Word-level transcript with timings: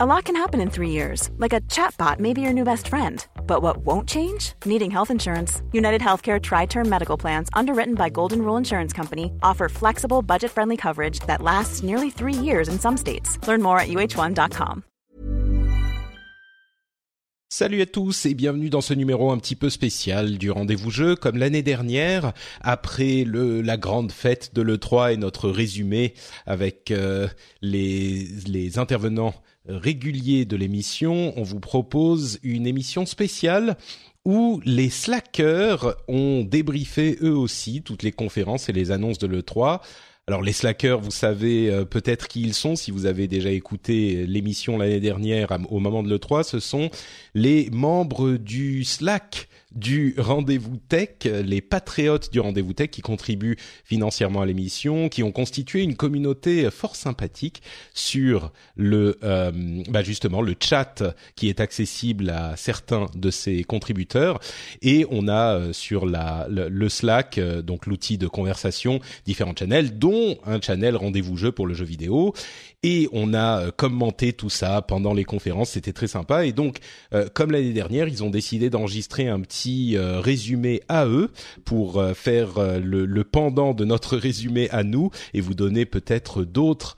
A 0.00 0.06
lot 0.06 0.26
can 0.26 0.36
happen 0.36 0.60
in 0.60 0.70
three 0.70 0.90
years, 0.90 1.28
like 1.38 1.52
a 1.52 1.60
chatbot 1.62 2.20
may 2.20 2.32
be 2.32 2.40
your 2.40 2.52
new 2.52 2.62
best 2.62 2.86
friend. 2.86 3.26
But 3.48 3.62
what 3.62 3.78
won't 3.78 4.08
change? 4.08 4.52
Needing 4.64 4.92
health 4.92 5.10
insurance. 5.10 5.60
United 5.72 6.00
Healthcare 6.00 6.40
Tri 6.40 6.66
Term 6.66 6.88
Medical 6.88 7.16
Plans, 7.16 7.48
underwritten 7.52 7.96
by 7.96 8.08
Golden 8.08 8.42
Rule 8.42 8.56
Insurance 8.56 8.92
Company, 8.92 9.32
offer 9.42 9.68
flexible, 9.68 10.22
budget 10.22 10.52
friendly 10.52 10.76
coverage 10.76 11.18
that 11.26 11.42
lasts 11.42 11.82
nearly 11.82 12.10
three 12.10 12.32
years 12.32 12.68
in 12.68 12.78
some 12.78 12.96
states. 12.96 13.44
Learn 13.48 13.60
more 13.60 13.80
at 13.80 13.88
uh1.com. 13.88 14.84
Salut 17.50 17.80
à 17.80 17.86
tous 17.86 18.26
et 18.26 18.34
bienvenue 18.34 18.70
dans 18.70 18.82
ce 18.82 18.94
numéro 18.94 19.32
un 19.32 19.38
petit 19.38 19.56
peu 19.56 19.68
spécial 19.68 20.38
du 20.38 20.52
rendez-vous 20.52 20.90
jeu. 20.90 21.16
Comme 21.16 21.38
l'année 21.38 21.62
dernière, 21.62 22.34
après 22.60 23.24
le, 23.24 23.62
la 23.62 23.76
grande 23.76 24.12
fête 24.12 24.54
de 24.54 24.62
l'E3 24.62 25.14
et 25.14 25.16
notre 25.16 25.48
résumé 25.48 26.14
avec 26.46 26.92
euh, 26.92 27.26
les, 27.62 28.28
les 28.46 28.78
intervenants 28.78 29.34
régulier 29.68 30.44
de 30.44 30.56
l'émission, 30.56 31.32
on 31.36 31.42
vous 31.42 31.60
propose 31.60 32.38
une 32.42 32.66
émission 32.66 33.06
spéciale 33.06 33.76
où 34.24 34.60
les 34.64 34.90
slackers 34.90 35.96
ont 36.08 36.42
débriefé 36.42 37.16
eux 37.22 37.36
aussi 37.36 37.82
toutes 37.82 38.02
les 38.02 38.12
conférences 38.12 38.68
et 38.68 38.72
les 38.72 38.90
annonces 38.90 39.18
de 39.18 39.26
l'E3. 39.26 39.80
Alors 40.26 40.42
les 40.42 40.52
slackers, 40.52 41.00
vous 41.00 41.10
savez 41.10 41.70
euh, 41.70 41.86
peut-être 41.86 42.28
qui 42.28 42.42
ils 42.42 42.52
sont 42.52 42.76
si 42.76 42.90
vous 42.90 43.06
avez 43.06 43.28
déjà 43.28 43.50
écouté 43.50 44.26
l'émission 44.26 44.76
l'année 44.76 45.00
dernière 45.00 45.56
au 45.70 45.78
moment 45.78 46.02
de 46.02 46.14
l'E3, 46.14 46.42
ce 46.42 46.60
sont 46.60 46.90
les 47.34 47.70
membres 47.70 48.32
du 48.32 48.84
Slack 48.84 49.48
du 49.78 50.14
rendez-vous 50.18 50.76
tech, 50.88 51.24
les 51.24 51.60
patriotes 51.60 52.32
du 52.32 52.40
rendez-vous 52.40 52.72
tech 52.72 52.90
qui 52.90 53.00
contribuent 53.00 53.56
financièrement 53.84 54.42
à 54.42 54.46
l'émission, 54.46 55.08
qui 55.08 55.22
ont 55.22 55.32
constitué 55.32 55.82
une 55.82 55.96
communauté 55.96 56.70
fort 56.70 56.96
sympathique 56.96 57.62
sur 57.94 58.52
le, 58.76 59.18
euh, 59.22 59.52
bah 59.88 60.02
justement 60.02 60.42
le 60.42 60.54
chat 60.58 61.02
qui 61.36 61.48
est 61.48 61.60
accessible 61.60 62.30
à 62.30 62.56
certains 62.56 63.06
de 63.14 63.30
ces 63.30 63.64
contributeurs, 63.64 64.40
et 64.82 65.06
on 65.10 65.28
a 65.28 65.54
euh, 65.54 65.72
sur 65.72 66.06
la 66.06 66.46
le, 66.48 66.88
Slack 66.88 67.38
euh, 67.38 67.62
donc 67.62 67.86
l'outil 67.86 68.18
de 68.18 68.26
conversation 68.26 69.00
différents 69.24 69.54
channels, 69.56 69.98
dont 69.98 70.38
un 70.44 70.60
channel 70.60 70.96
rendez-vous 70.96 71.36
jeu 71.36 71.52
pour 71.52 71.66
le 71.66 71.74
jeu 71.74 71.84
vidéo, 71.84 72.34
et 72.82 73.08
on 73.12 73.34
a 73.34 73.70
commenté 73.72 74.32
tout 74.32 74.50
ça 74.50 74.82
pendant 74.82 75.14
les 75.14 75.24
conférences, 75.24 75.70
c'était 75.70 75.92
très 75.92 76.06
sympa, 76.06 76.46
et 76.46 76.52
donc 76.52 76.78
comme 77.34 77.50
l'année 77.50 77.72
dernière, 77.72 78.08
ils 78.08 78.24
ont 78.24 78.30
décidé 78.30 78.70
d'enregistrer 78.70 79.28
un 79.28 79.40
petit 79.40 79.96
euh, 79.96 80.20
résumé 80.20 80.82
à 80.88 81.06
eux 81.06 81.30
pour 81.64 81.98
euh, 81.98 82.14
faire 82.14 82.58
euh, 82.58 82.78
le, 82.78 83.24
pendant 83.24 83.74
de 83.74 83.84
notre 83.84 84.16
résumé 84.18 84.68
à 84.70 84.84
nous 84.84 85.10
et 85.34 85.40
vous 85.40 85.54
donner 85.54 85.86
peut-être 85.86 86.44
d'autres 86.44 86.96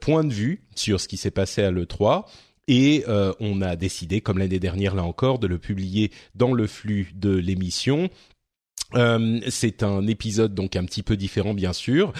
points 0.00 0.24
de 0.24 0.32
vue 0.32 0.64
sur 0.74 1.00
ce 1.00 1.06
qui 1.06 1.16
s'est 1.16 1.30
passé 1.30 1.62
à 1.62 1.70
l'E3. 1.70 2.24
Et 2.66 3.04
on 3.40 3.62
a 3.62 3.76
décidé, 3.76 4.20
comme 4.20 4.38
l'année 4.38 4.58
dernière 4.58 4.94
là 4.94 5.04
encore, 5.04 5.38
de 5.38 5.46
le 5.46 5.58
publier 5.58 6.10
dans 6.34 6.52
le 6.52 6.66
flux 6.66 7.12
de 7.14 7.30
l'émission. 7.30 8.10
C'est 8.94 9.82
un 9.82 10.06
épisode 10.06 10.54
donc 10.54 10.76
un 10.76 10.84
petit 10.84 11.02
peu 11.02 11.16
différent 11.16 11.54
bien 11.54 11.72
sûr. 11.72 12.12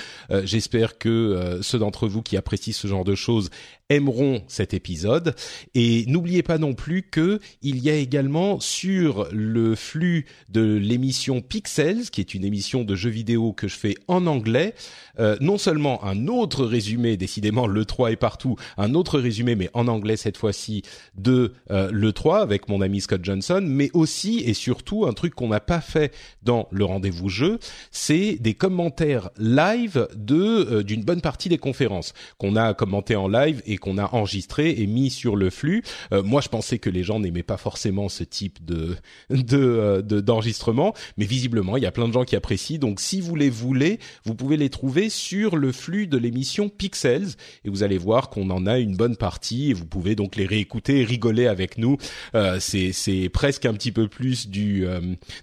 J'espère 0.44 0.98
que 0.98 1.58
ceux 1.62 1.78
d'entre 1.78 2.08
vous 2.08 2.22
qui 2.22 2.36
apprécient 2.36 2.72
ce 2.72 2.88
genre 2.88 3.04
de 3.04 3.14
choses 3.14 3.50
aimeront 3.90 4.42
cet 4.46 4.72
épisode. 4.72 5.34
Et 5.74 6.04
n'oubliez 6.06 6.42
pas 6.42 6.56
non 6.56 6.72
plus 6.74 7.02
que 7.02 7.40
il 7.60 7.78
y 7.78 7.90
a 7.90 7.94
également 7.94 8.58
sur 8.60 9.28
le 9.32 9.74
flux 9.74 10.24
de 10.48 10.76
l'émission 10.76 11.42
Pixels, 11.42 12.10
qui 12.10 12.20
est 12.20 12.34
une 12.34 12.44
émission 12.44 12.84
de 12.84 12.94
jeux 12.94 13.10
vidéo 13.10 13.52
que 13.52 13.68
je 13.68 13.76
fais 13.76 13.96
en 14.08 14.26
anglais, 14.26 14.74
euh, 15.18 15.36
non 15.40 15.58
seulement 15.58 16.02
un 16.04 16.28
autre 16.28 16.64
résumé, 16.64 17.16
décidément 17.16 17.66
le 17.66 17.84
3 17.84 18.12
est 18.12 18.16
partout, 18.16 18.56
un 18.78 18.94
autre 18.94 19.18
résumé, 19.18 19.56
mais 19.56 19.68
en 19.74 19.88
anglais 19.88 20.16
cette 20.16 20.36
fois-ci, 20.36 20.82
de 21.16 21.52
euh, 21.70 21.90
le 21.92 22.12
3 22.12 22.40
avec 22.40 22.68
mon 22.68 22.80
ami 22.80 23.00
Scott 23.00 23.24
Johnson, 23.24 23.62
mais 23.64 23.90
aussi 23.92 24.40
et 24.40 24.54
surtout 24.54 25.06
un 25.06 25.12
truc 25.12 25.34
qu'on 25.34 25.48
n'a 25.48 25.60
pas 25.60 25.80
fait 25.80 26.14
dans 26.42 26.68
le 26.70 26.84
rendez-vous 26.84 27.28
jeu, 27.28 27.58
c'est 27.90 28.36
des 28.40 28.54
commentaires 28.54 29.30
live 29.38 30.08
de 30.14 30.36
euh, 30.36 30.82
d'une 30.82 31.02
bonne 31.02 31.20
partie 31.20 31.48
des 31.48 31.58
conférences 31.58 32.14
qu'on 32.38 32.56
a 32.56 32.72
commenté 32.74 33.16
en 33.16 33.28
live 33.28 33.62
et 33.66 33.76
qu'on 33.80 33.98
a 33.98 34.14
enregistré 34.14 34.70
et 34.78 34.86
mis 34.86 35.10
sur 35.10 35.34
le 35.34 35.50
flux. 35.50 35.82
Euh, 36.12 36.22
moi, 36.22 36.40
je 36.40 36.48
pensais 36.48 36.78
que 36.78 36.90
les 36.90 37.02
gens 37.02 37.18
n'aimaient 37.18 37.42
pas 37.42 37.56
forcément 37.56 38.08
ce 38.08 38.22
type 38.22 38.64
de 38.64 38.96
euh, 39.32 40.02
de 40.02 40.20
d'enregistrement, 40.20 40.94
mais 41.16 41.24
visiblement, 41.24 41.76
il 41.76 41.82
y 41.82 41.86
a 41.86 41.90
plein 41.90 42.06
de 42.06 42.12
gens 42.12 42.24
qui 42.24 42.36
apprécient. 42.36 42.78
Donc, 42.78 43.00
si 43.00 43.20
vous 43.20 43.34
les 43.34 43.50
voulez, 43.50 43.98
vous 44.24 44.34
pouvez 44.34 44.56
les 44.56 44.70
trouver 44.70 45.08
sur 45.08 45.56
le 45.56 45.72
flux 45.72 46.06
de 46.06 46.18
l'émission 46.18 46.68
Pixels 46.68 47.30
et 47.64 47.70
vous 47.70 47.82
allez 47.82 47.98
voir 47.98 48.30
qu'on 48.30 48.50
en 48.50 48.66
a 48.66 48.78
une 48.78 48.96
bonne 48.96 49.16
partie 49.16 49.70
et 49.70 49.72
vous 49.72 49.86
pouvez 49.86 50.14
donc 50.14 50.36
les 50.36 50.46
réécouter 50.46 51.00
et 51.00 51.04
rigoler 51.04 51.46
avec 51.46 51.78
nous. 51.78 51.96
Euh, 52.34 52.58
c'est 52.60 52.92
c'est 52.92 53.28
presque 53.28 53.66
un 53.66 53.74
petit 53.74 53.92
peu 53.92 54.08
plus 54.08 54.48
du 54.48 54.86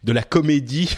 de 0.03 0.11
la 0.13 0.23
comédie 0.23 0.95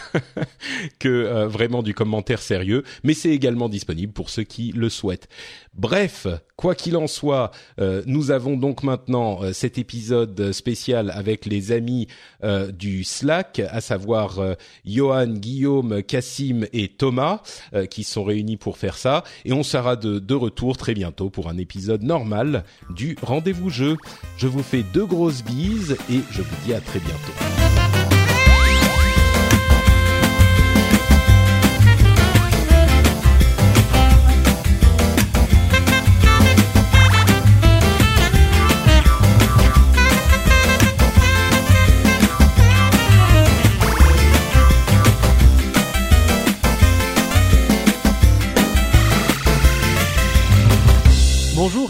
que 0.98 1.46
vraiment 1.46 1.82
du 1.82 1.94
commentaire 1.94 2.42
sérieux, 2.42 2.84
mais 3.02 3.14
c'est 3.14 3.30
également 3.30 3.68
disponible 3.68 4.12
pour 4.12 4.30
ceux 4.30 4.44
qui 4.44 4.72
le 4.72 4.88
souhaitent. 4.88 5.28
Bref, 5.74 6.26
quoi 6.56 6.74
qu'il 6.74 6.96
en 6.96 7.06
soit, 7.06 7.29
euh, 7.32 8.02
nous 8.06 8.30
avons 8.30 8.56
donc 8.56 8.82
maintenant 8.82 9.42
euh, 9.42 9.52
cet 9.52 9.78
épisode 9.78 10.52
spécial 10.52 11.10
avec 11.14 11.46
les 11.46 11.72
amis 11.72 12.08
euh, 12.42 12.70
du 12.70 13.04
Slack, 13.04 13.60
à 13.70 13.80
savoir 13.80 14.38
Johan, 14.84 15.28
Guillaume, 15.28 16.02
Cassim 16.02 16.66
et 16.72 16.88
Thomas, 16.88 17.40
qui 17.90 18.04
sont 18.04 18.24
réunis 18.24 18.56
pour 18.56 18.78
faire 18.78 18.96
ça. 18.96 19.24
Et 19.44 19.52
on 19.52 19.62
sera 19.62 19.96
de, 19.96 20.18
de 20.18 20.34
retour 20.34 20.76
très 20.76 20.94
bientôt 20.94 21.30
pour 21.30 21.48
un 21.48 21.58
épisode 21.58 22.02
normal 22.02 22.64
du 22.90 23.16
rendez-vous 23.22 23.70
jeu. 23.70 23.96
Je 24.36 24.46
vous 24.46 24.62
fais 24.62 24.82
deux 24.82 25.06
grosses 25.06 25.42
bises 25.42 25.96
et 26.10 26.20
je 26.30 26.42
vous 26.42 26.56
dis 26.66 26.74
à 26.74 26.80
très 26.80 27.00
bientôt. 27.00 27.99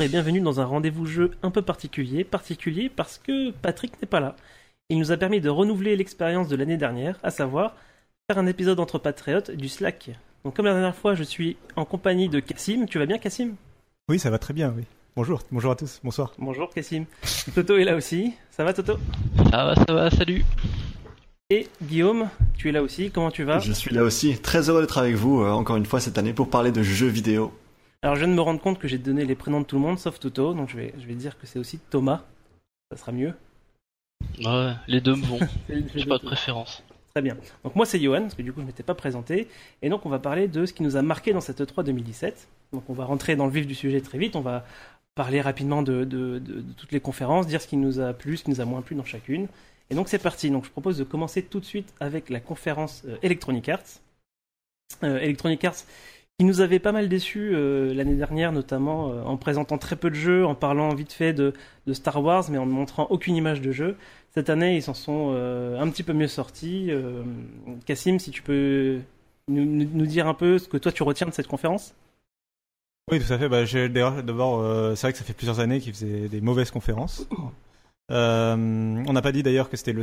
Bonjour 0.01 0.09
et 0.09 0.23
bienvenue 0.23 0.41
dans 0.41 0.63
un 0.63 0.65
rendez-vous 0.65 1.05
jeu 1.05 1.33
un 1.43 1.51
peu 1.51 1.61
particulier, 1.61 2.25
particulier 2.25 2.89
parce 2.89 3.19
que 3.19 3.51
Patrick 3.51 4.01
n'est 4.01 4.09
pas 4.09 4.21
là. 4.21 4.35
Il 4.89 4.99
nous 4.99 5.13
a 5.13 5.19
permis 5.19 5.43
de 5.43 5.51
renouveler 5.51 5.95
l'expérience 5.95 6.49
de 6.49 6.57
l'année 6.57 6.79
dernière, 6.79 7.19
à 7.23 7.31
savoir 7.31 7.77
faire 8.27 8.39
un 8.39 8.47
épisode 8.47 8.81
entre 8.81 8.99
patriotes 8.99 9.51
du 9.51 9.69
Slack. 9.69 10.13
Donc 10.43 10.57
comme 10.57 10.65
la 10.65 10.73
dernière 10.73 10.97
fois, 10.97 11.15
je 11.15 11.23
suis 11.23 11.59
en 11.77 11.85
compagnie 11.85 12.31
de 12.31 12.41
Cassim. 12.41 12.87
Tu 12.87 12.99
vas 12.99 13.05
bien 13.05 13.19
Cassim? 13.19 13.57
Oui, 14.09 14.19
ça 14.19 14.31
va 14.31 14.39
très 14.39 14.55
bien, 14.55 14.73
oui. 14.75 14.85
Bonjour, 15.17 15.43
bonjour 15.53 15.73
à 15.73 15.77
tous, 15.77 16.01
bonsoir. 16.03 16.33
Bonjour 16.39 16.71
Cassim. 16.71 17.05
Toto 17.55 17.77
est 17.77 17.85
là 17.85 17.95
aussi. 17.95 18.33
Ça 18.53 18.65
va 18.65 18.73
Toto? 18.73 18.97
Ça 19.51 19.65
va, 19.67 19.75
ça 19.75 19.93
va, 19.93 20.11
salut. 20.11 20.47
Et 21.51 21.69
Guillaume, 21.83 22.31
tu 22.57 22.71
es 22.71 22.73
là 22.73 22.83
aussi, 22.83 23.11
comment 23.11 23.31
tu 23.31 23.45
vas? 23.45 23.59
Je 23.59 23.73
suis 23.73 23.95
là 23.95 24.03
aussi, 24.03 24.39
très 24.39 24.71
heureux 24.71 24.81
d'être 24.81 24.97
avec 24.97 25.17
vous 25.17 25.43
euh, 25.43 25.51
encore 25.51 25.77
une 25.77 25.85
fois 25.85 26.01
cette 26.01 26.17
année 26.17 26.33
pour 26.33 26.49
parler 26.49 26.73
de 26.73 26.83
jeux 26.83 27.09
vidéo. 27.09 27.53
Alors 28.03 28.17
je 28.17 28.21
viens 28.21 28.29
de 28.29 28.35
me 28.35 28.41
rendre 28.41 28.61
compte 28.61 28.79
que 28.79 28.89
j'ai 28.89 28.99
donné 28.99 29.25
les 29.27 29.35
prénoms 29.35 29.61
de 29.61 29.67
tout 29.67 29.77
le 29.77 29.83
monde 29.83 29.99
sauf 29.99 30.19
Toto, 30.19 30.55
donc 30.55 30.71
je 30.71 30.77
vais, 30.77 30.95
je 30.99 31.07
vais 31.07 31.15
dire 31.15 31.39
que 31.39 31.47
c'est 31.47 31.59
aussi 31.59 31.79
Thomas. 31.79 32.23
Ça 32.91 32.97
sera 32.97 33.13
mieux. 33.13 33.35
Ouais, 34.43 34.73
les 34.89 35.01
deux 35.01 35.17
me 35.17 35.25
vont. 35.25 35.39
j'ai 35.95 36.07
pas 36.07 36.19
de 36.19 36.25
préférence. 36.25 36.83
Très 37.15 37.23
bien. 37.23 37.37
Donc 37.63 37.77
moi 37.77 37.85
c'est 37.85 38.01
Johan, 38.01 38.23
parce 38.23 38.35
que 38.35 38.43
du 38.43 38.53
coup 38.53 38.61
je 38.63 38.67
m'étais 38.67 38.83
pas 38.83 38.95
présenté. 38.95 39.49
Et 39.83 39.91
donc 39.91 40.07
on 40.07 40.09
va 40.09 40.19
parler 40.19 40.49
de 40.49 40.65
ce 40.65 40.73
qui 40.73 40.83
nous 40.83 40.97
a 40.97 41.03
marqué 41.03 41.33
dans 41.33 41.43
cette 41.43 41.61
E3 41.61 41.85
2017. 41.85 42.49
Donc 42.73 42.89
on 42.89 42.95
va 42.95 43.05
rentrer 43.05 43.37
dans 43.37 43.47
le 43.47 43.53
vif 43.53 43.67
du 43.67 43.75
sujet 43.75 44.01
très 44.01 44.17
vite. 44.17 44.35
On 44.35 44.41
va 44.41 44.65
parler 45.15 45.43
rapidement 45.43 45.83
de, 45.83 46.05
de, 46.05 46.41
toutes 46.79 46.93
les 46.93 47.01
conférences, 47.01 47.47
dire 47.47 47.61
ce 47.61 47.67
qui 47.67 47.77
nous 47.77 48.01
a 48.01 48.15
plu, 48.15 48.39
ce 48.39 48.45
qui 48.45 48.51
nous 48.51 48.63
a 48.63 48.65
moins 48.65 48.81
plu 48.81 48.97
dans 48.97 49.05
chacune. 49.05 49.49
Et 49.91 49.95
donc 49.95 50.09
c'est 50.09 50.19
parti. 50.19 50.51
Donc 50.51 50.65
je 50.65 50.71
propose 50.71 50.97
de 50.97 51.05
commencer 51.05 51.43
tout 51.43 51.61
de 51.61 51.67
suite 51.67 51.93
avec 52.01 52.31
la 52.31 52.41
conférence 52.41 53.03
euh, 53.07 53.19
Electronic 53.23 53.69
Arts. 53.69 54.01
Euh, 55.03 55.19
Electronic 55.19 55.65
Arts 55.65 55.85
qui 56.41 56.47
nous 56.47 56.63
avait 56.63 56.79
pas 56.79 56.93
mal 56.93 57.11
déçus 57.11 57.51
euh, 57.53 57.93
l'année 57.93 58.15
dernière, 58.15 58.51
notamment 58.51 59.11
euh, 59.11 59.23
en 59.25 59.37
présentant 59.37 59.77
très 59.77 59.95
peu 59.95 60.09
de 60.09 60.15
jeux, 60.15 60.47
en 60.47 60.55
parlant 60.55 60.95
vite 60.95 61.13
fait 61.13 61.35
de, 61.35 61.53
Star 61.93 62.25
Wars, 62.25 62.47
mais 62.49 62.57
en 62.57 62.65
ne 62.65 62.73
montrant 62.73 63.07
aucune 63.11 63.37
image 63.37 63.61
de 63.61 63.73
jeu. 63.73 63.95
Cette 64.31 64.49
année, 64.49 64.75
ils 64.75 64.83
s'en 64.83 64.95
sont 64.95 65.33
euh, 65.35 65.79
un 65.79 65.91
petit 65.91 66.03
peu 66.03 66.15
mieux 66.15 66.29
sortis. 66.29 66.91
Cassim, 67.85 68.19
si 68.19 68.31
tu 68.31 68.41
peux 68.41 69.01
nous, 69.49 70.07
dire 70.07 70.27
un 70.29 70.33
peu 70.33 70.59
ce 70.59 70.67
que 70.67 70.79
toi 70.79 70.91
tu 70.91 71.03
retiens 71.03 71.27
de 71.27 71.35
cette 71.35 71.47
conférence? 71.47 71.95
Oui, 73.13 73.21
tout 73.21 73.31
à 73.31 73.37
fait. 73.37 73.51
Bah, 73.51 73.65
D'abord, 74.23 74.65
c'est 74.97 75.09
vrai 75.09 75.13
que 75.13 75.19
ça 75.19 75.25
fait 75.25 75.35
plusieurs 75.35 75.61
années 75.61 75.79
qu'ils 75.79 75.93
faisaient 75.93 76.29
des 76.29 76.41
mauvaises 76.41 76.71
conférences. 76.71 77.29
Euh, 78.11 78.57
on 79.07 79.13
n'a 79.13 79.23
pas 79.23 79.33
dit 79.33 79.43
d'ailleurs 79.43 79.71
que 79.71 79.77
c'était 79.77 79.93
le. 79.93 80.03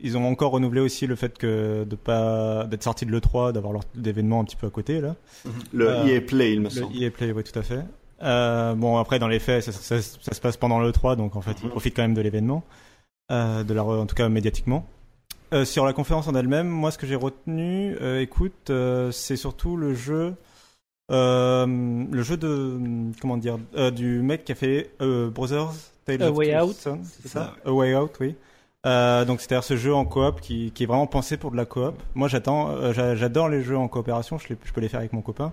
Ils 0.00 0.16
ont 0.16 0.26
encore 0.26 0.52
renouvelé 0.52 0.80
aussi 0.80 1.06
le 1.06 1.16
fait 1.16 1.36
que 1.36 1.84
de 1.84 1.96
pas 1.96 2.64
d'être 2.66 2.82
sorti 2.84 3.04
de 3.04 3.10
le 3.10 3.20
3, 3.20 3.52
d'avoir 3.52 3.72
leur 3.72 3.82
événement 4.04 4.40
un 4.40 4.44
petit 4.44 4.56
peu 4.56 4.66
à 4.68 4.70
côté 4.70 5.00
là. 5.00 5.16
Mhm. 5.44 5.52
Le 5.72 5.88
EA 6.08 6.20
Play, 6.20 6.52
il 6.54 6.60
me 6.60 6.68
semble. 6.70 6.94
Le 6.94 7.02
EA 7.02 7.10
Play, 7.10 7.32
oui, 7.32 7.42
tout 7.42 7.58
à 7.58 7.62
fait. 7.62 7.80
Euh, 8.22 8.74
bon, 8.74 8.96
après, 8.98 9.18
dans 9.18 9.26
les 9.26 9.40
faits, 9.40 9.64
ça, 9.64 9.72
ça- 9.72 10.00
ça 10.00 10.34
se 10.34 10.40
passe 10.40 10.56
pendant 10.56 10.78
le 10.78 10.92
3, 10.92 11.16
donc 11.16 11.34
en 11.34 11.40
fait, 11.40 11.56
ils 11.64 11.68
profitent 11.68 11.96
quand 11.96 12.02
même 12.02 12.14
de 12.14 12.20
l'événement, 12.20 12.62
euh, 13.32 13.64
de 13.64 13.74
la, 13.74 13.82
en 13.84 14.06
tout 14.06 14.14
cas 14.14 14.28
médiatiquement. 14.28 14.86
Euh, 15.52 15.64
sur 15.64 15.84
la 15.84 15.92
conférence 15.92 16.28
en 16.28 16.34
elle-même, 16.36 16.68
moi, 16.68 16.92
ce 16.92 16.98
que 16.98 17.06
j'ai 17.08 17.16
retenu, 17.16 17.96
euh, 18.00 18.20
écoute, 18.20 18.70
euh, 18.70 19.10
c'est 19.10 19.36
surtout 19.36 19.76
le 19.76 19.92
jeu, 19.94 20.34
euh, 21.10 21.66
le 22.10 22.22
jeu 22.22 22.36
de, 22.36 22.78
comment 23.20 23.36
dire, 23.36 23.58
euh, 23.76 23.90
du 23.90 24.22
mec 24.22 24.44
qui 24.44 24.52
a 24.52 24.54
fait 24.54 24.90
euh, 25.02 25.28
Brothers 25.28 25.72
Tales 26.04 26.22
A 26.22 26.30
of 26.30 26.36
Way 26.36 26.60
Out, 26.60 26.74
c'est 27.04 27.28
ça 27.28 27.28
ça? 27.28 27.56
A 27.64 27.72
Way 27.72 27.94
Out, 27.96 28.12
oui. 28.20 28.34
Euh, 28.84 29.24
donc 29.24 29.40
c'est-à-dire 29.40 29.62
ce 29.62 29.76
jeu 29.76 29.94
en 29.94 30.04
coop 30.04 30.40
qui, 30.40 30.72
qui 30.72 30.82
est 30.82 30.86
vraiment 30.86 31.06
pensé 31.06 31.36
pour 31.36 31.52
de 31.52 31.56
la 31.56 31.64
coop. 31.66 31.94
Moi 32.14 32.26
j'attends, 32.28 32.70
euh, 32.70 32.92
j'a- 32.92 33.14
j'adore 33.14 33.48
les 33.48 33.62
jeux 33.62 33.76
en 33.76 33.86
coopération, 33.88 34.38
je, 34.38 34.48
les- 34.48 34.56
je 34.64 34.72
peux 34.72 34.80
les 34.80 34.88
faire 34.88 34.98
avec 35.00 35.12
mon 35.12 35.22
copain. 35.22 35.52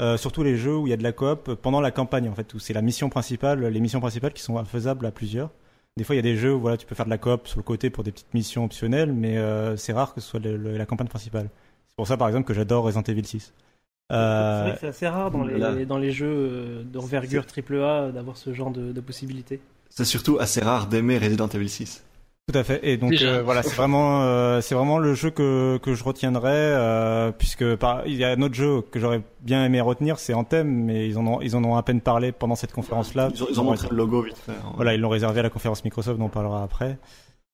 Euh, 0.00 0.16
surtout 0.16 0.42
les 0.42 0.56
jeux 0.56 0.76
où 0.76 0.86
il 0.86 0.90
y 0.90 0.92
a 0.94 0.96
de 0.96 1.02
la 1.02 1.12
coop 1.12 1.54
pendant 1.54 1.80
la 1.80 1.90
campagne 1.90 2.28
en 2.28 2.34
fait, 2.34 2.54
où 2.54 2.58
c'est 2.60 2.72
la 2.72 2.82
mission 2.82 3.08
principale, 3.10 3.64
les 3.66 3.80
missions 3.80 4.00
principales 4.00 4.32
qui 4.32 4.42
sont 4.42 4.64
faisables 4.64 5.04
à 5.06 5.10
plusieurs. 5.10 5.50
Des 5.96 6.04
fois 6.04 6.14
il 6.14 6.18
y 6.18 6.20
a 6.20 6.22
des 6.22 6.36
jeux 6.36 6.54
où 6.54 6.60
voilà 6.60 6.76
tu 6.76 6.86
peux 6.86 6.94
faire 6.94 7.06
de 7.06 7.10
la 7.10 7.18
coop 7.18 7.48
sur 7.48 7.58
le 7.58 7.64
côté 7.64 7.90
pour 7.90 8.04
des 8.04 8.12
petites 8.12 8.32
missions 8.34 8.64
optionnelles, 8.64 9.12
mais 9.12 9.36
c'est 9.76 9.92
rare 9.92 10.14
que 10.14 10.20
ce 10.20 10.28
soit 10.28 10.40
le- 10.40 10.56
le- 10.56 10.76
la 10.78 10.86
campagne 10.86 11.08
principale. 11.08 11.50
C'est 11.88 11.96
pour 11.96 12.06
ça 12.06 12.16
par 12.16 12.28
exemple 12.28 12.46
que 12.46 12.54
j'adore 12.54 12.84
Resident 12.84 13.02
Evil 13.02 13.24
6. 13.26 13.52
C'est 14.08 14.16
vrai 14.16 14.72
que 14.74 14.80
c'est 14.80 14.86
assez 14.88 15.08
rare 15.08 15.30
dans 15.30 15.44
là. 15.44 15.72
les, 15.72 15.86
dans 15.86 15.98
les 15.98 16.12
jeux 16.12 16.84
d'envergure 16.84 17.44
AAA 17.46 18.12
d'avoir 18.12 18.36
ce 18.36 18.52
genre 18.54 18.70
de, 18.70 18.92
de 18.92 19.00
possibilités. 19.00 19.60
C'est 19.90 20.04
surtout 20.04 20.38
assez 20.40 20.60
rare 20.60 20.86
d'aimer 20.86 21.18
Resident 21.18 21.48
Evil 21.48 21.68
6. 21.68 22.04
Tout 22.50 22.58
à 22.58 22.64
fait. 22.64 22.80
Et 22.82 22.96
donc 22.96 23.12
euh, 23.22 23.42
voilà, 23.44 23.62
c'est 23.62 23.76
vraiment 23.76 24.22
euh, 24.22 24.60
c'est 24.60 24.74
vraiment 24.74 24.98
le 24.98 25.14
jeu 25.14 25.30
que 25.30 25.78
que 25.82 25.94
je 25.94 26.02
retiendrai 26.02 26.50
euh, 26.52 27.30
puisque 27.30 27.76
par, 27.76 28.04
il 28.06 28.16
y 28.16 28.24
a 28.24 28.30
un 28.30 28.42
autre 28.42 28.54
jeu 28.54 28.80
que 28.90 28.98
j'aurais 28.98 29.22
bien 29.42 29.64
aimé 29.64 29.80
retenir, 29.80 30.18
c'est 30.18 30.34
Anthem, 30.34 30.66
mais 30.68 31.06
ils 31.08 31.16
en 31.18 31.26
ont 31.26 31.40
ils 31.42 31.54
en 31.54 31.62
ont 31.62 31.76
à 31.76 31.82
peine 31.84 32.00
parlé 32.00 32.32
pendant 32.32 32.56
cette 32.56 32.72
conférence 32.72 33.14
là. 33.14 33.28
Ils 33.32 33.42
ont, 33.44 33.46
ils 33.50 33.60
ont 33.60 33.64
montré 33.64 33.86
le 33.90 33.96
logo 33.96 34.22
vite 34.22 34.36
fait. 34.38 34.52
hein. 34.52 34.72
Voilà, 34.74 34.94
ils 34.94 35.00
l'ont 35.00 35.10
réservé 35.10 35.40
à 35.40 35.42
la 35.44 35.50
conférence 35.50 35.84
Microsoft, 35.84 36.18
dont 36.18 36.24
on 36.24 36.28
parlera 36.28 36.64
après. 36.64 36.98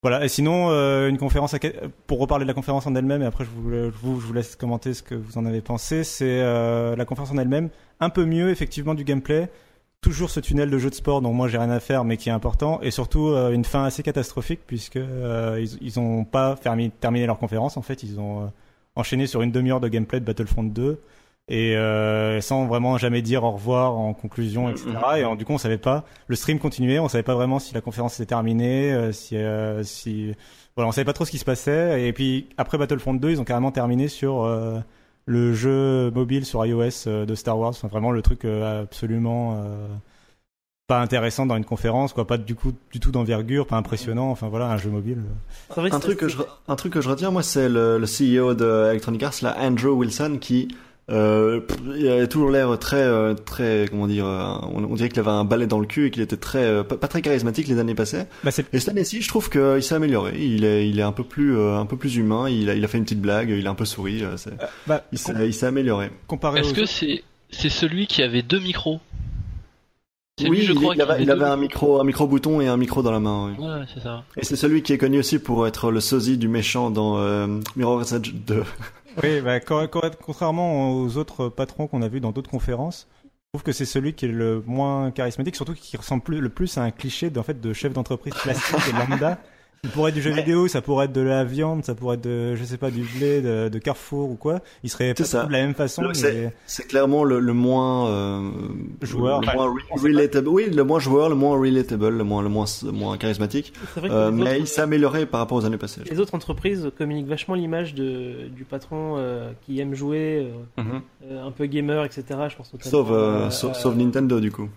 Voilà. 0.02 0.24
Et 0.24 0.28
sinon, 0.28 0.68
euh, 0.70 1.08
une 1.08 1.18
conférence 1.18 1.52
à... 1.52 1.58
pour 2.06 2.18
reparler 2.18 2.44
de 2.44 2.48
la 2.48 2.54
conférence 2.54 2.86
en 2.86 2.94
elle-même, 2.94 3.22
et 3.22 3.26
après 3.26 3.44
je 3.44 3.50
vous, 3.50 3.70
je 3.70 3.90
vous 4.00 4.20
je 4.20 4.26
vous 4.26 4.32
laisse 4.32 4.56
commenter 4.56 4.94
ce 4.94 5.02
que 5.02 5.14
vous 5.14 5.36
en 5.36 5.44
avez 5.44 5.60
pensé. 5.60 6.04
C'est 6.04 6.40
euh, 6.40 6.96
la 6.96 7.04
conférence 7.04 7.32
en 7.32 7.38
elle-même, 7.38 7.68
un 8.00 8.08
peu 8.08 8.24
mieux 8.24 8.48
effectivement 8.50 8.94
du 8.94 9.04
gameplay. 9.04 9.50
Toujours 10.02 10.30
ce 10.30 10.38
tunnel 10.38 10.70
de 10.70 10.78
jeu 10.78 10.88
de 10.90 10.94
sport 10.94 11.20
dont 11.20 11.32
moi 11.32 11.48
j'ai 11.48 11.58
rien 11.58 11.70
à 11.70 11.80
faire, 11.80 12.04
mais 12.04 12.16
qui 12.16 12.28
est 12.28 12.32
important, 12.32 12.78
et 12.80 12.92
surtout 12.92 13.28
euh, 13.28 13.50
une 13.50 13.64
fin 13.64 13.84
assez 13.84 14.04
catastrophique 14.04 14.60
puisque 14.66 14.96
euh, 14.96 15.58
ils, 15.60 15.78
ils 15.80 15.98
ont 15.98 16.24
pas 16.24 16.54
fermi- 16.54 16.90
terminé 16.92 17.26
leur 17.26 17.38
conférence. 17.38 17.76
En 17.76 17.82
fait, 17.82 18.04
ils 18.04 18.20
ont 18.20 18.42
euh, 18.44 18.46
enchaîné 18.94 19.26
sur 19.26 19.42
une 19.42 19.50
demi-heure 19.50 19.80
de 19.80 19.88
gameplay 19.88 20.20
de 20.20 20.24
Battlefront 20.24 20.62
2 20.62 21.00
et 21.48 21.76
euh, 21.76 22.40
sans 22.40 22.66
vraiment 22.66 22.98
jamais 22.98 23.20
dire 23.22 23.42
au 23.42 23.50
revoir 23.52 23.96
en 23.96 24.14
conclusion, 24.14 24.68
etc. 24.68 24.86
Et 25.18 25.24
en- 25.24 25.34
du 25.34 25.44
coup, 25.44 25.52
on 25.54 25.58
savait 25.58 25.78
pas. 25.78 26.04
Le 26.28 26.36
stream 26.36 26.60
continuait, 26.60 27.00
on 27.00 27.08
savait 27.08 27.22
pas 27.24 27.34
vraiment 27.34 27.58
si 27.58 27.74
la 27.74 27.80
conférence 27.80 28.14
était 28.20 28.26
terminée, 28.26 29.10
si, 29.12 29.36
euh, 29.36 29.82
si, 29.82 30.32
voilà, 30.76 30.88
on 30.88 30.92
savait 30.92 31.04
pas 31.04 31.14
trop 31.14 31.24
ce 31.24 31.30
qui 31.32 31.38
se 31.38 31.44
passait. 31.44 32.06
Et 32.06 32.12
puis 32.12 32.48
après 32.58 32.78
Battlefront 32.78 33.14
2, 33.14 33.30
ils 33.30 33.40
ont 33.40 33.44
carrément 33.44 33.72
terminé 33.72 34.06
sur 34.06 34.44
euh, 34.44 34.78
le 35.26 35.52
jeu 35.52 36.10
mobile 36.12 36.46
sur 36.46 36.64
iOS 36.64 37.06
euh, 37.08 37.26
de 37.26 37.34
Star 37.34 37.58
Wars. 37.58 37.70
Enfin, 37.70 37.88
vraiment 37.88 38.12
le 38.12 38.22
truc 38.22 38.44
euh, 38.44 38.82
absolument 38.82 39.60
euh, 39.62 39.88
pas 40.86 41.00
intéressant 41.00 41.46
dans 41.46 41.56
une 41.56 41.64
conférence, 41.64 42.12
quoi. 42.12 42.26
Pas 42.26 42.38
du 42.38 42.54
coup 42.54 42.72
du 42.92 43.00
tout 43.00 43.10
d'envergure, 43.10 43.66
pas 43.66 43.76
impressionnant. 43.76 44.30
Enfin 44.30 44.48
voilà, 44.48 44.70
un 44.70 44.76
jeu 44.76 44.88
mobile. 44.88 45.18
Un 45.76 46.00
truc, 46.00 46.18
que 46.18 46.28
je, 46.28 46.38
un 46.68 46.76
truc 46.76 46.92
que 46.92 47.00
je 47.00 47.08
retiens, 47.08 47.32
moi, 47.32 47.42
c'est 47.42 47.68
le, 47.68 47.98
le 47.98 48.06
CEO 48.06 48.54
de 48.54 48.90
Electronic 48.90 49.22
Arts, 49.24 49.34
là, 49.42 49.56
Andrew 49.58 49.90
Wilson, 49.90 50.38
qui 50.40 50.68
euh, 51.08 51.60
il 51.96 52.08
a 52.08 52.26
toujours 52.26 52.50
l'air 52.50 52.76
très, 52.78 53.02
euh, 53.02 53.34
très, 53.34 53.86
comment 53.88 54.06
dire, 54.08 54.26
euh, 54.26 54.44
on, 54.72 54.82
on 54.84 54.94
dirait 54.96 55.08
qu'il 55.08 55.20
avait 55.20 55.30
un 55.30 55.44
balai 55.44 55.66
dans 55.66 55.78
le 55.78 55.86
cul 55.86 56.06
et 56.06 56.10
qu'il 56.10 56.22
était 56.22 56.36
très, 56.36 56.82
pas, 56.84 56.96
pas 56.96 57.06
très 57.08 57.22
charismatique 57.22 57.68
les 57.68 57.78
années 57.78 57.94
passées. 57.94 58.24
Bah, 58.42 58.50
Et 58.72 58.78
cette 58.80 58.88
année-ci, 58.88 59.22
je 59.22 59.28
trouve 59.28 59.48
qu'il 59.48 59.82
s'est 59.82 59.94
amélioré. 59.94 60.34
Il 60.38 60.64
est, 60.64 60.88
il 60.88 60.98
est 60.98 61.02
un 61.02 61.12
peu 61.12 61.24
plus, 61.24 61.58
un 61.60 61.86
peu 61.86 61.96
plus 61.96 62.16
humain. 62.16 62.48
Il 62.48 62.68
a, 62.70 62.74
il 62.74 62.84
a 62.84 62.88
fait 62.88 62.98
une 62.98 63.04
petite 63.04 63.20
blague. 63.20 63.50
Il 63.50 63.66
a 63.66 63.70
un 63.70 63.74
peu 63.74 63.84
souri. 63.84 64.22
euh, 64.24 64.36
bah, 64.86 65.04
il 65.12 65.18
s'est, 65.18 65.66
amélioré. 65.66 66.10
comparé 66.26 66.60
Est-ce 66.60 66.70
aux 66.70 66.74
que 66.74 66.86
c'est 66.86 67.22
c'est 67.50 67.68
celui 67.68 68.06
qui 68.08 68.22
avait 68.22 68.42
deux 68.42 68.58
micros? 68.58 69.00
Oui, 70.42 70.50
lui, 70.58 70.62
je 70.66 70.72
il, 70.72 70.78
crois, 70.78 70.94
il 70.94 71.00
avait, 71.00 71.22
il 71.22 71.30
avait 71.30 71.44
un 71.46 71.56
micro, 71.56 71.98
un 71.98 72.04
micro 72.04 72.26
bouton 72.26 72.60
et 72.60 72.66
un 72.66 72.76
micro 72.76 73.02
dans 73.02 73.12
la 73.12 73.20
main. 73.20 73.54
oui. 73.58 73.64
Ouais, 73.64 73.84
c'est 73.94 74.02
ça. 74.02 74.22
Et 74.36 74.44
c'est 74.44 74.56
celui 74.56 74.82
qui 74.82 74.92
est 74.92 74.98
connu 74.98 75.18
aussi 75.20 75.38
pour 75.38 75.66
être 75.66 75.90
le 75.90 76.00
sosie 76.00 76.36
du 76.36 76.48
méchant 76.48 76.90
dans 76.90 77.16
euh, 77.18 77.46
Mirror's 77.76 78.12
Edge 78.12 78.32
2. 78.34 78.62
Oui, 79.22 79.40
bah, 79.40 79.60
contrairement 79.60 80.92
aux 80.92 81.16
autres 81.16 81.48
patrons 81.48 81.86
qu'on 81.86 82.02
a 82.02 82.08
vus 82.08 82.20
dans 82.20 82.32
d'autres 82.32 82.50
conférences, 82.50 83.08
je 83.24 83.28
trouve 83.52 83.62
que 83.62 83.72
c'est 83.72 83.86
celui 83.86 84.14
qui 84.14 84.26
est 84.26 84.28
le 84.28 84.62
moins 84.66 85.10
charismatique, 85.10 85.56
surtout 85.56 85.74
qui 85.74 85.96
ressemble 85.96 86.22
plus, 86.22 86.40
le 86.40 86.48
plus 86.48 86.76
à 86.76 86.82
un 86.82 86.90
cliché 86.90 87.30
fait 87.42 87.60
de 87.60 87.72
chef 87.72 87.92
d'entreprise 87.92 88.34
classique 88.34 88.76
et 88.88 88.92
lambda. 89.10 89.38
Il 89.86 89.90
pourrait 89.92 90.08
être 90.10 90.16
du 90.16 90.22
jeu 90.22 90.32
vidéo, 90.32 90.66
ça 90.68 90.82
pourrait 90.82 91.04
être 91.04 91.12
de 91.12 91.20
la 91.20 91.44
viande, 91.44 91.84
ça 91.84 91.94
pourrait 91.94 92.16
être 92.16 92.24
de, 92.24 92.56
je 92.56 92.64
sais 92.64 92.76
pas, 92.76 92.90
du 92.90 93.02
blé, 93.16 93.40
de, 93.40 93.68
de 93.68 93.78
Carrefour 93.78 94.30
ou 94.30 94.34
quoi. 94.34 94.60
Il 94.82 94.90
serait 94.90 95.14
pas 95.14 95.24
ça. 95.24 95.44
de 95.44 95.52
la 95.52 95.62
même 95.64 95.74
façon. 95.74 96.02
Mais- 96.02 96.52
c'est- 96.66 96.86
clairement 96.88 97.22
le, 97.24 97.38
le 97.38 97.52
moins 97.52 98.08
euh, 98.10 98.50
Joueur, 99.02 99.40
le 99.42 99.46
moins 99.54 99.66
re- 99.68 100.02
relatable. 100.02 100.48
Oui, 100.48 100.68
le 100.70 100.82
moins 100.84 100.98
joueur, 100.98 101.28
le 101.28 101.34
moins 101.36 101.56
relatable, 101.58 102.08
le 102.08 102.24
moins 102.24 102.42
le 102.42 102.48
moins 102.48 102.64
le 102.84 102.90
moins 102.92 103.16
charismatique. 103.16 103.72
c'est 103.94 104.00
vrai 104.00 104.08
que 104.08 104.14
Euh, 104.14 104.30
mais 104.32 104.42
autres, 104.42 104.56
il 104.60 104.66
s'est 104.66 104.80
amélioré 104.82 105.24
par 105.26 105.40
rapport 105.40 105.58
aux 105.58 105.64
années 105.64 105.76
passées. 105.78 106.00
les 106.10 106.18
autres 106.20 106.34
entreprises 106.34 106.90
communiquent 106.98 107.28
vachement 107.28 107.54
l'image 107.54 107.94
de, 107.94 108.48
du 108.48 108.64
patron 108.64 109.14
euh, 109.18 109.52
qui 109.62 109.78
aime 109.80 109.94
jouer, 109.94 110.48
euh. 110.78 110.82
Mhm. 110.82 111.00
euh, 111.30 111.46
un 111.46 111.50
peu 111.52 111.66
gamer, 111.66 112.04
etc. 112.04 112.24
Je 112.50 112.56
pense 112.56 112.72
notamment. 112.72 112.90
Sauf, 112.90 113.08
euh, 113.10 113.14
euh, 113.14 113.50
sauf, 113.50 113.70
euh, 113.70 113.74
sauf 113.80 113.94
Nintendo 113.94 114.40
du 114.40 114.50
coup. 114.50 114.68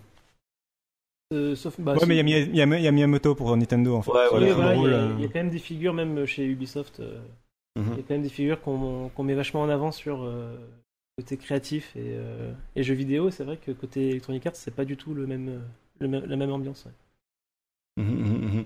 Euh, 1.32 1.54
sauf, 1.56 1.74
bah, 1.80 1.94
Ouais, 1.94 2.06
mais 2.06 2.16
il 2.18 2.28
y 2.28 2.32
y, 2.56 2.82
y 2.82 2.88
a 2.88 2.90
Miyamoto 2.92 3.34
pour 3.34 3.56
Nintendo 3.56 3.96
en 3.96 4.02
fait. 4.02 4.10
Ouais, 4.10 4.28
voilà. 4.30 4.46
les 4.46 4.52
Oui, 4.52 4.56
voilà, 4.56 4.74
il 4.74 4.78
y, 4.78 4.80
rôles, 4.80 4.94
a- 4.94 4.96
euh, 4.96 5.14
il 5.18 5.22
y 5.22 5.24
a 5.24 5.28
quand 5.28 5.38
même 5.38 5.50
des 5.50 5.58
figures, 5.58 5.94
même 5.94 6.26
chez 6.26 6.44
Ubisoft, 6.46 7.00
euh, 7.00 7.20
Mhm. 7.76 7.84
il 7.92 7.96
y 7.96 8.00
a 8.00 8.02
quand 8.02 8.14
même 8.14 8.22
des 8.22 8.28
figures 8.28 8.60
qu'on 8.60 9.22
met 9.22 9.34
vachement 9.34 9.62
en 9.62 9.68
avant 9.68 9.92
sur 9.92 10.22
euh, 10.24 10.56
côté 11.18 11.36
créatif 11.36 11.94
et, 11.96 12.00
euh, 12.16 12.52
et 12.74 12.82
jeux 12.82 12.94
vidéo. 12.94 13.30
C'est 13.30 13.44
vrai 13.44 13.58
que 13.58 13.70
côté 13.70 14.10
Electronic 14.10 14.44
Arts, 14.46 14.56
c'est 14.56 14.74
pas 14.74 14.84
du 14.84 14.96
tout 14.96 15.14
le 15.14 15.26
même, 15.26 15.60
le 16.00 16.08
même- 16.08 16.24
la 16.26 16.36
même 16.36 16.50
ambiance. 16.50 16.84
ouais. 16.86 16.92
Mhm, 18.04 18.48
mhm. 18.48 18.64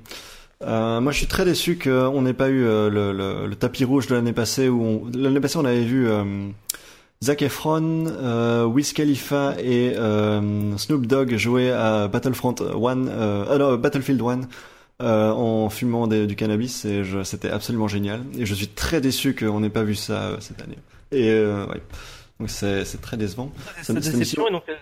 Euh, 0.62 1.00
moi, 1.00 1.12
je 1.12 1.18
suis 1.18 1.26
très 1.26 1.44
déçu 1.44 1.78
qu'on 1.78 2.22
n'ait 2.22 2.32
pas 2.32 2.48
eu 2.48 2.64
euh, 2.64 2.88
le, 2.88 3.12
le, 3.12 3.46
le 3.46 3.56
tapis 3.56 3.84
rouge 3.84 4.06
de 4.06 4.14
l'année 4.14 4.32
passée. 4.32 4.68
Où 4.68 5.10
l'année 5.12 5.40
passée, 5.40 5.58
on 5.58 5.64
avait 5.64 5.84
vu 5.84 6.08
euh, 6.08 6.48
Zac 7.24 7.40
Efron, 7.42 8.04
euh, 8.06 8.64
Wiz 8.64 8.92
Khalifa 8.92 9.54
et 9.58 9.94
euh, 9.96 10.76
Snoop 10.76 11.06
Dogg 11.06 11.36
jouer 11.36 11.70
à 11.70 12.06
Battlefront 12.08 12.54
1, 12.60 13.06
euh, 13.08 13.44
ah 13.50 13.56
non, 13.58 13.76
Battlefield 13.76 14.20
1. 14.20 14.40
euh, 15.02 15.30
en 15.32 15.70
fumant 15.70 16.06
des- 16.06 16.26
du 16.28 16.36
cannabis 16.36 16.84
et 16.84 17.02
je- 17.02 17.24
c'était 17.24 17.50
absolument 17.50 17.88
génial 17.88 18.20
et 18.38 18.46
je 18.46 18.54
suis 18.54 18.68
très 18.68 19.00
déçu 19.00 19.34
qu'on 19.34 19.58
n'ait 19.60 19.68
pas 19.68 19.82
vu 19.82 19.96
ça 19.96 20.22
euh, 20.28 20.36
cette 20.38 20.62
année 20.62 20.78
et 21.10 21.30
euh, 21.30 21.66
ouais. 21.66 21.82
donc 22.38 22.48
c'est 22.48 22.84
c'est 22.84 23.00
très 23.00 23.16
décevant 23.16 23.50
C'est 23.82 23.92
déception. 23.94 24.46
Et 24.46 24.52
donc, 24.52 24.62
euh, 24.68 24.74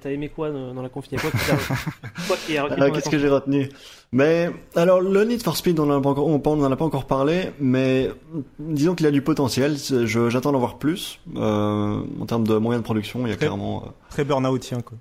t'as 0.00 0.10
aimé 0.10 0.28
quoi 0.28 0.50
dans 0.50 0.80
la 0.82 0.88
conf? 0.88 1.04
Il 1.10 1.14
y 1.14 1.18
a 1.18 1.20
quoi 1.20 1.30
qui 1.30 1.46
t'a- 1.46 1.56
quoi 2.28 2.36
qui 2.46 2.56
a 2.58 2.64
retenu 2.64 2.76
ton 2.80 2.90
Qu'est-ce 2.92 3.08
que 3.10 3.18
j'ai 3.18 3.28
retenu? 3.28 3.68
Mais 4.12 4.50
alors 4.76 5.00
le 5.00 5.24
Need 5.24 5.42
for 5.42 5.56
Speed, 5.56 5.78
on 5.80 5.86
n'en 5.86 5.98
a 5.98 6.00
pas 6.00 6.10
encore, 6.10 6.26
on 6.26 6.56
n'en 6.56 6.70
a 6.72 6.76
pas 6.76 6.84
encore 6.84 7.06
parlé, 7.06 7.50
mais 7.60 8.10
disons 8.58 8.94
qu'il 8.94 9.06
a 9.06 9.10
du 9.10 9.22
potentiel. 9.22 9.76
J'attends 10.06 10.52
d'en 10.52 10.58
voir 10.58 10.78
plus 10.78 11.20
euh, 11.36 12.00
en 12.20 12.26
termes 12.26 12.46
de 12.46 12.56
moyens 12.56 12.82
de 12.82 12.84
production. 12.84 13.26
Il 13.26 13.30
y 13.30 13.32
a 13.32 13.36
Très- 13.36 13.46
clairement 13.46 13.82
euh, 13.86 13.90
Très 14.10 14.24
burn-outien 14.24 14.80
quoi. 14.82 14.96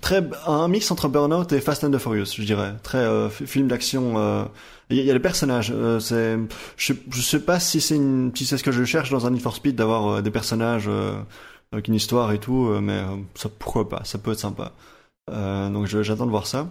très 0.00 0.22
un 0.46 0.68
mix 0.68 0.90
entre 0.90 1.08
Burnout 1.08 1.52
et 1.52 1.60
Fast 1.60 1.84
and 1.84 1.90
the 1.90 1.98
Furious, 1.98 2.32
je 2.36 2.42
dirais. 2.44 2.72
Très 2.82 2.98
euh, 2.98 3.28
fi- 3.28 3.46
film 3.46 3.68
d'action. 3.68 4.14
euh, 4.16 4.44
Il 4.90 4.96
y, 4.96 5.00
a- 5.00 5.02
il 5.02 5.06
y 5.06 5.10
a 5.10 5.14
les 5.14 5.20
personnages. 5.20 5.72
euh, 5.74 5.98
c'est, 6.00 6.38
je, 6.76 6.92
je 7.10 7.20
sais 7.20 7.40
pas 7.40 7.60
si 7.60 7.80
c'est 7.80 7.96
une, 7.96 8.30
si 8.34 8.46
c'est 8.46 8.56
ce 8.56 8.64
que 8.64 8.72
je 8.72 8.84
cherche 8.84 9.10
dans 9.10 9.26
un 9.26 9.30
Need 9.30 9.42
for 9.42 9.54
Speed 9.54 9.76
d'avoir 9.76 10.06
euh, 10.08 10.22
des 10.22 10.30
personnages 10.30 10.86
euh, 10.88 11.12
avec 11.72 11.88
une 11.88 11.94
histoire 11.94 12.32
et 12.32 12.38
tout, 12.38 12.66
euh, 12.68 12.80
mais 12.80 12.92
euh, 12.94 13.16
ça 13.34 13.48
pourquoi 13.48 13.88
pas, 13.88 14.02
ça 14.04 14.18
peut 14.18 14.32
être 14.32 14.38
sympa. 14.40 14.72
Euh, 15.30 15.68
donc 15.70 15.86
j'attends 15.86 16.26
de 16.26 16.30
voir 16.30 16.46
ça. 16.46 16.68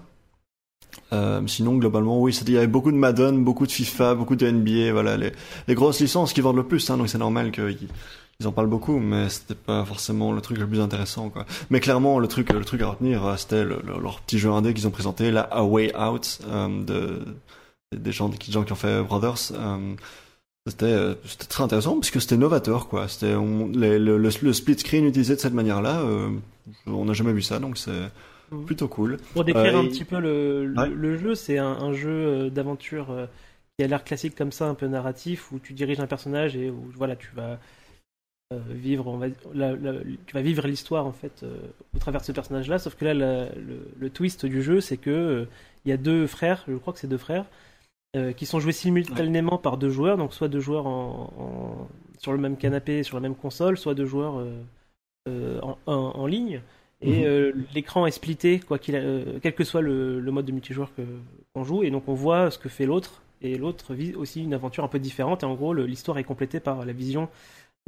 Euh, 1.13 1.45
sinon, 1.47 1.75
globalement, 1.75 2.19
oui, 2.21 2.33
il 2.35 2.53
y 2.53 2.57
avait 2.57 2.67
beaucoup 2.67 2.91
de 2.91 2.97
Madden, 2.97 3.43
beaucoup 3.43 3.65
de 3.67 3.71
FIFA, 3.71 4.15
beaucoup 4.15 4.35
de 4.35 4.49
NBA, 4.49 4.91
voilà, 4.93 5.17
les, 5.17 5.33
grosses 5.75 5.99
licences 5.99 6.33
qui 6.33 6.41
vendent 6.41 6.55
le 6.55 6.63
plus, 6.63 6.89
hein, 6.89 6.97
donc 6.97 7.09
c'est 7.09 7.17
normal 7.17 7.51
qu'ils 7.51 7.89
ils 8.39 8.47
en 8.47 8.51
parlent 8.51 8.67
beaucoup, 8.69 8.99
mais 8.99 9.29
c'était 9.29 9.55
pas 9.55 9.85
forcément 9.85 10.31
le 10.33 10.41
truc 10.41 10.57
le 10.57 10.67
plus 10.67 10.81
intéressant, 10.81 11.29
quoi. 11.29 11.45
Mais 11.69 11.79
clairement, 11.79 12.19
le 12.19 12.27
truc, 12.27 12.51
le 12.51 12.65
truc 12.65 12.81
à 12.81 12.87
retenir, 12.89 13.25
euh, 13.25 13.35
c'était 13.37 13.63
le- 13.63 13.81
le- 13.85 13.99
leur 14.01 14.19
petit 14.21 14.39
jeu 14.39 14.51
indé 14.51 14.73
qu'ils 14.73 14.87
ont 14.87 14.91
présenté, 14.91 15.31
la 15.31 15.41
A 15.41 15.63
Way 15.63 15.95
Out, 15.97 16.39
euh, 16.47 16.83
de, 16.83 17.25
des 17.95 18.11
gens, 18.11 18.27
des 18.29 18.37
gens 18.49 18.63
qui 18.63 18.71
ont 18.73 18.75
fait 18.75 19.01
Brothers. 19.03 19.51
Euh, 20.67 21.15
c'était, 21.25 21.45
très 21.47 21.63
intéressant 21.63 21.93
parce 21.95 22.09
que 22.11 22.19
c'était 22.19 22.37
novateur, 22.37 22.87
quoi. 22.87 23.07
C'était 23.07 23.33
le, 23.33 23.97
le, 23.97 24.17
le 24.17 24.53
split 24.53 24.77
screen 24.79 25.05
utilisé 25.05 25.35
de 25.35 25.39
cette 25.39 25.53
manière-là, 25.53 26.01
euh, 26.01 26.29
on 26.87 27.05
n'a 27.05 27.13
jamais 27.13 27.33
vu 27.33 27.41
ça, 27.41 27.59
donc 27.59 27.77
c'est 27.77 27.91
Mhm. 28.51 28.65
plutôt 28.65 28.87
cool. 28.87 29.17
Pour 29.33 29.43
décrire 29.43 29.75
Euh, 29.75 29.79
un 29.79 29.83
et- 29.83 29.89
petit 29.89 30.05
peu 30.05 30.19
le, 30.19 30.65
le, 30.67 30.77
Ouais. 30.79 30.89
le 30.89 31.17
jeu, 31.17 31.35
c'est 31.35 31.57
un, 31.57 31.67
un 31.71 31.93
jeu 31.93 32.49
d'aventure 32.49 33.07
qui 33.77 33.83
a 33.83 33.87
l'air 33.87 34.03
classique 34.03 34.35
comme 34.35 34.51
ça, 34.51 34.65
un 34.67 34.75
peu 34.75 34.87
narratif, 34.87 35.51
où 35.51 35.59
tu 35.59 35.73
diriges 35.73 35.99
un 35.99 36.07
personnage 36.07 36.55
et 36.55 36.69
où 36.69 36.91
voilà, 36.95 37.15
tu 37.15 37.29
vas 37.35 37.59
vivre, 38.69 39.07
on 39.07 39.17
va, 39.17 39.27
tu 39.29 40.33
vas 40.33 40.41
vivre 40.41 40.67
l'histoire 40.67 41.05
en 41.07 41.11
fait 41.11 41.43
au 41.95 41.97
travers 41.99 42.21
de 42.21 42.25
ce 42.25 42.31
personnage-là. 42.31 42.77
Sauf 42.79 42.95
que 42.95 43.03
là, 43.05 43.13
le, 43.15 43.47
le, 43.99 44.09
twist 44.11 44.45
du 44.45 44.61
jeu, 44.61 44.79
c'est 44.81 44.97
que 44.97 45.47
il 45.85 45.89
y 45.89 45.91
a 45.91 45.97
deux 45.97 46.25
frères, 46.27 46.63
je 46.67 46.75
crois 46.75 46.93
que 46.93 46.99
c'est 46.99 47.07
deux 47.07 47.17
frères, 47.17 47.45
qui 48.37 48.45
sont 48.45 48.59
joués 48.59 48.71
simultanément 48.71 49.57
par 49.57 49.77
deux 49.77 49.89
joueurs, 49.89 50.17
donc 50.17 50.33
soit 50.33 50.47
deux 50.47 50.59
joueurs 50.59 50.87
en, 50.87 51.87
sur 52.19 52.31
le 52.31 52.37
même 52.37 52.55
canapé, 52.55 53.03
sur 53.03 53.17
la 53.17 53.21
même 53.21 53.35
console, 53.35 53.77
soit 53.77 53.93
deux 53.93 54.05
joueurs 54.05 54.41
en, 55.27 55.77
en, 55.85 56.25
ligne. 56.25 56.61
Et 57.01 57.25
mhm. 57.25 57.65
l'écran 57.73 58.05
est 58.05 58.11
splitté, 58.11 58.59
quoi 58.59 58.79
qu'il, 58.79 58.95
quel 59.41 59.53
que 59.53 59.63
soit 59.63 59.81
le, 59.81 60.19
le 60.19 60.31
mode 60.31 60.45
de 60.45 60.53
multijoueur 60.53 60.93
que, 60.95 61.01
qu'on 61.53 61.63
joue, 61.63 61.83
et 61.83 61.91
donc 61.91 62.03
on 62.07 62.13
voit 62.13 62.51
ce 62.51 62.57
que 62.57 62.69
fait 62.69 62.85
l'autre 62.85 63.21
et 63.41 63.57
l'autre 63.57 63.93
vit 63.93 64.13
aussi 64.15 64.43
une 64.43 64.53
aventure 64.53 64.83
un 64.83 64.87
peu 64.87 64.99
différente. 64.99 65.43
Et 65.43 65.45
en 65.45 65.55
gros, 65.55 65.73
l'histoire 65.73 66.17
est 66.17 66.23
complétée 66.23 66.59
par 66.59 66.85
la 66.85 66.93
vision 66.93 67.29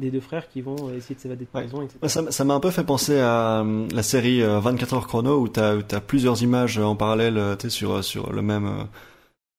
des 0.00 0.12
deux 0.12 0.20
frères 0.20 0.48
qui 0.48 0.60
vont 0.60 0.76
essayer 0.94 1.16
de 1.16 1.20
s'évader 1.20 1.44
de 1.44 1.50
prison, 1.50 1.82
etc. 1.82 2.28
Ça 2.30 2.44
m'a 2.44 2.54
un 2.54 2.60
peu 2.60 2.70
fait 2.70 2.84
penser 2.84 3.18
à 3.18 3.62
euh, 3.62 3.88
la 3.92 4.04
série 4.04 4.42
24 4.42 4.92
euh, 4.92 4.96
heures 4.96 5.06
chrono 5.08 5.40
où 5.40 5.48
tu 5.48 5.58
as, 5.58 6.00
plusieurs 6.00 6.40
images 6.42 6.78
en 6.78 6.94
parallèle 6.94 7.36
euh, 7.36 7.56
sur, 7.68 8.04
sur 8.04 8.32
le 8.32 8.40
même 8.40 8.86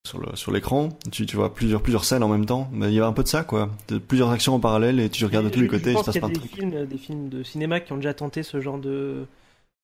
sur 0.06 0.52
l'écran, 0.52 0.90
tu, 1.12 1.26
tu 1.26 1.36
vois 1.36 1.54
plusieurs 1.54 1.82
plusieurs 1.82 2.04
scènes 2.04 2.24
en 2.24 2.30
même 2.30 2.46
temps. 2.46 2.70
Mais 2.72 2.88
il 2.88 2.94
y 2.94 3.00
a 3.00 3.06
un 3.06 3.14
peu 3.14 3.24
de 3.24 3.28
ça 3.28 3.44
quoi, 3.44 3.70
de 3.88 3.98
plusieurs 3.98 4.30
actions 4.30 4.56
en 4.56 4.60
parallèle 4.60 5.00
et 5.00 5.10
tu 5.10 5.26
regardes 5.26 5.46
de 5.46 5.50
tous 5.52 5.62
les 5.62 5.68
côtés. 5.68 5.92
Je 5.92 5.96
pense 5.96 6.08
il 6.16 6.22
y 6.22 6.26
a 6.26 6.30
des 6.30 6.40
films, 6.40 6.86
des 6.86 6.98
films 6.98 7.30
de 7.30 7.44
cinéma 7.44 7.80
qui 7.80 7.94
ont 7.94 7.98
déjà 7.98 8.14
tenté 8.14 8.44
ce 8.44 8.60
genre 8.60 8.80
de 8.80 9.26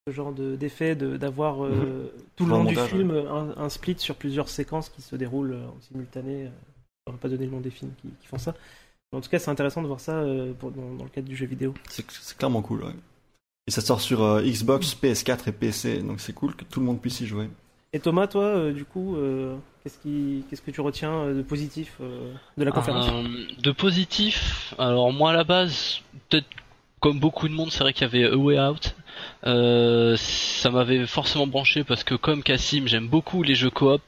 ce 0.08 0.14
genre 0.14 0.34
d'effet 0.34 0.96
d'avoir 0.96 1.58
mhm. 1.60 2.10
tout 2.36 2.46
le 2.46 2.52
long 2.52 2.64
du 2.64 2.76
film 2.76 3.12
un, 3.12 3.70
split 3.70 3.96
sur 3.98 4.16
plusieurs 4.16 4.50
séquences 4.50 4.90
qui 4.90 5.02
se 5.02 5.16
déroulent 5.16 5.56
en 5.56 5.82
simultané. 5.82 6.50
On 7.08 7.12
va 7.12 7.18
pas 7.18 7.30
donner 7.30 7.46
le 7.46 7.52
nom 7.52 7.60
des 7.60 7.70
films 7.70 7.92
qui 8.02 8.28
font 8.28 8.40
ça. 8.40 8.56
En 9.16 9.22
tout 9.22 9.30
cas, 9.30 9.40
c'est 9.40 9.52
intéressant 9.52 9.82
de 9.82 9.88
voir 9.88 10.00
ça 10.00 10.14
euh, 10.14 10.54
dans, 10.62 11.04
le 11.04 11.10
cadre 11.10 11.28
du 11.28 11.36
jeu 11.36 11.46
vidéo. 11.46 11.74
C'est 11.90 12.06
clairement 12.38 12.62
cool, 12.62 12.84
ouais. 12.84 12.94
Et 13.68 13.72
ça 13.72 13.82
sort 13.82 14.02
sur 14.02 14.22
euh, 14.24 14.42
Xbox, 14.42 14.96
PS4 14.96 15.50
et 15.50 15.52
PC, 15.52 16.00
donc 16.02 16.20
c'est 16.20 16.34
cool 16.34 16.56
que 16.56 16.66
tout 16.66 16.80
le 16.80 16.86
monde 16.86 17.02
puisse 17.02 17.22
y 17.22 17.26
jouer. 17.26 17.50
Et 17.96 18.00
Thomas, 18.00 18.28
toi, 18.28 18.44
euh, 18.44 18.74
du 18.74 18.84
coup, 18.84 19.18
qu'est-ce, 19.82 19.98
qui, 20.00 20.44
qu'est-ce 20.50 20.62
que 20.62 20.72
tu 20.72 20.82
retiens 20.82 21.34
de 21.34 21.42
positif 21.42 21.98
de 22.58 22.64
la 22.64 22.72
conférence? 22.72 23.10
De 23.62 23.72
positif, 23.72 24.74
alors 24.78 25.14
moi 25.14 25.32
à 25.32 25.34
la 25.34 25.46
base, 25.46 26.02
peut-être 26.30 26.48
comme 27.00 27.20
beaucoup 27.20 27.48
de 27.48 27.54
monde, 27.54 27.72
c'est 27.72 27.84
vrai 27.84 27.94
qu'il 27.94 28.02
y 28.02 28.06
avait 28.06 28.26
A 28.26 28.36
Way 28.36 28.60
Out. 28.60 28.96
ça 30.18 30.72
m'avait 30.72 31.06
forcément 31.06 31.48
branché 31.48 31.84
parce 31.84 32.04
que 32.04 32.16
comme 32.16 32.44
Cassim, 32.44 32.88
j'aime 32.88 33.08
beaucoup 33.08 33.44
les 33.44 33.56
jeux 33.56 33.70
coop. 33.70 34.02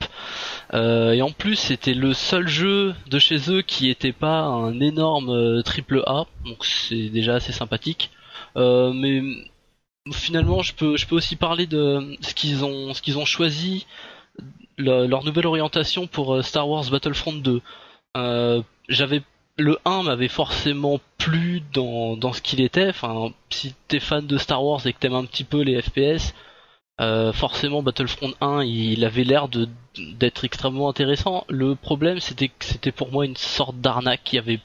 Euh, 0.74 1.14
et 1.14 1.22
en 1.22 1.32
plus, 1.32 1.56
c'était 1.56 1.94
le 1.94 2.14
seul 2.14 2.48
jeu 2.48 2.94
de 3.10 3.20
chez 3.20 3.50
eux 3.50 3.62
qui 3.62 3.90
était 3.90 4.12
pas 4.12 4.42
un 4.42 4.80
énorme 4.80 5.30
euh, 5.30 5.62
triple 5.62 6.04
A, 6.06 6.26
donc 6.46 6.66
c'est 6.66 7.10
déjà 7.10 7.36
assez 7.36 7.54
sympathique. 7.54 8.12
Euh, 8.58 8.92
mais 8.94 9.22
finalement, 10.14 10.62
je 10.62 10.74
peux, 10.74 10.96
aussi 11.12 11.36
parler 11.36 11.68
de 11.68 12.18
ce 12.22 12.34
qu'ils 12.34 12.64
ont, 12.64 12.94
ce 12.94 13.02
qu'ils 13.02 13.18
ont 13.18 13.26
choisi, 13.26 13.86
leur 14.78 15.24
nouvelle 15.24 15.48
orientation 15.48 16.08
pour 16.08 16.44
Star 16.44 16.70
Wars 16.70 16.86
Battlefront 16.90 17.34
2. 17.34 17.62
J'avais 18.90 19.22
le 19.58 19.80
1 19.86 20.04
m'avait 20.04 20.28
forcément 20.28 21.00
plu 21.18 21.64
dans, 21.74 22.16
dans 22.16 22.34
ce 22.34 22.42
qu'il 22.42 22.62
était. 22.62 22.90
Enfin, 22.90 23.32
si 23.50 23.74
t'es 23.88 24.00
fan 24.00 24.26
de 24.26 24.38
Star 24.38 24.64
Wars 24.64 24.86
et 24.86 24.94
que 24.94 25.00
t'aimes 25.00 25.16
un 25.16 25.26
petit 25.26 25.44
peu 25.44 25.62
les 25.62 25.82
FPS, 25.82 26.34
euh, 27.00 27.32
forcément 27.32 27.84
Battlefront 27.84 28.34
1 28.42 28.64
il 28.64 29.06
avait 29.06 29.24
l'air 29.24 29.50
de 29.50 29.70
d'être 29.98 30.46
extrêmement 30.46 30.90
intéressant. 30.90 31.46
Le 31.50 31.76
problème 31.76 32.20
c'était 32.20 32.48
que 32.50 32.66
c'était 32.66 32.92
pour 32.92 33.12
moi 33.12 33.26
une 33.26 33.36
sorte 33.36 33.80
d'arnaque 33.80 34.22
qui 34.24 34.38
avait 34.38 34.60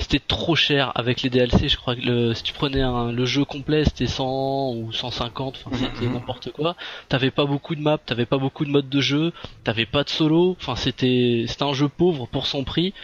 c'était 0.00 0.18
trop 0.18 0.56
cher 0.56 0.92
avec 0.94 1.22
les 1.22 1.30
DLC, 1.30 1.68
je 1.68 1.76
crois 1.76 1.94
que 1.94 2.00
le, 2.00 2.34
si 2.34 2.42
tu 2.42 2.52
prenais 2.52 2.82
le 3.12 3.24
jeu 3.24 3.44
complet 3.44 3.84
c'était 3.84 4.06
100 4.06 4.74
ou 4.74 4.92
150, 4.92 5.62
enfin 5.64 5.76
c'était 5.76 6.06
mhm. 6.06 6.14
n'importe 6.14 6.50
quoi. 6.52 6.76
T'avais 7.08 7.30
pas 7.30 7.44
beaucoup 7.44 7.74
de 7.74 7.80
maps, 7.80 7.98
t'avais 7.98 8.26
pas 8.26 8.38
beaucoup 8.38 8.64
de 8.64 8.70
modes 8.70 8.88
de 8.88 9.00
jeu, 9.00 9.32
t'avais 9.64 9.86
pas 9.86 10.04
de 10.04 10.08
solo, 10.08 10.56
enfin 10.60 10.76
c'était 10.76 11.44
c'était 11.46 11.64
un 11.64 11.72
jeu 11.72 11.88
pauvre 11.88 12.26
pour 12.26 12.46
son 12.46 12.64
prix. 12.64 12.94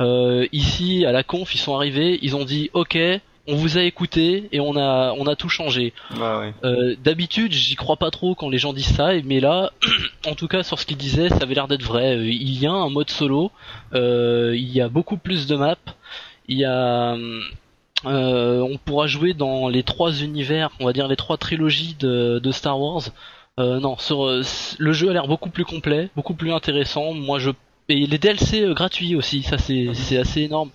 Euh, 0.00 0.46
ici 0.52 1.04
à 1.04 1.12
la 1.12 1.22
conf 1.22 1.54
ils 1.54 1.58
sont 1.58 1.74
arrivés, 1.74 2.18
ils 2.22 2.36
ont 2.36 2.44
dit 2.44 2.70
ok 2.74 2.96
on 3.50 3.56
vous 3.56 3.78
a 3.78 3.82
écouté 3.82 4.48
et 4.52 4.60
on 4.60 4.76
a 4.76 5.12
on 5.18 5.26
a 5.26 5.34
tout 5.34 5.48
changé. 5.48 5.92
Euh, 6.64 6.94
d'habitude, 7.02 7.52
j'y 7.52 7.74
crois 7.74 7.96
pas 7.96 8.10
trop 8.10 8.34
quand 8.34 8.48
les 8.48 8.58
gens 8.58 8.72
disent 8.72 8.94
ça, 8.94 9.10
mais 9.24 9.40
là, 9.40 9.72
en 10.26 10.34
tout 10.34 10.46
cas 10.46 10.62
sur 10.62 10.78
ce 10.78 10.86
qu'ils 10.86 10.96
disaient, 10.96 11.28
ça 11.28 11.38
avait 11.42 11.54
l'air 11.54 11.68
d'être 11.68 11.82
vrai. 11.82 12.16
Euh, 12.16 12.26
il 12.26 12.58
y 12.58 12.66
a 12.66 12.72
un 12.72 12.90
mode 12.90 13.10
solo, 13.10 13.50
euh, 13.94 14.54
il 14.56 14.70
y 14.70 14.80
a 14.80 14.88
beaucoup 14.88 15.16
plus 15.16 15.46
de 15.46 15.56
maps, 15.56 15.76
il 16.50 16.58
y 16.58 16.64
a 16.64 17.16
on 18.04 18.78
pourra 18.84 19.06
jouer 19.06 19.34
dans 19.34 19.68
les 19.68 19.82
trois 19.82 20.12
univers, 20.12 20.70
on 20.80 20.86
va 20.86 20.92
dire 20.92 21.08
les 21.08 21.16
trois 21.16 21.36
trilogies 21.36 21.96
de, 21.98 22.50
Star 22.52 22.78
Wars. 22.78 23.10
non, 23.58 23.96
sur, 23.98 24.26
le 24.26 24.92
jeu 24.92 25.10
a 25.10 25.12
l'air 25.12 25.28
beaucoup 25.28 25.50
plus 25.50 25.64
complet, 25.64 26.10
beaucoup 26.16 26.34
plus 26.34 26.52
intéressant. 26.52 27.12
Moi, 27.14 27.38
je 27.38 27.50
et 27.90 28.06
les 28.06 28.18
DLC 28.18 28.62
euh, 28.62 28.72
gratuits 28.72 29.16
aussi, 29.16 29.42
ça 29.42 29.56
c'est 29.58 30.16
assez 30.16 30.42
énorme. 30.42 30.70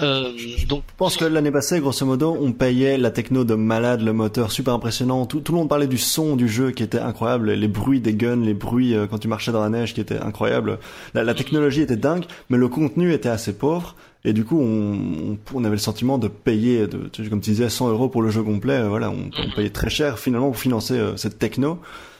Euh, 0.00 0.30
donc, 0.68 0.84
je 0.86 0.96
pense 0.96 1.16
que 1.16 1.24
l'année 1.24 1.50
passée, 1.50 1.80
grosso 1.80 2.06
modo, 2.06 2.36
on 2.40 2.52
payait 2.52 2.98
la 2.98 3.10
techno 3.10 3.42
de 3.42 3.54
malade, 3.54 4.00
le 4.02 4.12
moteur 4.12 4.52
super 4.52 4.74
impressionnant. 4.74 5.26
Tout, 5.26 5.40
tout, 5.40 5.50
le 5.50 5.58
monde 5.58 5.68
parlait 5.68 5.88
du 5.88 5.98
son 5.98 6.36
du 6.36 6.48
jeu 6.48 6.70
qui 6.70 6.84
était 6.84 7.00
incroyable, 7.00 7.50
les 7.50 7.68
bruits 7.68 8.00
des 8.00 8.14
guns, 8.14 8.44
les 8.44 8.54
bruits 8.54 8.94
euh, 8.94 9.08
quand 9.08 9.18
tu 9.18 9.26
marchais 9.26 9.50
dans 9.50 9.62
la 9.62 9.70
neige 9.70 9.92
qui 9.92 10.00
étaient 10.00 10.20
incroyables. 10.20 10.78
La, 11.14 11.24
la 11.24 11.34
technologie 11.34 11.80
était 11.80 11.96
dingue, 11.96 12.24
mais 12.48 12.58
le 12.58 12.68
contenu 12.68 13.12
était 13.12 13.28
assez 13.28 13.52
pauvre. 13.52 13.96
Et 14.24 14.32
du 14.32 14.44
coup, 14.44 14.58
on, 14.60 15.38
on, 15.54 15.64
avait 15.64 15.76
le 15.76 15.78
sentiment 15.78 16.18
de 16.18 16.28
payer, 16.28 16.86
de, 16.86 17.10
comme 17.28 17.40
tu 17.40 17.50
disais, 17.50 17.68
100 17.68 17.90
euros 17.90 18.08
pour 18.08 18.22
le 18.22 18.30
jeu 18.30 18.42
complet. 18.42 18.82
Voilà, 18.88 19.10
on, 19.10 19.30
on 19.38 19.54
payait 19.54 19.70
très 19.70 19.90
cher 19.90 20.18
finalement 20.18 20.48
pour 20.48 20.58
financer 20.58 21.00
cette 21.16 21.38
techno. 21.38 21.78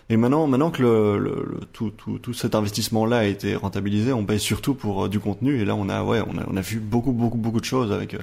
Et 0.08 0.16
maintenant, 0.16 0.46
maintenant 0.46 0.70
que 0.70 0.82
le, 0.82 1.18
le, 1.18 1.60
tout, 1.72 1.90
tout, 1.90 2.18
tout 2.18 2.32
cet 2.32 2.54
investissement-là 2.54 3.18
a 3.18 3.24
été 3.24 3.56
rentabilisé, 3.56 4.12
on 4.12 4.24
paye 4.24 4.38
surtout 4.38 4.74
pour 4.74 5.04
euh, 5.04 5.08
du 5.08 5.18
contenu. 5.18 5.60
Et 5.60 5.64
là, 5.64 5.74
on 5.74 5.88
a, 5.88 6.04
ouais, 6.04 6.20
on 6.20 6.38
a, 6.38 6.44
on 6.46 6.56
a 6.56 6.60
vu 6.60 6.78
beaucoup, 6.78 7.10
beaucoup, 7.10 7.38
beaucoup 7.38 7.60
de 7.60 7.64
choses 7.64 7.90
avec 7.90 8.14
euh, 8.14 8.20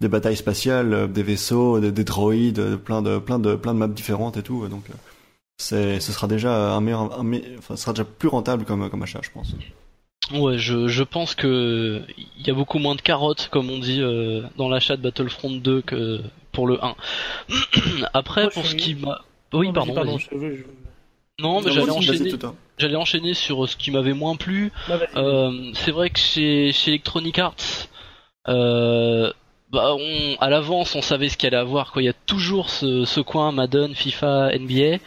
des 0.00 0.08
batailles 0.08 0.36
spatiales, 0.36 0.94
euh, 0.94 1.06
des 1.06 1.22
vaisseaux, 1.22 1.78
des, 1.78 2.04
droïdes, 2.04 2.76
plein 2.76 3.02
de, 3.02 3.18
plein 3.18 3.38
de, 3.38 3.54
plein 3.54 3.74
de 3.74 3.78
maps 3.78 3.88
différentes 3.88 4.38
et 4.38 4.42
tout. 4.42 4.66
Donc, 4.68 4.84
c'est, 5.58 6.00
ce 6.00 6.10
sera 6.10 6.26
déjà 6.26 6.74
un 6.74 6.80
meilleur, 6.80 7.20
un, 7.20 7.30
enfin, 7.58 7.76
ce 7.76 7.82
sera 7.82 7.92
déjà 7.92 8.04
plus 8.04 8.28
rentable 8.28 8.64
comme, 8.64 8.88
comme 8.88 9.02
achat, 9.02 9.20
je 9.22 9.30
pense. 9.30 9.54
Ouais, 10.32 10.58
je, 10.58 10.88
je 10.88 11.02
pense 11.04 11.34
que 11.34 12.02
il 12.16 12.46
y 12.46 12.50
a 12.50 12.54
beaucoup 12.54 12.78
moins 12.78 12.96
de 12.96 13.00
carottes, 13.00 13.48
comme 13.50 13.70
on 13.70 13.78
dit, 13.78 14.00
dans 14.56 14.68
l'achat 14.68 14.96
de 14.96 15.02
Battlefront 15.02 15.50
2 15.50 15.82
que 15.82 16.20
pour 16.52 16.66
le 16.66 16.82
1. 16.82 16.94
Après, 18.14 18.48
pour 18.50 18.66
ce 18.66 18.74
qui 18.74 18.94
m'a... 18.94 19.20
Oui, 19.52 19.70
pardon. 19.72 19.94
pardon 19.94 20.18
non, 21.38 21.60
mais 21.60 21.70
j'allais 21.70 21.90
enchaîner, 21.90 22.32
j'allais 22.78 22.96
enchaîner 22.96 23.34
sur 23.34 23.64
euh, 23.64 23.66
ce 23.66 23.76
qui 23.76 23.90
m'avait 23.90 24.14
moins 24.14 24.36
plu. 24.36 24.72
Bah, 24.88 24.98
euh, 25.16 25.70
c'est 25.74 25.90
vrai 25.90 26.08
que 26.08 26.18
chez, 26.18 26.72
chez 26.72 26.92
Electronic 26.92 27.38
Arts, 27.38 27.88
euh, 28.48 29.30
bah 29.70 29.94
on, 29.98 30.36
à 30.40 30.48
l'avance, 30.48 30.94
on 30.94 31.02
savait 31.02 31.28
ce 31.28 31.36
qu'il 31.36 31.48
allait 31.48 31.58
avoir. 31.58 31.92
Quoi. 31.92 32.00
Il 32.00 32.06
y 32.06 32.08
a 32.08 32.14
toujours 32.14 32.70
ce, 32.70 33.04
ce 33.04 33.20
coin 33.20 33.52
Madden, 33.52 33.94
FIFA, 33.94 34.56
NBA. 34.58 34.98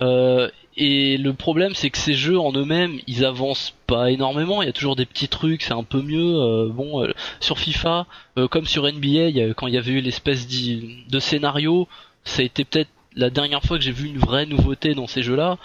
Euh, 0.00 0.50
et 0.80 1.16
le 1.16 1.34
problème, 1.34 1.74
c'est 1.74 1.90
que 1.90 1.98
ces 1.98 2.14
jeux 2.14 2.38
en 2.38 2.52
eux-mêmes, 2.52 2.98
ils 3.06 3.24
avancent 3.24 3.74
pas 3.86 4.10
énormément. 4.10 4.62
Il 4.62 4.66
y 4.66 4.68
a 4.68 4.72
toujours 4.72 4.96
des 4.96 5.06
petits 5.06 5.28
trucs, 5.28 5.62
c'est 5.62 5.74
un 5.74 5.82
peu 5.82 6.00
mieux. 6.00 6.36
Euh, 6.36 6.68
bon, 6.68 7.06
sur 7.40 7.58
FIFA, 7.58 8.06
comme 8.50 8.66
sur 8.66 8.84
NBA, 8.84 9.28
y 9.30 9.42
a, 9.42 9.54
quand 9.54 9.66
il 9.66 9.74
y 9.74 9.78
avait 9.78 9.92
eu 9.92 10.00
l'espèce 10.00 10.46
de 10.46 11.18
scénario, 11.18 11.88
ça 12.24 12.42
a 12.42 12.44
été 12.44 12.64
peut-être 12.64 12.90
la 13.18 13.30
dernière 13.30 13.62
fois 13.62 13.78
que 13.78 13.84
j'ai 13.84 13.92
vu 13.92 14.06
une 14.06 14.18
vraie 14.18 14.46
nouveauté 14.46 14.94
dans 14.94 15.08
ces 15.08 15.22
jeux-là. 15.22 15.58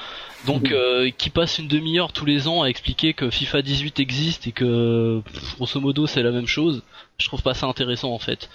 Donc, 0.48 0.72
euh, 0.72 1.10
qui 1.17 1.29
passe 1.29 1.60
une 1.60 1.67
demi-heure 1.67 2.12
tous 2.12 2.25
les 2.25 2.48
ans 2.48 2.63
à 2.63 2.67
expliquer 2.67 3.13
que 3.13 3.29
FIFA 3.29 3.62
18 3.62 4.00
existe 4.00 4.48
et 4.48 4.51
que, 4.51 5.22
grosso 5.55 5.79
modo, 5.79 6.08
c'est 6.08 6.24
la 6.24 6.32
même 6.32 6.48
chose. 6.48 6.82
Je 7.17 7.27
trouve 7.27 7.43
pas 7.43 7.53
ça 7.53 7.67
intéressant 7.67 8.12
en 8.12 8.20
fait. 8.20 8.50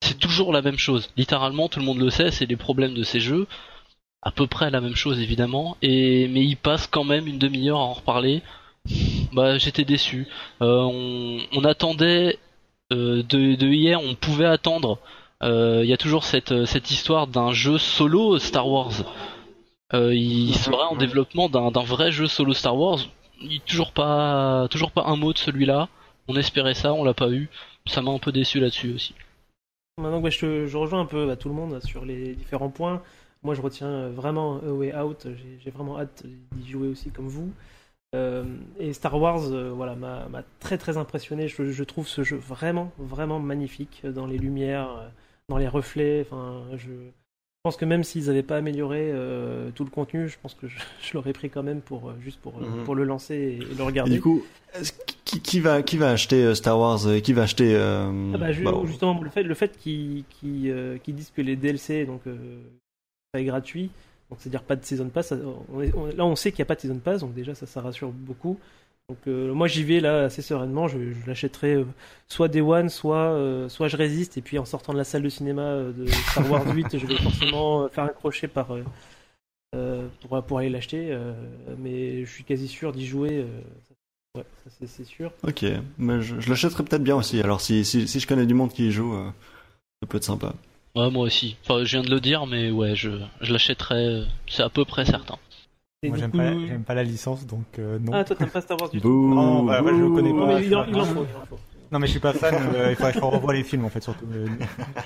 C'est 0.00 0.18
toujours 0.18 0.52
la 0.52 0.62
même 0.62 0.78
chose. 0.78 1.10
Littéralement, 1.16 1.68
tout 1.68 1.78
le 1.78 1.84
monde 1.84 2.00
le 2.00 2.10
sait, 2.10 2.30
c'est 2.30 2.46
les 2.46 2.56
problèmes 2.56 2.94
de 2.94 3.04
ces 3.04 3.20
jeux. 3.20 3.46
À 4.22 4.30
peu 4.30 4.46
près 4.46 4.70
la 4.70 4.80
même 4.80 4.96
chose 4.96 5.20
évidemment. 5.20 5.76
Et 5.82 6.28
mais 6.28 6.44
il 6.44 6.56
passe 6.56 6.86
quand 6.86 7.04
même 7.04 7.26
une 7.26 7.38
demi-heure 7.38 7.78
à 7.78 7.84
en 7.84 7.92
reparler. 7.94 8.42
Bah, 9.32 9.58
j'étais 9.58 9.84
déçu. 9.84 10.26
Euh, 10.60 11.38
on, 11.52 11.64
attendait 11.64 12.38
euh, 12.92 13.22
de, 13.22 13.54
de 13.54 13.66
hier, 13.68 14.00
on 14.02 14.14
pouvait 14.14 14.46
attendre 14.46 14.98
il 15.42 15.48
euh, 15.48 15.84
y 15.84 15.92
a 15.92 15.96
toujours 15.96 16.22
cette, 16.22 16.66
cette 16.66 16.92
histoire 16.92 17.26
d'un 17.26 17.52
jeu 17.52 17.76
solo 17.76 18.38
Star 18.38 18.68
Wars. 18.68 18.92
Euh, 19.92 20.14
il 20.14 20.54
serait 20.54 20.76
en 20.88 20.94
développement 20.94 21.48
d'un 21.48 21.82
vrai 21.82 22.12
jeu 22.12 22.28
solo 22.28 22.54
Star 22.54 22.76
Wars. 22.76 23.00
Il 23.40 23.60
toujours 23.60 23.90
pas 23.90 24.68
toujours 24.70 24.92
pas 24.92 25.04
un 25.06 25.16
mot 25.16 25.32
de 25.32 25.38
celui-là. 25.38 25.88
On 26.28 26.36
espérait 26.36 26.74
ça, 26.74 26.92
on 26.92 27.02
l'a 27.02 27.12
pas 27.12 27.28
eu. 27.30 27.48
Ça 27.86 28.02
m'a 28.02 28.12
un 28.12 28.20
peu 28.20 28.30
déçu 28.30 28.60
là-dessus 28.60 28.94
aussi. 28.94 29.14
Maintenant, 29.98 30.22
je, 30.30 30.66
je, 30.66 30.76
rejoins 30.76 31.00
un 31.00 31.06
peu 31.06 31.26
bah, 31.26 31.34
tout 31.34 31.48
le 31.48 31.56
monde 31.56 31.82
sur 31.82 32.04
les 32.04 32.34
différents 32.34 32.70
points. 32.70 33.02
Moi, 33.42 33.54
je 33.54 33.60
retiens 33.60 34.08
vraiment 34.08 34.56
A 34.58 34.72
Way 34.72 34.94
Out. 34.96 35.26
J'ai 35.64 35.70
vraiment 35.70 35.98
hâte 35.98 36.24
d'y 36.52 36.70
jouer 36.70 36.88
aussi 36.88 37.10
comme 37.10 37.28
vous. 37.28 37.50
et 38.78 38.92
Star 38.92 39.18
Wars, 39.20 39.40
voilà, 39.74 39.94
m'a 39.96 40.42
très 40.60 40.78
très 40.78 40.96
impressionné. 40.96 41.48
Je, 41.48 41.70
je, 41.70 41.84
trouve 41.84 42.06
ce 42.06 42.22
jeu 42.22 42.36
vraiment 42.36 42.92
vraiment 42.98 43.40
magnifique 43.40 44.02
dans 44.04 44.26
les 44.26 44.38
lumières 44.38 45.10
dans 45.48 45.58
les 45.58 45.68
reflets. 45.68 46.20
Enfin, 46.28 46.62
je 46.76 46.90
pense 47.62 47.76
que 47.76 47.84
même 47.84 48.04
s'ils 48.04 48.26
n'avaient 48.26 48.42
pas 48.42 48.56
amélioré 48.56 49.10
euh, 49.12 49.70
tout 49.74 49.84
le 49.84 49.90
contenu, 49.90 50.28
je 50.28 50.36
pense 50.40 50.54
que 50.54 50.66
je, 50.66 50.78
je 51.02 51.14
l'aurais 51.14 51.32
pris 51.32 51.50
quand 51.50 51.62
même 51.62 51.80
pour 51.80 52.08
euh, 52.08 52.14
juste 52.20 52.40
pour, 52.40 52.54
euh, 52.58 52.66
Mhm. 52.66 52.84
pour 52.84 52.94
le 52.94 53.04
lancer 53.04 53.34
et, 53.34 53.54
et 53.56 53.74
le 53.74 53.80
Et 53.80 53.82
regarder. 53.82 54.10
du 54.14 54.20
coup, 54.20 54.42
qui, 55.24 55.40
qui 55.40 55.60
va 55.60 55.82
qui 55.82 55.96
va 55.96 56.10
acheter 56.10 56.42
euh, 56.44 56.54
Star 56.54 56.78
Wars 56.78 57.06
euh, 57.06 57.20
Qui 57.20 57.32
va 57.32 57.42
acheter 57.42 57.74
euh, 57.74 58.32
Ah 58.34 58.38
bah, 58.38 58.46
bah, 58.64 58.82
justement, 58.84 59.20
le 59.20 59.30
fait, 59.30 59.42
le 59.42 59.54
fait 59.54 59.76
qu'ils 59.78 60.24
euh, 60.70 60.98
disent 61.06 61.30
que 61.30 61.42
les 61.42 61.56
DLC, 61.56 62.04
donc, 62.04 62.22
euh, 62.26 62.36
est 63.38 63.44
gratuit, 63.44 63.90
donc 64.28 64.38
c'est-à-dire 64.40 64.62
pas 64.62 64.76
de 64.76 64.84
Season 64.84 65.08
Pass, 65.08 65.32
on 65.72 66.06
là 66.14 66.24
on 66.26 66.36
sait 66.36 66.52
qu'il 66.52 66.58
n'y 66.58 66.64
a 66.64 66.66
pas 66.66 66.74
de 66.74 66.80
Season 66.80 66.98
Pass, 66.98 67.20
donc 67.22 67.32
déjà 67.32 67.54
ça, 67.54 67.64
ça 67.66 67.80
rassure 67.80 68.10
beaucoup. 68.10 68.58
Donc 69.08 69.18
euh, 69.26 69.54
moi 69.54 69.68
j'y 69.68 69.84
vais 69.84 70.00
là 70.00 70.24
assez 70.24 70.42
sereinement, 70.42 70.86
je, 70.86 70.98
l'achèterai 71.26 71.76
euh, 71.76 71.86
soit 72.28 72.48
Day 72.48 72.60
One, 72.60 72.90
soit, 72.90 73.16
euh, 73.16 73.70
soit 73.70 73.88
je 73.88 73.96
résiste, 73.96 74.36
et 74.36 74.42
puis 74.42 74.58
en 74.58 74.66
sortant 74.66 74.92
de 74.92 74.98
la 74.98 75.04
salle 75.04 75.22
de 75.22 75.30
cinéma 75.30 75.76
de 75.96 76.06
Star 76.06 76.50
Wars 76.50 76.74
8, 76.74 76.98
je 76.98 77.06
vais 77.06 77.16
forcément 77.16 77.88
faire 77.88 78.04
un 78.04 78.08
crochet 78.08 78.48
pour, 78.48 78.76
pour 80.44 80.58
aller 80.58 80.68
l'acheter, 80.68 81.18
mais 81.78 82.26
je 82.26 82.30
suis 82.30 82.44
quasi 82.44 82.68
sûr 82.68 82.92
d'y 82.92 83.06
jouer, 83.06 83.46
c'est- 84.86 85.04
sûr. 85.04 85.32
Ok, 85.42 85.64
mais 85.96 86.20
je, 86.20 86.48
l'achèterai 86.50 86.84
peut-être 86.84 87.02
bien 87.02 87.16
aussi. 87.16 87.40
Alors 87.40 87.62
si, 87.62 87.84
si 87.84 88.06
si 88.06 88.20
je 88.20 88.26
connais 88.26 88.46
du 88.46 88.54
monde 88.54 88.72
qui 88.72 88.88
y 88.88 88.92
joue, 88.92 89.14
ça 90.02 90.06
peut 90.06 90.18
être 90.18 90.24
sympa. 90.24 90.54
Ouais, 90.94 91.10
moi 91.10 91.24
aussi. 91.24 91.56
Enfin, 91.64 91.84
je 91.84 91.96
viens 91.96 92.02
de 92.02 92.10
le 92.10 92.20
dire, 92.20 92.46
mais 92.46 92.70
ouais, 92.70 92.94
je, 92.94 93.10
je 93.40 93.52
l'achèterai, 93.52 93.94
euh, 94.06 94.24
c'est 94.46 94.62
à 94.62 94.68
peu 94.68 94.84
près 94.84 95.04
certain. 95.06 95.36
Et 96.02 96.08
Moi, 96.08 96.18
j'aime 96.18 96.30
coup- 96.32 96.36
pas, 96.38 96.52
j'aime 96.66 96.82
pas 96.84 96.94
la 96.94 97.04
licence, 97.04 97.46
donc 97.46 97.64
euh, 97.78 97.98
non. 98.00 98.12
Ah 98.12 98.24
toi 98.24 98.34
t'aimes 98.36 98.50
pas 98.50 98.60
Star 98.60 98.78
Wars 98.80 98.90
du 98.90 99.00
tout 99.00 99.08
Bouh, 99.08 99.34
Non, 99.34 99.62
bah, 99.62 99.80
ouais, 99.82 99.92
je 99.94 100.00
le 100.02 100.10
connais 100.10 100.32
pas. 100.32 100.46
mais 100.46 100.66
il, 100.66 100.74
en, 100.74 100.84
il 100.84 100.96
en 100.96 101.04
faut, 101.04 101.24
il 101.30 101.36
en 101.36 101.46
faut. 101.46 101.58
Non, 101.92 101.98
mais 101.98 102.06
je 102.06 102.12
suis 102.12 102.20
pas 102.20 102.32
fan. 102.32 102.54
euh, 102.74 102.88
il 102.90 102.96
faudrait 102.96 103.12
que 103.12 103.18
je 103.20 103.24
revoie 103.24 103.52
les 103.54 103.62
films 103.64 103.84
en 103.84 103.88
fait, 103.90 104.02
surtout. 104.02 104.24
euh, 104.32 104.46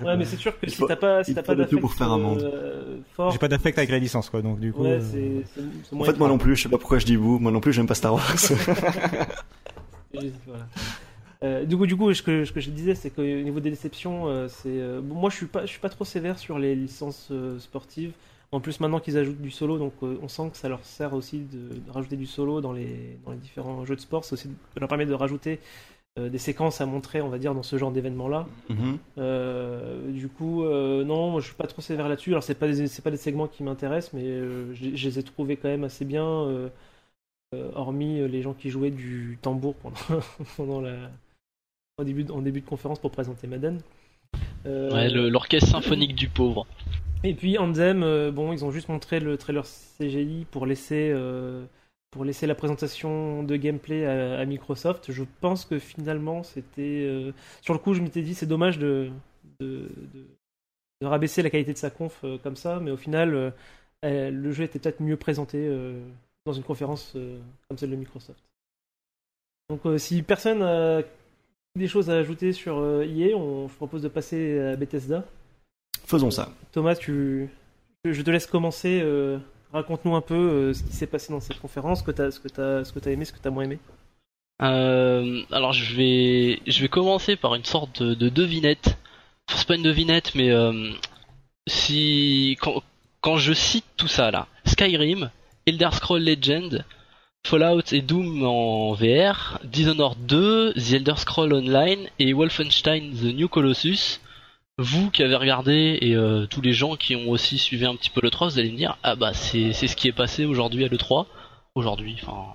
Ouais, 0.04 0.16
mais 0.16 0.24
c'est 0.24 0.36
sûr 0.36 0.58
que 0.58 0.68
si 0.70 0.76
faut- 0.76 0.86
t'as 0.86 0.96
pas, 0.96 1.22
si 1.24 1.34
t'as 1.34 1.42
pas 1.42 1.54
d'affect 1.54 1.80
pour 1.80 1.92
faire 1.92 2.10
un 2.12 2.18
monde. 2.18 2.42
euh, 2.42 2.98
fort, 3.14 3.30
J'ai 3.32 3.38
pas 3.38 3.48
d'affect 3.48 3.76
avec 3.76 3.90
la 3.90 3.98
licence, 3.98 4.30
quoi. 4.30 4.40
Donc 4.40 4.58
du 4.60 4.72
coup. 4.72 4.82
ouais, 4.84 4.98
c'est, 5.00 5.42
c'est, 5.54 5.60
c'est 5.90 5.96
En 5.96 6.04
fait, 6.04 6.16
moi 6.18 6.28
non 6.28 6.38
plus. 6.38 6.56
Je 6.56 6.62
sais 6.62 6.68
pas 6.68 6.78
pourquoi 6.78 6.98
je 6.98 7.04
dis 7.06 7.16
vous. 7.16 7.38
Moi 7.40 7.52
non 7.52 7.60
plus, 7.60 7.72
j'aime 7.72 7.86
pas 7.88 7.94
Star 7.94 8.14
Wars. 8.14 8.24
Voilà. 10.46 10.66
Euh, 11.42 11.64
du 11.64 11.76
coup, 11.76 11.86
du 11.86 11.96
coup, 11.96 12.12
ce 12.14 12.22
que, 12.22 12.44
ce 12.44 12.52
que 12.52 12.60
je 12.60 12.70
disais, 12.70 12.94
c'est 12.94 13.10
qu'au 13.10 13.22
niveau 13.22 13.60
des 13.60 13.70
déceptions, 13.70 14.26
euh, 14.26 14.48
c'est, 14.48 14.68
euh, 14.68 15.00
bon, 15.02 15.14
moi, 15.14 15.30
je 15.30 15.36
suis 15.36 15.46
pas, 15.46 15.62
je 15.62 15.70
suis 15.70 15.80
pas 15.80 15.88
trop 15.88 16.04
sévère 16.04 16.38
sur 16.38 16.58
les 16.58 16.74
licences 16.74 17.32
sportives. 17.58 18.12
En 18.52 18.60
plus, 18.60 18.80
maintenant 18.80 19.00
qu'ils 19.00 19.18
ajoutent 19.18 19.40
du 19.40 19.50
solo, 19.50 19.76
donc 19.76 19.92
on 20.02 20.28
sent 20.28 20.50
que 20.52 20.56
ça 20.56 20.68
leur 20.68 20.84
sert 20.84 21.14
aussi 21.14 21.40
de, 21.40 21.80
de 21.80 21.90
rajouter 21.90 22.16
du 22.16 22.26
solo 22.26 22.60
dans 22.60 22.72
les, 22.72 23.18
dans 23.24 23.32
les 23.32 23.38
différents 23.38 23.84
jeux 23.84 23.96
de 23.96 24.00
sport. 24.00 24.24
Ça 24.24 24.34
aussi 24.34 24.48
leur 24.76 24.88
permet 24.88 25.04
de 25.04 25.14
rajouter 25.14 25.58
des 26.16 26.38
séquences 26.38 26.80
à 26.80 26.86
montrer, 26.86 27.20
on 27.20 27.28
va 27.28 27.38
dire, 27.38 27.54
dans 27.54 27.64
ce 27.64 27.76
genre 27.76 27.90
d'événement-là. 27.90 28.46
Mhm. 28.70 28.98
Euh, 29.18 30.10
du 30.12 30.28
coup, 30.28 30.62
non, 30.64 31.32
moi, 31.32 31.40
je 31.40 31.46
suis 31.46 31.56
pas 31.56 31.66
trop 31.66 31.82
sévère 31.82 32.08
là-dessus. 32.08 32.30
Alors, 32.30 32.44
c'est 32.44 32.54
pas 32.54 32.68
des, 32.68 32.86
c'est 32.86 33.02
pas 33.02 33.10
des 33.10 33.16
segments 33.16 33.48
qui 33.48 33.64
m'intéressent, 33.64 34.12
mais 34.14 34.24
je, 34.24 34.94
je 34.94 35.08
les 35.08 35.18
ai 35.18 35.22
trouvés 35.24 35.56
quand 35.56 35.68
même 35.68 35.84
assez 35.84 36.04
bien, 36.04 36.70
hormis 37.74 38.26
les 38.28 38.42
gens 38.42 38.54
qui 38.54 38.70
jouaient 38.70 38.92
du 38.92 39.38
tambour 39.42 39.74
pendant, 39.74 40.22
pendant 40.56 40.80
la, 40.80 41.10
début, 42.04 42.26
en 42.30 42.42
début 42.42 42.60
de 42.60 42.66
conférence 42.66 42.98
pour 42.98 43.10
présenter 43.10 43.46
Madden. 43.46 43.80
Euh, 44.66 44.90
Ouais, 44.92 45.08
l'orchestre 45.08 45.70
symphonique 45.70 46.14
du 46.14 46.28
pauvre. 46.28 46.66
et 47.24 47.34
puis 47.34 47.56
Anthem, 47.58 48.02
euh, 48.02 48.30
bon, 48.30 48.52
ils 48.52 48.64
ont 48.64 48.70
juste 48.70 48.88
montré 48.88 49.20
le 49.20 49.36
trailer 49.38 49.64
CGI 49.64 50.46
pour 50.50 50.66
laisser, 50.66 51.10
euh, 51.14 51.64
pour 52.10 52.24
laisser 52.24 52.46
la 52.46 52.54
présentation 52.54 53.42
de 53.42 53.56
gameplay 53.56 54.04
à, 54.04 54.38
à 54.38 54.44
Microsoft. 54.44 55.10
Je 55.10 55.24
pense 55.40 55.64
que 55.64 55.78
finalement, 55.78 56.42
c'était. 56.42 57.04
euh, 57.06 57.32
sur 57.62 57.72
le 57.72 57.78
coup, 57.80 57.94
je 57.94 58.02
m'étais 58.02 58.22
dit, 58.22 58.34
c'est 58.34 58.46
dommage 58.46 58.78
de, 58.78 59.10
de, 59.60 59.88
de- 60.14 60.26
de 61.02 61.06
rabaisser 61.06 61.42
la 61.42 61.50
qualité 61.50 61.74
de 61.74 61.78
sa 61.78 61.90
conf 61.90 62.24
comme 62.42 62.56
ça, 62.56 62.80
mais 62.80 62.90
au 62.90 62.96
final, 62.96 63.52
le 64.02 64.52
jeu 64.52 64.64
était 64.64 64.78
peut-être 64.78 65.02
mieux 65.02 65.18
présenté 65.18 65.70
dans 66.46 66.54
une 66.54 66.62
conférence 66.62 67.12
comme 67.68 67.76
celle 67.76 67.90
de 67.90 67.96
Microsoft. 67.96 68.42
Donc, 69.68 69.82
si 70.00 70.22
personne 70.22 70.62
des 71.76 71.88
choses 71.88 72.10
à 72.10 72.14
ajouter 72.16 72.52
sur 72.52 72.78
euh, 72.78 73.04
EA, 73.04 73.34
on, 73.36 73.68
je 73.68 73.74
propose 73.74 74.02
de 74.02 74.08
passer 74.08 74.58
à 74.60 74.76
Bethesda. 74.76 75.24
Faisons 76.06 76.30
ça. 76.30 76.50
Thomas, 76.72 76.94
tu... 76.94 77.48
je 78.04 78.22
te 78.22 78.30
laisse 78.30 78.46
commencer. 78.46 79.00
euh, 79.02 79.38
Raconte-nous 79.72 80.14
un 80.14 80.20
peu 80.20 80.34
euh, 80.34 80.72
ce 80.74 80.82
qui 80.84 80.92
s'est 80.92 81.06
passé 81.08 81.32
dans 81.32 81.40
cette 81.40 81.58
conférence, 81.60 81.98
ce 82.00 82.04
que 82.04 82.12
tu 82.12 82.22
as, 82.22 82.30
ce 82.30 82.40
que 82.40 82.48
t'as- 82.48 82.84
ce 82.84 82.92
que 82.92 82.98
t'as 83.00 83.10
aimé, 83.10 83.24
ce 83.24 83.32
que 83.32 83.38
tu 83.40 83.48
as 83.48 83.50
moins 83.50 83.64
aimé. 83.64 83.78
Euh, 84.62 85.42
alors 85.50 85.72
je 85.72 85.94
vais, 85.96 86.60
je 86.66 86.80
vais 86.80 86.88
commencer 86.88 87.36
par 87.36 87.54
une 87.56 87.64
sorte 87.64 88.02
de, 88.02 88.14
de 88.14 88.28
devinette. 88.28 88.96
Enfin, 89.48 89.58
c'est 89.58 89.68
pas 89.68 89.74
une 89.76 89.82
devinette, 89.82 90.34
mais 90.34 90.50
euh, 90.50 90.90
si 91.68 92.56
quand, 92.60 92.82
quand 93.20 93.36
je 93.36 93.52
cite 93.52 93.84
tout 93.96 94.08
ça 94.08 94.30
là, 94.30 94.46
Skyrim, 94.64 95.30
Elder 95.66 95.90
Scroll 95.92 96.22
Legend, 96.24 96.84
Fallout 97.46 97.92
et 97.92 98.00
Doom 98.00 98.42
en 98.42 98.92
VR, 98.94 99.60
Dishonored 99.62 100.18
2, 100.26 100.72
The 100.72 100.94
Elder 100.94 101.14
Scroll 101.16 101.54
Online 101.54 102.08
et 102.18 102.32
Wolfenstein 102.32 103.12
The 103.12 103.32
New 103.36 103.46
Colossus. 103.46 104.18
Vous 104.78 105.12
qui 105.12 105.22
avez 105.22 105.36
regardé 105.36 105.96
et 106.00 106.16
euh, 106.16 106.46
tous 106.46 106.60
les 106.60 106.72
gens 106.72 106.96
qui 106.96 107.14
ont 107.14 107.30
aussi 107.30 107.58
suivi 107.58 107.86
un 107.86 107.94
petit 107.94 108.10
peu 108.10 108.20
le 108.20 108.30
3, 108.30 108.48
vous 108.48 108.58
allez 108.58 108.72
me 108.72 108.76
dire 108.76 108.98
ah 109.04 109.14
bah 109.14 109.32
c'est 109.32 109.72
ce 109.72 109.94
qui 109.94 110.08
est 110.08 110.12
passé 110.12 110.44
aujourd'hui 110.44 110.84
à 110.84 110.88
le 110.88 110.98
3, 110.98 111.28
aujourd'hui, 111.76 112.16
enfin 112.20 112.46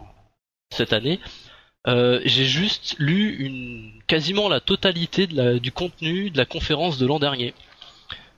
cette 0.72 0.92
année. 0.92 1.22
Euh, 1.88 2.20
j'ai 2.26 2.44
juste 2.44 2.98
lu 3.00 3.94
quasiment 4.08 4.50
la 4.50 4.60
totalité 4.60 5.26
du 5.26 5.72
contenu 5.72 6.32
de 6.32 6.38
la 6.38 6.46
conférence 6.46 6.98
de 6.98 7.06
l'an 7.06 7.20
dernier. 7.20 7.54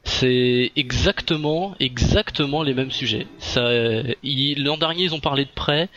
C'est 0.03 0.71
exactement, 0.75 1.75
exactement 1.79 2.61
les 2.61 2.75
mêmes 2.75 2.91
sujets. 2.91 3.25
Euh, 3.57 4.13
l'an 4.23 4.77
dernier 4.77 5.05
ils 5.05 5.15
ont 5.15 5.19
parlé 5.19 5.45
de 5.45 5.51
près. 5.55 5.89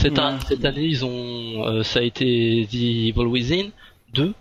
Cette, 0.00 0.18
an- 0.18 0.32
Ouais. 0.34 0.38
cette 0.48 0.64
année 0.64 0.84
ils 0.84 1.04
ont, 1.04 1.66
euh, 1.66 1.82
ça 1.82 2.00
a 2.00 2.02
été 2.02 2.66
The 2.70 2.74
Evil 2.74 3.26
Within 3.26 3.70
2. 4.14 4.32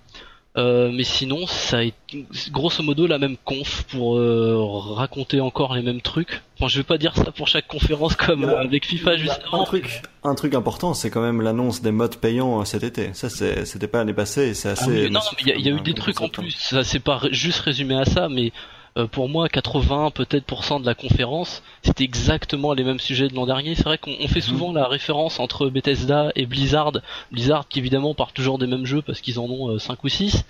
Euh, 0.58 0.90
mais 0.92 1.04
sinon, 1.04 1.46
ça 1.46 1.78
a 1.78 1.84
été 1.84 2.26
grosso 2.50 2.82
modo 2.82 3.06
la 3.06 3.20
même 3.20 3.38
conf 3.46 3.84
pour 3.92 4.18
euh, 4.18 4.56
raconter 4.96 5.40
encore 5.40 5.76
les 5.76 5.84
mêmes 5.84 6.02
trucs. 6.02 6.42
Enfin, 6.58 6.68
je 6.68 6.80
vais 6.80 6.84
pas 6.84 6.98
dire 6.98 7.16
ça 7.16 7.32
pour 7.32 7.48
chaque 7.48 7.68
conférence 7.68 8.16
comme 8.16 8.44
euh, 8.44 8.58
avec 8.60 8.88
FIFA 8.88 9.18
juste 9.18 9.40
Un 9.46 9.54
avant. 9.54 9.66
truc, 9.66 10.02
un 10.24 10.34
truc 10.34 10.56
important, 10.56 10.96
c'est 10.96 11.12
quand 11.12 11.22
même 11.22 11.42
l'annonce 11.44 11.84
des 11.84 11.92
modes 11.92 12.16
payants 12.16 12.66
cet 12.66 12.82
été. 12.82 13.12
Ça, 13.14 13.30
c'était 13.30 13.88
pas 13.88 14.00
l'année 14.00 14.16
passée 14.16 14.56
c'est 14.56 14.70
Ah 14.70 14.72
assez. 14.72 15.10
non, 15.12 15.20
mais 15.46 15.54
il 15.54 15.60
y 15.62 15.64
y 15.64 15.68
a 15.68 15.72
eu 15.72 15.76
comme- 15.76 15.84
des 15.84 15.94
trucs 15.94 16.22
en 16.22 16.26
hein. 16.26 16.30
plus. 16.34 16.56
Ça 16.58 16.84
c'est 16.84 17.02
pas 17.02 17.22
juste 17.30 17.60
résumé 17.60 17.96
à 17.96 18.06
ça, 18.06 18.28
mais 18.28 18.52
euh, 18.98 19.08
pour 19.08 19.30
moi, 19.30 19.48
80 19.48 20.12
peut-être 20.12 20.44
pour 20.46 20.64
cent 20.66 20.80
de 20.80 20.86
la 20.86 20.96
conférence, 20.96 21.62
c'était 21.84 22.04
exactement 22.04 22.74
les 22.74 22.84
mêmes 22.84 23.00
sujets 23.00 23.28
de 23.28 23.36
l'an 23.36 23.46
dernier. 23.46 23.76
C'est 23.76 23.84
vrai 23.86 23.98
qu'on 23.98 24.16
on 24.20 24.28
fait 24.28 24.42
souvent 24.42 24.74
la 24.74 24.88
référence 24.88 25.40
entre 25.40 25.70
Bethesda 25.70 26.32
et 26.36 26.46
Blizzard. 26.46 26.92
Blizzard 27.32 27.68
qui 27.68 27.80
évidemment 27.80 28.14
part 28.14 28.34
toujours 28.34 28.58
des 28.58 28.68
mêmes 28.68 28.86
jeux 28.86 29.02
parce 29.02 29.22
qu'ils 29.22 29.40
en 29.40 29.46
ont 29.46 29.78
5 29.80 30.04
ou 30.04 30.10
6 30.10 30.44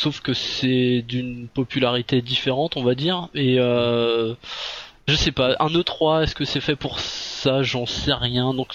Sauf 0.00 0.20
que 0.20 0.32
c'est 0.32 1.02
d'une 1.02 1.48
popularité 1.48 2.22
différente, 2.22 2.76
on 2.76 2.84
va 2.84 2.94
dire. 2.94 3.28
Et 3.34 3.58
euh, 3.58 4.34
je 5.08 5.14
sais 5.16 5.32
pas, 5.32 5.56
un 5.58 5.66
E3, 5.68 6.22
est-ce 6.22 6.36
que 6.36 6.44
c'est 6.44 6.60
fait 6.60 6.76
pour 6.76 7.00
ça? 7.00 7.64
J'en 7.64 7.84
sais 7.84 8.12
rien. 8.12 8.54
Donc 8.54 8.68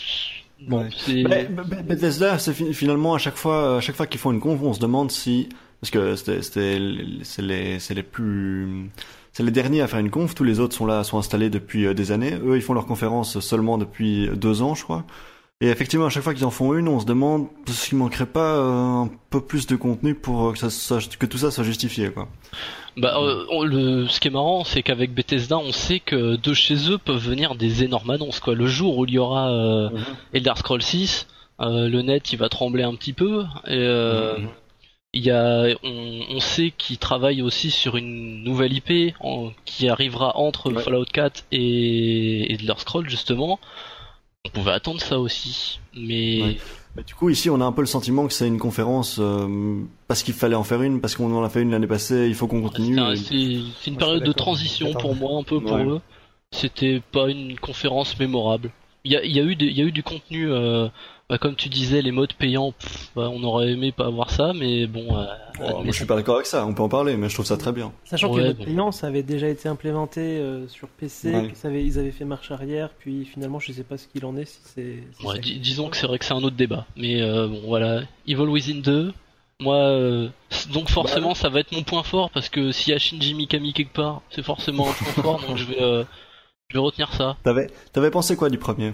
bon, 0.68 0.80
Ouais. 0.80 0.90
c'est 0.98 1.24
Mais, 1.24 1.48
mais- 1.50 1.84
Bethesda, 1.84 2.40
c'est 2.40 2.54
fi- 2.54 2.74
finalement 2.74 3.14
à 3.14 3.20
chaque 3.20 3.38
fois, 3.38 3.78
à 3.78 3.80
chaque 3.80 3.96
fois 3.96 4.06
qu'ils 4.06 4.20
font 4.20 4.34
une 4.34 4.42
conf, 4.42 4.60
on 4.64 4.74
se 4.74 4.82
demande 4.82 5.12
si, 5.12 5.48
parce 5.84 5.92
que 5.92 6.16
c'est 6.16 6.80
les, 7.42 7.78
les 7.78 8.04
plus, 8.04 8.90
c'est 9.34 9.44
les 9.44 9.52
derniers 9.52 9.82
à 9.82 9.88
faire 9.88 10.00
une 10.00 10.10
conf. 10.10 10.34
Tous 10.34 10.44
les 10.46 10.60
autres 10.62 10.76
sont 10.76 10.86
là, 10.86 11.04
sont 11.04 11.18
installés 11.18 11.50
depuis 11.50 11.86
euh, 11.86 11.94
des 11.94 12.12
années. 12.14 12.34
Eux, 12.46 12.56
ils 12.56 12.62
font 12.62 12.74
leur 12.74 12.86
conférence 12.86 13.40
seulement 13.42 13.78
depuis 13.78 14.30
deux 14.34 14.62
ans, 14.62 14.76
je 14.76 14.84
crois. 14.84 15.04
Et 15.62 15.68
effectivement, 15.68 16.06
à 16.06 16.10
chaque 16.10 16.24
fois 16.24 16.34
qu'ils 16.34 16.46
en 16.46 16.52
font 16.52 16.74
une, 16.74 16.88
on 16.88 17.00
se 17.00 17.06
demande 17.06 17.48
s'il 17.68 17.98
manquerait 17.98 18.26
pas 18.26 18.56
euh, 18.56 19.04
un 19.04 19.10
peu 19.30 19.42
plus 19.42 19.68
de 19.68 19.76
contenu 19.76 20.16
pour 20.16 20.48
euh, 20.50 20.52
que 20.54 20.58
ça, 20.58 20.70
soit- 20.70 21.18
que 21.18 21.26
tout 21.26 21.38
ça 21.38 21.52
soit 21.52 21.64
justifié, 21.66 22.10
quoi. 22.12 22.28
Bah, 22.98 23.16
euh, 23.18 23.44
on- 23.50 23.64
le, 23.64 24.08
ce 24.08 24.20
qui 24.22 24.28
est 24.30 24.32
marrant, 24.32 24.64
c'est 24.64 24.84
qu'avec 24.84 25.14
Bethesda, 25.14 25.58
on 25.58 25.72
sait 25.74 26.00
que 26.00 26.36
de 26.38 26.54
chez 26.54 26.90
eux 26.92 26.98
peuvent 26.98 27.18
venir 27.18 27.56
des 27.56 27.84
énormes 27.84 28.10
annonces. 28.10 28.40
Quoi. 28.40 28.56
Le 28.56 28.68
jour 28.68 28.98
où 28.98 29.06
il 29.06 29.12
y 29.12 29.18
aura 29.20 29.50
euh, 29.52 29.90
Elder 30.34 30.54
Scrolls 30.56 30.82
6, 30.82 31.28
euh, 31.62 31.88
le 31.90 32.02
net 32.02 32.32
il 32.34 32.40
va 32.40 32.48
trembler 32.50 32.84
un 32.84 32.96
petit 32.96 33.14
peu. 33.14 33.44
Et, 33.68 33.78
Mhm. 33.78 34.48
Il 35.14 35.24
y 35.24 35.32
a, 35.32 35.66
on, 35.84 36.20
on 36.32 36.40
sait 36.40 36.72
qu'ils 36.78 36.98
travaillent 36.98 37.42
aussi 37.42 37.70
sur 37.72 37.98
une 37.98 38.44
nouvelle 38.44 38.74
IP 38.74 39.14
en- 39.20 39.52
qui 39.66 39.88
arrivera 39.90 40.38
entre 40.38 40.72
Ouais. 40.72 40.82
Fallout 40.82 41.06
4 41.06 41.46
et, 41.52 41.58
et 41.60 42.54
Elder 42.54 42.74
Scrolls 42.78 43.10
justement. 43.10 43.60
On 44.46 44.50
pouvait 44.50 44.72
attendre 44.72 45.00
ça 45.02 45.20
aussi, 45.20 45.80
mais 45.96 46.42
Ouais. 46.42 46.58
Mais 46.96 47.02
du 47.04 47.16
coup, 47.16 47.30
ici, 47.30 47.50
on 47.50 47.60
a 47.60 47.66
un 47.66 47.72
peu 47.72 47.82
le 47.82 47.88
sentiment 47.88 48.28
que 48.28 48.34
c'est 48.34 48.46
une 48.48 48.60
conférence 48.60 49.18
euh, 49.20 49.82
parce 50.08 50.22
qu'il 50.22 50.36
fallait 50.36 50.54
en 50.56 50.64
faire 50.64 50.84
une, 50.84 51.02
parce 51.02 51.16
qu'on 51.16 51.34
en 51.36 51.44
a 51.44 51.50
fait 51.50 51.64
une 51.64 51.72
l'année 51.72 51.88
passée, 51.88 52.28
il 52.28 52.36
faut 52.36 52.46
qu'on 52.46 52.62
continue. 52.62 53.00
C'est 53.16 53.34
et- 53.36 53.64
une 53.88 53.98
période 53.98 54.24
de 54.24 54.32
transition 54.32 54.94
pour 54.94 55.16
moi, 55.16 55.40
un 55.40 55.44
peu 55.44 55.60
pour 55.60 55.72
Ouais. 55.72 55.86
eux. 55.86 56.02
C'était 56.52 57.02
pas 57.12 57.30
une 57.30 57.58
conférence 57.58 58.20
mémorable. 58.20 58.70
Il 59.06 59.12
y 59.12 59.18
a, 59.18 59.26
y 59.26 59.40
a 59.40 59.44
eu, 59.44 59.56
y 59.60 59.82
a 59.82 59.84
eu 59.86 59.92
du 59.92 60.02
contenu, 60.04 60.50
euh, 60.52 60.88
bah, 61.30 61.38
comme 61.38 61.56
tu 61.56 61.68
disais, 61.70 62.02
les 62.02 62.12
modes 62.12 62.34
payants. 62.34 62.72
pff, 62.72 63.10
bah, 63.16 63.30
on 63.34 63.44
aurait 63.44 63.72
aimé 63.72 63.92
pas 63.92 64.06
avoir 64.06 64.30
ça, 64.30 64.54
mais 64.54 64.88
bon. 64.88 65.18
euh, 65.18 65.26
Oh, 65.60 65.76
moi, 65.76 65.84
je 65.88 65.92
suis 65.92 66.06
pas 66.06 66.16
d'accord 66.16 66.36
avec 66.36 66.48
ça. 66.48 66.66
On 66.66 66.74
peut 66.74 66.82
en 66.84 66.90
parler, 66.90 67.16
mais 67.18 67.28
je 67.30 67.34
trouve 67.36 67.46
ça 67.46 67.58
très 67.58 67.72
bien. 67.72 67.92
Sachant 68.06 68.30
que 68.30 68.36
Ouais, 68.36 68.42
le 68.42 68.48
mode 68.48 68.58
bon. 68.58 68.64
payant, 68.66 68.92
ça 68.92 69.08
avait 69.08 69.22
déjà 69.24 69.48
été 69.50 69.68
implémenté 69.70 70.22
euh, 70.22 70.68
sur 70.68 70.88
PC, 70.88 71.34
Ouais. 71.34 71.48
que 71.50 71.58
ça 71.58 71.68
avait- 71.68 71.84
ils 71.84 72.00
avaient 72.00 72.12
fait 72.12 72.26
marche 72.26 72.50
arrière, 72.52 72.90
puis 72.98 73.26
finalement, 73.26 73.60
je 73.60 73.72
sais 73.74 73.84
pas 73.84 73.98
ce 73.98 74.08
qu'il 74.08 74.26
en 74.26 74.36
est, 74.38 74.46
si 74.46 74.60
c'est. 74.64 74.98
si 75.20 75.26
Ouais, 75.26 75.36
ça- 75.36 75.42
dis- 75.42 75.60
disons 75.60 75.90
que 75.90 75.98
c'est 75.98 76.08
vrai 76.08 76.18
que 76.18 76.26
c'est 76.26 76.34
un 76.34 76.44
autre 76.44 76.56
débat. 76.56 76.86
Mais 76.96 77.22
euh, 77.22 77.48
bon, 77.48 77.62
voilà. 77.68 78.02
Evil 78.28 78.44
Within 78.48 78.80
2, 78.82 79.14
moi, 79.60 79.76
euh, 79.76 80.30
donc 80.74 80.90
forcément, 80.90 81.30
Bah, 81.30 81.36
ça 81.36 81.50
va 81.50 81.60
être 81.60 81.72
mon 81.72 81.84
point 81.84 82.04
fort 82.04 82.30
parce 82.32 82.50
que 82.50 82.72
s'il 82.72 82.92
y 82.94 82.96
a 82.96 83.00
Shinji 83.00 83.34
Mikami 83.36 83.74
quelque 83.74 83.94
part, 83.94 84.22
c'est 84.32 84.44
forcément 84.44 84.90
un 84.90 84.94
point 84.94 85.24
fort, 85.24 85.42
donc 85.48 85.58
je 85.58 85.66
vais, 85.66 85.82
euh, 85.82 86.04
je 86.70 86.78
vais 86.78 86.82
retenir 86.84 87.14
ça. 87.14 87.38
T'avais, 87.44 87.68
t'avais 87.92 88.12
pensé 88.12 88.36
quoi 88.36 88.50
du 88.50 88.58
premier? 88.58 88.94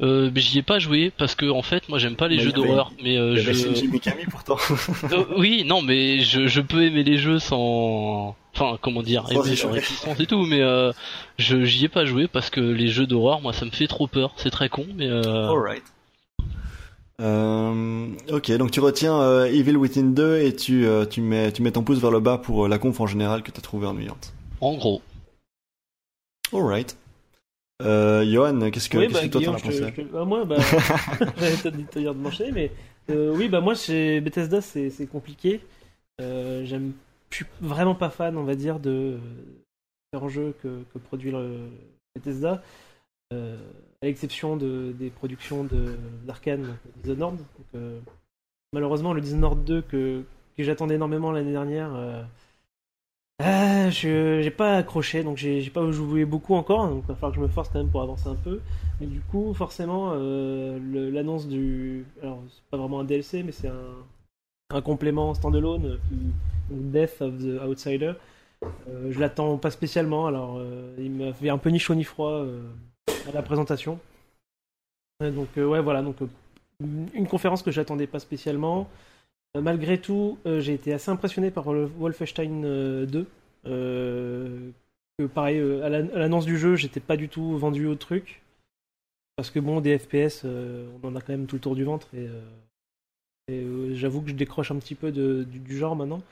Euh, 0.00 0.30
mais 0.32 0.40
j'y 0.40 0.58
ai 0.58 0.62
pas 0.62 0.78
joué 0.78 1.10
parce 1.16 1.34
que 1.34 1.46
en 1.50 1.62
fait, 1.62 1.88
moi, 1.88 1.98
j'aime 1.98 2.14
pas 2.14 2.28
les 2.28 2.36
Bah, 2.36 2.42
jeux 2.44 2.52
d'horreur. 2.52 2.92
Mais 3.02 3.16
euh, 3.18 3.34
je, 3.36 3.52
Shinji 3.52 3.88
Mikami 3.88 4.24
pourtant. 4.30 4.56
Euh, 5.12 5.24
oui, 5.36 5.64
non, 5.66 5.82
mais 5.82 6.20
je, 6.20 6.46
je 6.46 6.60
peux 6.60 6.84
aimer 6.84 7.02
les 7.02 7.18
jeux 7.18 7.38
sans, 7.40 8.36
enfin, 8.54 8.78
comment 8.80 9.02
dire, 9.02 9.26
Sans 9.28 9.44
aimer 9.44 9.56
jouer. 9.56 9.78
existence 9.78 10.20
et 10.20 10.26
tout, 10.26 10.44
mais 10.46 10.60
euh, 10.60 10.92
je 11.38 11.64
j'y 11.64 11.86
ai 11.86 11.88
pas 11.88 12.04
joué 12.04 12.28
parce 12.28 12.48
que 12.50 12.60
les 12.60 12.88
jeux 12.88 13.06
d'horreur, 13.08 13.40
moi, 13.40 13.52
ça 13.52 13.64
me 13.64 13.70
fait 13.72 13.88
trop 13.88 14.06
peur. 14.06 14.34
C'est 14.36 14.50
très 14.50 14.68
con, 14.68 14.86
mais 14.96 15.08
euh, 15.08 15.48
Alright. 15.48 15.82
Euh, 17.20 18.06
ok, 18.30 18.52
donc 18.52 18.70
tu 18.70 18.78
retiens 18.78 19.20
euh, 19.20 19.46
Evil 19.46 19.76
Within 19.76 20.10
2 20.10 20.38
et 20.38 20.54
tu, 20.54 20.86
euh, 20.86 21.04
tu, 21.04 21.20
mets, 21.20 21.50
tu 21.50 21.62
mets 21.62 21.72
ton 21.72 21.82
pouce 21.82 21.98
vers 21.98 22.12
le 22.12 22.20
bas 22.20 22.38
pour 22.38 22.66
euh, 22.66 22.68
la 22.68 22.78
conf 22.78 23.00
en 23.00 23.08
général 23.08 23.42
que 23.42 23.50
t'as 23.50 23.60
trouvé 23.62 23.88
ennuyante. 23.88 24.32
en 24.60 24.74
gros. 24.76 25.02
Alright. 26.52 26.96
Euh, 27.80 28.24
Johan, 28.24 28.70
qu'est-ce 28.70 28.88
que, 28.88 28.98
oui, 28.98 29.08
bah, 29.08 29.20
que 29.22 29.26
toi 29.28 29.40
t'en 29.40 29.54
as 29.54 29.60
pensé 29.60 29.92
je 29.96 30.02
bah, 30.02 30.24
moi, 30.24 30.44
bah, 30.44 30.56
j'avais 31.38 31.56
peut-être 31.56 31.76
dit 31.76 32.04
de 32.04 32.10
m'enchaîner, 32.10 32.50
mais 32.50 32.72
euh, 33.10 33.32
oui, 33.34 33.48
bah 33.48 33.60
moi, 33.60 33.74
chez 33.74 34.20
Bethesda, 34.20 34.60
c'est 34.60 35.08
compliqué. 35.10 35.60
Euh, 36.20 36.64
J'aime, 36.64 36.92
je 37.30 37.36
suis 37.36 37.46
vraiment 37.60 37.94
pas 37.94 38.10
fan, 38.10 38.36
on 38.36 38.42
va 38.42 38.56
dire, 38.56 38.80
de 38.80 38.90
euh, 38.90 39.18
différents 40.12 40.28
jeux 40.28 40.54
que, 40.62 40.82
que 40.92 40.98
produit 40.98 41.30
le 41.30 41.68
Bethesda, 42.16 42.62
euh, 43.32 43.56
à 44.02 44.06
l'exception 44.06 44.56
de, 44.56 44.92
des 44.98 45.10
productions 45.10 45.62
de 45.62 45.96
d'Arkane, 46.26 46.76
Dishonored. 46.96 47.36
Donc, 47.36 47.66
euh, 47.76 48.00
malheureusement, 48.72 49.12
le 49.12 49.20
Dishonored 49.20 49.62
2 49.64 49.82
que, 49.82 50.24
que 50.56 50.62
j'attendais 50.64 50.96
énormément 50.96 51.30
l'année 51.30 51.52
dernière. 51.52 52.26
Ah, 53.40 53.88
je 53.90 54.40
j'ai 54.42 54.50
pas 54.50 54.76
accroché, 54.78 55.22
donc 55.22 55.36
j'ai 55.36 55.70
pas 55.70 55.88
joué 55.92 56.24
beaucoup 56.24 56.54
encore, 56.54 56.88
donc 56.88 57.04
il 57.04 57.08
va 57.08 57.14
falloir 57.14 57.30
que 57.32 57.36
je 57.36 57.42
me 57.42 57.48
force 57.48 57.68
quand 57.68 57.78
même 57.78 57.90
pour 57.90 58.02
avancer 58.02 58.28
un 58.28 58.34
peu. 58.34 58.60
Mais 59.00 59.06
du 59.06 59.20
coup, 59.20 59.54
forcément, 59.54 60.10
euh, 60.14 61.10
l'annonce 61.12 61.46
du. 61.46 62.04
Alors, 62.20 62.42
c'est 62.50 62.64
pas 62.70 62.76
vraiment 62.76 63.00
un 63.00 63.04
DLC, 63.04 63.44
mais 63.44 63.52
c'est 63.52 63.68
un, 63.68 64.80
complément 64.82 65.34
standalone, 65.34 65.98
qui- 66.08 66.32
Death 66.70 67.22
of 67.22 67.38
the 67.38 67.62
Outsider. 67.66 68.14
Euh, 68.88 69.12
je 69.12 69.20
l'attends 69.20 69.56
pas 69.56 69.70
spécialement, 69.70 70.26
alors 70.26 70.56
euh, 70.58 70.94
il 70.98 71.10
m'a 71.12 71.32
fait 71.32 71.48
un 71.48 71.58
peu 71.58 71.70
ni 71.70 71.78
chaud 71.78 71.94
ni 71.94 72.04
froid 72.04 72.44
à 73.28 73.32
la 73.32 73.42
présentation. 73.42 73.98
Donc, 75.20 75.48
ouais, 75.56 75.80
voilà, 75.80 76.02
donc 76.02 76.16
une 76.80 77.26
conférence 77.28 77.62
que 77.62 77.70
j'attendais 77.70 78.06
pas 78.06 78.18
spécialement. 78.18 78.88
Euh, 79.58 79.62
malgré 79.62 79.98
tout, 80.00 80.38
euh, 80.46 80.60
j'ai 80.60 80.74
été 80.74 80.92
assez 80.92 81.10
impressionné 81.10 81.50
par 81.50 81.64
Wolfenstein 81.66 82.64
euh, 82.64 83.06
2. 83.06 83.26
Euh, 83.66 84.70
pareil, 85.34 85.60
à 85.82 85.88
la- 85.88 85.98
à 85.98 86.18
l'annonce 86.18 86.46
du 86.46 86.58
jeu, 86.58 86.76
j'étais 86.76 87.00
pas 87.00 87.16
du 87.16 87.28
tout 87.28 87.58
vendu 87.58 87.86
au 87.86 87.94
truc. 87.94 88.42
Parce 89.36 89.50
que 89.50 89.60
bon, 89.60 89.80
des 89.80 89.98
FPS, 89.98 90.44
on 90.44 91.06
en 91.06 91.14
a 91.14 91.20
quand 91.20 91.32
même 91.32 91.46
tout 91.46 91.56
le 91.56 91.60
tour 91.60 91.76
du 91.76 91.84
ventre. 91.84 92.08
Et, 92.14 92.28
j'avoue 93.94 94.20
que 94.22 94.30
je 94.30 94.34
décroche 94.34 94.70
un 94.70 94.76
petit 94.76 94.94
peu 94.94 95.10
du, 95.12 95.76
genre 95.76 95.96
maintenant. 95.96 96.22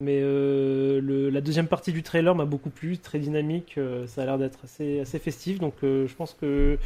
Mais 0.00 0.20
la 0.20 1.40
deuxième 1.40 1.68
partie 1.68 1.92
du 1.92 2.02
trailer 2.02 2.34
m'a 2.34 2.44
beaucoup 2.44 2.70
plu, 2.70 2.98
très 2.98 3.18
dynamique. 3.18 3.78
ça 4.06 4.22
a 4.22 4.24
l'air 4.24 4.38
d'être 4.38 4.60
assez, 4.64 5.00
assez 5.00 5.18
festif. 5.18 5.58
Donc 5.58 5.74
je 5.82 6.14
pense 6.14 6.34
que 6.34 6.78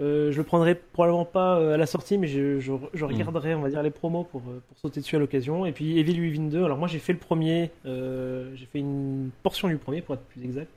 je 0.00 0.36
le 0.36 0.42
prendrai 0.44 0.74
probablement 0.74 1.24
pas 1.24 1.58
euh, 1.60 1.74
à 1.74 1.76
la 1.76 1.86
sortie, 1.86 2.18
mais 2.18 2.26
je, 2.26 2.58
je, 2.60 2.72
je 2.92 3.04
regarderai, 3.04 3.54
on 3.54 3.60
va 3.60 3.70
dire, 3.70 3.82
les 3.82 3.90
promos 3.90 4.24
pour, 4.24 4.42
euh, 4.48 4.60
pour 4.66 4.78
sauter 4.78 5.00
dessus 5.00 5.16
à 5.16 5.18
l'occasion. 5.18 5.64
Et 5.66 5.72
puis 5.72 5.98
Evil 5.98 6.20
Within 6.20 6.48
2, 6.48 6.64
alors 6.64 6.78
moi 6.78 6.88
j'ai 6.88 6.98
fait 6.98 7.12
le 7.12 7.18
premier, 7.20 7.70
euh, 7.86 8.50
j'ai 8.56 8.66
fait 8.66 8.80
une 8.80 9.30
portion 9.42 9.68
du 9.68 9.76
premier 9.76 10.02
pour 10.02 10.14
être 10.14 10.24
plus 10.24 10.42
exact. 10.44 10.70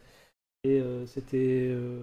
Et 0.63 0.79
euh, 0.81 1.05
c'était. 1.07 1.67
euh, 1.71 2.01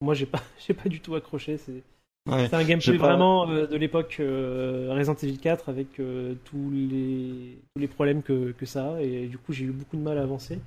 moi 0.00 0.14
j'ai 0.14 0.26
pas, 0.26 0.42
j'ai 0.66 0.74
pas 0.74 0.88
du 0.88 1.00
tout 1.00 1.14
accroché. 1.14 1.56
C'est 1.58 1.82
Ouais. 2.30 2.46
c'est 2.48 2.54
un 2.54 2.62
gameplay 2.62 2.96
pas- 2.98 3.08
vraiment 3.08 3.50
euh, 3.50 3.66
de 3.66 3.76
l'époque 3.76 4.18
euh, 4.20 4.94
Resident 4.96 5.16
Evil 5.16 5.38
4 5.38 5.68
avec 5.68 5.98
euh, 5.98 6.34
tous, 6.44 6.70
les, 6.70 7.58
tous 7.74 7.80
les 7.80 7.88
problèmes 7.88 8.22
que, 8.22 8.52
que 8.52 8.64
ça 8.64 8.94
a. 8.94 9.00
Et 9.02 9.26
du 9.26 9.38
coup 9.38 9.52
j'ai 9.52 9.64
eu 9.64 9.72
beaucoup 9.72 9.96
de 9.96 10.02
mal 10.02 10.16
à 10.18 10.22
avancer. 10.22 10.60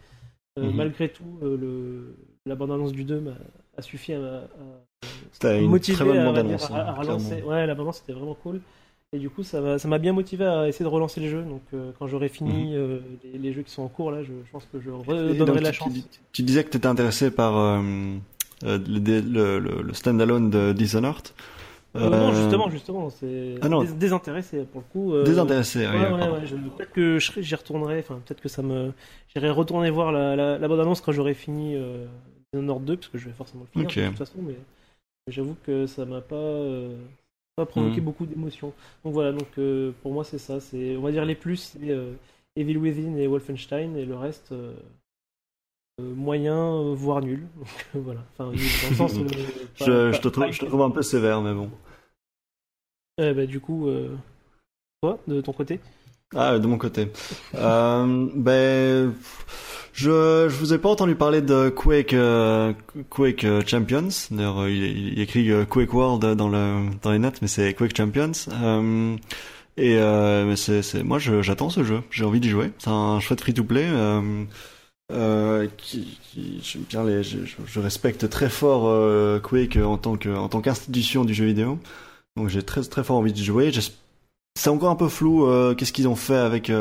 Euh, 0.60 0.69
Mhm. 0.69 0.75
Malgré 0.75 1.10
tout, 1.10 1.39
euh, 1.43 1.58
le, 1.58 2.15
la 2.45 2.55
bande-annonce 2.55 2.91
du 2.91 3.05
2 3.05 3.21
m'a- 3.21 3.38
a 3.77 3.81
suffi 3.81 4.13
à, 4.13 4.17
à- 4.19 4.41
très 5.93 6.05
bonne 6.05 6.19
à, 6.19 6.89
hein, 6.89 6.93
relancer. 6.93 7.41
Ouais, 7.43 7.65
la 7.67 7.73
bande-annonce 7.75 7.97
c'était 7.97 8.13
vraiment 8.13 8.35
cool. 8.35 8.61
Et 9.13 9.19
du 9.19 9.29
coup, 9.29 9.43
ça 9.43 9.61
m'a 9.88 9.97
bien 9.97 10.11
motivé 10.13 10.45
à 10.45 10.67
essayer 10.67 10.83
de 10.83 10.89
relancer 10.89 11.21
le 11.21 11.29
jeu. 11.29 11.41
Donc, 11.43 11.61
euh, 11.73 11.91
quand 11.97 12.07
j'aurai 12.07 12.27
fini 12.27 12.75
euh, 12.75 12.99
les, 13.23 13.38
les 13.38 13.53
jeux 13.53 13.61
qui 13.61 13.71
sont 13.71 13.83
en 13.83 13.88
cours, 13.88 14.11
là, 14.11 14.23
je, 14.23 14.27
je 14.45 14.51
pense 14.51 14.65
que 14.65 14.79
je 14.81 14.89
Mhm. 14.89 15.03
Redonnerai 15.07 15.61
la 15.61 15.71
tu- 15.71 15.77
chance. 15.77 15.93
Tu, 15.93 16.01
tu 16.33 16.41
disais 16.43 16.63
que 16.63 16.69
tu 16.69 16.77
étais 16.77 16.88
intéressé 16.88 17.31
par 17.31 17.55
euh, 17.57 17.81
le, 18.63 18.77
le, 19.21 19.59
le, 19.59 19.81
le 19.81 19.93
standalone 19.93 20.49
de 20.49 20.73
Dishonored. 20.73 21.27
Non, 21.93 22.33
justement, 22.33 22.69
justement, 22.69 23.09
c'est 23.09 23.55
Ah 23.61 23.69
désintéressé 23.97 24.65
pour 24.65 24.81
le 24.81 24.88
coup. 24.91 25.23
Désintéressé, 25.23 25.88
oui, 25.88 25.93
ouais, 25.97 26.11
ouais, 26.11 26.41
peut-être 26.77 26.91
que 26.91 27.19
j'y 27.19 27.55
retournerai, 27.55 27.99
enfin 27.99 28.19
peut-être 28.25 28.41
que 28.41 28.49
ça 28.49 28.61
me. 28.61 28.91
J'irai 29.33 29.49
retourner 29.49 29.89
voir 29.91 30.11
la, 30.11 30.35
la, 30.35 30.57
la 30.57 30.67
bande-annonce 30.67 30.99
quand 30.99 31.13
j'aurai 31.13 31.33
fini 31.35 31.77
Dishonored 32.61 32.85
2, 32.85 32.97
parce 32.97 33.07
que 33.09 33.17
je 33.17 33.25
vais 33.25 33.33
forcément 33.35 33.63
le 33.63 33.67
finir 33.71 33.89
de 33.89 34.07
toute 34.09 34.17
façon, 34.17 34.41
mais 34.41 34.55
j'avoue 35.27 35.55
que 35.65 35.87
ça 35.87 36.05
m'a 36.05 36.21
pas, 36.21 36.35
euh, 36.35 36.97
pas 37.55 37.65
provoqué 37.65 37.99
Mhm. 38.01 38.05
beaucoup 38.05 38.25
d'émotions. 38.25 38.73
Donc 39.03 39.13
voilà, 39.13 39.31
donc 39.31 39.47
euh, 39.57 39.91
pour 40.01 40.13
moi 40.13 40.23
c'est 40.23 40.37
ça, 40.37 40.59
c'est 40.59 40.95
on 40.97 41.01
va 41.01 41.11
dire 41.11 41.25
les 41.25 41.35
plus, 41.35 41.57
c'est 41.57 41.89
euh, 41.89 42.13
Evil 42.55 42.77
Within 42.77 43.15
et 43.17 43.27
Wolfenstein, 43.27 43.95
et 43.97 44.05
le 44.05 44.15
reste. 44.15 44.53
moyen 46.01 46.93
voire 46.93 47.21
nul 47.21 47.47
donc 47.93 48.03
voilà 48.03 48.21
enfin 48.33 48.45
dans 48.45 48.51
le 48.51 48.95
sens 48.95 49.13
pas- 49.17 49.23
Je, 49.77 49.85
pas- 49.85 50.11
je, 50.11 50.21
te 50.21 50.27
trouve, 50.27 50.45
pas- 50.45 50.51
je 50.51 50.59
te 50.59 50.65
trouve 50.65 50.81
un 50.81 50.89
peu 50.91 51.01
sévère, 51.01 51.41
mais 51.41 51.53
bon. 51.53 51.69
Ben, 53.17 53.45
du 53.45 53.59
coup 53.59 53.87
toi 55.01 55.19
de 55.27 55.41
ton 55.41 55.53
côté? 55.53 55.79
Ah, 56.35 56.59
de 56.59 56.67
mon 56.67 56.77
côté. 56.77 57.07
ben, 57.53 59.13
je, 59.95 60.47
je 60.49 60.55
vous 60.58 60.73
ai 60.73 60.77
pas 60.77 60.89
entendu 60.89 61.15
parler 61.15 61.41
de 61.41 61.69
Quake, 61.69 62.13
euh, 62.13 62.73
Quake 63.10 63.45
euh, 63.45 63.62
Champions. 63.65 64.10
D'ailleurs, 64.29 64.60
euh, 64.63 64.69
il, 64.69 65.13
il 65.13 65.19
écrit 65.21 65.49
euh, 65.51 65.63
Quake 65.63 65.93
World 65.93 66.36
dans 66.36 66.49
le 66.49 66.89
dans 67.01 67.12
les 67.12 67.19
notes, 67.19 67.41
mais 67.41 67.47
c'est 67.47 67.73
Quake 67.73 67.95
Champions. 67.95 68.31
Euh, 68.51 69.15
et 69.77 69.97
euh, 69.97 70.45
mais 70.45 70.55
c'est, 70.58 70.81
c'est, 70.81 71.01
moi, 71.03 71.17
j'attends 71.19 71.69
ce 71.69 71.84
jeu. 71.84 72.01
J'ai 72.12 72.25
envie 72.25 72.41
d'y 72.41 72.49
jouer. 72.49 72.71
C'est 72.77 72.89
un 72.89 73.19
chouette 73.21 73.39
free-to-play. 73.41 73.86
Euh, 75.12 75.67
qui, 75.77 76.17
qui, 76.23 76.60
j'aime 76.63 76.81
bien 76.89 77.03
les, 77.05 77.21
je, 77.23 77.38
je- 77.65 77.79
respecte 77.79 78.27
très 78.29 78.49
fort 78.49 79.41
Quake 79.43 79.77
en 79.77 79.97
tant 79.97 80.17
que 80.17 80.29
en 80.29 80.49
tant 80.49 80.62
qu'institution 80.62 81.23
du 81.25 81.34
jeu 81.34 81.45
vidéo. 81.45 81.77
Donc 82.36 82.49
j'ai 82.49 82.63
très 82.63 82.81
très 82.84 83.03
fort 83.03 83.17
envie 83.17 83.31
d'y 83.31 83.45
jouer. 83.45 83.71
C'est 84.58 84.69
encore 84.69 84.89
un 84.89 84.95
peu 84.95 85.08
flou 85.08 85.47
qu'est-ce 85.77 85.93
qu'ils 85.93 86.08
ont 86.08 86.15
fait 86.15 86.36
avec 86.38 86.71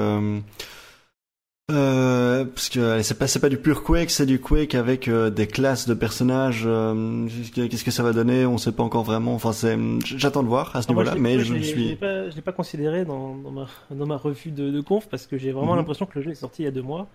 euh, 1.71 2.45
parce 2.45 2.69
que 2.69 3.01
c'est 3.01 3.19
pas 3.19 3.27
c'est 3.27 3.39
pas 3.41 3.49
du 3.49 3.57
pur 3.57 3.83
Quake 3.85 4.11
c'est 4.11 4.27
du 4.27 4.39
Quake 4.39 4.75
avec 4.75 5.09
euh, 5.09 5.31
des 5.31 5.47
classes 5.47 5.89
de 5.89 5.95
personnages 5.95 6.65
euh, 6.67 7.27
qu'est-ce 7.55 7.85
que 7.85 7.91
ça 7.91 8.03
va 8.03 8.13
donner 8.13 8.45
on 8.45 8.59
sait 8.59 8.73
pas 8.73 8.83
encore 8.83 9.03
vraiment 9.05 9.35
enfin 9.35 9.53
c'est 9.55 9.79
j'attends 10.05 10.43
de 10.43 10.49
voir 10.49 10.77
à 10.77 10.83
ce 10.83 10.89
Ah, 10.89 10.93
niveau-là 10.93 11.15
mais 11.19 11.39
je 11.39 11.55
Je 11.55 11.59
suis 11.63 11.85
l'ai 11.89 11.97
pas, 11.97 12.29
je 12.29 12.37
l'ai 12.37 12.43
pas 12.43 12.53
considéré 12.53 13.07
dans, 13.07 13.35
dans, 13.37 13.51
ma, 13.51 13.67
dans 13.91 14.05
ma 14.07 14.19
revue 14.19 14.51
de, 14.51 14.71
de 14.71 14.81
conf 14.83 15.09
parce 15.09 15.27
que 15.27 15.39
j'ai 15.39 15.53
vraiment 15.53 15.73
Mhm. 15.73 15.79
l'impression 15.79 16.05
que 16.05 16.19
le 16.19 16.23
jeu 16.25 16.31
est 16.33 16.35
sorti 16.35 16.63
il 16.63 16.65
y 16.67 16.69
a 16.69 16.71
deux 16.71 16.83
mois. 16.83 17.09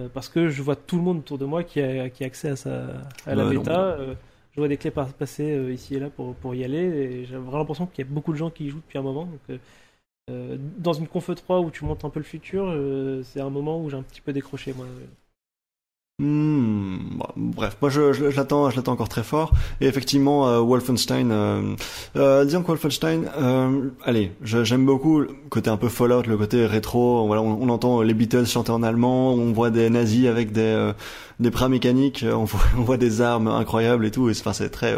euh, 0.00 0.08
parce 0.12 0.28
que 0.28 0.48
je 0.50 0.62
vois 0.62 0.76
tout 0.76 0.96
le 0.96 1.02
monde 1.02 1.18
autour 1.20 1.38
de 1.38 1.46
moi 1.46 1.64
qui 1.64 1.80
a, 1.80 2.10
qui 2.10 2.24
a 2.24 2.26
accès 2.26 2.50
à, 2.50 2.56
sa, 2.56 2.88
à 3.26 3.34
la 3.34 3.44
non, 3.44 3.50
bêta. 3.50 3.96
je 4.52 4.60
vois 4.60 4.68
des 4.68 4.76
clés 4.76 4.90
passer 4.90 5.70
ici 5.72 5.94
et 5.96 5.98
là 6.00 6.10
pour, 6.10 6.34
pour 6.34 6.54
y 6.54 6.62
aller. 6.62 6.78
Et 6.78 7.24
j'ai 7.24 7.36
vraiment 7.36 7.58
l'impression 7.58 7.86
qu'il 7.86 8.04
y 8.04 8.08
a 8.08 8.10
beaucoup 8.12 8.32
de 8.32 8.38
gens 8.38 8.50
qui 8.50 8.66
y 8.66 8.68
jouent 8.68 8.80
depuis 8.84 8.98
un 8.98 9.02
moment. 9.02 9.24
Donc, 9.26 9.58
euh, 10.30 10.56
dans 10.78 10.92
une 10.92 11.06
conf 11.06 11.30
3 11.34 11.60
où 11.60 11.70
tu 11.70 11.84
montes 11.84 12.04
un 12.04 12.10
peu 12.10 12.20
le 12.20 12.24
futur, 12.24 12.64
euh, 12.66 13.22
c'est 13.24 13.40
un 13.40 13.50
moment 13.50 13.82
où 13.82 13.90
j'ai 13.90 13.96
un 13.96 14.02
petit 14.02 14.20
peu 14.20 14.32
décroché. 14.32 14.74
Moi. 14.76 14.86
Hmm, 16.20 17.16
bon, 17.16 17.26
bref, 17.36 17.76
moi 17.80 17.90
je, 17.90 18.12
je, 18.12 18.24
l'attends, 18.24 18.70
je 18.70 18.76
l'attends 18.76 18.92
encore 18.92 19.08
très 19.08 19.22
fort. 19.22 19.52
Et 19.80 19.86
effectivement, 19.86 20.48
euh, 20.48 20.60
Wolfenstein, 20.60 21.76
disons 22.14 22.62
que 22.62 22.66
Wolfenstein, 22.66 23.30
allez, 24.04 24.32
j'aime 24.42 24.84
beaucoup 24.84 25.20
le 25.20 25.28
côté 25.48 25.70
un 25.70 25.76
peu 25.76 25.88
Fallout, 25.88 26.22
le 26.22 26.36
côté 26.36 26.66
rétro. 26.66 27.26
Voilà, 27.26 27.42
on, 27.42 27.68
entend 27.68 28.02
les 28.02 28.14
Beatles 28.14 28.46
chanter 28.46 28.72
en 28.72 28.82
allemand, 28.82 29.32
on 29.32 29.52
voit 29.52 29.70
des 29.70 29.90
nazis 29.90 30.26
avec 30.26 30.52
des 30.52 30.92
des 31.38 31.50
bras 31.50 31.68
mécaniques, 31.68 32.24
on 32.28 32.44
voit, 32.44 32.60
on 32.76 32.82
voit 32.82 32.96
des 32.96 33.20
armes 33.20 33.46
incroyables 33.46 34.04
et 34.04 34.10
tout. 34.10 34.28
Et 34.28 34.32
enfin, 34.32 34.52
c'est 34.52 34.70
très, 34.70 34.96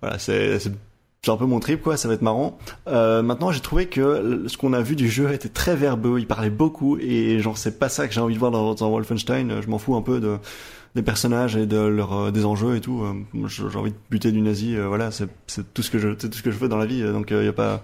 voilà, 0.00 0.18
c'est 0.18 0.60
c'est 1.24 1.30
un 1.30 1.36
peu 1.36 1.46
mon 1.46 1.60
trip 1.60 1.82
quoi, 1.82 1.96
ça 1.96 2.08
va 2.08 2.14
être 2.14 2.22
marrant. 2.22 2.58
Euh, 2.88 3.22
maintenant, 3.22 3.52
j'ai 3.52 3.60
trouvé 3.60 3.86
que 3.86 4.44
ce 4.48 4.56
qu'on 4.56 4.72
a 4.72 4.80
vu 4.82 4.96
du 4.96 5.08
jeu 5.08 5.32
était 5.32 5.48
très 5.48 5.76
verbeux, 5.76 6.18
il 6.18 6.26
parlait 6.26 6.50
beaucoup 6.50 6.98
et 6.98 7.38
genre 7.38 7.56
c'est 7.56 7.78
pas 7.78 7.88
ça 7.88 8.08
que 8.08 8.14
j'ai 8.14 8.20
envie 8.20 8.34
de 8.34 8.40
voir 8.40 8.50
dans, 8.50 8.90
Wolfenstein. 8.90 9.60
Je 9.62 9.68
m'en 9.68 9.78
fous 9.78 9.94
un 9.94 10.02
peu 10.02 10.18
de 10.18 10.38
des 10.96 11.02
personnages 11.02 11.56
et 11.56 11.64
de 11.64 11.78
leur 11.78 12.12
euh, 12.12 12.30
des 12.32 12.44
enjeux 12.44 12.74
et 12.76 12.80
tout. 12.80 13.02
Euh, 13.02 13.46
J'ai 13.46 13.62
j'ai 13.70 13.78
envie 13.78 13.92
de 13.92 13.96
buter 14.10 14.32
du 14.32 14.40
nazi, 14.42 14.76
euh, 14.76 14.88
voilà, 14.88 15.10
c'est 15.12 15.28
tout 15.72 15.82
ce 15.82 15.90
que 15.90 15.98
je 15.98 16.08
c'est 16.18 16.28
tout 16.28 16.36
ce 16.38 16.42
que 16.42 16.50
je 16.50 16.58
fais 16.58 16.68
dans 16.68 16.76
la 16.76 16.86
vie. 16.86 17.02
euh, 17.02 17.12
Donc 17.12 17.28
il 17.30 17.44
y 17.44 17.48
a 17.48 17.52
pas 17.52 17.82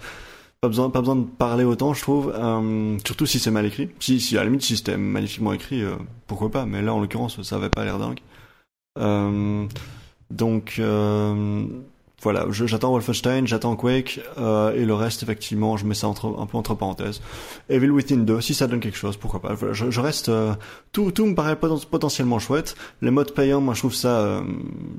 pas 0.61 0.67
besoin 0.69 0.91
pas 0.91 0.99
besoin 1.01 1.15
de 1.17 1.25
parler 1.25 1.63
autant, 1.65 1.95
je 1.95 2.03
trouve. 2.03 2.33
Euh, 2.37 2.99
surtout 3.07 3.25
si 3.27 3.39
c'est 3.39 3.53
mal 3.53 3.65
écrit. 3.67 3.89
Si 4.01 4.19
si 4.21 4.37
à 4.37 4.41
la 4.41 4.47
limite 4.47 4.63
si 4.63 4.77
c'était 4.77 4.97
magnifiquement 4.97 5.53
écrit, 5.53 5.83
euh, 5.83 5.95
pourquoi 6.27 6.51
pas. 6.51 6.67
Mais 6.67 6.83
là 6.83 6.93
en 6.93 7.01
l'occurrence, 7.01 7.41
ça 7.43 7.55
avait 7.57 7.71
pas 7.71 7.85
l'air 7.85 7.99
dingue. 8.01 8.19
Euh, 8.99 9.65
donc 10.31 10.77
euh, 10.81 11.65
voilà, 12.21 12.47
j'attends 12.51 12.91
Wolfenstein, 12.91 13.47
j'attends 13.47 13.77
Quake, 13.77 14.21
euh, 14.39 14.75
et 14.75 14.85
le 14.85 14.95
reste, 14.95 15.23
effectivement, 15.23 15.77
je 15.77 15.87
mets 15.87 15.95
ça 15.95 16.09
entre, 16.09 16.37
un 16.39 16.47
peu 16.47 16.57
entre 16.57 16.75
parenthèses. 16.75 17.21
Evil 17.69 17.91
Within 17.91 18.19
2, 18.25 18.41
si 18.41 18.55
ça 18.55 18.67
donne 18.67 18.81
quelque 18.81 18.99
chose, 18.99 19.17
pourquoi 19.17 19.41
pas. 19.41 19.55
Voilà, 19.55 19.73
Je, 19.73 19.91
je 19.91 20.01
reste, 20.01 20.29
euh, 20.29 20.53
tout, 20.91 21.13
tout 21.13 21.27
me 21.27 21.35
paraît 21.37 21.55
poten- 21.55 21.87
potentiellement 21.87 22.41
chouette. 22.41 22.75
Les 23.03 23.13
modes 23.13 23.33
payants, 23.35 23.61
moi, 23.61 23.75
je 23.75 23.79
trouve 23.81 23.95
ça, 23.95 24.19
euh, 24.21 24.41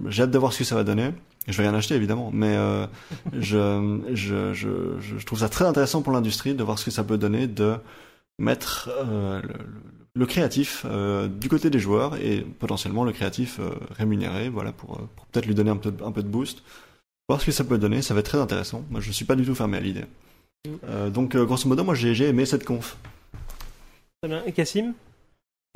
j'ai 0.07 0.23
hâte 0.23 0.31
de 0.31 0.37
voir 0.37 0.53
ce 0.53 0.59
que 0.59 0.63
ça 0.63 0.75
va 0.75 0.85
donner. 0.85 1.11
Je 1.47 1.57
vais 1.57 1.67
rien 1.67 1.77
acheter, 1.77 1.95
évidemment, 1.95 2.29
mais 2.33 2.55
euh, 2.55 2.87
je, 3.33 3.99
je, 4.13 4.53
je, 4.53 4.69
je, 4.99 5.25
trouve 5.25 5.39
ça 5.39 5.49
très 5.49 5.65
intéressant 5.65 6.01
pour 6.01 6.13
l'industrie 6.13 6.53
de 6.53 6.63
voir 6.63 6.79
ce 6.79 6.85
que 6.85 6.91
ça 6.91 7.03
peut 7.03 7.17
donner 7.17 7.47
de 7.47 7.75
mettre 8.37 8.89
euh, 8.97 9.41
le, 9.41 9.47
le- 9.49 9.53
le 10.15 10.25
créatif 10.25 10.85
euh, 10.89 11.27
du 11.27 11.49
côté 11.49 11.69
des 11.69 11.79
joueurs 11.79 12.15
et 12.17 12.41
potentiellement 12.41 13.03
le 13.05 13.11
créatif 13.11 13.59
euh, 13.59 13.69
rémunéré, 13.91 14.49
voilà, 14.49 14.71
pour, 14.71 14.97
pour 15.15 15.25
peut-être 15.27 15.45
lui 15.45 15.53
donner 15.53 15.69
un 15.69 15.77
peu, 15.77 15.93
un 16.03 16.11
peu 16.11 16.23
de 16.23 16.27
boost. 16.27 16.63
Voir 17.29 17.39
ce 17.39 17.45
que 17.45 17.51
ça 17.51 17.63
peut 17.63 17.77
donner, 17.77 18.01
ça 18.01 18.13
va 18.13 18.19
être 18.19 18.25
très 18.25 18.39
intéressant. 18.39 18.83
Moi, 18.89 18.99
je 18.99 19.11
suis 19.11 19.23
pas 19.23 19.35
du 19.35 19.45
tout 19.45 19.55
fermé 19.55 19.77
à 19.77 19.79
l'idée. 19.79 20.03
Euh, 20.89 21.09
donc, 21.09 21.35
euh, 21.35 21.45
grosso 21.45 21.69
modo, 21.69 21.83
moi, 21.85 21.95
j'ai 21.95 22.13
j'ai 22.13 22.27
aimé 22.27 22.45
cette 22.45 22.65
conf. 22.65 22.97
Très 24.21 24.29
bien. 24.29 24.43
Et 24.45 24.51
Cassim 24.51 24.93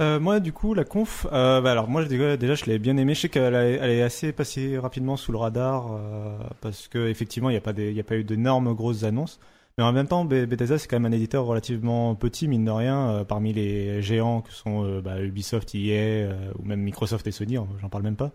Euh, 0.01 0.19
moi, 0.19 0.39
du 0.39 0.51
coup, 0.51 0.73
la 0.73 0.83
conf, 0.83 1.27
euh, 1.31 1.61
bah, 1.61 1.71
alors 1.71 1.87
moi 1.87 2.03
déjà, 2.05 2.35
déjà 2.35 2.55
je 2.55 2.65
l'ai 2.65 2.79
bien 2.79 2.97
aimé. 2.97 3.13
Je 3.13 3.21
sais 3.21 3.29
qu'elle 3.29 3.53
est 3.53 4.01
assez 4.01 4.33
passée 4.33 4.79
rapidement 4.79 5.15
sous 5.15 5.31
le 5.31 5.37
radar 5.37 5.91
euh, 5.93 6.37
parce 6.61 6.87
que 6.87 7.07
effectivement, 7.07 7.49
il 7.49 7.53
n'y 7.53 7.57
a 7.57 7.61
pas 7.61 7.73
des, 7.73 7.89
il 7.91 7.95
y 7.95 7.99
a 7.99 8.03
pas 8.03 8.15
eu 8.15 8.23
d'énormes 8.23 8.73
grosses 8.73 9.03
annonces. 9.03 9.39
Mais 9.77 9.83
en 9.83 9.93
même 9.93 10.07
temps, 10.07 10.25
Be- 10.25 10.45
Bethesda 10.47 10.79
c'est 10.79 10.87
quand 10.87 10.99
même 10.99 11.11
un 11.11 11.15
éditeur 11.15 11.45
relativement 11.45 12.15
petit, 12.15 12.47
mine 12.47 12.65
de 12.65 12.71
rien, 12.71 13.09
euh, 13.09 13.23
parmi 13.23 13.53
les 13.53 14.01
géants 14.01 14.41
que 14.41 14.51
sont 14.51 14.83
euh, 14.83 15.01
bah, 15.01 15.21
Ubisoft, 15.21 15.75
EA 15.75 15.91
euh, 16.31 16.51
ou 16.57 16.65
même 16.65 16.81
Microsoft 16.81 17.25
et 17.27 17.31
Sony. 17.31 17.57
hein, 17.57 17.67
J'en 17.79 17.89
parle 17.89 18.03
même 18.03 18.15
pas. 18.15 18.31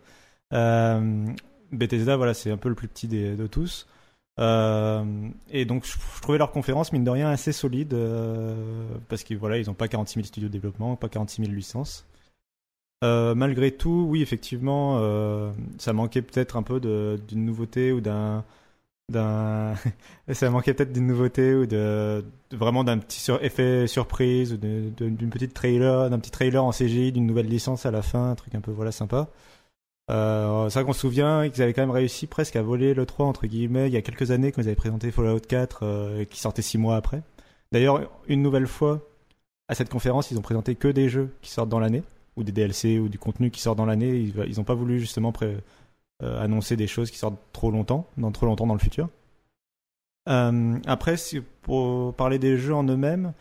Bethesda, 1.72 2.16
voilà, 2.16 2.34
c'est 2.34 2.50
un 2.50 2.56
peu 2.56 2.68
le 2.68 2.74
plus 2.74 2.88
petit 2.88 3.08
des- 3.08 3.36
de 3.36 3.46
tous. 3.46 3.86
Euh, 4.38 5.04
et 5.50 5.64
donc 5.64 5.84
je, 5.84 5.94
trouvais 6.22 6.38
leur 6.38 6.52
conférence 6.52 6.92
mine 6.92 7.02
de 7.02 7.10
rien 7.10 7.28
assez 7.28 7.50
solide 7.50 7.92
euh, 7.92 8.54
parce 9.08 9.24
qu'ils 9.24 9.36
voilà 9.36 9.58
ils 9.58 9.68
ont 9.68 9.74
pas 9.74 9.88
46 9.88 10.14
000 10.14 10.26
studios 10.26 10.48
de 10.48 10.52
développement, 10.52 10.94
pas 10.96 11.08
46 11.08 11.42
000 11.42 11.54
licences. 11.54 12.06
Euh, 13.04 13.34
malgré 13.34 13.72
tout, 13.72 14.06
oui 14.08 14.22
effectivement, 14.22 15.00
ça 15.78 15.92
manquait 15.92 16.22
peut-être 16.22 16.56
un 16.56 16.62
peu 16.62 16.80
d'une 16.80 17.44
nouveauté 17.44 17.92
ou 17.92 18.00
d'un 18.00 18.44
ça 20.32 20.50
manquait 20.50 20.74
peut-être 20.74 20.92
d'une 20.92 21.06
nouveauté 21.06 21.54
ou 21.54 21.64
de, 21.64 22.22
vraiment 22.52 22.84
d'un 22.84 22.98
petit 22.98 23.32
effet 23.40 23.86
surprise 23.86 24.52
ou 24.52 24.56
d'une 24.58 25.30
petite 25.30 25.54
trailer 25.54 26.10
d'un 26.10 26.18
petit 26.18 26.30
trailer 26.30 26.62
en 26.62 26.72
CGI 26.72 27.12
d'une 27.12 27.26
nouvelle 27.26 27.46
licence 27.48 27.86
à 27.86 27.90
la 27.90 28.02
fin 28.02 28.30
un 28.32 28.34
truc 28.34 28.54
un 28.54 28.60
peu 28.60 28.70
voilà 28.70 28.92
sympa 28.92 29.30
euh, 30.10 30.68
vrai 30.72 30.84
qu'on 30.84 30.92
se 30.92 31.00
souvient 31.00 31.48
qu'ils 31.48 31.62
avaient 31.62 31.74
quand 31.74 31.82
même 31.82 31.90
réussi 31.90 32.26
presque 32.26 32.56
à 32.56 32.62
voler 32.62 32.94
le 32.94 33.04
3 33.04 33.26
entre 33.26 33.46
guillemets 33.46 33.88
il 33.88 33.92
y 33.92 33.96
a 33.96 34.02
quelques 34.02 34.30
années 34.30 34.52
quand 34.52 34.62
ils 34.62 34.68
avaient 34.68 34.74
présenté 34.74 35.10
Fallout 35.10 35.40
4 35.40 35.80
euh, 35.82 36.24
qui 36.24 36.40
sortait 36.40 36.62
6 36.62 36.78
mois 36.78 36.96
après. 36.96 37.22
D'ailleurs, 37.72 38.10
une 38.26 38.42
nouvelle 38.42 38.66
fois 38.66 39.02
à 39.68 39.74
cette 39.74 39.90
conférence, 39.90 40.30
ils 40.30 40.38
ont 40.38 40.42
présenté 40.42 40.74
que 40.74 40.88
des 40.88 41.08
jeux 41.08 41.30
qui 41.42 41.50
sortent 41.50 41.68
dans 41.68 41.80
l'année 41.80 42.02
ou 42.36 42.42
des 42.42 42.52
DLC 42.52 42.98
ou 42.98 43.08
du 43.08 43.18
contenu 43.18 43.50
qui 43.50 43.60
sort 43.60 43.76
dans 43.76 43.84
l'année, 43.84 44.16
ils, 44.16 44.34
ils 44.46 44.60
ont 44.60 44.64
pas 44.64 44.74
voulu 44.74 45.00
justement 45.00 45.32
euh, 45.42 46.42
annoncer 46.42 46.76
des 46.76 46.86
choses 46.86 47.10
qui 47.10 47.18
sortent 47.18 47.38
trop 47.52 47.70
longtemps, 47.70 48.06
dans 48.16 48.32
trop 48.32 48.46
longtemps 48.46 48.66
dans 48.66 48.74
le 48.74 48.80
futur. 48.80 49.08
Euh, 50.28 50.78
après, 50.86 51.16
pour 51.62 52.14
parler 52.14 52.38
des 52.38 52.56
jeux 52.56 52.74
en 52.74 52.84
eux-mêmes, 52.84 53.32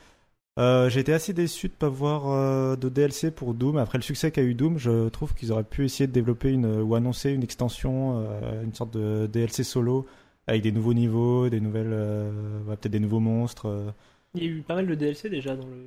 euh, 0.58 0.90
j'ai 0.90 1.02
été 1.02 1.14
assez 1.14 1.34
déçu 1.34 1.68
de 1.68 1.74
pas 1.74 1.90
voir 1.90 2.30
euh, 2.32 2.76
de 2.76 2.90
DLC 2.90 3.32
pour 3.32 3.54
Doom. 3.54 3.78
Après 3.78 3.98
le 3.98 4.04
succès 4.04 4.32
qu'a 4.32 4.42
eu 4.42 4.56
Doom, 4.56 4.78
je 4.78 5.10
trouve 5.10 5.34
qu'ils 5.36 5.52
auraient 5.52 5.64
pu 5.64 5.86
essayer 5.86 6.08
de 6.08 6.12
développer 6.12 6.50
une, 6.52 6.66
ou 6.82 6.96
annoncer 6.96 7.32
une 7.32 7.44
extension, 7.44 8.20
euh, 8.26 8.64
une 8.64 8.74
sorte 8.74 8.92
de 8.94 9.28
DLC 9.28 9.64
solo 9.64 10.06
avec 10.48 10.62
des 10.64 10.72
nouveaux 10.72 10.94
niveaux, 10.94 11.50
des 11.50 11.60
nouvelles, 11.60 11.92
euh, 11.92 12.64
ouais, 12.64 12.76
peut-être 12.78 12.92
des 12.94 13.00
nouveaux 13.00 13.20
monstres. 13.20 13.68
euh. 13.68 13.92
Il 14.34 14.44
y 14.44 14.48
a 14.48 14.50
eu 14.50 14.62
pas 14.62 14.76
mal 14.76 14.88
de 14.88 14.96
DLC 14.96 15.30
déjà 15.30 15.56
dans 15.56 15.68
le 15.68 15.86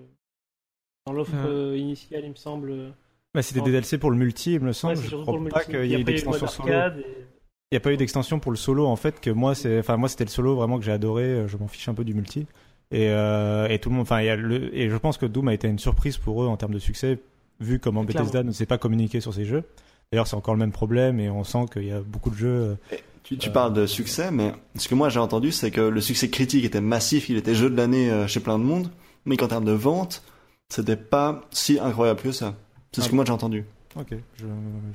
dans 1.06 1.12
l'offre 1.14 1.74
initiale, 1.76 2.22
il 2.24 2.30
me 2.30 2.34
semble. 2.36 2.92
Bah, 3.34 3.42
c'était 3.42 3.62
des 3.62 3.70
DLC 3.72 3.96
pour 3.98 4.10
le 4.10 4.16
multi, 4.18 4.54
il 4.54 4.60
me 4.60 4.66
Ouais, 4.66 4.72
semble. 4.72 4.96
c'est 4.98 5.08
je 5.08 5.16
crois 5.16 5.38
pas 5.50 5.64
qu'il 5.64 5.86
y 5.86 5.94
ait 5.94 6.04
d'extension 6.04 6.46
solo. 6.46 6.68
Il 6.68 7.74
n'y 7.74 7.76
a 7.76 7.80
pas 7.80 7.92
eu 7.92 7.96
d'extension 7.96 8.38
pour 8.40 8.50
le 8.52 8.56
solo 8.56 8.86
en 8.86 8.96
fait 8.96 9.20
que 9.20 9.30
moi 9.30 9.54
c'est 9.54 9.78
enfin 9.78 9.96
moi 9.96 10.08
c'était 10.08 10.24
le 10.24 10.30
solo 10.30 10.56
vraiment 10.56 10.78
que 10.78 10.84
j'ai 10.84 10.90
adoré 10.90 11.44
je 11.46 11.56
m'en 11.56 11.68
fiche 11.68 11.88
un 11.88 11.94
peu 11.94 12.02
du 12.04 12.14
multi 12.14 12.46
et, 12.90 13.08
euh, 13.10 13.68
et 13.68 13.78
tout 13.78 13.88
le 13.90 13.94
monde 13.96 14.02
enfin 14.02 14.18
et 14.20 14.88
je 14.90 14.96
pense 14.96 15.16
que 15.18 15.26
Doom 15.26 15.48
a 15.48 15.54
été 15.54 15.68
une 15.68 15.78
surprise 15.78 16.16
pour 16.18 16.42
eux 16.42 16.46
en 16.46 16.56
termes 16.56 16.74
de 16.74 16.78
succès 16.78 17.18
vu 17.60 17.78
comment 17.78 18.04
Clairement. 18.04 18.26
Bethesda 18.26 18.42
ne 18.42 18.52
sait 18.52 18.66
pas 18.66 18.78
communiquer 18.78 19.20
sur 19.20 19.32
ses 19.34 19.44
jeux 19.44 19.64
d'ailleurs 20.12 20.26
c'est 20.26 20.36
encore 20.36 20.54
le 20.54 20.60
même 20.60 20.72
problème 20.72 21.20
et 21.20 21.30
on 21.30 21.44
sent 21.44 21.66
qu'il 21.72 21.84
y 21.84 21.92
a 21.92 22.00
beaucoup 22.00 22.30
de 22.30 22.36
jeux 22.36 22.76
euh, 22.92 22.96
Tu, 23.22 23.36
tu 23.38 23.48
Euh, 23.48 23.52
parles 23.52 23.72
de 23.74 23.86
succès, 23.86 24.30
mais 24.32 24.52
ce 24.76 24.88
que 24.88 24.94
moi 24.96 25.08
j'ai 25.08 25.20
entendu, 25.20 25.52
c'est 25.52 25.70
que 25.70 25.80
le 25.82 26.00
succès 26.00 26.30
critique 26.30 26.64
était 26.64 26.80
massif, 26.80 27.28
il 27.28 27.36
était 27.36 27.54
jeu 27.54 27.70
de 27.70 27.76
l'année 27.76 28.10
euh, 28.10 28.26
chez 28.26 28.40
plein 28.40 28.58
de 28.58 28.64
monde, 28.64 28.90
mais 29.24 29.36
qu'en 29.36 29.46
termes 29.46 29.64
de 29.66 29.70
vente, 29.72 30.22
c'était 30.68 30.96
pas 30.96 31.42
si 31.52 31.78
incroyable 31.78 32.20
que 32.20 32.32
ça. 32.32 32.54
C'est 32.92 33.02
ce 33.02 33.06
Ah 33.06 33.10
que 33.10 33.14
moi 33.14 33.24
j'ai 33.24 33.32
entendu. 33.32 33.64
ok 33.94 34.14
je, 34.38 34.44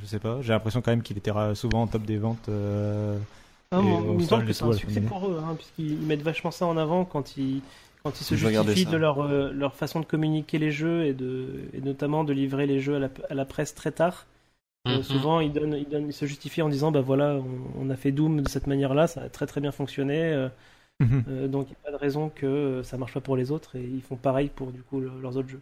je 0.01 0.05
sais 0.05 0.19
pas 0.19 0.39
j'ai 0.41 0.51
l'impression 0.51 0.81
quand 0.81 0.91
même 0.91 1.01
qu'il 1.03 1.17
était 1.17 1.31
souvent 1.53 1.83
en 1.83 1.87
top 1.87 2.03
des 2.03 2.17
ventes 2.17 2.49
euh, 2.49 3.17
Ah, 3.71 3.81
bon, 3.81 4.17
que 4.45 4.53
c'est 4.53 4.63
un 4.63 4.71
succès 4.73 5.01
pour 5.01 5.27
eux, 5.27 5.41
hein, 5.43 5.55
puisqu'ils 5.55 5.91
ils 5.93 6.05
mettent 6.07 6.21
vachement 6.21 6.51
ça 6.51 6.65
en 6.65 6.77
avant 6.77 7.03
quand 7.05 7.37
ils, 7.37 7.61
quand 8.03 8.11
ils 8.21 8.23
se 8.23 8.35
Je 8.35 8.47
justifient 8.47 8.85
de 8.85 8.97
leur, 8.97 9.21
euh, 9.21 9.51
leur 9.51 9.75
façon 9.75 9.99
de 9.99 10.05
communiquer 10.05 10.59
les 10.59 10.71
jeux 10.71 11.05
et, 11.05 11.13
de, 11.13 11.47
et 11.73 11.81
notamment 11.81 12.23
de 12.23 12.33
livrer 12.33 12.67
les 12.67 12.79
jeux 12.79 12.95
à 12.95 12.99
la, 12.99 13.09
à 13.29 13.33
la 13.33 13.45
presse 13.45 13.73
très 13.75 13.91
tard. 13.91 14.25
Euh, 14.87 14.97
Mhm. 14.97 15.03
souvent, 15.03 15.39
ils, 15.39 15.51
donnent, 15.51 15.73
ils, 15.73 15.89
donnent, 15.89 16.07
ils 16.07 16.13
se 16.13 16.25
justifient 16.27 16.61
en 16.61 16.69
disant 16.69 16.91
bah 16.91 17.01
voilà, 17.01 17.35
on, 17.35 17.87
on 17.87 17.89
a 17.89 17.95
fait 17.95 18.11
Doom 18.11 18.41
de 18.41 18.47
cette 18.49 18.67
manière-là, 18.67 19.07
ça 19.07 19.21
a 19.23 19.29
très 19.29 19.47
très 19.47 19.59
bien 19.59 19.71
fonctionné, 19.71 20.21
euh, 20.21 20.47
euh, 21.29 21.47
donc 21.47 21.67
il 21.67 21.71
n'y 21.71 21.75
a 21.77 21.85
pas 21.85 21.91
de 21.91 21.97
raison 22.01 22.29
que 22.29 22.81
ça 22.83 22.97
marche 22.97 23.13
pas 23.13 23.21
pour 23.21 23.35
les 23.35 23.51
autres 23.51 23.75
et 23.75 23.81
ils 23.83 24.01
font 24.03 24.15
pareil 24.15 24.49
pour 24.55 24.71
du 24.71 24.81
coup 24.81 24.99
le- 24.99 25.11
leurs 25.21 25.37
autres 25.37 25.49
jeux. 25.49 25.61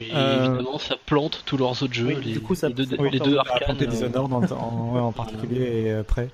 Mais 0.00 0.08
Euh, 0.14 0.46
évidemment, 0.46 0.78
ça 0.78 0.96
plante 1.06 1.42
tous 1.44 1.56
leurs 1.58 1.82
autres 1.82 1.92
jeux. 1.92 2.06
Oui, 2.08 2.16
les, 2.24 2.32
du 2.32 2.40
coup, 2.40 2.54
ça- 2.54 2.68
les 2.68 2.74
deux, 2.74 2.84
ça 2.86 2.96
les 2.96 3.20
deux 3.20 3.36
arcanes. 3.36 3.76
euh, 3.82 3.86
Dishonored 3.86 4.32
en, 4.32 4.42
en, 4.56 4.96
en 5.08 5.12
particulier 5.12 5.82
et 5.86 5.92
après. 5.92 6.30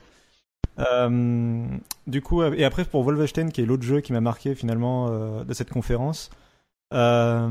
Euh, 0.79 1.67
du 2.07 2.23
coup, 2.23 2.43
et 2.43 2.65
après 2.65 2.85
pour 2.85 3.03
Wolfenstein, 3.03 3.51
qui 3.51 3.63
est 3.63 3.67
l'autre 3.67 3.83
jeu 3.83 4.01
qui 4.01 4.13
m'a 4.13 4.21
marqué 4.21 4.55
finalement 4.55 5.09
euh, 5.11 5.45
de 5.45 5.53
cette 5.55 5.71
conférence, 5.71 6.31
euh, 6.95 7.49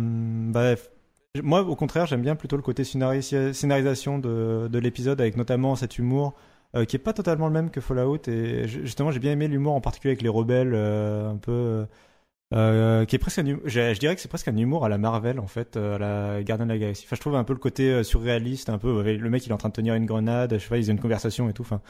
moi 1.43 1.61
au 1.61 1.75
contraire 1.75 2.05
j'aime 2.07 2.21
bien 2.21 2.35
plutôt 2.35 2.55
le 2.55 2.63
côté 2.63 2.83
scénaris- 2.83 3.53
scénarisation 3.53 4.17
de, 4.19 4.67
de 4.71 4.79
l'épisode 4.79 5.21
avec 5.21 5.37
notamment 5.37 5.75
cet 5.75 5.97
humour 5.97 6.33
qui 6.87 6.95
est 6.95 6.99
pas 6.99 7.13
totalement 7.13 7.47
le 7.47 7.53
même 7.53 7.71
que 7.71 7.81
Fallout 7.81 8.27
et 8.27 8.67
ju- 8.67 8.81
justement 8.85 9.09
j'ai 9.11 9.19
bien 9.19 9.31
aimé 9.31 9.47
l'humour 9.47 9.73
en 9.73 9.81
particulier 9.81 10.11
avec 10.11 10.21
les 10.21 10.29
rebelles 10.29 10.75
un 10.75 11.37
peu 11.37 11.85
qui 12.51 13.15
est 13.15 13.19
presque 13.19 13.39
un 13.39 13.45
hum- 13.47 13.61
je, 13.65 13.99
dirais 13.99 14.15
que 14.15 14.21
c'est 14.21 14.27
presque 14.27 14.47
un 14.47 14.57
humour 14.57 14.85
à 14.85 14.89
la 14.89 14.97
Marvel 14.97 15.39
en 15.39 15.47
fait 15.47 15.75
à 15.77 15.97
la 15.97 16.43
Guardian 16.43 16.69
of 16.69 16.75
the 16.75 16.79
Galaxy. 16.79 17.03
Enfin 17.05 17.15
je 17.15 17.21
trouve 17.21 17.35
un 17.35 17.43
peu 17.43 17.53
le 17.53 17.59
côté 17.59 18.03
surréaliste 18.03 18.69
un 18.69 18.77
peu 18.77 19.01
le 19.03 19.29
mec 19.29 19.45
il 19.45 19.49
est 19.49 19.53
en 19.53 19.57
train 19.57 19.69
de 19.69 19.73
tenir 19.73 19.95
une 19.95 20.05
grenade 20.05 20.53
je 20.53 20.59
sais 20.59 20.69
pas 20.69 20.77
ils 20.77 20.89
ont 20.89 20.93
une 20.93 20.99
conversation 21.01 21.49
et 21.49 21.53
tout 21.53 21.63
enfin 21.63 21.81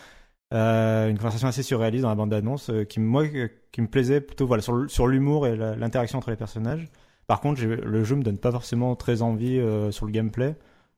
euh, 0.53 1.10
une 1.10 1.17
conversation 1.17 1.49
assez 1.49 1.62
surréaliste 1.62 2.03
dans 2.03 2.10
la 2.10 2.15
bande 2.15 2.29
d'annonce 2.29 2.69
euh, 2.69 2.86
qui 2.86 3.01
moi 3.01 3.23
euh, 3.25 3.49
qui 3.73 3.81
me 3.81 3.88
plaisait 3.88 4.21
plutôt 4.21 4.47
voilà 4.47 4.63
sur 4.63 5.07
l'humour 5.07 5.45
et 5.45 5.57
l'interaction 5.57 6.19
entre 6.19 6.29
les 6.29 6.38
personnages 6.38 6.88
par 7.27 7.41
contre 7.41 7.60
j'ai- 7.60 7.75
le 7.75 8.03
jeu 8.05 8.15
me 8.15 8.23
donne 8.23 8.38
pas 8.38 8.51
forcément 8.51 8.95
très 8.95 9.21
envie 9.21 9.62
sur 9.91 10.05
le 10.05 10.12
gameplay 10.13 10.55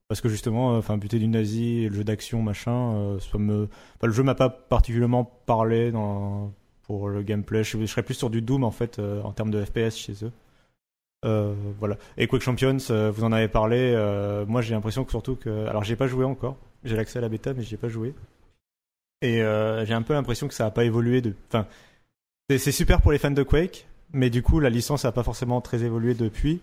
parce 0.07 0.21
que 0.21 0.29
justement 0.29 0.77
enfin 0.77 0.97
buter 0.97 1.17
du 1.17 1.27
nazi 1.27 1.88
le 1.89 1.95
jeu 1.95 2.03
d'action 2.03 2.43
machin 2.43 3.17
le 3.33 4.12
jeu 4.12 4.21
m'a 4.21 4.35
pas 4.35 4.49
particulièrement 4.49 5.23
parlé 5.47 5.91
pour 6.83 7.09
le 7.09 7.23
gameplay 7.23 7.63
je, 7.63 7.83
serais 7.88 8.03
plus 8.03 8.13
sur 8.13 8.29
du 8.29 8.43
Doom 8.43 8.63
en 8.63 8.71
fait 8.71 8.99
en 8.99 9.31
termes 9.31 9.49
de 9.49 9.65
FPS 9.65 9.97
chez 9.97 10.13
eux 10.23 10.31
voilà. 11.79 11.97
Et 12.17 12.27
Quake 12.27 12.43
Champions, 12.43 12.77
vous 13.12 13.23
en 13.23 13.31
avez 13.31 13.47
parlé. 13.49 13.93
moi, 14.47 14.62
j'ai 14.62 14.73
l'impression 14.73 15.03
que 15.03 15.12
surtout 15.12 15.35
que, 15.35 15.65
alors, 15.67 15.83
j'ai 15.83 15.97
pas 15.97 16.07
joué 16.07 16.23
encore. 16.23 16.55
J'ai 16.85 16.95
l'accès 16.95 17.19
à 17.19 17.21
la 17.21 17.27
bêta, 17.27 17.53
mais 17.53 17.62
j'y 17.62 17.75
ai 17.75 17.77
pas 17.77 17.89
joué. 17.89 18.13
Et 19.21 19.41
euh, 19.41 19.86
j'ai 19.86 19.93
un 19.93 20.01
peu 20.01 20.13
l'impression 20.13 20.47
que 20.47 20.53
ça 20.53 20.65
a 20.65 20.71
pas 20.71 20.86
évolué. 20.86 21.21
De, 21.21 21.34
enfin, 21.49 21.65
c'est 22.49 22.71
super 22.71 23.01
pour 23.01 23.12
les 23.12 23.17
fans 23.17 23.32
de 23.32 23.43
Quake, 23.43 23.88
mais 24.13 24.29
du 24.29 24.41
coup, 24.41 24.60
la 24.60 24.69
licence 24.69 25.05
a 25.05 25.12
pas 25.12 25.23
forcément 25.23 25.62
très 25.62 25.84
évolué 25.84 26.13
depuis. 26.13 26.62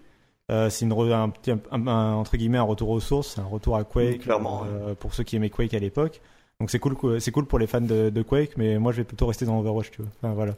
Euh, 0.51 0.71
c'est 0.71 0.85
un 0.87 1.29
petit 1.29 1.51
un- 1.51 1.61
un- 1.73 2.13
entre 2.15 2.37
guillemets 2.37 2.59
un 2.59 2.63
retour 2.63 2.91
aux 2.91 3.01
sources, 3.01 3.39
un 3.39 3.45
retour 3.45 3.77
à 3.77 3.85
Quake. 3.85 4.21
Clairement, 4.21 4.65
euh, 4.65 4.95
pour 4.95 5.13
ceux 5.13 5.25
qui 5.25 5.37
aimaient 5.37 5.51
Quake 5.51 5.75
à 5.75 5.79
l'époque. 5.79 6.21
Donc 6.61 6.71
c'est 6.71 6.79
cool, 6.79 7.21
c'est 7.21 7.33
cool 7.33 7.45
pour 7.47 7.59
les 7.59 7.67
fans 7.67 7.81
de, 7.81 8.09
de 8.11 8.23
Quake, 8.23 8.57
mais 8.57 8.79
moi 8.79 8.93
je 8.93 8.99
vais 8.99 9.05
plutôt 9.05 9.27
rester 9.27 9.45
dans 9.45 9.59
Overwatch, 9.59 9.91
tu 9.91 10.03
vois. 10.03 10.11
Enfin 10.23 10.33
voilà. 10.35 10.55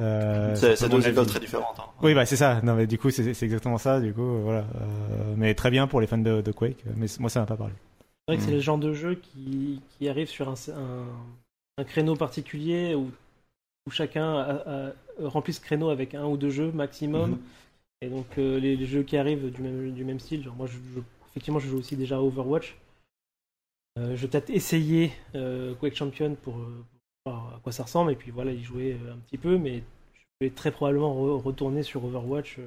Euh, 0.00 0.54
C'est 0.54 0.88
deux 0.88 1.06
écoles 1.08 1.26
très 1.26 1.40
différentes. 1.40 1.76
hein. 1.78 1.84
Oui, 2.02 2.14
bah 2.14 2.24
c'est 2.24 2.36
ça. 2.36 2.60
Non, 2.62 2.74
mais 2.74 2.86
du 2.86 2.98
coup, 2.98 3.10
c'est 3.10 3.28
exactement 3.42 3.76
ça. 3.78 4.00
Du 4.00 4.12
coup, 4.14 4.38
voilà. 4.42 4.64
Mais 5.36 5.54
très 5.54 5.70
bien 5.70 5.86
pour 5.86 6.00
les 6.00 6.06
fans 6.06 6.18
de, 6.18 6.40
de 6.40 6.52
Quake. 6.52 6.82
Mais 6.96 7.06
moi, 7.18 7.28
ça 7.28 7.40
m'a 7.40 7.46
pas 7.46 7.56
parlé. 7.56 7.74
Vrai 8.32 8.38
que 8.38 8.42
c'est 8.44 8.50
Mm. 8.50 8.54
le 8.54 8.60
genre 8.60 8.78
de 8.78 8.92
jeu 8.94 9.14
qui, 9.16 9.80
qui 9.90 10.08
arrive 10.08 10.28
sur 10.28 10.48
un, 10.48 10.54
un, 10.74 11.06
un 11.78 11.84
créneau 11.84 12.16
particulier 12.16 12.94
où, 12.94 13.10
où 13.86 13.90
chacun 13.90 14.36
a- 14.38 14.88
a- 14.88 14.92
remplit 15.20 15.52
ce 15.52 15.60
créneau 15.60 15.90
avec 15.90 16.14
un 16.14 16.24
ou 16.26 16.36
deux 16.38 16.50
jeux 16.50 16.72
maximum. 16.72 17.32
Mhm. 17.32 17.38
Et 18.02 18.08
donc 18.08 18.26
euh, 18.38 18.58
les, 18.58 18.76
les 18.76 18.86
jeux 18.86 19.02
qui 19.02 19.16
arrivent 19.16 19.50
du 19.50 19.62
même, 19.62 19.92
du 19.92 20.04
même 20.04 20.18
style, 20.20 20.42
genre 20.42 20.54
moi 20.56 20.66
je, 20.66 20.78
je- 20.94 21.00
effectivement 21.30 21.58
je 21.60 21.68
joue 21.68 21.78
aussi 21.78 21.96
déjà 21.96 22.16
à 22.16 22.20
Overwatch. 22.20 22.76
Euh, 23.98 24.16
je 24.16 24.22
vais 24.22 24.28
peut-être 24.28 24.50
essayer 24.50 25.12
euh, 25.34 25.74
Quake 25.74 25.94
Champion 25.94 26.34
pour, 26.34 26.54
pour 26.54 27.32
voir 27.32 27.54
à 27.56 27.60
quoi 27.60 27.72
ça 27.72 27.82
ressemble 27.82 28.12
et 28.12 28.16
puis 28.16 28.30
voilà 28.30 28.52
y 28.52 28.62
jouer 28.62 28.98
un 29.12 29.18
petit 29.18 29.38
peu, 29.38 29.58
mais 29.58 29.82
je 30.14 30.46
vais 30.46 30.50
très 30.50 30.70
probablement 30.72 31.14
re- 31.14 31.40
retourner 31.42 31.82
sur 31.82 32.04
Overwatch 32.04 32.58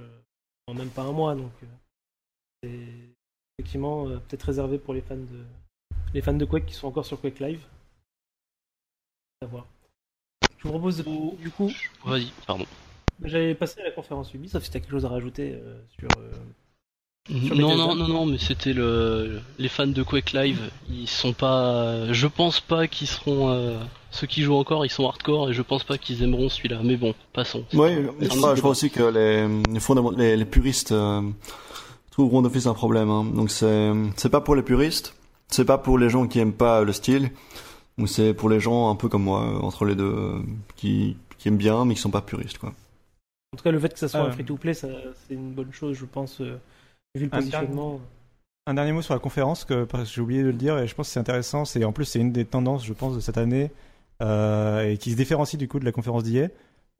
en 0.67 0.73
même 0.75 0.89
pas 0.89 1.01
un 1.03 1.11
mois 1.11 1.35
donc 1.35 1.51
c'est 2.63 3.14
effectivement 3.59 4.07
euh, 4.07 4.17
peut-être 4.27 4.43
réservé 4.43 4.77
pour 4.77 4.93
les 4.93 5.01
fans 5.01 5.15
de 5.15 5.43
les 6.13 6.21
fans 6.21 6.33
de 6.33 6.45
Quake 6.45 6.65
qui 6.65 6.73
sont 6.73 6.87
encore 6.87 7.05
sur 7.05 7.19
Quake 7.19 7.39
Live. 7.39 7.59
À 9.41 9.47
voir. 9.47 9.65
Je 10.57 10.63
vous 10.63 10.69
propose 10.69 10.97
de, 10.97 11.03
du 11.41 11.49
coup 11.51 11.71
Vas-y, 12.05 12.31
pardon. 12.47 12.65
J'allais 13.23 13.53
passer 13.55 13.81
à 13.81 13.83
la 13.83 13.91
conférence 13.91 14.33
Ubisoft 14.33 14.65
si 14.65 14.71
t'as 14.71 14.79
quelque 14.79 14.91
chose 14.91 15.05
à 15.05 15.09
rajouter 15.09 15.53
euh, 15.55 15.77
sur. 15.99 16.07
euh, 16.19 16.31
Sur 17.45 17.55
Non, 17.55 17.75
non, 17.75 17.95
non, 17.95 18.07
non, 18.07 18.25
mais 18.25 18.37
c'était 18.37 18.73
le. 18.73 19.41
Les 19.57 19.67
fans 19.69 19.87
de 19.87 20.03
Quake 20.03 20.31
Live, 20.33 20.71
ils 20.89 21.07
sont 21.07 21.33
pas. 21.33 22.11
Je 22.13 22.27
pense 22.27 22.59
pas 22.61 22.87
qu'ils 22.87 23.07
seront. 23.07 23.49
euh, 23.51 23.77
Ceux 24.11 24.27
qui 24.27 24.41
jouent 24.41 24.55
encore, 24.55 24.85
ils 24.85 24.89
sont 24.91 25.07
hardcore 25.07 25.49
et 25.49 25.53
je 25.53 25.61
pense 25.61 25.83
pas 25.83 25.97
qu'ils 25.97 26.23
aimeront 26.23 26.47
celui-là. 26.49 26.79
Mais 26.83 26.95
bon, 26.97 27.13
passons. 27.33 27.65
Oui, 27.73 27.89
C'est 28.19 28.25
je 28.25 28.29
crois, 28.37 28.49
petit 28.51 28.55
je 28.55 28.61
crois 28.61 28.71
aussi 28.71 28.89
que 28.89 29.03
les, 29.03 29.47
les, 29.47 30.17
les, 30.17 30.37
les 30.37 30.45
puristes 30.45 30.91
euh, 30.93 31.21
trouveront 32.15 32.41
d'office 32.41 32.65
un 32.65 32.73
problème. 32.73 33.09
hein. 33.09 33.25
Donc 33.25 33.51
c'est 33.51 33.91
c'est 34.15 34.29
pas 34.29 34.39
pour 34.39 34.55
les 34.55 34.63
puristes, 34.63 35.15
c'est 35.49 35.65
pas 35.65 35.77
pour 35.77 35.97
les 35.97 36.09
gens 36.09 36.27
qui 36.27 36.39
aiment 36.39 36.53
pas 36.53 36.83
le 36.83 36.93
style, 36.93 37.29
ou 37.97 38.07
c'est 38.07 38.33
pour 38.33 38.49
les 38.49 38.61
gens 38.61 38.89
un 38.89 38.95
peu 38.95 39.09
comme 39.09 39.23
moi, 39.23 39.41
euh, 39.43 39.59
entre 39.59 39.83
les 39.83 39.95
deux, 39.95 40.13
euh, 40.15 40.39
qui, 40.77 41.17
qui 41.37 41.49
aiment 41.49 41.57
bien 41.57 41.83
mais 41.83 41.93
qui 41.93 41.99
sont 41.99 42.11
pas 42.11 42.21
puristes 42.21 42.57
quoi. 42.57 42.73
En 43.53 43.57
tout 43.57 43.63
cas, 43.63 43.71
le 43.71 43.79
fait 43.79 43.93
que 43.93 43.99
ça 43.99 44.07
soit 44.07 44.21
un 44.21 44.25
ouais. 44.25 44.31
free-to-play, 44.31 44.73
c'est 44.73 44.89
une 45.29 45.51
bonne 45.53 45.71
chose, 45.71 45.95
je 45.95 46.05
pense, 46.05 46.41
euh, 46.41 46.57
vu 47.15 47.25
le 47.25 47.33
Un 47.33 47.37
positionnement. 47.37 47.99
Un 48.67 48.73
dernier 48.73 48.93
mot 48.93 49.01
sur 49.01 49.13
la 49.13 49.19
conférence, 49.19 49.63
que, 49.63 49.83
parce 49.85 50.09
que 50.09 50.15
j'ai 50.15 50.21
oublié 50.21 50.41
de 50.41 50.47
le 50.47 50.53
dire, 50.53 50.77
et 50.77 50.87
je 50.87 50.95
pense 50.95 51.07
que 51.07 51.13
c'est 51.13 51.19
intéressant. 51.19 51.63
C'est 51.65 51.83
en 51.85 51.91
plus 51.91 52.05
c'est 52.05 52.19
une 52.19 52.31
des 52.31 52.45
tendances, 52.45 52.85
je 52.85 52.93
pense, 52.93 53.13
de 53.15 53.19
cette 53.19 53.37
année, 53.37 53.71
euh, 54.21 54.89
et 54.89 54.97
qui 54.97 55.11
se 55.11 55.15
différencie 55.15 55.57
du 55.57 55.67
coup 55.67 55.79
de 55.79 55.85
la 55.85 55.91
conférence 55.91 56.23
d'hier. 56.23 56.49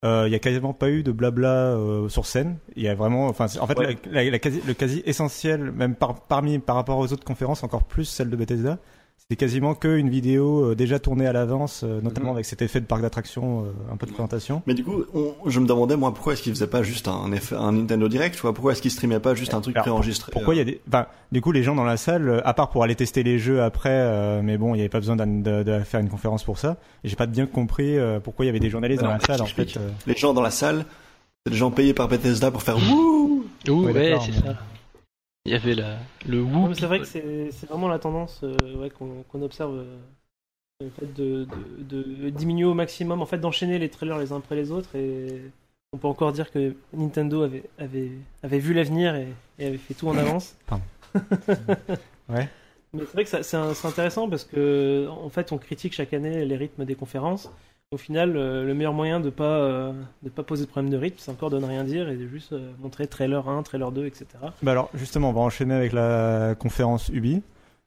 Euh, 0.05 0.23
Il 0.27 0.31
y 0.31 0.35
a 0.35 0.39
quasiment 0.39 0.73
pas 0.73 0.89
eu 0.89 1.03
de 1.03 1.11
blabla 1.11 1.47
euh, 1.49 2.07
sur 2.09 2.25
scène. 2.25 2.57
Il 2.75 2.83
y 2.83 2.87
a 2.87 2.95
vraiment, 2.95 3.27
enfin, 3.27 3.47
en 3.59 3.67
fait, 3.67 3.77
Ouais. 3.79 3.97
la, 4.11 4.23
la- 4.23 4.29
la 4.31 4.39
quasi, 4.39 4.61
le 4.65 4.73
quasi 4.73 5.01
essentiel, 5.05 5.71
même 5.71 5.95
par, 5.95 6.21
parmi 6.27 6.59
par 6.59 6.75
rapport 6.75 6.97
aux 6.99 7.11
autres 7.11 7.23
conférences, 7.25 7.63
encore 7.63 7.83
plus 7.83 8.05
celle 8.05 8.29
de 8.29 8.35
Bethesda, 8.35 8.77
c'était 9.17 9.38
quasiment 9.38 9.73
que 9.73 9.88
une 9.97 10.10
vidéo 10.10 10.71
euh, 10.71 10.75
déjà 10.75 10.99
tournée 10.99 11.25
à 11.25 11.34
l'avance, 11.34 11.82
euh, 11.84 11.99
notamment 12.01 12.28
Mhm. 12.30 12.36
avec 12.36 12.45
cet 12.45 12.62
effet 12.62 12.80
de 12.80 12.86
parc 12.86 13.01
d'attraction, 13.01 13.63
euh, 13.65 13.93
un 13.93 13.97
peu 13.97 14.06
de 14.06 14.12
présentation. 14.12 14.62
Mais 14.67 14.75
du 14.75 14.84
coup, 14.84 15.04
on- 15.15 15.34
je 15.49 15.60
me 15.60 15.65
demandais 15.65 15.95
moi 15.97 16.13
pourquoi 16.13 16.34
est-ce 16.34 16.43
qu'ils 16.43 16.54
faisaient 16.54 16.67
pas 16.67 16.84
juste 16.84 17.08
un, 17.08 17.32
effet, 17.32 17.56
un 17.56 17.71
Nintendo 17.71 18.08
Direct, 18.08 18.36
tu 18.36 18.41
vois? 18.41 18.54
Pourquoi 18.54 18.73
est-ce 18.73 18.84
qu'ils 18.84 18.91
streamaient 18.91 19.19
pas 19.19 19.34
juste 19.34 19.56
un 19.56 19.62
truc 19.62 19.75
Alors, 19.75 19.86
préenregistré 19.86 20.32
Pourquoi 20.32 20.54
il 20.54 20.58
y 20.60 20.62
a 20.62 20.63
des, 20.65 20.80
enfin, 20.88 21.08
du 21.32 21.41
coup, 21.41 21.51
les 21.51 21.63
gens 21.63 21.73
dans 21.73 21.84
la 21.86 21.97
salle, 21.97 22.41
à 22.45 22.54
part 22.54 22.69
pour 22.69 22.84
aller 22.84 22.93
tester 22.95 23.23
les 23.23 23.39
jeux 23.39 23.63
après, 23.63 23.89
euh, 23.91 24.41
mais 24.43 24.58
bon, 24.60 24.75
il 24.75 24.78
n'y 24.78 24.82
avait 24.82 24.89
pas 24.89 24.99
besoin 24.99 25.15
de, 25.15 25.63
de 25.63 25.80
faire 25.80 25.99
une 26.01 26.10
conférence 26.10 26.43
pour 26.43 26.60
ça. 26.60 26.78
Et 27.04 27.10
j'ai 27.10 27.15
pas 27.15 27.25
bien 27.25 27.47
compris 27.47 27.97
euh, 27.97 28.19
pourquoi 28.19 28.45
il 28.45 28.47
y 28.47 28.49
avait 28.49 28.60
des 28.60 28.69
journalistes 28.69 29.01
dans 29.01 29.08
Alors, 29.08 29.21
la 29.21 29.25
salle, 29.25 29.41
en 29.41 29.45
j'explique. 29.45 29.71
fait. 29.73 29.80
euh. 29.80 29.89
Les 30.06 30.15
gens 30.15 30.34
dans 30.36 30.41
la 30.43 30.51
salle, 30.51 30.86
c'est 31.45 31.51
des 31.51 31.58
gens 31.58 31.71
payés 31.71 31.95
par 31.95 32.08
Bethesda 32.10 32.51
pour 32.51 32.62
faire 32.62 32.78
wouh 32.78 33.43
Ouh, 33.67 33.86
Ouais, 33.86 33.91
ouais, 33.91 34.17
c'est 34.23 34.34
ça. 34.34 34.56
Il 35.45 35.51
y 35.51 35.55
avait 35.55 35.75
la... 35.75 35.97
le 36.27 36.41
whoop. 36.41 36.73
c'est 36.75 36.86
vrai 36.88 36.99
que 36.99 37.05
c'est 37.05 37.51
c'est 37.51 37.67
vraiment 37.67 37.88
la 37.88 37.99
tendance 37.99 38.41
euh, 38.43 38.55
ouais, 38.77 38.89
qu'on 38.89 39.23
qu'on 39.23 39.41
observe. 39.41 39.75
euh, 39.77 39.97
le 40.81 40.89
fait 40.91 41.13
de, 41.13 41.47
de- 41.79 42.03
de 42.03 42.29
diminuer 42.29 42.65
au 42.65 42.73
maximum, 42.73 43.21
en 43.21 43.25
fait, 43.25 43.38
d'enchaîner 43.39 43.79
les 43.79 43.89
trailers 43.89 44.17
les 44.19 44.31
uns 44.34 44.38
après 44.38 44.55
les 44.55 44.71
autres. 44.71 44.95
Et 44.95 45.41
on 45.93 45.97
peut 45.97 46.08
encore 46.08 46.34
dire 46.34 46.51
que 46.51 46.75
Nintendo 46.93 47.43
avait, 47.43 47.63
avait, 47.79 48.12
avait 48.43 48.60
vu 48.60 48.73
l'avenir 48.73 49.15
et, 49.15 49.27
et 49.60 49.67
avait 49.67 49.77
fait 49.77 49.93
tout 49.95 50.10
en 50.10 50.17
avance. 50.17 50.55
Pardon. 50.67 50.84
Ouais. 52.29 52.49
Mais 52.93 53.01
c'est 53.05 53.13
vrai 53.13 53.23
que 53.23 53.29
ça- 53.29 53.43
c'est 53.43 53.58
un- 53.58 53.73
c'est 53.73 53.88
intéressant 53.88 54.29
parce 54.29 54.43
que 54.45 55.08
en 55.10 55.29
fait 55.29 55.51
on 55.51 55.58
critique 55.58 55.93
chaque 55.93 56.13
année 56.13 56.45
les 56.45 56.55
rythmes 56.58 56.86
des 56.86 56.95
conférences. 56.95 57.51
Au 57.95 57.97
final, 57.97 58.36
euh, 58.36 58.65
le 58.65 58.73
meilleur 58.73 58.91
moyen 58.91 59.21
de 59.21 59.29
pas 59.29 59.43
euh, 59.58 59.93
de 60.21 60.27
pas 60.29 60.43
poser 60.43 60.65
de 60.65 60.69
problème 60.69 60.91
de 60.91 60.97
rythme, 60.97 61.15
c'est 61.17 61.31
encore 61.31 61.49
de 61.49 61.58
ne 61.58 61.65
rien 61.65 61.86
dire 61.86 62.10
et 62.10 62.17
de 62.17 62.27
juste 62.27 62.51
euh, 62.51 62.71
montrer 62.81 63.08
trailer 63.08 63.47
1, 63.47 63.63
trailer 63.63 63.89
2, 63.93 64.05
etc. 64.05 64.25
Bah 64.62 64.71
alors, 64.73 64.89
justement, 64.95 65.29
on 65.29 65.31
va 65.31 65.39
enchaîner 65.39 65.73
avec 65.75 65.93
la 65.93 66.55
conférence 66.60 67.08
Ubi. 67.08 67.41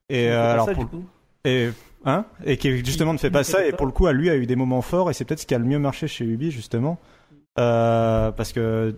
Et 0.09 0.29
alors, 0.31 0.65
ça, 0.65 0.73
pour- 0.73 0.85
du 0.85 0.91
coup. 0.91 1.05
et 1.45 1.69
hein, 2.07 2.25
et 2.47 2.57
qui 2.57 2.79
justement 2.83 3.13
ne 3.13 3.19
fait 3.19 3.31
pas 3.31 3.45
ça. 3.45 3.67
Et 3.67 3.73
pour 3.73 3.85
le 3.85 3.93
coup, 3.93 4.07
à 4.07 4.15
lui 4.15 4.31
a 4.31 4.37
eu 4.37 4.47
des 4.47 4.57
moments 4.57 4.81
forts. 4.81 5.11
Et 5.11 5.13
c'est 5.13 5.27
peut-être 5.27 5.41
ce 5.41 5.47
qui 5.47 5.55
a 5.55 5.59
le 5.59 5.67
mieux 5.67 5.79
marché 5.79 6.09
chez 6.09 6.25
Ubi, 6.25 6.51
justement. 6.51 6.97
Parce 7.55 8.55
que 8.55 8.95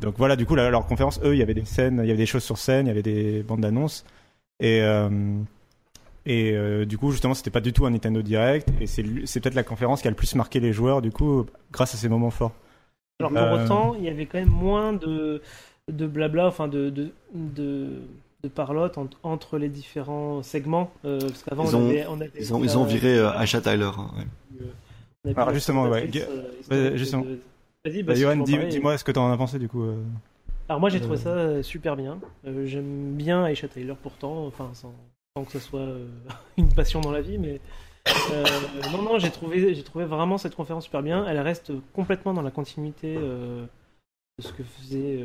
donc 0.00 0.14
voilà, 0.18 0.34
du 0.34 0.44
coup, 0.44 0.56
la- 0.56 0.70
leur 0.70 0.86
conférence, 0.88 1.20
eux, 1.24 1.34
il 1.34 1.38
y 1.38 1.42
avait 1.42 1.54
des 1.54 1.64
scènes, 1.64 2.00
il 2.02 2.06
y 2.08 2.10
avait 2.10 2.18
des 2.18 2.26
choses 2.26 2.42
sur 2.42 2.58
scène, 2.58 2.86
il 2.86 2.88
y 2.88 2.92
avait 2.92 3.02
des 3.02 3.44
bandes 3.44 3.60
d'annonces. 3.60 4.04
Et 4.58 4.80
et 6.26 6.52
euh, 6.52 6.84
du 6.84 6.98
coup, 6.98 7.10
justement, 7.10 7.34
c'était 7.34 7.50
pas 7.50 7.60
du 7.60 7.72
tout 7.72 7.86
un 7.86 7.90
Nintendo 7.90 8.22
Direct. 8.22 8.68
Et 8.80 8.86
c'est 8.86 9.02
peut-être 9.40 9.54
la 9.54 9.62
conférence 9.62 10.02
qui 10.02 10.08
a 10.08 10.10
le 10.10 10.16
plus 10.16 10.34
marqué 10.34 10.60
les 10.60 10.72
joueurs, 10.72 11.02
du 11.02 11.10
coup, 11.10 11.46
grâce 11.72 11.94
à 11.94 11.96
ces 11.98 12.08
moments 12.08 12.30
forts. 12.30 12.52
Alors 13.20 13.32
pour 13.32 13.40
Euh, 13.42 13.64
autant, 13.64 13.94
il 13.94 14.04
y 14.04 14.08
avait 14.08 14.26
quand 14.26 14.38
même 14.38 14.48
moins 14.50 14.92
de 14.92 15.40
de 15.92 16.06
blabla, 16.06 16.46
enfin 16.46 16.66
de 16.66 16.88
de 16.90 17.10
de, 17.34 18.02
de 18.42 18.48
parlotte 18.48 18.96
en- 18.98 19.08
entre 19.22 19.58
les 19.58 19.68
différents 19.68 20.42
segments. 20.42 20.90
euh, 21.04 21.18
parce 21.20 21.42
qu'avant 21.42 21.64
Ils 21.64 21.76
on 21.76 21.88
avait, 21.90 22.06
on 22.08 22.20
avait 22.20 22.30
Ils 22.40 22.54
ont, 22.54 22.64
ils 22.64 22.76
ont 22.78 22.84
viré 22.84 23.18
euh, 23.18 23.32
Aisha 23.40 23.60
Tyler. 23.60 23.90
hein, 23.96 24.10
ouais. 24.16 25.32
Alors, 25.36 25.52
justement, 25.54 25.84
ouais, 25.88 26.10
euh, 26.72 26.96
justement. 26.96 27.22
de- 27.22 27.38
Vas-y, 27.84 28.02
Bah, 28.02 28.12
bah, 28.14 28.16
si 28.16 28.24
en 28.26 28.36
dis- 28.44 28.58
dis-moi 28.68 28.96
ce 28.98 29.04
que 29.04 29.12
t'en 29.12 29.30
as 29.30 29.36
pensé, 29.36 29.58
du 29.58 29.68
coup. 29.68 29.82
euh. 29.84 30.02
Alors 30.68 30.80
moi 30.80 30.88
j'ai 30.88 31.00
trouvé 31.00 31.18
ça 31.18 31.62
super 31.62 31.94
bien. 31.96 32.18
Euh, 32.46 32.64
J'aime 32.66 33.12
bien 33.14 33.46
Aisha 33.46 33.68
Tyler 33.68 33.94
pourtant, 34.02 34.46
enfin 34.46 34.70
sans, 34.72 34.94
que 35.42 35.50
ce 35.50 35.58
soit 35.58 35.80
euh, 35.80 36.06
une 36.56 36.72
passion 36.72 37.00
dans 37.00 37.10
la 37.10 37.20
vie, 37.20 37.38
mais 37.38 37.60
euh, 38.30 38.44
non 38.92 39.02
non 39.02 39.18
j'ai 39.18 39.30
trouvé 39.32 39.74
j'ai 39.74 39.82
trouvé 39.82 40.04
vraiment 40.04 40.38
cette 40.38 40.54
conférence 40.54 40.84
super 40.84 41.02
bien. 41.02 41.26
Elle 41.26 41.40
reste 41.40 41.72
complètement 41.92 42.34
dans 42.34 42.42
la 42.42 42.52
continuité 42.52 43.16
euh, 43.18 43.66
de 44.38 44.44
ce 44.44 44.52
que 44.52 44.64
faisait 44.64 45.20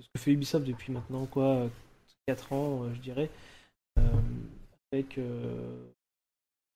ce 0.00 0.08
que 0.14 0.20
fait 0.20 0.32
Ubisoft 0.32 0.66
depuis 0.66 0.92
maintenant 0.92 1.26
quoi 1.26 1.68
4 2.26 2.52
ans 2.52 2.84
je 2.94 3.00
dirais, 3.00 3.30
avec 4.92 5.18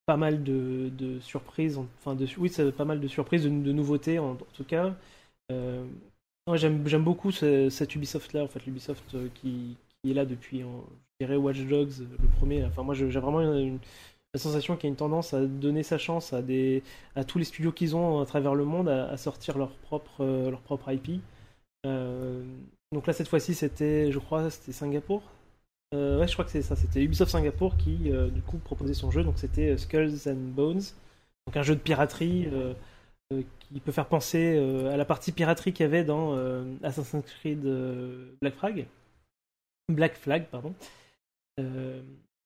pas 0.06 0.16
mal 0.16 0.42
de, 0.42 0.90
de 0.96 1.20
surprises, 1.20 1.78
enfin 1.78 2.14
de 2.14 2.26
oui 2.38 2.48
c'est 2.48 2.72
pas 2.72 2.84
mal 2.84 3.00
de 3.00 3.08
surprises, 3.08 3.44
de, 3.44 3.50
de 3.50 3.72
nouveautés 3.72 4.18
en, 4.18 4.36
tout 4.36 4.64
cas. 4.64 4.94
J'aime, 6.54 6.82
beaucoup 7.04 7.30
ce- 7.30 7.68
cet 7.70 7.94
Ubisoft 7.94 8.32
là, 8.32 8.42
en 8.42 8.48
fait, 8.48 8.64
l'Ubisoft 8.66 9.16
qui, 9.34 9.76
qui 10.02 10.10
est 10.10 10.14
là 10.14 10.24
depuis, 10.24 10.64
en- 10.64 10.84
dirais, 11.20 11.36
Watch 11.36 11.60
Dogs, 11.60 11.92
euh, 12.00 12.16
le 12.22 12.28
premier. 12.28 12.64
Enfin, 12.64 12.82
moi, 12.82 12.94
j'ai 12.94 13.06
vraiment 13.06 13.40
une, 13.40 13.78
la 14.34 14.40
sensation 14.40 14.76
qu'il 14.76 14.84
y 14.84 14.86
a 14.86 14.90
une 14.90 14.96
tendance 14.96 15.34
à 15.34 15.44
donner 15.46 15.82
sa 15.82 15.98
chance 15.98 16.32
à, 16.32 16.42
tous 17.24 17.38
les 17.38 17.44
studios 17.44 17.72
qu'ils 17.72 17.96
ont 17.96 18.20
à 18.20 18.26
travers 18.26 18.54
le 18.54 18.64
monde 18.64 18.88
à, 18.88 19.16
sortir 19.16 19.58
leur 19.58 19.70
propre, 19.70 20.20
euh, 20.20 20.50
leur 20.50 20.60
propre 20.60 20.92
IP. 20.92 21.20
Euh, 21.86 22.44
donc 22.92 23.06
là, 23.06 23.12
cette 23.12 23.28
fois-ci, 23.28 23.54
c'était, 23.54 24.12
je 24.12 24.18
crois, 24.18 24.50
c'était 24.50 24.72
Singapour. 24.72 25.22
Ouais, 25.92 26.28
je 26.28 26.32
crois 26.34 26.44
que 26.44 26.50
c'est 26.50 26.62
ça. 26.62 26.76
C'était 26.76 27.02
Ubisoft 27.02 27.32
Singapour 27.32 27.76
qui, 27.78 28.10
du 28.30 28.42
coup, 28.42 28.58
proposait 28.58 28.94
son 28.94 29.10
jeu. 29.10 29.24
Donc 29.24 29.38
c'était 29.38 29.76
Skulls 29.78 30.28
and 30.28 30.52
Bones. 30.54 30.82
Donc 31.46 31.56
un 31.56 31.62
jeu 31.62 31.74
de 31.74 31.80
piraterie 31.80 32.46
qui 33.30 33.80
peut 33.80 33.92
faire 33.92 34.06
penser 34.06 34.58
à 34.92 34.98
la 34.98 35.04
partie 35.06 35.32
piraterie 35.32 35.72
qu'il 35.72 35.84
y 35.84 35.86
avait 35.86 36.04
dans 36.04 36.36
Assassin's 36.82 37.24
Creed 37.40 37.62
Black 38.42 38.54
Flag. 38.56 38.86
Black 39.88 40.14
Flag, 40.14 40.44
pardon. 40.50 40.74
Euh, 41.58 42.00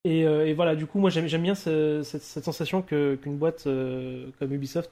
et, 0.04 0.26
euh, 0.26 0.46
et 0.46 0.54
voilà, 0.54 0.74
du 0.74 0.86
coup, 0.86 0.98
moi 0.98 1.10
j'aime 1.10 1.42
bien 1.42 1.54
ce- 1.54 2.02
cette, 2.02 2.22
cette 2.22 2.44
sensation 2.44 2.82
qu'une 2.82 3.36
boîte 3.36 3.66
euh, 3.66 4.30
comme 4.38 4.52
Ubisoft 4.52 4.90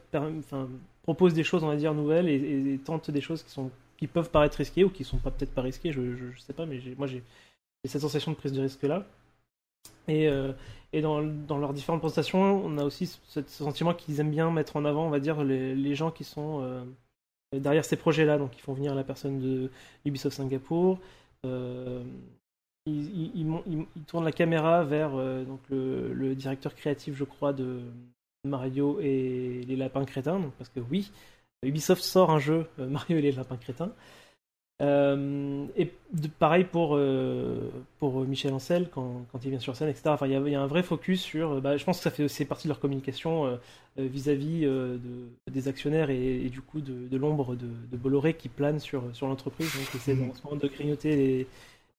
propose 1.03 1.35
des 1.35 1.45
choses, 1.45 1.65
on 1.65 1.69
va 1.69 1.77
dire, 1.77 1.95
nouvelles 1.95 2.29
et, 2.29 2.79
tente 2.85 3.11
des 3.11 3.21
choses 3.21 3.43
qui 3.43 3.51
sont 3.51 3.71
qui 3.97 4.07
peuvent 4.07 4.31
paraître 4.31 4.57
risqués 4.57 4.85
ou 4.85 4.91
qui 4.91 5.05
sont 5.05 5.19
pas 5.19 5.31
peut-être 5.31 5.53
pas 5.53 5.63
risqués, 5.63 5.93
je, 5.93 6.17
je, 6.17 6.41
sais 6.41 6.55
pas, 6.55 6.65
mais 6.65 6.81
moi 6.97 7.07
j'ai 7.07 7.23
cette 7.87 8.01
sensation 8.01 8.33
de 8.33 8.37
prise 8.37 8.53
de 8.53 8.63
risque 8.63 8.83
là. 8.83 9.05
Et, 10.09 10.29
dans, 11.03 11.23
dans, 11.23 11.59
leurs 11.59 11.73
différentes 11.73 12.01
prestations, 12.01 12.65
on 12.65 12.79
a 12.79 12.85
aussi 12.85 13.07
ce, 13.07 13.43
sentiment 13.47 13.95
qu'ils 13.95 14.21
aiment 14.21 14.31
bien 14.31 14.51
mettre 14.51 14.77
en 14.77 14.85
avant, 14.85 15.07
on 15.07 15.11
va 15.11 15.21
dire, 15.21 15.45
les, 15.45 15.75
les 15.75 15.95
gens 15.95 16.11
qui 16.11 16.25
sont 16.25 16.85
derrière 17.53 17.85
ces 17.85 17.97
projets-là. 17.97 18.39
Donc, 18.39 18.57
ils 18.57 18.61
font 18.61 18.73
venir 18.73 18.95
la 18.95 19.05
personne 19.05 19.39
de 19.41 19.71
Ubisoft 20.05 20.37
Singapour. 20.37 20.99
Ils, 22.87 23.31
ils, 23.35 23.87
ils, 23.97 24.03
tournent 24.05 24.25
la 24.25 24.33
caméra 24.33 24.85
vers 24.85 25.11
donc 25.45 25.61
le, 25.71 26.35
directeur 26.35 26.75
créatif, 26.75 27.15
je 27.15 27.25
crois, 27.25 27.53
de 27.53 27.81
Mario 28.45 28.99
et 29.01 29.65
les 29.67 29.77
lapins 29.77 30.05
crétins. 30.05 30.41
Parce 30.59 30.71
que 30.71 30.81
oui, 30.81 31.11
Ubisoft 31.65 32.03
sort 32.03 32.31
un 32.31 32.39
jeu, 32.39 32.67
Mario 32.79 33.19
et 33.19 33.23
les 33.23 33.33
lapins 33.33 33.57
crétins. 33.57 33.93
Euh, 34.81 35.67
et 35.77 35.93
pareil 36.39 36.65
pour, 36.65 36.97
euh, 36.97 37.71
pour 37.99 38.21
Michel 38.25 38.55
Ancel 38.55 38.89
quand, 38.91 39.27
il 39.45 39.51
vient 39.51 39.59
sur 39.59 39.77
scène, 39.77 39.91
etc. 39.91 40.05
Enfin, 40.07 40.27
il 40.27 40.33
y, 40.33 40.55
a, 40.55 40.61
un 40.63 40.67
vrai 40.67 40.83
focus 40.83 41.21
sur. 41.21 41.61
Bah, 41.61 41.77
je 41.77 41.85
pense 41.85 41.99
que 41.99 42.03
ça 42.03 42.11
fait 42.11 42.27
c'est 42.29 42.47
partie 42.47 42.67
de 42.67 42.71
leur 42.71 42.81
communication 42.81 43.47
euh, 43.47 43.57
vis-à-vis 43.99 44.63
de, 44.63 44.99
des 45.51 45.69
actionnaires 45.69 46.09
et, 46.09 46.49
du 46.49 46.63
coup 46.63 46.81
de, 46.81 47.17
l'ombre 47.17 47.57
de, 47.57 47.97
Bolloré 47.97 48.35
qui 48.35 48.49
plane 48.49 48.79
sur, 48.79 49.05
sur 49.15 49.27
l'entreprise. 49.27 49.71
Donc, 49.75 50.01
c'est 50.01 50.13
en 50.13 50.35
ce 50.35 50.43
moment 50.45 50.57
de 50.57 50.69
grignoter 50.69 51.17
les, 51.17 51.47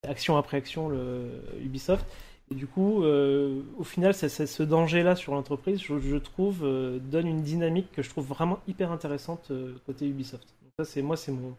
action 0.07 0.37
après 0.37 0.57
action 0.57 0.89
le 0.89 1.29
Ubisoft. 1.61 2.05
Et 2.51 2.55
du 2.55 2.67
coup, 2.67 3.03
au 3.03 3.83
final, 3.83 4.13
c'est, 4.13 4.27
ce 4.27 4.63
danger-là 4.63 5.15
sur 5.15 5.33
l'entreprise, 5.33 5.81
je, 5.81 5.99
je 5.99 6.17
trouve, 6.17 6.61
donne 6.99 7.27
une 7.27 7.43
dynamique 7.43 7.91
que 7.93 8.01
je 8.01 8.09
trouve 8.09 8.27
vraiment 8.27 8.59
hyper 8.67 8.91
intéressante 8.91 9.51
côté 9.85 10.05
Ubisoft. 10.05 10.47
Donc, 10.61 10.71
ça, 10.77 10.83
c'est 10.83 11.01
moi, 11.01 11.15
c'est 11.15 11.31
mon 11.31 11.55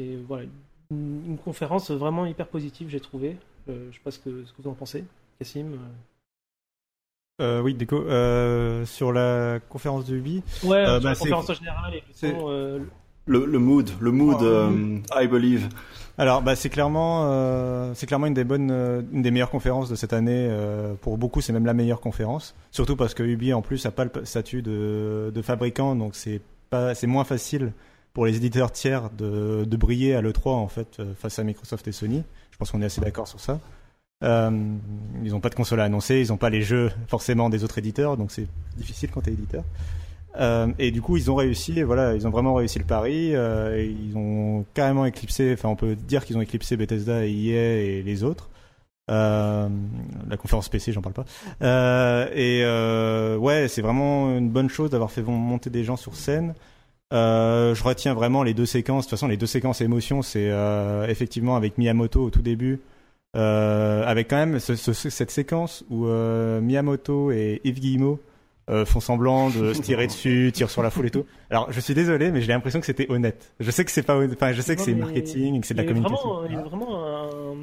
et 0.00 0.16
voilà, 0.16 0.46
une, 0.90 1.38
conférence 1.44 1.90
vraiment 1.90 2.24
hyper 2.24 2.48
positive, 2.48 2.88
j'ai 2.88 3.00
trouvé. 3.00 3.36
Euh, 3.68 3.88
je 3.90 3.96
sais 3.96 4.02
pas 4.02 4.10
ce 4.10 4.18
que, 4.18 4.44
ce 4.46 4.52
que, 4.52 4.62
vous 4.62 4.70
en 4.70 4.74
pensez, 4.74 5.04
Cassim. 5.38 5.74
Euh. 5.74 5.76
euh, 7.42 7.60
oui, 7.60 7.74
Déco, 7.74 7.96
euh, 7.96 8.86
sur 8.86 9.12
la 9.12 9.60
conférence 9.68 10.06
de 10.06 10.16
Ubi. 10.16 10.42
Ouais, 10.64 10.86
sur 10.86 11.00
bah, 11.00 11.10
la 11.10 11.14
conférence 11.14 11.50
en 11.50 11.54
général. 11.54 11.94
Et 11.94 12.02
le, 13.26 13.44
le, 13.44 13.58
mood, 13.58 13.90
le 14.00 14.10
mood, 14.10 14.42
oh, 14.42 15.20
I 15.20 15.26
believe. 15.26 15.68
Alors, 16.18 16.42
bah, 16.42 16.56
c'est 16.56 16.68
clairement, 16.68 17.94
c'est 17.94 18.06
clairement 18.06 18.26
une 18.26 18.34
des 18.34 18.44
bonnes, 18.44 18.70
une 19.12 19.22
des 19.22 19.30
meilleures 19.30 19.50
conférences 19.50 19.88
de 19.88 19.94
cette 19.94 20.12
année. 20.12 20.50
pour 21.00 21.16
beaucoup, 21.16 21.40
c'est 21.40 21.52
même 21.52 21.66
la 21.66 21.74
meilleure 21.74 22.00
conférence. 22.00 22.54
Surtout 22.70 22.96
parce 22.96 23.14
que 23.14 23.22
Ubi, 23.22 23.52
en 23.52 23.62
plus, 23.62 23.86
a 23.86 23.90
pas 23.90 24.04
le 24.04 24.24
statut 24.24 24.62
de, 24.62 25.30
de 25.34 25.42
fabricant, 25.42 25.94
donc 25.96 26.14
c'est 26.14 26.40
pas, 26.70 26.94
c'est 26.94 27.06
moins 27.06 27.24
facile 27.24 27.72
pour 28.12 28.26
les 28.26 28.36
éditeurs 28.36 28.72
tiers 28.72 29.10
de, 29.10 29.64
de 29.64 29.76
briller 29.76 30.14
à 30.14 30.22
l'E3 30.22 30.50
en 30.50 30.68
fait 30.68 30.98
euh, 30.98 31.14
face 31.14 31.38
à 31.38 31.44
Microsoft 31.44 31.86
et 31.88 31.92
Sony. 31.92 32.22
Je 32.50 32.56
pense 32.56 32.70
qu'on 32.70 32.82
est 32.82 32.86
assez 32.86 33.00
d'accord 33.00 33.28
sur 33.28 33.40
ça. 33.40 33.60
Euh, 34.22 34.50
ils 35.22 35.30
n'ont 35.30 35.40
pas 35.40 35.48
de 35.48 35.54
console 35.54 35.80
à 35.80 35.84
annoncer, 35.84 36.20
ils 36.20 36.28
n'ont 36.28 36.36
pas 36.36 36.50
les 36.50 36.62
jeux 36.62 36.92
forcément 37.06 37.48
des 37.48 37.64
autres 37.64 37.78
éditeurs, 37.78 38.16
donc 38.16 38.30
c'est 38.30 38.46
difficile 38.76 39.10
quand 39.10 39.22
tu 39.22 39.30
es 39.30 39.32
éditeur. 39.32 39.64
Euh, 40.38 40.68
et 40.78 40.90
du 40.90 41.02
coup, 41.02 41.16
ils 41.16 41.30
ont 41.30 41.34
réussi, 41.34 41.82
voilà, 41.82 42.14
ils 42.14 42.26
ont 42.26 42.30
vraiment 42.30 42.54
réussi 42.54 42.78
le 42.78 42.84
pari. 42.84 43.34
Euh, 43.34 43.82
ils 43.82 44.16
ont 44.16 44.64
carrément 44.74 45.04
éclipsé, 45.04 45.52
enfin, 45.52 45.68
on 45.68 45.76
peut 45.76 45.96
dire 45.96 46.24
qu'ils 46.24 46.36
ont 46.36 46.40
éclipsé 46.40 46.76
Bethesda 46.76 47.26
et 47.26 47.30
EA 47.30 47.82
et 47.82 48.02
les 48.02 48.22
autres. 48.22 48.48
Euh, 49.10 49.68
la 50.28 50.36
conférence 50.36 50.68
PC, 50.68 50.92
j'en 50.92 51.02
parle 51.02 51.14
pas. 51.14 51.24
Et 52.34 52.64
ouais, 53.38 53.68
c'est 53.68 53.82
vraiment 53.82 54.36
une 54.36 54.50
bonne 54.50 54.68
chose 54.68 54.90
d'avoir 54.90 55.10
fait 55.10 55.22
monter 55.22 55.70
des 55.70 55.84
gens 55.84 55.96
sur 55.96 56.14
scène. 56.14 56.54
Je 57.12 57.82
retiens 57.82 58.14
vraiment 58.14 58.42
les 58.42 58.54
deux 58.54 58.66
séquences. 58.66 59.06
De 59.06 59.10
toute 59.10 59.18
façon, 59.18 59.28
les 59.28 59.36
deux 59.36 59.46
séquences 59.46 59.80
émotions, 59.80 60.22
c'est 60.22 60.50
effectivement 61.08 61.56
avec 61.56 61.76
Miyamoto 61.76 62.22
au 62.22 62.30
tout 62.30 62.42
début, 62.42 62.80
avec 63.34 64.28
quand 64.28 64.36
même 64.36 64.60
ce, 64.60 64.76
ce, 64.76 64.92
cette 64.92 65.32
séquence 65.32 65.84
où 65.90 66.06
Miyamoto 66.06 67.32
et 67.32 67.60
Yves 67.64 67.80
Guillemot 67.80 68.20
euh, 68.70 68.84
font 68.84 69.00
semblant 69.00 69.50
de 69.50 69.74
se 69.74 69.82
tirer 69.82 70.06
dessus, 70.08 70.50
tirent 70.54 70.70
sur 70.70 70.82
la 70.82 70.90
foule 70.90 71.06
et 71.06 71.10
tout. 71.10 71.26
Alors, 71.50 71.70
je 71.72 71.80
suis 71.80 71.94
désolé, 71.94 72.30
mais 72.30 72.40
j'ai 72.40 72.52
l'impression 72.52 72.80
que 72.80 72.86
c'était 72.86 73.10
honnête. 73.10 73.54
Je 73.60 73.70
sais 73.70 73.84
que 73.84 73.90
c'est 73.90 74.02
pas, 74.02 74.18
enfin, 74.24 74.52
je 74.52 74.60
sais 74.60 74.76
que 74.76 74.82
c'est 74.82 74.94
marketing, 74.94 75.60
que 75.60 75.66
c'est 75.66 75.74
de 75.74 75.82
la 75.82 75.88
communication. 75.88 76.34
Vraiment, 76.34 76.46
il 76.46 76.52
y 76.52 76.56
a 76.56 76.62
vraiment 76.62 77.06
un 77.06 77.56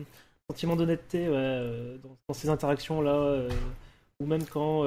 sentiment 0.50 0.76
d'honnêteté 0.76 1.30
ouais, 1.30 1.98
dans, 2.04 2.18
dans, 2.28 2.34
ces 2.34 2.50
interactions 2.50 3.02
là 3.02 3.48
ou 4.20 4.26
même 4.26 4.46
quand 4.46 4.86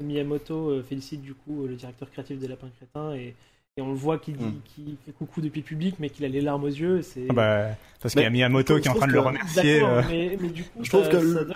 Miyamoto 0.00 0.82
félicite 0.82 1.22
du 1.22 1.34
coup 1.34 1.66
le 1.66 1.74
directeur 1.74 2.10
créatif 2.10 2.38
des 2.38 2.48
Lapins 2.48 2.70
Crétins 2.78 3.12
et 3.14 3.34
et 3.78 3.80
on 3.80 3.88
le 3.88 3.96
voit 3.96 4.18
qu'il 4.18 4.34
hmm. 4.34 4.60
fait 5.06 5.12
coucou 5.12 5.40
depuis 5.40 5.60
le 5.60 5.64
public, 5.64 5.94
mais 5.98 6.10
qu'il 6.10 6.26
a 6.26 6.28
les 6.28 6.42
larmes 6.42 6.64
aux 6.64 6.68
yeux. 6.68 7.00
C'est... 7.00 7.24
Ah 7.30 7.32
bah, 7.32 7.66
parce 8.02 8.12
qu'il 8.12 8.22
y 8.22 8.26
a 8.26 8.30
Miyamoto 8.30 8.78
qui 8.78 8.88
est 8.88 8.90
en 8.90 8.94
train 8.94 9.06
de 9.06 9.12
le 9.12 9.20
remercier. 9.20 9.82
Euh. 9.82 10.02
Mais, 10.10 10.36
mais, 10.38 10.48
du 10.48 10.64
coup, 10.64 10.80
je 10.82 10.90
trouve 10.90 11.08
que 11.08 11.16
le, 11.16 11.46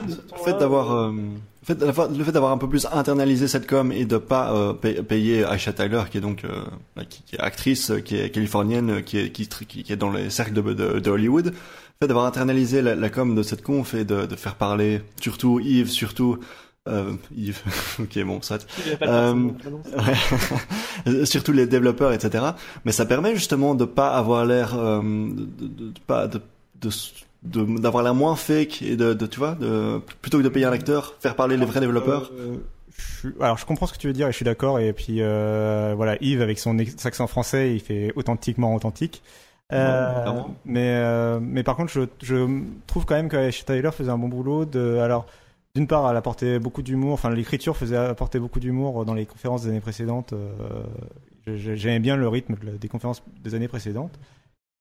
fait 0.43 0.57
d'avoir, 0.57 0.93
euh, 0.93 1.13
le 1.13 2.25
fait 2.25 2.33
d'avoir 2.33 2.53
un 2.53 2.59
peu 2.59 2.71
plus 2.71 2.87
internalisé 2.91 3.49
cette 3.49 3.67
com 3.67 3.93
et 3.93 4.07
de 4.07 4.17
pas 4.17 4.55
euh, 4.55 4.73
payer 4.73 5.41
Aisha 5.41 5.75
Tyler, 5.75 6.05
qui 6.11 6.17
est 6.17 6.23
donc 6.23 6.45
euh, 6.45 6.65
bah, 6.97 7.05
qui, 7.05 7.23
qui, 7.23 7.37
est 7.37 7.41
actrice, 7.41 7.93
qui 8.03 8.17
est 8.17 8.31
californienne, 8.31 9.03
qui 9.03 9.19
est 9.19 9.29
qui, 9.31 9.47
qui 9.47 9.93
est 9.93 9.97
dans 9.97 10.11
les 10.11 10.31
cercles 10.31 10.55
de, 10.55 10.63
de, 10.73 10.99
de 10.99 11.11
Hollywood, 11.11 11.47
le 11.49 11.53
fait 12.01 12.09
d'avoir 12.09 12.25
internalisé 12.25 12.81
la, 12.81 12.95
la, 12.95 13.11
com 13.11 13.35
de 13.35 13.43
cette 13.43 13.63
conf 13.63 13.93
et 13.93 14.07
de, 14.07 14.25
de 14.25 14.37
faire 14.37 14.55
parler 14.55 15.03
surtout 15.21 15.61
Yves, 15.61 15.91
surtout 15.91 16.39
euh, 16.89 17.13
Yves, 17.37 17.63
ok 18.01 18.25
bon 18.25 18.43
ça. 18.43 18.59
Euh, 21.07 21.25
surtout 21.25 21.53
les 21.53 21.67
développeurs 21.67 22.13
etc. 22.13 22.43
Mais 22.85 22.91
ça 22.91 23.07
permet 23.07 23.35
justement 23.35 23.75
de 23.75 23.85
pas 23.85 24.09
avoir 24.17 24.45
l'air 24.45 24.77
euh, 24.77 25.01
de, 25.03 25.45
de, 25.45 25.93
de, 25.93 26.01
pas 26.07 26.27
de 26.27 26.41
d'avoir 27.43 28.03
l'air 28.03 28.15
moins 28.15 28.35
fake 28.37 28.83
et 28.83 28.97
de, 28.97 29.15
de 29.15 29.27
tu 29.27 29.39
vois 29.39 29.55
de 29.55 30.01
plutôt 30.21 30.39
que 30.39 30.43
de 30.43 30.49
payer 30.49 30.67
un 30.67 30.73
acteur 30.73 31.15
faire 31.21 31.37
parler 31.37 31.57
les 31.57 31.67
vrais 31.67 31.81
développeurs. 31.81 32.31
Euh, 32.35 32.57
je, 33.23 33.29
alors 33.41 33.59
je 33.59 33.67
comprends 33.67 33.87
ce 33.87 33.93
que 33.93 33.99
tu 33.99 34.07
veux 34.07 34.13
dire 34.13 34.27
et 34.29 34.33
je 34.33 34.37
suis 34.37 34.45
d'accord 34.45 34.81
et 34.81 34.93
puis 34.93 35.19
euh, 35.21 35.95
voilà 35.97 36.17
Yves 36.21 36.43
avec 36.43 36.59
son 36.59 36.79
accent 36.79 37.27
français 37.27 37.75
il 37.75 37.81
fait 37.81 38.13
authentiquement 38.17 38.75
authentique. 38.75 39.23
Euh, 39.73 40.25
mais 40.65 40.95
euh, 40.95 41.41
mais 41.41 41.63
par 41.65 41.77
contre 41.77 41.93
je, 41.93 42.03
je 42.23 42.63
trouve 42.87 43.05
quand 43.05 43.17
même 43.17 43.29
que 43.29 43.51
Tyler 43.51 43.91
faisait 43.93 44.11
un 44.11 44.19
bon 44.19 44.29
boulot 44.29 44.65
de 44.65 44.99
alors 44.99 45.27
d'une 45.77 45.87
part, 45.87 46.11
elle 46.11 46.17
apportait 46.17 46.59
beaucoup 46.59 46.81
d'humour. 46.81 47.13
Enfin, 47.13 47.29
l'écriture 47.29 47.77
faisait 47.77 47.99
apporter 47.99 48.39
beaucoup 48.39 48.61
d'humour 48.61 49.05
dans 49.05 49.13
les 49.13 49.27
conférences 49.27 49.65
des 49.65 49.69
années 49.69 49.83
précédentes. 49.83 50.33
Euh, 50.33 50.85
j'aimais 51.47 51.99
bien 51.99 52.17
le 52.17 52.27
rythme 52.29 52.57
des 52.81 52.89
conférences 52.89 53.23
des 53.45 53.55
années 53.55 53.69
précédentes. 53.69 54.19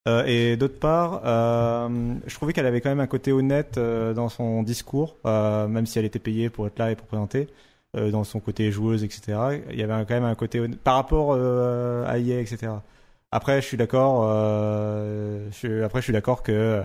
Euh, 0.07 0.23
et 0.25 0.55
d'autre 0.55 0.79
part, 0.79 1.21
euh, 1.25 2.15
je 2.25 2.33
trouvais 2.35 2.53
qu'elle 2.53 2.65
avait 2.65 2.79
quand 2.79 2.87
même 2.87 3.01
un 3.01 3.07
côté 3.07 3.33
honnête 3.33 3.77
dans 3.77 4.29
son 4.29 4.63
discours, 4.63 5.17
même 5.25 5.85
si 5.85 5.99
elle 5.99 6.05
était 6.05 6.17
payée 6.17 6.49
pour 6.49 6.65
être 6.65 6.79
là 6.79 6.91
et 6.91 6.95
pour 6.95 7.07
présenter, 7.07 7.49
dans 7.93 8.23
son 8.23 8.39
côté 8.39 8.71
joueuse, 8.71 9.03
etc. 9.03 9.37
Il 9.71 9.77
y 9.77 9.83
avait 9.83 10.05
quand 10.05 10.13
même 10.13 10.23
un 10.23 10.35
côté 10.35 10.61
honnête, 10.61 10.79
par 10.79 10.95
rapport 10.95 11.33
à 11.33 12.17
EA, 12.19 12.39
etc. 12.39 12.71
Après, 13.31 13.61
je 13.61 13.67
suis 13.67 13.75
d'accord. 13.75 14.23
après, 14.23 15.99
je 15.99 16.03
suis 16.03 16.13
d'accord 16.13 16.41
que 16.41 16.81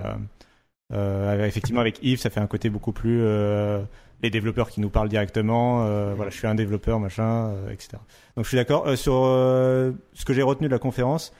euh, 0.93 1.47
effectivement, 1.47 1.80
avec 1.80 2.03
Yves, 2.03 2.20
ça 2.20 2.30
fait 2.30 2.41
un 2.41 2.47
côté 2.47 2.70
beaucoup 2.70 2.93
plus 2.93 3.20
euh, 3.22 3.80
les 4.22 4.30
développeurs 4.30 4.70
qui 4.70 4.80
nous 4.80 4.91
parlent 4.91 5.09
directement. 5.09 5.84
Euh, 5.84 6.14
voilà, 6.14 6.30
je 6.30 6.36
suis 6.36 6.47
un 6.47 6.55
développeur, 6.55 6.99
machin, 6.99 7.53
etc. 7.70 7.99
Donc, 8.36 8.45
je 8.45 8.49
suis 8.49 8.57
d'accord 8.57 8.97
sur 8.97 9.12
ce 9.12 10.24
que 10.24 10.32
j'ai 10.32 10.43
retenu 10.43 10.68
de 10.68 10.72
la 10.72 10.78
conférence. 10.78 11.32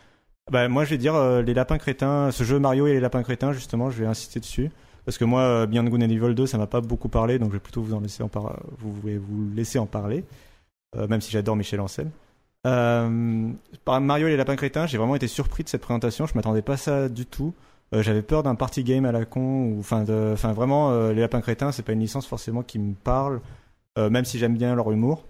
Bah, 0.51 0.69
moi, 0.69 0.85
je 0.85 0.91
vais 0.91 0.99
dire 0.99 1.43
les 1.43 1.55
lapins 1.55 1.79
crétins. 1.79 2.31
Ce 2.31 2.45
jeu 2.45 2.59
Mario 2.59 2.87
et 2.87 2.93
les 2.93 3.01
lapins 3.01 3.23
crétins, 3.23 3.53
justement, 3.53 3.91
je 3.91 4.01
vais 4.01 4.07
insister 4.07 4.41
dessus. 4.41 4.71
Parce 5.05 5.17
que 5.19 5.25
moi, 5.25 5.67
Beyond 5.67 5.85
Good 5.85 6.03
and 6.03 6.11
Evil 6.11 6.35
2, 6.35 6.47
ça 6.47 6.59
m'a 6.59 6.67
pas 6.67 6.81
beaucoup 6.81 7.09
parlé, 7.09 7.39
donc 7.39 7.49
je 7.49 7.55
vais 7.55 7.61
plutôt 7.61 7.83
vous 7.83 7.95
en 7.95 8.01
laisser 8.01 8.23
en 8.23 8.31
vous 8.79 8.93
vous 8.93 9.51
laisser 9.55 9.79
en 9.79 9.87
parler, 9.87 10.25
même 10.97 11.21
si 11.21 11.31
j'adore 11.31 11.57
Michel 11.57 11.81
Ancel. 11.81 12.09
Mario 12.65 14.27
et 14.27 14.31
les 14.31 14.37
lapins 14.37 14.57
crétins, 14.57 14.87
j'ai 14.87 14.99
vraiment 14.99 15.17
été 15.17 15.27
surpris 15.27 15.65
de 15.65 15.69
cette 15.69 15.81
présentation. 15.81 16.27
Je 16.27 16.35
m'attendais 16.35 16.63
pas 16.63 16.75
à 16.75 16.77
ça 16.77 17.09
du 17.09 17.27
tout. 17.27 17.55
Euh, 17.93 18.03
j'avais 18.03 18.23
peur 18.23 18.45
d'un 18.45 18.55
party 18.55 18.85
game 18.85 19.05
à 19.05 19.11
la 19.11 19.25
con 19.25 19.65
ou 19.65 19.81
enfin 19.81 20.05
vraiment 20.53 20.93
euh, 20.93 21.13
les 21.13 21.23
lapins 21.23 21.41
crétins 21.41 21.73
c'est 21.73 21.83
pas 21.83 21.93
une 21.93 22.01
licence 22.01 22.25
forcément 22.25 22.63
qui 22.63 22.79
me 22.79 22.95
parle 22.95 23.41
euh, 23.99 24.11
même 24.11 24.25
si 24.25 24.39
j'aime 24.39 24.57
bien 24.57 24.77
leur 24.77 24.93
humour 24.93 25.27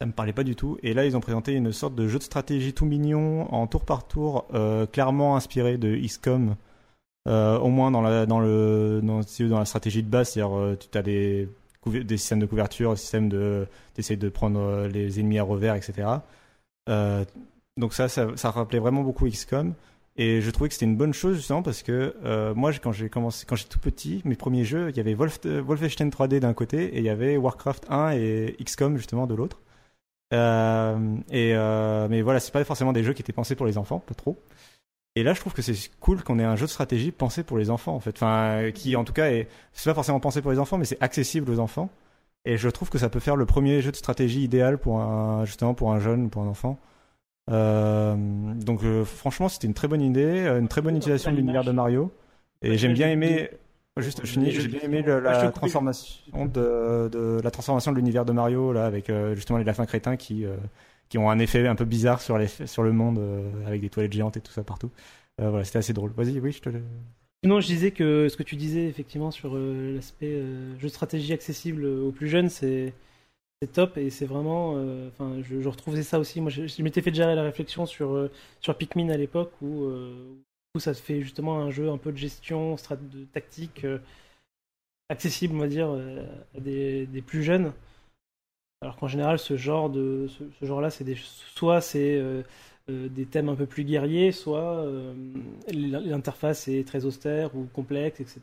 ça 0.00 0.06
me 0.06 0.12
parlait 0.12 0.32
pas 0.32 0.44
du 0.44 0.54
tout 0.54 0.78
et 0.84 0.94
là 0.94 1.04
ils 1.04 1.16
ont 1.16 1.20
présenté 1.20 1.52
une 1.54 1.72
sorte 1.72 1.96
de 1.96 2.06
jeu 2.06 2.18
de 2.18 2.22
stratégie 2.22 2.74
tout 2.74 2.84
mignon 2.84 3.52
en 3.52 3.66
tour 3.66 3.84
par 3.84 4.06
tour 4.06 4.46
clairement 4.92 5.36
inspiré 5.36 5.76
de 5.76 5.96
XCOM 5.96 6.54
au 7.26 7.68
moins 7.68 7.90
dans 7.90 8.02
la 8.02 8.26
dans 8.26 8.40
le 8.40 9.00
dans, 9.02 9.58
la 9.58 9.64
stratégie 9.64 10.02
de 10.02 10.08
base 10.08 10.30
c'est-à-dire 10.30 10.76
tu 10.78 10.98
as 10.98 11.02
des 11.02 11.48
des 11.86 12.16
systèmes 12.16 12.40
de 12.40 12.46
couverture, 12.46 12.92
des 12.92 12.96
systèmes 12.98 13.28
de 13.28 13.66
d'essayer 13.94 14.16
de 14.16 14.28
prendre 14.28 14.86
les 14.86 15.20
ennemis 15.20 15.38
à 15.38 15.42
revers, 15.42 15.74
etc. 15.74 16.08
donc 17.76 17.94
ça, 17.94 18.08
ça 18.08 18.50
rappelait 18.50 18.78
vraiment 18.78 19.02
beaucoup 19.02 19.28
XCOM. 19.28 19.74
Et 20.16 20.40
je 20.40 20.50
trouvais 20.50 20.68
que 20.68 20.74
c'était 20.74 20.86
une 20.86 20.96
bonne 20.96 21.12
chose 21.12 21.36
justement 21.36 21.62
parce 21.62 21.82
que 21.82 22.14
euh, 22.24 22.54
moi, 22.54 22.72
quand 22.74 22.92
j'ai 22.92 23.08
commencé, 23.08 23.46
quand 23.46 23.56
j'étais 23.56 23.70
tout 23.70 23.80
petit, 23.80 24.22
mes 24.24 24.36
premiers 24.36 24.64
jeux, 24.64 24.90
il 24.90 24.96
y 24.96 25.00
avait 25.00 25.14
Wolf, 25.14 25.40
euh, 25.46 25.60
Wolfenstein 25.60 26.08
3D 26.08 26.38
d'un 26.38 26.54
côté 26.54 26.84
et 26.94 26.98
il 26.98 27.04
y 27.04 27.08
avait 27.08 27.36
Warcraft 27.36 27.86
1 27.90 28.12
et 28.12 28.56
XCOM 28.62 28.96
justement 28.96 29.26
de 29.26 29.34
l'autre. 29.34 29.60
Euh, 30.32 31.16
et 31.30 31.54
euh, 31.54 32.08
mais 32.08 32.22
voilà, 32.22 32.40
c'est 32.40 32.52
pas 32.52 32.64
forcément 32.64 32.92
des 32.92 33.04
jeux 33.04 33.12
qui 33.12 33.22
étaient 33.22 33.32
pensés 33.32 33.54
pour 33.54 33.66
les 33.66 33.78
enfants, 33.78 34.00
pas 34.00 34.14
trop. 34.14 34.38
Et 35.16 35.22
là, 35.22 35.34
je 35.34 35.40
trouve 35.40 35.52
que 35.54 35.62
c'est 35.62 35.74
cool 36.00 36.22
qu'on 36.24 36.38
ait 36.40 36.44
un 36.44 36.56
jeu 36.56 36.66
de 36.66 36.70
stratégie 36.70 37.12
pensé 37.12 37.44
pour 37.44 37.56
les 37.58 37.70
enfants, 37.70 37.94
en 37.94 38.00
fait. 38.00 38.16
Enfin, 38.16 38.70
qui, 38.74 38.96
en 38.96 39.04
tout 39.04 39.12
cas, 39.12 39.30
est, 39.30 39.48
c'est 39.72 39.88
pas 39.90 39.94
forcément 39.94 40.18
pensé 40.20 40.42
pour 40.42 40.50
les 40.50 40.58
enfants, 40.58 40.76
mais 40.76 40.84
c'est 40.84 41.00
accessible 41.02 41.50
aux 41.52 41.60
enfants. 41.60 41.88
Et 42.44 42.56
je 42.58 42.68
trouve 42.68 42.90
que 42.90 42.98
ça 42.98 43.08
peut 43.08 43.20
faire 43.20 43.36
le 43.36 43.46
premier 43.46 43.80
jeu 43.80 43.92
de 43.92 43.96
stratégie 43.96 44.42
idéal 44.42 44.78
pour 44.78 45.00
un, 45.00 45.44
justement, 45.44 45.74
pour 45.74 45.92
un 45.92 46.00
jeune, 46.00 46.30
pour 46.30 46.42
un 46.42 46.48
enfant. 46.48 46.78
Euh, 47.50 48.14
donc, 48.54 48.82
euh, 48.84 49.04
franchement, 49.04 49.48
c'était 49.48 49.66
une 49.66 49.74
très 49.74 49.88
bonne 49.88 50.00
idée, 50.02 50.46
une 50.58 50.68
très 50.68 50.80
bonne 50.80 50.96
utilisation 50.96 51.30
de 51.30 51.36
l'univers 51.36 51.64
de 51.64 51.72
Mario. 51.72 52.12
Et 52.62 52.78
j'aime 52.78 52.94
bien 52.94 53.10
aimer, 53.10 53.50
juste, 53.98 54.20
je 54.24 54.30
finis, 54.30 54.50
j'ai 54.50 54.68
bien 54.68 54.80
aimé 54.80 55.02
le- 55.02 55.20
la 55.20 55.50
transformation 55.50 56.46
de, 56.46 57.08
de, 57.12 57.40
la 57.42 57.50
transformation 57.50 57.92
de 57.92 57.96
l'univers 57.96 58.24
de 58.24 58.32
Mario, 58.32 58.72
là, 58.72 58.86
avec, 58.86 59.10
euh, 59.10 59.34
justement, 59.34 59.58
les 59.58 59.64
lapins 59.64 59.84
crétins 59.86 60.16
qui, 60.16 60.46
euh, 60.46 60.56
qui 61.10 61.18
ont 61.18 61.30
un 61.30 61.38
effet 61.38 61.66
un 61.66 61.74
peu 61.74 61.84
bizarre 61.84 62.22
sur, 62.22 62.38
les, 62.38 62.46
sur 62.48 62.82
le 62.82 62.92
monde, 62.92 63.18
euh, 63.18 63.50
avec 63.66 63.82
des 63.82 63.90
toilettes 63.90 64.12
géantes 64.14 64.36
et 64.38 64.40
tout 64.40 64.52
ça 64.52 64.62
partout. 64.64 64.90
Euh, 65.40 65.50
voilà, 65.50 65.64
c'était 65.64 65.78
assez 65.78 65.92
drôle. 65.92 66.12
Vas-y, 66.16 66.40
oui, 66.40 66.52
je 66.52 66.60
te 66.60 66.68
le... 66.70 66.80
Sinon, 67.42 67.60
je 67.60 67.66
disais 67.66 67.90
que 67.90 68.28
ce 68.30 68.36
que 68.38 68.42
tu 68.42 68.56
disais 68.56 68.86
effectivement 68.86 69.30
sur 69.30 69.54
euh, 69.54 69.96
l'aspect 69.96 70.32
euh, 70.32 70.78
jeu 70.78 70.88
de 70.88 70.92
stratégie 70.92 71.34
accessible 71.34 71.84
aux 71.84 72.10
plus 72.10 72.28
jeunes, 72.28 72.48
c'est 72.48 72.94
c'est 73.60 73.72
top 73.72 73.96
et 73.96 74.10
c'est 74.10 74.26
vraiment. 74.26 74.74
euh, 74.76 75.08
Enfin, 75.08 75.40
je, 75.42 75.66
retrouvais 75.68 76.02
ça 76.02 76.18
aussi. 76.18 76.40
Moi, 76.40 76.50
je, 76.50 76.82
m'étais 76.82 77.02
fait 77.02 77.10
déjà 77.10 77.34
la 77.34 77.42
réflexion 77.42 77.86
sur 77.86 78.12
euh, 78.14 78.30
sur 78.60 78.76
Pikmin 78.76 79.10
à 79.10 79.16
l'époque 79.16 79.52
où 79.62 79.84
euh, 79.84 80.34
où 80.74 80.80
ça 80.80 80.94
te 80.94 81.00
fait 81.00 81.20
justement 81.22 81.60
un 81.60 81.70
jeu 81.70 81.88
un 81.90 81.98
peu 81.98 82.12
de 82.12 82.16
gestion, 82.16 82.76
strat 82.76 82.96
de 82.96 83.24
tactique 83.26 83.86
accessible, 85.08 85.54
on 85.56 85.60
va 85.60 85.68
dire, 85.68 85.88
à 86.56 86.60
des, 86.60 87.06
des 87.06 87.22
plus 87.22 87.42
jeunes. 87.42 87.72
Alors 88.80 88.96
qu'en 88.96 89.08
général, 89.08 89.38
ce 89.38 89.56
genre 89.56 89.88
de 89.90 90.26
ce, 90.28 90.44
ce 90.60 90.64
genre-là, 90.66 90.90
c'est 90.90 91.04
des 91.04 91.16
soit 91.16 91.80
c'est 91.80 92.20
des 92.88 93.26
thèmes 93.26 93.48
un 93.48 93.54
peu 93.54 93.66
plus 93.66 93.84
guerriers, 93.84 94.32
soit 94.32 94.84
l'interface 95.68 96.68
est 96.68 96.86
très 96.86 97.04
austère 97.04 97.54
ou 97.56 97.66
complexe, 97.72 98.20
etc. 98.20 98.40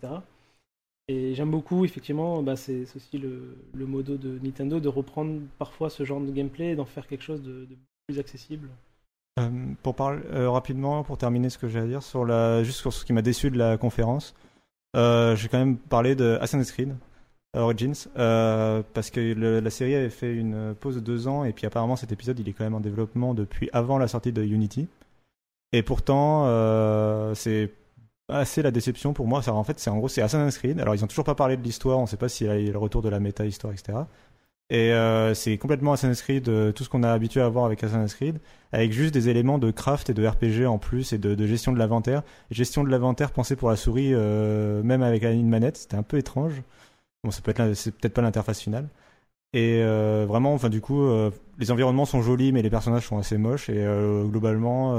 J'aime 1.34 1.52
beaucoup, 1.52 1.86
effectivement, 1.86 2.44
bah, 2.44 2.56
c'est 2.56 2.84
aussi 2.96 3.18
le, 3.18 3.56
le 3.74 3.86
modo 3.86 4.18
de 4.18 4.40
Nintendo 4.44 4.80
de 4.80 4.88
reprendre 4.88 5.40
parfois 5.58 5.90
ce 5.90 6.04
genre 6.04 6.22
de 6.22 6.32
gameplay 6.32 6.72
et 6.72 6.76
d'en 6.76 6.86
faire 6.86 7.08
quelque 7.08 7.24
chose 7.24 7.42
de, 7.42 7.68
plus 8.08 8.20
accessible. 8.20 8.70
Euh, 9.40 9.50
pour 9.82 9.96
parler 9.96 10.22
euh, 10.32 10.50
rapidement, 10.50 11.04
pour 11.04 11.18
terminer 11.18 11.50
ce 11.50 11.58
que 11.58 11.68
j'ai 11.68 11.80
à 11.80 11.86
dire 11.86 12.04
sur 12.04 12.26
la, 12.26 12.64
juste 12.64 12.80
sur 12.80 12.92
ce 12.92 13.06
qui 13.06 13.14
m'a 13.14 13.22
déçu 13.22 13.50
de 13.50 13.58
la 13.58 13.78
conférence, 13.78 14.36
euh, 14.96 15.36
j'ai 15.36 15.48
quand 15.48 15.60
même 15.60 15.78
parlé 15.78 16.16
de 16.16 16.38
Assassin's 16.42 16.72
Creed 16.72 16.96
Origins 17.54 17.94
euh, 18.18 18.82
parce 18.94 19.10
que 19.10 19.20
la 19.20 19.70
série 19.70 19.96
avait 19.96 20.10
fait 20.10 20.34
une 20.34 20.76
pause 20.80 20.96
de 20.96 21.00
deux 21.02 21.28
ans 21.28 21.44
et 21.44 21.54
puis 21.54 21.66
apparemment 21.66 21.96
cet 21.96 22.12
épisode 22.12 22.40
il 22.40 22.48
est 22.48 22.54
quand 22.54 22.64
même 22.64 22.76
en 22.76 22.80
développement 22.82 23.34
depuis 23.34 23.70
avant 23.74 23.98
la 23.98 24.08
sortie 24.08 24.32
de 24.32 24.42
Unity 24.42 24.88
et 25.74 25.84
pourtant 25.84 26.46
c'est 27.36 27.72
assez 28.32 28.62
la 28.62 28.72
déception 28.72 29.14
pour 29.14 29.28
moi. 29.28 29.42
Ça, 29.42 29.54
en 29.54 29.64
fait, 29.64 29.80
c'est 29.80 29.90
en 29.90 29.98
gros 29.98 30.08
c'est 30.08 30.22
Assassin's 30.22 30.58
Creed. 30.58 30.80
Alors 30.80 30.96
ils 30.96 31.04
ont 31.04 31.08
toujours 31.08 31.26
pas 31.26 31.36
parlé 31.36 31.58
de 31.58 31.64
l'histoire, 31.64 32.00
on 32.00 32.06
sait 32.06 32.18
pas 32.18 32.30
s'il 32.30 32.48
y 32.48 32.50
a 32.50 32.72
le 32.72 32.78
retour 32.78 33.02
de 33.02 33.10
la 33.10 33.20
méta 33.20 33.46
histoire, 33.46 33.74
etc. 33.74 34.00
Et 34.72 34.94
euh, 34.94 35.34
c'est 35.34 35.58
complètement 35.58 35.92
Assassin's 35.92 36.22
Creed, 36.22 36.48
euh, 36.48 36.72
tout 36.72 36.86
ce 36.86 36.90
qu'on 36.90 37.04
a 37.04 37.12
habitué 37.12 37.42
à 37.42 37.50
voir 37.50 37.66
avec 37.66 37.84
Assassin's 37.84 38.16
Creed, 38.16 38.40
avec 38.72 38.94
juste 38.94 39.14
des 39.14 39.28
éléments 39.28 39.58
de 39.58 39.70
craft 39.70 40.10
et 40.10 40.14
de 40.14 40.26
RPG 40.26 40.66
en 40.66 40.78
plus 40.78 41.12
et 41.12 41.18
de, 41.18 41.46
gestion 41.46 41.74
de 41.74 41.78
l'inventaire. 41.78 42.24
Gestion 42.52 42.86
de 42.86 42.90
l'inventaire 42.90 43.32
pensée 43.32 43.58
pour 43.58 43.70
la 43.70 43.76
souris, 43.76 44.14
euh, 44.14 44.82
même 44.82 45.04
avec 45.04 45.24
une 45.24 45.50
manette, 45.50 45.76
c'était 45.76 45.98
un 45.98 46.04
peu 46.04 46.18
étrange. 46.18 46.64
Bon, 47.26 47.32
ça 47.32 47.42
peut 47.42 47.52
être, 47.52 47.74
c'est 47.74 47.92
peut-être 47.92 48.14
pas 48.14 48.22
l'interface 48.22 48.62
finale. 48.62 48.88
Et 49.54 49.84
vraiment, 49.84 50.54
enfin 50.54 50.70
du 50.70 50.80
coup, 50.80 51.06
les 51.60 51.72
environnements 51.72 52.06
sont 52.06 52.22
jolis, 52.22 52.54
mais 52.54 52.62
les 52.62 52.70
personnages 52.70 53.06
sont 53.06 53.18
assez 53.18 53.38
moches. 53.38 53.70
Et 53.70 53.86
globalement, 54.30 54.96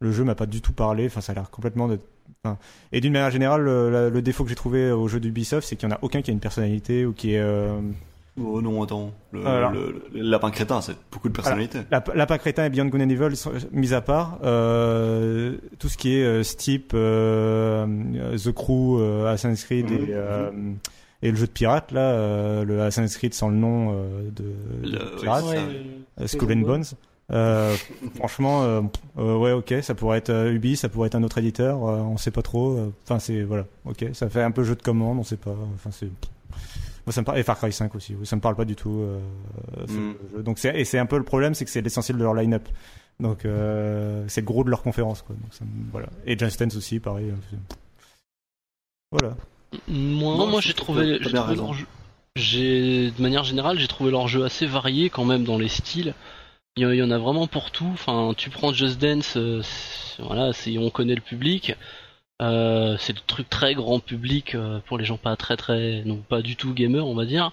le 0.00 0.12
jeu 0.12 0.24
m'a 0.24 0.34
pas 0.34 0.46
du 0.46 0.60
tout 0.60 0.72
parlé. 0.72 1.06
Enfin, 1.06 1.20
ça 1.20 1.32
a 1.32 1.34
l'air 1.36 1.50
complètement 1.50 1.86
de. 1.88 1.98
enfin, 2.44 2.58
et 2.92 3.00
d'une 3.00 3.12
manière 3.12 3.30
générale, 3.30 3.62
le, 3.62 3.90
la- 3.90 4.10
le 4.10 4.22
défaut 4.22 4.42
que 4.44 4.50
j'ai 4.50 4.56
trouvé 4.56 4.90
au 4.90 5.06
jeu 5.08 5.20
d'Ubisoft, 5.20 5.66
c'est 5.68 5.76
qu'il 5.76 5.88
y 5.88 5.92
en 5.92 5.94
a 5.94 5.98
aucun 6.02 6.22
qui 6.22 6.30
a 6.30 6.34
une 6.34 6.40
personnalité 6.40 7.04
ou 7.06 7.12
qui 7.12 7.34
est 7.34 7.40
euh, 7.40 7.78
Oh 8.42 8.62
non, 8.62 8.82
attends. 8.82 9.12
Le, 9.32 9.44
Alors. 9.46 9.72
le- 9.72 10.02
le 10.14 10.20
lapin 10.22 10.50
crétin, 10.50 10.80
c'est 10.80 10.96
beaucoup 11.12 11.28
de 11.28 11.34
personnalité. 11.34 11.80
La, 11.90 12.02
Lapin 12.14 12.38
Crétin 12.38 12.64
et 12.64 12.70
Beyond 12.70 12.86
Good 12.86 13.02
and 13.02 13.08
Evil 13.10 13.36
sont- 13.36 13.52
mis 13.72 13.92
à 13.92 14.00
part, 14.00 14.38
euh, 14.44 15.56
tout 15.78 15.88
ce 15.88 15.98
qui 15.98 16.14
est 16.16 16.24
euh, 16.24 16.42
Steep, 16.42 16.92
euh, 16.94 17.86
The 18.38 18.52
Crew, 18.52 18.98
euh, 19.00 19.26
Assassin's 19.32 19.64
Creed 19.64 19.90
Mhm. 19.90 19.96
et, 19.98 20.06
euh, 20.10 20.50
et 21.22 21.30
le 21.30 21.36
jeu 21.36 21.46
de 21.46 21.52
pirate 21.52 21.92
là, 21.92 22.12
euh, 22.12 22.64
le 22.64 22.80
Assassin's 22.80 23.16
Creed 23.18 23.34
sans 23.34 23.48
le 23.50 23.56
nom 23.56 23.92
euh, 23.92 24.22
de, 24.30 24.42
de 24.88 24.92
Le- 24.92 24.98
oui, 25.16 25.20
pirate, 25.22 25.44
ça. 25.44 25.54
euh, 26.20 26.26
Skull 26.26 26.52
and 26.52 26.60
Bones. 26.66 26.84
Euh, 27.32 27.76
franchement, 28.16 28.64
euh, 28.64 28.80
euh, 29.18 29.36
ouais, 29.36 29.52
ok, 29.52 29.74
ça 29.82 29.94
pourrait 29.94 30.18
être 30.18 30.30
euh, 30.30 30.52
Ubi, 30.52 30.76
ça 30.76 30.88
pourrait 30.88 31.06
être 31.06 31.14
un 31.14 31.22
autre 31.22 31.38
éditeur, 31.38 31.76
euh, 31.88 31.98
on 32.00 32.16
sait 32.16 32.30
pas 32.32 32.42
trop. 32.42 32.76
euh, 32.76 32.92
Enfin, 33.04 33.18
c'est 33.20 33.42
voilà, 33.42 33.66
ok, 33.84 34.06
ça 34.14 34.28
fait 34.28 34.42
un 34.42 34.50
peu 34.50 34.64
jeu 34.64 34.74
de 34.74 34.82
commande, 34.82 35.18
on 35.18 35.22
sait 35.24 35.36
pas. 35.36 35.54
Enfin, 35.74 35.90
c'est 35.92 36.06
moi 37.06 37.12
ça 37.12 37.20
me 37.22 37.24
parle 37.26 37.38
et 37.38 37.42
Far 37.42 37.56
Cry 37.58 37.72
5 37.72 37.94
aussi, 37.94 38.14
ça 38.24 38.34
me 38.36 38.40
parle 38.40 38.56
pas 38.56 38.64
du 38.64 38.74
tout. 38.76 39.00
euh, 39.00 39.18
Mm. 39.88 40.42
Donc 40.42 40.58
c'est 40.58 40.78
et 40.78 40.84
c'est 40.84 40.98
un 40.98 41.06
peu 41.06 41.16
le 41.18 41.22
problème, 41.24 41.54
c'est 41.54 41.64
que 41.64 41.70
c'est 41.70 41.80
l'essentiel 41.82 42.18
de 42.18 42.22
leur 42.22 42.34
line-up. 42.34 42.68
Donc 43.20 43.44
euh, 43.44 44.24
c'est 44.28 44.40
le 44.40 44.46
gros 44.46 44.64
de 44.64 44.70
leur 44.70 44.82
conférence, 44.82 45.22
quoi. 45.22 45.36
Donc 45.40 45.54
ça 45.54 45.64
voilà. 45.92 46.08
Et 46.26 46.36
Just 46.38 46.58
Dance 46.60 46.76
aussi, 46.76 46.98
pareil. 47.00 47.32
c'est- 47.50 47.56
Voilà. 49.12 49.34
Moi, 49.88 50.36
Non, 50.36 50.46
moi 50.48 50.60
je 50.60 50.68
j'ai 50.68 50.74
trouvé, 50.74 51.18
j'ai 51.20 51.30
trouvé 51.30 51.38
raison. 51.40 51.64
leur 51.66 51.74
jeu- 51.74 51.86
j'ai 52.36 53.10
de 53.10 53.22
manière 53.22 53.44
générale, 53.44 53.78
j'ai 53.78 53.88
trouvé 53.88 54.10
leur 54.10 54.26
jeu 54.28 54.44
assez 54.44 54.66
varié 54.66 55.10
quand 55.10 55.24
même 55.24 55.44
dans 55.44 55.58
les 55.58 55.68
styles. 55.68 56.14
Il 56.76 56.82
y, 56.94 57.02
en- 57.02 57.10
a 57.10 57.18
vraiment 57.18 57.46
pour 57.46 57.70
tout. 57.72 57.88
Enfin, 57.92 58.32
tu 58.36 58.48
prends 58.50 58.72
Just 58.72 59.00
Dance, 59.00 59.36
euh, 59.36 59.60
voilà, 60.18 60.52
on 60.78 60.90
connaît 60.90 61.14
le 61.14 61.20
public. 61.20 61.74
Euh, 62.40 62.96
c'est 62.98 63.12
le 63.12 63.20
truc 63.26 63.50
très 63.50 63.74
grand 63.74 64.00
public 64.00 64.54
euh, 64.54 64.80
pour 64.86 64.96
les 64.96 65.04
gens 65.04 65.18
pas 65.18 65.36
très 65.36 65.56
très, 65.56 66.02
non 66.06 66.16
pas 66.16 66.40
du 66.42 66.56
tout 66.56 66.72
gamer, 66.72 67.06
on 67.06 67.14
va 67.14 67.26
dire. 67.26 67.52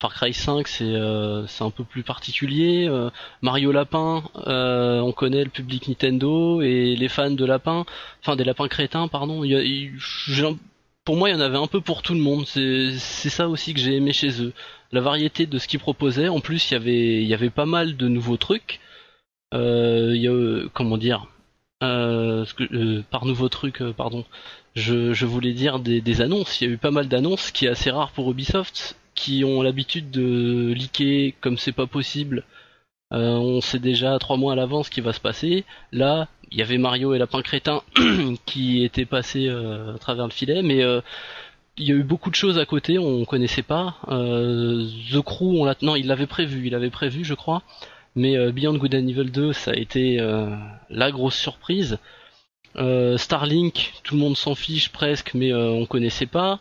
Far 0.00 0.14
Cry 0.14 0.32
5, 0.34 0.68
c'est 0.68 0.84
euh, 0.84 1.46
c'est 1.46 1.64
un 1.64 1.70
peu 1.70 1.82
plus 1.84 2.02
particulier. 2.02 2.88
Mario 3.42 3.72
Lapin, 3.72 4.22
on 4.46 5.12
connaît 5.12 5.44
le 5.44 5.50
public 5.50 5.88
Nintendo 5.88 6.60
et 6.60 6.94
les 6.96 7.08
fans 7.08 7.30
de 7.30 7.44
lapins, 7.44 7.84
enfin 8.20 8.36
des 8.36 8.44
lapins 8.44 8.68
crétins, 8.68 9.08
pardon. 9.08 9.44
Y 9.44 9.54
a- 9.56 9.62
pour 11.04 11.16
moi, 11.16 11.30
il 11.30 11.32
y 11.32 11.36
en 11.36 11.40
avait 11.40 11.56
un 11.56 11.66
peu 11.66 11.80
pour 11.80 12.02
tout 12.02 12.12
le 12.14 12.20
monde. 12.20 12.44
C'est 12.46 13.30
ça 13.30 13.48
aussi 13.48 13.72
que 13.72 13.80
j'ai 13.80 13.94
aimé 13.96 14.12
chez 14.12 14.42
eux. 14.42 14.52
La 14.92 15.00
variété 15.00 15.46
de 15.46 15.58
ce 15.58 15.68
qu'ils 15.68 15.80
proposaient. 15.80 16.28
En 16.28 16.40
plus, 16.40 16.70
il 16.70 17.26
y 17.26 17.34
avait, 17.34 17.50
pas 17.50 17.66
mal 17.66 17.96
de 17.96 18.08
nouveaux 18.08 18.36
trucs. 18.36 18.80
Euh, 19.54 20.14
y 20.16 20.28
a, 20.28 20.30
euh, 20.30 20.68
comment 20.72 20.98
dire, 20.98 21.26
euh, 21.82 22.44
euh, 22.72 23.02
par 23.10 23.24
nouveaux 23.26 23.48
trucs, 23.48 23.82
pardon. 23.92 24.24
Je, 24.74 25.24
voulais 25.24 25.52
dire 25.52 25.78
des, 25.80 26.20
annonces. 26.20 26.60
Il 26.60 26.68
y 26.68 26.70
a 26.70 26.74
eu 26.74 26.78
pas 26.78 26.90
mal 26.90 27.08
d'annonces, 27.08 27.46
ce 27.46 27.52
qui 27.52 27.66
est 27.66 27.68
assez 27.68 27.90
rare 27.90 28.10
pour 28.12 28.30
Ubisoft, 28.30 28.96
qui 29.14 29.44
ont 29.44 29.62
l'habitude 29.62 30.10
de 30.10 30.72
leaker 30.72 31.34
comme 31.40 31.58
c'est 31.58 31.72
pas 31.72 31.86
possible. 31.86 32.44
On 33.10 33.60
sait 33.60 33.78
déjà 33.78 34.18
trois 34.18 34.36
mois 34.36 34.52
à 34.52 34.56
l'avance 34.56 34.86
ce 34.86 34.90
qui 34.90 35.00
va 35.00 35.12
se 35.12 35.20
passer. 35.20 35.64
Là, 35.92 36.28
il 36.50 36.58
y 36.58 36.62
avait 36.62 36.78
Mario 36.78 37.14
et 37.14 37.18
Lapin 37.18 37.42
Crétin 37.42 37.82
qui 38.46 38.84
étaient 38.84 39.06
passés 39.06 39.48
à 39.48 39.98
travers 39.98 40.26
le 40.26 40.32
filet, 40.32 40.62
mais 40.62 40.82
euh, 40.82 41.00
il 41.78 41.88
y 41.88 41.92
a 41.92 41.94
eu 41.94 42.02
beaucoup 42.02 42.30
de 42.30 42.34
choses 42.34 42.58
à 42.58 42.66
côté, 42.66 42.98
on 42.98 43.24
connaissait 43.24 43.62
pas. 43.62 43.96
Euh, 44.08 44.86
The 45.12 45.20
Crew, 45.22 45.54
on 45.60 45.64
l'a, 45.64 45.74
non, 45.82 45.96
il 45.96 46.06
l'avait 46.06 46.26
prévu, 46.26 46.66
il 46.66 46.74
avait 46.74 46.90
prévu, 46.90 47.24
je 47.24 47.34
crois. 47.34 47.62
Mais 48.16 48.36
euh, 48.36 48.50
Beyond 48.52 48.74
Good 48.78 48.94
and 48.94 49.06
Evil 49.06 49.30
2, 49.30 49.52
ça 49.52 49.70
a 49.72 49.74
été 49.74 50.18
euh, 50.20 50.48
la 50.90 51.10
grosse 51.10 51.36
surprise. 51.36 51.98
Starlink, 53.16 53.92
tout 54.04 54.14
le 54.14 54.20
monde 54.20 54.36
s'en 54.36 54.54
fiche 54.54 54.90
presque, 54.90 55.34
mais 55.34 55.52
on 55.52 55.84
connaissait 55.86 56.26
pas. 56.26 56.60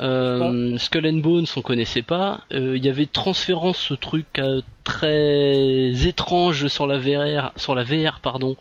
Euh, 0.00 0.78
Skull 0.78 1.06
and 1.06 1.18
Bones, 1.18 1.46
on 1.56 1.60
connaissait 1.62 2.02
pas. 2.02 2.42
Il 2.50 2.82
y 2.82 2.88
avait 2.88 3.04
Transférence, 3.06 3.76
ce 3.78 3.94
truc 3.94 4.40
très 4.84 6.06
étrange 6.06 6.68
sur 6.68 6.86
la 6.86 6.98
VR, 6.98 7.52
sur 7.56 7.74
la 7.74 7.84
VR, 7.84 8.20
pardon. 8.22 8.56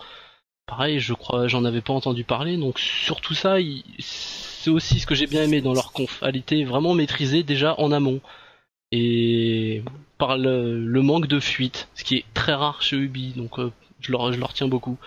Pareil, 0.65 0.99
je 0.99 1.13
crois, 1.13 1.47
j'en 1.47 1.63
avais 1.65 1.81
pas 1.81 1.93
entendu 1.93 2.23
parler. 2.25 2.57
Donc 2.57 2.79
sur 2.79 3.21
tout 3.21 3.33
ça, 3.33 3.59
il- 3.61 3.83
c'est 4.59 4.69
aussi 4.69 4.99
ce 4.99 5.07
que 5.07 5.15
j'ai 5.15 5.25
bien 5.25 5.43
aimé 5.43 5.61
dans 5.61 5.73
leur 5.73 5.93
conf. 5.93 6.21
Était 6.33 6.63
vraiment 6.65 6.93
maîtrisée 6.93 7.43
déjà 7.43 7.79
en 7.79 7.93
amont 7.93 8.19
et 8.91 9.83
par 10.17 10.37
le, 10.37 11.01
manque 11.01 11.27
de 11.27 11.39
fuite, 11.39 11.87
ce 11.95 12.03
qui 12.03 12.17
est 12.17 12.25
très 12.33 12.53
rare 12.53 12.81
chez 12.81 12.97
Ubi. 12.97 13.33
Donc 13.37 13.57
euh, 13.57 13.71
je 14.01 14.11
leur, 14.11 14.53
tiens 14.53 14.67
beaucoup. 14.67 14.97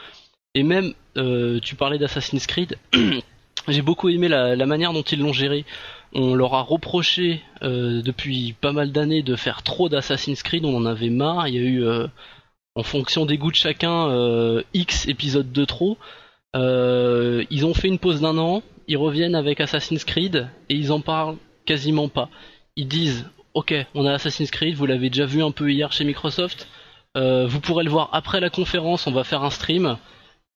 Et 0.55 0.63
même, 0.63 0.95
euh, 1.19 1.61
tu 1.61 1.75
parlais 1.75 1.99
d'Assassin's 1.99 2.47
Creed. 2.47 2.79
J'ai 3.69 3.83
beaucoup 3.83 4.09
aimé 4.09 4.29
la, 4.29 4.67
manière 4.67 4.95
dont 4.95 5.03
ils 5.03 5.21
l'ont 5.21 5.35
géré. 5.35 5.67
On 6.15 6.35
leur 6.35 6.55
a 6.55 6.63
reproché 6.63 7.43
euh, 7.63 8.01
depuis 8.03 8.55
pas 8.59 8.73
mal 8.73 8.91
d'années 8.91 9.23
de 9.23 9.37
faire 9.37 9.63
trop 9.63 9.91
d'Assassin's 9.91 10.43
Creed, 10.43 10.65
on 10.65 10.77
en 10.77 10.87
avait 10.87 11.11
marre. 11.11 11.47
Il 11.49 11.55
y 11.55 11.59
a 11.59 11.63
eu, 11.63 11.85
en 12.75 12.83
fonction 12.83 13.27
des 13.27 13.37
goûts 13.37 13.51
de 13.51 13.57
chacun, 13.57 14.63
X 14.73 15.07
épisodes 15.09 15.53
de 15.53 15.65
trop. 15.65 15.99
Ils 16.55 17.65
ont 17.67 17.75
fait 17.75 17.89
une 17.89 17.99
pause 17.99 18.21
d'un 18.23 18.37
an, 18.39 18.63
ils 18.89 18.97
reviennent 18.97 19.35
avec 19.35 19.61
Assassin's 19.61 20.05
Creed 20.05 20.49
et 20.69 20.75
ils 20.75 20.93
en 20.93 21.01
parlent 21.01 21.37
quasiment 21.67 22.09
pas. 22.09 22.29
Ils 22.77 22.89
disent 22.89 23.27
Ok, 23.55 23.75
on 23.95 24.07
a 24.07 24.13
Assassin's 24.15 24.51
Creed, 24.51 24.75
vous 24.77 24.87
l'avez 24.87 25.11
déjà 25.11 25.27
vu 25.27 25.43
un 25.43 25.51
peu 25.51 25.71
hier 25.71 25.93
chez 25.93 26.05
Microsoft. 26.05 26.69
Euh, 27.17 27.47
vous 27.47 27.61
pourrez 27.61 27.85
le 27.85 27.91
voir 27.91 28.09
après 28.13 28.41
la 28.41 28.49
conférence, 28.49 29.07
on 29.07 29.13
va 29.13 29.25
faire 29.25 29.43
un 29.45 29.51
stream 29.51 29.99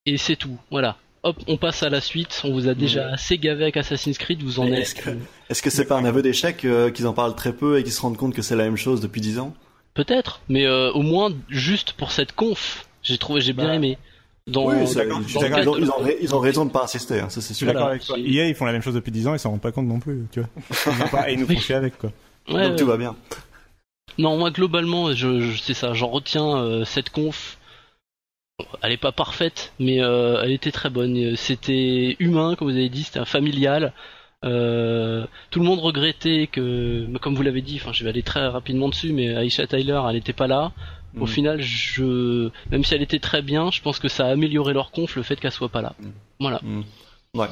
et 0.07 0.17
c'est 0.17 0.37
tout. 0.37 0.57
Voilà. 0.71 0.97
hop, 1.23 1.37
on 1.47 1.59
passe 1.59 1.83
à 1.83 1.91
la 1.91 2.01
suite. 2.01 2.41
On 2.45 2.53
vous 2.53 2.69
a 2.69 2.75
déjà 2.75 3.09
assez 3.11 3.37
gavé 3.37 3.65
avec 3.65 3.77
Assassin's 3.77 4.17
Creed, 4.17 4.43
vous 4.43 4.61
en 4.61 4.67
Est-ce 4.67 4.97
êtes. 4.97 5.05
que 5.05 5.11
est-ce 5.51 5.61
que 5.63 5.69
c'est 5.71 5.85
pas 5.87 5.97
un 5.99 6.05
aveu 6.07 6.23
d'échec 6.23 6.65
euh, 6.65 6.91
qu'ils 6.91 7.07
en 7.07 7.13
parlent 7.13 7.35
très 7.35 7.53
peu 7.53 7.79
et 7.79 7.83
qu'ils 7.83 7.93
se 7.93 8.01
rendent 8.01 8.17
compte 8.17 8.35
que 8.35 8.41
c'est 8.43 8.57
la 8.57 8.65
même 8.65 8.77
chose 8.79 9.01
depuis 9.03 9.21
10 9.21 9.39
ans? 9.41 9.55
Peut-être, 9.93 10.41
mais 10.49 10.67
euh, 10.67 10.91
au 10.93 11.03
moins 11.03 11.31
juste 11.51 11.93
pour 11.93 12.13
cette 12.13 12.33
conf, 12.33 12.87
j'ai 13.03 13.19
trouvé, 13.19 13.41
j'ai 13.43 13.53
bien 13.53 13.67
Bah, 13.69 13.75
aimé. 13.75 13.99
Dans, 14.49 14.67
Oui, 14.67 14.87
c'est- 14.87 14.95
d'accord, 14.95 15.21
je 15.23 15.29
suis 15.29 15.39
dans 15.65 15.77
ils, 15.77 15.91
ont, 15.91 16.07
ils 16.21 16.35
ont 16.35 16.39
raison 16.39 16.65
de 16.67 16.71
pas 16.71 16.85
insister, 16.85 17.19
hein, 17.21 17.29
ça 17.29 17.41
c'est 17.41 17.53
sûr. 17.53 17.65
Voilà, 17.67 17.81
d'accord 17.81 17.91
avec 17.91 18.05
toi. 18.05 18.17
EA, 18.19 18.49
ils 18.49 18.55
font 18.55 18.65
la 18.65 18.73
même 18.73 18.83
chose 18.83 18.95
depuis 18.95 19.11
10 19.11 19.27
ans, 19.27 19.35
ils 19.35 19.41
s'en 19.41 19.51
rendent 19.51 19.61
pas 19.61 19.73
compte 19.73 19.89
non 19.89 19.99
plus, 19.99 20.27
tu 20.31 20.41
vois. 20.41 20.49
Ils 20.87 21.03
ont 21.03 21.09
pas- 21.09 21.29
Et 21.31 21.35
ils 21.35 21.41
nous 21.41 21.47
font 21.49 21.59
chier 21.59 21.75
avec, 21.75 21.99
quoi. 21.99 22.13
Ouais, 22.49 22.69
Donc 22.69 22.79
tout 22.79 22.87
va 22.87 22.97
bien. 22.97 23.17
Non, 24.19 24.37
moi 24.39 24.51
globalement, 24.53 25.13
je, 25.13 25.41
je 25.41 25.61
c'est 25.61 25.75
ça, 25.75 25.95
j'en 25.95 26.07
retiens 26.09 26.57
euh, 26.59 26.85
cette 26.85 27.11
conf. 27.11 27.59
Elle 28.83 28.93
est 28.93 28.97
pas 28.97 29.13
parfaite, 29.13 29.73
mais 29.81 30.01
euh, 30.01 30.41
elle 30.43 30.53
était 30.53 30.71
très 30.73 30.89
bonne. 30.91 31.17
Euh, 31.17 31.37
C'était 31.37 32.17
humain, 32.21 32.55
comme 32.57 32.71
vous 32.71 32.77
avez 32.77 32.89
dit, 32.89 33.03
c'était 33.03 33.19
un 33.19 33.25
familial. 33.27 33.93
Euh, 34.47 35.27
tout 35.51 35.59
le 35.59 35.65
monde 35.67 35.81
regrettait 35.81 36.47
que, 36.51 37.07
comme 37.19 37.35
vous 37.35 37.43
l'avez 37.43 37.63
dit, 37.63 37.79
enfin, 37.83 37.93
je 37.93 38.05
vais 38.05 38.11
aller 38.11 38.23
très 38.23 38.47
rapidement 38.47 38.89
dessus, 38.89 39.13
mais 39.13 39.27
Aisha 39.47 39.67
Tyler, 39.67 40.01
elle 40.09 40.15
n'était 40.15 40.33
pas 40.33 40.47
là. 40.47 40.73
Au 41.19 41.25
Mm. 41.25 41.29
final, 41.29 41.61
je, 41.63 42.51
même 42.71 42.85
si 42.85 42.95
elle 42.95 43.03
était 43.03 43.19
très 43.19 43.43
bien, 43.43 43.71
je 43.71 43.81
pense 43.83 43.99
que 43.99 44.09
ça 44.09 44.27
a 44.27 44.31
amélioré 44.31 44.73
leur 44.75 44.91
conf 44.91 45.17
le 45.17 45.23
fait 45.23 45.37
qu'elle 45.37 45.51
soit 45.53 45.69
pas 45.71 45.83
là. 45.83 45.95
Mm. 45.99 46.09
Voilà. 46.41 46.61
Ouais. 47.35 47.49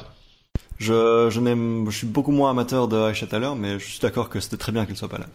Je, 0.77 1.29
je 1.31 1.39
n'aime, 1.39 1.89
je 1.89 1.97
suis 1.97 2.07
beaucoup 2.07 2.31
moins 2.31 2.51
amateur 2.51 2.87
de 2.87 3.09
Aisha 3.11 3.27
Tyler, 3.27 3.51
mais 3.57 3.79
je 3.79 3.85
suis 3.85 3.99
d'accord 3.99 4.29
que 4.29 4.39
c'était 4.39 4.57
très 4.57 4.71
bien 4.71 4.85
qu'elle 4.85 4.97
soit 4.97 5.09
pas 5.09 5.17
là. 5.17 5.25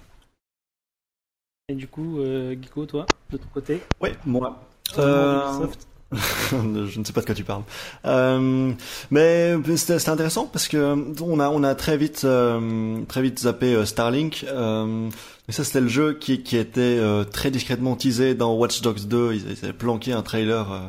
Et 1.69 1.75
du 1.75 1.87
coup, 1.89 2.19
euh, 2.21 2.55
Geeko, 2.61 2.87
toi, 2.87 3.07
de 3.31 3.37
ton 3.37 3.47
côté? 3.53 3.81
Oui, 4.01 4.11
moi. 4.27 4.61
Euh. 4.99 5.67
je 6.51 6.99
ne 6.99 7.05
sais 7.05 7.13
pas 7.13 7.21
de 7.21 7.27
quoi 7.27 7.35
tu 7.35 7.45
parles. 7.45 7.63
Euh, 8.05 8.73
mais 9.11 9.57
c'était 9.77 10.09
intéressant 10.09 10.47
parce 10.47 10.67
que 10.67 10.97
on 11.23 11.39
a 11.39 11.49
on 11.49 11.63
a 11.63 11.75
très 11.77 11.97
vite 11.97 12.23
euh, 12.25 13.01
très 13.07 13.23
vite 13.23 13.39
zappé 13.41 13.75
euh, 13.75 13.85
Starlink. 13.85 14.45
Euh, 14.49 15.09
et 15.49 15.53
ça 15.53 15.63
c'était 15.63 15.81
le 15.81 15.89
jeu 15.89 16.15
qui 16.15 16.43
qui 16.43 16.57
était 16.57 16.81
euh, 16.81 17.25
très 17.25 17.51
discrètement 17.53 17.95
teasé 17.95 18.35
dans 18.35 18.55
Watch 18.55 18.81
Dogs 18.83 19.07
2. 19.07 19.35
Ils, 19.35 19.65
avaient 19.65 19.73
planqué 19.73 20.13
un 20.13 20.23
trailer 20.23 20.73
euh, 20.73 20.81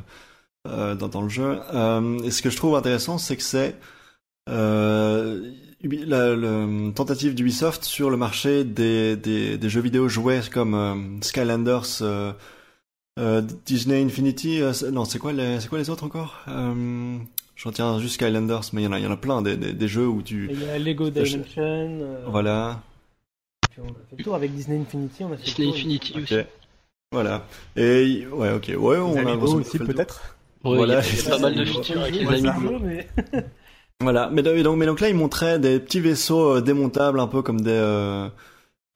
euh, 0.68 0.96
dans, 0.96 1.08
dans 1.08 1.22
le 1.22 1.30
jeu. 1.30 1.60
Euh, 1.74 2.20
et 2.24 2.32
ce 2.32 2.42
que 2.42 2.50
je 2.50 2.58
trouve 2.58 2.76
intéressant, 2.76 3.18
c'est 3.18 3.38
que 3.38 3.44
c'est 3.44 3.76
euh, 4.50 5.52
la, 5.84 6.36
le- 6.36 6.92
tentative 6.94 7.36
d'Ubisoft 7.36 7.84
sur 7.84 8.10
le 8.10 8.18
marché 8.18 8.64
des, 8.64 9.16
des, 9.16 9.58
des 9.58 9.70
jeux 9.70 9.82
vidéo 9.82 10.08
jouets 10.08 10.42
comme 10.52 10.74
euh, 10.76 10.96
Skylanders, 11.22 12.02
euh, 13.20 13.40
euh, 13.40 13.42
Disney 13.66 14.04
Infinity. 14.04 14.62
euh, 14.62 14.74
c'est- 14.74 14.92
non, 14.92 15.06
c'est 15.06 15.20
quoi 15.20 15.34
les 15.34 15.60
c'est 15.60 15.68
quoi 15.68 15.78
les 15.80 15.90
autres 15.90 16.04
encore? 16.04 16.40
Euh, 16.48 17.18
Je 17.56 17.68
retiens 17.68 18.00
juste 18.00 18.16
Skylanders, 18.16 18.62
mais 18.74 18.82
il 18.82 18.86
y 18.86 18.88
en 18.88 18.92
a 18.94 19.00
y 19.00 19.06
en 19.06 19.12
a 19.12 19.18
plein 19.18 19.42
des, 19.44 19.56
des, 19.56 19.74
des 19.74 19.88
jeux 19.88 20.08
où 20.08 20.22
tu 20.24 20.50
Et 20.50 20.54
Il 20.54 20.62
y 20.64 20.70
a 20.70 20.80
Lego 20.80 21.10
Dimension. 21.10 21.44
euh, 21.62 22.26
voilà 22.28 22.82
puis 23.72 23.82
on 23.84 23.88
a 23.90 23.94
fait 24.10 24.18
le 24.18 24.24
tour 24.24 24.36
avec 24.36 24.54
Disney 24.54 24.80
Infinity. 24.80 25.24
On 25.24 25.32
a 25.32 25.38
fait 25.38 25.44
Disney 25.44 25.66
le 25.68 25.72
tour. 25.72 25.78
Infinity 25.80 26.14
aussi. 26.24 26.36
voilà 27.12 27.46
et 27.76 28.26
ouais 28.32 28.52
ok 28.54 28.72
ouais 28.78 28.98
on 28.98 29.12
Les 29.14 29.18
a 29.18 29.22
Amiibo 29.22 29.46
modo 29.48 29.60
aussi, 29.60 29.78
peut-être. 29.78 30.36
Ouais, 30.64 30.76
Voilà. 30.78 31.02
il 31.08 31.16
y 31.18 31.28
a 31.28 31.30
pas 31.30 31.40
mal 31.40 31.56
de 31.56 31.66
features 31.66 32.02
avec 32.02 32.16
les 32.16 32.26
mais- 32.26 33.08
Voilà, 34.02 34.30
mais, 34.32 34.42
do- 34.42 34.54
mais 34.56 34.64
donc, 34.64 34.78
mais 34.78 34.86
donc 34.88 35.00
là, 35.00 35.10
ils 35.10 35.16
montraient 35.16 35.60
des 35.60 35.80
petits 35.80 36.00
vaisseaux 36.00 36.56
euh, 36.58 36.62
démontables, 36.62 37.20
un 37.20 37.28
peu 37.28 37.44
comme 37.44 37.62
des... 37.62 37.70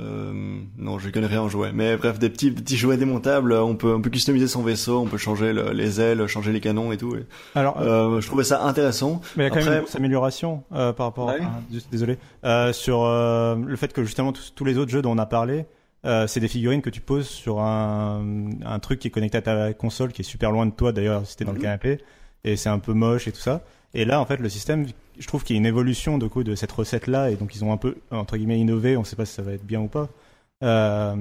Euh, 0.01 0.33
non, 0.77 0.99
je 0.99 1.09
connais 1.09 1.27
rien 1.27 1.41
en 1.41 1.47
jouet, 1.47 1.71
mais 1.73 1.95
bref, 1.95 2.19
des 2.19 2.29
petits, 2.29 2.51
petits 2.51 2.75
jouets 2.75 2.97
démontables, 2.97 3.53
euh, 3.53 3.63
on 3.63 3.75
peut, 3.77 3.93
on 3.95 4.01
peut 4.01 4.09
customiser 4.09 4.45
son 4.45 4.61
vaisseau, 4.61 4.99
on 4.99 5.05
peut 5.05 5.15
changer 5.17 5.53
le- 5.53 5.71
les 5.71 6.01
ailes, 6.01 6.27
changer 6.27 6.51
les 6.51 6.59
canons 6.59 6.91
et 6.91 6.97
tout. 6.97 7.15
et, 7.15 7.25
Alors, 7.55 7.79
euh, 7.79 8.19
je 8.19 8.27
trouvais 8.27 8.43
ça 8.43 8.63
intéressant. 8.65 9.21
Mais 9.37 9.45
il 9.45 9.47
y 9.47 9.47
a 9.47 9.49
quand 9.51 9.59
Après- 9.61 9.69
même 9.75 9.85
une 9.89 9.97
amélioration 9.97 10.63
euh, 10.73 10.91
par 10.91 11.05
rapport. 11.05 11.27
Ouais. 11.27 11.39
à, 11.41 11.61
désolé. 11.91 12.17
Euh, 12.43 12.73
sur 12.73 13.03
euh, 13.05 13.55
le 13.55 13.75
fait 13.77 13.93
que 13.93 14.03
justement 14.03 14.33
tous, 14.33 14.51
tous 14.53 14.65
les 14.65 14.77
autres 14.77 14.91
jeux 14.91 15.01
dont 15.01 15.11
on 15.13 15.17
a 15.17 15.25
parlé, 15.25 15.65
euh, 16.05 16.27
c'est 16.27 16.41
des 16.41 16.49
figurines 16.49 16.81
que 16.81 16.89
tu 16.89 16.99
poses 16.99 17.27
sur 17.29 17.61
un, 17.61 18.49
un 18.65 18.79
truc 18.79 18.99
qui 18.99 19.07
est 19.07 19.11
connecté 19.11 19.37
à 19.37 19.41
ta 19.41 19.71
console, 19.73 20.11
qui 20.11 20.23
est 20.23 20.25
super 20.25 20.51
loin 20.51 20.65
de 20.65 20.71
toi 20.71 20.91
d'ailleurs 20.91 21.25
si 21.25 21.37
t'es 21.37 21.45
dans 21.45 21.51
le 21.53 21.57
Mhm. 21.57 21.63
canapé, 21.63 22.01
et 22.43 22.57
c'est 22.57 22.69
un 22.69 22.79
peu 22.79 22.91
moche 22.91 23.29
et 23.29 23.31
tout 23.31 23.39
ça. 23.39 23.63
Et 23.93 24.03
là, 24.03 24.19
en 24.19 24.25
fait, 24.25 24.41
le 24.41 24.49
système, 24.49 24.85
je 25.17 25.27
trouve 25.27 25.43
qu'il 25.43 25.55
y 25.55 25.57
a 25.57 25.59
une 25.59 25.65
évolution 25.65 26.17
de 26.17 26.27
coup 26.27 26.43
de 26.43 26.55
cette 26.55 26.71
recette-là, 26.71 27.31
et 27.31 27.35
donc 27.35 27.55
ils 27.55 27.63
ont 27.63 27.71
un 27.71 27.77
peu 27.77 27.95
entre 28.11 28.37
guillemets 28.37 28.59
innové. 28.59 28.97
On 28.97 29.01
ne 29.01 29.05
sait 29.05 29.15
pas 29.15 29.25
si 29.25 29.33
ça 29.33 29.41
va 29.41 29.53
être 29.53 29.65
bien 29.65 29.81
ou 29.81 29.87
pas. 29.87 30.09
Euh, 30.63 31.15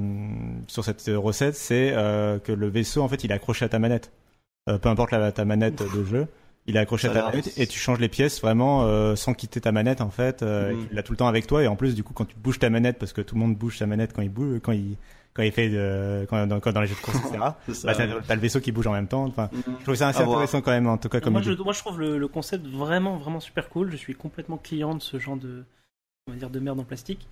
sur 0.68 0.84
cette 0.84 1.02
recette, 1.14 1.56
c'est 1.56 1.92
euh, 1.92 2.38
que 2.38 2.52
le 2.52 2.68
vaisseau, 2.68 3.02
en 3.02 3.08
fait, 3.08 3.24
il 3.24 3.30
est 3.30 3.34
accroché 3.34 3.64
à 3.64 3.68
ta 3.68 3.78
manette. 3.78 4.12
Euh, 4.68 4.78
peu 4.78 4.88
importe 4.88 5.10
la, 5.10 5.32
ta 5.32 5.44
manette 5.44 5.82
de 5.94 6.04
jeu, 6.04 6.26
il 6.66 6.76
est 6.76 6.78
accroché 6.78 7.08
Ça 7.08 7.12
à 7.12 7.14
ta 7.14 7.30
manette 7.30 7.58
et 7.58 7.66
tu 7.66 7.78
changes 7.78 7.98
les 7.98 8.08
pièces 8.08 8.40
vraiment 8.40 9.14
sans 9.16 9.34
quitter 9.34 9.60
ta 9.60 9.72
manette 9.72 10.00
en 10.00 10.08
fait. 10.08 10.42
Mhm. 10.42 10.70
et 10.70 10.88
Tu 10.88 10.94
l'as 10.94 11.02
tout 11.02 11.12
le 11.12 11.18
temps 11.18 11.28
avec 11.28 11.46
toi 11.46 11.62
et 11.62 11.66
en 11.66 11.76
plus 11.76 11.94
du 11.94 12.02
coup 12.02 12.14
quand 12.14 12.24
tu 12.24 12.36
bouges 12.36 12.58
ta 12.58 12.70
manette 12.70 12.98
parce 12.98 13.12
que 13.12 13.20
tout 13.20 13.34
le 13.34 13.42
monde 13.42 13.56
bouge 13.56 13.76
sa 13.76 13.86
manette 13.86 14.14
quand 14.14 14.22
il 14.22 14.30
bouge, 14.30 14.60
quand 14.62 14.72
il 14.72 14.96
quand 15.34 15.42
il 15.42 15.52
fait 15.52 15.68
de, 15.68 16.26
quand, 16.30 16.46
dans, 16.46 16.60
quand 16.60 16.72
dans 16.72 16.80
les 16.80 16.86
jeux 16.86 16.94
de 16.94 17.00
course 17.00 17.18
etc. 17.18 17.38
C'est 17.72 17.86
bah, 17.86 17.94
t'as, 17.94 18.06
t'as 18.22 18.34
le 18.36 18.40
vaisseau 18.40 18.60
qui 18.60 18.72
bouge 18.72 18.86
en 18.86 18.92
même 18.92 19.08
temps. 19.08 19.24
Enfin, 19.24 19.50
Mhm. 19.52 19.62
je 19.80 19.82
trouve 19.84 19.94
ça 19.96 20.08
assez 20.08 20.20
À 20.20 20.24
voir. 20.24 20.38
intéressant 20.38 20.60
quand 20.62 20.70
même 20.70 20.86
en 20.86 20.96
tout 20.98 21.08
cas 21.08 21.20
comme 21.20 21.32
moi, 21.34 21.42
je, 21.42 21.52
moi, 21.52 21.72
je 21.72 21.78
trouve 21.80 22.00
le, 22.00 22.18
le 22.18 22.28
concept 22.28 22.66
vraiment, 22.66 23.16
vraiment 23.16 23.40
super 23.40 23.68
cool. 23.68 23.90
Je 23.90 23.96
suis 23.96 24.14
complètement 24.14 24.56
client 24.58 24.94
de 24.94 25.02
ce 25.02 25.18
genre 25.18 25.36
de, 25.36 25.64
on 26.28 26.32
va 26.32 26.38
dire, 26.38 26.50
de 26.50 26.60
merde 26.60 26.78
en 26.80 26.84
plastique. 26.84 27.26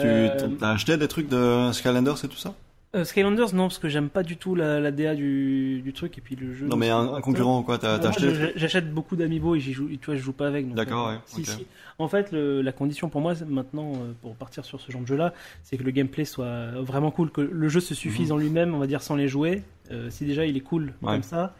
Tu 0.00 0.06
Euh, 0.06 0.48
t'as 0.58 0.72
acheté 0.72 0.96
des 0.98 1.08
trucs 1.08 1.28
de 1.28 1.70
Skylanders 1.72 2.22
et 2.24 2.28
tout 2.28 2.36
ça? 2.36 2.54
Euh, 2.94 3.04
Skylanders, 3.04 3.54
non, 3.54 3.64
parce 3.64 3.78
que 3.78 3.88
j'aime 3.88 4.08
pas 4.08 4.22
du 4.22 4.36
tout 4.36 4.54
la, 4.54 4.80
la 4.80 4.90
DA 4.90 5.14
du, 5.14 5.80
du 5.82 5.92
truc 5.92 6.16
et 6.16 6.20
puis 6.20 6.36
le 6.36 6.54
jeu. 6.54 6.66
Non, 6.66 6.76
mais 6.76 6.88
un, 6.88 7.14
un 7.14 7.20
concurrent 7.20 7.62
quoi, 7.62 7.78
t'as 7.78 7.96
acheté 8.08 8.52
J'achète 8.56 8.92
beaucoup 8.92 9.16
d'amiibo 9.16 9.54
et 9.54 9.60
joue, 9.60 9.88
tu 9.88 10.06
vois, 10.06 10.14
je 10.16 10.22
joue 10.22 10.32
pas 10.32 10.46
avec. 10.46 10.72
D'accord, 10.72 11.08
euh, 11.08 11.12
ouais, 11.14 11.20
si, 11.26 11.44
si. 11.44 11.66
En 11.98 12.08
fait, 12.08 12.30
le- 12.32 12.62
la 12.62 12.72
condition 12.72 13.08
pour 13.08 13.20
moi 13.20 13.34
maintenant, 13.48 13.92
euh, 13.94 14.12
pour 14.22 14.34
partir 14.36 14.64
sur 14.64 14.80
ce 14.80 14.90
genre 14.92 15.02
de 15.02 15.06
jeu-là, 15.06 15.34
c'est 15.62 15.76
que 15.76 15.82
le 15.82 15.90
gameplay 15.90 16.24
soit 16.24 16.70
vraiment 16.80 17.10
cool, 17.10 17.30
que 17.30 17.40
le 17.40 17.68
jeu 17.68 17.80
se 17.80 17.94
suffise 17.94 18.28
Mhm. 18.30 18.34
en 18.34 18.38
lui-même, 18.38 18.74
on 18.74 18.78
va 18.78 18.86
dire, 18.86 19.02
sans 19.02 19.16
les 19.16 19.28
jouer. 19.28 19.62
Euh, 19.90 20.10
si 20.10 20.24
déjà 20.24 20.46
il 20.46 20.56
est 20.56 20.60
cool 20.60 20.92
Ouais. 21.02 21.12
comme 21.14 21.22
ça, 21.22 21.54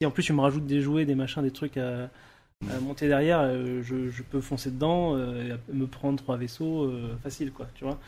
et 0.00 0.06
en 0.06 0.10
plus 0.10 0.22
tu 0.22 0.32
me 0.32 0.40
rajoutes 0.40 0.66
des 0.66 0.80
jouets, 0.80 1.04
des 1.04 1.14
machins, 1.14 1.42
des 1.42 1.50
trucs 1.50 1.76
à, 1.76 2.10
à 2.70 2.80
monter 2.80 3.08
derrière, 3.08 3.42
je, 3.82 4.10
je 4.10 4.22
peux 4.22 4.40
foncer 4.40 4.70
dedans, 4.70 5.16
et 5.18 5.52
me 5.72 5.86
prendre 5.86 6.18
trois 6.18 6.36
vaisseaux 6.36 6.90
facile, 7.22 7.52
quoi, 7.52 7.66
tu 7.74 7.84
vois. 7.84 7.98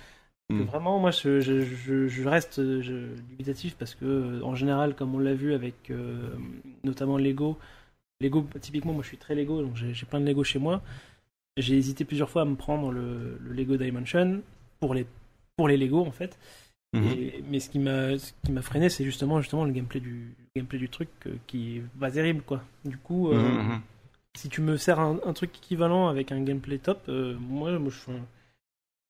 Mhm. 0.53 0.64
Vraiment, 0.66 0.98
moi, 0.98 1.11
je, 1.11 1.40
je, 1.40 1.61
je, 1.62 2.09
je 2.09 2.28
reste 2.28 2.61
dubitatif 2.61 3.74
parce 3.76 3.94
que, 3.94 4.05
euh, 4.05 4.42
en 4.44 4.55
général, 4.55 4.94
comme 4.94 5.14
on 5.14 5.18
l'a 5.18 5.34
vu 5.34 5.55
avec 5.55 5.90
euh, 5.90 6.30
notamment 6.84 7.16
Lego, 7.18 7.59
Lego, 8.20 8.46
typiquement, 8.61 8.92
moi, 8.92 9.03
je 9.03 9.09
suis 9.09 9.16
très 9.18 9.34
Lego, 9.34 9.62
donc 9.62 9.76
j'ai 9.76 10.07
plein 10.07 10.20
de 10.20 10.26
Lego 10.26 10.44
chez 10.44 10.59
moi. 10.59 10.82
J'ai 11.57 11.76
hésité 11.76 12.05
plusieurs 12.05 12.30
fois 12.30 12.42
à 12.42 12.44
me 12.46 12.57
prendre 12.57 12.90
le, 12.92 13.38
le 13.40 13.53
Lego 13.53 13.76
Dimension 13.76 14.42
pour 14.80 14.94
les, 14.94 15.07
pour 15.57 15.68
les 15.68 15.76
Lego, 15.76 16.00
en 16.00 16.12
fait. 16.12 16.38
Mhm. 16.94 17.05
Et- 17.11 17.44
mais 17.48 17.61
ce 17.61 17.70
qui 17.70 17.78
m'a 17.78 18.18
ce 18.18 18.32
qui 18.44 18.53
m'a 18.53 18.62
freiné, 18.62 18.88
c'est 18.90 19.05
justement, 19.05 19.40
justement 19.40 19.64
le 19.64 19.72
gameplay 19.72 20.00
du, 20.00 20.34
le 20.38 20.61
gameplay 20.61 20.78
du 20.78 20.88
truc 20.88 21.09
euh, 21.26 21.34
qui 21.46 21.78
est 21.78 21.82
pas 22.00 22.11
terrible, 22.11 22.42
quoi. 22.42 22.62
Du 22.84 22.98
coup, 22.98 23.30
euh, 23.30 23.38
Mhm, 23.38 23.68
mhm. 23.68 23.80
si 24.36 24.48
tu 24.48 24.61
me 24.62 24.76
sers 24.76 25.00
un, 25.00 25.18
un 25.24 25.32
truc 25.32 25.57
équivalent 25.57 26.09
avec 26.09 26.32
un 26.32 26.42
gameplay 26.42 26.78
top, 26.78 27.09
moi, 27.09 27.78
moi, 27.78 27.90
je, 27.90 28.12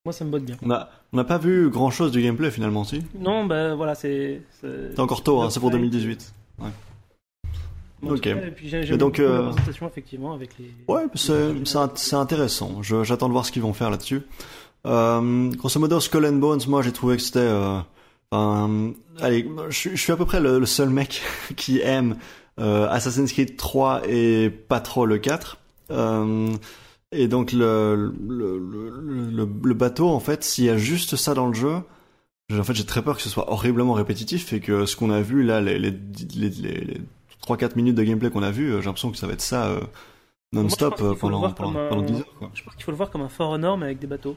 moi, 0.05 0.13
ça 0.13 0.25
me 0.25 0.31
botte 0.31 0.45
bien. 0.45 0.57
On 0.63 1.17
n'a 1.17 1.25
pas 1.25 1.39
vu 1.39 1.71
grand 1.71 1.91
chose 1.91 2.11
du 2.11 2.21
gameplay 2.23 2.51
finalement 2.51 2.83
si? 2.85 3.03
Non, 3.19 3.47
bah 3.47 3.75
voilà, 3.77 3.95
c'est. 3.95 4.43
C'est 4.61 4.99
encore 4.99 5.23
tôt, 5.23 5.41
hein, 5.41 5.51
c'est 5.51 5.61
pour 5.61 5.71
2018. 5.71 6.33
Bon, 6.59 6.67
en 6.67 8.09
tout 8.09 8.15
Ok. 8.15 8.21
cas, 8.23 8.31
et 8.37 8.51
puis 8.51 8.69
j'ai- 8.69 8.97
donc, 8.97 9.21
euh, 9.21 9.37
la 9.47 9.49
présentation, 9.51 9.87
effectivement, 9.87 10.33
avec 10.35 10.59
les. 10.59 10.73
Ouais, 10.89 11.05
c'est 11.15 11.53
c'est 11.65 11.79
int- 11.79 11.93
c'est 11.95 12.17
intéressant. 12.17 12.83
J'attends 12.83 13.29
de 13.29 13.33
voir 13.33 13.47
ce 13.47 13.53
qu'ils 13.53 13.63
vont 13.63 13.73
faire 13.75 13.91
là-dessus. 13.91 14.23
Euh, 14.87 15.51
grosso 15.53 15.79
modo, 15.79 16.01
Skull 16.01 16.27
and 16.27 16.33
Bones, 16.39 16.63
moi 16.67 16.83
j'ai 16.83 16.91
trouvé 16.91 17.17
que 17.17 17.23
c'était. 17.23 17.39
Euh, 17.39 17.79
enfin, 18.33 18.91
allez, 19.21 19.49
je, 19.69 19.77
suis- 19.77 19.91
je 19.97 20.03
suis 20.03 20.11
à 20.13 20.17
peu 20.17 20.25
près 20.27 20.41
le, 20.41 20.59
le 20.59 20.67
seul 20.67 20.89
mec 20.91 21.23
qui 21.57 21.81
aime 21.81 22.17
euh, 22.59 22.89
Assassin's 22.91 23.33
Creed 23.33 23.57
3 23.57 24.03
et 24.09 24.51
pas 24.51 24.81
trop 24.81 25.07
le 25.07 25.19
4. 25.19 25.59
Euh, 25.93 26.49
et 27.13 27.29
donc 27.29 27.53
le, 27.53 28.13
le, 28.29 29.49
le, 29.63 29.75
bateau, 29.75 30.09
en 30.09 30.21
fait, 30.21 30.43
s'il 30.45 30.65
y 30.65 30.71
a 30.71 30.77
juste 30.77 31.17
ça 31.17 31.35
dans 31.35 31.47
le 31.47 31.55
jeu, 31.55 31.77
j'ai- 32.49 32.59
en 32.59 32.65
fait 32.65 32.75
j'ai 32.75 32.85
très 32.87 33.03
peur 33.03 33.17
que 33.17 33.23
ce 33.23 33.29
soit 33.29 33.51
horriblement 33.51 33.93
répétitif 33.95 34.53
et 34.53 34.61
que 34.61 34.87
ce 34.87 34.97
qu'on 34.97 35.11
a 35.11 35.21
vu 35.21 35.43
là, 35.43 35.61
les, 35.61 35.79
les, 35.79 35.91
les, 36.35 36.49
les, 36.51 36.81
les 36.81 37.01
3-4 37.47 37.77
minutes 37.77 37.95
de 37.97 38.03
gameplay 38.03 38.31
qu'on 38.31 38.43
a 38.43 38.51
vu, 38.51 38.71
euh, 38.73 38.81
j'ai 38.81 38.87
l'impression 38.87 39.11
que 39.11 39.17
ça 39.17 39.27
va 39.27 39.33
être 39.35 39.41
ça 39.43 39.67
euh, 39.69 39.81
non-stop 40.53 41.01
euh, 41.01 41.15
pendant, 41.15 41.51
pendant, 41.53 41.79
un- 41.79 41.89
pendant 41.89 42.03
10 42.03 42.15
heures. 42.21 42.35
Quoi. 42.39 42.51
Je 42.55 42.63
pense 42.63 42.75
qu'il 42.75 42.85
faut 42.85 42.91
le 42.91 42.97
voir 42.97 43.11
comme 43.11 43.23
un 43.23 43.29
Fort 43.29 43.51
Honor, 43.51 43.79
mais 43.79 43.87
avec 43.87 43.99
des 43.99 44.07
bateaux. 44.07 44.37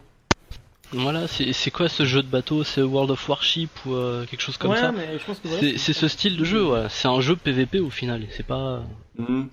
Voilà, 0.92 1.28
c'est 1.28 1.72
quoi 1.72 1.90
ce 1.90 2.06
jeu 2.06 2.22
de 2.22 2.28
bateau? 2.28 2.64
C'est 2.64 2.82
World 2.84 3.10
of 3.12 3.28
Warship 3.28 3.72
ou 3.86 3.94
euh, 3.96 4.26
quelque 4.28 4.42
chose 4.42 4.56
comme 4.58 4.72
ouais, 4.72 4.78
ça? 4.78 4.92
voilà, 4.92 5.78
C'est 5.78 5.94
ce 5.94 6.08
style 6.08 6.38
de 6.38 6.44
jeu, 6.46 6.66
ouais. 6.72 6.86
C'est 6.90 7.08
un 7.08 7.20
jeu 7.22 7.36
PVP 7.36 7.80
au 7.80 7.90
final, 7.90 8.22
c'est 8.32 8.46
pas. 8.46 8.84
Mhm. 9.18 9.50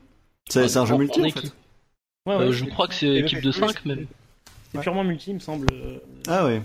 C'est 0.48 0.68
c'est 0.68 0.78
un 0.78 0.84
jeu 0.86 0.96
multi 0.96 1.20
en 1.20 1.22
en 1.22 1.26
équipe. 1.26 1.42
fait. 1.46 1.52
Ouais, 2.26 2.36
ouais, 2.36 2.42
Euh, 2.44 2.52
je 2.52 2.64
crois 2.66 2.86
que 2.86 2.94
c'est 2.94 3.16
équipe 3.16 3.40
de 3.42 3.50
fait- 3.52 3.60
5 3.66 3.84
même. 3.84 4.06
C'est 4.72 4.80
purement 4.80 5.04
multi, 5.04 5.30
il 5.30 5.34
me 5.34 5.40
semble. 5.40 5.66
Ah 6.28 6.44
ouais. 6.46 6.62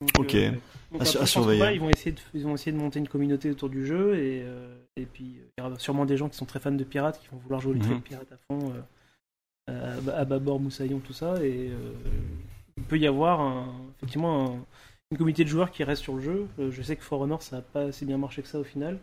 Donc, 0.00 0.10
Ok. 0.18 0.34
euh, 0.34 0.50
donc 0.92 1.00
À 1.02 1.26
surveiller. 1.26 1.72
ils 1.74 1.80
vont 1.80 1.88
essayer 1.88 2.12
de, 2.12 2.20
ils 2.34 2.42
vont 2.44 2.54
essayer 2.54 2.72
de 2.72 2.76
monter 2.76 2.98
une 2.98 3.08
communauté 3.08 3.50
autour 3.50 3.68
du 3.70 3.86
jeu 3.86 4.16
et, 4.18 4.42
euh, 4.44 4.76
et 4.96 5.06
puis 5.06 5.24
il 5.56 5.62
y 5.62 5.66
aura 5.66 5.78
sûrement 5.78 6.04
des 6.04 6.16
gens 6.16 6.28
qui 6.28 6.36
sont 6.36 6.44
très 6.44 6.60
fans 6.60 6.72
de 6.72 6.84
pirates 6.84 7.20
qui 7.20 7.28
vont 7.32 7.38
vouloir 7.38 7.60
jouer 7.60 7.72
au 7.72 7.76
Mhm. 7.76 7.82
truc 7.82 8.04
pirate 8.04 8.30
à 8.32 8.36
fond, 8.48 8.72
euh, 9.70 10.00
à, 10.12 10.18
à 10.20 10.24
bâbord, 10.26 10.60
moussaillon, 10.60 10.98
tout 11.00 11.14
ça 11.14 11.42
et 11.42 11.70
euh, 11.70 11.92
il 12.76 12.82
peut 12.82 12.98
y 12.98 13.06
avoir 13.06 13.40
un- 13.40 13.72
effectivement 13.96 14.44
un- 14.56 14.64
une 15.10 15.16
communauté 15.18 15.44
de 15.44 15.48
joueurs 15.48 15.70
qui 15.70 15.84
reste 15.84 16.02
sur 16.02 16.14
le 16.16 16.20
jeu. 16.20 16.46
Je 16.70 16.82
sais 16.82 16.96
que 16.96 17.02
For 17.02 17.20
Honor 17.20 17.42
ça 17.42 17.58
a 17.58 17.62
pas 17.62 17.84
assez 17.84 18.04
bien 18.04 18.18
marché 18.18 18.42
que 18.42 18.48
ça 18.48 18.58
au 18.58 18.64
final. 18.64 18.98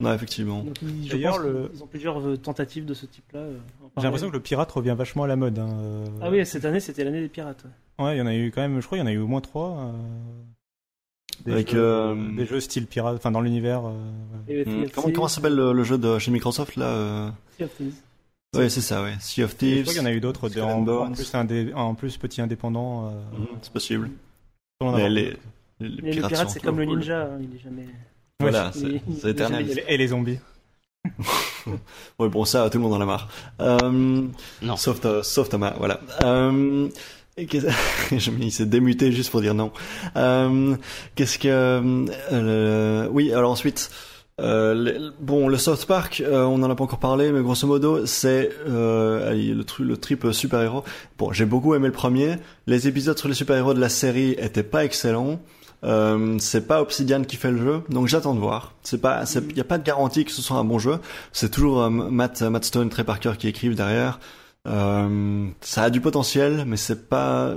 Non, 0.00 0.12
effectivement. 0.12 0.62
Donc 0.62 0.76
ils, 0.82 1.06
je 1.08 1.12
D'ailleurs, 1.12 1.36
pense 1.36 1.44
le- 1.44 1.72
ont 1.82 1.86
plusieurs 1.86 2.20
euh, 2.24 2.36
tentatives 2.36 2.84
de 2.84 2.94
ce 2.94 3.04
type-là. 3.06 3.40
euh, 3.40 3.56
J'ai 3.96 4.04
l'impression 4.04 4.28
que 4.28 4.34
le 4.34 4.40
pirate 4.40 4.70
revient 4.70 4.94
vachement 4.96 5.24
à 5.24 5.26
la 5.26 5.34
mode. 5.36 5.58
hein, 5.58 5.68
euh. 5.80 6.06
Ah 6.22 6.30
oui, 6.30 6.44
cette 6.46 6.64
année 6.64 6.78
c'était 6.80 7.02
l'année 7.04 7.20
des 7.20 7.28
pirates. 7.28 7.64
ouais. 7.98 8.04
Ouais, 8.04 8.16
il 8.16 8.18
y 8.18 8.22
en 8.22 8.26
a 8.26 8.34
eu 8.34 8.52
quand 8.52 8.60
même, 8.60 8.80
je 8.80 8.86
crois, 8.86 8.96
il 8.98 9.00
y 9.00 9.04
en 9.04 9.08
a 9.08 9.12
eu 9.12 9.18
au 9.18 9.26
moins 9.26 9.40
trois. 9.40 9.76
euh, 9.76 9.92
Des, 11.44 11.52
Avec, 11.52 11.70
jeux, 11.72 11.78
euh, 11.82 12.36
des 12.36 12.46
jeux 12.46 12.60
style 12.60 12.86
pirate, 12.86 13.16
enfin 13.16 13.32
dans 13.32 13.40
l'univers. 13.40 13.82
euh, 13.86 13.92
ouais. 14.48 14.64
Hmm. 14.64 14.70
Sea 14.70 14.84
of 14.86 14.92
Comment, 14.92 15.04
Thieves, 15.06 15.14
comment 15.16 15.28
s'appelle 15.28 15.54
le, 15.56 15.72
le 15.72 15.82
jeu 15.84 15.98
de 15.98 16.18
chez 16.20 16.30
Microsoft 16.30 16.76
là 16.76 16.86
euh 16.86 17.30
Sea 17.56 17.64
of 17.64 17.76
Thieves. 17.76 17.94
Ouais, 18.56 18.68
c'est 18.70 18.80
ça, 18.80 19.02
ouais. 19.02 19.14
Sea 19.20 19.42
of 19.42 19.50
Et 19.50 19.54
Je 19.54 19.56
Thieves. 19.58 19.82
crois 19.82 19.92
qu'il 19.94 20.02
y 20.02 20.04
en 20.04 20.08
a 20.08 20.12
eu 20.12 20.20
d'autres, 20.20 20.48
en, 20.60 20.86
en 20.88 21.12
plus, 21.12 21.34
indé- 21.34 21.74
en 21.74 21.94
plus 21.94 22.16
petit 22.18 22.40
indépendant. 22.40 23.08
euh, 23.08 23.10
Mhm, 23.36 23.46
c'est 23.62 23.72
possible. 23.72 24.10
Mais 24.80 25.08
les, 25.10 25.36
les, 25.80 26.02
Mais 26.02 26.12
le 26.12 26.26
pirate, 26.28 26.50
c'est 26.50 26.60
comme 26.62 26.78
le 26.78 26.86
cool. 26.86 26.98
ninja, 26.98 27.24
hein, 27.24 27.38
il 27.40 27.54
est 27.56 27.58
jamais. 27.60 27.86
Voilà, 28.40 28.70
il- 28.76 29.00
c'est 29.20 29.30
éternel. 29.30 29.68
Et 29.70 29.74
les- 29.74 29.84
et 29.88 29.96
les 29.96 30.08
zombies. 30.08 30.38
Ouais, 32.18 32.28
bon, 32.28 32.44
ça, 32.44 32.70
tout 32.70 32.78
le 32.78 32.84
monde 32.84 32.94
en 32.94 33.00
a 33.00 33.04
marre. 33.04 33.28
Euh, 33.60 34.22
Non. 34.62 34.76
Sauf, 34.76 35.00
sauf 35.22 35.48
Thomas, 35.50 35.74
voilà. 35.78 36.00
Euh, 36.24 36.88
et 37.36 37.46
qu'est-ce- 37.46 37.66
je 38.16 38.30
me- 38.30 38.42
il 38.42 38.50
s'est 38.52 38.64
démuté 38.66 39.12
juste 39.12 39.30
pour 39.30 39.40
dire 39.42 39.54
non. 39.54 39.70
Euh, 40.16 40.76
Qu'est-ce 41.14 41.38
que... 41.38 41.48
euh, 42.32 43.08
oui, 43.10 43.32
alors 43.32 43.50
ensuite... 43.50 43.90
Euh, 44.40 45.10
bon, 45.18 45.48
le 45.48 45.58
South 45.58 45.84
Park, 45.86 46.22
euh, 46.24 46.44
on 46.44 46.62
en 46.62 46.70
a 46.70 46.74
pas 46.76 46.84
encore 46.84 47.00
parlé, 47.00 47.32
mais 47.32 47.42
grosso 47.42 47.66
modo, 47.66 48.06
c'est 48.06 48.50
euh, 48.68 49.34
le, 49.34 49.64
truc, 49.64 49.84
le 49.86 49.96
trip 49.96 50.28
super-héros. 50.30 50.84
Bon, 51.18 51.32
j'ai 51.32 51.44
beaucoup 51.44 51.74
aimé 51.74 51.88
le 51.88 51.92
premier. 51.92 52.36
Les 52.68 52.86
épisodes 52.86 53.18
sur 53.18 53.26
les 53.28 53.34
super-héros 53.34 53.74
de 53.74 53.80
la 53.80 53.88
série 53.88 54.36
étaient 54.38 54.62
pas 54.62 54.84
excellents. 54.84 55.40
Euh, 55.84 56.36
c'est 56.40 56.66
pas 56.66 56.82
Obsidian 56.82 57.22
qui 57.22 57.36
fait 57.36 57.50
le 57.50 57.58
jeu, 57.58 57.82
donc 57.88 58.08
j'attends 58.08 58.34
de 58.34 58.40
voir. 58.40 58.74
C'est 58.82 59.00
pas, 59.00 59.24
il 59.50 59.56
y 59.56 59.60
a 59.60 59.64
pas 59.64 59.78
de 59.78 59.84
garantie 59.84 60.24
que 60.24 60.32
ce 60.32 60.42
soit 60.42 60.56
un 60.56 60.64
bon 60.64 60.78
jeu. 60.78 60.98
C'est 61.32 61.50
toujours 61.50 61.82
euh, 61.82 61.90
Matt, 61.90 62.42
Matt 62.42 62.64
Stone, 62.64 62.88
Trey 62.88 63.04
Parker 63.04 63.32
qui 63.38 63.48
écrivent 63.48 63.76
derrière. 63.76 64.18
Euh, 64.66 65.48
ça 65.60 65.84
a 65.84 65.90
du 65.90 66.00
potentiel, 66.00 66.64
mais 66.66 66.76
c'est 66.76 67.08
pas. 67.08 67.54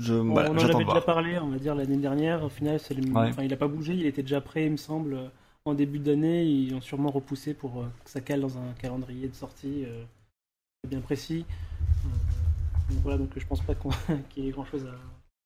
Je, 0.00 0.14
On, 0.14 0.32
voilà, 0.32 0.50
on 0.50 0.54
en 0.54 0.58
avait 0.58 0.68
de 0.68 0.78
déjà 0.78 0.84
voir. 0.84 1.04
parlé, 1.04 1.38
on 1.38 1.48
va 1.48 1.58
dire, 1.58 1.74
l'année 1.74 1.96
dernière. 1.96 2.44
Au 2.44 2.48
final, 2.48 2.78
c'est 2.80 2.94
le... 2.94 3.02
Ouais. 3.10 3.28
enfin, 3.30 3.42
il 3.42 3.50
n'a 3.50 3.56
pas 3.56 3.68
bougé, 3.68 3.94
il 3.94 4.06
était 4.06 4.22
déjà 4.22 4.40
prêt, 4.40 4.66
il 4.66 4.72
me 4.72 4.76
semble, 4.76 5.18
en 5.64 5.74
début 5.74 5.98
d'année. 5.98 6.44
Ils 6.44 6.74
ont 6.74 6.80
sûrement 6.80 7.10
repoussé 7.10 7.54
pour 7.54 7.84
que 8.04 8.10
ça 8.10 8.20
cale 8.20 8.40
dans 8.40 8.56
un 8.56 8.72
calendrier 8.80 9.28
de 9.28 9.34
sortie 9.34 9.84
euh, 9.84 10.04
bien 10.88 11.00
précis. 11.00 11.44
Euh, 12.04 12.92
donc 12.92 13.02
voilà, 13.02 13.18
donc 13.18 13.30
je 13.36 13.46
pense 13.46 13.60
pas 13.62 13.74
qu'il 14.30 14.44
y 14.44 14.48
ait 14.48 14.52
grand 14.52 14.64
chose 14.64 14.84
à, 14.86 14.94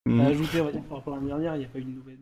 à 0.08 0.12
Mhm. 0.14 0.20
ajouter 0.20 0.60
on 0.60 0.64
va 0.66 0.72
dire, 0.72 0.82
par 0.82 0.98
rapport 0.98 1.14
à 1.14 1.16
l'année 1.16 1.28
dernière. 1.28 1.56
Il 1.56 1.60
n'y 1.60 1.64
a 1.64 1.68
pas 1.68 1.78
eu 1.78 1.84
de 1.84 1.90
nouvelle. 1.90 2.18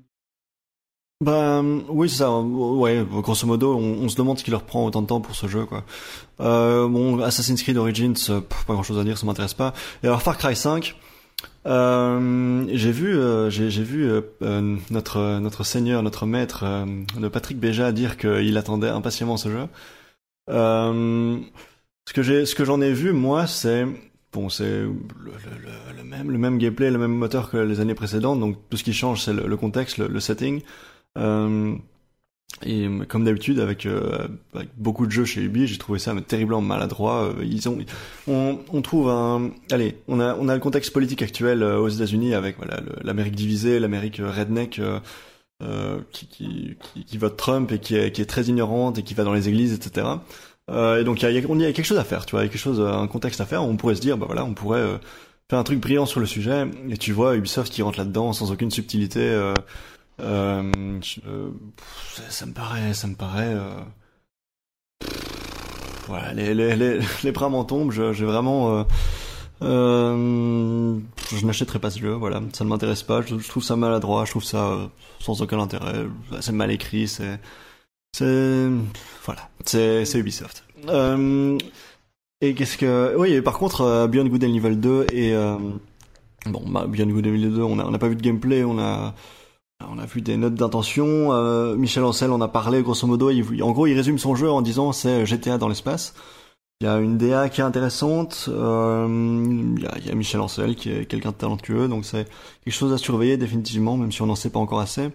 Bah 1.24 1.62
oui, 1.88 2.10
c'est 2.10 2.16
ça. 2.18 2.30
Ouais, 2.30 3.02
grosso 3.10 3.46
modo, 3.46 3.74
on, 3.74 4.04
on 4.04 4.08
se 4.10 4.16
demande 4.16 4.38
ce 4.38 4.44
qui 4.44 4.50
leur 4.50 4.64
prend 4.64 4.84
autant 4.84 5.00
de 5.00 5.06
temps 5.06 5.20
pour 5.22 5.34
ce 5.34 5.46
jeu, 5.46 5.64
quoi. 5.64 5.82
Euh, 6.40 6.86
bon, 6.88 7.20
Assassin's 7.22 7.62
Creed 7.62 7.78
Origins, 7.78 8.12
euh, 8.28 8.40
pff, 8.42 8.64
pas 8.66 8.74
grand-chose 8.74 8.98
à 8.98 9.04
dire, 9.04 9.16
ça 9.16 9.24
m'intéresse 9.24 9.54
pas. 9.54 9.72
Et 10.02 10.08
alors 10.08 10.20
Far 10.20 10.36
Cry 10.36 10.54
5, 10.54 10.94
euh, 11.66 12.66
j'ai 12.70 12.92
vu, 12.92 13.16
euh, 13.18 13.48
j'ai 13.48 13.68
vu 13.82 14.10
euh, 14.10 14.76
notre 14.90 15.38
notre 15.40 15.64
seigneur, 15.64 16.02
notre 16.02 16.26
maître, 16.26 16.64
de 17.18 17.28
Patrick 17.28 17.58
Béja 17.58 17.92
dire 17.92 18.18
qu'il 18.18 18.56
attendait 18.58 18.88
impatiemment 18.90 19.38
ce 19.38 19.48
jeu. 19.48 19.66
Euh, 20.50 21.38
ce 22.08 22.12
que 22.12 22.22
j'ai, 22.22 22.44
ce 22.44 22.54
que 22.54 22.64
j'en 22.66 22.80
ai 22.82 22.92
vu, 22.92 23.12
moi, 23.12 23.46
c'est 23.46 23.86
c'est 24.50 24.82
le, 24.82 26.04
même, 26.04 26.30
le 26.30 26.38
même 26.38 26.58
gameplay, 26.58 26.90
le 26.90 26.98
même 26.98 27.14
moteur 27.14 27.50
que 27.50 27.56
les 27.56 27.80
années 27.80 27.94
précédentes. 27.94 28.40
Donc 28.40 28.56
tout 28.70 28.76
ce 28.76 28.84
qui 28.84 28.92
change, 28.92 29.22
c'est 29.22 29.32
le, 29.32 29.56
contexte, 29.56 29.98
le, 29.98 30.20
setting. 30.20 30.62
Euh, 31.18 31.74
et 32.64 32.88
comme 33.08 33.24
d'habitude, 33.24 33.60
avec, 33.60 33.86
euh, 33.86 34.28
avec 34.54 34.68
beaucoup 34.76 35.06
de 35.06 35.12
jeux 35.12 35.24
chez 35.24 35.42
Ubi, 35.42 35.66
j'ai 35.66 35.78
trouvé 35.78 35.98
ça 35.98 36.14
terriblement 36.26 36.62
maladroit. 36.62 37.24
Euh, 37.24 37.44
Ils 37.44 37.68
ont, 37.68 37.78
on, 38.26 38.82
trouve 38.82 39.08
un, 39.10 39.50
allez, 39.70 39.98
on 40.08 40.20
a, 40.20 40.34
on 40.36 40.48
a 40.48 40.54
le 40.54 40.60
contexte 40.60 40.92
politique 40.92 41.22
actuel 41.22 41.62
aux 41.62 41.88
États-Unis 41.88 42.34
avec 42.34 42.56
voilà 42.56 42.80
l'Amérique 43.02 43.34
divisée, 43.34 43.78
l'Amérique 43.78 44.20
redneck. 44.24 44.80
qui, 46.12 46.26
qui, 46.28 46.76
qui, 46.92 47.04
qui 47.04 47.18
vote 47.18 47.36
Trump 47.36 47.72
et 47.72 47.78
qui 47.78 47.96
est, 47.96 48.12
qui 48.12 48.20
est 48.20 48.26
très 48.26 48.44
ignorante 48.44 48.98
et 48.98 49.02
qui 49.02 49.14
va 49.14 49.24
dans 49.24 49.32
les 49.32 49.48
églises, 49.48 49.72
etc. 49.72 50.06
Euh, 50.70 51.00
et 51.00 51.04
donc 51.04 51.22
il 51.22 51.30
y 51.30 51.38
a, 51.38 51.72
quelque 51.72 51.84
chose 51.84 51.98
à 51.98 52.04
faire, 52.04 52.26
tu 52.26 52.32
vois, 52.32 52.42
quelque 52.42 52.58
chose, 52.58 52.80
un 52.80 53.06
contexte 53.06 53.40
à 53.40 53.46
faire. 53.46 53.62
On 53.62 53.76
pourrait 53.76 53.94
se 53.94 54.00
dire, 54.00 54.16
bah 54.18 54.26
voilà, 54.26 54.44
on 54.44 54.54
pourrait 54.54 54.80
euh, 54.80 54.98
faire 55.48 55.58
un 55.58 55.64
truc 55.64 55.80
brillant 55.80 56.06
sur 56.06 56.20
le 56.20 56.26
sujet. 56.26 56.66
Et 56.88 56.96
tu 56.96 57.12
vois 57.12 57.36
Ubisoft 57.36 57.72
qui 57.72 57.82
rentre 57.82 57.98
là-dedans 57.98 58.32
sans 58.32 58.50
aucune 58.52 58.70
subtilité. 58.70 59.20
Euh, 59.20 59.54
euh, 60.20 60.72
euh, 61.26 61.50
ça, 62.30 62.46
me 62.46 62.52
paraît, 62.52 62.94
ça 62.94 63.06
me 63.06 63.14
paraît. 63.14 63.54
Euh, 63.54 63.78
voilà, 66.08 66.32
les, 66.32 66.54
les, 66.54 66.76
les, 66.76 66.98
les 67.24 67.32
bras 67.32 67.48
m'en 67.48 67.64
tombent. 67.64 67.92
je- 67.92 68.12
J'ai 68.12 68.24
vraiment. 68.24 68.78
Euh, 68.80 68.84
euh, 69.62 70.98
je 71.34 71.46
n'achèterai 71.46 71.78
pas 71.78 71.90
ce 71.90 71.98
jeu, 71.98 72.12
voilà, 72.12 72.42
ça 72.52 72.64
ne 72.64 72.68
m'intéresse 72.68 73.02
pas. 73.02 73.22
Je, 73.22 73.38
je 73.38 73.48
trouve 73.48 73.62
ça 73.62 73.74
maladroit, 73.76 74.24
je 74.26 74.30
trouve 74.32 74.44
ça 74.44 74.66
euh, 74.68 74.86
sans 75.18 75.40
aucun 75.40 75.58
intérêt. 75.58 76.06
C'est 76.40 76.52
mal 76.52 76.70
écrit, 76.70 77.08
c'est, 77.08 77.40
c'est, 78.16 78.68
voilà, 79.24 79.50
c'est, 79.66 80.18
Ubisoft. 80.18 80.64
Euh, 80.88 81.58
et 82.40 82.54
qu'est-ce 82.54 82.78
que, 82.78 83.14
oui, 83.18 83.34
et 83.34 83.42
par 83.42 83.58
contre, 83.58 83.82
euh, 83.82 84.06
Beyond 84.06 84.28
Good 84.28 84.44
and 84.44 84.54
Evil 84.54 84.76
2 84.76 85.06
et 85.12 85.34
euh, 85.34 85.58
bon, 86.46 86.62
bah, 86.66 86.86
Beyond 86.86 87.08
Good 87.08 87.26
and 87.26 87.34
Evil 87.34 87.50
2, 87.50 87.62
on 87.62 87.78
a, 87.78 87.84
on 87.84 87.92
pas 87.98 88.08
vu 88.08 88.16
de 88.16 88.22
gameplay, 88.22 88.64
on 88.64 88.78
a, 88.78 89.14
on 89.86 89.98
a 89.98 90.06
vu 90.06 90.22
des 90.22 90.38
notes 90.38 90.54
d'intention. 90.54 91.32
Euh, 91.32 91.76
Michel 91.76 92.04
Ancel 92.04 92.30
en 92.30 92.40
a 92.40 92.48
parlé, 92.48 92.82
grosso 92.82 93.06
modo. 93.06 93.28
Il, 93.28 93.62
en 93.62 93.72
gros, 93.72 93.86
il 93.86 93.94
résume 93.94 94.18
son 94.18 94.34
jeu 94.34 94.50
en 94.50 94.62
disant 94.62 94.92
c'est 94.92 95.26
GTA 95.26 95.58
dans 95.58 95.68
l'espace. 95.68 96.14
Il 96.82 96.86
y 96.86 96.90
a 96.90 96.98
une 96.98 97.16
DA 97.16 97.48
qui 97.48 97.62
est 97.62 97.64
intéressante. 97.64 98.50
Euh, 98.50 99.06
il, 99.08 99.82
y 99.82 99.86
a, 99.86 99.96
il 99.96 100.06
y 100.06 100.10
a 100.10 100.14
Michel 100.14 100.42
Ancel 100.42 100.76
qui 100.76 100.90
est 100.90 101.06
quelqu'un 101.06 101.30
de 101.30 101.36
talentueux, 101.36 101.88
donc 101.88 102.04
c'est 102.04 102.28
quelque 102.64 102.74
chose 102.74 102.92
à 102.92 102.98
surveiller 102.98 103.38
définitivement, 103.38 103.96
même 103.96 104.12
si 104.12 104.20
on 104.20 104.26
n'en 104.26 104.34
sait 104.34 104.50
pas 104.50 104.58
encore 104.58 104.80
assez. 104.80 105.08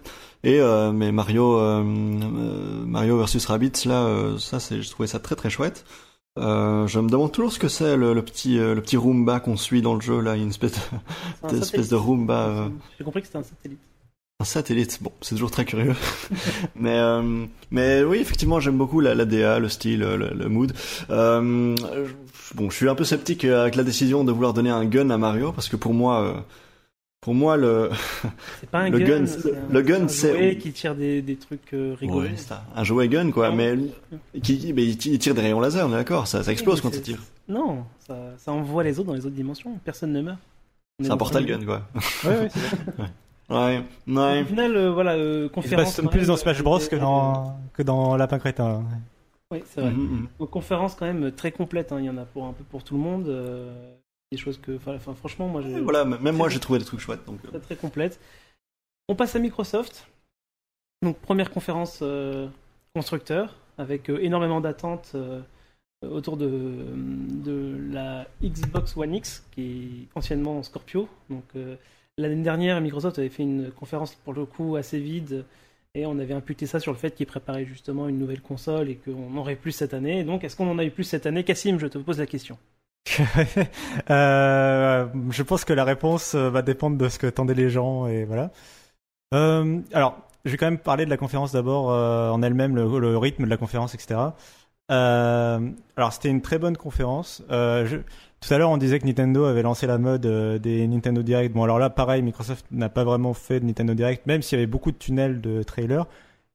Et 0.43 0.59
euh, 0.59 0.91
mais 0.91 1.11
Mario, 1.11 1.59
euh, 1.59 1.83
Mario 1.83 3.19
versus 3.19 3.45
Rabbids, 3.45 3.85
là, 3.85 4.37
ça, 4.39 4.59
c'est, 4.59 4.81
je 4.81 4.89
trouvais 4.89 5.05
ça 5.05 5.19
très 5.19 5.35
très 5.35 5.51
chouette. 5.51 5.85
Je 6.35 6.99
me 6.99 7.09
demande 7.09 7.31
toujours 7.31 7.51
ce 7.53 7.59
que 7.59 7.67
c'est 7.67 7.95
le, 7.95 8.15
le 8.15 8.25
petit 8.25 8.55
le 8.57 8.81
petit 8.81 8.97
Roomba 8.97 9.39
qu'on 9.39 9.55
suit 9.55 9.83
dans 9.83 9.93
le 9.93 10.01
jeu 10.01 10.19
là, 10.19 10.35
une 10.35 10.49
espèce 10.49 10.71
de, 10.71 10.79
C'est 10.79 11.45
un 11.45 11.49
Cette 11.49 11.61
espèce 11.61 11.89
de 11.89 11.95
Roomba. 11.95 12.69
J'ai 12.97 13.03
compris 13.03 13.21
que 13.21 13.27
c'était 13.27 13.37
un 13.37 13.43
satellite. 13.43 13.90
Un 14.41 14.45
satellite, 14.45 14.97
bon, 15.01 15.11
c'est 15.21 15.35
toujours 15.35 15.51
très 15.51 15.65
curieux. 15.65 15.95
mais, 16.75 16.97
euh, 16.97 17.45
mais 17.71 18.03
oui, 18.03 18.17
effectivement, 18.19 18.59
j'aime 18.59 18.77
beaucoup 18.77 18.99
la, 18.99 19.15
la 19.15 19.25
DA, 19.25 19.59
le 19.59 19.69
style, 19.69 19.99
le, 19.99 20.17
le 20.33 20.49
mood. 20.49 20.73
Euh, 21.09 21.75
je- 21.77 22.55
bon, 22.55 22.69
je 22.69 22.75
suis 22.75 22.89
un 22.89 22.95
peu 22.95 23.03
sceptique 23.05 23.45
avec 23.45 23.75
la 23.75 23.83
décision 23.83 24.23
de 24.23 24.31
vouloir 24.31 24.53
donner 24.53 24.69
un 24.69 24.85
gun 24.85 25.09
à 25.09 25.17
Mario, 25.17 25.51
parce 25.51 25.69
que 25.69 25.75
pour 25.77 25.93
moi, 25.93 26.21
euh, 26.21 26.33
pour 27.21 27.35
moi, 27.35 27.55
le, 27.55 27.89
pas 28.71 28.79
un 28.79 28.89
Le 28.89 28.99
gun. 28.99 29.05
gun, 29.21 29.25
c'est 29.27 29.51
un- 29.55 29.71
le 29.71 29.81
gun, 29.83 30.03
un 30.03 30.07
c'est- 30.07 30.33
jouet 30.35 30.57
qui 30.57 30.71
tire 30.71 30.95
des, 30.95 31.21
des 31.21 31.35
trucs 31.35 31.69
rigolos. 31.71 32.21
ouais, 32.21 32.31
c'est 32.35 32.53
un- 32.75 32.83
jouet 32.83 33.07
gun, 33.07 33.31
quoi, 33.31 33.49
Non. 33.49 33.55
mais, 33.55 33.75
qui, 34.41 34.73
mais 34.73 34.83
il 34.85 34.97
tire 34.97 35.35
des 35.35 35.41
rayons 35.41 35.59
laser, 35.59 35.85
on 35.87 35.91
est 35.91 35.97
d'accord, 35.97 36.27
ça, 36.27 36.43
ça 36.43 36.51
explose 36.51 36.77
Oui, 36.77 36.81
quand 36.89 36.95
il 36.97 37.01
tire. 37.01 37.19
Non, 37.47 37.83
ça, 38.07 38.15
ça 38.37 38.51
envoie 38.51 38.83
les 38.83 38.97
autres 38.99 39.07
dans 39.09 39.13
les 39.15 39.25
autres 39.25 39.35
dimensions. 39.35 39.77
Personne 39.85 40.13
ne 40.13 40.21
meurt. 40.21 40.37
C'est 40.99 41.09
un 41.11 41.17
portal 41.17 41.45
gun, 41.45 41.63
quoi. 41.65 41.81
Ouais, 42.23 42.29
ouais, 42.29 42.47
c'est 42.49 43.03
Ouais, 43.51 43.83
ouais. 44.07 44.41
Au 44.41 44.45
final, 44.45 44.75
euh, 44.75 44.91
voilà, 44.91 45.13
euh, 45.13 45.43
Il 45.43 45.47
se 45.49 45.53
conférence. 45.53 45.85
passe 45.85 46.01
quand 46.01 46.07
plus 46.07 46.19
même, 46.19 46.27
dans 46.27 46.37
Smash 46.37 46.63
Bros 46.63 46.79
que 46.79 46.95
euh, 46.95 46.99
dans, 46.99 47.57
que 47.73 47.83
dans 47.83 48.15
Lapin 48.17 48.39
Crétin. 48.39 48.83
Oui, 49.51 49.61
c'est 49.65 49.81
vrai. 49.81 49.91
Mhm, 49.91 50.01
mhm. 50.21 50.27
Donc, 50.39 50.49
conférence 50.49 50.95
quand 50.95 51.05
même 51.05 51.31
très 51.31 51.51
complète. 51.51 51.91
hein. 51.91 51.97
Il 51.99 52.05
y 52.05 52.09
en 52.09 52.17
a 52.17 52.25
pour 52.25 52.45
un 52.45 52.53
peu 52.53 52.63
pour 52.63 52.83
tout 52.83 52.95
le 52.95 53.01
monde. 53.01 53.27
euh, 53.27 53.93
des 54.31 54.37
choses 54.37 54.57
que, 54.57 54.77
enfin, 54.77 55.13
franchement, 55.13 55.49
moi, 55.49 55.61
j'ai 55.61 55.81
Voilà, 55.81 56.05
même 56.05 56.37
moi, 56.37 56.47
j'ai 56.47 56.59
trouvé 56.61 56.79
des 56.79 56.85
trucs 56.85 57.01
chouettes, 57.01 57.25
donc. 57.25 57.41
très 57.43 57.59
très 57.59 57.75
complète. 57.75 58.17
On 59.09 59.15
passe 59.15 59.35
à 59.35 59.39
Microsoft. 59.39 60.07
Donc 61.03 61.17
première 61.17 61.49
conférence 61.49 61.99
euh, 62.03 62.47
constructeur 62.95 63.55
avec 63.79 64.09
euh, 64.09 64.19
énormément 64.21 64.61
d'attentes 64.61 65.13
euh, 65.15 65.41
autour 66.07 66.37
de, 66.37 66.49
de 67.43 67.75
la 67.91 68.27
Xbox 68.43 68.95
One 68.95 69.15
X 69.15 69.43
qui 69.51 70.07
est 70.13 70.17
anciennement 70.17 70.61
Scorpio. 70.61 71.09
Donc 71.31 71.43
euh, 71.55 71.75
l'année 72.17 72.43
dernière, 72.43 72.79
Microsoft 72.81 73.19
avait 73.19 73.29
fait 73.29 73.43
une 73.43 73.71
conférence 73.71 74.15
pour 74.15 74.33
le 74.33 74.45
coup 74.45 74.75
assez 74.75 74.99
vide 74.99 75.45
et 75.93 76.05
on 76.05 76.19
avait 76.19 76.33
imputé 76.33 76.65
ça 76.65 76.79
sur 76.79 76.91
le 76.91 76.97
fait 76.97 77.11
qu'ils 77.11 77.25
préparaient 77.25 77.65
justement 77.65 78.07
une 78.07 78.17
nouvelle 78.17 78.41
console 78.41 78.89
et 78.89 78.95
qu'on 78.95 79.35
aurait 79.37 79.55
plus 79.55 79.71
cette 79.71 79.93
année. 79.93 80.23
Donc 80.23 80.43
est-ce 80.43 80.55
qu'on 80.55 80.69
en 80.69 80.79
a 80.79 80.85
eu 80.85 80.91
plus 80.91 81.03
cette 81.03 81.25
année? 81.25 81.43
Cassim, 81.43 81.77
je 81.79 81.87
te 81.87 81.97
pose 81.97 82.19
la 82.19 82.25
question. 82.25 82.57
euh, 84.09 85.07
je 85.31 85.43
pense 85.43 85.65
que 85.65 85.73
la 85.73 85.83
réponse 85.83 86.35
euh, 86.35 86.49
va 86.49 86.61
dépendre 86.61 86.97
de 86.97 87.09
ce 87.09 87.19
que 87.19 87.27
tendaient 87.27 87.55
les 87.55 87.69
gens 87.69 88.07
et 88.07 88.25
voilà. 88.25 88.51
Euh, 89.33 89.79
alors, 89.91 90.17
je 90.45 90.51
vais 90.51 90.57
quand 90.57 90.67
même 90.67 90.77
parler 90.77 91.05
de 91.05 91.09
la 91.09 91.17
conférence 91.17 91.51
d'abord 91.51 91.87
en 91.87 92.41
elle-même, 92.41 92.75
le, 92.75 93.17
rythme 93.17 93.45
de 93.45 93.49
la 93.49 93.57
conférence, 93.57 93.93
etc. 93.93 94.19
Alors, 94.89 96.13
c'était 96.13 96.29
une 96.29 96.41
très 96.41 96.57
bonne 96.57 96.75
conférence. 96.75 97.43
Tout 98.41 98.53
à 98.53 98.57
l'heure, 98.57 98.69
on 98.71 98.77
disait 98.77 98.99
que 98.99 99.05
Nintendo 99.05 99.45
avait 99.45 99.61
lancé 99.61 99.87
la 99.87 99.97
mode 99.97 100.25
des 100.61 100.87
Nintendo 100.87 101.21
Direct. 101.21 101.53
Bon, 101.53 101.63
alors 101.63 101.79
là, 101.79 101.89
pareil, 101.89 102.21
Microsoft 102.21 102.65
n'a 102.71 102.89
pas 102.89 103.03
vraiment 103.03 103.33
fait 103.33 103.59
de 103.59 103.65
Nintendo 103.65 103.93
Direct, 103.93 104.25
même 104.25 104.41
s'il 104.41 104.57
y 104.57 104.61
avait 104.61 104.67
beaucoup 104.67 104.91
de 104.91 104.97
tunnels 104.97 105.41
de 105.41 105.63
trailers. 105.63 106.05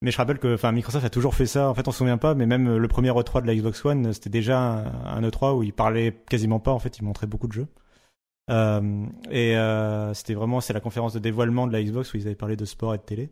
Mais 0.02 0.10
je 0.10 0.18
rappelle 0.18 0.38
que 0.38 0.54
enfin 0.54 0.72
Microsoft 0.72 1.06
a 1.06 1.10
toujours 1.10 1.34
fait 1.34 1.46
ça. 1.46 1.68
En 1.68 1.74
fait, 1.74 1.88
on 1.88 1.90
se 1.90 1.98
souvient 1.98 2.18
pas, 2.18 2.34
mais 2.34 2.46
même 2.46 2.76
le 2.76 2.88
premier 2.88 3.10
E3 3.10 3.42
de 3.42 3.46
la 3.46 3.54
Xbox 3.54 3.84
One, 3.84 4.12
c'était 4.12 4.30
déjà 4.30 4.58
un, 4.58 5.22
E3 5.22 5.56
où 5.56 5.62
il 5.62 5.72
parlait 5.72 6.12
quasiment 6.28 6.60
pas. 6.60 6.72
En 6.72 6.78
fait, 6.78 6.98
il 6.98 7.04
montrait 7.04 7.26
beaucoup 7.26 7.48
de 7.48 7.52
jeux. 7.52 7.68
Euh, 8.50 9.06
et 9.30 9.56
euh, 9.56 10.14
c'était 10.14 10.34
vraiment 10.34 10.60
c'est 10.60 10.72
la 10.72 10.80
conférence 10.80 11.12
de 11.12 11.18
dévoilement 11.18 11.66
de 11.66 11.72
la 11.72 11.82
Xbox 11.82 12.14
où 12.14 12.16
ils 12.16 12.26
avaient 12.26 12.36
parlé 12.36 12.56
de 12.56 12.64
sport 12.64 12.94
et 12.94 12.98
de 12.98 13.02
télé. 13.02 13.30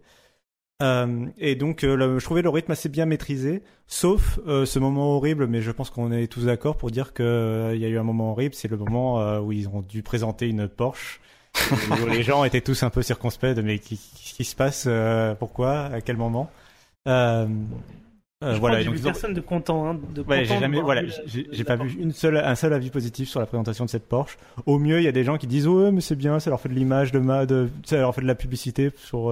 Euh, 0.83 1.27
et 1.39 1.55
donc, 1.55 1.85
euh, 1.85 2.19
je 2.19 2.25
trouvais 2.25 2.43
le 2.43 2.49
rythme 2.49 2.73
assez 2.73 2.89
bien 2.89 3.07
maîtrisé, 3.07 3.63
sauf 3.87 4.41
euh, 4.47 4.67
ce 4.67 4.79
moment 4.79 5.17
horrible, 5.17 5.47
mais 5.47 5.61
je 5.61 5.71
pense 5.71 5.91
qu'on 5.91 6.11
est 6.11 6.27
tous 6.27 6.47
d'accord 6.47 6.77
pour 6.77 6.91
dire 6.91 7.15
qu'il 7.15 7.25
il 7.75 7.79
y 7.79 7.85
a 7.85 7.89
eu 7.89 7.99
un 7.99 8.03
moment 8.03 8.33
horrible, 8.33 8.55
c'est 8.55 8.69
le 8.69 8.77
moment 8.77 9.39
où 9.39 9.53
ils 9.53 9.69
ont 9.69 9.83
dû 9.83 10.03
présenter 10.03 10.49
une 10.49 10.69
Porsche 10.69 11.21
les 12.09 12.25
gens 12.25 12.43
étaient 12.43 12.61
tous 12.61 12.83
un 12.83 12.91
peu 12.91 13.01
circonspects 13.01 13.47
de 13.47 13.63
mais 13.63 13.79
qu'est-ce 13.79 14.35
qui 14.35 14.43
se 14.43 14.57
passe 14.57 14.89
Pourquoi 15.39 15.85
À 15.85 16.01
quel 16.01 16.17
moment 16.17 16.51
euh, 18.45 18.59
voilà, 18.59 18.85
donc, 18.85 19.01
personne 19.01 19.33
de 19.33 19.41
content. 19.41 19.89
Hein, 19.89 20.01
de 20.15 20.23
ouais, 20.23 20.45
j'ai 20.45 20.59
jamais, 20.59 20.81
voilà, 20.81 21.03
j'ai 21.25 21.65
pas 21.65 21.77
vu 21.77 21.97
une 21.99 22.13
seule, 22.13 22.37
un 22.37 22.55
seul 22.55 22.73
avis 22.73 22.91
positif 22.91 23.29
sur 23.29 23.41
la 23.41 23.47
présentation 23.47 23.85
de 23.85 23.91
cette 23.91 24.07
Porsche. 24.07 24.37
Au 24.67 24.79
mieux, 24.79 25.01
il 25.01 25.05
y 25.05 25.09
a 25.09 25.13
des 25.13 25.25
gens 25.25 25.39
qui 25.39 25.47
disent 25.47 25.67
oh 25.67 25.91
mais 25.91 26.01
c'est 26.01 26.17
bien, 26.17 26.41
ça 26.41 26.51
leur 26.51 26.61
fait 26.61 26.69
de 26.69 26.75
l'image 26.75 27.13
de 27.13 27.21
ma, 27.21 27.47
de, 27.47 27.71
ça 27.85 27.97
leur 27.97 28.15
fait 28.15 28.21
de 28.21 28.27
la 28.27 28.35
publicité 28.35 28.91
sur, 28.97 29.31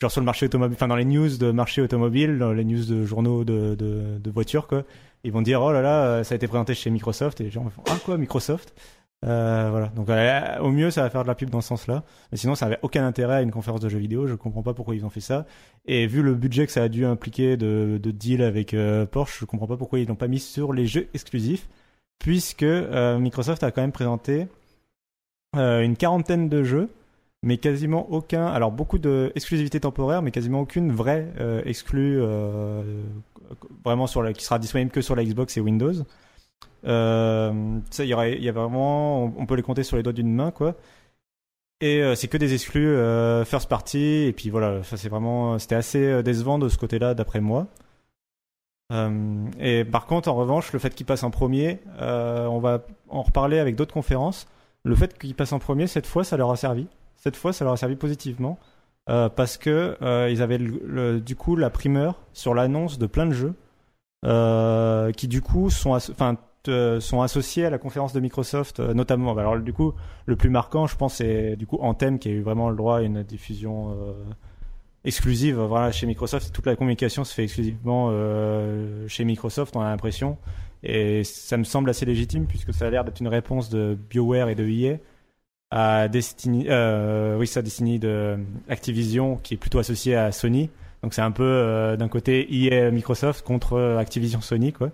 genre 0.00 0.10
sur 0.10 0.20
le 0.20 0.26
marché 0.26 0.46
automobile, 0.46 0.76
enfin 0.76 0.88
dans 0.88 0.96
les 0.96 1.04
news 1.04 1.36
de 1.36 1.50
marché 1.50 1.82
automobile, 1.82 2.38
dans 2.38 2.52
les 2.52 2.64
news 2.64 2.84
de 2.84 3.04
journaux 3.04 3.44
de, 3.44 3.74
de, 3.74 4.18
de 4.18 4.30
voitures 4.30 4.66
quoi. 4.66 4.84
Ils 5.24 5.32
vont 5.32 5.42
dire 5.42 5.60
oh 5.62 5.72
là 5.72 5.82
là, 5.82 6.24
ça 6.24 6.34
a 6.34 6.36
été 6.36 6.46
présenté 6.46 6.74
chez 6.74 6.90
Microsoft 6.90 7.40
et 7.40 7.44
les 7.44 7.50
gens 7.50 7.62
vont 7.62 7.82
ah 7.90 7.96
quoi 8.04 8.16
Microsoft? 8.16 8.72
Euh, 9.24 9.68
voilà. 9.70 9.88
Donc 9.88 10.08
euh, 10.08 10.58
au 10.60 10.70
mieux, 10.70 10.90
ça 10.90 11.02
va 11.02 11.10
faire 11.10 11.22
de 11.22 11.28
la 11.28 11.34
pub 11.34 11.50
dans 11.50 11.60
ce 11.60 11.68
sens-là. 11.68 12.04
Mais 12.30 12.38
sinon, 12.38 12.54
ça 12.54 12.66
n'avait 12.66 12.78
aucun 12.82 13.04
intérêt 13.04 13.36
à 13.36 13.42
une 13.42 13.50
conférence 13.50 13.80
de 13.80 13.88
jeux 13.88 13.98
vidéo. 13.98 14.26
Je 14.26 14.34
comprends 14.34 14.62
pas 14.62 14.74
pourquoi 14.74 14.94
ils 14.94 15.04
ont 15.04 15.10
fait 15.10 15.20
ça. 15.20 15.46
Et 15.86 16.06
vu 16.06 16.22
le 16.22 16.34
budget 16.34 16.66
que 16.66 16.72
ça 16.72 16.84
a 16.84 16.88
dû 16.88 17.04
impliquer 17.04 17.56
de, 17.56 17.98
de 18.00 18.10
deal 18.10 18.42
avec 18.42 18.74
euh, 18.74 19.06
Porsche, 19.06 19.40
je 19.40 19.44
comprends 19.44 19.66
pas 19.66 19.76
pourquoi 19.76 19.98
ils 19.98 20.06
l'ont 20.06 20.14
pas 20.14 20.28
mis 20.28 20.38
sur 20.38 20.72
les 20.72 20.86
jeux 20.86 21.08
exclusifs, 21.14 21.68
puisque 22.18 22.64
Microsoft 22.64 23.62
a 23.64 23.70
quand 23.70 23.80
même 23.80 23.92
présenté 23.92 24.46
une 25.54 25.96
quarantaine 25.96 26.48
de 26.48 26.62
jeux, 26.62 26.88
mais 27.42 27.58
quasiment 27.58 28.10
aucun. 28.10 28.46
Alors 28.46 28.72
beaucoup 28.72 28.98
de 28.98 29.32
exclusivité 29.34 29.80
temporaire, 29.80 30.22
mais 30.22 30.30
quasiment 30.30 30.60
aucune 30.60 30.92
vraie 30.92 31.32
exclue 31.64 32.20
vraiment 33.84 34.06
sur 34.06 34.22
la, 34.22 34.32
qui 34.32 34.44
sera 34.44 34.58
disponible 34.58 34.90
que 34.90 35.00
sur 35.00 35.16
la 35.16 35.24
Xbox 35.24 35.56
et 35.56 35.60
Windows. 35.60 36.04
Euh, 36.84 37.78
ça, 37.90 38.04
il 38.04 38.08
y 38.08 38.36
il 38.36 38.44
y 38.44 38.48
a 38.48 38.52
vraiment, 38.52 39.24
on, 39.24 39.46
peut 39.46 39.54
les 39.54 39.62
compter 39.62 39.82
sur 39.82 39.96
les 39.96 40.02
doigts 40.02 40.12
d'une 40.12 40.32
main, 40.32 40.50
quoi. 40.50 40.76
Et 41.80 42.02
euh, 42.02 42.14
c'est 42.16 42.28
que 42.28 42.36
des 42.36 42.54
exclus 42.54 42.88
euh, 42.88 43.44
first 43.44 43.68
party. 43.68 44.26
Et 44.28 44.32
puis 44.32 44.50
voilà, 44.50 44.82
ça 44.82 44.96
c'est 44.96 45.08
vraiment, 45.08 45.58
c'était 45.58 45.76
assez 45.76 46.04
euh, 46.04 46.22
décevant 46.22 46.58
de 46.58 46.68
ce 46.68 46.78
côté-là, 46.78 47.14
d'après 47.14 47.40
moi. 47.40 47.66
et 49.60 49.84
par 49.84 50.06
contre, 50.06 50.28
en 50.28 50.34
revanche, 50.34 50.72
le 50.72 50.78
fait 50.78 50.94
qu'il 50.94 51.06
passe 51.06 51.22
en 51.22 51.30
premier, 51.30 51.80
on 51.98 52.58
va 52.58 52.84
en 53.08 53.22
reparler 53.22 53.58
avec 53.58 53.76
d'autres 53.76 53.94
conférences. 53.94 54.48
Le 54.84 54.94
fait 54.94 55.18
qu'il 55.18 55.34
passe 55.34 55.52
en 55.52 55.58
premier, 55.58 55.86
cette 55.86 56.06
fois, 56.06 56.24
ça 56.24 56.36
leur 56.36 56.50
a 56.50 56.56
servi. 56.56 56.86
Cette 57.28 57.36
fois, 57.36 57.52
ça 57.52 57.66
leur 57.66 57.74
a 57.74 57.76
servi 57.76 57.96
positivement. 57.96 58.58
parce 59.06 59.58
que 59.58 59.96
ils 60.30 60.40
avaient 60.40 60.58
du 61.20 61.36
coup 61.36 61.56
la 61.56 61.68
primeur 61.68 62.22
sur 62.32 62.54
l'annonce 62.54 62.98
de 62.98 63.06
plein 63.06 63.26
de 63.26 63.34
jeux 63.34 63.54
qui 65.12 65.28
du 65.28 65.42
coup 65.42 65.68
sont 65.68 65.94
euh, 66.68 67.00
associés 67.22 67.64
à 67.64 67.70
la 67.70 67.78
conférence 67.78 68.12
de 68.12 68.20
Microsoft, 68.20 68.80
euh, 68.80 68.94
notamment. 68.94 69.36
Alors 69.36 69.58
du 69.58 69.72
coup, 69.72 69.94
le 70.26 70.36
plus 70.36 70.50
marquant, 70.50 70.86
je 70.86 70.96
pense, 70.96 71.16
c'est 71.16 71.56
du 71.56 71.66
coup 71.66 71.78
Anthem 71.80 72.18
qui 72.18 72.28
a 72.28 72.32
eu 72.32 72.40
vraiment 72.40 72.70
le 72.70 72.76
droit 72.76 72.98
à 72.98 73.02
une 73.02 73.22
diffusion 73.22 73.90
euh, 73.92 74.12
exclusive. 75.04 75.58
Voilà, 75.58 75.92
chez 75.92 76.06
Microsoft, 76.06 76.52
toute 76.52 76.66
la 76.66 76.76
communication 76.76 77.24
se 77.24 77.34
fait 77.34 77.44
exclusivement 77.44 78.10
chez 79.06 79.24
Microsoft, 79.24 79.76
on 79.76 79.80
a 79.80 79.88
l'impression. 79.88 80.38
Et 80.82 81.24
ça 81.24 81.56
me 81.56 81.64
semble 81.64 81.90
assez 81.90 82.06
légitime 82.06 82.46
puisque 82.46 82.72
ça 82.72 82.86
a 82.86 82.90
l'air 82.90 83.04
d'être 83.04 83.20
une 83.20 83.28
réponse 83.28 83.68
de 83.68 83.98
BioWare 84.10 84.48
et 84.48 84.54
de 84.54 84.64
EA 84.64 84.98
à 85.70 86.08
Destiny, 86.08 86.68
oui, 87.38 87.46
ça 87.46 87.62
Destiny 87.62 87.98
de 87.98 88.38
Activision 88.68 89.36
qui 89.36 89.54
est 89.54 89.58
plutôt 89.58 89.78
associé 89.78 90.16
à 90.16 90.32
Sony. 90.32 90.70
Donc 91.02 91.14
c'est 91.14 91.22
un 91.22 91.30
peu 91.30 91.96
d'un 91.98 92.08
côté 92.08 92.48
EA 92.50 92.90
Microsoft 92.90 93.44
contre 93.44 93.96
Activision 93.98 94.40
Sony, 94.40 94.72
quoi. 94.72 94.90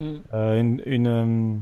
Mm. 0.00 0.16
Euh, 0.32 0.60
une, 0.60 0.82
une, 0.86 1.06
euh, 1.06 1.54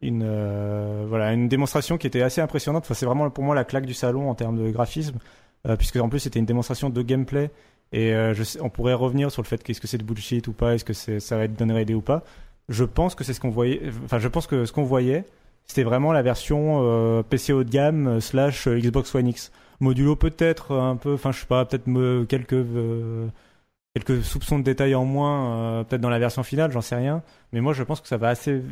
une 0.00 0.22
euh, 0.24 1.04
voilà, 1.08 1.32
une 1.32 1.48
démonstration 1.48 1.98
qui 1.98 2.06
était 2.06 2.22
assez 2.22 2.40
impressionnante. 2.40 2.84
Enfin, 2.84 2.94
c'est 2.94 3.06
vraiment 3.06 3.28
pour 3.30 3.44
moi 3.44 3.54
la 3.54 3.64
claque 3.64 3.86
du 3.86 3.94
salon 3.94 4.30
en 4.30 4.34
termes 4.34 4.62
de 4.62 4.70
graphisme, 4.70 5.18
puisque 5.78 5.96
en 5.96 6.08
plus 6.08 6.20
c'était 6.20 6.38
une 6.38 6.46
démonstration 6.46 6.90
de 6.90 7.02
gameplay. 7.02 7.50
Et 7.92 8.12
je 8.32 8.42
sais, 8.42 8.60
on 8.62 8.70
pourrait 8.70 8.94
revenir 8.94 9.30
sur 9.30 9.42
le 9.42 9.46
fait 9.46 9.62
qu'est-ce 9.62 9.80
que 9.80 9.86
c'est 9.86 9.98
de 9.98 10.02
bullshit 10.02 10.48
ou 10.48 10.52
pas, 10.52 10.74
est-ce 10.74 10.84
que 10.84 10.92
ça 11.20 11.36
va 11.36 11.44
être 11.44 11.54
donner 11.54 11.80
idée 11.82 11.94
ou 11.94 12.00
pas. 12.00 12.24
Je 12.68 12.84
pense 12.84 13.14
que 13.14 13.22
c'est 13.22 13.34
ce 13.34 13.40
qu'on 13.40 13.50
voyait. 13.50 13.82
Enfin, 14.04 14.18
je 14.18 14.28
pense 14.28 14.46
que 14.46 14.64
ce 14.64 14.72
qu'on 14.72 14.84
voyait, 14.84 15.24
c'était 15.66 15.84
vraiment 15.84 16.12
la 16.12 16.22
version 16.22 17.22
PC 17.28 17.52
haut 17.52 17.64
de 17.64 17.70
gamme 17.70 18.20
slash 18.20 18.68
Xbox 18.68 19.14
One 19.14 19.28
X. 19.28 19.52
Modulo 19.80 20.16
peut-être 20.16 20.74
un 20.74 20.96
peu, 20.96 21.14
enfin 21.14 21.32
je 21.32 21.40
sais 21.40 21.46
pas, 21.46 21.64
peut-être 21.64 21.86
quelques 22.26 22.54
quelques 23.94 24.24
soupçons 24.24 24.58
de 24.58 24.64
détails 24.64 24.94
en 24.94 25.04
moins, 25.04 25.56
euh, 25.56 25.84
peut-être 25.84 26.00
dans 26.00 26.10
la 26.10 26.18
version 26.18 26.42
finale, 26.42 26.72
j'en 26.72 26.80
sais 26.80 26.96
rien. 26.96 27.22
Mais 27.52 27.60
moi, 27.60 27.72
je 27.72 27.82
pense 27.82 28.00
que 28.00 28.08
ça 28.08 28.16
va 28.16 28.28
assez 28.28 28.62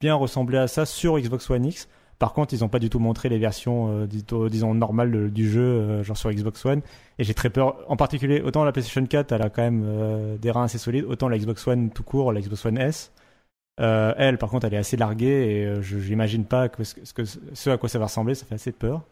bien 0.00 0.14
ressembler 0.14 0.58
à 0.58 0.68
ça 0.68 0.86
sur 0.86 1.18
Xbox 1.18 1.48
One 1.50 1.66
X. 1.66 1.88
Par 2.18 2.32
contre, 2.32 2.54
ils 2.54 2.60
n'ont 2.60 2.68
pas 2.68 2.78
du 2.78 2.90
tout 2.90 3.00
montré 3.00 3.28
les 3.28 3.38
versions, 3.38 4.06
euh, 4.06 4.48
disons, 4.48 4.74
normales 4.74 5.30
du 5.30 5.48
jeu, 5.50 5.62
euh, 5.62 6.02
genre 6.02 6.16
sur 6.16 6.30
Xbox 6.30 6.64
One. 6.64 6.80
Et 7.18 7.24
j'ai 7.24 7.34
très 7.34 7.50
peur, 7.50 7.76
en 7.88 7.96
particulier, 7.96 8.40
autant 8.40 8.64
la 8.64 8.72
PlayStation 8.72 9.04
4, 9.04 9.32
elle 9.32 9.42
a 9.42 9.50
quand 9.50 9.62
même 9.62 10.38
des 10.38 10.50
reins 10.50 10.64
assez 10.64 10.78
solides, 10.78 11.04
autant 11.04 11.28
la 11.28 11.38
Xbox 11.38 11.66
One 11.66 11.90
tout 11.90 12.02
court, 12.02 12.32
la 12.32 12.40
Xbox 12.40 12.64
One 12.64 12.78
S. 12.78 13.12
elle, 13.78 14.38
par 14.38 14.50
contre, 14.50 14.66
elle 14.66 14.74
est 14.74 14.78
assez 14.78 14.96
larguée 14.96 15.26
et 15.26 15.82
je 15.82 15.96
n'imagine 15.96 16.44
pas 16.44 16.68
que 16.68 16.84
ce, 16.84 16.94
que 17.12 17.24
ce 17.24 17.70
à 17.70 17.76
quoi 17.76 17.88
ça 17.88 17.98
va 17.98 18.06
ressembler, 18.06 18.34
ça 18.34 18.46
fait 18.46 18.54
assez 18.54 18.72
peur. 18.72 19.02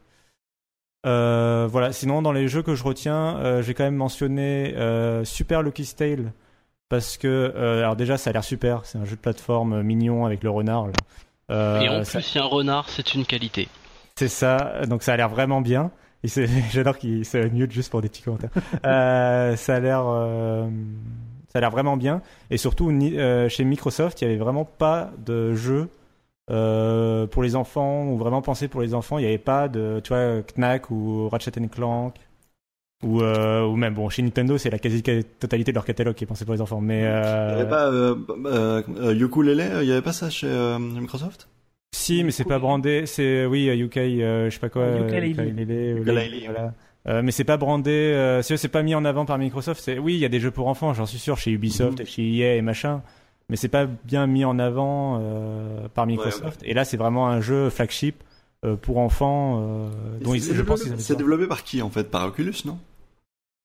Euh, 1.06 1.66
voilà. 1.70 1.92
Sinon, 1.92 2.22
dans 2.22 2.32
les 2.32 2.48
jeux 2.48 2.62
que 2.62 2.74
je 2.74 2.84
retiens, 2.84 3.36
euh, 3.38 3.62
j'ai 3.62 3.74
quand 3.74 3.84
même 3.84 3.96
mentionné 3.96 4.74
euh, 4.76 5.24
Super 5.24 5.62
Lucky's 5.62 5.96
Tale 5.96 6.32
parce 6.88 7.16
que, 7.16 7.52
alors 7.56 7.96
déjà, 7.96 8.18
ça 8.18 8.30
a 8.30 8.32
l'air 8.34 8.44
super. 8.44 8.82
C'est 8.84 8.98
un 8.98 9.04
jeu 9.04 9.16
de 9.16 9.20
plateforme 9.20 9.82
mignon 9.82 10.26
avec 10.26 10.42
le 10.42 10.50
renard. 10.50 10.88
Et 11.48 11.52
en 11.88 12.02
plus, 12.02 12.36
a 12.36 12.42
un 12.42 12.46
renard, 12.46 12.88
c'est 12.90 13.14
une 13.14 13.24
qualité. 13.24 13.68
C'est 14.16 14.28
ça. 14.28 14.82
Donc, 14.86 15.02
ça 15.02 15.14
a 15.14 15.16
l'air 15.16 15.30
vraiment 15.30 15.62
bien. 15.62 15.90
J'adore 16.70 16.98
qu'il 16.98 17.24
se 17.24 17.38
mute 17.48 17.72
juste 17.72 17.90
pour 17.90 18.02
des 18.02 18.08
petits 18.08 18.22
commentaires. 18.22 18.50
ça 18.82 19.74
a 19.74 19.80
l'air, 19.80 20.04
ça 21.52 21.58
a 21.58 21.60
l'air 21.60 21.70
vraiment 21.70 21.96
bien. 21.96 22.22
Et 22.50 22.56
surtout, 22.56 22.90
chez 23.48 23.64
Microsoft, 23.64 24.20
il 24.20 24.24
y 24.24 24.28
avait 24.28 24.38
vraiment 24.38 24.64
pas 24.64 25.10
de 25.24 25.54
jeu 25.54 25.88
euh, 26.50 27.26
pour 27.26 27.42
les 27.42 27.56
enfants 27.56 28.06
ou 28.06 28.16
vraiment 28.16 28.42
pensé 28.42 28.68
pour 28.68 28.80
les 28.80 28.94
enfants. 28.94 29.18
Il 29.18 29.22
n'y 29.22 29.28
avait 29.28 29.38
pas 29.38 29.68
de, 29.68 30.00
tu 30.02 30.08
vois, 30.08 30.42
Knack 30.56 30.90
ou 30.90 31.28
Ratchet 31.28 31.52
Clank 31.70 32.14
ou, 33.02 33.20
euh, 33.20 33.66
ou 33.66 33.76
même 33.76 33.94
bon 33.94 34.08
chez 34.08 34.22
Nintendo 34.22 34.56
c'est 34.58 34.70
la 34.70 34.78
quasi 34.78 35.02
totalité 35.02 35.72
de 35.72 35.74
leur 35.74 35.84
catalogue 35.84 36.14
qui 36.14 36.24
est 36.24 36.26
pensé 36.26 36.44
pour 36.44 36.54
les 36.54 36.60
enfants. 36.60 36.80
Mais 36.80 37.02
euh... 37.04 37.48
il 37.50 37.54
n'y 37.54 37.60
avait 37.60 37.70
pas 37.70 37.86
euh, 37.90 38.14
euh, 38.46 39.14
Ukulele, 39.14 39.70
il 39.80 39.86
n'y 39.86 39.92
avait 39.92 40.02
pas 40.02 40.12
ça 40.12 40.30
chez 40.30 40.48
Microsoft? 40.78 41.48
Si, 41.94 42.24
mais 42.24 42.30
c'est 42.30 42.44
pas 42.44 42.58
brandé. 42.58 43.04
C'est 43.06 43.44
oui 43.44 43.66
UK, 43.66 43.96
je 43.96 44.48
sais 44.50 44.58
pas 44.58 44.70
quoi. 44.70 44.86
Ukulele. 45.00 46.02
Voilà. 46.46 46.72
Euh, 47.08 47.22
mais 47.22 47.32
c'est 47.32 47.44
pas 47.44 47.56
brandé, 47.56 47.90
euh, 47.90 48.42
c'est 48.42 48.68
pas 48.68 48.82
mis 48.82 48.94
en 48.94 49.04
avant 49.04 49.24
par 49.24 49.38
Microsoft. 49.38 49.82
C'est 49.82 49.98
oui, 49.98 50.14
il 50.14 50.20
y 50.20 50.24
a 50.24 50.28
des 50.28 50.40
jeux 50.40 50.52
pour 50.52 50.68
enfants, 50.68 50.94
j'en 50.94 51.06
suis 51.06 51.18
sûr, 51.18 51.36
chez 51.36 51.50
Ubisoft, 51.50 52.00
mm. 52.00 52.06
chez 52.06 52.22
EA 52.22 52.56
et 52.56 52.62
machin 52.62 53.02
mais 53.52 53.56
c'est 53.56 53.68
pas 53.68 53.84
bien 53.84 54.26
mis 54.26 54.46
en 54.46 54.58
avant 54.58 55.18
euh, 55.20 55.86
par 55.88 56.06
Microsoft. 56.06 56.62
Et 56.64 56.72
là, 56.72 56.86
c'est 56.86 56.96
vraiment 56.96 57.28
un 57.28 57.42
jeu 57.42 57.68
flagship 57.68 58.22
euh, 58.64 58.76
pour 58.76 58.96
enfants. 58.96 59.60
Euh, 59.62 59.90
dont 60.20 60.34
je 60.34 60.62
pense 60.62 60.82
c'est 60.96 61.16
développé 61.16 61.46
par 61.46 61.62
qui 61.62 61.82
en 61.82 61.90
fait? 61.90 62.10
Par 62.10 62.26
Oculus, 62.26 62.54
non? 62.64 62.78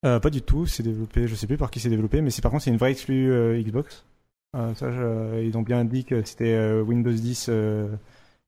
Pas 0.02 0.30
du 0.30 0.42
tout. 0.42 0.66
C'est 0.66 0.84
développé. 0.84 1.28
Je 1.28 1.36
sais 1.36 1.48
plus 1.48 1.56
par 1.56 1.72
qui 1.72 1.80
c'est 1.80 1.90
développé, 1.90 2.20
mais 2.20 2.32
c'est 2.32 2.42
par 2.42 2.52
contre 2.52 2.66
c'est 2.66 2.70
une 2.70 2.78
vraie 2.78 2.92
exclue 2.92 3.62
Xbox. 3.64 4.04
ça, 4.54 4.88
ils 5.42 5.58
ont 5.58 5.62
bien 5.62 5.86
dit 5.86 6.04
que 6.04 6.22
c'était 6.24 6.82
Windows 6.82 7.12
10 7.12 7.50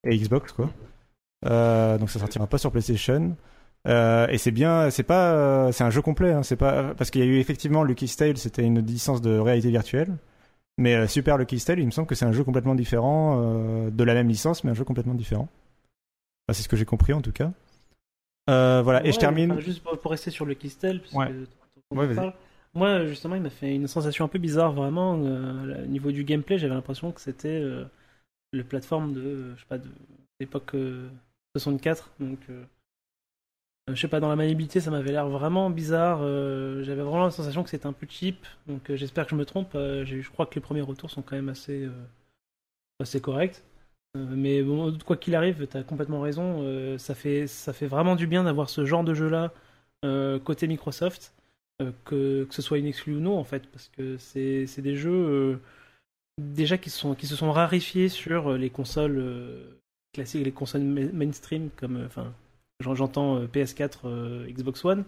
et 0.04 0.18
Xbox 0.18 0.52
quoi. 0.52 0.70
donc 1.44 2.10
ça 2.10 2.20
sortira 2.20 2.48
pas 2.48 2.58
sur 2.58 2.70
PlayStation. 2.70 3.36
Et 3.88 4.38
c'est 4.38 4.52
bien, 4.52 4.90
c'est 4.90 5.04
pas, 5.04 5.72
c'est 5.72 5.84
un 5.84 5.90
jeu 5.90 6.02
complet. 6.02 6.32
Hein, 6.34 6.44
c'est 6.44 6.56
pas 6.58 6.94
parce 6.96 7.10
qu'il 7.12 7.22
y 7.22 7.24
a 7.24 7.28
eu 7.28 7.38
effectivement 7.40 7.84
Lucky 7.84 8.08
Tale, 8.16 8.38
c'était 8.38 8.64
une 8.64 8.80
licence 8.86 9.22
de 9.22 9.38
réalité 9.38 9.70
virtuelle. 9.72 10.16
Mais 10.78 10.96
euh, 10.96 11.08
Super 11.08 11.38
Lucky 11.38 11.60
Style, 11.60 11.80
il 11.80 11.86
me 11.86 11.92
semble 11.92 12.08
que 12.08 12.16
c'est 12.16 12.26
un 12.26 12.32
jeu 12.32 12.44
complètement 12.46 12.74
différent, 12.76 13.42
euh, 13.42 13.90
de 13.90 14.04
la 14.06 14.14
même 14.14 14.30
licence, 14.30 14.64
mais 14.64 14.72
un 14.72 14.74
jeu 14.74 14.86
complètement 14.86 15.14
différent. 15.14 15.50
Enfin, 16.48 16.54
c'est 16.56 16.64
ce 16.64 16.70
que 16.70 16.78
j'ai 16.78 16.86
compris 16.86 17.12
en 17.14 17.22
tout 17.22 17.34
cas. 17.34 17.52
Euh, 18.50 18.82
voilà, 18.82 19.02
et 19.04 19.08
Ouais, 19.08 19.12
je 19.14 19.20
termine. 19.20 19.52
enfin, 19.52 19.60
juste 19.62 19.84
pour, 19.84 20.00
pour 20.00 20.12
rester 20.12 20.32
sur 20.32 20.46
le 20.46 20.54
Kistel, 20.54 21.02
parce 21.02 21.14
Ouais. 21.14 21.28
que 21.28 21.48
on 21.92 21.98
Ouais, 21.98 22.06
en 22.06 22.08
vas-y. 22.08 22.16
parle. 22.16 22.34
Moi, 22.76 23.06
justement, 23.08 23.36
il 23.36 23.42
m'a 23.42 23.50
fait 23.50 23.76
une 23.76 23.88
sensation 23.88 24.26
un 24.26 24.28
peu 24.30 24.40
bizarre, 24.40 24.72
vraiment. 24.74 25.20
euh, 25.22 25.84
au 25.84 25.88
niveau 25.88 26.12
du 26.12 26.24
gameplay, 26.24 26.58
j'avais 26.58 26.74
l'impression 26.76 27.12
que 27.12 27.20
c'était 27.20 27.60
euh, 27.62 27.84
le 28.54 28.64
plateforme 28.64 29.14
de, 29.14 29.22
euh, 29.22 29.56
je 29.56 29.62
sais 29.62 29.68
pas, 29.68 29.78
de 29.80 29.90
l'époque 30.40 30.76
euh, 30.76 31.10
64. 31.58 32.12
Donc, 32.20 32.40
euh, 32.50 32.54
euh, 32.54 32.66
je 33.96 34.02
sais 34.02 34.08
pas, 34.08 34.20
dans 34.20 34.30
la 34.30 34.36
maniabilité, 34.36 34.80
ça 34.82 34.92
m'avait 34.92 35.12
l'air 35.12 35.28
vraiment 35.30 35.70
bizarre. 35.70 36.20
euh, 36.22 36.84
j'avais 36.84 37.02
vraiment 37.04 37.26
la 37.26 37.32
sensation 37.32 37.64
que 37.64 37.70
c'était 37.70 37.88
un 37.88 37.94
peu 37.94 38.08
cheap. 38.10 38.46
Donc, 38.68 38.90
euh, 38.90 38.96
j'espère 38.98 39.26
que 39.26 39.32
je 39.32 39.36
me 39.36 39.46
trompe. 39.46 39.74
euh, 39.76 40.06
je 40.06 40.30
crois 40.30 40.46
que 40.46 40.56
les 40.56 40.62
premiers 40.62 40.82
retours 40.82 41.10
sont 41.12 41.22
quand 41.22 41.36
même 41.36 41.50
assez, 41.50 41.84
euh, 41.86 41.92
assez 43.00 43.22
corrects. 43.22 43.64
Euh, 44.18 44.26
mais 44.36 44.64
bon, 44.64 44.98
quoi 45.06 45.18
qu'il 45.18 45.36
arrive, 45.36 45.68
tu 45.68 45.78
as 45.78 45.84
complètement 45.84 46.22
raison. 46.22 46.64
euh, 46.64 46.98
ça, 46.98 47.16
fait, 47.16 47.48
ça 47.48 47.74
fait 47.74 47.88
vraiment 47.88 48.16
du 48.16 48.28
bien 48.28 48.44
d'avoir 48.44 48.70
ce 48.70 48.86
genre 48.86 49.04
de 49.04 49.14
jeu-là 49.14 49.54
euh, 50.06 50.40
côté 50.40 50.68
Microsoft, 50.68 51.34
euh, 51.82 51.92
que, 52.06 52.46
que 52.46 52.56
ce 52.56 52.62
soit 52.62 52.80
une 52.80 52.92
ou 53.08 53.20
non, 53.22 53.38
en 53.40 53.44
fait, 53.44 53.68
parce 53.70 53.90
que 53.90 54.18
c'est 54.18 54.66
des 54.82 54.96
jeux 54.96 55.12
euh, 55.12 55.58
déjà 56.40 56.78
qui, 56.78 56.90
sont, 56.90 57.16
qui 57.16 57.28
se 57.28 57.36
sont 57.38 57.52
rarifiés 57.52 58.10
sur 58.10 58.52
euh, 58.54 58.58
les 58.58 58.70
consoles 58.72 59.18
euh, 59.20 59.80
classiques, 60.14 60.46
les 60.46 60.52
consoles 60.54 60.84
ma- 60.84 61.06
mainstream, 61.14 61.70
comme 61.78 61.98
euh, 61.98 62.10
j'entends 62.80 63.38
euh, 63.38 63.48
PS4, 63.48 64.00
euh, 64.06 64.48
Xbox 64.48 64.84
One. 64.86 65.04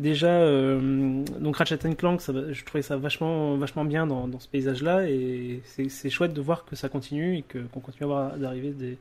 Déjà, 0.00 0.40
euh, 0.40 1.22
donc 1.38 1.56
Ratchet 1.56 1.78
Clank, 1.94 2.20
ça, 2.20 2.32
je 2.52 2.64
trouvais 2.64 2.82
ça 2.82 2.96
vachement, 2.96 3.56
vachement 3.56 3.84
bien 3.84 4.06
dans, 4.06 4.26
dans 4.26 4.40
ce 4.40 4.48
paysage-là, 4.48 5.08
et 5.08 5.60
c'est 5.64 6.10
chouette 6.10 6.32
de 6.32 6.40
voir 6.40 6.64
que 6.64 6.74
ça 6.74 6.88
continue 6.88 7.38
et 7.38 7.42
qu'on 7.42 7.80
continue 7.80 8.04
à 8.04 8.06
voir 8.06 8.36
d'arriver 8.36 8.72
des, 8.72 8.98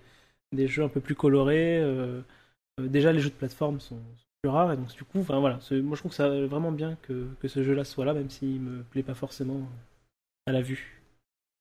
des 0.52 0.68
jeux 0.68 0.84
un 0.84 0.90
peu 0.90 1.00
plus 1.00 1.16
colorés. 1.16 1.82
déjà, 2.80 3.12
les 3.12 3.22
jeux 3.22 3.32
de 3.32 3.34
plateforme 3.34 3.80
sont, 3.80 3.96
sont 3.96 4.26
plus 4.44 4.52
rares, 4.52 4.72
et 4.72 4.78
donc 4.78 4.94
du 4.96 5.04
coup, 5.04 5.20
enfin 5.20 5.40
voilà, 5.40 5.58
moi 5.82 5.96
je 5.96 6.00
trouve 6.00 6.12
que 6.12 6.16
ça 6.16 6.30
vraiment 6.46 6.72
bien 6.72 6.96
que, 7.02 7.26
que 7.40 7.48
ce 7.48 7.64
jeu-là 7.64 7.86
soit 7.86 8.06
là, 8.06 8.14
même 8.14 8.30
s'il 8.30 8.62
me 8.62 8.84
plaît 8.84 9.02
pas 9.02 9.16
forcément 9.16 9.62
à 10.46 10.52
la 10.52 10.62
vue. 10.62 11.04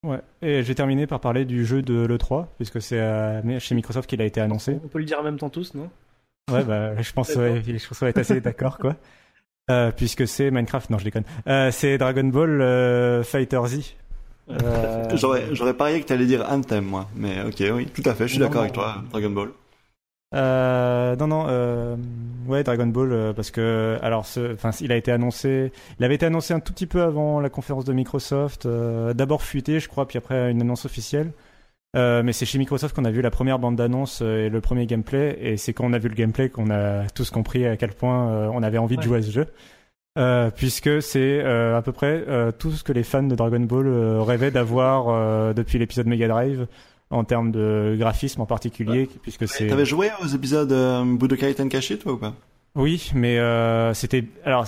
Ouais. 0.03 0.19
Et 0.41 0.63
j'ai 0.63 0.75
terminé 0.75 1.07
par 1.07 1.21
parler 1.21 1.45
du 1.45 1.65
jeu 1.65 1.81
de 1.81 2.05
l'E3, 2.05 2.47
puisque 2.57 2.81
c'est 2.81 2.99
euh, 2.99 3.59
chez 3.59 3.73
Microsoft 3.73 4.09
qu'il 4.09 4.21
a 4.21 4.25
été 4.25 4.41
annoncé. 4.41 4.77
On 4.83 4.87
peut 4.87 4.99
le 4.99 5.05
dire 5.05 5.19
en 5.19 5.23
même 5.23 5.39
temps 5.39 5.49
tous, 5.49 5.73
non? 5.73 5.89
Ouais, 6.51 6.63
bah, 6.63 7.01
je 7.01 7.11
pense, 7.13 7.33
ouais, 7.35 7.61
je 7.65 7.87
pense 7.87 7.99
qu'on 7.99 8.05
va 8.05 8.09
être 8.09 8.17
assez 8.17 8.41
d'accord, 8.41 8.77
quoi. 8.77 8.95
Euh, 9.71 9.91
puisque 9.91 10.27
c'est 10.27 10.51
Minecraft, 10.51 10.89
non, 10.89 10.97
je 10.97 11.05
déconne. 11.05 11.23
Euh, 11.47 11.71
c'est 11.71 11.97
Dragon 11.97 12.25
Ball 12.25 12.61
euh, 12.61 13.23
Fighter 13.23 13.61
Z. 13.65 13.95
Euh, 14.49 15.05
J'aurais, 15.15 15.55
j'aurais 15.55 15.73
parié 15.73 16.01
que 16.01 16.05
t'allais 16.05 16.25
dire 16.25 16.45
Anthem, 16.49 16.83
moi. 16.83 17.07
Mais 17.15 17.41
ok, 17.43 17.63
oui, 17.73 17.85
tout 17.87 18.03
à 18.05 18.13
fait, 18.13 18.27
je 18.27 18.33
suis 18.33 18.39
d'accord 18.39 18.61
avec 18.61 18.73
toi, 18.73 19.01
Dragon 19.11 19.29
Ball. 19.29 19.49
Euh, 20.35 21.15
non, 21.15 21.27
non, 21.27 21.45
euh, 21.47 21.95
ouais, 22.47 22.63
Dragon 22.63 22.87
Ball, 22.87 23.13
euh, 23.13 23.33
parce 23.33 23.51
que, 23.51 23.97
alors, 24.01 24.25
ce, 24.25 24.53
enfin, 24.53 24.71
il 24.81 24.91
a 24.91 24.97
été 24.97 25.11
annoncé, 25.11 25.71
il 25.99 26.03
avait 26.03 26.15
été 26.15 26.25
annoncé 26.25 26.53
un 26.53 26.59
tout 26.59 26.73
petit 26.73 26.87
peu 26.87 27.03
avant 27.03 27.39
la 27.39 27.49
conférence 27.49 27.85
de 27.85 27.93
Microsoft, 27.93 28.65
euh, 28.65 29.13
d'abord 29.13 29.43
fuité, 29.43 29.79
je 29.79 29.87
crois, 29.87 30.07
puis 30.07 30.17
après 30.17 30.51
une 30.51 30.59
annonce 30.61 30.85
officielle. 30.85 31.31
Euh, 31.95 32.23
mais 32.23 32.33
c'est 32.33 32.45
chez 32.45 32.57
Microsoft 32.57 32.95
qu'on 32.95 33.05
a 33.05 33.11
vu 33.11 33.21
la 33.21 33.29
première 33.29 33.59
bande 33.59 33.75
d'annonce 33.75 34.21
euh, 34.23 34.47
et 34.47 34.49
le 34.49 34.61
premier 34.61 34.87
gameplay, 34.87 35.37
et 35.39 35.57
c'est 35.57 35.73
quand 35.73 35.85
on 35.85 35.93
a 35.93 35.99
vu 35.99 36.09
le 36.09 36.15
gameplay 36.15 36.49
qu'on 36.49 36.71
a 36.71 37.07
tous 37.09 37.29
compris 37.29 37.67
à 37.67 37.77
quel 37.77 37.91
point 37.91 38.29
euh, 38.31 38.49
on 38.51 38.63
avait 38.63 38.79
envie 38.79 38.95
de 38.95 39.01
Ouais. 39.01 39.07
jouer 39.07 39.17
à 39.19 39.21
ce 39.21 39.31
jeu. 39.31 39.47
Euh, 40.17 40.51
puisque 40.51 41.01
c'est 41.01 41.41
euh, 41.43 41.75
à 41.77 41.81
peu 41.81 41.91
près 41.91 42.23
euh, 42.27 42.51
tout 42.51 42.71
ce 42.71 42.83
que 42.83 42.93
les 42.93 43.01
fans 43.03 43.23
de 43.23 43.33
Dragon 43.35 43.59
Ball 43.61 43.87
euh, 43.87 44.21
rêvaient 44.21 44.51
d'avoir 44.51 45.05
euh, 45.09 45.53
depuis 45.53 45.79
l'épisode 45.79 46.05
Mega 46.05 46.27
Drive 46.27 46.67
en 47.09 47.23
termes 47.23 47.51
de 47.51 47.95
graphisme 47.97 48.41
en 48.41 48.45
particulier, 48.45 49.07
puisque 49.23 49.47
c'est 49.47 49.67
T'avais 49.67 49.85
joué 49.85 50.09
aux 50.23 50.27
épisodes 50.27 50.71
euh, 50.71 51.03
Budokai 51.17 51.53
Tenkaichi, 51.55 51.97
toi, 51.99 52.13
ou 52.13 52.17
pas? 52.17 52.33
Oui, 52.75 53.11
mais 53.13 53.37
euh, 53.39 53.93
c'était. 53.93 54.23
Alors, 54.45 54.65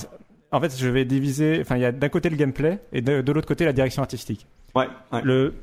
en 0.51 0.59
fait, 0.61 0.76
je 0.78 0.88
vais 0.88 1.05
diviser. 1.05 1.59
Enfin, 1.61 1.76
il 1.76 1.82
y 1.82 1.86
a 1.86 1.91
d'un 1.91 2.09
côté 2.09 2.30
le 2.30 2.36
gameplay 2.38 2.80
et 2.93 3.01
de, 3.01 3.21
de 3.21 3.32
l'autre 3.32 3.47
côté 3.47 3.65
la 3.65 3.73
direction 3.73 4.01
artistique. 4.03 4.45
Ouais, 4.76 4.88
ouais. 5.11 5.21
Le 5.23 5.53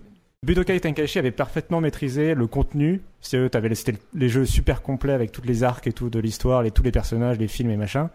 Budokai 0.44 0.80
Tenkaichi 0.80 1.20
avait 1.20 1.30
parfaitement 1.30 1.80
maîtrisé 1.80 2.34
le 2.34 2.48
contenu. 2.48 3.00
C'est 3.20 3.48
t'avais 3.50 3.70
les- 4.12 4.28
jeux 4.28 4.44
super 4.44 4.82
complets 4.82 5.12
avec 5.12 5.30
toutes 5.30 5.46
les 5.46 5.62
arcs 5.62 5.86
et 5.86 5.92
tout 5.92 6.10
de 6.10 6.18
l'histoire, 6.18 6.62
les, 6.64 6.72
tous 6.72 6.82
les 6.82 6.90
personnages, 6.90 7.38
les 7.38 7.46
films 7.46 7.70
et 7.70 7.76
machin. 7.76 8.10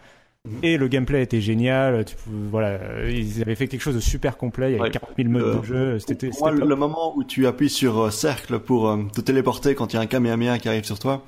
Mhm. 0.46 0.58
Et 0.62 0.78
le 0.78 0.90
gameplay 0.90 1.24
était 1.24 1.40
génial. 1.40 2.04
Tu, 2.04 2.18
pouvais- 2.18 2.36
voilà, 2.52 2.68
euh, 2.68 3.10
ils 3.10 3.42
avaient 3.42 3.56
fait 3.56 3.70
quelque 3.70 3.80
chose 3.80 3.96
de 3.96 4.02
super 4.02 4.36
complet. 4.36 4.72
Il 4.72 4.74
y 4.74 4.76
avait 4.76 4.84
Ouais. 4.84 4.92
40 4.92 5.12
000 5.16 5.30
modes 5.30 5.42
Euh, 5.44 5.60
de 5.60 5.66
jeu. 5.66 6.00
C'était. 6.00 6.30
Le, 6.52 6.66
le 6.66 6.76
moment 6.76 7.16
où 7.16 7.24
tu 7.24 7.48
appuies 7.48 7.70
sur 7.70 7.98
euh, 7.98 8.10
cercle 8.12 8.60
pour 8.60 8.90
euh, 8.90 9.04
te 9.16 9.22
téléporter 9.22 9.74
quand 9.74 9.94
il 9.94 9.96
y 9.96 10.00
a 10.00 10.02
un 10.02 10.06
Kamehameha 10.06 10.60
qui 10.60 10.68
arrive 10.68 10.84
sur 10.84 11.00
toi, 11.00 11.24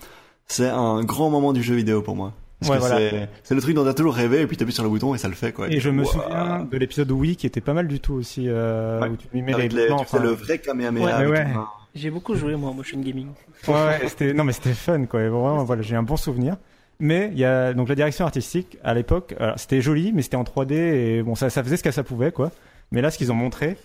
c'est 0.47 0.68
un 0.68 1.02
grand 1.06 1.30
moment 1.30 1.54
du 1.54 1.64
jeu 1.64 1.76
vidéo 1.76 2.02
pour 2.02 2.18
moi. 2.18 2.34
Parce 2.60 2.72
Ouais, 2.72 2.76
que 2.78 2.82
voilà. 2.82 3.10
c'est, 3.10 3.30
c'est 3.43 3.55
le 3.55 3.62
truc 3.62 3.74
dont 3.76 3.86
t'as 3.86 3.93
toujours 3.93 4.14
rêvé 4.16 4.41
et 4.41 4.47
puis 4.47 4.57
t'appuies 4.57 4.74
sur 4.74 4.84
le 4.84 4.89
bouton 4.89 5.16
et 5.16 5.18
ça 5.18 5.28
le 5.30 5.34
fait 5.34 5.53
quoi. 5.53 5.70
Et 5.70 5.80
je 5.80 5.89
me 5.89 6.03
Wow. 6.03 6.10
souviens 6.12 6.68
de 6.70 6.78
l'épisode 6.78 7.10
Wii 7.12 7.36
qui 7.38 7.45
était 7.47 7.62
pas 7.62 7.74
mal 7.74 7.88
du 7.88 7.99
tout 8.01 8.14
aussi, 8.16 8.45
euh, 8.47 8.99
Ouais. 9.01 9.07
où 9.10 9.16
tu 9.16 9.28
lui 9.34 9.41
mets 9.41 9.53
Avec 9.53 9.72
les, 9.72 9.82
les, 9.84 9.88
plans, 9.88 9.99
tu 9.99 10.05
fais 10.05 10.18
enfin, 10.18 10.24
le 10.26 10.32
vrai 10.32 10.57
Kamehameha. 10.60 11.30
Ouais, 11.30 11.45
main. 11.45 11.68
J'ai 11.95 12.12
beaucoup 12.12 12.36
joué, 12.36 12.55
moi, 12.55 12.70
en 12.70 12.74
motion 12.74 12.99
gaming. 12.99 13.28
Ouais, 13.68 13.74
ouais, 13.74 13.99
c'était 14.07 14.34
non 14.34 14.43
mais 14.43 14.53
c'était 14.53 14.74
fun 14.74 15.05
quoi. 15.05 15.22
Et 15.22 15.30
Vraiment, 15.30 15.64
voilà, 15.64 15.82
j'ai 15.82 15.95
un 15.95 16.03
bon 16.03 16.18
souvenir. 16.18 16.57
Mais 16.99 17.30
il 17.32 17.39
y 17.39 17.45
a 17.45 17.74
donc 17.74 17.88
la 17.88 17.95
direction 17.95 18.26
artistique 18.26 18.78
à 18.84 18.93
l'époque, 18.93 19.34
alors, 19.39 19.57
c'était 19.57 19.80
joli, 19.82 20.12
mais 20.14 20.22
c'était 20.22 20.36
en 20.36 20.43
3D 20.43 20.74
et 20.74 21.24
bon 21.24 21.34
ça, 21.36 21.49
ça 21.49 21.64
faisait 21.64 21.78
ce 21.78 21.84
que 21.84 21.91
ça 21.91 22.03
pouvait 22.03 22.34
quoi. 22.34 22.51
Mais 22.91 23.01
là, 23.01 23.10
ce 23.10 23.18
qu'ils 23.18 23.32
ont 23.32 23.36
montré, 23.36 23.78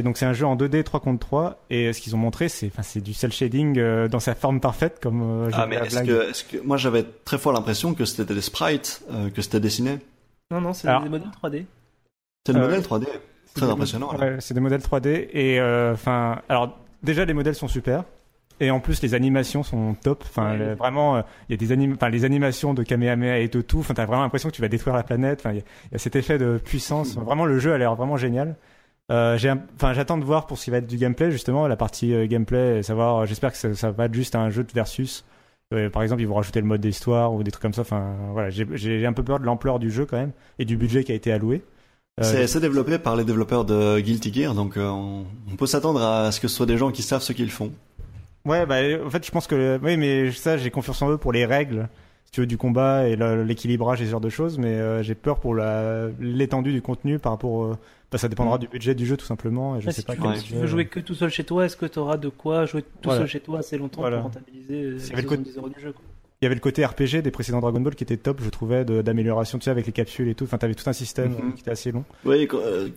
donc 0.00 0.16
c'est 0.16 0.24
un 0.24 0.32
jeu 0.32 0.46
en 0.46 0.56
2D 0.56 0.84
3 0.84 1.00
contre 1.00 1.18
3 1.18 1.58
et 1.68 1.92
ce 1.92 2.00
qu'ils 2.00 2.14
ont 2.14 2.18
montré, 2.18 2.48
c'est 2.48 2.68
enfin 2.68 2.80
c'est 2.82 3.02
du 3.02 3.12
cel 3.12 3.30
shading 3.32 3.78
euh, 3.78 4.08
dans 4.08 4.20
sa 4.20 4.34
forme 4.34 4.58
parfaite 4.60 5.00
comme 5.02 5.20
euh, 5.22 5.50
Ah 5.52 5.66
mais 5.66 5.76
est-ce 5.76 6.00
que, 6.02 6.56
que 6.56 6.62
moi 6.62 6.78
j'avais 6.78 7.04
très 7.24 7.36
fort 7.36 7.52
l'impression 7.52 7.92
que 7.92 8.06
c'était 8.06 8.32
des 8.34 8.40
sprites 8.40 9.02
euh, 9.12 9.28
que 9.28 9.42
c'était 9.42 9.60
dessiné. 9.60 9.98
Non, 10.50 10.62
non, 10.62 10.72
c'est 10.72 10.88
Alors- 10.88 11.02
des 11.02 11.10
modèles 11.10 11.28
3D. 11.42 11.64
C'est 12.46 12.52
le 12.54 12.60
Euh, 12.60 12.62
modèle 12.62 12.80
3D. 12.80 13.06
C'est 13.44 13.54
Très 13.56 13.66
des 13.66 13.72
impressionnant. 13.72 14.10
mod- 14.12 14.20
là. 14.20 14.26
ouais, 14.28 14.36
c'est 14.40 14.54
des 14.54 14.60
modèles 14.60 14.80
3D 14.80 15.28
et 15.32 15.60
euh, 15.60 15.92
enfin 15.92 16.40
alors 16.48 16.78
déjà 17.02 17.26
les 17.26 17.34
modèles 17.34 17.54
sont 17.54 17.68
super 17.68 18.04
et 18.60 18.70
en 18.70 18.80
plus 18.80 19.02
les 19.02 19.12
animations 19.14 19.62
sont 19.62 19.94
top. 19.94 20.24
Enfin 20.26 20.52
Ouais. 20.52 20.56
le- 20.58 20.74
vraiment 20.74 21.16
euh, 21.16 21.22
il 21.48 21.52
y 21.52 21.54
a 21.54 21.58
des 21.58 21.70
anim... 21.72 21.92
enfin 21.94 22.08
les 22.08 22.24
animations 22.24 22.72
de 22.72 22.82
Kamehameha 22.82 23.38
et 23.40 23.48
de 23.48 23.60
tout. 23.60 23.80
Enfin 23.80 23.92
t'as 23.92 24.06
vraiment 24.06 24.22
l'impression 24.22 24.48
que 24.48 24.54
tu 24.54 24.62
vas 24.62 24.68
détruire 24.68 24.96
la 24.96 25.02
planète. 25.02 25.40
Enfin 25.40 25.50
il 25.52 25.56
y, 25.56 25.60
a- 25.60 25.64
il 25.90 25.92
y 25.92 25.96
a 25.96 25.98
cet 25.98 26.16
effet 26.16 26.38
de 26.38 26.58
puissance. 26.64 27.16
Vraiment 27.16 27.44
le 27.44 27.58
jeu 27.58 27.72
a 27.74 27.78
l'air 27.78 27.94
vraiment 27.94 28.16
génial. 28.16 28.56
Euh, 29.10 29.36
enfin 29.74 29.92
j'attends 29.92 30.16
de 30.16 30.24
voir 30.24 30.46
pour 30.46 30.58
ce 30.58 30.64
qui 30.64 30.70
va 30.70 30.78
être 30.78 30.86
du 30.86 30.96
gameplay 30.96 31.30
justement 31.30 31.66
la 31.66 31.76
partie 31.76 32.14
euh, 32.14 32.26
gameplay 32.26 32.82
savoir 32.84 33.18
euh, 33.18 33.26
j'espère 33.26 33.50
que 33.50 33.58
ça, 33.58 33.74
ça 33.74 33.90
va 33.90 34.04
être 34.06 34.14
juste 34.14 34.36
un 34.36 34.48
jeu 34.48 34.62
de 34.64 34.72
versus. 34.72 35.24
Euh, 35.74 35.90
par 35.90 36.02
exemple, 36.02 36.22
ils 36.22 36.28
vont 36.28 36.34
rajouter 36.36 36.60
le 36.60 36.66
mode 36.66 36.80
d'histoire 36.82 37.32
ou 37.32 37.42
des 37.42 37.50
trucs 37.50 37.62
comme 37.62 37.72
ça. 37.72 37.80
Enfin, 37.80 38.14
voilà, 38.32 38.50
j'ai- 38.50 39.06
un 39.06 39.12
peu 39.12 39.22
peur 39.22 39.40
de 39.40 39.44
l'ampleur 39.46 39.78
du 39.78 39.90
jeu 39.90 40.04
quand 40.06 40.18
même 40.18 40.32
et 40.58 40.64
du 40.64 40.76
budget 40.76 41.02
qui 41.02 41.12
a 41.12 41.14
été 41.14 41.32
alloué. 41.32 41.62
C'est, 42.20 42.60
développé 42.60 42.98
par 42.98 43.16
les 43.16 43.24
développeurs 43.24 43.64
de 43.64 43.98
Guilty 43.98 44.32
Gear, 44.34 44.54
donc 44.54 44.74
on, 44.76 45.24
on 45.50 45.56
peut 45.56 45.66
s'attendre 45.66 46.02
à 46.02 46.30
ce 46.30 46.40
que 46.40 46.46
ce 46.48 46.54
soit 46.54 46.66
des 46.66 46.76
gens 46.76 46.90
qui 46.90 47.02
savent 47.02 47.22
ce 47.22 47.32
qu'ils 47.32 47.50
font. 47.50 47.72
Ouais, 48.44 48.66
bah, 48.66 48.76
en 49.04 49.08
fait, 49.08 49.24
je 49.24 49.30
pense 49.30 49.46
que. 49.46 49.78
Oui, 49.82 49.96
mais 49.96 50.30
ça, 50.32 50.56
j'ai 50.58 50.70
confiance 50.70 51.00
en 51.00 51.10
eux 51.10 51.16
pour 51.16 51.32
les 51.32 51.46
règles, 51.46 51.88
tu 52.32 52.40
veux, 52.40 52.46
du 52.46 52.56
combat 52.56 53.06
et 53.08 53.14
l'équilibrage 53.44 54.00
et 54.00 54.06
ce 54.06 54.10
genre 54.10 54.20
de 54.20 54.30
choses, 54.30 54.56
mais 54.56 54.68
euh, 54.68 55.02
j'ai 55.02 55.14
peur 55.14 55.38
pour 55.38 55.54
la- 55.54 56.08
l'étendue 56.18 56.72
du 56.72 56.80
contenu 56.80 57.18
par 57.18 57.32
rapport. 57.32 57.50
au- 57.50 57.76
bah, 58.10 58.18
ça 58.18 58.28
dépendra 58.28 58.56
Mm. 58.56 58.60
du 58.60 58.68
budget 58.68 58.94
du 58.94 59.04
jeu, 59.06 59.16
tout 59.18 59.24
simplement. 59.26 59.76
Et 59.76 59.80
je 59.82 59.86
Ouais, 59.86 59.92
sais 59.92 60.00
si, 60.02 60.06
pas 60.06 60.14
tu, 60.14 60.20
veux- 60.22 60.34
si 60.36 60.42
tu 60.44 60.48
budget- 60.52 60.60
veux 60.62 60.66
jouer 60.66 60.86
que 60.86 61.00
tout 61.00 61.14
seul 61.14 61.28
chez 61.30 61.44
toi, 61.44 61.64
est-ce 61.66 61.76
que 61.78 61.84
tu 61.86 61.98
auras 61.98 62.16
de 62.18 62.28
quoi 62.30 62.64
jouer 62.66 62.82
tout 62.82 62.88
Voilà. 63.04 63.20
seul 63.20 63.28
chez 63.28 63.40
toi 63.40 63.58
assez 63.60 63.76
longtemps 63.78 64.00
Voilà. 64.02 64.16
pour 64.18 64.24
rentabiliser 64.26 64.82
euh, 64.82 64.90
les 64.96 65.12
avait 65.12 65.22
le 65.22 65.28
côté- 65.28 65.44
70 65.44 65.56
euros 65.58 65.68
du 65.70 65.80
jeu 65.80 65.92
quoi. 65.92 66.02
Il 66.40 66.44
y 66.44 66.46
avait 66.46 66.54
le 66.54 66.60
côté 66.60 66.84
RPG 66.84 67.22
des 67.22 67.30
précédents 67.30 67.60
Dragon 67.60 67.80
Ball 67.80 67.94
qui 67.94 68.02
était 68.04 68.16
top, 68.16 68.40
je 68.42 68.48
trouvais, 68.50 68.84
d'amélioration, 68.84 69.58
tu 69.58 69.64
sais, 69.64 69.70
avec 69.70 69.86
les 69.86 69.92
capsules 69.92 70.28
et 70.28 70.34
tout. 70.34 70.44
Enfin, 70.44 70.58
t'avais 70.58 70.74
tout 70.74 70.88
un 70.90 70.92
système 70.94 71.30
Mhm. 71.32 71.36
euh, 71.36 71.52
qui 71.54 71.60
était 71.60 71.70
assez 71.70 71.92
long. 71.92 72.04
Oui, 72.24 72.48
euh, 72.54 72.88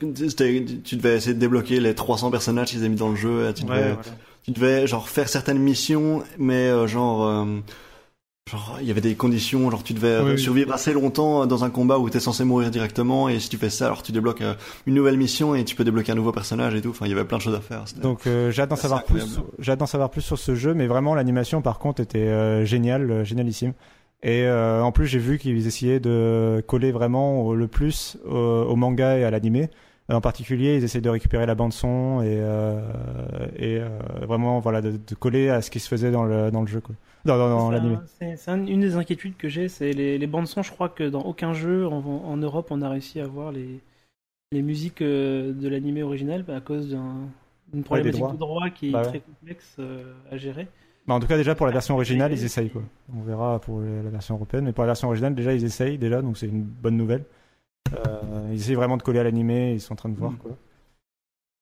tu 0.83 0.95
devais 0.95 1.15
essayer 1.17 1.33
de 1.35 1.39
débloquer 1.39 1.79
les 1.81 1.93
300 1.93 2.31
personnages 2.31 2.69
qu'ils 2.69 2.79
avaient 2.79 2.89
mis 2.89 2.95
dans 2.95 3.09
le 3.09 3.15
jeu. 3.15 3.53
Tu 3.53 3.63
devais, 3.63 3.73
Ouais, 3.75 3.81
voilà. 3.93 4.01
tu 4.43 4.51
devais 4.51 4.87
genre 4.87 5.07
faire 5.09 5.27
certaines 5.29 5.59
missions, 5.59 6.23
mais 6.39 6.67
euh, 6.69 6.87
genre, 6.87 7.23
euh, 7.25 7.45
genre 8.51 8.77
il 8.79 8.87
y 8.87 8.91
avait 8.91 9.01
des 9.01 9.15
conditions, 9.15 9.71
genre 9.71 9.83
tu 9.83 9.93
devais 9.93 10.07
euh, 10.07 10.33
oui. 10.33 10.39
survivre 10.39 10.71
assez 10.71 10.93
longtemps 10.93 11.47
dans 11.47 11.63
un 11.63 11.71
combat 11.71 11.97
où 11.97 12.09
t'es 12.11 12.19
censé 12.19 12.43
mourir 12.43 12.69
directement, 12.69 13.27
et 13.27 13.39
si 13.39 13.49
tu 13.49 13.57
fais 13.57 13.71
ça, 13.71 13.87
alors 13.87 14.03
tu 14.03 14.11
débloques 14.11 14.41
euh, 14.41 14.53
une 14.85 14.93
nouvelle 14.93 15.17
mission 15.17 15.55
et 15.55 15.63
tu 15.65 15.75
peux 15.75 15.83
débloquer 15.83 16.11
un 16.11 16.15
nouveau 16.15 16.31
personnage 16.31 16.75
et 16.75 16.81
tout. 16.81 16.89
Enfin, 16.89 17.07
il 17.07 17.09
y 17.09 17.13
avait 17.13 17.25
plein 17.25 17.37
de 17.37 17.41
choses 17.41 17.55
à 17.55 17.61
faire. 17.61 17.83
Donc 18.01 18.27
euh, 18.27 18.51
j'ai 18.51 18.61
hâte 18.61 18.69
d'en 18.69 18.75
savoir 18.75 19.03
plus. 19.03 19.39
J'ai 19.57 19.71
hâte 19.71 19.79
d'en 19.79 19.87
savoir 19.87 20.11
plus 20.11 20.21
sur 20.21 20.37
ce 20.37 20.53
jeu, 20.53 20.75
mais 20.75 20.85
vraiment 20.85 21.15
l'animation 21.15 21.63
par 21.63 21.79
contre 21.79 22.01
était 22.01 22.19
euh, 22.19 22.65
géniale, 22.65 23.09
euh, 23.09 23.23
génialissime. 23.23 23.73
Et 24.21 24.43
euh, 24.43 24.81
en 24.83 24.91
plus 24.91 25.07
j'ai 25.07 25.19
vu 25.19 25.39
qu'ils 25.39 25.65
essayaient 25.65 25.99
de 25.99 26.63
coller 26.67 26.91
vraiment 26.91 27.51
le 27.51 27.67
plus 27.67 28.17
au, 28.27 28.35
au 28.37 28.75
manga 28.75 29.17
et 29.17 29.23
à 29.23 29.31
l'animé. 29.31 29.69
En 30.07 30.21
particulier, 30.21 30.75
ils 30.77 30.83
essaient 30.83 31.01
de 31.01 31.09
récupérer 31.09 31.47
la 31.47 31.55
bande 31.55 31.73
son 31.73 32.21
et, 32.21 32.27
euh, 32.27 32.79
et 33.57 33.79
euh, 33.79 33.87
vraiment 34.27 34.59
voilà 34.59 34.81
de, 34.83 34.91
de 34.91 35.15
coller 35.15 35.49
à 35.49 35.63
ce 35.63 35.71
qui 35.71 35.79
se 35.79 35.87
faisait 35.87 36.11
dans 36.11 36.23
le 36.23 36.51
dans 36.51 36.61
le 36.61 36.67
jeu 36.67 36.79
quoi. 36.79 36.93
Dans 37.25 37.69
C'est 37.69 37.75
l'animé. 37.75 37.95
un- 37.95 38.03
C'est 38.19 38.37
c'est 38.37 38.51
un- 38.51 38.65
une 38.65 38.81
des 38.81 38.95
inquiétudes 38.95 39.35
que 39.37 39.49
j'ai, 39.49 39.67
c'est 39.67 39.91
les, 39.93 40.17
les 40.17 40.27
bandes 40.27 40.47
son. 40.47 40.61
Je 40.61 40.71
crois 40.71 40.89
que 40.89 41.03
dans 41.03 41.21
aucun 41.23 41.53
jeu 41.53 41.87
en, 41.87 41.97
en 42.05 42.37
Europe 42.37 42.67
on 42.69 42.81
a 42.81 42.89
réussi 42.89 43.19
à 43.19 43.23
avoir 43.25 43.51
les, 43.51 43.79
les 44.51 44.61
musiques 44.61 45.01
euh, 45.01 45.51
de 45.53 45.67
l'animé 45.67 46.03
original 46.03 46.43
bah, 46.43 46.55
à 46.57 46.61
cause 46.61 46.89
d'un- 46.91 47.27
d'une 47.73 47.83
problématique 47.83 48.23
de 48.31 48.37
droit 48.37 48.69
qui 48.69 48.89
est 48.89 48.91
Bah 48.91 49.01
ouais. 49.01 49.07
très 49.07 49.19
complexe 49.21 49.75
euh, 49.79 50.13
à 50.31 50.37
gérer. 50.37 50.67
Bah, 51.07 51.13
en 51.15 51.19
tout 51.19 51.27
cas, 51.27 51.37
déjà 51.37 51.53
pour 51.55 51.65
la 51.67 51.71
version 51.71 51.95
originale, 51.95 52.31
ils 52.31 52.43
essayent 52.43 52.69
quoi. 52.69 52.81
On 53.15 53.21
verra 53.21 53.59
pour 53.59 53.79
la 53.81 54.09
version 54.09 54.35
européenne, 54.35 54.65
mais 54.65 54.71
pour 54.73 54.83
la 54.83 54.87
version 54.87 55.07
originale, 55.07 55.35
déjà 55.35 55.53
ils 55.53 55.63
essayent 55.63 55.97
déjà, 55.97 56.21
donc 56.21 56.37
c'est 56.37 56.47
une 56.47 56.63
bonne 56.63 56.97
nouvelle. 56.97 57.23
Euh, 57.93 58.49
ils 58.51 58.55
essayent 58.55 58.75
vraiment 58.75 58.97
de 58.97 59.03
coller 59.03 59.19
à 59.19 59.23
l'animé, 59.23 59.73
ils 59.73 59.81
sont 59.81 59.93
en 59.93 59.97
train 59.97 60.09
de 60.09 60.15
voir 60.17 60.31
Mm. 60.31 60.37
quoi. 60.37 60.51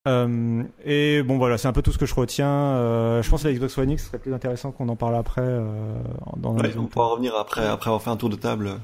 Euh, 0.07 0.63
et 0.83 1.23
bon 1.23 1.37
voilà, 1.37 1.57
c'est 1.57 1.67
un 1.67 1.73
peu 1.73 1.81
tout 1.81 1.91
ce 1.91 1.97
que 1.97 2.05
je 2.05 2.15
retiens. 2.15 2.47
Euh, 2.47 3.21
je 3.21 3.29
pense 3.29 3.43
que 3.43 3.47
la 3.47 3.53
Xbox 3.53 3.77
One 3.77 3.91
X 3.91 4.07
serait 4.07 4.19
plus 4.19 4.33
intéressant 4.33 4.71
qu'on 4.71 4.89
en 4.89 4.95
parle 4.95 5.15
après. 5.15 5.41
Euh, 5.41 6.01
dans 6.37 6.55
Ouais, 6.57 6.75
on 6.77 6.87
pourra 6.87 7.07
revenir 7.07 7.35
après, 7.35 7.65
après 7.65 7.89
avoir 7.89 8.01
fait 8.01 8.09
un 8.09 8.17
tour 8.17 8.29
de 8.29 8.35
table. 8.35 8.79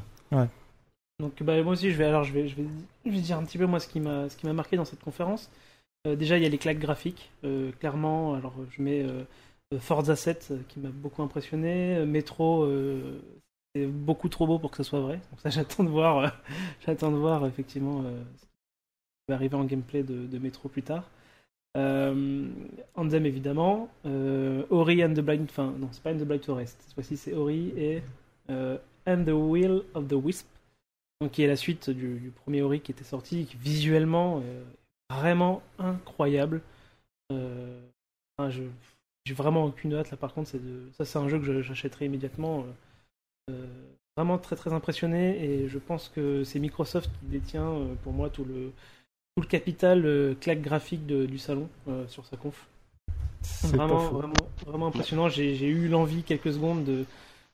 Donc 1.19 1.43
bah, 1.43 1.61
moi 1.63 1.73
aussi 1.73 1.91
je 1.91 1.97
vais 1.97 2.05
alors 2.05 2.23
je 2.23 2.31
vais 2.31 2.47
je 2.47 2.55
vais, 2.55 2.63
je 3.05 3.11
vais 3.11 3.19
dire 3.19 3.37
un 3.37 3.43
petit 3.43 3.57
peu 3.57 3.65
moi 3.65 3.81
ce 3.81 3.89
qui 3.89 3.99
m'a 3.99 4.29
ce 4.29 4.37
qui 4.37 4.45
m'a 4.45 4.53
marqué 4.53 4.77
dans 4.77 4.85
cette 4.85 5.03
conférence. 5.03 5.49
Euh, 6.07 6.15
déjà 6.15 6.37
il 6.37 6.43
y 6.43 6.45
a 6.45 6.49
les 6.49 6.57
claques 6.57 6.79
graphiques 6.79 7.29
euh, 7.43 7.73
clairement 7.73 8.35
alors 8.35 8.53
je 8.71 8.81
mets 8.81 9.05
Forza 9.77 10.15
7 10.15 10.47
euh, 10.49 10.57
qui 10.67 10.79
m'a 10.79 10.89
beaucoup 10.89 11.21
impressionné, 11.21 12.03
Metro 12.05 12.63
euh, 12.63 13.21
c'est 13.75 13.85
beaucoup 13.85 14.29
trop 14.29 14.47
beau 14.47 14.57
pour 14.57 14.71
que 14.71 14.77
ce 14.77 14.83
soit 14.83 14.99
vrai. 14.99 15.19
Donc 15.29 15.39
ça 15.41 15.49
j'attends 15.51 15.83
de 15.83 15.89
voir 15.89 16.17
euh, 16.17 16.27
j'attends 16.85 17.11
de 17.11 17.17
voir 17.17 17.45
effectivement 17.45 18.01
euh, 18.03 18.23
va 19.29 19.35
arriver 19.35 19.55
en 19.55 19.63
gameplay 19.63 20.03
de, 20.03 20.25
de 20.25 20.37
Metro 20.39 20.67
plus 20.69 20.83
tard. 20.83 21.09
Euh, 21.77 22.47
Anthem 22.95 23.25
évidemment, 23.27 23.89
euh, 24.05 24.65
Ori 24.71 25.03
and 25.03 25.13
the 25.13 25.19
Blind 25.19 25.43
enfin 25.49 25.71
non 25.77 25.87
c'est 25.91 26.01
pas 26.01 26.11
And 26.11 26.17
the 26.17 26.23
Blind 26.23 26.43
Forest 26.43 26.81
cette 26.81 26.93
fois-ci 26.95 27.15
c'est 27.15 27.33
Ori 27.33 27.71
et 27.77 28.01
euh, 28.49 28.77
And 29.05 29.23
the 29.23 29.29
Will 29.29 29.83
of 29.93 30.07
the 30.07 30.13
Wisp 30.13 30.47
donc 31.21 31.31
qui 31.31 31.43
est 31.43 31.47
la 31.47 31.55
suite 31.55 31.91
du, 31.91 32.31
premier 32.43 32.63
Ori 32.63 32.81
qui 32.81 32.91
était 32.91 33.03
sorti, 33.03 33.47
visuellement 33.59 34.41
euh, 34.43 34.63
vraiment 35.11 35.61
incroyable. 35.77 36.61
Je 37.29 38.63
j'ai 39.25 39.33
vraiment 39.35 39.65
aucune 39.65 39.93
hâte 39.93 40.09
là 40.09 40.17
par 40.17 40.33
contre, 40.33 40.49
ça 40.97 41.05
c'est 41.05 41.19
un 41.19 41.29
jeu 41.29 41.39
que 41.39 41.61
j'achèterai 41.61 42.05
immédiatement. 42.05 42.65
vraiment 44.17 44.39
très 44.39 44.55
très 44.55 44.73
impressionné 44.73 45.43
et 45.43 45.67
je 45.67 45.77
pense 45.77 46.09
que 46.09 46.43
c'est 46.43 46.57
Microsoft 46.57 47.11
qui 47.19 47.25
détient 47.27 47.79
pour 48.03 48.13
moi 48.13 48.29
tout 48.31 48.45
le 48.45 48.71
tout 49.39 49.43
le 49.43 49.47
capital 49.47 50.05
euh, 50.05 50.33
claque 50.39 50.61
graphique 50.61 51.05
de- 51.05 51.25
du 51.25 51.37
salon 51.37 51.69
euh, 51.87 52.05
sur 52.07 52.25
sa 52.25 52.35
conf. 52.35 52.67
Vraiment, 53.63 53.97
vraiment, 54.09 54.33
vraiment 54.65 54.87
impressionnant. 54.87 55.29
J'ai 55.29 55.67
eu 55.67 55.87
l'envie 55.87 56.23
quelques 56.23 56.51
secondes 56.53 56.83
de 56.83 57.05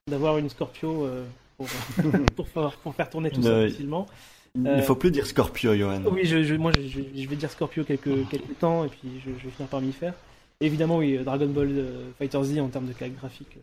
d'avoir 0.08 0.38
une 0.38 0.50
Scorpio 0.50 1.06
euh, 1.06 1.24
pour, 1.58 1.68
pour, 2.36 2.48
faire, 2.48 2.72
pour 2.78 2.96
faire 2.96 3.10
tourner 3.10 3.30
tout 3.32 3.42
ça 3.42 3.50
Euh, 3.50 3.70
facilement. 3.70 4.08
Il 4.56 4.62
Euh, 4.64 4.78
ne 4.78 4.82
faut 4.82 4.96
plus 4.96 5.12
dire 5.12 5.26
Scorpio, 5.28 5.76
Johan. 5.76 6.02
Oui, 6.12 6.26
je, 6.26 6.44
je- 6.44 6.56
moi 6.56 6.72
je, 6.72 6.80
vais 7.28 7.36
dire 7.36 7.52
Scorpio 7.52 7.84
quelques, 7.84 8.30
quelques 8.30 8.60
temps 8.60 8.86
et 8.86 8.88
puis 8.90 9.20
je, 9.24 9.32
je 9.40 9.46
vais 9.46 9.52
finir 9.52 9.68
par 9.70 9.82
m'y 9.82 9.92
faire. 9.92 10.14
Évidemment, 10.62 10.98
oui, 10.98 11.18
Dragon 11.24 11.48
Ball 11.48 11.70
Fighter 12.18 12.44
Z 12.44 12.60
en 12.60 12.70
termes 12.70 12.88
de 12.88 12.94
claque 12.94 13.16
graphique, 13.16 13.58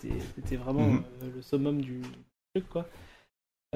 c'était- 0.00 0.56
vraiment 0.56 0.86
Mhm. 0.86 1.02
le 1.34 1.42
summum 1.42 1.80
du 1.80 2.00
truc 2.54 2.68
quoi. 2.68 2.86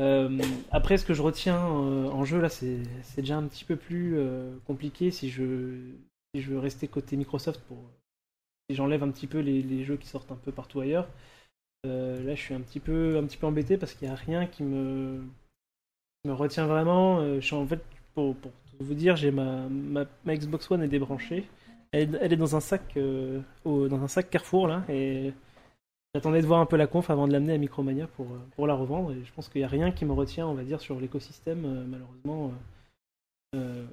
Euh, 0.00 0.40
après, 0.72 0.98
ce 0.98 1.04
que 1.04 1.14
je 1.14 1.22
retiens 1.22 1.58
euh, 1.58 2.08
en 2.08 2.24
jeu 2.24 2.40
là, 2.40 2.48
c'est 2.48 2.82
déjà 3.16 3.36
un 3.36 3.44
petit 3.44 3.64
peu 3.64 3.76
plus 3.76 4.18
euh, 4.18 4.56
compliqué 4.66 5.10
si 5.10 5.30
je, 5.30 5.42
veux 6.34 6.58
rester 6.58 6.88
côté 6.88 7.16
Microsoft 7.16 7.60
si 8.68 8.76
j'enlève 8.76 9.02
un 9.04 9.10
petit 9.10 9.26
peu 9.26 9.38
les, 9.38 9.84
jeux 9.84 9.96
qui 9.96 10.08
sortent 10.08 10.32
un 10.32 10.36
peu 10.36 10.50
partout 10.50 10.80
ailleurs. 10.80 11.08
Là, 11.84 12.34
je 12.34 12.40
suis 12.40 12.54
un 12.54 12.60
petit 12.60 12.80
peu, 12.80 13.22
embêté 13.42 13.76
parce 13.76 13.92
qu'il 13.92 14.08
n'y 14.08 14.14
a 14.14 14.16
rien 14.16 14.46
qui 14.46 14.62
me, 14.62 15.22
retient 16.26 16.66
vraiment. 16.66 17.22
Je 17.36 17.40
suis 17.40 17.54
en 17.54 17.66
fait, 17.66 17.84
pour, 18.14 18.34
vous 18.80 18.94
dire, 18.94 19.16
j'ai 19.16 19.30
ma, 19.30 19.68
Xbox 20.26 20.70
One 20.70 20.82
est 20.82 20.88
débranchée. 20.88 21.46
Elle, 21.92 22.14
est- 22.14 22.36
dans 22.36 22.56
un 22.56 22.60
sac, 22.60 22.98
dans 23.66 24.02
un 24.02 24.08
sac 24.08 24.30
Carrefour 24.30 24.66
là, 24.66 24.82
et 24.88 25.34
j'attendais 26.14 26.40
de 26.40 26.46
voir 26.46 26.60
un 26.60 26.66
peu 26.66 26.76
la 26.76 26.86
conf 26.86 27.10
avant 27.10 27.26
de 27.26 27.32
l'amener 27.32 27.54
à 27.54 27.58
Micromania 27.58 28.06
pour, 28.06 28.26
euh, 28.26 28.38
pour 28.54 28.66
la 28.66 28.74
revendre. 28.74 29.12
Et 29.12 29.24
je 29.24 29.32
pense 29.32 29.48
qu'il 29.48 29.60
n'y 29.60 29.64
a 29.64 29.68
rien 29.68 29.90
qui 29.90 30.04
me 30.04 30.12
retient, 30.12 30.46
on 30.46 30.54
va 30.54 30.62
dire, 30.62 30.80
sur 30.80 31.00
l'écosystème, 31.00 31.64
euh, 31.64 31.84
malheureusement. 31.86 32.52
euh, 33.54 33.84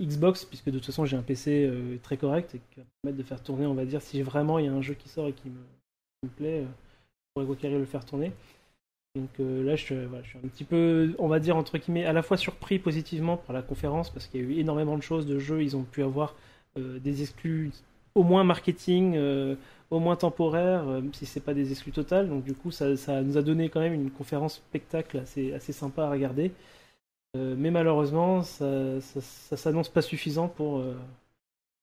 Xbox, 0.00 0.44
puisque 0.44 0.66
de 0.66 0.78
toute 0.78 0.86
façon 0.86 1.04
j'ai 1.04 1.16
un 1.16 1.22
PC 1.22 1.70
très 2.02 2.16
correct 2.16 2.54
et 2.54 2.58
qui 2.58 2.80
va 2.80 2.82
me 2.82 2.88
permettre 3.02 3.18
de 3.18 3.22
faire 3.22 3.42
tourner, 3.42 3.66
on 3.66 3.74
va 3.74 3.84
dire, 3.84 4.00
si 4.00 4.22
vraiment 4.22 4.58
il 4.58 4.66
y 4.66 4.68
a 4.68 4.72
un 4.72 4.82
jeu 4.82 4.94
qui 4.94 5.08
sort 5.08 5.26
et 5.26 5.32
qui 5.32 5.48
me, 5.48 6.28
plaît, 6.28 6.64
je 6.64 7.42
pourrais 7.44 7.66
arrive 7.66 7.78
le 7.78 7.84
faire 7.84 8.04
tourner. 8.04 8.32
Donc 9.16 9.30
là, 9.38 9.74
je, 9.76 9.94
voilà, 10.06 10.22
je 10.22 10.30
suis 10.30 10.38
un 10.38 10.48
petit 10.48 10.64
peu, 10.64 11.14
on 11.18 11.28
va 11.28 11.40
dire, 11.40 11.56
entre 11.56 11.78
guillemets, 11.78 12.04
à 12.04 12.12
la 12.12 12.22
fois 12.22 12.36
surpris 12.36 12.78
positivement 12.78 13.36
par 13.36 13.54
la 13.54 13.62
conférence, 13.62 14.10
parce 14.10 14.26
qu'il 14.26 14.40
y 14.40 14.44
a 14.44 14.46
eu 14.46 14.58
énormément 14.58 14.96
de 14.96 15.02
choses, 15.02 15.26
de 15.26 15.38
jeux, 15.38 15.62
ils 15.62 15.76
ont 15.76 15.84
pu 15.84 16.02
avoir 16.02 16.34
des 16.76 17.22
exclus, 17.22 17.72
au 18.18 18.22
moins 18.24 18.44
marketing, 18.44 19.14
euh, 19.16 19.54
au 19.90 20.00
moins 20.00 20.16
temporaire, 20.16 20.82
euh, 20.88 21.00
même 21.00 21.14
si 21.14 21.24
c'est 21.26 21.40
pas 21.40 21.54
des 21.54 21.70
exclus 21.72 21.92
totales. 21.92 22.28
Donc 22.28 22.44
du 22.44 22.54
coup, 22.54 22.70
ça, 22.70 22.96
ça 22.96 23.22
nous 23.22 23.36
a 23.36 23.42
donné 23.42 23.68
quand 23.70 23.80
même 23.80 23.94
une 23.94 24.10
conférence 24.10 24.54
spectacle 24.56 25.18
assez, 25.18 25.52
assez 25.54 25.72
sympa 25.72 26.04
à 26.04 26.10
regarder. 26.10 26.52
Euh, 27.36 27.54
mais 27.58 27.70
malheureusement, 27.70 28.42
ça, 28.42 29.00
ça, 29.00 29.20
ça 29.20 29.56
s'annonce 29.56 29.88
pas 29.90 30.02
suffisant 30.02 30.48
pour, 30.48 30.78
euh, 30.78 30.94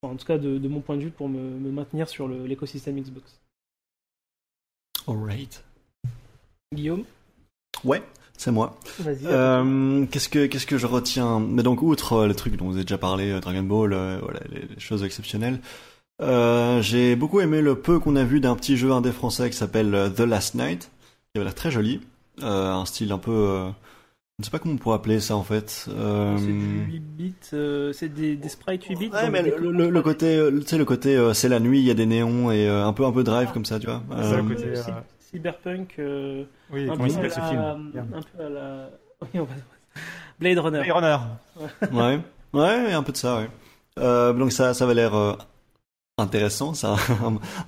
enfin, 0.01 0.13
en 0.13 0.17
tout 0.17 0.25
cas 0.25 0.37
de, 0.37 0.57
de 0.57 0.67
mon 0.67 0.81
point 0.81 0.97
de 0.97 1.03
vue, 1.03 1.11
pour 1.11 1.29
me, 1.29 1.39
me 1.39 1.71
maintenir 1.71 2.09
sur 2.09 2.27
le- 2.27 2.45
l'écosystème 2.47 2.99
Xbox. 2.99 3.39
Alright. 5.07 5.63
Guillaume, 6.73 7.03
Ouais, 7.83 8.01
c'est 8.37 8.51
moi. 8.51 8.75
vas-y. 8.99 9.25
Euh, 9.27 10.05
qu'est-ce 10.07 10.29
que 10.29 10.47
qu'est-ce 10.47 10.65
que 10.65 10.77
je 10.79 10.87
retiens? 10.87 11.39
Mais 11.39 11.61
donc 11.61 11.81
outre 11.83 12.13
euh, 12.13 12.27
les 12.27 12.33
trucs 12.35 12.55
dont 12.57 12.65
vous 12.65 12.75
avez 12.75 12.83
déjà 12.83 12.97
parlé, 12.97 13.31
euh, 13.31 13.39
Dragon 13.39 13.61
Ball, 13.63 13.93
euh, 13.93 14.19
voilà, 14.23 14.39
les, 14.49 14.61
les 14.61 14.79
choses 14.79 15.03
exceptionnelles. 15.03 15.59
Euh, 16.21 16.81
j'ai 16.81 17.15
beaucoup 17.15 17.41
aimé 17.41 17.61
le 17.61 17.75
peu 17.75 17.99
qu'on 17.99 18.15
a 18.15 18.23
vu 18.23 18.39
d'un 18.39 18.55
petit 18.55 18.77
jeu 18.77 18.91
indé 18.91 19.11
français 19.11 19.49
qui 19.49 19.57
s'appelle 19.57 19.93
euh, 19.93 20.09
The 20.09 20.21
Last 20.21 20.55
Night, 20.55 20.89
qui 21.33 21.37
avait 21.39 21.43
l'air 21.45 21.55
très 21.55 21.71
joli, 21.71 22.01
euh, 22.41 22.71
un 22.71 22.85
style 22.85 23.11
un 23.11 23.17
peu, 23.17 23.31
euh, 23.31 23.65
je 23.67 23.71
ne 24.39 24.45
sais 24.45 24.51
pas 24.51 24.59
comment 24.59 24.75
on 24.75 24.77
pourrait 24.77 24.95
appeler 24.95 25.19
ça 25.19 25.35
en 25.35 25.43
fait. 25.43 25.87
Euh, 25.89 26.37
C'est 26.37 26.45
du 26.45 26.85
8 26.93 26.99
bits, 27.01 27.33
euh, 27.53 27.91
c'est 27.91 28.07
des, 28.07 28.35
des 28.37 28.47
sprites 28.49 28.85
8 28.85 28.95
bits. 28.95 29.09
Ouais, 29.09 29.29
mais 29.29 29.41
le, 29.41 29.71
le- 29.71 29.89
le 29.89 30.01
côté, 30.01 30.41
tu 30.61 30.67
sais, 30.67 30.77
le 30.77 30.85
côté, 30.85 31.17
euh, 31.17 31.33
c'est 31.33 31.49
la 31.49 31.59
nuit, 31.59 31.79
il 31.79 31.85
y 31.85 31.91
a 31.91 31.95
des 31.95 32.05
néons 32.05 32.49
et 32.49 32.65
euh, 32.67 32.85
un 32.85 32.93
peu 32.93 33.05
un 33.05 33.11
peu 33.11 33.23
drive 33.25 33.51
comme 33.51 33.65
ça, 33.65 33.77
tu 33.79 33.87
vois. 33.87 34.01
C'est 34.17 34.23
ça, 34.23 34.37
le 34.37 34.43
côté, 34.43 34.73
cy- 34.75 34.91
Cyberpunk, 35.31 35.95
euh, 35.99 36.45
Oui, 36.71 36.85
un, 36.85 36.91
comment 36.93 37.03
peu 37.03 37.07
il 37.09 37.11
s'appelle 37.13 37.31
à 37.31 37.33
ce 37.35 37.39
la- 37.41 37.49
film 37.49 37.61
un 38.15 38.21
peu 38.37 38.43
à 38.45 38.49
la. 38.49 38.89
Oui, 39.21 39.39
on 39.39 39.43
va- 39.43 39.53
Blade 40.39 40.59
Runner. 40.59 40.81
Blade 40.81 40.91
Runner. 40.93 41.17
ouais, 41.91 42.19
ouais, 42.53 42.93
un 42.93 43.03
peu 43.03 43.11
de 43.11 43.17
ça, 43.17 43.37
ouais. 43.37 43.49
Euh, 43.99 44.31
donc 44.33 44.51
ça, 44.53 44.73
ça 44.73 44.83
avait 44.85 44.93
l'air 44.93 45.13
euh, 45.15 45.33
intéressant. 46.17 46.73
C'est 46.73 46.87
un, 46.87 46.97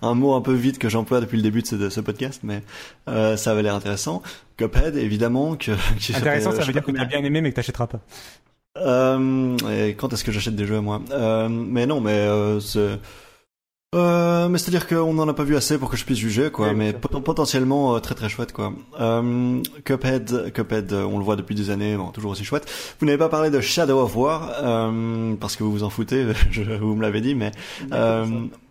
un 0.01 0.13
mot 0.13 0.33
un 0.35 0.41
peu 0.41 0.53
vite 0.53 0.79
que 0.79 0.89
j'emploie 0.89 1.19
depuis 1.19 1.37
le 1.37 1.43
début 1.43 1.61
de 1.61 1.67
ce, 1.67 1.75
de 1.75 1.89
ce 1.89 1.99
podcast, 1.99 2.41
mais 2.43 2.63
euh, 3.09 3.35
ça 3.37 3.51
avait 3.51 3.63
l'air 3.63 3.75
intéressant. 3.75 4.21
Cuphead, 4.57 4.95
évidemment, 4.95 5.55
que 5.55 5.71
qui 5.99 6.15
Intéressant, 6.15 6.51
ça 6.51 6.63
veut 6.63 6.73
dire 6.73 6.83
que 6.83 6.91
t'as 6.91 7.05
bien 7.05 7.23
aimé 7.23 7.41
mais 7.41 7.51
que 7.51 7.55
t'achèteras 7.55 7.87
pas. 7.87 7.99
Euh, 8.77 9.57
et 9.71 9.95
quand 9.95 10.13
est-ce 10.13 10.23
que 10.23 10.31
j'achète 10.31 10.55
des 10.55 10.65
jeux 10.67 10.79
moi? 10.79 11.01
Euh, 11.11 11.49
Mais 11.49 11.85
non, 11.85 11.99
mais 12.01 12.11
euh, 12.11 12.59
c'est. 12.59 12.99
Euh, 13.95 14.49
mais 14.49 14.57
c'est-à-dire 14.57 14.85
qu'on 14.85 15.13
n'en 15.13 15.27
a 15.29 15.33
pas 15.33 15.45
vu 15.45 15.55
assez 15.55 15.77
pour 15.77 15.89
que 15.89 15.95
je 15.95 16.03
puisse 16.03 16.17
juger, 16.17 16.51
quoi. 16.51 16.69
Oui, 16.69 16.75
mais 16.75 16.91
pot- 16.91 17.21
potentiellement 17.21 17.95
euh, 17.95 17.99
très 17.99 18.15
très 18.15 18.27
chouette, 18.27 18.51
quoi. 18.51 18.73
Euh, 18.99 19.61
Cuphead, 19.85 20.51
Cuphead, 20.53 20.91
euh, 20.91 21.03
on 21.05 21.17
le 21.17 21.23
voit 21.23 21.37
depuis 21.37 21.55
des 21.55 21.69
années, 21.69 21.95
bon, 21.95 22.07
toujours 22.11 22.31
aussi 22.31 22.43
chouette. 22.43 22.69
Vous 22.99 23.05
n'avez 23.05 23.17
pas 23.17 23.29
parlé 23.29 23.49
de 23.49 23.61
Shadow 23.61 24.01
of 24.01 24.13
War 24.17 24.51
euh, 24.61 25.35
parce 25.39 25.55
que 25.55 25.63
vous 25.63 25.71
vous 25.71 25.83
en 25.83 25.89
foutez, 25.89 26.25
je, 26.51 26.63
vous 26.63 26.95
me 26.95 27.01
l'avez 27.01 27.21
dit, 27.21 27.33
mais 27.33 27.51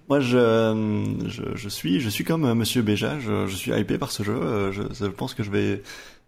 moi 0.09 0.21
je, 0.21 1.17
je 1.27 1.43
je 1.57 1.69
suis 1.71 1.99
je 2.01 2.09
suis 2.11 2.23
comme 2.23 2.53
Monsieur 2.53 2.83
Béja, 2.83 3.19
je, 3.19 3.47
je 3.47 3.57
suis 3.57 3.73
hypé 3.73 3.97
par 3.97 4.11
ce 4.13 4.23
jeu. 4.23 4.71
Je, 4.71 4.83
je 4.93 5.07
pense 5.07 5.33
que 5.33 5.43
je 5.43 5.51
vais 5.51 5.83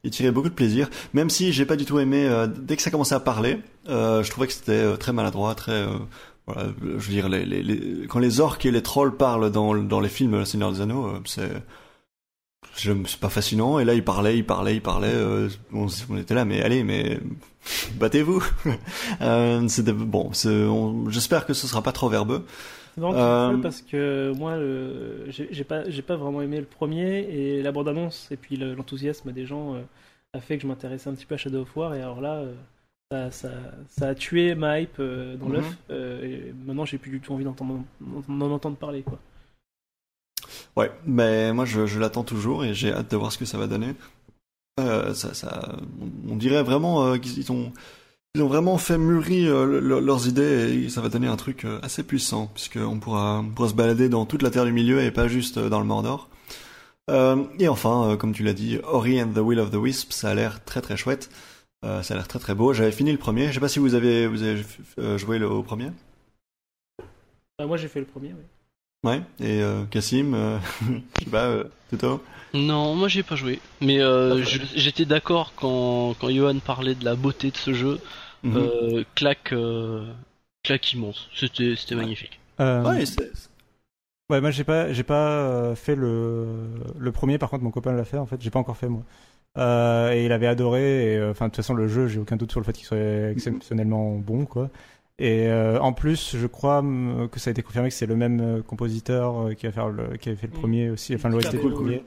y 0.05 0.11
tirer 0.11 0.30
beaucoup 0.30 0.49
de 0.49 0.55
plaisir, 0.55 0.89
même 1.12 1.28
si 1.28 1.53
j'ai 1.53 1.66
pas 1.66 1.76
du 1.76 1.84
tout 1.84 1.99
aimé. 1.99 2.26
euh, 2.26 2.47
dès 2.47 2.76
que 2.76 2.82
ça 2.82 2.91
commençait 2.91 3.16
à 3.16 3.20
parler, 3.20 3.59
euh, 3.89 4.22
je 4.22 4.30
trouvais 4.30 4.47
que 4.47 4.53
c'était 4.53 4.72
euh, 4.72 4.97
très 4.97 5.12
maladroit, 5.12 5.55
très 5.57 5.72
euh, 5.72 5.89
voilà, 6.53 6.71
je 6.83 6.87
veux 6.87 7.13
dire, 7.13 7.29
les, 7.29 7.45
les, 7.45 7.63
les- 7.63 8.07
quand 8.07 8.19
les 8.19 8.41
orques 8.41 8.65
et 8.67 8.71
les 8.71 8.83
trolls 8.83 9.17
parlent 9.17 9.51
dans, 9.53 9.75
dans 9.77 10.01
les 10.01 10.09
films 10.09 10.33
Le 10.39 10.45
Seigneur 10.45 10.73
des 10.73 10.81
Anneaux, 10.81 11.07
euh, 11.07 11.20
c'est 12.75 13.20
pas 13.20 13.29
fascinant. 13.29 13.79
Et 13.79 13.85
là, 13.85 13.95
ils 13.95 14.05
parlaient, 14.05 14.37
ils 14.39 14.45
parlaient, 14.47 14.77
ils 14.77 14.83
parlaient. 14.83 15.12
euh, 15.15 15.49
on, 15.73 15.87
on 16.11 16.16
était 16.16 16.35
là, 16.35 16.45
mais 16.45 16.62
allez, 16.62 16.85
mais 16.85 17.19
battez-vous. 17.99 18.43
euh, 19.20 19.66
c'était 19.69 19.93
bon. 19.93 20.31
J'espère 21.09 21.47
que 21.47 21.55
ce 21.55 21.66
sera 21.66 21.83
pas 21.83 21.93
trop 21.93 22.09
verbeux. 22.09 22.45
Euh, 23.01 23.53
ça 23.53 23.59
parce 23.62 23.81
que 23.83 24.33
moi, 24.37 24.57
j'ai 25.29 25.65
pas, 25.65 25.89
j'ai 25.89 26.03
pas 26.03 26.16
vraiment 26.16 26.43
aimé 26.43 26.59
le 26.59 26.66
premier 26.66 27.20
et 27.31 27.62
la 27.62 27.70
bande-annonce 27.70 28.27
et 28.33 28.37
puis 28.37 28.57
le- 28.57 28.75
l'enthousiasme 28.75 29.31
des 29.33 29.47
gens 29.47 29.77
a 30.33 30.41
fait 30.41 30.57
que 30.57 30.62
je 30.62 30.66
m'intéressais 30.66 31.09
un 31.09 31.15
petit 31.15 31.25
peu 31.27 31.37
à 31.37 31.39
Shadow 31.39 31.61
of 31.62 31.77
War 31.77 31.95
et 31.95 32.03
alors 32.03 32.20
là, 32.20 32.43
ça, 33.10 33.30
ça, 33.30 33.48
ça 33.89 34.09
a 34.09 34.14
tué 34.14 34.55
ma 34.55 34.80
hype 34.80 34.97
euh, 35.01 35.36
dans 35.36 35.47
Mhm. 35.47 35.52
l'œuf 35.55 35.76
euh, 35.90 36.22
et 36.24 36.52
maintenant 36.66 36.85
j'ai 36.85 36.98
plus 36.98 37.10
du 37.10 37.20
tout 37.20 37.32
envie 37.32 37.44
d'en 37.44 37.55
entendre 38.51 38.76
parler 38.76 39.02
quoi. 39.02 39.18
Ouais, 40.76 40.90
mais 41.06 41.52
moi 41.52 41.64
je, 41.64 41.86
je 41.86 41.98
l'attends 41.98 42.22
toujours 42.24 42.64
et 42.64 42.74
j'ai 42.74 42.93
hâte 42.93 43.10
de 43.10 43.16
voir 43.16 43.32
ce 43.32 43.39
que 43.39 43.44
ça 43.44 43.59
va 43.59 43.66
donner. 43.66 43.94
Euh, 44.78 45.12
ça, 45.14 45.35
ça, 45.35 45.76
on, 46.28 46.36
dirait 46.36 46.62
vraiment 46.62 47.18
qu'ils 47.18 47.51
ont. 47.51 47.72
ils 48.35 48.43
ont 48.43 48.47
vraiment 48.47 48.78
fait 48.78 48.98
mûrir 48.98 49.64
le- 49.66 49.80
leurs 49.80 50.28
idées 50.28 50.85
et 50.85 50.89
ça 50.89 51.01
va 51.01 51.09
donner 51.09 51.26
un 51.26 51.36
truc 51.36 51.66
assez 51.82 52.05
puissant 52.05 52.48
puisqu'on 52.55 53.01
pourra, 53.01 53.40
on 53.40 53.48
pourra 53.51 53.68
se 53.70 53.74
balader 53.74 54.09
dans 54.09 54.24
toute 54.26 54.43
la 54.43 54.51
Terre 54.51 54.66
du 54.66 54.72
Milieu 54.72 55.02
et 55.02 55.10
pas 55.10 55.26
juste 55.26 55.59
dans 55.59 55.80
le 55.80 55.86
Mordor. 55.86 56.28
Et 57.59 57.68
enfin, 57.68 58.16
comme 58.20 58.32
tu 58.32 58.44
l'as 58.44 58.52
dit, 58.52 58.78
Ori 58.85 59.20
and 59.20 59.32
the 59.32 59.39
Will 59.39 59.59
of 59.60 59.70
the 59.70 59.76
Wisp, 59.76 60.12
ça 60.12 60.28
a 60.30 60.35
l'air 60.35 60.62
très 60.64 60.82
très 60.82 60.97
chouette. 60.97 61.30
Euh, 61.85 62.03
ça 62.03 62.15
a 62.15 62.17
l'air 62.17 62.29
très 62.29 62.39
très 62.39 62.55
beau. 62.55 62.73
J'avais 62.73 62.93
fini 62.93 63.13
le 63.13 63.19
premier. 63.19 63.49
Je 63.49 63.53
sais 63.55 63.61
pas 63.61 63.69
si 63.69 63.79
vous 63.79 63.95
avez, 63.95 64.27
vous 64.27 64.43
avez 64.43 64.63
euh, 64.99 65.17
joué 65.19 65.39
le, 65.39 65.49
au 65.49 65.63
premier. 65.63 65.91
Bah, 67.59 67.67
moi, 67.67 67.77
j'ai 67.77 67.89
fait 67.89 68.01
le 68.01 68.07
premier, 68.07 68.29
oui. 68.35 68.45
Ouais. 69.09 69.21
Et 69.41 69.63
euh, 69.63 69.85
Cassim, 69.85 70.35
euh, 70.35 70.59
je 71.21 71.25
sais 71.25 71.31
pas, 71.31 71.45
euh, 71.47 71.65
Toto? 71.91 72.23
Non, 72.55 72.95
moi 72.95 73.09
j'ai 73.09 73.23
pas 73.23 73.37
joué. 73.37 73.61
Mais 73.83 74.01
euh, 74.01 74.43
je- 74.43 74.59
j'étais 74.75 75.05
d'accord 75.05 75.53
quand, 75.55 76.15
quand 76.19 76.31
Johan 76.31 76.59
parlait 76.61 76.95
de 76.95 77.05
la 77.05 77.15
beauté 77.15 77.51
de 77.51 77.57
ce 77.57 77.75
jeu. 77.75 78.01
Mhm. 78.43 78.57
Euh, 78.57 79.05
claque, 79.15 79.53
euh, 79.53 80.11
claque 80.63 80.93
immense. 80.95 81.29
C'était 81.35 81.75
c'était 81.77 81.95
Ouais. 81.95 82.01
magnifique. 82.03 82.41
Euh, 82.61 82.83
Ouais, 82.85 83.05
c'est- 83.05 83.31
Ouais, 84.31 84.41
moi 84.41 84.51
j'ai 84.51 84.65
pas, 84.65 84.93
j'ai 84.93 85.05
pas 85.05 85.75
fait 85.77 85.95
le, 85.95 86.47
le 86.99 87.13
premier. 87.13 87.39
Par 87.39 87.51
contre, 87.51 87.65
mon 87.65 87.71
copain 87.71 87.93
l'a 87.93 88.05
fait. 88.05 88.19
En 88.19 88.27
fait, 88.27 88.41
j'ai 88.41 88.51
pas 88.51 88.59
encore 88.59 88.77
fait 88.77 88.89
moi. 88.89 89.03
Euh, 89.57 90.12
et 90.12 90.25
il 90.27 90.33
avait 90.33 90.47
adoré. 90.47 91.15
Et 91.15 91.16
euh, 91.16 91.31
enfin, 91.31 91.47
de 91.47 91.51
toute 91.51 91.57
façon, 91.57 91.75
le 91.75 91.89
jeu, 91.89 92.07
j'ai 92.09 92.19
aucun 92.20 92.37
doute 92.37 92.51
sur 92.51 92.61
le 92.61 92.65
fait 92.65 92.73
qu'il 92.73 92.87
soit 92.87 93.31
exceptionnellement 93.31 94.15
bon, 94.16 94.45
quoi. 94.45 94.70
Et 95.19 95.49
euh, 95.49 95.81
en 95.81 95.93
plus, 95.93 96.37
je 96.37 96.47
crois 96.47 96.81
que 97.33 97.41
ça 97.41 97.51
a 97.51 97.53
été 97.53 97.62
confirmé 97.62 97.89
que 97.89 97.95
c'est 97.95 98.07
le 98.07 98.15
même 98.15 98.62
compositeur 98.65 99.49
qui 99.57 99.66
a 99.66 99.73
fait 99.73 99.81
le, 99.91 100.16
qui 100.16 100.29
avait 100.29 100.39
fait 100.39 100.47
le 100.47 100.53
Mm. 100.57 100.61
premier 100.61 100.91
aussi, 100.91 101.15
enfin 101.15 101.29
l'OST 101.29 101.51
du 101.51 101.59
cool, 101.59 101.73
premier. 101.75 102.05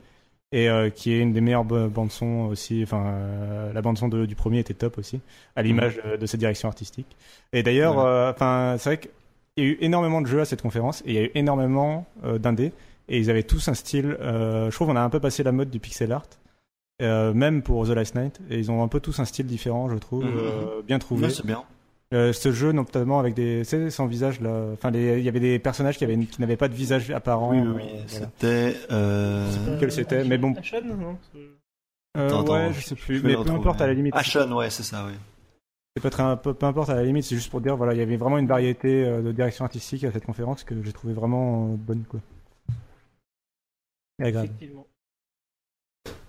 Et 0.53 0.69
euh, 0.69 0.89
qui 0.89 1.11
est 1.13 1.19
une 1.19 1.33
des 1.33 1.41
meilleures 1.41 1.65
ba- 1.65 1.87
bandes 1.87 2.11
son 2.11 2.47
aussi. 2.49 2.81
Enfin, 2.83 3.03
euh, 3.05 3.73
la 3.73 3.81
bande 3.81 3.97
son 3.97 4.07
de- 4.07 4.25
du 4.25 4.35
premier 4.35 4.59
était 4.59 4.73
top 4.73 4.97
aussi, 4.97 5.19
à 5.57 5.61
l'image 5.61 5.99
euh, 6.05 6.15
de 6.15 6.25
cette 6.25 6.39
direction 6.39 6.69
artistique. 6.69 7.17
Et 7.51 7.63
d'ailleurs, 7.63 7.97
enfin, 8.33 8.75
c'est 8.77 8.89
vrai 8.91 8.97
qu'il 8.97 9.11
y 9.57 9.67
a 9.67 9.69
eu 9.71 9.77
énormément 9.81 10.21
de 10.21 10.27
jeux 10.27 10.39
à 10.39 10.45
cette 10.45 10.61
conférence 10.61 11.01
et 11.05 11.09
il 11.09 11.13
y 11.15 11.17
a 11.17 11.23
eu 11.23 11.31
énormément 11.35 12.05
d'indés 12.39 12.71
et 13.09 13.17
ils 13.19 13.29
avaient 13.29 13.43
tous 13.43 13.67
un 13.67 13.73
style. 13.73 14.15
je 14.21 14.69
trouve 14.73 14.87
qu'on 14.87 14.95
a 14.95 15.01
un 15.01 15.09
peu 15.09 15.19
passé 15.19 15.43
la 15.43 15.51
mode 15.51 15.69
du 15.69 15.79
pixel 15.79 16.13
art, 16.13 16.23
euh, 17.01 17.33
même 17.33 17.61
pour 17.63 17.85
The 17.87 17.91
Last 17.91 18.15
Night. 18.15 18.39
Et 18.49 18.57
ils 18.59 18.71
ont 18.71 18.83
un 18.83 18.87
peu 18.87 18.99
tous 18.99 19.19
un 19.19 19.25
style 19.25 19.45
différent, 19.47 19.89
je 19.89 19.95
trouve, 19.97 20.23
Mhm. 20.25 20.31
euh, 20.37 20.81
bien 20.85 20.99
trouvé. 20.99 21.25
ouais, 21.25 21.29
c'est 21.31 21.45
bien. 21.45 21.63
Euh, 22.13 22.33
ce 22.33 22.51
jeu, 22.51 22.73
notamment 22.73 23.19
avec 23.19 23.33
des, 23.35 23.63
sais, 23.63 23.89
sans 23.89 24.05
visage 24.05 24.41
là. 24.41 24.65
Enfin, 24.73 24.91
les- 24.91 25.19
il 25.19 25.23
y 25.23 25.29
avait 25.29 25.39
des 25.39 25.59
personnages 25.59 25.97
qui 25.97 26.03
avaient, 26.03 26.17
qui 26.17 26.41
n'avaient 26.41 26.57
pas 26.57 26.67
de 26.67 26.73
visage 26.73 27.09
apparent. 27.11 27.51
Oui, 27.51 27.59
oui, 27.59 27.67
oui. 27.75 27.83
voilà. 27.87 28.05
C'était. 28.07 28.75
Euh... 28.91 29.77
Quel 29.79 29.91
c'était, 29.93 30.23
mais 30.25 30.37
bon. 30.37 30.53
Ashen, 30.53 30.87
non? 30.87 31.17
Euh, 32.17 32.27
Attends, 32.27 32.53
ouais, 32.53 32.73
je 32.73 32.81
sais 32.81 32.95
je 32.97 33.01
plus. 33.01 33.23
Mais 33.23 33.35
peu 33.35 33.49
importe 33.51 33.79
à 33.79 33.87
la 33.87 33.93
limite. 33.93 34.13
Ashen, 34.15 34.51
ouais, 34.51 34.69
c'est 34.69 34.83
ça, 34.83 35.05
oui. 35.07 35.13
C'est 35.95 36.03
pas 36.03 36.09
très, 36.09 36.37
peu, 36.41 36.53
peu 36.53 36.65
importe 36.65 36.89
à 36.89 36.95
la 36.95 37.03
limite, 37.03 37.23
c'est 37.23 37.35
juste 37.35 37.49
pour 37.49 37.61
dire, 37.61 37.77
voilà, 37.77 37.93
il 37.93 37.99
y 37.99 38.01
avait 38.01 38.17
vraiment 38.17 38.37
une 38.37 38.47
variété 38.47 39.05
de 39.05 39.31
direction 39.31 39.63
artistique 39.63 40.03
à 40.03 40.11
cette 40.11 40.25
conférence 40.25 40.63
que 40.65 40.75
j'ai 40.83 40.91
trouvé 40.93 41.13
vraiment 41.13 41.67
bonne, 41.67 42.03
quoi. 42.09 42.19
Et 44.19 44.23
agréable. 44.25 44.49
Effectivement. 44.49 44.85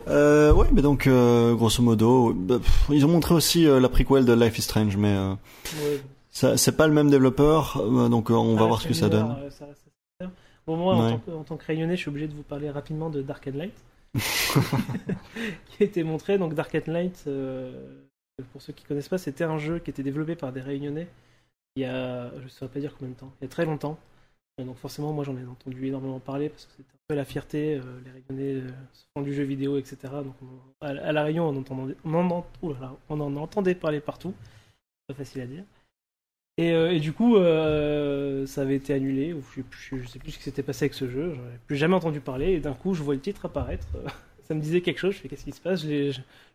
Euh, 0.09 0.53
ouais, 0.53 0.67
mais 0.73 0.83
donc, 0.83 1.07
euh, 1.07 1.55
grosso 1.55 1.83
modo, 1.83 2.33
bah, 2.35 2.59
pff, 2.59 2.87
ils 2.91 3.05
ont 3.07 3.09
montré 3.09 3.35
aussi 3.35 3.67
euh, 3.67 3.81
la 3.81 3.89
prequel 3.89 4.25
de 4.25 4.33
Life 4.33 4.59
is 4.59 4.63
Strange, 4.63 4.97
mais 4.97 5.15
euh, 5.17 5.35
Ouais. 5.81 6.57
c'est 6.57 6.77
pas 6.77 6.87
le 6.87 6.93
même 6.93 7.11
développeur, 7.11 7.83
donc 8.11 8.31
on 8.31 8.55
va 8.57 8.65
Ah, 8.65 8.67
voir 8.67 8.81
ce 8.81 8.89
que 8.89 8.95
ça 8.95 9.09
donne. 9.09 9.37
Ça. 9.51 9.67
Bon, 10.67 10.77
moi, 10.77 10.95
en, 10.95 11.11
tant 11.11 11.19
que, 11.19 11.31
en 11.31 11.45
tant 11.45 11.57
que 11.57 11.65
rayonné, 11.67 11.97
je 11.97 12.01
suis 12.01 12.09
obligé 12.09 12.29
de 12.29 12.35
vous 12.35 12.43
parler 12.43 12.71
rapidement 12.71 13.11
de 13.11 13.23
Dark 13.23 13.49
and 13.49 13.57
Light. 13.57 13.75
qui 14.15 15.83
a 15.83 15.85
été 15.85 16.03
montré. 16.05 16.39
Donc, 16.39 16.55
Dark 16.55 16.75
and 16.75 16.91
Light, 16.93 17.25
pour 18.53 18.63
ceux 18.63 18.73
qui 18.73 18.85
connaissent 18.85 19.09
pas, 19.09 19.19
c'était 19.19 19.45
un 19.45 19.59
jeu 19.59 19.79
qui 19.79 19.91
était 19.91 20.03
développé 20.03 20.37
par 20.37 20.53
des 20.53 20.61
réunionnais 20.61 21.09
il 21.77 21.83
y 21.83 21.87
a, 21.87 22.31
je 22.39 22.45
ne 22.45 22.49
saurais 22.49 22.71
pas 22.71 22.81
dire 22.81 22.95
combien 22.99 23.15
de 23.15 23.19
temps, 23.19 23.33
il 23.41 23.45
y 23.45 23.47
a 23.47 23.49
très 23.49 23.65
longtemps. 23.65 23.99
Donc, 24.59 24.77
forcément, 24.77 25.13
moi, 25.13 25.25
j'en 25.25 25.37
ai 25.37 25.45
entendu 25.51 25.87
énormément 25.87 26.19
parler 26.21 26.51
parce 26.51 26.67
que 26.67 26.73
c'était 26.77 26.93
la 27.15 27.25
fierté. 27.25 27.77
euh, 27.77 28.01
les 28.05 28.11
réunionnais 28.11 28.63
euh, 28.63 28.71
font 29.15 29.23
du 29.23 29.35
jeu 29.35 29.43
vidéo, 29.45 29.79
etc. 29.79 30.23
Donc, 30.23 30.35
on- 30.43 30.87
à, 30.87 31.13
La 31.13 31.25
Réunion, 31.25 31.49
on, 31.49 31.75
en, 31.75 32.37
là, 32.81 32.97
on 33.09 33.21
en 33.21 33.37
entendait 33.37 33.75
parler 33.75 34.01
partout. 34.01 34.35
Pas 35.09 35.15
facile 35.15 35.43
à 35.43 35.47
dire. 35.47 35.65
Et, 36.59 36.73
euh, 36.73 36.99
du 36.99 37.13
coup, 37.13 37.37
ça 38.47 38.63
avait 38.63 38.77
été 38.77 38.93
annulé, 38.95 39.35
je 39.57 39.63
je 39.99 40.07
sais 40.07 40.19
plus 40.19 40.33
ce 40.33 40.39
qui 40.39 40.45
s'était 40.45 40.63
passé 40.63 40.85
avec 40.85 40.95
ce 40.95 41.09
jeu, 41.09 41.35
j'en 41.35 41.43
plus 41.67 41.77
jamais 41.77 41.95
entendu 41.95 42.21
parler, 42.21 42.53
et 42.53 42.61
d'un 42.61 42.75
coup, 42.75 42.95
je 42.95 43.03
vois 43.03 43.15
le 43.15 43.21
titre 43.21 43.47
apparaître, 43.47 43.87
ça 44.45 44.55
me 44.55 44.61
disait 44.61 44.83
quelque 44.83 44.99
chose, 44.99 45.15
je 45.15 45.21
fais 45.21 45.29
qu'est-ce 45.29 45.45
qui 45.45 45.53
se 45.53 45.61
passe, 45.61 45.83
je, 45.83 46.13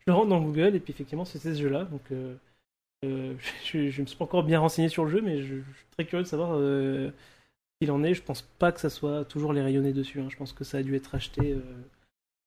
rentre 0.07 0.27
dans 0.29 0.41
Google, 0.41 0.75
et 0.75 0.79
puis 0.79 0.93
effectivement, 0.93 1.25
c'était 1.25 1.53
ce 1.55 1.61
jeu-là, 1.61 1.85
donc 1.85 2.01
je, 3.03 3.89
je 3.89 4.01
me 4.01 4.05
suis 4.07 4.17
pas 4.17 4.25
encore 4.25 4.43
bien 4.43 4.59
renseigné 4.59 4.89
sur 4.89 5.05
le 5.05 5.11
jeu, 5.11 5.21
mais 5.21 5.41
je, 5.41 5.55
suis 5.55 5.85
très 5.91 6.05
curieux 6.05 6.23
de 6.23 6.27
savoir 6.29 6.59
qu'il 7.79 7.91
en 7.91 8.03
est, 8.03 8.13
je 8.13 8.23
pense 8.23 8.41
pas 8.41 8.71
que 8.71 8.79
ça 8.79 8.89
soit 8.89 9.25
toujours 9.25 9.53
les 9.53 9.61
rayonnés 9.61 9.93
dessus, 9.93 10.21
hein. 10.21 10.27
je 10.29 10.35
pense 10.35 10.53
que 10.53 10.63
ça 10.63 10.77
a 10.77 10.83
dû 10.83 10.95
être 10.95 11.15
acheté 11.15 11.53
euh, 11.53 11.61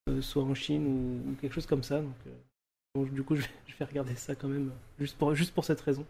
euh, 0.09 0.23
soit 0.23 0.43
en 0.43 0.55
Chine 0.55 0.86
ou, 1.28 1.35
quelque 1.40 1.52
chose 1.52 1.66
comme 1.66 1.82
ça, 1.82 2.01
donc, 2.01 2.15
euh, 2.27 3.09
du 3.11 3.23
coup, 3.23 3.36
je 3.36 3.43
vais, 3.78 3.85
regarder 3.85 4.15
ça 4.16 4.35
quand 4.35 4.48
même, 4.48 4.70
juste 4.98 5.16
pour, 5.19 5.65
cette 5.65 5.81
raison. 5.81 6.05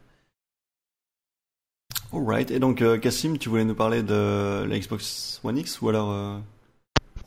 Alright, 2.12 2.51
et 2.51 2.59
donc, 2.59 2.82
Cassim, 3.01 3.38
tu 3.38 3.48
voulais 3.48 3.64
nous 3.64 3.74
parler 3.74 4.02
de 4.02 4.64
la 4.64 4.78
Xbox 4.78 5.40
One 5.44 5.59
X, 5.59 5.80
ou 5.80 5.88
alors... 5.88 6.42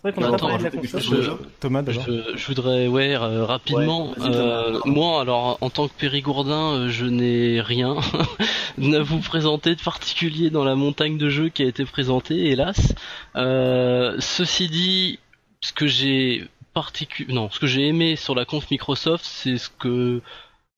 C'est 0.06 0.10
vrai 0.10 0.14
qu'on 0.14 0.22
n'a 0.22 0.30
pas 0.30 0.36
Attends, 0.36 0.48
parlé 0.50 0.58
de 0.58 0.64
la 0.64 0.70
rajouter 0.70 0.88
quelque 0.90 1.04
console. 1.04 1.24
chose 1.24 1.38
Je- 1.42 1.60
Thomas, 1.62 1.82
d'abord. 1.82 2.04
Je, 2.06 2.38
je 2.38 2.48
voudrais, 2.48 2.88
ouais, 2.88 3.16
euh, 3.16 3.46
rapidement. 3.46 4.10
Ouais, 4.10 4.16
euh, 4.26 4.80
moi, 4.86 5.22
alors, 5.22 5.58
en 5.62 5.70
tant 5.70 5.88
que 5.88 5.94
Périgourdin, 5.98 6.74
euh, 6.74 6.90
je 6.90 7.06
n'ai 7.06 7.62
rien 7.62 7.96
à 8.82 9.00
vous 9.02 9.20
présenter 9.20 9.76
de 9.76 9.82
particulier 9.82 10.50
dans 10.50 10.66
la 10.66 10.76
montagne 10.76 11.18
de 11.18 11.30
jeux 11.30 11.48
qui 11.50 11.64
a 11.64 11.68
été 11.68 11.86
présentée, 11.86 12.50
hélas. 12.50 12.94
Euh, 13.38 14.16
ceci 14.20 14.68
dit, 14.68 15.20
ce 15.62 15.72
que 15.72 15.88
j'ai 15.88 16.48
particu... 16.74 17.26
non, 17.30 17.50
ce 17.50 17.60
que 17.60 17.68
j'ai 17.68 17.88
aimé 17.88 18.16
sur 18.18 18.36
la 18.36 18.44
conf 18.46 18.70
Microsoft, 18.72 19.24
c'est 19.24 19.58
ce 19.58 19.70
que 19.70 20.22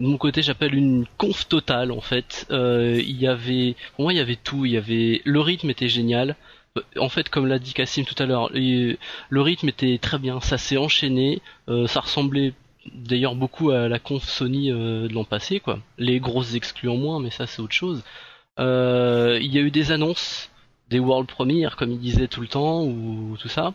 de 0.02 0.06
mon 0.08 0.18
côté 0.18 0.42
j'appelle 0.42 0.76
une 0.76 1.06
conf 1.18 1.48
totale 1.48 1.92
en 1.92 2.02
fait. 2.02 2.46
Euh, 2.52 3.02
il 3.02 3.20
y 3.20 3.28
avait, 3.28 3.76
pour 3.96 4.04
moi, 4.04 4.14
il 4.14 4.18
y 4.18 4.20
avait 4.20 4.36
tout. 4.36 4.66
Il 4.66 4.74
y 4.74 4.78
avait 4.78 5.22
le 5.24 5.40
rythme 5.40 5.70
était 5.70 5.88
génial. 5.90 6.36
Euh, 6.78 6.82
En 6.98 7.10
fait, 7.10 7.30
comme 7.30 7.48
l'a 7.48 7.60
dit 7.60 7.74
Cassim 7.74 8.04
tout 8.06 8.22
à 8.22 8.26
l'heure, 8.26 8.50
le 8.54 8.98
rythme 9.42 9.70
était 9.70 9.98
très 9.98 10.20
bien, 10.20 10.40
ça 10.42 10.58
s'est 10.58 10.78
enchaîné, 10.78 11.42
euh, 11.70 11.88
ça 11.88 12.02
ressemblait 12.02 12.54
d'ailleurs 12.94 13.36
beaucoup 13.36 13.72
à 13.72 13.88
la 13.88 14.00
conf 14.00 14.24
Sony 14.24 14.72
euh, 14.72 15.08
de 15.08 15.14
l'an 15.14 15.24
passé, 15.24 15.60
quoi. 15.60 15.80
Les 15.98 16.20
grosses 16.20 16.54
exclus 16.56 16.90
en 16.90 16.98
moins, 16.98 17.20
mais 17.20 17.32
ça 17.32 17.48
c'est 17.48 17.62
autre 17.62 17.74
chose. 17.74 18.04
Il 18.58 19.54
y 19.54 19.58
a 19.58 19.62
eu 19.62 19.72
des 19.72 19.92
annonces, 19.92 20.50
des 20.90 21.00
world 21.00 21.28
premières 21.28 21.76
comme 21.76 21.92
il 21.92 22.00
disait 22.00 22.28
tout 22.28 22.42
le 22.42 22.48
temps, 22.48 22.84
ou 22.84 23.38
tout 23.40 23.50
ça. 23.50 23.74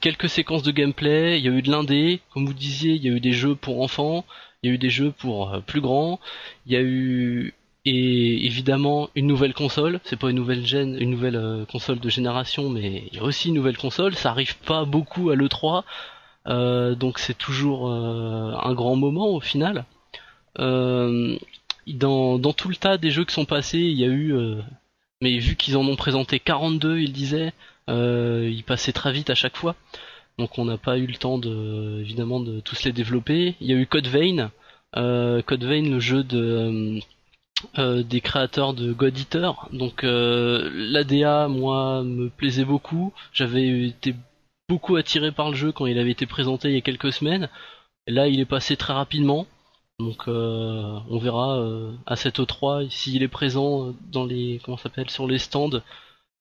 Quelques 0.00 0.28
séquences 0.28 0.62
de 0.62 0.70
gameplay, 0.72 1.38
il 1.38 1.44
y 1.44 1.48
a 1.48 1.52
eu 1.52 1.62
de 1.62 1.70
l'indé, 1.70 2.20
comme 2.32 2.46
vous 2.46 2.54
disiez, 2.54 2.94
il 2.94 3.04
y 3.04 3.08
a 3.08 3.12
eu 3.12 3.20
des 3.20 3.32
jeux 3.32 3.54
pour 3.54 3.82
enfants, 3.82 4.24
il 4.62 4.68
y 4.68 4.72
a 4.72 4.74
eu 4.74 4.78
des 4.78 4.90
jeux 4.90 5.10
pour 5.10 5.60
plus 5.66 5.80
grands, 5.80 6.20
il 6.66 6.72
y 6.72 6.76
a 6.76 6.82
eu 6.82 7.54
et 7.84 8.44
évidemment 8.46 9.08
une 9.14 9.26
nouvelle 9.26 9.54
console, 9.54 10.00
c'est 10.04 10.18
pas 10.18 10.30
une 10.30 10.36
nouvelle 10.36 10.66
gène, 10.66 10.96
une 11.00 11.10
nouvelle 11.10 11.36
euh, 11.36 11.64
console 11.64 12.00
de 12.00 12.08
génération, 12.08 12.68
mais 12.68 13.04
il 13.10 13.16
y 13.16 13.20
a 13.20 13.22
aussi 13.22 13.48
une 13.48 13.54
nouvelle 13.54 13.76
console, 13.76 14.14
ça 14.14 14.30
arrive 14.30 14.58
pas 14.58 14.84
beaucoup 14.84 15.30
à 15.30 15.36
l'E3, 15.36 15.84
euh, 16.48 16.94
donc 16.94 17.18
c'est 17.18 17.36
toujours 17.36 17.90
euh, 17.90 18.52
un 18.62 18.74
grand 18.74 18.96
moment 18.96 19.28
au 19.28 19.40
final. 19.40 19.84
Dans, 20.56 22.38
dans 22.38 22.52
tout 22.52 22.68
le 22.68 22.76
tas 22.76 22.98
des 22.98 23.10
jeux 23.10 23.24
qui 23.24 23.32
sont 23.32 23.46
passés, 23.46 23.78
il 23.78 23.98
y 23.98 24.04
a 24.04 24.08
eu, 24.08 24.34
mais 25.22 25.38
vu 25.38 25.56
qu'ils 25.56 25.76
en 25.76 25.86
ont 25.86 25.96
présenté 25.96 26.40
42, 26.40 26.98
ils 26.98 27.12
disaient, 27.12 27.52
ils 27.88 28.64
passaient 28.66 28.92
très 28.92 29.12
vite 29.12 29.30
à 29.30 29.36
chaque 29.36 29.56
fois, 29.56 29.76
donc 30.36 30.58
on 30.58 30.64
n'a 30.64 30.78
pas 30.78 30.98
eu 30.98 31.06
le 31.06 31.14
temps 31.14 31.38
de, 31.38 32.00
évidemment, 32.00 32.40
de 32.40 32.60
tous 32.60 32.84
les 32.84 32.92
développer. 32.92 33.54
Il 33.60 33.68
y 33.68 33.72
a 33.72 33.76
eu 33.76 33.86
Code 33.86 34.08
Vein, 34.08 34.50
Code 34.94 35.64
Vein, 35.64 35.88
le 35.88 36.00
jeu 36.00 36.24
de 36.24 37.00
euh, 37.78 38.02
des 38.02 38.20
créateurs 38.20 38.74
de 38.74 38.92
God 38.92 39.18
Eater. 39.18 39.68
Donc 39.72 40.04
euh, 40.04 40.70
l'ADA, 40.72 41.48
moi, 41.48 42.02
me 42.04 42.28
plaisait 42.28 42.64
beaucoup. 42.64 43.12
J'avais 43.32 43.86
été 43.88 44.14
beaucoup 44.68 44.96
attiré 44.96 45.32
par 45.32 45.50
le 45.50 45.56
jeu 45.56 45.72
quand 45.72 45.86
il 45.86 45.98
avait 45.98 46.10
été 46.10 46.26
présenté 46.26 46.68
il 46.68 46.74
y 46.74 46.78
a 46.78 46.82
quelques 46.82 47.12
semaines. 47.12 47.48
Et 48.06 48.12
là, 48.12 48.28
il 48.28 48.40
est 48.40 48.44
passé 48.44 48.76
très 48.76 48.92
rapidement. 48.92 49.46
Donc 49.98 50.28
euh, 50.28 50.98
on 51.10 51.18
verra 51.18 51.58
euh, 51.58 51.92
à 52.06 52.14
cette 52.16 52.38
E3 52.38 52.88
s'il 52.88 53.22
est 53.22 53.28
présent 53.28 53.94
dans 54.12 54.24
les 54.24 54.60
comment 54.64 54.76
s'appelle 54.76 55.10
sur 55.10 55.26
les 55.26 55.38
stands. 55.38 55.82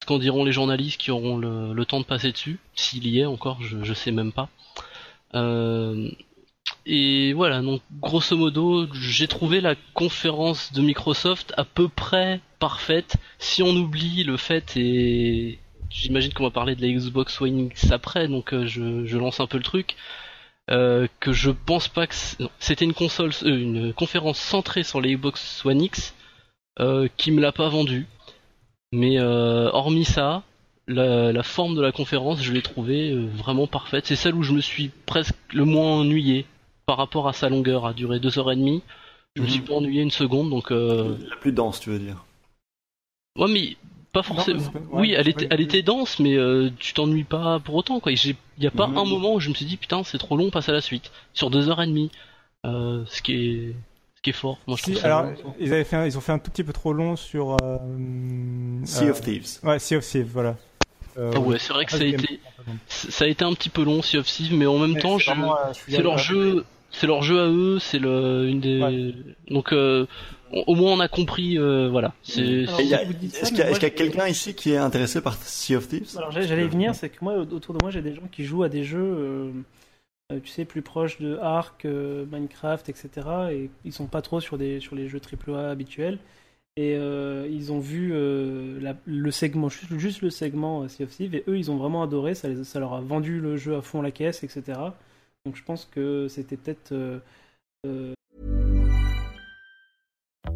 Ce 0.02 0.06
qu'en 0.06 0.20
diront 0.20 0.46
les 0.46 0.52
journalistes 0.52 1.02
qui 1.02 1.10
auront 1.10 1.38
le, 1.38 1.74
le 1.74 1.86
temps 1.86 2.00
de 2.00 2.06
passer 2.06 2.32
dessus, 2.32 2.60
s'il 2.76 3.08
y 3.08 3.20
est 3.20 3.26
encore, 3.26 3.62
je, 3.64 3.84
je 3.84 3.94
sais 3.94 4.12
même 4.12 4.32
pas. 4.32 4.50
Euh, 5.34 6.10
et 6.86 7.34
voilà, 7.34 7.62
donc 7.62 7.82
grosso 8.00 8.38
modo, 8.38 8.88
j'ai 8.94 9.28
trouvé 9.28 9.60
la 9.60 9.76
conférence 9.94 10.72
de 10.72 10.82
Microsoft 10.82 11.54
à 11.58 11.66
peu 11.66 11.90
près 11.90 12.40
parfaite. 12.60 13.18
Si 13.40 13.62
on 13.62 13.76
oublie 13.76 14.24
le 14.24 14.38
fait, 14.38 14.78
et 14.78 15.60
j'imagine 15.90 16.32
qu'on 16.34 16.44
va 16.46 16.50
parler 16.50 16.76
de 16.76 16.82
la 16.82 16.88
Xbox 16.88 17.42
One 17.42 17.68
X 17.68 17.92
après, 17.92 18.30
donc 18.30 18.54
euh, 18.54 18.66
je, 18.68 19.18
lance 19.18 19.42
un 19.42 19.48
peu 19.48 19.58
le 19.58 19.64
truc. 19.64 19.98
que 20.68 21.32
je 21.34 21.52
pense 21.52 21.90
pas 21.90 22.08
que 22.08 22.16
c'était 22.60 22.86
une 22.86 22.94
console, 22.94 23.32
une 23.44 23.94
conférence 23.94 24.40
centrée 24.40 24.84
sur 24.84 25.02
les 25.02 25.16
Xbox 25.16 25.66
One 25.66 25.82
X 25.82 26.16
qui 27.18 27.32
me 27.32 27.42
l'a 27.42 27.52
pas 27.52 27.68
vendu. 27.68 28.08
Mais 28.94 29.20
hormis 29.20 30.06
ça, 30.06 30.44
la, 30.88 31.44
forme 31.44 31.76
de 31.76 31.82
la 31.82 31.92
conférence, 31.92 32.42
je 32.42 32.54
l'ai 32.54 32.62
trouvée 32.62 33.14
vraiment 33.14 33.68
parfaite. 33.68 34.06
C'est 34.08 34.16
celle 34.16 34.36
où 34.36 34.44
je 34.44 34.54
me 34.54 34.62
suis 34.62 34.90
presque 35.06 35.36
le 35.54 35.66
moins 35.66 36.00
ennuyé 36.00 36.46
par 36.88 36.98
rapport 36.98 37.28
à 37.28 37.34
sa 37.34 37.50
longueur, 37.50 37.86
à 37.86 37.94
durer 37.94 38.20
deux 38.20 38.40
heures 38.40 38.52
et 38.52 38.56
demie. 38.56 38.82
Je 39.36 39.44
me 39.44 39.48
suis 39.48 39.60
mhm. 39.60 39.66
pas 39.68 39.74
ennuyé 39.76 40.02
une 40.02 40.10
seconde, 40.10 40.50
donc. 40.50 40.72
La 40.72 41.36
plus 41.40 41.52
dense, 41.52 41.80
tu 41.80 41.92
veux 41.92 42.00
dire 42.00 42.26
Ouais, 43.38 43.48
mais 43.48 43.78
pas 44.18 44.24
forcément. 44.24 44.62
oui, 44.92 45.14
elle 45.14 45.28
était, 45.28 45.48
elle 45.52 45.62
était 45.62 45.84
dense, 45.84 46.20
mais 46.20 46.36
euh, 46.36 46.72
tu 46.80 46.94
t'ennuies 46.94 47.24
pas 47.24 47.60
pour 47.60 47.76
autant. 47.76 48.00
Quoi. 48.00 48.12
Il 48.12 48.36
n'y 48.60 48.68
a 48.68 48.72
pas 48.72 48.88
mhm. 48.88 48.98
un 48.98 49.06
moment 49.06 49.36
où 49.36 49.40
je 49.40 49.50
me 49.50 49.54
suis 49.54 49.66
dit 49.66 49.78
putain 49.78 50.04
c'est 50.04 50.18
trop 50.18 50.38
long, 50.38 50.50
passe 50.50 50.70
à 50.70 50.72
la 50.72 50.82
suite. 50.82 51.12
Sur 51.34 51.50
deux 51.50 51.70
heures 51.70 51.82
et 51.82 51.88
demie, 51.88 52.10
euh, 52.66 53.04
ce 53.08 53.22
qui 53.22 53.34
est, 53.34 53.76
ce 54.16 54.22
qui 54.24 54.32
est 54.32 54.34
fort. 54.34 54.58
Moi 54.66 54.78
je 54.78 54.92
trouve 54.92 55.06
alors, 55.06 55.28
ils 55.60 55.72
avaient 55.74 55.84
fait, 55.84 56.08
ils 56.08 56.18
ont 56.18 56.22
fait 56.22 56.32
un 56.32 56.40
tout 56.40 56.50
petit 56.50 56.64
peu 56.64 56.74
trop 56.74 56.94
long 56.94 57.16
sur. 57.16 57.58
Euh, 57.62 57.78
sea 58.86 59.10
of 59.10 59.22
Thieves. 59.22 59.60
Ouais, 59.64 59.78
Sea 59.78 59.98
of 59.98 60.06
Thieves, 60.06 60.32
voilà. 60.34 60.56
ah 61.18 61.40
ouais, 61.40 61.60
c'est 61.60 61.74
vrai 61.74 61.86
que 61.86 61.92
ça 61.92 62.02
a 62.02 62.06
été, 62.06 62.40
ça 62.88 63.26
a 63.26 63.28
été 63.28 63.46
un 63.46 63.54
petit 63.54 63.70
peu 63.70 63.84
long 63.84 64.02
Sea 64.02 64.18
of 64.18 64.26
Thieves, 64.26 64.56
mais 64.56 64.66
en 64.66 64.80
même 64.80 64.98
temps, 64.98 65.20
c'est 65.20 66.02
leur 66.02 66.18
jeu, 66.18 66.66
c'est 66.92 67.08
leur 67.08 67.22
jeu 67.22 67.40
à 67.40 67.48
eux, 67.48 67.80
c'est 67.80 68.00
le 68.00 68.48
une 68.48 68.60
des, 68.60 69.14
donc 69.50 69.74
au 70.52 70.76
moins 70.76 70.94
on 70.94 71.00
a 71.00 71.08
compris, 71.08 71.58
euh, 71.58 71.90
voilà. 71.90 72.14
Est-ce 72.24 72.74
qu'il 73.50 73.58
y 73.58 73.86
a, 73.86 73.90
quelqu'un 73.90 74.28
ici 74.28 74.54
qui 74.54 74.72
est 74.72 74.78
intéressé 74.78 75.22
par 75.22 75.36
Sea 75.36 75.76
of 75.76 75.88
Thieves? 75.88 76.18
Alors 76.18 76.32
j'allais 76.32 76.68
venir, 76.68 76.96
c'est 76.96 77.10
que 77.10 77.24
moi 77.24 77.36
autour 77.36 77.74
de 77.74 77.80
moi 77.82 77.92
j'ai 77.92 78.02
des 78.02 78.14
gens 78.14 78.28
qui 78.32 78.46
jouent 78.46 78.64
à 78.64 78.70
des 78.70 78.84
jeux, 78.84 79.00
euh, 79.00 79.52
euh, 80.32 80.40
tu 80.42 80.50
sais, 80.50 80.66
plus 80.66 80.82
proches 80.82 81.20
de 81.20 81.38
Ark, 81.38 81.86
Minecraft, 81.86 82.90
etc. 82.90 83.10
Et 83.52 83.70
ils 83.84 83.94
sont 83.94 84.08
pas 84.08 84.22
trop 84.22 84.40
sur 84.40 84.58
des 84.58 84.80
sur 84.80 84.96
les 84.96 85.08
jeux 85.08 85.20
AAA 85.20 85.70
habituels. 85.70 86.20
Et 86.80 86.94
ils 86.94 87.72
ont 87.72 87.80
vu 87.80 88.10
le 88.14 89.32
segment, 89.32 89.68
juste, 89.68 90.22
le 90.22 90.30
segment 90.30 90.88
Sea 90.88 91.04
of 91.04 91.10
Thieves, 91.10 91.34
et 91.34 91.44
eux 91.48 91.58
ils 91.58 91.72
ont 91.72 91.78
vraiment 91.78 92.04
adoré, 92.04 92.36
ça, 92.36 92.50
ça 92.64 92.80
leur 92.80 92.94
a 92.94 93.02
vendu 93.02 93.40
le 93.40 93.58
jeu 93.58 93.76
à 93.76 93.82
fond 93.82 94.04
la 94.04 94.12
caisse, 94.12 94.44
etc. 94.44 94.80
Donc 95.48 95.56
je 95.56 95.64
pense 95.64 95.88
que 95.90 96.28
c'était 96.28 96.58
peut-être 96.58 96.92
euh, 96.92 97.20
euh, 97.86 98.14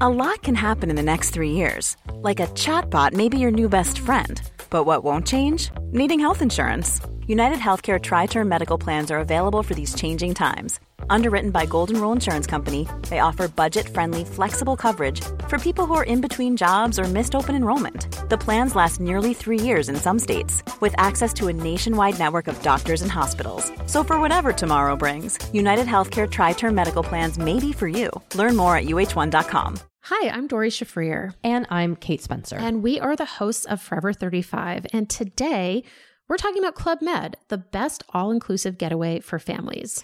A 0.01 0.09
lot 0.09 0.41
can 0.43 0.53
happen 0.53 0.89
in 0.89 0.97
the 0.97 1.01
next 1.01 1.29
three 1.29 1.51
years. 1.51 1.95
Like 2.21 2.41
a 2.41 2.47
chatbot 2.47 3.13
may 3.13 3.29
be 3.29 3.37
your 3.37 3.51
new 3.51 3.69
best 3.69 3.99
friend. 3.99 4.41
But 4.69 4.83
what 4.85 5.05
won't 5.05 5.25
change? 5.25 5.71
Needing 5.93 6.19
health 6.19 6.41
insurance. 6.41 6.99
United 7.25 7.59
Healthcare 7.59 8.01
Tri 8.01 8.25
Term 8.25 8.49
Medical 8.49 8.77
Plans 8.77 9.11
are 9.11 9.19
available 9.19 9.63
for 9.63 9.75
these 9.75 9.95
changing 9.95 10.33
times. 10.33 10.81
Underwritten 11.09 11.51
by 11.51 11.65
Golden 11.65 11.99
Rule 11.99 12.11
Insurance 12.11 12.47
Company, 12.47 12.87
they 13.09 13.19
offer 13.19 13.47
budget 13.47 13.87
friendly, 13.87 14.25
flexible 14.25 14.75
coverage 14.75 15.21
for 15.47 15.57
people 15.57 15.85
who 15.85 15.93
are 15.93 16.03
in 16.03 16.21
between 16.21 16.57
jobs 16.57 16.99
or 16.99 17.05
missed 17.05 17.35
open 17.35 17.55
enrollment. 17.55 18.29
The 18.29 18.37
plans 18.37 18.75
last 18.75 18.99
nearly 18.99 19.33
three 19.33 19.59
years 19.59 19.89
in 19.89 19.95
some 19.95 20.19
states, 20.19 20.63
with 20.79 20.95
access 20.97 21.33
to 21.35 21.47
a 21.47 21.53
nationwide 21.53 22.19
network 22.19 22.47
of 22.47 22.61
doctors 22.61 23.01
and 23.01 23.11
hospitals. 23.11 23.71
So, 23.85 24.03
for 24.03 24.19
whatever 24.19 24.53
tomorrow 24.53 24.95
brings, 24.95 25.39
United 25.53 25.87
Healthcare 25.87 26.29
Tri 26.29 26.53
Term 26.53 26.75
Medical 26.75 27.03
Plans 27.03 27.37
may 27.37 27.59
be 27.59 27.71
for 27.71 27.87
you. 27.87 28.09
Learn 28.35 28.55
more 28.55 28.75
at 28.75 28.85
uh1.com. 28.85 29.79
Hi, 30.05 30.29
I'm 30.29 30.47
Dori 30.47 30.69
Shafrir. 30.69 31.35
And 31.43 31.67
I'm 31.69 31.95
Kate 31.95 32.21
Spencer. 32.21 32.57
And 32.57 32.81
we 32.81 32.99
are 32.99 33.15
the 33.15 33.25
hosts 33.25 33.65
of 33.65 33.81
Forever 33.81 34.13
35. 34.13 34.87
And 34.93 35.07
today, 35.07 35.83
we're 36.27 36.37
talking 36.37 36.63
about 36.63 36.75
Club 36.75 37.01
Med, 37.01 37.37
the 37.49 37.57
best 37.57 38.03
all 38.09 38.31
inclusive 38.31 38.77
getaway 38.77 39.19
for 39.19 39.37
families. 39.37 40.03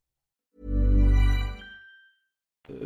Euh, 2.71 2.85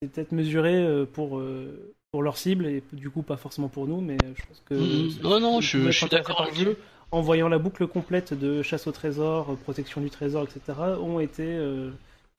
c'est 0.00 0.12
peut-être 0.12 0.32
mesuré 0.32 0.74
euh, 0.74 1.04
pour, 1.04 1.38
euh, 1.38 1.94
pour 2.12 2.22
leur 2.22 2.36
cible 2.36 2.66
et 2.66 2.82
du 2.92 3.10
coup 3.10 3.22
pas 3.22 3.36
forcément 3.36 3.68
pour 3.68 3.86
nous, 3.86 4.00
mais 4.00 4.16
je 4.36 4.42
pense 4.46 4.62
que. 4.64 4.74
Mmh, 4.74 5.22
non, 5.22 5.40
non, 5.40 5.60
je, 5.60 5.90
suis 5.90 6.08
d'accord 6.08 6.42
avec 6.42 6.54
jeu, 6.54 6.78
En 7.10 7.20
voyant 7.20 7.48
la 7.48 7.58
boucle 7.58 7.86
complète 7.86 8.34
de 8.34 8.62
chasse 8.62 8.86
au 8.86 8.92
trésor, 8.92 9.56
protection 9.64 10.00
du 10.00 10.10
trésor, 10.10 10.44
etc., 10.44 10.78
ont 11.00 11.20
été 11.20 11.58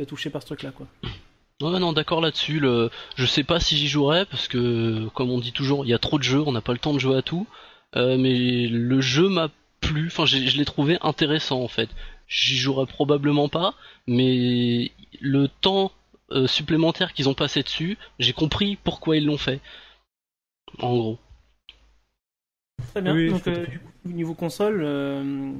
touchés 0.08 0.30
par 0.30 0.42
ce 0.42 0.48
truc-là, 0.48 0.72
quoi. 0.72 0.88
Ouais, 1.62 1.78
non, 1.78 1.94
d'accord 1.94 2.22
là-dessus. 2.22 2.60
Le... 2.60 2.90
Je 3.16 3.26
sais 3.28 3.44
pas 3.44 3.60
si 3.60 3.78
j'y 3.78 3.88
jouerai 3.88 4.26
parce 4.26 4.48
que, 4.48 5.08
comme 5.10 5.30
on 5.30 5.38
dit 5.38 5.52
toujours, 5.52 5.86
il 5.86 5.90
y 5.90 5.94
a 5.94 6.00
trop 6.00 6.18
de 6.18 6.24
jeux, 6.24 6.42
on 6.44 6.52
n'a 6.52 6.62
pas 6.62 6.74
le 6.74 6.80
temps 6.80 6.94
de 6.94 7.00
jouer 7.00 7.18
à 7.18 7.22
tout. 7.22 7.46
mais 7.96 8.68
le 8.68 9.02
jeu 9.02 9.30
m'a 9.30 9.50
plu, 9.80 10.08
enfin, 10.08 10.26
je 10.26 10.58
l'ai 10.58 10.66
trouvé 10.66 10.98
intéressant 11.02 11.62
en 11.62 11.68
fait. 11.68 11.90
J'y 12.32 12.56
jouerai 12.56 12.86
probablement 12.86 13.49
pas, 13.49 13.76
mais 14.08 14.90
le 15.20 15.49
temps 15.49 15.91
euh, 16.32 16.48
supplémentaire 16.48 17.12
qu'ils 17.12 17.28
ont 17.28 17.34
passé 17.34 17.62
dessus, 17.62 17.98
j'ai 18.20 18.32
compris 18.32 18.78
pourquoi 18.82 19.18
ils 19.18 19.26
l'ont 19.26 19.38
fait. 19.38 19.60
En 20.80 20.95
gros. 20.95 21.20
Très 22.91 23.02
bien. 23.02 23.28
donc, 23.28 23.45
euh, 23.49 23.66
niveau 24.06 24.34
console, 24.34 24.80
euh, 24.82 25.52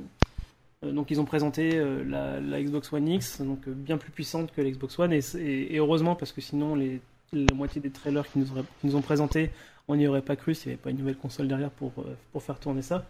donc 0.82 1.12
ils 1.12 1.20
ont 1.20 1.26
présenté 1.26 1.78
la, 2.06 2.40
Xbox 2.62 2.94
One 2.94 3.10
X, 3.10 3.42
donc 3.42 3.68
bien 3.68 3.98
plus 3.98 4.12
puissante 4.12 4.54
que 4.54 4.62
l'Xbox 4.62 4.98
One, 4.98 5.12
et, 5.12 5.78
heureusement 5.78 6.16
parce 6.16 6.32
que 6.32 6.40
sinon 6.40 6.76
les, 6.76 7.02
la 7.34 7.54
moitié 7.54 7.82
des 7.82 7.92
trailers 7.92 8.26
qu'ils 8.32 8.44
nous, 8.44 8.64
nous, 8.86 8.96
ont 8.96 9.02
présentés, 9.02 9.52
on 9.90 9.98
n'y 9.98 10.08
aurait 10.08 10.22
pas 10.22 10.38
cru 10.38 10.56
s'il 10.56 10.70
n'y 10.70 10.76
avait 10.76 10.82
pas 10.82 10.92
une 10.92 11.00
nouvelle 11.00 11.18
console 11.18 11.50
derrière 11.50 11.72
pour, 11.72 11.92
pour 12.32 12.42
faire 12.42 12.60
tourner 12.62 12.82
ça. 12.82 13.06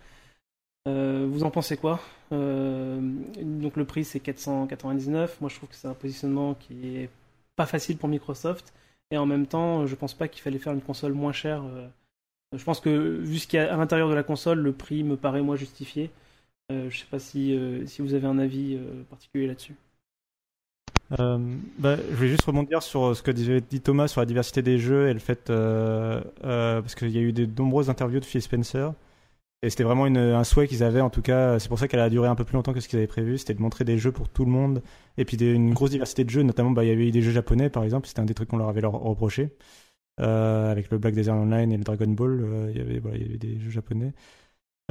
Vous 0.85 1.43
en 1.43 1.51
pensez 1.51 1.77
quoi? 1.77 1.99
Donc 2.31 3.75
le 3.75 3.85
prix 3.85 4.05
c'est 4.05 4.19
499. 4.19 5.39
Moi 5.41 5.49
je 5.49 5.55
trouve 5.55 5.69
que 5.69 5.75
c'est 5.75 5.87
un 5.87 5.93
positionnement 5.93 6.55
qui 6.55 6.97
est 6.97 7.09
pas 7.55 7.65
facile 7.65 7.97
pour 7.97 8.09
Microsoft. 8.09 8.73
Et 9.11 9.17
en 9.17 9.25
même 9.25 9.45
temps, 9.45 9.85
je 9.85 9.95
pense 9.95 10.13
pas 10.13 10.27
qu'il 10.27 10.41
fallait 10.41 10.57
faire 10.57 10.73
une 10.73 10.81
console 10.81 11.13
moins 11.13 11.33
chère. 11.33 11.63
Euh. 11.63 11.87
Je 12.57 12.63
pense 12.63 12.79
que 12.79 12.89
vu 12.89 13.39
ce 13.39 13.47
qu'il 13.47 13.59
y 13.59 13.61
a 13.61 13.73
à 13.73 13.77
l'intérieur 13.77 14.09
de 14.09 14.13
la 14.13 14.23
console, 14.23 14.59
le 14.59 14.71
prix 14.71 15.03
me 15.03 15.15
paraît 15.15 15.41
moins 15.41 15.57
justifié. 15.57 16.09
Euh, 16.71 16.89
je 16.89 16.99
sais 16.99 17.05
pas 17.09 17.19
si, 17.19 17.53
euh, 17.53 17.85
si 17.85 18.01
vous 18.01 18.13
avez 18.13 18.27
un 18.27 18.39
avis 18.39 18.79
particulier 19.09 19.47
là-dessus. 19.47 19.75
bah, 21.09 21.97
je 21.97 22.15
voulais 22.15 22.29
juste 22.29 22.45
rebondir 22.45 22.81
sur 22.81 23.15
ce 23.15 23.21
que 23.21 23.31
dit 23.31 23.81
Thomas 23.81 24.07
sur 24.07 24.21
la 24.21 24.25
diversité 24.25 24.61
des 24.61 24.79
jeux 24.79 25.09
et 25.09 25.13
le 25.13 25.19
fait 25.19 25.51
parce 26.41 26.95
qu'il 26.95 27.09
y 27.09 27.17
a 27.17 27.21
eu 27.21 27.33
de 27.33 27.45
nombreuses 27.61 27.89
interviews 27.89 28.21
de 28.21 28.25
Phil 28.25 28.41
Spencer 28.41 28.93
et 29.63 29.69
c'était 29.69 29.83
vraiment 29.83 30.05
un 30.05 30.43
souhait 30.43 30.67
qu'ils 30.67 30.83
avaient, 30.83 31.01
en 31.01 31.09
tout 31.11 31.21
cas. 31.21 31.59
C'est 31.59 31.69
pour 31.69 31.77
ça 31.77 31.87
qu'elle 31.87 31.99
a 31.99 32.09
duré 32.09 32.27
un 32.27 32.35
peu 32.35 32.43
plus 32.43 32.55
longtemps 32.55 32.73
que 32.73 32.79
ce 32.79 32.87
qu'ils 32.87 32.97
avaient 32.97 33.07
prévu. 33.07 33.37
C'était 33.37 33.53
de 33.53 33.61
montrer 33.61 33.83
des 33.83 33.97
jeux 33.99 34.11
pour 34.11 34.27
tout 34.27 34.43
le 34.43 34.51
monde. 34.51 34.81
Et 35.17 35.25
puis 35.25 35.37
une 35.37 35.73
grosse 35.73 35.91
diversité 35.91 36.23
de 36.23 36.29
jeux, 36.31 36.41
notamment, 36.41 36.71
bah, 36.71 36.83
il 36.83 36.87
y 36.87 36.91
avait 36.91 37.07
eu 37.07 37.11
des 37.11 37.21
jeux 37.21 37.31
japonais, 37.31 37.69
par 37.69 37.83
exemple. 37.83 38.07
C'était 38.07 38.21
un 38.21 38.25
des 38.25 38.33
trucs 38.33 38.49
qu'on 38.49 38.57
leur 38.57 38.69
avait 38.69 38.83
reproché. 38.83 39.51
Euh, 40.19 40.71
avec 40.71 40.91
le 40.91 40.97
Black 40.97 41.15
Desert 41.15 41.35
Online 41.35 41.71
et 41.71 41.77
le 41.77 41.83
Dragon 41.83 42.07
Ball, 42.07 42.41
euh, 42.43 42.71
il, 42.71 42.77
y 42.77 42.81
avait, 42.81 42.99
voilà, 42.99 43.17
il 43.17 43.23
y 43.23 43.25
avait 43.25 43.37
des 43.37 43.59
jeux 43.59 43.71
japonais. 43.71 44.13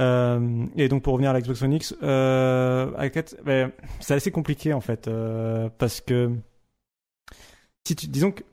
Euh, 0.01 0.65
et 0.75 0.87
donc 0.89 1.03
pour 1.03 1.13
revenir 1.13 1.29
à 1.29 1.39
l'Xbox 1.39 1.61
One 1.61 1.73
X, 1.73 1.95
bah, 2.01 3.69
c'est 3.99 4.13
assez 4.13 4.31
compliqué 4.31 4.73
en 4.73 4.81
fait, 4.81 5.09
parce 5.77 6.01
que 6.01 6.31
si 7.85 7.95
tu, 7.95 8.07
disons 8.07 8.31
que 8.31 8.43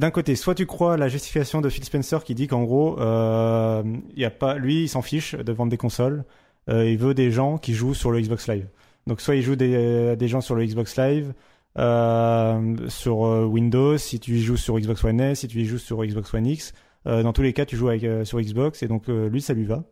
d'un 0.00 0.10
côté, 0.10 0.34
soit 0.34 0.54
tu 0.54 0.66
crois 0.66 0.96
la 0.96 1.08
justification 1.08 1.60
de 1.60 1.68
Phil 1.68 1.84
Spencer 1.84 2.24
qui 2.24 2.34
dit 2.34 2.46
qu'en 2.46 2.64
gros, 2.64 2.98
euh, 3.00 3.82
y 4.16 4.24
a 4.24 4.30
pas, 4.30 4.56
lui, 4.56 4.84
il 4.84 4.88
s'en 4.88 5.02
fiche 5.02 5.34
de 5.34 5.52
vendre 5.52 5.70
des 5.70 5.76
consoles. 5.76 6.24
Euh, 6.68 6.90
il 6.90 6.98
veut 6.98 7.14
des 7.14 7.30
gens 7.30 7.58
qui 7.58 7.74
jouent 7.74 7.94
sur 7.94 8.10
le 8.10 8.20
Xbox 8.20 8.48
Live. 8.48 8.66
Donc 9.06 9.20
soit 9.20 9.36
il 9.36 9.42
joue 9.42 9.56
des, 9.56 10.16
des 10.16 10.28
gens 10.28 10.40
sur 10.40 10.54
le 10.54 10.64
Xbox 10.64 10.96
Live, 10.96 11.34
euh, 11.78 12.88
sur 12.88 13.24
euh, 13.26 13.44
Windows, 13.44 13.96
si 13.98 14.18
tu 14.20 14.32
y 14.32 14.40
joues 14.40 14.56
sur 14.56 14.78
Xbox 14.78 15.04
One 15.04 15.20
S, 15.20 15.40
si 15.40 15.48
tu 15.48 15.60
y 15.60 15.64
joues 15.66 15.78
sur 15.78 16.04
Xbox 16.04 16.32
One 16.34 16.46
X. 16.46 16.72
Euh, 17.06 17.22
dans 17.22 17.32
tous 17.32 17.42
les 17.42 17.52
cas, 17.52 17.64
tu 17.66 17.76
joues 17.76 17.90
euh, 17.90 18.24
sur 18.24 18.40
Xbox 18.40 18.82
et 18.82 18.88
donc 18.88 19.08
lui, 19.08 19.40
ça 19.40 19.54
lui 19.54 19.66
va. 19.66 19.84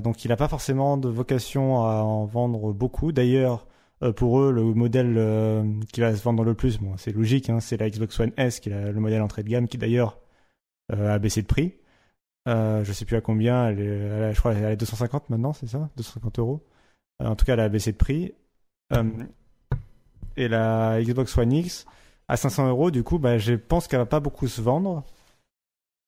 donc 0.00 0.24
il 0.24 0.28
n'a 0.28 0.36
pas 0.36 0.48
forcément 0.48 0.96
de 0.96 1.08
vocation 1.08 1.84
à 1.84 2.02
en 2.02 2.24
vendre 2.24 2.72
beaucoup. 2.72 3.12
D'ailleurs, 3.12 3.66
euh, 4.02 4.12
pour 4.12 4.40
eux, 4.40 4.50
le 4.50 4.62
modèle 4.62 5.14
euh, 5.18 5.62
qui 5.92 6.00
va 6.00 6.14
se 6.16 6.22
vendre 6.22 6.42
le 6.42 6.54
plus, 6.54 6.78
bon, 6.78 6.96
c'est 6.96 7.12
logique, 7.12 7.50
hein, 7.50 7.60
c'est 7.60 7.76
la 7.76 7.90
Xbox 7.90 8.18
One 8.18 8.32
S, 8.36 8.60
qui 8.60 8.70
est 8.70 8.92
le 8.92 9.00
modèle 9.00 9.20
entrée 9.20 9.42
de 9.42 9.48
gamme, 9.48 9.68
qui 9.68 9.76
d'ailleurs 9.76 10.18
euh, 10.92 11.14
a 11.14 11.18
baissé 11.18 11.42
de 11.42 11.46
prix. 11.46 11.74
Je 12.46 12.92
sais 12.92 13.04
plus 13.04 13.16
à 13.16 13.20
combien, 13.20 13.68
elle 13.68 13.80
est, 13.80 14.34
je 14.34 14.38
crois 14.40 14.54
qu'elle 14.54 14.64
est 14.64 14.72
à 14.72 14.76
250 14.76 15.30
maintenant, 15.30 15.52
c'est 15.52 15.68
ça? 15.68 15.90
250 15.96 16.38
euros. 16.38 16.66
en 17.20 17.36
tout 17.36 17.44
cas, 17.44 17.52
elle 17.52 17.60
a 17.60 17.68
baissé 17.68 17.92
de 17.92 17.96
prix. 17.96 18.34
et 20.36 20.48
la 20.48 21.02
Xbox 21.02 21.36
One 21.38 21.52
X 21.52 21.86
à 22.26 22.36
500 22.36 22.68
euros. 22.68 22.90
Du 22.90 23.04
coup, 23.04 23.18
bah, 23.18 23.38
je 23.38 23.54
pense 23.54 23.86
qu'elle 23.86 24.00
va 24.00 24.06
pas 24.06 24.20
beaucoup 24.20 24.48
se 24.48 24.60
vendre. 24.60 25.04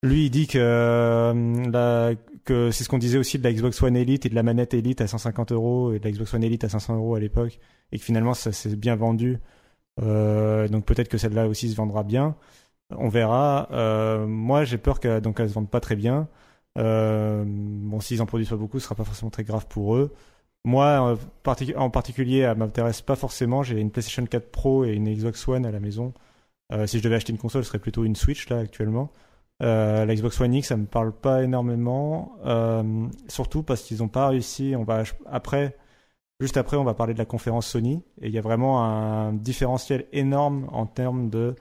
Lui, 0.04 0.26
il 0.26 0.30
dit 0.30 0.48
que, 0.48 0.58
euh, 0.58 2.14
que 2.44 2.72
c'est 2.72 2.82
ce 2.82 2.88
qu'on 2.88 2.98
disait 2.98 3.18
aussi 3.18 3.38
de 3.38 3.44
la 3.44 3.52
Xbox 3.52 3.80
One 3.82 3.96
Elite 3.96 4.26
et 4.26 4.28
de 4.28 4.34
la 4.34 4.42
manette 4.42 4.74
Elite 4.74 5.00
à 5.00 5.06
150 5.06 5.52
euros 5.52 5.92
et 5.92 6.00
de 6.00 6.04
la 6.04 6.10
Xbox 6.10 6.34
One 6.34 6.42
Elite 6.42 6.64
à 6.64 6.68
500 6.68 6.96
euros 6.96 7.14
à 7.14 7.20
l'époque, 7.20 7.60
et 7.92 7.98
que 7.98 8.04
finalement 8.04 8.34
ça 8.34 8.50
s'est 8.50 8.74
bien 8.74 8.96
vendu. 8.96 9.38
Euh, 10.00 10.66
donc 10.68 10.86
peut-être 10.86 11.08
que 11.08 11.18
celle-là 11.18 11.46
aussi 11.46 11.70
se 11.70 11.76
vendra 11.76 12.02
bien. 12.02 12.36
On 12.90 13.08
verra. 13.08 13.68
Euh, 13.72 14.26
moi, 14.26 14.64
j'ai 14.64 14.78
peur 14.78 15.00
qu'elle 15.00 15.20
donc 15.20 15.38
elle 15.40 15.48
se 15.48 15.54
vende 15.54 15.70
pas 15.70 15.80
très 15.80 15.96
bien. 15.96 16.28
Bon, 16.76 18.00
s'ils 18.00 18.22
en 18.22 18.26
produisent 18.26 18.48
pas 18.50 18.56
beaucoup, 18.56 18.80
ce 18.80 18.84
sera 18.86 18.94
pas 18.96 19.04
forcément 19.04 19.30
très 19.30 19.44
grave 19.44 19.66
pour 19.68 19.96
eux. 19.96 20.12
Moi, 20.64 21.16
en 21.76 21.90
particulier, 21.90 22.38
elle 22.38 22.56
m'intéresse 22.58 23.02
pas 23.02 23.16
forcément. 23.16 23.62
J'ai 23.62 23.80
une 23.80 23.90
PlayStation 23.90 24.24
4 24.26 24.50
Pro 24.50 24.84
et 24.84 24.92
une 24.94 25.12
Xbox 25.12 25.46
One 25.48 25.66
à 25.66 25.70
la 25.70 25.80
maison. 25.80 26.12
Si 26.86 26.98
je 26.98 27.02
devais 27.04 27.16
acheter 27.16 27.32
une 27.32 27.38
console, 27.38 27.64
ce 27.64 27.68
serait 27.68 27.78
plutôt 27.78 28.04
une 28.04 28.16
Switch 28.16 28.48
là 28.48 28.58
actuellement. 28.58 29.12
Euh, 29.62 30.04
la 30.04 30.14
Xbox 30.14 30.40
One 30.40 30.54
X, 30.54 30.68
ça 30.68 30.76
me 30.76 30.86
parle 30.86 31.12
pas 31.12 31.42
énormément, 31.42 32.36
euh, 32.44 33.06
surtout 33.28 33.62
parce 33.62 33.82
qu'ils 33.82 34.02
ont 34.02 34.08
pas 34.08 34.28
réussi. 34.28 34.74
On 34.76 34.82
va 34.82 35.04
après, 35.30 35.76
juste 36.40 36.56
après, 36.56 36.76
on 36.76 36.84
va 36.84 36.94
parler 36.94 37.12
de 37.14 37.18
la 37.18 37.24
conférence 37.26 37.66
Sony 37.68 38.02
et 38.20 38.26
il 38.26 38.32
y 38.32 38.38
a 38.38 38.40
vraiment 38.40 38.82
un 38.84 39.32
différentiel 39.32 40.06
énorme 40.12 40.68
en 40.72 40.86
termes 40.86 41.30
de 41.30 41.54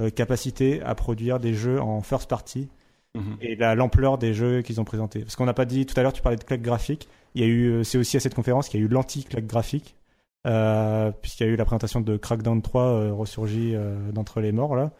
euh, 0.00 0.08
capacité 0.08 0.80
à 0.82 0.94
produire 0.94 1.38
des 1.40 1.52
jeux 1.52 1.78
en 1.80 2.00
first 2.00 2.28
party 2.30 2.68
Mhm. 3.14 3.36
et 3.42 3.56
la- 3.56 3.74
l'ampleur 3.74 4.16
des 4.16 4.32
jeux 4.32 4.62
qu'ils 4.62 4.80
ont 4.80 4.84
présentés. 4.84 5.20
Parce 5.20 5.36
qu'on 5.36 5.44
n'a 5.44 5.52
pas 5.52 5.66
dit 5.66 5.84
tout 5.84 5.98
à 6.00 6.02
l'heure, 6.02 6.14
tu 6.14 6.22
parlais 6.22 6.38
de 6.38 6.44
claque 6.44 6.62
graphique. 6.62 7.08
Il 7.34 7.42
y 7.42 7.44
a 7.44 7.46
eu, 7.48 7.84
c'est 7.84 7.98
aussi 7.98 8.16
à 8.16 8.20
cette 8.20 8.34
conférence 8.34 8.70
qu'il 8.70 8.80
y 8.80 8.82
a 8.82 8.86
eu 8.86 8.88
l'anti-claque 8.88 9.46
graphique, 9.46 9.94
euh, 10.46 11.12
puisqu'il 11.20 11.46
y 11.46 11.50
a 11.50 11.52
eu 11.52 11.56
la 11.56 11.66
présentation 11.66 12.00
de 12.00 12.16
Crackdown 12.16 12.62
3 12.62 12.82
euh, 12.84 13.12
ressurgi 13.12 13.74
d'entre 14.14 14.40
les 14.40 14.52
morts 14.52 14.74
là, 14.76 14.92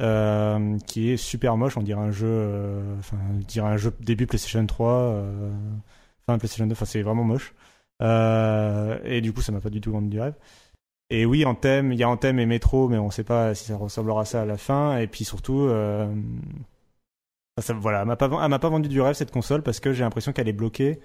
euh, 0.00 0.78
qui 0.86 1.10
est 1.10 1.16
super 1.16 1.56
moche. 1.56 1.76
On 1.76 1.82
dirait 1.82 2.00
un 2.00 2.10
jeu, 2.10 2.28
euh, 2.28 2.98
enfin, 2.98 3.16
un 3.64 3.76
jeu 3.76 3.92
début 4.00 4.26
PlayStation 4.26 4.64
3, 4.64 4.92
euh, 4.92 5.50
fin 6.26 6.38
PlayStation 6.38 6.66
2. 6.66 6.72
Enfin, 6.72 6.84
c'est 6.84 7.02
vraiment 7.02 7.24
moche. 7.24 7.54
Euh, 8.02 8.98
et 9.04 9.20
du 9.20 9.32
coup, 9.32 9.42
ça 9.42 9.52
m'a 9.52 9.60
pas 9.60 9.70
du 9.70 9.80
tout 9.80 9.92
vendu 9.92 10.08
du 10.08 10.20
rêve. 10.20 10.34
Et 11.10 11.26
oui, 11.26 11.44
en 11.44 11.54
thème, 11.54 11.92
il 11.92 11.98
y 11.98 12.02
a 12.04 12.08
en 12.08 12.16
thème 12.16 12.38
et 12.38 12.46
métro, 12.46 12.88
mais 12.88 12.98
on 12.98 13.10
sait 13.10 13.24
pas 13.24 13.54
si 13.54 13.64
ça 13.66 13.76
ressemblera 13.76 14.22
à 14.22 14.24
ça 14.24 14.42
à 14.42 14.46
la 14.46 14.56
fin. 14.56 14.98
Et 14.98 15.06
puis 15.06 15.24
surtout, 15.24 15.68
ça, 17.58 17.74
voilà, 17.74 18.02
elle 18.02 18.06
m'a 18.06 18.16
pas, 18.16 18.48
m'a 18.48 18.58
pas 18.58 18.68
vendu 18.68 18.88
du 18.88 19.00
rêve 19.00 19.14
cette 19.14 19.32
console 19.32 19.62
parce 19.62 19.80
que 19.80 19.92
j'ai 19.92 20.02
l'impression 20.04 20.32
qu'elle 20.32 20.48
est 20.48 20.52
bloquée 20.52 21.00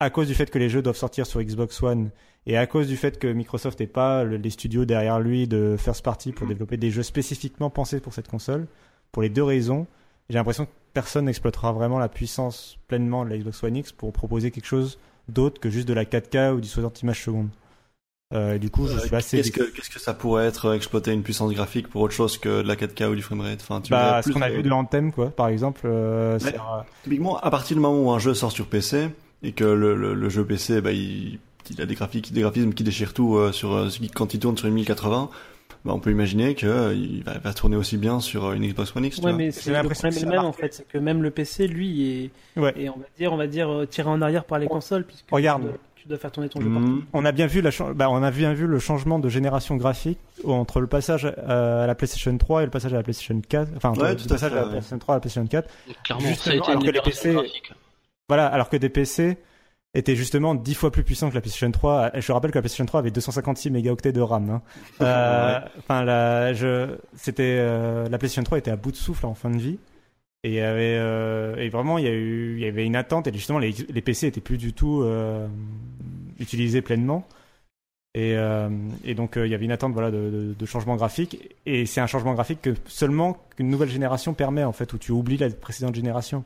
à 0.00 0.10
cause 0.10 0.26
du 0.26 0.34
fait 0.34 0.50
que 0.50 0.58
les 0.58 0.68
jeux 0.68 0.82
doivent 0.82 0.96
sortir 0.96 1.26
sur 1.26 1.40
Xbox 1.42 1.82
One 1.82 2.10
et 2.46 2.56
à 2.56 2.66
cause 2.66 2.88
du 2.88 2.96
fait 2.96 3.18
que 3.18 3.26
Microsoft 3.28 3.80
n'est 3.80 3.86
pas 3.86 4.24
le- 4.24 4.36
les 4.38 4.50
studios 4.50 4.84
derrière 4.86 5.20
lui 5.20 5.46
de 5.46 5.76
first 5.78 6.02
party 6.02 6.32
pour 6.32 6.46
développer 6.46 6.76
des 6.78 6.90
jeux 6.90 7.02
spécifiquement 7.02 7.68
pensés 7.70 8.00
pour 8.00 8.14
cette 8.14 8.28
console. 8.28 8.66
Pour 9.12 9.22
les 9.22 9.28
deux 9.28 9.42
raisons, 9.44 9.86
j'ai 10.30 10.36
l'impression 10.38 10.64
que 10.64 10.70
personne 10.94 11.26
n'exploitera 11.26 11.72
vraiment 11.72 11.98
la 11.98 12.08
puissance 12.08 12.78
pleinement 12.88 13.24
de 13.24 13.30
la 13.30 13.38
Xbox 13.38 13.62
One 13.62 13.76
X 13.76 13.92
pour 13.92 14.12
proposer 14.12 14.50
quelque 14.50 14.66
chose 14.66 14.98
d'autre 15.28 15.60
que 15.60 15.68
juste 15.70 15.86
de 15.86 15.92
la 15.94 16.04
4K 16.06 16.54
ou 16.54 16.60
du 16.60 16.68
60 16.68 17.02
images 17.02 17.22
secondes. 17.22 17.48
Euh, 18.32 18.58
du 18.58 18.70
coup, 18.70 18.86
je 18.86 18.94
Euh, 18.96 19.00
suis 19.00 19.14
assez 19.16 19.36
Qu'est-ce 19.38 19.50
que, 19.50 19.64
qu'est-ce 19.64 19.90
que 19.90 19.98
ça 19.98 20.14
pourrait 20.14 20.46
être 20.46 20.66
euh, 20.66 20.74
exploiter 20.74 21.12
une 21.12 21.22
puissance 21.24 21.52
graphique 21.52 21.88
pour 21.88 22.00
autre 22.02 22.14
chose 22.14 22.38
que 22.38 22.62
de 22.62 22.66
la 22.68 22.76
4K 22.76 23.08
ou 23.10 23.16
du 23.16 23.22
framerate? 23.22 23.58
Enfin, 23.60 23.80
tu 23.80 23.90
bah, 23.90 24.22
ce 24.22 24.30
qu'on 24.30 24.40
a 24.40 24.48
vu 24.48 24.62
de 24.62 24.70
Anthem, 24.70 25.12
quoi, 25.12 25.30
par 25.30 25.48
exemple. 25.48 25.82
euh, 25.84 26.38
Typiquement, 27.02 27.38
à 27.38 27.50
partir 27.50 27.76
du 27.76 27.80
moment 27.82 28.00
où 28.00 28.10
un 28.12 28.18
jeu 28.20 28.32
sort 28.34 28.52
sur 28.52 28.66
PC 28.66 29.08
et 29.42 29.52
que 29.52 29.64
le, 29.64 29.94
le, 29.94 30.14
le 30.14 30.28
jeu 30.28 30.44
PC, 30.44 30.80
bah, 30.80 30.92
il, 30.92 31.38
il 31.70 31.80
a 31.80 31.86
des 31.86 31.94
graphiques, 31.94 32.32
des 32.32 32.40
graphismes 32.42 32.72
qui 32.74 32.84
déchirent 32.84 33.14
tout 33.14 33.36
euh, 33.36 33.52
sur 33.52 33.72
euh, 33.74 33.88
quand 34.14 34.34
il 34.34 34.40
tourne 34.40 34.56
sur 34.56 34.66
une 34.68 34.74
1080, 34.74 35.30
bah, 35.84 35.92
on 35.94 35.98
peut 36.00 36.10
imaginer 36.10 36.54
que 36.54 36.66
euh, 36.66 36.94
il 36.94 37.22
va, 37.24 37.38
va 37.38 37.54
tourner 37.54 37.76
aussi 37.76 37.96
bien 37.96 38.20
sur 38.20 38.44
euh, 38.46 38.52
une 38.54 38.66
Xbox 38.66 38.94
One 38.94 39.04
X. 39.06 39.18
Ouais, 39.18 39.32
mais 39.32 39.50
c'est 39.50 39.70
le 39.70 39.88
problème 39.88 40.12
est 40.16 40.20
le 40.20 40.28
même 40.28 40.44
en 40.44 40.52
fait, 40.52 40.74
c'est 40.74 40.86
que 40.88 40.98
même 40.98 41.22
le 41.22 41.30
PC, 41.30 41.68
lui, 41.68 42.30
est, 42.56 42.60
Ouais. 42.60 42.74
est, 42.76 42.88
on 42.90 42.96
va 42.98 43.06
dire, 43.16 43.32
on 43.32 43.36
va 43.36 43.46
dire 43.46 43.86
tiré 43.88 44.08
en 44.08 44.20
arrière 44.20 44.44
par 44.44 44.58
les 44.58 44.66
consoles 44.66 45.04
puisque 45.04 45.24
Regarde. 45.30 45.62
tu 45.62 45.68
dois, 45.68 45.78
tu 45.96 46.08
dois 46.08 46.18
faire 46.18 46.32
tourner 46.32 46.48
ton 46.50 46.60
jeu 46.60 46.68
partout. 46.68 46.86
Mhm. 46.86 47.04
On 47.14 47.24
a 47.24 47.32
bien 47.32 47.46
vu 47.46 47.60
la 47.62 47.70
bah, 47.94 48.10
on 48.10 48.22
a 48.22 48.30
bien 48.30 48.52
vu 48.52 48.66
le 48.66 48.78
changement 48.78 49.18
de 49.18 49.28
génération 49.30 49.76
graphique 49.76 50.18
entre 50.44 50.80
le 50.80 50.86
passage 50.86 51.24
à 51.26 51.86
la 51.86 51.94
PlayStation 51.94 52.36
3 52.36 52.62
et 52.62 52.64
le 52.66 52.70
passage 52.70 52.92
à 52.92 52.96
la 52.96 53.02
PlayStation 53.02 53.40
4. 53.48 53.70
Enfin, 53.76 53.90
entre 53.90 54.02
Ouais, 54.02 54.10
le 54.10 54.16
tout 54.16 54.24
à 54.24 54.28
passage 54.28 54.52
fait, 54.52 54.58
à 54.58 54.62
la. 54.62 54.66
PlayStation 54.68 54.98
3 54.98 55.14
à 55.14 55.16
la 55.16 55.20
PlayStation 55.20 55.46
4. 55.46 55.68
Donc, 55.86 55.96
clairement, 56.02 56.26
Justement, 56.26 56.44
ça 56.44 56.50
a 56.50 56.54
été 56.56 56.64
alors 56.70 56.80
une 56.82 56.86
que 56.88 56.92
les 56.94 57.00
PC 57.02 57.32
graphique. 57.32 57.72
Voilà, 58.30 58.46
alors 58.46 58.68
que 58.68 58.76
des 58.76 58.88
PC 58.90 59.38
étaient 59.92 60.14
justement 60.14 60.54
10 60.54 60.74
fois 60.74 60.92
plus 60.92 61.02
puissants 61.02 61.30
que 61.30 61.34
la 61.34 61.40
PlayStation 61.40 61.68
3. 61.68 62.12
Je 62.20 62.30
rappelle 62.30 62.52
que 62.52 62.58
la 62.58 62.62
PlayStation 62.62 62.86
3 62.86 63.00
avait 63.00 63.10
256 63.10 63.70
mégaoctets 63.70 64.12
de 64.12 64.20
RAM. 64.20 64.48
hein. 64.50 64.62
Euh, 65.00 65.58
Enfin, 65.78 66.04
la, 66.04 66.52
je, 66.52 66.96
c'était 67.16 67.56
euh, 67.58 68.08
la 68.08 68.18
PlayStation 68.18 68.44
3 68.44 68.58
était 68.58 68.70
à 68.70 68.76
bout 68.76 68.92
de 68.92 68.96
souffle 68.96 69.26
en 69.26 69.34
fin 69.34 69.50
de 69.50 69.58
vie. 69.58 69.80
Et, 70.44 70.50
il 70.50 70.54
y 70.54 70.60
avait, 70.60 70.94
euh, 70.96 71.56
et 71.56 71.70
vraiment, 71.70 71.98
il 71.98 72.04
y, 72.04 72.06
a 72.06 72.12
eu, 72.12 72.54
il 72.54 72.60
y 72.60 72.66
avait 72.66 72.86
une 72.86 72.94
attente. 72.94 73.26
Et 73.26 73.32
justement, 73.32 73.58
les, 73.58 73.72
les 73.88 74.00
PC 74.00 74.28
étaient 74.28 74.40
plus 74.40 74.58
du 74.58 74.72
tout 74.74 75.04
utilisés 76.38 76.82
pleinement. 76.82 77.26
Et, 78.14 78.36
et 79.04 79.14
donc, 79.16 79.32
il 79.36 79.48
y 79.48 79.54
avait 79.56 79.64
une 79.64 79.72
attente 79.72 79.92
voilà, 79.92 80.12
de, 80.12 80.30
de, 80.30 80.54
de 80.56 80.66
changement 80.66 80.94
graphique. 80.94 81.36
Et 81.66 81.84
c'est 81.84 82.00
un 82.00 82.06
changement 82.06 82.34
graphique 82.34 82.62
que 82.62 82.74
seulement 82.86 83.36
qu'une 83.56 83.70
nouvelle 83.70 83.90
génération 83.90 84.34
permet, 84.34 84.62
en 84.62 84.72
fait, 84.72 84.92
où 84.92 84.98
tu 84.98 85.10
oublies 85.10 85.36
la 85.36 85.50
précédente 85.50 85.96
génération. 85.96 86.44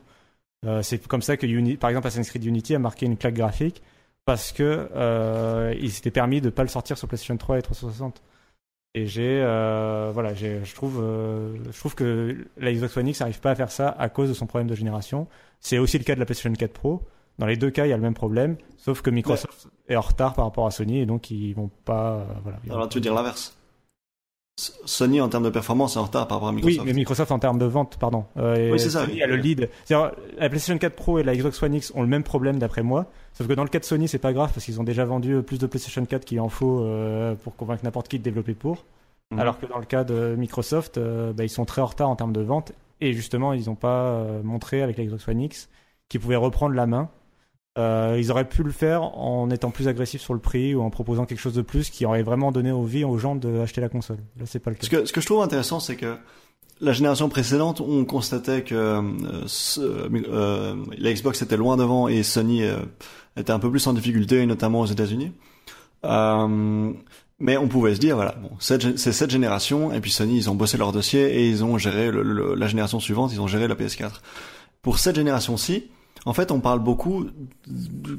Euh, 0.65 0.81
c'est 0.81 1.05
comme 1.07 1.21
ça 1.21 1.37
que, 1.37 1.45
Uni- 1.45 1.77
par 1.77 1.89
exemple, 1.89 2.07
Assassin's 2.07 2.29
Creed 2.29 2.43
Unity 2.45 2.75
a 2.75 2.79
marqué 2.79 3.05
une 3.05 3.17
claque 3.17 3.35
graphique 3.35 3.81
parce 4.25 4.51
que 4.51 4.89
euh, 4.95 5.73
il 5.79 5.91
s'était 5.91 6.11
permis 6.11 6.41
de 6.41 6.49
pas 6.49 6.63
le 6.63 6.69
sortir 6.69 6.97
sur 6.97 7.07
PlayStation 7.07 7.37
3 7.37 7.59
et 7.59 7.61
360. 7.61 8.21
Et 8.97 9.05
j'ai, 9.07 9.41
euh, 9.43 10.09
voilà, 10.13 10.33
je 10.33 10.73
trouve, 10.73 11.01
euh, 11.03 11.53
je 11.69 11.77
trouve 11.77 11.95
que 11.95 12.47
la 12.57 12.71
Xbox 12.73 12.95
One 12.97 13.07
X 13.09 13.19
n'arrive 13.19 13.41
pas 13.41 13.51
à 13.51 13.55
faire 13.55 13.69
ça 13.69 13.89
à 13.89 14.07
cause 14.09 14.29
de 14.29 14.33
son 14.33 14.47
problème 14.47 14.67
de 14.69 14.75
génération. 14.75 15.27
C'est 15.59 15.77
aussi 15.77 15.97
le 15.97 16.05
cas 16.05 16.15
de 16.15 16.19
la 16.19 16.25
PlayStation 16.25 16.53
4 16.53 16.71
Pro. 16.71 17.01
Dans 17.37 17.45
les 17.45 17.57
deux 17.57 17.69
cas, 17.69 17.85
il 17.85 17.89
y 17.89 17.93
a 17.93 17.97
le 17.97 18.01
même 18.01 18.13
problème, 18.13 18.55
sauf 18.77 19.01
que 19.01 19.09
Microsoft 19.09 19.67
est 19.89 19.97
en 19.97 20.01
retard 20.01 20.33
par 20.33 20.45
rapport 20.45 20.65
à 20.65 20.71
Sony 20.71 20.99
et 21.01 21.05
donc 21.05 21.29
ils 21.29 21.53
vont 21.53 21.69
pas, 21.83 22.25
voilà. 22.43 22.57
ils 22.65 22.71
Alors 22.71 22.87
tu 22.87 22.97
veux 22.97 23.01
dire 23.01 23.13
l'inverse? 23.13 23.57
Sony 24.85 25.19
en 25.19 25.27
termes 25.27 25.43
de 25.43 25.49
performance 25.49 25.95
est 25.95 25.99
en 25.99 26.03
retard 26.03 26.27
par 26.27 26.37
rapport 26.37 26.47
à 26.47 26.51
Oui, 26.51 26.57
Microsoft. 26.61 26.85
mais 26.87 26.93
Microsoft 26.93 27.31
en 27.31 27.39
termes 27.39 27.57
de 27.59 27.65
vente, 27.65 27.97
pardon. 27.99 28.23
Euh, 28.37 28.71
Oui, 28.71 28.79
c'est 28.79 28.89
ça, 28.89 29.01
Sony 29.01 29.15
oui. 29.15 29.23
a 29.23 29.27
le 29.27 29.35
lead. 29.35 29.69
La 29.89 30.13
PlayStation 30.49 30.77
4 30.77 30.95
Pro 30.95 31.19
et 31.19 31.23
la 31.23 31.35
Xbox 31.35 31.61
One 31.61 31.73
X 31.73 31.91
ont 31.93 32.01
le 32.01 32.07
même 32.07 32.23
problème 32.23 32.57
d'après 32.57 32.81
moi. 32.81 33.07
Sauf 33.33 33.47
que 33.47 33.53
dans 33.53 33.63
le 33.63 33.69
cas 33.69 33.79
de 33.79 33.83
Sony, 33.83 34.07
c'est 34.07 34.17
pas 34.17 34.31
grave 34.31 34.51
parce 34.53 34.65
qu'ils 34.65 34.79
ont 34.79 34.85
déjà 34.85 35.03
vendu 35.03 35.41
plus 35.43 35.59
de 35.59 35.67
PlayStation 35.67 36.05
4 36.05 36.23
qu'il 36.23 36.39
en 36.39 36.47
faut 36.47 36.79
euh, 36.85 37.35
pour 37.35 37.55
convaincre 37.57 37.83
n'importe 37.83 38.07
qui 38.07 38.17
de 38.17 38.23
développer 38.23 38.53
pour. 38.53 38.85
Mhm. 39.31 39.39
Alors 39.39 39.59
que 39.59 39.65
dans 39.65 39.77
le 39.79 39.85
cas 39.85 40.05
de 40.05 40.35
Microsoft, 40.37 40.97
euh, 40.97 41.33
bah, 41.33 41.43
ils 41.43 41.49
sont 41.49 41.65
très 41.65 41.81
en 41.81 41.87
retard 41.87 42.09
en 42.09 42.15
termes 42.15 42.33
de 42.33 42.41
vente. 42.41 42.71
Et 43.01 43.11
justement, 43.11 43.51
ils 43.51 43.65
n'ont 43.65 43.75
pas 43.75 44.03
euh, 44.05 44.41
montré 44.41 44.81
avec 44.81 44.97
la 44.97 45.03
Xbox 45.03 45.27
One 45.27 45.41
X 45.41 45.67
qu'ils 46.07 46.21
pouvaient 46.21 46.37
reprendre 46.37 46.75
la 46.75 46.85
main. 46.85 47.09
Euh, 47.77 48.15
ils 48.17 48.31
auraient 48.31 48.47
pu 48.47 48.63
le 48.63 48.71
faire 48.71 49.01
en 49.17 49.49
étant 49.49 49.69
plus 49.69 49.89
agressifs 49.89 50.21
sur 50.21 50.33
le 50.33 50.39
prix 50.39 50.73
ou 50.75 50.81
en 50.81 50.89
proposant 50.89 51.25
quelque 51.25 51.39
chose 51.41 51.53
de 51.55 51.61
plus 51.61 51.89
qui 51.89 52.05
aurait 52.05 52.23
vraiment 52.23 52.53
donné 52.53 52.71
envie 52.71 53.03
aux 53.03 53.17
gens 53.17 53.35
d'acheter 53.35 53.81
la 53.81 53.89
console. 53.89 54.17
Là, 54.39 54.45
c'est 54.45 54.59
pas 54.59 54.69
le 54.69 54.77
cas. 54.77 54.83
Ce 54.85 54.89
que, 54.89 55.05
ce 55.05 55.11
que 55.11 55.19
je 55.19 55.25
trouve 55.25 55.41
intéressant, 55.41 55.81
c'est 55.81 55.97
que 55.97 56.15
la 56.79 56.93
génération 56.93 57.27
précédente, 57.27 57.81
on 57.81 58.05
constatait 58.05 58.61
que 58.63 58.75
euh, 58.75 59.01
ce- 59.47 59.81
euh, 59.81 60.75
la 60.97 61.13
Xbox 61.13 61.41
était 61.41 61.57
loin 61.57 61.75
devant 61.75 62.07
et 62.07 62.23
Sony 62.23 62.63
euh, 62.63 62.77
était 63.35 63.51
un 63.51 63.59
peu 63.59 63.69
plus 63.69 63.85
en 63.87 63.93
difficulté, 63.93 64.45
notamment 64.45 64.79
aux 64.79 64.85
États-Unis. 64.85 65.33
Euh, 66.05 66.91
mais 67.39 67.57
on 67.57 67.67
pouvait 67.67 67.95
se 67.95 67.99
dire, 67.99 68.15
voilà, 68.15 68.35
bon, 68.41 68.51
c'est 68.59 68.97
cette 68.97 69.29
génération, 69.31 69.91
et 69.91 69.99
puis 69.99 70.11
Sony, 70.11 70.37
ils 70.37 70.49
ont 70.49 70.55
bossé 70.55 70.77
leur 70.77 70.93
dossier 70.93 71.25
et 71.41 71.49
ils 71.49 71.63
ont 71.65 71.77
géré 71.77 72.09
le- 72.11 72.23
le- 72.23 72.55
la 72.55 72.67
génération 72.67 72.99
suivante, 73.01 73.31
ils 73.33 73.41
ont 73.41 73.47
géré 73.47 73.67
la 73.67 73.75
PS4. 73.75 74.21
Pour 74.81 74.99
cette 74.99 75.15
génération-ci, 75.17 75.85
en 76.25 76.33
fait, 76.33 76.51
on 76.51 76.59
parle 76.59 76.79
beaucoup 76.79 77.27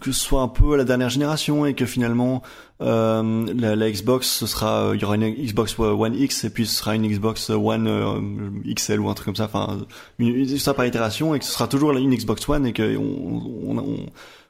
que 0.00 0.12
ce 0.12 0.20
soit 0.20 0.40
un 0.40 0.48
peu 0.48 0.76
la 0.76 0.84
dernière 0.84 1.10
génération 1.10 1.66
et 1.66 1.74
que 1.74 1.86
finalement 1.86 2.40
euh, 2.80 3.46
la, 3.52 3.90
Xbox, 3.90 4.28
ce 4.28 4.46
sera, 4.46 4.88
euh, 4.88 4.96
il 4.96 5.02
y 5.02 5.04
aura 5.04 5.16
une 5.16 5.28
Xbox 5.28 5.76
One 5.78 6.14
X 6.14 6.44
et 6.44 6.50
puis 6.50 6.66
ce 6.66 6.76
sera 6.76 6.94
une 6.94 7.06
Xbox 7.08 7.50
One 7.50 7.88
euh, 7.88 8.74
XL 8.74 9.00
ou 9.00 9.08
un 9.08 9.14
truc 9.14 9.26
comme 9.26 9.36
ça, 9.36 9.46
enfin, 9.46 9.80
une, 10.20 10.46
ça 10.58 10.72
par 10.72 10.86
itération 10.86 11.34
et 11.34 11.40
que 11.40 11.44
ce 11.44 11.50
sera 11.50 11.66
toujours 11.66 11.92
une 11.92 12.14
Xbox 12.14 12.48
One 12.48 12.64
et 12.66 12.72
que 12.72 12.96
on, 12.96 13.76
on, 13.76 14.06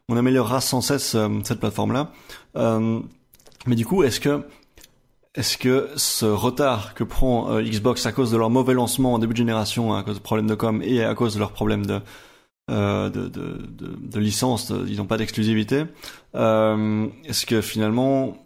on, 0.09 0.17
améliorera 0.17 0.61
sans 0.61 0.83
cesse 0.83 1.15
euh, 1.15 1.29
cette 1.45 1.61
plateforme-là. 1.61 2.13
Euh, 2.57 3.01
mais 3.67 3.75
du 3.75 3.87
coup, 3.87 4.03
est-ce 4.03 4.21
que 4.21 4.43
est-ce 5.35 5.57
que 5.57 5.89
ce 5.97 6.27
retard 6.27 6.95
que 6.95 7.05
prend 7.05 7.61
Xbox 7.61 8.07
à 8.07 8.13
cause 8.13 8.31
de 8.31 8.39
leur 8.39 8.49
mauvais 8.49 8.73
lancement 8.73 9.15
en 9.15 9.19
début 9.19 9.35
de 9.35 9.39
génération, 9.39 9.95
à 9.95 10.03
cause 10.03 10.17
de 10.17 10.23
problèmes 10.23 10.47
de 10.47 10.55
com 10.55 10.81
et 10.83 11.05
à 11.05 11.15
cause 11.15 11.35
de 11.35 11.39
leurs 11.39 11.53
problèmes 11.53 11.85
de 11.85 12.01
de, 12.69 13.09
de, 13.09 13.29
de, 13.29 13.97
de 14.01 14.19
licence, 14.21 14.71
de- 14.73 14.87
ils 14.89 14.97
n'ont 14.99 15.07
pas 15.07 15.17
d'exclusivité. 15.19 15.85
Euh, 16.35 17.07
est-ce 17.25 17.47
que 17.47 17.61
finalement 17.61 18.37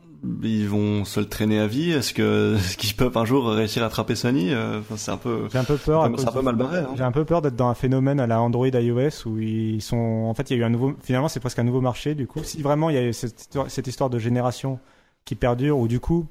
ils 0.42 0.68
vont 0.68 1.06
se 1.06 1.18
le 1.20 1.26
traîner 1.26 1.58
à 1.58 1.66
vie? 1.66 1.90
Est-ce 1.92 2.12
que 2.12 2.54
est-ce 2.58 2.76
qu'ils 2.76 2.94
peuvent 2.94 3.16
un 3.16 3.24
jour 3.24 3.46
réussir 3.48 3.82
à 3.82 3.86
attraper 3.86 4.14
Sony? 4.14 4.52
Euh, 4.52 4.80
enfin, 4.80 4.96
C'est 4.98 5.10
un 5.10 5.16
peu 5.16 5.48
J'ai 5.50 5.58
un 5.58 5.64
peu 5.64 5.76
peur. 5.78 6.10
c'est 6.18 6.28
un 6.28 6.32
peu 6.32 6.42
mal 6.42 6.56
barré. 6.56 6.78
Hein. 6.80 6.90
J'ai 6.96 7.02
un 7.02 7.12
peu 7.12 7.24
peur 7.24 7.40
d'être 7.40 7.56
dans 7.56 7.68
un 7.68 7.74
phénomène 7.74 8.20
à 8.20 8.26
la 8.26 8.40
Android 8.40 8.66
iOS 8.68 9.26
où 9.26 9.38
ils 9.38 9.80
sont. 9.80 9.96
En 10.28 10.34
fait, 10.34 10.50
il 10.50 10.56
y 10.56 10.60
a 10.60 10.62
eu 10.62 10.64
un 10.64 10.70
nouveau. 10.70 10.92
Finalement, 11.02 11.28
c'est 11.28 11.40
presque 11.40 11.58
un 11.58 11.64
nouveau 11.64 11.80
marché. 11.80 12.14
Du 12.14 12.26
coup, 12.26 12.40
si 12.44 12.60
vraiment 12.60 12.90
il 12.90 12.96
y 12.96 12.98
a 12.98 13.02
eu 13.06 13.12
cette 13.14 13.40
histoire, 13.40 13.70
cette 13.70 13.86
histoire 13.86 14.10
de 14.10 14.18
génération 14.18 14.78
qui 15.24 15.34
perdure, 15.34 15.78
ou 15.78 15.88
du 15.88 16.00
coup, 16.00 16.26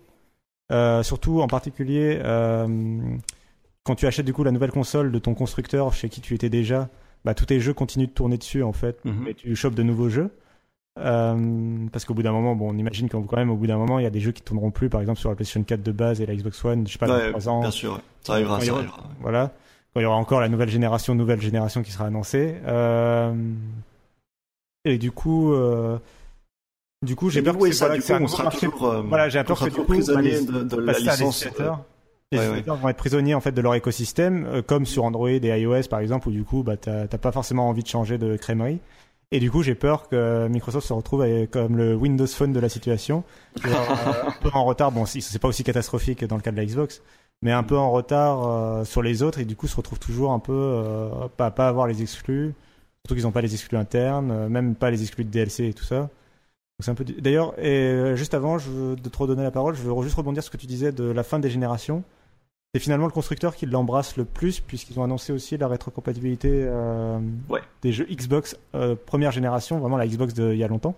Euh, 0.71 1.01
surtout 1.01 1.41
en 1.41 1.47
particulier 1.47 2.19
euh, 2.23 2.67
quand 3.83 3.95
tu 3.95 4.05
achètes 4.05 4.27
du 4.27 4.33
coup 4.33 4.43
la 4.43 4.51
nouvelle 4.51 4.71
console 4.71 5.11
de 5.11 5.17
ton 5.17 5.33
constructeur 5.33 5.93
chez 5.93 6.09
qui 6.09 6.21
tu 6.21 6.35
étais 6.35 6.49
déjà, 6.51 6.89
bah, 7.25 7.33
tous 7.33 7.45
tes 7.45 7.59
jeux 7.59 7.73
continuent 7.73 8.07
de 8.07 8.11
tourner 8.11 8.37
dessus 8.37 8.63
en 8.63 8.73
fait, 8.73 9.03
Mhm. 9.05 9.27
et 9.27 9.33
tu 9.33 9.55
chopes 9.55 9.75
de 9.75 9.83
nouveaux 9.83 10.09
jeux. 10.09 10.29
Euh, 10.99 11.85
parce 11.93 12.03
qu'au 12.03 12.13
bout 12.13 12.23
d'un 12.23 12.31
moment, 12.33 12.55
bon, 12.55 12.71
on 12.73 12.77
imagine 12.77 13.07
qu'au 13.07 13.21
quand 13.21 13.37
même 13.37 13.49
au 13.51 13.55
bout 13.55 13.67
d'un 13.67 13.77
moment, 13.77 13.99
il 13.99 14.03
y 14.03 14.05
a 14.05 14.09
des 14.09 14.19
jeux 14.19 14.31
qui 14.33 14.41
tourneront 14.41 14.71
plus, 14.71 14.89
par 14.89 14.99
exemple 14.99 15.19
sur 15.19 15.29
la 15.29 15.35
PlayStation 15.35 15.63
4 15.63 15.81
de 15.81 15.91
base 15.93 16.19
et 16.19 16.25
la 16.25 16.35
Xbox 16.35 16.63
One, 16.65 16.85
je 16.87 16.91
sais 16.93 16.97
pas, 16.99 17.07
dans 17.07 17.15
Ouais, 17.15 17.29
3 17.29 17.47
ans. 17.47 17.61
bien 17.61 17.71
sûr, 17.71 18.01
ça 18.21 18.33
arrivera, 18.33 18.57
Quand 18.59 18.65
ça 18.65 18.71
aura- 18.71 18.79
arrivera. 18.79 19.03
Voilà. 19.21 19.51
Quand 19.93 20.01
il 20.01 20.03
y 20.03 20.05
aura 20.05 20.17
encore 20.17 20.41
la 20.41 20.49
nouvelle 20.49 20.69
génération, 20.69 21.15
nouvelle 21.15 21.41
génération 21.41 21.83
qui 21.83 21.91
sera 21.91 22.05
annoncée. 22.05 22.55
Euh, 22.67 23.33
Et 24.85 24.97
du 24.97 25.11
coup, 25.11 25.53
euh, 25.53 25.97
du 27.05 27.15
coup, 27.15 27.29
j'ai 27.29 27.41
peur 27.41 27.57
que 27.57 27.71
ça, 27.71 27.87
voilà, 27.87 28.01
que 28.01 28.05
coup, 28.07 28.23
on 28.23 28.27
sera 28.27 28.49
toujours, 28.51 29.03
Voilà, 29.07 29.29
j'ai 29.29 29.43
peur 29.43 29.59
que 29.59 29.65
du 29.65 29.71
coup, 29.71 29.85
bah, 29.87 30.21
de, 30.21 30.63
de 30.63 30.75
la 30.81 30.93
licence. 30.99 31.47
Les 32.31 32.37
ouais, 32.37 32.43
ouais. 32.43 32.49
utilisateurs 32.49 32.75
vont 32.77 32.89
être 32.89 32.97
prisonniers 32.97 33.33
en 33.33 33.41
fait 33.41 33.51
de 33.51 33.61
leur 33.61 33.73
écosystème, 33.75 34.45
euh, 34.45 34.61
comme 34.61 34.85
sur 34.85 35.03
Android 35.03 35.29
et 35.29 35.59
iOS 35.61 35.87
par 35.89 35.99
exemple, 35.99 36.27
où 36.29 36.31
du 36.31 36.43
coup, 36.43 36.63
bah, 36.63 36.77
t'as 36.77 37.07
pas 37.07 37.31
forcément 37.31 37.67
envie 37.69 37.83
de 37.83 37.87
changer 37.87 38.17
de 38.17 38.35
crèmerie. 38.37 38.79
Et 39.31 39.39
du 39.39 39.51
coup, 39.51 39.61
j'ai 39.61 39.75
peur 39.75 40.09
que 40.09 40.47
Microsoft 40.47 40.87
se 40.87 40.93
retrouve 40.93 41.21
avec- 41.21 41.51
comme 41.51 41.77
le 41.77 41.95
Windows 41.95 42.25
Phone 42.27 42.51
de 42.51 42.59
la 42.59 42.69
situation, 42.69 43.23
Genre, 43.63 43.73
euh, 44.07 44.29
un 44.29 44.31
peu 44.41 44.49
en 44.53 44.63
retard. 44.65 44.91
Bon, 44.91 45.05
si- 45.05 45.21
c'est 45.21 45.37
pas 45.39 45.47
aussi 45.47 45.63
catastrophique 45.63 46.23
dans 46.25 46.35
le 46.35 46.41
cas 46.41 46.51
de 46.51 46.57
la 46.57 46.65
Xbox, 46.65 47.01
mais 47.43 47.51
un 47.51 47.63
peu 47.63 47.77
en 47.77 47.91
retard 47.91 48.47
euh, 48.47 48.85
sur 48.85 49.01
les 49.03 49.21
autres, 49.23 49.39
et 49.39 49.45
du 49.45 49.55
coup, 49.55 49.67
se 49.67 49.75
retrouve 49.75 49.99
toujours 49.99 50.31
un 50.31 50.39
peu 50.39 50.53
euh, 50.53 51.09
pas 51.37 51.51
pas 51.51 51.67
avoir 51.67 51.85
les 51.87 52.01
exclus. 52.01 52.53
Surtout 53.05 53.15
qu'ils 53.15 53.23
n'ont 53.23 53.31
pas 53.31 53.41
les 53.41 53.53
exclus 53.53 53.77
internes, 53.77 54.31
euh, 54.31 54.49
même 54.49 54.75
pas 54.75 54.89
les 54.91 55.01
exclus 55.03 55.23
de 55.25 55.29
DLC 55.31 55.65
et 55.67 55.73
tout 55.73 55.83
ça. 55.85 56.09
Peu. 56.95 57.03
D'ailleurs, 57.03 57.53
et 57.59 57.67
euh, 57.89 58.15
juste 58.15 58.33
avant 58.33 58.57
je 58.57 58.69
veux 58.69 58.95
de 58.95 59.09
te 59.09 59.17
redonner 59.17 59.43
la 59.43 59.51
parole, 59.51 59.75
je 59.75 59.81
veux 59.81 60.01
juste 60.03 60.15
rebondir 60.15 60.41
sur 60.43 60.51
ce 60.51 60.57
que 60.57 60.61
tu 60.61 60.67
disais 60.67 60.91
de 60.93 61.03
la 61.03 61.23
fin 61.23 61.37
des 61.39 61.49
générations. 61.49 62.03
C'est 62.75 62.79
finalement 62.79 63.07
le 63.07 63.11
constructeur 63.11 63.55
qui 63.55 63.65
l'embrasse 63.65 64.15
le 64.15 64.25
plus, 64.25 64.59
puisqu'ils 64.59 64.99
ont 64.99 65.03
annoncé 65.03 65.33
aussi 65.33 65.57
la 65.57 65.67
rétrocompatibilité 65.67 66.49
euh, 66.53 67.17
Ouais. 67.49 67.61
des 67.81 67.91
jeux 67.91 68.05
Xbox 68.11 68.55
euh, 68.75 68.95
première 69.07 69.31
génération, 69.31 69.79
vraiment 69.79 69.97
la 69.97 70.05
Xbox 70.07 70.35
d'il 70.35 70.55
y 70.55 70.63
a 70.63 70.67
longtemps. 70.67 70.95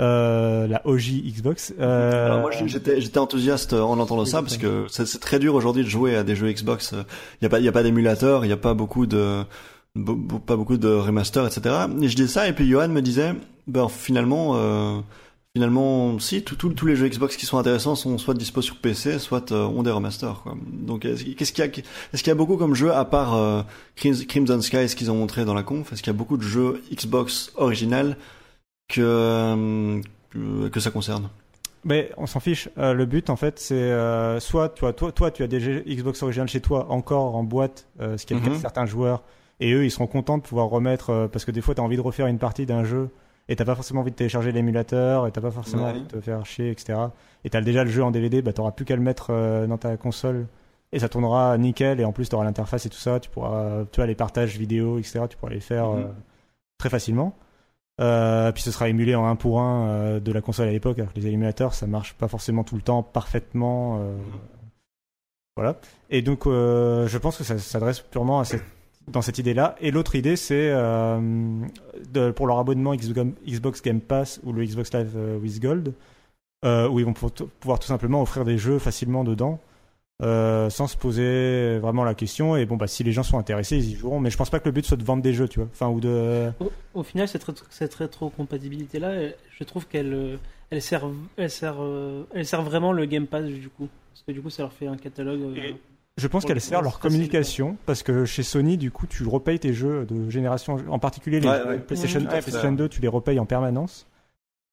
Euh, 0.00 0.66
la 0.66 0.84
OG 0.86 1.22
Xbox. 1.24 1.72
Euh, 1.78 2.26
Alors 2.26 2.40
moi 2.40 2.50
j'étais 2.52 3.00
j'étais 3.00 3.18
enthousiaste 3.18 3.72
en 3.74 3.98
entendant 3.98 4.24
ça 4.24 4.42
parce 4.42 4.56
que 4.56 4.86
c'est 4.88 5.20
très 5.20 5.38
dur 5.40 5.54
aujourd'hui 5.54 5.82
de 5.84 5.88
jouer 5.88 6.16
à 6.16 6.22
des 6.24 6.34
jeux 6.36 6.50
Xbox. 6.52 6.94
Il 7.40 7.44
y 7.44 7.46
a 7.46 7.48
pas 7.48 7.58
il 7.60 7.64
y 7.64 7.68
a 7.68 7.72
pas 7.72 7.82
d'émulateur, 7.84 8.44
il 8.44 8.48
y 8.48 8.52
a 8.52 8.56
pas 8.56 8.74
beaucoup 8.74 9.06
de 9.06 9.42
be- 9.96 10.40
pas 10.40 10.54
beaucoup 10.56 10.76
de 10.78 10.88
remaster 10.88 11.44
etc. 11.46 11.86
Et 12.00 12.08
je 12.08 12.14
disais 12.16 12.28
ça 12.28 12.48
et 12.48 12.52
puis 12.52 12.68
Johan 12.68 12.88
me 12.88 13.02
disait 13.02 13.34
ben 13.66 13.88
finalement 13.88 14.52
euh, 14.54 14.98
finalement 15.58 16.18
si 16.20 16.42
tous 16.42 16.86
les 16.86 16.94
jeux 16.96 17.08
Xbox 17.08 17.36
qui 17.36 17.44
sont 17.46 17.58
intéressants 17.58 17.96
sont 17.96 18.16
soit 18.16 18.34
dispo 18.34 18.62
sur 18.62 18.76
PC 18.76 19.18
soit 19.18 19.50
euh, 19.50 19.64
ont 19.64 19.82
des 19.82 19.90
remasters 19.90 20.40
quoi. 20.42 20.54
Donc 20.72 21.04
est-ce 21.04 21.24
qu'il 21.52 21.64
y 21.64 21.66
a 21.66 21.70
est-ce 21.70 22.22
qu'il 22.22 22.28
y 22.28 22.30
a 22.30 22.34
beaucoup 22.36 22.56
comme 22.56 22.74
jeux 22.76 22.92
à 22.92 23.04
part 23.04 23.34
euh, 23.34 23.62
Crims- 23.96 24.24
Crimson 24.26 24.60
Sky 24.60 24.88
ce 24.88 24.94
qu'ils 24.96 25.10
ont 25.10 25.16
montré 25.16 25.44
dans 25.44 25.54
la 25.54 25.64
conf 25.64 25.92
est-ce 25.92 26.02
qu'il 26.02 26.12
y 26.12 26.16
a 26.16 26.18
beaucoup 26.18 26.36
de 26.36 26.42
jeux 26.42 26.80
Xbox 26.92 27.50
original 27.56 28.16
que 28.88 29.00
euh, 29.02 30.00
que- 30.70 30.80
ça 30.80 30.90
concerne? 30.90 31.28
Mais 31.84 32.10
on 32.16 32.26
s'en 32.26 32.40
fiche. 32.40 32.68
Euh, 32.76 32.92
le 32.92 33.06
but, 33.06 33.30
en 33.30 33.36
fait, 33.36 33.58
c'est 33.58 33.74
euh, 33.74 34.40
soit 34.40 34.68
toi, 34.70 34.92
toi, 34.92 35.12
toi, 35.12 35.30
tu 35.30 35.42
as 35.42 35.46
des 35.46 35.60
jeux 35.60 35.82
Xbox 35.86 36.22
original 36.22 36.48
chez 36.48 36.60
toi 36.60 36.86
encore 36.90 37.34
en 37.36 37.44
boîte, 37.44 37.86
euh, 38.00 38.18
ce 38.18 38.26
qui 38.26 38.32
est 38.32 38.36
le 38.36 38.42
cas 38.42 38.48
de 38.50 38.54
Mhm. 38.54 38.60
certains 38.60 38.84
joueurs, 38.86 39.22
et 39.60 39.72
eux, 39.72 39.84
ils 39.84 39.90
seront 39.90 40.06
contents 40.08 40.38
de 40.38 40.42
pouvoir 40.42 40.68
remettre 40.68 41.28
parce 41.32 41.44
que 41.44 41.50
des 41.52 41.60
fois, 41.60 41.74
tu 41.74 41.80
as 41.80 41.84
envie 41.84 41.96
de 41.96 42.02
refaire 42.02 42.26
une 42.26 42.38
partie 42.38 42.66
d'un 42.66 42.84
jeu 42.84 43.08
et 43.48 43.56
t'as 43.56 43.64
pas 43.64 43.74
forcément 43.74 44.00
envie 44.02 44.10
de 44.10 44.16
télécharger 44.16 44.52
l'émulateur 44.52 45.26
et 45.26 45.32
t'as 45.32 45.40
pas 45.40 45.50
forcément 45.50 45.84
Ouais. 45.84 45.90
envie 45.90 46.02
de 46.02 46.06
te 46.08 46.20
faire 46.20 46.44
chier, 46.46 46.70
etc. 46.70 46.98
Et 47.44 47.50
t'as 47.50 47.60
déjà 47.60 47.84
le 47.84 47.90
jeu 47.90 48.02
en 48.04 48.10
DVD, 48.10 48.42
bah 48.42 48.52
t'auras 48.52 48.72
plus 48.72 48.84
qu'à 48.84 48.96
le 48.96 49.02
mettre 49.02 49.28
euh, 49.30 49.66
dans 49.66 49.78
ta 49.78 49.96
console 49.96 50.46
et 50.92 50.98
ça 50.98 51.08
tournera 51.08 51.56
nickel 51.58 52.00
et 52.00 52.04
en 52.04 52.12
plus 52.12 52.28
t'auras 52.28 52.44
l'interface 52.44 52.86
et 52.86 52.88
tout 52.90 52.98
ça, 52.98 53.20
tu 53.20 53.30
pourras, 53.30 53.84
tu 53.92 54.00
as 54.00 54.06
les 54.06 54.14
partages 54.14 54.56
vidéo, 54.58 54.98
etc. 54.98 55.20
Tu 55.30 55.36
pourras 55.36 55.52
les 55.52 55.60
faire 55.60 55.88
Mhm. 55.90 55.98
euh, 55.98 56.06
très 56.78 56.90
facilement. 56.90 57.34
Euh, 58.00 58.52
puis 58.52 58.62
ce 58.62 58.70
sera 58.70 58.88
émulé 58.88 59.14
en 59.16 59.26
1 59.26 59.34
pour 59.36 59.60
1 59.60 60.20
de 60.20 60.32
la 60.32 60.40
console 60.40 60.68
à 60.68 60.70
l'époque, 60.72 60.98
alors 61.00 61.12
que 61.12 61.18
les 61.18 61.26
émulateurs 61.26 61.74
ça 61.74 61.86
marche 61.88 62.14
pas 62.14 62.28
forcément 62.28 62.62
tout 62.64 62.76
le 62.76 62.82
temps 62.82 63.02
parfaitement. 63.02 63.98
euh, 64.00 64.16
Voilà. 65.56 65.76
Et 66.10 66.22
donc 66.22 66.44
je 66.46 67.18
pense 67.18 67.36
que 67.38 67.44
ça 67.44 67.58
s'adresse 67.58 68.00
purement 68.00 68.38
à 68.40 68.44
cette, 68.44 68.62
dans 69.10 69.22
cette 69.22 69.38
idée-là. 69.38 69.76
Et 69.80 69.90
l'autre 69.90 70.14
idée 70.14 70.36
c'est 70.36 70.70
euh, 70.70 71.18
de- 72.12 72.30
pour 72.30 72.46
leur 72.46 72.58
abonnement 72.58 72.94
Xbox 72.94 73.82
Game 73.82 74.00
Pass 74.00 74.40
ou 74.44 74.52
le 74.52 74.64
Xbox 74.64 74.92
Live 74.94 75.12
euh, 75.16 75.38
with 75.38 75.60
Gold, 75.60 75.92
euh, 76.64 76.88
où 76.88 76.98
ils 77.00 77.04
vont 77.06 77.12
pou- 77.12 77.30
pouvoir 77.60 77.78
tout 77.78 77.86
simplement 77.88 78.20
offrir 78.22 78.44
des 78.44 78.58
jeux 78.58 78.78
facilement 78.78 79.24
dedans. 79.24 79.58
euh, 80.20 80.68
sans 80.68 80.88
se 80.88 80.96
poser 80.96 81.78
vraiment 81.78 82.02
la 82.02 82.12
question 82.12 82.56
et 82.56 82.66
bon 82.66 82.76
bah 82.76 82.88
si 82.88 83.04
les 83.04 83.12
gens 83.12 83.22
sont 83.22 83.38
intéressés 83.38 83.76
ils 83.76 83.92
y 83.92 83.94
joueront 83.94 84.18
mais 84.18 84.30
je 84.30 84.36
pense 84.36 84.50
pas 84.50 84.58
que 84.58 84.64
le 84.64 84.72
but 84.72 84.84
soit 84.84 84.96
de 84.96 85.04
vendre 85.04 85.22
des 85.22 85.32
jeux 85.32 85.46
tu 85.46 85.60
vois 85.60 85.68
enfin 85.72 85.86
ou 85.90 86.00
de 86.00 86.50
Au, 86.58 86.72
au 86.94 87.02
final, 87.04 87.28
cette, 87.28 87.46
cette 87.70 87.94
rétrocompatibilité-là, 87.94 89.30
je 89.56 89.62
trouve 89.64 89.86
qu'elle 89.86 90.38
elle 90.70 90.82
sert, 90.82 91.04
elle, 91.36 91.50
sert, 91.50 91.76
elle 92.34 92.44
sert 92.46 92.62
vraiment 92.62 92.92
le 92.92 93.04
Game 93.06 93.26
Pass 93.28 93.44
du 93.44 93.68
coup. 93.68 93.88
Parce 94.12 94.22
que 94.26 94.32
du 94.32 94.40
coup, 94.42 94.50
ça 94.50 94.62
leur 94.64 94.72
fait 94.72 94.88
un 94.88 94.96
catalogue. 94.96 95.40
euh, 95.40 95.54
Et- 95.56 95.76
Je 96.18 96.26
pense 96.28 96.44
qu'elle 96.44 96.54
le 96.54 96.60
sert 96.60 96.82
leur 96.82 96.98
communication 96.98 97.76
parce 97.86 98.02
que 98.02 98.24
chez 98.26 98.42
Sony, 98.42 98.76
du 98.76 98.90
coup, 98.90 99.06
tu 99.06 99.24
repayes 99.26 99.58
tes 99.60 99.72
jeux 99.72 100.04
de 100.04 100.28
génération, 100.28 100.76
en 100.90 100.98
particulier 100.98 101.40
les 101.40 101.48
Ouais, 101.48 101.58
jeux 101.58 101.66
ouais. 101.68 101.78
PlayStation 101.78 102.20
Mmh, 102.20 102.24
1 102.24 102.26
tout 102.28 102.34
à 102.34 102.38
et 102.38 102.42
fait. 102.42 102.50
PlayStation 102.50 102.72
2, 102.72 102.88
tu 102.88 103.00
les 103.00 103.08
repayes 103.08 103.38
en 103.38 103.46
permanence. 103.46 104.06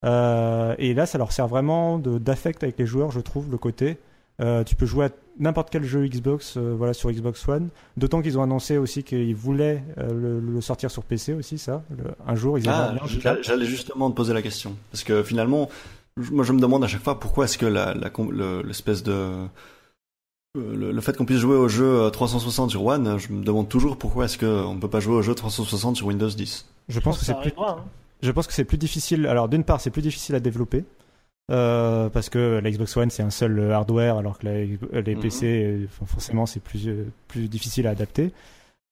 Euh, 0.03 0.75
et 0.77 0.93
là, 0.93 1.05
ça 1.05 1.17
leur 1.17 1.31
sert 1.31 1.47
vraiment 1.47 1.97
d'affect 1.99 2.63
avec 2.63 2.77
les 2.77 2.85
joueurs, 2.85 3.11
je 3.11 3.19
trouve, 3.19 3.49
le 3.49 3.57
côté. 3.57 3.97
Euh, 4.41 4.63
tu 4.65 4.75
peux 4.75 4.85
jouer 4.85 5.05
à 5.05 5.09
n'importe 5.39 5.69
quel 5.69 5.83
jeu 5.85 6.05
Xbox, 6.07 6.57
euh, 6.57 6.75
voilà, 6.77 6.93
sur 6.93 7.09
Xbox 7.11 7.47
One. 7.47 7.69
D'autant 7.95 8.21
qu'ils 8.21 8.37
ont 8.37 8.43
annoncé 8.43 8.77
aussi 8.77 9.03
qu'ils 9.03 9.33
voulaient 9.35 9.81
euh, 9.97 10.11
le, 10.13 10.39
le 10.39 10.61
sortir 10.61 10.91
sur 10.91 11.03
PC 11.03 11.33
aussi, 11.33 11.57
ça. 11.57 11.83
Le- 11.89 12.11
un 12.27 12.35
jour, 12.35 12.57
ils 12.59 12.67
Ah, 12.67 12.93
j'allais 13.41 13.65
justement 13.65 14.11
te 14.11 14.15
poser 14.15 14.33
la 14.33 14.41
question. 14.41 14.75
Parce 14.91 15.03
que 15.03 15.23
finalement, 15.23 15.69
moi 16.31 16.43
je 16.43 16.51
me 16.53 16.59
demande 16.59 16.83
à 16.83 16.87
chaque 16.87 17.03
fois 17.03 17.19
pourquoi 17.19 17.45
est-ce 17.45 17.57
que 17.57 17.65
la, 17.65 17.93
la 17.93 18.09
l'espèce 18.63 19.03
de. 19.03 19.45
Euh, 20.55 20.75
Le, 20.75 20.91
le 20.91 21.01
fait 21.01 21.15
qu'on 21.17 21.25
puisse 21.25 21.39
jouer 21.39 21.55
au 21.55 21.67
jeu 21.67 21.85
euh, 22.03 22.09
360 22.09 22.69
sur 22.71 22.85
One, 22.85 23.17
je 23.17 23.31
me 23.33 23.43
demande 23.43 23.67
toujours 23.69 23.97
pourquoi 23.97 24.25
est-ce 24.25 24.37
qu'on 24.37 24.73
ne 24.73 24.79
peut 24.79 24.89
pas 24.89 24.99
jouer 24.99 25.15
au 25.15 25.21
jeu 25.21 25.35
360 25.35 25.95
sur 25.97 26.07
Windows 26.07 26.29
10. 26.29 26.65
Je 26.89 26.99
pense 26.99 27.17
que 27.19 27.25
ça 27.25 27.33
c'est 27.33 27.41
plus 27.41 27.59
arrivera. 27.59 27.79
hein. 27.79 27.85
Je 28.21 28.31
pense 28.31 28.47
que 28.47 28.53
c'est 28.53 28.63
plus 28.65 28.77
difficile. 28.77 29.27
Alors, 29.27 29.49
d'une 29.49 29.63
part, 29.63 29.81
c'est 29.81 29.89
plus 29.91 30.01
difficile 30.01 30.35
à 30.35 30.39
développer. 30.39 30.83
euh, 31.51 32.09
parce 32.09 32.29
que 32.29 32.59
la 32.63 32.71
Xbox 32.71 32.97
One 32.97 33.11
c'est 33.11 33.21
un 33.21 33.29
seul 33.29 33.59
euh, 33.59 33.71
hardware 33.75 34.17
alors 34.17 34.39
que 34.39 34.45
la- 34.47 34.51
euh, 34.53 35.01
les 35.05 35.13
Mhm. 35.13 35.21
PC 35.21 35.45
euh, 35.45 35.85
forcément 36.07 36.47
c'est 36.47 36.59
plus 36.59 36.87
euh, 36.87 37.05
plus 37.27 37.47
difficile 37.47 37.85
à 37.85 37.91
adapter 37.91 38.31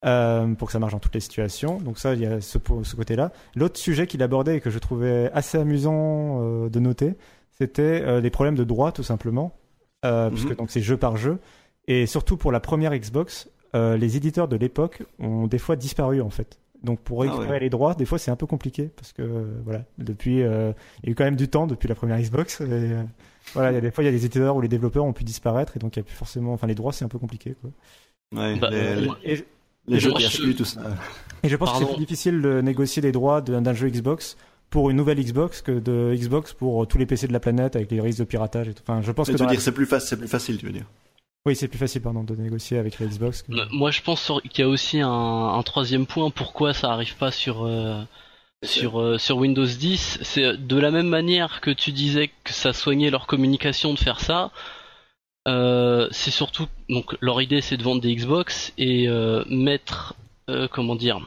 euh, 0.06 0.54
pour 0.54 0.68
que 0.68 0.72
ça 0.72 0.78
marche 0.78 0.92
dans 0.92 1.00
toutes 1.00 1.16
les 1.16 1.20
situations 1.20 1.80
donc 1.80 1.98
ça 1.98 2.14
il 2.14 2.20
y 2.22 2.28
a 2.28 2.42
ce, 2.42 2.60
ce 2.84 2.96
côté 2.96 3.16
là 3.16 3.32
l'autre 3.56 3.80
sujet 3.80 4.06
qu'il 4.06 4.22
abordait 4.22 4.58
et 4.58 4.60
que 4.62 4.70
je 4.70 4.78
trouvais 4.78 5.32
assez 5.34 5.58
amusant 5.58 6.42
euh, 6.44 6.70
de 6.70 6.80
noter 6.80 7.16
c'était 7.58 8.04
euh, 8.04 8.22
les 8.22 8.30
problèmes 8.30 8.54
de 8.56 8.64
droit 8.64 8.92
tout 8.92 9.02
simplement 9.02 9.56
euh, 10.04 10.30
Mhm. 10.30 10.36
puisque 10.36 10.56
donc 10.58 10.72
c'est 10.72 10.82
jeu 10.82 10.98
par 10.98 11.18
jeu 11.18 11.40
et 11.88 12.06
surtout 12.06 12.38
pour 12.38 12.52
la 12.52 12.60
première 12.60 12.96
Xbox 12.98 13.50
euh, 13.76 13.98
les 13.98 14.18
éditeurs 14.18 14.48
de 14.48 14.56
l'époque 14.56 15.02
ont 15.20 15.48
des 15.48 15.58
fois 15.58 15.76
disparu 15.76 16.22
en 16.22 16.30
fait 16.30 16.60
donc 16.84 17.00
pour 17.00 17.24
Ah 17.24 17.28
récupérer 17.28 17.50
ouais. 17.52 17.60
les 17.62 17.70
droits, 17.70 17.94
des 17.96 18.06
fois 18.06 18.18
c'est 18.18 18.30
un 18.32 18.36
peu 18.36 18.46
compliqué 18.46 18.90
parce 18.96 19.14
que 19.14 19.22
euh, 19.22 19.46
voilà, 19.64 19.84
depuis 19.98 20.42
euh, 20.44 20.74
il 21.02 21.06
y 21.06 21.10
a 21.10 21.12
eu 21.14 21.16
quand 21.16 21.24
même 21.24 21.38
du 21.38 21.48
temps 21.48 21.66
depuis 21.66 21.88
la 21.88 21.96
première 21.96 22.20
Xbox. 22.20 22.60
Et, 22.60 22.66
euh, 22.70 23.04
voilà, 23.54 23.72
il 23.72 23.76
y 23.76 23.78
a 23.78 23.82
des 23.82 23.90
fois 23.90 24.04
il 24.04 24.08
y 24.08 24.10
a 24.10 24.12
des 24.12 24.26
éditeurs 24.26 24.56
où 24.58 24.62
les 24.62 24.68
développeurs 24.68 25.06
ont 25.06 25.14
pu 25.14 25.24
disparaître 25.24 25.78
et 25.78 25.80
donc 25.80 25.96
il 25.96 26.00
y 26.00 26.02
a 26.02 26.04
plus 26.04 26.16
forcément, 26.16 26.52
enfin 26.52 26.68
les 26.68 26.76
droits 26.76 26.92
c'est 26.92 27.06
un 27.06 27.08
peu 27.08 27.20
compliqué 27.20 27.56
quoi. 27.62 27.70
Ouais, 28.38 28.58
Bah, 28.60 28.70
les, 28.70 28.96
les- 29.02 29.10
Et, 29.24 29.36
je- 29.38 29.44
les 29.88 30.00
jeux 30.00 30.12
je- 30.20 30.52
tout 30.52 30.66
ça. 30.66 30.82
et 31.44 31.48
je 31.48 31.56
pense 31.56 31.72
que 31.72 31.78
c'est 31.80 31.86
plus 31.86 32.00
difficile 32.00 32.42
de 32.42 32.60
négocier 32.60 33.02
les 33.02 33.14
droits 33.14 33.40
d'un 33.42 33.74
jeu 33.74 33.88
Xbox 33.90 34.36
pour 34.74 34.90
une 34.90 34.98
nouvelle 34.98 35.20
Xbox 35.24 35.62
que 35.62 35.72
de 35.72 36.16
Xbox 36.16 36.52
pour 36.54 36.88
tous 36.88 36.98
les 36.98 37.06
PC 37.06 37.28
de 37.28 37.34
la 37.34 37.40
planète 37.40 37.76
avec 37.76 37.92
les 37.92 38.02
risques 38.02 38.20
de 38.20 38.24
piratage 38.24 38.68
et 38.70 38.74
tout. 38.74 38.82
Enfin, 38.88 39.02
je 39.04 39.12
pense 39.12 39.28
Mais 39.30 39.36
que 39.36 39.44
la- 39.44 39.50
dire 39.52 39.62
c'est 39.62 39.72
plus, 39.72 39.86
facile, 39.86 40.08
c'est 40.10 40.18
plus 40.18 40.28
facile, 40.28 40.58
tu 40.58 40.66
veux 40.66 40.72
dire. 40.72 40.86
oui 41.46 41.56
c'est 41.56 41.68
plus 41.68 41.78
facile 41.78 42.02
pardon 42.02 42.24
de 42.24 42.36
négocier 42.36 42.80
avec 42.80 43.00
la 43.00 43.06
Xbox. 43.06 43.44
que- 43.44 43.52
Euh, 43.54 43.66
Moi, 43.72 43.92
je 43.92 44.02
pense 44.02 44.32
qu'il 44.50 44.66
y 44.66 44.68
a 44.68 44.70
aussi 44.70 45.00
un, 45.00 45.10
un 45.60 45.62
troisième 45.64 46.08
point. 46.08 46.32
Pourquoi 46.32 46.74
ça 46.74 46.92
arrive 46.92 47.16
pas 47.18 47.30
sur 47.32 47.64
euh, 47.66 48.02
sur 48.64 49.00
euh, 49.00 49.18
sur 49.20 49.38
Windows 49.38 49.66
10 49.66 50.20
C'est 50.24 50.44
euh, 50.44 50.58
de 50.58 50.78
la 50.80 50.90
même 50.90 51.08
manière 51.08 51.62
que 51.62 51.70
tu 51.72 51.92
disais 51.92 52.32
que 52.44 52.52
ça 52.54 52.74
soignait 52.74 53.12
leur 53.12 53.28
communication 53.28 53.94
de 53.94 54.00
faire 54.00 54.20
ça. 54.22 54.52
euh, 55.48 56.08
c'est 56.12 56.32
surtout 56.32 56.68
donc 56.90 57.16
leur 57.22 57.42
idée, 57.42 57.62
c'est 57.62 57.78
de 57.78 57.84
vendre 57.84 58.02
des 58.02 58.16
Xbox 58.16 58.74
et 58.78 59.08
euh, 59.08 59.44
mettre 59.50 60.16
euh, 60.50 60.68
comment 60.72 60.96
dire. 60.96 61.20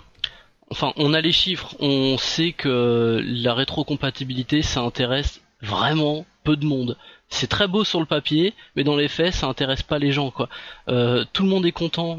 Enfin, 0.71 0.93
on 0.97 1.15
a 1.15 1.21
les 1.21 1.33
chiffres, 1.33 1.77
on 1.81 2.19
sait 2.19 2.53
que 2.53 3.23
la 3.25 3.55
rétrocompatibilité, 3.55 4.63
ça 4.63 4.81
intéresse 4.81 5.41
vraiment 5.63 6.27
peu 6.45 6.57
de 6.57 6.67
monde. 6.67 6.97
C'est 7.29 7.49
très 7.49 7.67
beau 7.67 7.85
sur 7.85 8.01
le 8.01 8.07
papier, 8.07 8.55
mais 8.77 8.85
dans 8.85 8.97
les 8.97 9.09
faits, 9.09 9.35
ça 9.35 9.47
intéresse 9.47 9.83
pas 9.83 9.99
les 9.99 10.13
gens, 10.13 10.31
quoi. 10.31 10.49
Euh, 10.89 11.25
tout 11.33 11.43
le 11.43 11.49
monde 11.49 11.67
est 11.67 11.73
content. 11.73 12.19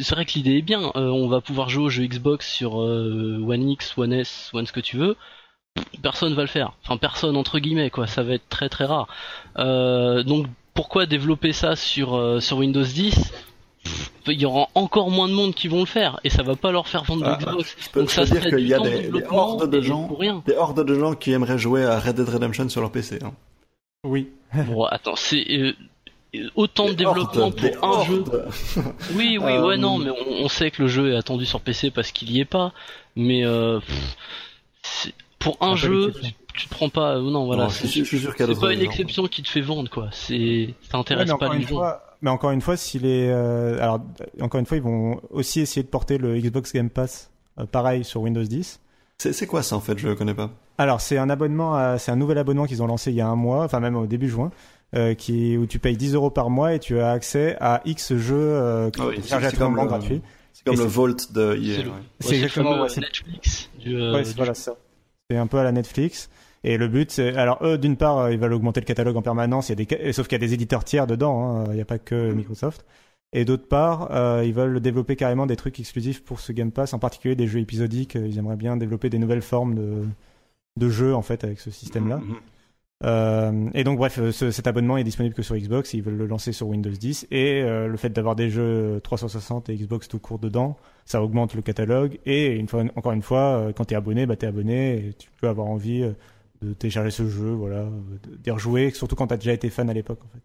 C'est 0.00 0.14
vrai 0.14 0.24
que 0.26 0.32
l'idée 0.34 0.58
est 0.58 0.62
bien. 0.62 0.92
euh, 0.96 1.08
on 1.08 1.28
va 1.28 1.40
pouvoir 1.40 1.68
jouer 1.70 1.84
aux 1.84 1.88
jeux 1.90 2.04
Xbox 2.06 2.50
sur 2.50 2.80
euh, 2.80 3.42
One 3.46 3.70
X, 3.70 3.96
One 3.96 4.12
S, 4.12 4.50
One 4.52 4.66
ce 4.66 4.72
que 4.72 4.80
tu 4.80 4.96
veux. 4.96 5.16
Personne 6.02 6.34
va 6.34 6.42
le 6.42 6.48
faire. 6.48 6.72
Enfin, 6.84 6.96
personne 6.98 7.36
entre 7.36 7.58
guillemets, 7.58 7.90
quoi. 7.90 8.06
Ça 8.06 8.22
va 8.22 8.34
être 8.34 8.48
très 8.48 8.68
très 8.68 8.84
rare. 8.84 9.08
Euh, 9.58 10.22
donc, 10.22 10.46
pourquoi 10.74 11.06
développer 11.06 11.52
ça 11.52 11.74
sur 11.76 12.42
sur 12.42 12.58
Windows 12.58 12.82
10 12.82 13.32
il 14.26 14.40
y 14.40 14.46
aura 14.46 14.68
encore 14.74 15.10
moins 15.10 15.28
de 15.28 15.34
monde 15.34 15.54
qui 15.54 15.68
vont 15.68 15.80
le 15.80 15.86
faire 15.86 16.18
et 16.24 16.30
ça 16.30 16.42
va 16.42 16.56
pas 16.56 16.72
leur 16.72 16.88
faire 16.88 17.04
vendre 17.04 17.24
Ah, 17.26 17.36
de 17.36 17.44
Xbox. 17.44 17.76
Je 17.78 17.90
peux, 17.90 18.00
Donc 18.00 18.08
je 18.10 18.14
ça 18.14 18.22
peux 18.22 18.28
dire 18.40 18.48
qu'il 18.48 18.66
y 18.68 18.74
a 18.74 18.78
de 18.78 18.88
des, 19.10 19.24
hordes 19.30 19.70
de 19.70 19.80
gens, 19.80 20.04
pour 20.08 20.18
rien. 20.20 20.42
des 20.46 20.54
hordes 20.56 20.84
de 20.84 20.94
gens 20.98 21.14
qui 21.14 21.32
aimeraient 21.32 21.58
jouer 21.58 21.84
à 21.84 21.98
Red 22.00 22.16
Dead 22.16 22.28
Redemption 22.28 22.68
sur 22.68 22.80
leur 22.80 22.90
PC. 22.90 23.18
hein. 23.22 23.32
Oui. 24.04 24.28
Bon, 24.66 24.84
attends, 24.84 25.16
c'est 25.16 25.44
euh, 25.50 25.72
autant 26.54 26.86
de 26.88 26.92
développement 26.94 27.44
hordes, 27.46 27.72
pour 27.78 27.88
un 28.00 28.04
jeu. 28.04 28.24
Oui, 29.16 29.38
oui, 29.38 29.52
Euh, 29.52 29.66
ouais, 29.66 29.76
non, 29.76 29.98
mais 29.98 30.10
on, 30.10 30.44
on 30.44 30.48
sait 30.48 30.70
que 30.70 30.82
le 30.82 30.88
jeu 30.88 31.12
est 31.12 31.16
attendu 31.16 31.44
sur 31.44 31.60
PC 31.60 31.90
parce 31.90 32.10
qu'il 32.12 32.30
y 32.30 32.40
est 32.40 32.44
pas. 32.44 32.72
Mais 33.16 33.44
euh, 33.44 33.80
pff, 34.82 35.12
pour 35.38 35.56
un 35.60 35.76
jeu, 35.76 36.12
tu, 36.22 36.32
tu 36.54 36.66
te 36.68 36.70
prends 36.74 36.88
pas. 36.88 37.16
euh, 37.16 37.20
Non, 37.30 37.44
voilà. 37.46 37.68
C'est 37.68 38.60
pas 38.60 38.72
une 38.72 38.80
exception 38.80 39.26
qui 39.26 39.42
te 39.42 39.48
fait 39.48 39.60
vendre, 39.60 39.90
quoi. 39.90 40.08
C'est, 40.12 40.74
ça 40.90 40.98
intéresse 40.98 41.30
pas 41.38 41.54
les 41.54 41.62
gens. 41.62 41.68
fois, 41.68 42.02
mais 42.22 42.30
encore 42.30 42.50
une 42.50 42.60
fois, 42.60 42.76
s'il 42.76 43.06
est, 43.06 43.28
euh, 43.30 43.78
alors 43.80 44.00
encore 44.40 44.58
une 44.60 44.66
fois, 44.66 44.76
ils 44.76 44.82
vont 44.82 45.20
aussi 45.30 45.60
essayer 45.60 45.82
de 45.82 45.88
porter 45.88 46.18
le 46.18 46.38
Xbox 46.38 46.72
Game 46.72 46.90
Pass, 46.90 47.30
euh, 47.58 47.66
pareil 47.66 48.04
sur 48.04 48.22
Windows 48.22 48.42
10. 48.42 48.80
C'est 49.18 49.46
quoi 49.46 49.62
ça 49.62 49.76
en 49.76 49.80
fait? 49.80 49.96
Je 49.98 50.12
connais 50.12 50.34
pas. 50.34 50.50
Alors 50.76 51.00
c'est 51.00 51.18
un 51.18 51.30
abonnement, 51.30 51.96
c'est 51.98 52.10
un 52.10 52.16
nouvel 52.16 52.36
abonnement 52.38 52.66
qu'ils 52.66 52.82
ont 52.82 52.86
lancé 52.88 53.10
il 53.12 53.16
y 53.16 53.20
a 53.20 53.28
un 53.28 53.36
mois, 53.36 53.64
enfin 53.64 53.78
même 53.80 53.94
au 53.96 54.06
début 54.06 54.28
juin, 54.28 54.50
euh, 54.96 55.14
qui 55.14 55.56
où 55.56 55.66
tu 55.66 55.78
payes 55.78 55.96
10 55.96 56.14
euros 56.14 56.30
par 56.30 56.50
mois 56.50 56.74
et 56.74 56.80
tu 56.80 56.98
as 57.00 57.12
accès 57.12 57.56
à 57.60 57.80
X 57.84 58.16
jeux 58.16 58.34
euh, 58.36 58.90
Ah 58.98 59.06
oui, 59.06 59.14
téléchargés 59.16 59.46
à 59.46 59.50
c'est 59.50 59.56
comme 59.56 59.76
le-. 59.76 60.20
C'est 60.52 60.64
comme 60.64 60.76
le 60.78 60.84
Vault 60.84 61.08
de 61.08 61.16
C'est 61.32 61.36
EA. 61.36 61.82
le- 61.82 61.90
ouais. 61.90 61.94
Ouais, 61.94 62.02
C'est 62.20 62.30
le 62.30 62.36
exactement, 62.36 62.80
ouais, 62.82 62.88
c'est- 62.88 63.00
Netflix 63.02 63.70
du, 63.78 63.96
euh, 63.96 64.14
Ouais, 64.14 64.24
c'est- 64.24 64.30
du 64.32 64.36
voilà 64.36 64.54
ça. 64.54 64.74
C'est 65.30 65.36
un 65.36 65.46
peu 65.46 65.58
à 65.58 65.62
la 65.64 65.72
Netflix. 65.72 66.28
Et 66.66 66.78
le 66.78 66.88
but, 66.88 67.10
c'est 67.10 67.36
alors 67.36 67.58
eux, 67.62 67.76
d'une 67.78 67.96
part, 67.96 68.18
euh, 68.18 68.32
ils 68.32 68.38
veulent 68.38 68.54
augmenter 68.54 68.80
le 68.80 68.86
catalogue 68.86 69.16
en 69.16 69.22
permanence. 69.22 69.68
Il 69.68 69.78
y 69.78 69.82
a 69.82 69.84
des, 69.98 70.12
sauf 70.12 70.26
qu'il 70.26 70.36
y 70.40 70.42
a 70.42 70.46
des 70.46 70.54
éditeurs 70.54 70.82
tiers 70.84 71.06
dedans. 71.06 71.58
hein, 71.58 71.64
Il 71.68 71.74
n'y 71.74 71.80
a 71.80 71.84
pas 71.84 71.98
que 71.98 72.32
Microsoft. 72.32 72.84
Et 73.32 73.44
d'autre 73.44 73.66
part, 73.68 74.08
euh, 74.12 74.42
ils 74.46 74.54
veulent 74.54 74.80
développer 74.80 75.14
carrément 75.16 75.44
des 75.46 75.56
trucs 75.56 75.78
exclusifs 75.80 76.24
pour 76.24 76.40
ce 76.40 76.52
Game 76.52 76.70
Pass, 76.72 76.94
en 76.94 76.98
particulier 76.98 77.34
des 77.36 77.46
jeux 77.48 77.58
épisodiques. 77.60 78.14
Ils 78.14 78.38
aimeraient 78.38 78.56
bien 78.56 78.76
développer 78.76 79.10
des 79.10 79.18
nouvelles 79.18 79.42
formes 79.42 79.74
de, 79.74 80.04
de 80.80 80.88
jeux 80.88 81.14
en 81.14 81.22
fait 81.22 81.44
avec 81.44 81.60
ce 81.60 81.70
système-là. 81.70 82.16
Mhm. 82.18 82.36
Euh, 83.04 83.68
et 83.74 83.84
donc 83.84 83.98
bref, 83.98 84.18
ce- 84.30 84.50
cet 84.50 84.66
abonnement 84.66 84.96
est 84.96 85.04
disponible 85.04 85.34
que 85.34 85.42
sur 85.42 85.56
Xbox, 85.56 85.92
ils 85.94 86.02
veulent 86.02 86.16
le 86.16 86.26
lancer 86.26 86.52
sur 86.52 86.68
Windows 86.68 86.90
10 86.90 87.26
et 87.30 87.60
euh, 87.62 87.88
le 87.88 87.96
fait 87.96 88.08
d'avoir 88.10 88.36
des 88.36 88.48
jeux 88.48 89.00
360 89.02 89.68
et 89.68 89.74
Xbox 89.76 90.08
tout 90.08 90.20
court 90.20 90.38
dedans, 90.38 90.76
ça 91.04 91.22
augmente 91.22 91.54
le 91.54 91.60
catalogue 91.60 92.18
et 92.24 92.52
une 92.52 92.68
fois, 92.68 92.84
encore 92.94 93.12
une 93.12 93.20
fois, 93.22 93.72
quand 93.76 93.84
t'es 93.86 93.96
abonné, 93.96 94.24
bah 94.26 94.36
t'es 94.36 94.46
abonné 94.46 95.08
et 95.08 95.12
tu 95.18 95.28
peux 95.40 95.48
avoir 95.48 95.66
envie 95.66 96.08
de 96.68 96.74
télécharger 96.74 97.10
ce 97.10 97.28
jeu, 97.28 97.50
voilà, 97.52 97.76
euh, 97.82 97.90
d'y 98.42 98.50
rejouer, 98.50 98.90
surtout 98.90 99.16
quand 99.16 99.26
t'as 99.28 99.36
déjà 99.36 99.52
été 99.52 99.70
fan 99.70 99.88
à 99.90 99.92
l'époque 99.92 100.20
en 100.24 100.28
fait. 100.28 100.42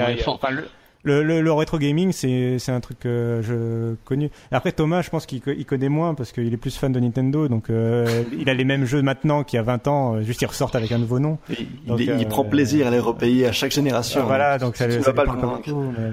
A- 0.00 0.06
a- 0.06 0.12
enfin, 0.14 0.32
enfin, 0.32 0.50
le, 0.50 0.64
le, 1.04 1.22
le- 1.22 1.40
le 1.42 1.52
rétro 1.52 1.78
gaming, 1.78 2.10
c'est 2.12 2.58
c'est 2.58 2.72
un 2.72 2.80
truc 2.80 2.98
que 2.98 3.40
je 3.44 3.94
connu. 4.06 4.30
Après 4.50 4.72
Thomas, 4.72 5.02
je 5.02 5.10
pense 5.10 5.26
qu'il 5.26 5.40
co- 5.42 5.52
il 5.56 5.64
connaît 5.66 5.88
moins 5.90 6.14
parce 6.14 6.32
qu'il 6.32 6.52
est 6.52 6.56
plus 6.56 6.76
fan 6.76 6.90
de 6.92 6.98
Nintendo, 6.98 7.46
donc 7.48 7.68
euh, 7.70 8.24
il 8.32 8.48
a 8.48 8.54
les 8.54 8.64
mêmes 8.64 8.86
jeux 8.86 9.02
maintenant 9.02 9.44
qu'il 9.44 9.58
y 9.58 9.60
a 9.60 9.62
20 9.62 9.86
ans, 9.86 10.14
euh, 10.16 10.22
juste 10.22 10.40
ils 10.42 10.46
ressortent 10.46 10.74
avec 10.76 10.90
un 10.92 10.98
nouveau 10.98 11.18
nom. 11.18 11.38
Il, 11.50 11.66
Donc, 11.86 12.00
il- 12.00 12.06
il 12.18 12.24
euh, 12.24 12.28
prend 12.28 12.44
plaisir 12.44 12.86
à 12.86 12.90
les 12.90 12.98
repayer 12.98 13.46
à 13.46 13.52
chaque 13.52 13.72
génération. 13.72 14.24
Voilà, 14.24 14.58
donc 14.58 14.76
ça, 14.76 14.86
tu 14.86 14.92
ça 15.02 15.12
vas 15.12 15.12
pas 15.12 15.24
le 15.32 15.38
convaincre. 15.40 15.70
mais- 15.74 16.12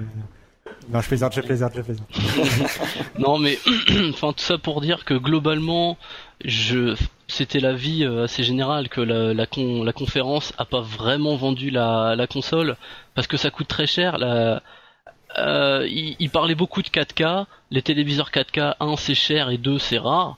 Non, 0.88 1.00
je 1.00 1.08
plaisante, 1.08 1.34
je 1.34 1.40
plaisante, 1.40 1.72
je 1.76 1.80
plaisante. 1.82 2.08
Non 3.18 3.38
mais 3.38 3.58
enfin 4.10 4.32
tout 4.32 4.42
ça 4.44 4.58
pour 4.58 4.80
dire 4.80 5.04
que 5.04 5.14
globalement 5.14 5.96
je 6.44 6.94
c'était 7.28 7.60
l'avis 7.60 8.04
euh, 8.04 8.24
assez 8.24 8.42
général 8.42 8.88
que 8.88 9.00
la, 9.00 9.32
la, 9.34 9.46
con- 9.46 9.82
la 9.82 9.92
conférence 9.92 10.52
a 10.58 10.64
pas 10.64 10.80
vraiment 10.80 11.36
vendu 11.36 11.70
la, 11.70 12.14
la 12.16 12.26
console 12.26 12.76
parce 13.14 13.26
que 13.26 13.36
ça 13.36 13.50
coûte 13.50 13.68
très 13.68 13.86
cher 13.86 14.18
euh, 14.20 15.86
il, 15.88 16.30
parlait 16.30 16.54
beaucoup 16.54 16.82
de 16.82 16.88
4K 16.88 17.46
les 17.70 17.82
téléviseurs 17.82 18.30
4K 18.30 18.74
1 18.80 18.96
c'est 18.96 19.14
cher 19.14 19.50
et 19.50 19.58
2 19.58 19.78
c'est 19.78 19.98
rare 19.98 20.36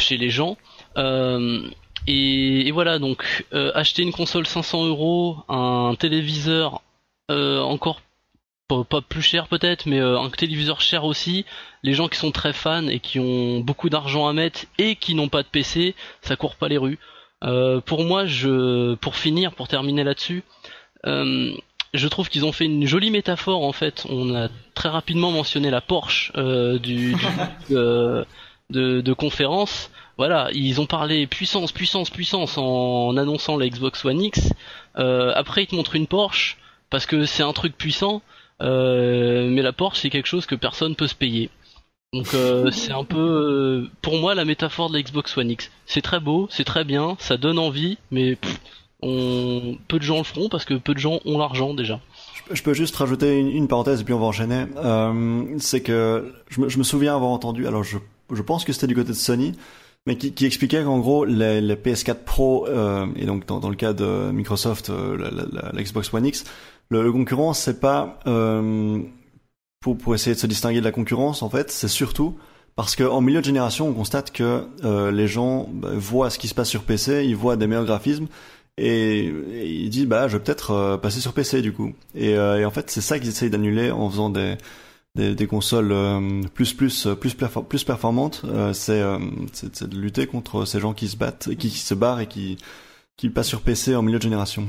chez 0.00 0.16
les 0.16 0.30
gens 0.30 0.56
Euh, 0.96 1.62
et, 2.06 2.70
voilà 2.72 2.98
donc 2.98 3.44
acheter 3.74 4.02
une 4.02 4.12
console 4.12 4.46
500 4.46 4.86
euros 4.86 5.36
un 5.48 5.94
téléviseur 5.98 6.82
encore 7.28 8.00
pas, 8.70 8.84
pas 8.84 9.00
plus 9.00 9.22
cher 9.22 9.48
peut-être 9.48 9.86
mais 9.86 10.00
euh, 10.00 10.18
un 10.18 10.30
téléviseur 10.30 10.80
cher 10.80 11.04
aussi 11.04 11.44
les 11.82 11.94
gens 11.94 12.08
qui 12.08 12.18
sont 12.18 12.30
très 12.30 12.52
fans 12.52 12.86
et 12.88 13.00
qui 13.00 13.18
ont 13.18 13.60
beaucoup 13.60 13.88
d'argent 13.90 14.28
à 14.28 14.32
mettre 14.32 14.60
et 14.78 14.96
qui 14.96 15.14
n'ont 15.14 15.28
pas 15.28 15.42
de 15.42 15.48
PC, 15.48 15.94
ça 16.22 16.36
court 16.36 16.56
pas 16.56 16.68
les 16.68 16.78
rues. 16.78 16.98
Euh, 17.42 17.80
pour 17.80 18.04
moi, 18.04 18.26
je, 18.26 18.94
pour 18.96 19.16
finir, 19.16 19.54
pour 19.54 19.66
terminer 19.66 20.04
là-dessus, 20.04 20.42
euh, 21.06 21.52
je 21.94 22.08
trouve 22.08 22.28
qu'ils 22.28 22.44
ont 22.44 22.52
fait 22.52 22.66
une 22.66 22.86
jolie 22.86 23.10
métaphore 23.10 23.64
en 23.64 23.72
fait. 23.72 24.06
On 24.10 24.34
a 24.34 24.48
très 24.74 24.90
rapidement 24.90 25.30
mentionné 25.30 25.70
la 25.70 25.80
Porsche 25.80 26.32
euh, 26.36 26.78
du, 26.78 27.14
du 27.14 27.16
euh, 27.76 28.24
de, 28.68 29.00
de 29.00 29.12
conférence. 29.12 29.90
Voilà, 30.18 30.50
ils 30.52 30.82
ont 30.82 30.86
parlé 30.86 31.26
puissance, 31.26 31.72
puissance, 31.72 32.10
puissance 32.10 32.58
en, 32.58 33.08
en 33.08 33.16
annonçant 33.16 33.56
la 33.56 33.66
Xbox 33.66 34.04
One 34.04 34.20
X. 34.20 34.52
Euh, 34.98 35.32
après, 35.34 35.62
ils 35.62 35.66
te 35.66 35.74
montrent 35.74 35.96
une 35.96 36.06
Porsche 36.06 36.58
parce 36.90 37.06
que 37.06 37.24
c'est 37.24 37.42
un 37.42 37.54
truc 37.54 37.76
puissant. 37.76 38.20
Euh, 38.62 39.48
mais 39.50 39.62
la 39.62 39.72
Porsche 39.72 40.00
c'est 40.00 40.10
quelque 40.10 40.26
chose 40.26 40.46
que 40.46 40.54
personne 40.54 40.94
peut 40.96 41.06
se 41.06 41.14
payer. 41.14 41.50
Donc 42.12 42.34
euh, 42.34 42.70
c'est 42.72 42.92
un 42.92 43.04
peu 43.04 43.18
euh, 43.18 43.88
pour 44.02 44.18
moi 44.18 44.34
la 44.34 44.44
métaphore 44.44 44.90
de 44.90 44.96
la 44.96 45.02
Xbox 45.02 45.36
One 45.36 45.50
X. 45.50 45.70
C'est 45.86 46.02
très 46.02 46.20
beau, 46.20 46.46
c'est 46.50 46.64
très 46.64 46.84
bien, 46.84 47.16
ça 47.18 47.36
donne 47.36 47.58
envie, 47.58 47.98
mais 48.10 48.36
pff, 48.36 48.60
on 49.02 49.76
peu 49.88 49.98
de 49.98 50.04
gens 50.04 50.18
le 50.18 50.24
feront 50.24 50.48
parce 50.48 50.64
que 50.64 50.74
peu 50.74 50.92
de 50.94 50.98
gens 50.98 51.20
ont 51.24 51.38
l'argent 51.38 51.72
déjà. 51.74 52.00
Je 52.34 52.42
peux- 52.48 52.54
Je 52.54 52.62
peux 52.62 52.74
juste 52.74 52.96
rajouter 52.96 53.38
une, 53.38 53.48
une 53.48 53.68
parenthèse 53.68 54.00
et 54.00 54.04
puis 54.04 54.12
on 54.12 54.18
va 54.18 54.26
enchaîner. 54.26 54.66
Euh, 54.76 55.44
c'est 55.58 55.80
que 55.82 56.34
je 56.48 56.60
me, 56.60 56.68
je 56.68 56.78
me 56.78 56.82
souviens 56.82 57.14
avoir 57.14 57.30
entendu, 57.30 57.66
alors 57.66 57.82
je, 57.84 57.96
je 58.32 58.42
pense 58.42 58.64
que 58.64 58.72
c'était 58.72 58.88
du 58.88 58.94
côté 58.94 59.08
de 59.08 59.14
Sony, 59.14 59.54
mais 60.06 60.16
qui, 60.16 60.32
qui 60.34 60.44
expliquait 60.46 60.82
qu'en 60.82 60.98
gros 60.98 61.24
les, 61.24 61.60
les 61.60 61.74
PS4 61.76 62.24
Pro 62.24 62.66
euh, 62.68 63.06
et 63.16 63.24
donc 63.24 63.46
dans, 63.46 63.60
dans 63.60 63.68
le 63.70 63.76
cas 63.76 63.92
de 63.94 64.30
Microsoft, 64.32 64.90
euh, 64.90 65.16
la, 65.16 65.30
la- 65.30 65.46
la- 65.50 65.72
la 65.72 65.82
Xbox 65.82 66.12
One 66.12 66.26
X, 66.26 66.44
le, 66.90 67.02
le 67.02 67.12
concurrent 67.12 67.52
c'est 67.54 67.80
pas 67.80 68.18
euh, 68.26 69.00
pour, 69.80 69.96
pour 69.96 70.14
essayer 70.14 70.34
de 70.34 70.40
se 70.40 70.46
distinguer 70.46 70.80
de 70.80 70.84
la 70.84 70.92
concurrence 70.92 71.42
en 71.42 71.48
fait, 71.50 71.70
c'est 71.70 71.88
surtout 71.88 72.36
parce 72.76 72.96
qu'en 72.96 73.20
milieu 73.20 73.40
de 73.40 73.44
génération 73.44 73.88
on 73.88 73.92
constate 73.92 74.30
que 74.32 74.64
euh, 74.84 75.10
les 75.10 75.26
gens 75.28 75.68
bah, 75.72 75.90
voient 75.94 76.30
ce 76.30 76.38
qui 76.38 76.48
se 76.48 76.54
passe 76.54 76.68
sur 76.68 76.82
PC, 76.84 77.24
ils 77.26 77.36
voient 77.36 77.56
des 77.56 77.66
meilleurs 77.66 77.84
graphismes 77.86 78.26
et, 78.78 79.24
et 79.26 79.68
il 79.68 79.90
dit 79.90 80.06
bah 80.06 80.28
je 80.28 80.36
vais 80.36 80.42
peut-être 80.42 80.70
euh, 80.72 80.96
passer 80.96 81.20
sur 81.20 81.32
PC 81.32 81.62
du 81.62 81.72
coup. 81.72 81.92
Et, 82.14 82.36
euh, 82.36 82.60
et 82.60 82.64
en 82.64 82.70
fait 82.70 82.90
c'est 82.90 83.00
ça 83.00 83.18
qu'ils 83.18 83.28
essayent 83.28 83.50
d'annuler 83.50 83.90
en 83.90 84.08
faisant 84.10 84.30
des 84.30 84.56
des, 85.16 85.34
des 85.34 85.46
consoles 85.48 85.90
euh, 85.92 86.42
plus 86.54 86.72
plus 86.72 87.08
plus 87.20 87.34
perfor- 87.34 87.66
plus 87.66 87.84
performantes. 87.84 88.42
Euh, 88.44 88.72
c'est 88.72 89.00
de 89.88 89.98
lutter 89.98 90.26
contre 90.26 90.64
ces 90.64 90.80
gens 90.80 90.94
qui 90.94 91.08
se 91.08 91.16
battent 91.16 91.48
qui, 91.56 91.68
qui 91.70 91.78
se 91.78 91.94
barrent 91.94 92.20
et 92.20 92.26
qui 92.28 92.58
qui 93.16 93.28
passent 93.30 93.48
sur 93.48 93.62
PC 93.62 93.96
en 93.96 94.02
milieu 94.02 94.18
de 94.18 94.22
génération 94.22 94.66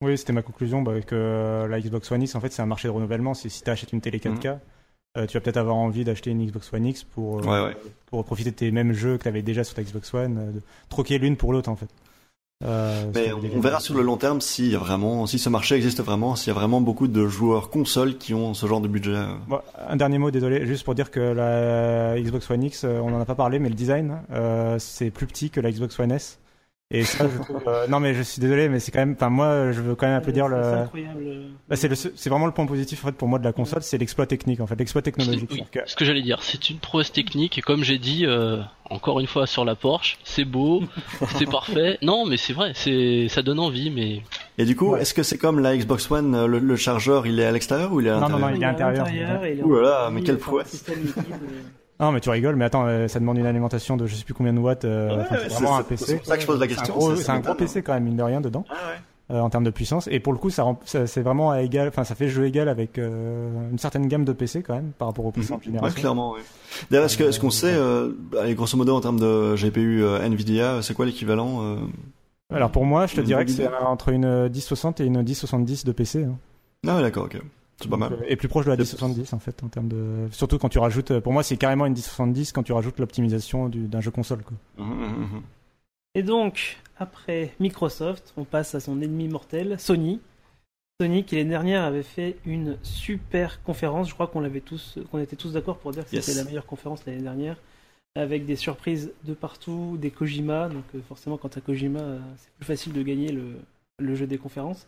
Oui, 0.00 0.16
c'était 0.16 0.32
ma 0.32 0.42
conclusion, 0.42 0.82
bah, 0.82 1.00
que 1.00 1.14
euh, 1.14 1.66
la 1.66 1.80
Xbox 1.80 2.10
One 2.12 2.22
X, 2.22 2.34
en 2.34 2.40
fait, 2.40 2.52
c'est 2.52 2.62
un 2.62 2.66
marché 2.66 2.86
de 2.86 2.92
renouvellement. 2.92 3.34
C'est 3.34 3.48
si 3.48 3.62
tu 3.62 3.70
achètes 3.70 3.92
une 3.92 4.00
télé 4.00 4.18
4K, 4.18 4.58
euh, 5.16 5.26
tu 5.26 5.36
vas 5.36 5.40
peut-être 5.40 5.56
avoir 5.56 5.76
envie 5.76 6.04
d'acheter 6.04 6.30
une 6.30 6.44
Xbox 6.46 6.72
One 6.72 6.86
X 6.86 7.02
pour, 7.02 7.40
euh, 7.40 7.42
Ouais, 7.42 7.68
ouais. 7.68 7.76
pour 8.06 8.24
profiter 8.24 8.50
de 8.52 8.56
tes 8.56 8.70
mêmes 8.70 8.92
jeux 8.92 9.18
que 9.18 9.24
tu 9.24 9.28
avais 9.28 9.42
déjà 9.42 9.64
sur 9.64 9.74
ta 9.74 9.82
Xbox 9.82 10.14
One, 10.14 10.52
de 10.54 10.62
troquer 10.88 11.18
l'une 11.18 11.36
pour 11.36 11.52
l'autre, 11.52 11.68
en 11.68 11.76
fait. 11.76 11.88
Euh, 12.64 13.04
mais 13.14 13.32
on, 13.32 13.60
verra 13.60 13.78
sur 13.78 13.94
le 13.94 14.02
long 14.02 14.16
terme 14.16 14.40
si 14.40 14.74
vraiment 14.74 15.28
si 15.28 15.38
ce 15.38 15.48
marché 15.48 15.76
existe 15.76 16.02
vraiment 16.02 16.34
s'il 16.34 16.52
y 16.52 16.56
a 16.56 16.58
vraiment 16.58 16.80
beaucoup 16.80 17.06
de 17.06 17.24
joueurs 17.28 17.70
consoles 17.70 18.18
qui 18.18 18.34
ont 18.34 18.52
ce 18.52 18.66
genre 18.66 18.80
de 18.80 18.88
budget. 18.88 19.14
Bon, 19.46 19.60
un 19.88 19.94
dernier 19.94 20.18
mot, 20.18 20.32
désolé, 20.32 20.66
juste 20.66 20.84
pour 20.84 20.96
dire 20.96 21.12
que 21.12 21.20
la 21.20 22.20
Xbox 22.20 22.50
One 22.50 22.64
X, 22.64 22.82
on 22.84 23.14
en 23.14 23.20
a 23.20 23.24
pas 23.24 23.36
parlé, 23.36 23.60
mais 23.60 23.68
le 23.68 23.76
design, 23.76 24.22
euh, 24.32 24.76
c'est 24.80 25.12
plus 25.12 25.28
petit 25.28 25.50
que 25.50 25.60
la 25.60 25.70
Xbox 25.70 26.00
One 26.00 26.10
S. 26.10 26.40
Et 26.90 27.04
ça, 27.04 27.26
je 27.30 27.42
trouve, 27.42 27.62
euh, 27.66 27.86
non 27.86 28.00
mais 28.00 28.14
je 28.14 28.22
suis 28.22 28.40
désolé, 28.40 28.70
mais 28.70 28.80
c'est 28.80 28.90
quand 28.90 29.00
même, 29.00 29.12
enfin 29.12 29.28
moi, 29.28 29.72
je 29.72 29.80
veux 29.82 29.94
quand 29.94 30.06
même 30.06 30.16
applaudir 30.16 30.46
C'est 30.46 30.54
le. 30.54 30.64
incroyable. 30.78 31.40
Bah, 31.68 31.76
c'est 31.76 31.86
le, 31.88 31.94
c'est 31.94 32.30
vraiment 32.30 32.46
le 32.46 32.52
point 32.52 32.64
positif 32.64 33.04
en 33.04 33.08
fait 33.08 33.12
pour 33.14 33.28
moi 33.28 33.38
de 33.38 33.44
la 33.44 33.52
console, 33.52 33.82
c'est 33.82 33.98
l'exploit 33.98 34.24
technique 34.26 34.60
en 34.60 34.66
fait, 34.66 34.74
l'exploit 34.76 35.02
technologique. 35.02 35.50
Oui, 35.52 35.64
que- 35.70 35.80
ce 35.84 35.94
que 35.94 36.06
j'allais 36.06 36.22
dire, 36.22 36.42
c'est 36.42 36.70
une 36.70 36.78
prouesse 36.78 37.12
technique 37.12 37.58
et 37.58 37.60
comme 37.60 37.84
j'ai 37.84 37.98
dit 37.98 38.24
euh, 38.24 38.62
encore 38.88 39.20
une 39.20 39.26
fois 39.26 39.46
sur 39.46 39.66
la 39.66 39.74
Porsche, 39.74 40.16
c'est 40.24 40.46
beau, 40.46 40.82
c'est 41.36 41.44
parfait. 41.50 41.98
Non, 42.00 42.24
mais 42.24 42.38
c'est 42.38 42.54
vrai, 42.54 42.72
c'est 42.74 43.28
ça 43.28 43.42
donne 43.42 43.58
envie, 43.58 43.90
mais 43.90 44.22
et 44.56 44.64
du 44.64 44.74
coup 44.74 44.92
Ouais. 44.92 45.02
est-ce 45.02 45.12
que 45.12 45.22
c'est 45.22 45.36
comme 45.36 45.60
la 45.60 45.76
Xbox 45.76 46.10
One 46.10 46.34
euh, 46.34 46.46
le, 46.46 46.58
le 46.58 46.76
chargeur 46.76 47.26
il 47.26 47.38
est 47.38 47.44
à 47.44 47.52
l'extérieur 47.52 47.92
ou 47.92 48.00
il 48.00 48.06
est 48.06 48.10
à 48.10 48.18
Non, 48.18 48.30
non, 48.30 48.38
l'intérieur 48.38 48.50
non, 48.50 48.56
il 48.56 48.62
est 49.18 49.24
à 49.24 49.32
l'intérieur. 49.34 49.66
Ouh 49.66 49.74
là 49.74 49.82
là, 49.82 50.10
mais 50.10 50.22
quelle 50.22 50.38
prouesse. 50.38 50.86
Non 52.00 52.12
mais 52.12 52.20
tu 52.20 52.30
rigoles, 52.30 52.54
mais 52.56 52.64
attends, 52.66 52.86
euh, 52.86 53.08
ça 53.08 53.18
demande 53.18 53.38
une 53.38 53.46
alimentation 53.46 53.96
de 53.96 54.06
je 54.06 54.14
sais 54.14 54.24
plus 54.24 54.34
combien 54.34 54.52
de 54.52 54.58
watts. 54.60 54.84
euh, 54.84 55.08
Ouais, 55.10 55.16
ouais, 55.22 55.26
c'est 55.48 55.54
vraiment 55.54 55.76
un 55.78 55.82
PC. 55.82 56.04
c'est 56.06 56.16
pour 56.18 56.26
ça 56.26 56.36
que 56.36 56.42
je 56.42 56.46
pose 56.46 56.60
la 56.60 56.66
question, 56.68 57.16
c'est- 57.16 57.30
un 57.30 57.40
gros. 57.40 57.54
PC 57.54 57.82
quand 57.82 57.94
même 57.94 58.04
mine 58.04 58.16
de 58.16 58.22
rien 58.22 58.40
dedans. 58.40 58.64
ah 58.70 58.74
ouais 58.74 59.00
euh, 59.30 59.40
en 59.40 59.50
termes 59.50 59.64
de 59.64 59.68
puissance. 59.70 60.08
Et 60.10 60.20
pour 60.20 60.32
le 60.32 60.38
coup, 60.38 60.48
ça, 60.48 60.64
c'est 60.86 61.20
vraiment 61.20 61.50
à 61.50 61.60
égal, 61.60 61.88
enfin, 61.88 62.02
ça 62.02 62.14
fait 62.14 62.30
jeu 62.30 62.46
égal 62.46 62.66
avec 62.66 62.96
euh, 62.96 63.50
une 63.70 63.76
certaine 63.78 64.06
gamme 64.08 64.24
de 64.24 64.32
PC 64.32 64.62
quand 64.62 64.72
même 64.74 64.92
par 64.96 65.08
rapport 65.08 65.26
aux 65.26 65.32
puissantes 65.32 65.58
Ouais, 65.58 65.64
générations. 65.66 66.00
clairement, 66.00 66.32
oui. 66.32 66.40
D'ailleurs, 66.90 67.04
est-ce 67.04 67.18
que- 67.18 67.24
est-ce 67.24 67.38
qu'on 67.38 67.50
sait, 67.50 67.76
allez, 68.40 68.54
grosso 68.54 68.78
modo, 68.78 68.96
en 68.96 69.02
termes 69.02 69.20
de 69.20 69.54
GPU 69.54 70.02
Nvidia, 70.22 70.80
c'est 70.80 70.94
quoi 70.94 71.04
l'équivalent 71.04 71.76
Alors 72.54 72.70
pour 72.70 72.86
moi, 72.86 73.06
je 73.06 73.16
te 73.16 73.20
dirais 73.20 73.44
que 73.44 73.50
c'est 73.50 73.68
entre 73.84 74.08
une 74.08 74.48
1060 74.48 75.00
et 75.00 75.04
une 75.04 75.20
1070 75.22 75.84
de 75.84 75.92
PC. 75.92 76.24
hein. 76.24 76.36
Ah 76.86 76.96
ouais, 76.96 77.02
d'accord, 77.02 77.24
ok. 77.26 77.38
C'est 77.80 77.88
pas 77.88 77.96
mal. 77.96 78.10
Donc, 78.10 78.20
euh, 78.22 78.24
Et 78.28 78.36
plus 78.36 78.48
proche 78.48 78.64
de 78.64 78.70
la 78.70 78.76
C'est- 78.76 78.82
1070 78.82 79.32
en 79.32 79.38
fait 79.38 79.62
en 79.62 79.68
termes 79.68 79.88
de. 79.88 80.28
Surtout 80.32 80.58
quand 80.58 80.68
tu 80.68 80.78
rajoutes. 80.78 81.10
euh, 81.12 81.20
Pour 81.20 81.32
moi, 81.32 81.42
c'est 81.42 81.56
carrément 81.56 81.86
une 81.86 81.92
1070 81.94 82.52
quand 82.52 82.62
tu 82.62 82.72
rajoutes 82.72 82.98
l'optimisation 82.98 83.68
du- 83.68 83.86
d'un 83.88 84.00
jeu 84.00 84.10
console. 84.10 84.42
Quoi. 84.42 84.56
Mhm, 84.84 84.94
mhm, 84.94 85.20
mhm. 85.20 85.42
Et 86.14 86.22
donc, 86.22 86.78
après 86.98 87.54
Microsoft, 87.60 88.32
on 88.36 88.44
passe 88.44 88.74
à 88.74 88.80
son 88.80 89.00
ennemi 89.00 89.28
mortel, 89.28 89.78
Sony. 89.78 90.20
Sony 91.00 91.22
qui 91.24 91.36
l'année 91.36 91.50
dernière 91.50 91.84
avait 91.84 92.02
fait 92.02 92.36
une 92.44 92.76
super 92.82 93.62
conférence. 93.62 94.08
Je 94.08 94.14
crois 94.14 94.26
qu'on 94.26 94.40
l'avait 94.40 94.60
tous, 94.60 94.98
qu'on 95.12 95.20
était 95.20 95.36
tous 95.36 95.52
d'accord 95.52 95.78
pour 95.78 95.92
dire 95.92 96.04
que 96.08 96.16
Yes. 96.16 96.24
c'était 96.24 96.38
la 96.38 96.44
meilleure 96.44 96.66
conférence 96.66 97.06
l'année 97.06 97.22
dernière, 97.22 97.56
avec 98.16 98.44
des 98.46 98.56
surprises 98.56 99.12
de 99.22 99.34
partout, 99.34 99.96
des 100.00 100.10
Kojima. 100.10 100.68
Donc 100.68 100.82
euh, 100.96 101.00
forcément, 101.06 101.36
quand 101.36 101.50
t'as 101.50 101.60
Kojima, 101.60 102.00
c'est 102.38 102.50
plus 102.58 102.66
facile 102.66 102.92
de 102.92 103.02
gagner 103.02 103.30
le, 103.30 103.44
le 104.00 104.14
jeu 104.16 104.26
des 104.26 104.38
conférences. 104.38 104.86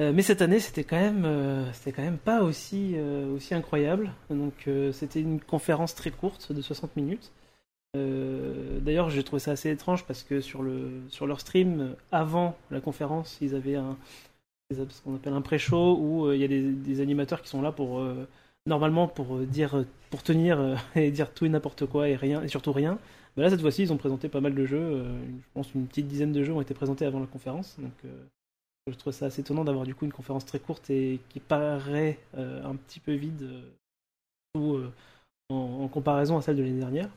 Euh, 0.00 0.12
mais 0.14 0.22
cette 0.22 0.42
année, 0.42 0.60
c'était 0.60 0.84
quand 0.84 0.98
même, 0.98 1.24
euh, 1.24 1.72
c'était 1.72 1.92
quand 1.92 2.02
même 2.02 2.18
pas 2.18 2.42
aussi, 2.42 2.92
euh, 2.96 3.34
aussi 3.34 3.54
incroyable. 3.54 4.12
Donc 4.30 4.68
c'était 4.92 5.20
une 5.20 5.40
conférence 5.40 5.94
très 5.94 6.10
courte 6.10 6.52
de 6.52 6.62
60 6.62 6.96
minutes. 6.96 7.32
D'ailleurs, 7.94 9.10
j'ai 9.10 9.24
trouvé 9.24 9.40
ça 9.40 9.52
assez 9.52 9.70
étrange 9.70 10.04
parce 10.04 10.22
que 10.22 10.40
sur, 10.40 10.62
le, 10.62 11.02
sur 11.08 11.26
leur 11.26 11.40
stream, 11.40 11.96
avant 12.12 12.56
la 12.70 12.80
conférence, 12.80 13.38
ils 13.40 13.54
avaient 13.56 13.74
un, 13.74 13.96
ce 14.70 15.02
qu'on 15.02 15.16
appelle 15.16 15.32
un 15.32 15.40
pré-show 15.40 15.98
où 15.98 16.32
il 16.32 16.40
y 16.40 16.44
a 16.44 16.48
des, 16.48 17.00
animateurs 17.00 17.42
qui 17.42 17.48
sont 17.48 17.60
là 17.60 17.72
pour 17.72 18.00
normalement 18.66 19.08
pour 19.08 19.38
dire, 19.38 19.84
pour 20.10 20.22
tenir 20.22 20.76
et 20.94 21.10
dire 21.10 21.32
tout 21.34 21.46
et 21.46 21.48
n'importe 21.48 21.86
quoi 21.86 22.08
et 22.08 22.16
rien 22.16 22.42
et 22.42 22.48
surtout 22.48 22.72
rien. 22.72 22.98
Là, 23.36 23.50
cette 23.50 23.60
fois-ci, 23.60 23.82
ils 23.82 23.92
ont 23.92 23.96
présenté 23.96 24.28
pas 24.28 24.40
mal 24.40 24.54
de 24.54 24.64
jeux. 24.64 25.04
je 25.04 25.48
pense 25.54 25.74
une 25.74 25.86
petite 25.86 26.06
dizaine 26.06 26.32
de 26.32 26.44
jeux 26.44 26.52
ont 26.52 26.60
été 26.60 26.74
présentés 26.74 27.04
avant 27.04 27.20
la 27.20 27.26
conférence. 27.26 27.78
Je 28.90 28.96
trouve 28.96 29.12
ça 29.12 29.26
assez 29.26 29.40
étonnant 29.40 29.64
d'avoir 29.64 29.84
du 29.84 29.94
coup 29.94 30.04
une 30.04 30.12
conférence 30.12 30.44
très 30.44 30.58
courte 30.58 30.90
et 30.90 31.20
qui 31.28 31.40
paraît 31.40 32.18
euh, 32.36 32.64
un 32.64 32.76
petit 32.76 33.00
peu 33.00 33.12
vide 33.12 33.42
euh, 33.42 33.62
euh, 34.56 34.88
en, 35.50 35.88
comparaison 35.88 36.36
à 36.36 36.42
celle 36.42 36.56
de 36.56 36.62
l'année 36.62 36.80
dernière. 36.80 37.10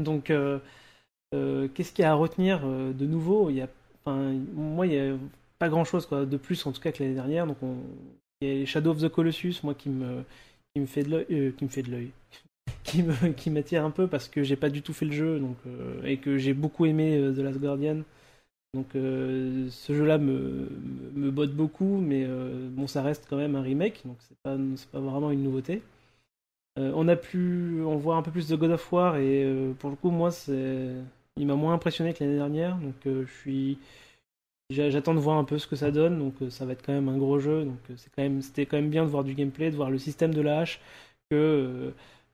Donc, 0.00 0.26
qu'est-ce 0.26 1.92
qu'il 1.92 2.02
y 2.02 2.06
a 2.06 2.12
à 2.12 2.14
retenir 2.14 2.66
de 2.66 3.06
nouveau? 3.06 3.50
Il 3.50 3.56
y 3.56 3.60
a, 3.60 3.68
moi, 4.06 4.86
il 4.86 4.92
y 4.94 4.98
a 4.98 5.14
pas 5.58 5.68
grand-chose 5.68 6.08
de 6.08 6.36
plus 6.36 6.66
en 6.66 6.72
tout 6.72 6.80
cas 6.80 6.92
que 6.92 7.02
l'année 7.02 7.14
dernière. 7.14 7.46
Donc, 7.46 7.62
on, 7.62 7.76
il 8.40 8.60
y 8.60 8.62
a 8.62 8.66
Shadow 8.66 8.90
of 8.90 9.00
the 9.00 9.08
Colossus, 9.08 9.62
moi, 9.62 9.74
qui 9.74 9.90
me, 9.90 10.24
qui 10.74 10.80
me 10.80 10.86
fait 10.86 11.02
de 11.02 11.10
l'œil, 11.10 11.52
qui 11.52 11.64
me 11.64 11.68
fait 11.68 11.82
de 11.82 11.90
l'œil, 11.90 12.10
qui 13.36 13.50
m'attire 13.50 13.84
un 13.84 13.90
peu 13.90 14.06
parce 14.06 14.28
que 14.28 14.42
j'ai 14.42 14.56
pas 14.56 14.70
du 14.70 14.82
tout 14.82 14.94
fait 14.94 15.06
le 15.06 15.12
jeu, 15.12 15.38
donc 15.38 15.56
et 16.04 16.16
que 16.16 16.38
j'ai 16.38 16.54
beaucoup 16.54 16.86
aimé 16.86 17.20
The 17.36 17.38
Last 17.38 17.60
Guardian. 17.60 18.02
Donc, 18.74 18.94
euh, 18.96 19.68
ce 19.70 19.92
jeu-là 19.92 20.16
me, 20.18 20.68
botte 21.30 21.52
beaucoup, 21.54 21.98
mais 21.98 22.24
euh, 22.26 22.68
bon, 22.70 22.86
ça 22.86 23.02
reste 23.02 23.26
quand 23.28 23.36
même 23.36 23.54
un 23.54 23.60
remake, 23.62 24.02
donc 24.06 24.16
c'est 24.20 24.38
pas, 24.42 24.56
pas 24.92 25.00
vraiment 25.00 25.30
une 25.30 25.42
nouveauté. 25.42 25.82
Euh, 26.78 26.90
on 26.94 27.06
a 27.08 27.16
pu 27.16 27.82
on 27.84 27.96
voit 27.96 28.16
un 28.16 28.22
peu 28.22 28.30
plus 28.30 28.48
de 28.48 28.56
God 28.56 28.70
of 28.70 28.92
War 28.92 29.16
et 29.18 29.46
pour 29.78 29.90
le 29.90 29.96
coup 29.96 30.10
moi 30.10 30.30
c'est 30.30 30.88
il 31.36 31.46
m'a 31.46 31.54
moins 31.54 31.74
impressionné 31.74 32.14
que 32.14 32.24
l'année 32.24 32.36
dernière 32.36 32.76
donc 32.78 32.94
je 33.04 33.26
suis 33.40 33.78
j'a- 34.70 34.90
j'attends 34.90 35.14
de 35.14 35.20
voir 35.20 35.38
un 35.38 35.44
peu 35.44 35.58
ce 35.58 35.66
que 35.66 35.76
ça 35.76 35.90
donne 35.90 36.18
donc 36.18 36.34
ça 36.50 36.66
va 36.66 36.72
être 36.72 36.84
quand 36.84 36.92
même 36.94 37.08
un 37.10 37.18
gros 37.18 37.38
jeu 37.38 37.64
donc 37.64 37.78
c'est 37.96 38.10
quand 38.14 38.22
même 38.22 38.42
c'était 38.42 38.66
quand 38.66 38.76
même 38.78 38.90
bien 38.90 39.04
de 39.04 39.10
voir 39.10 39.24
du 39.24 39.34
gameplay 39.34 39.70
de 39.70 39.76
voir 39.76 39.90
le 39.90 39.98
système 39.98 40.34
de 40.34 40.40
la 40.40 40.60
hache 40.60 40.80
que 41.30 41.92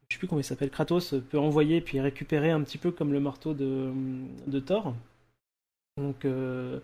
je 0.09 0.15
sais 0.15 0.19
plus 0.19 0.29
comment 0.29 0.41
il 0.41 0.45
s'appelle 0.45 0.71
Kratos 0.71 1.15
peut 1.31 1.39
envoyer 1.39 1.81
puis 1.81 2.01
récupérer 2.01 2.51
un 2.51 2.63
petit 2.63 2.79
peu 2.79 2.93
comme 2.93 3.13
le 3.13 3.21
marteau 3.21 3.55
de 3.55 4.61
Thor 4.61 4.95
donc 5.99 6.25
euh, 6.25 6.81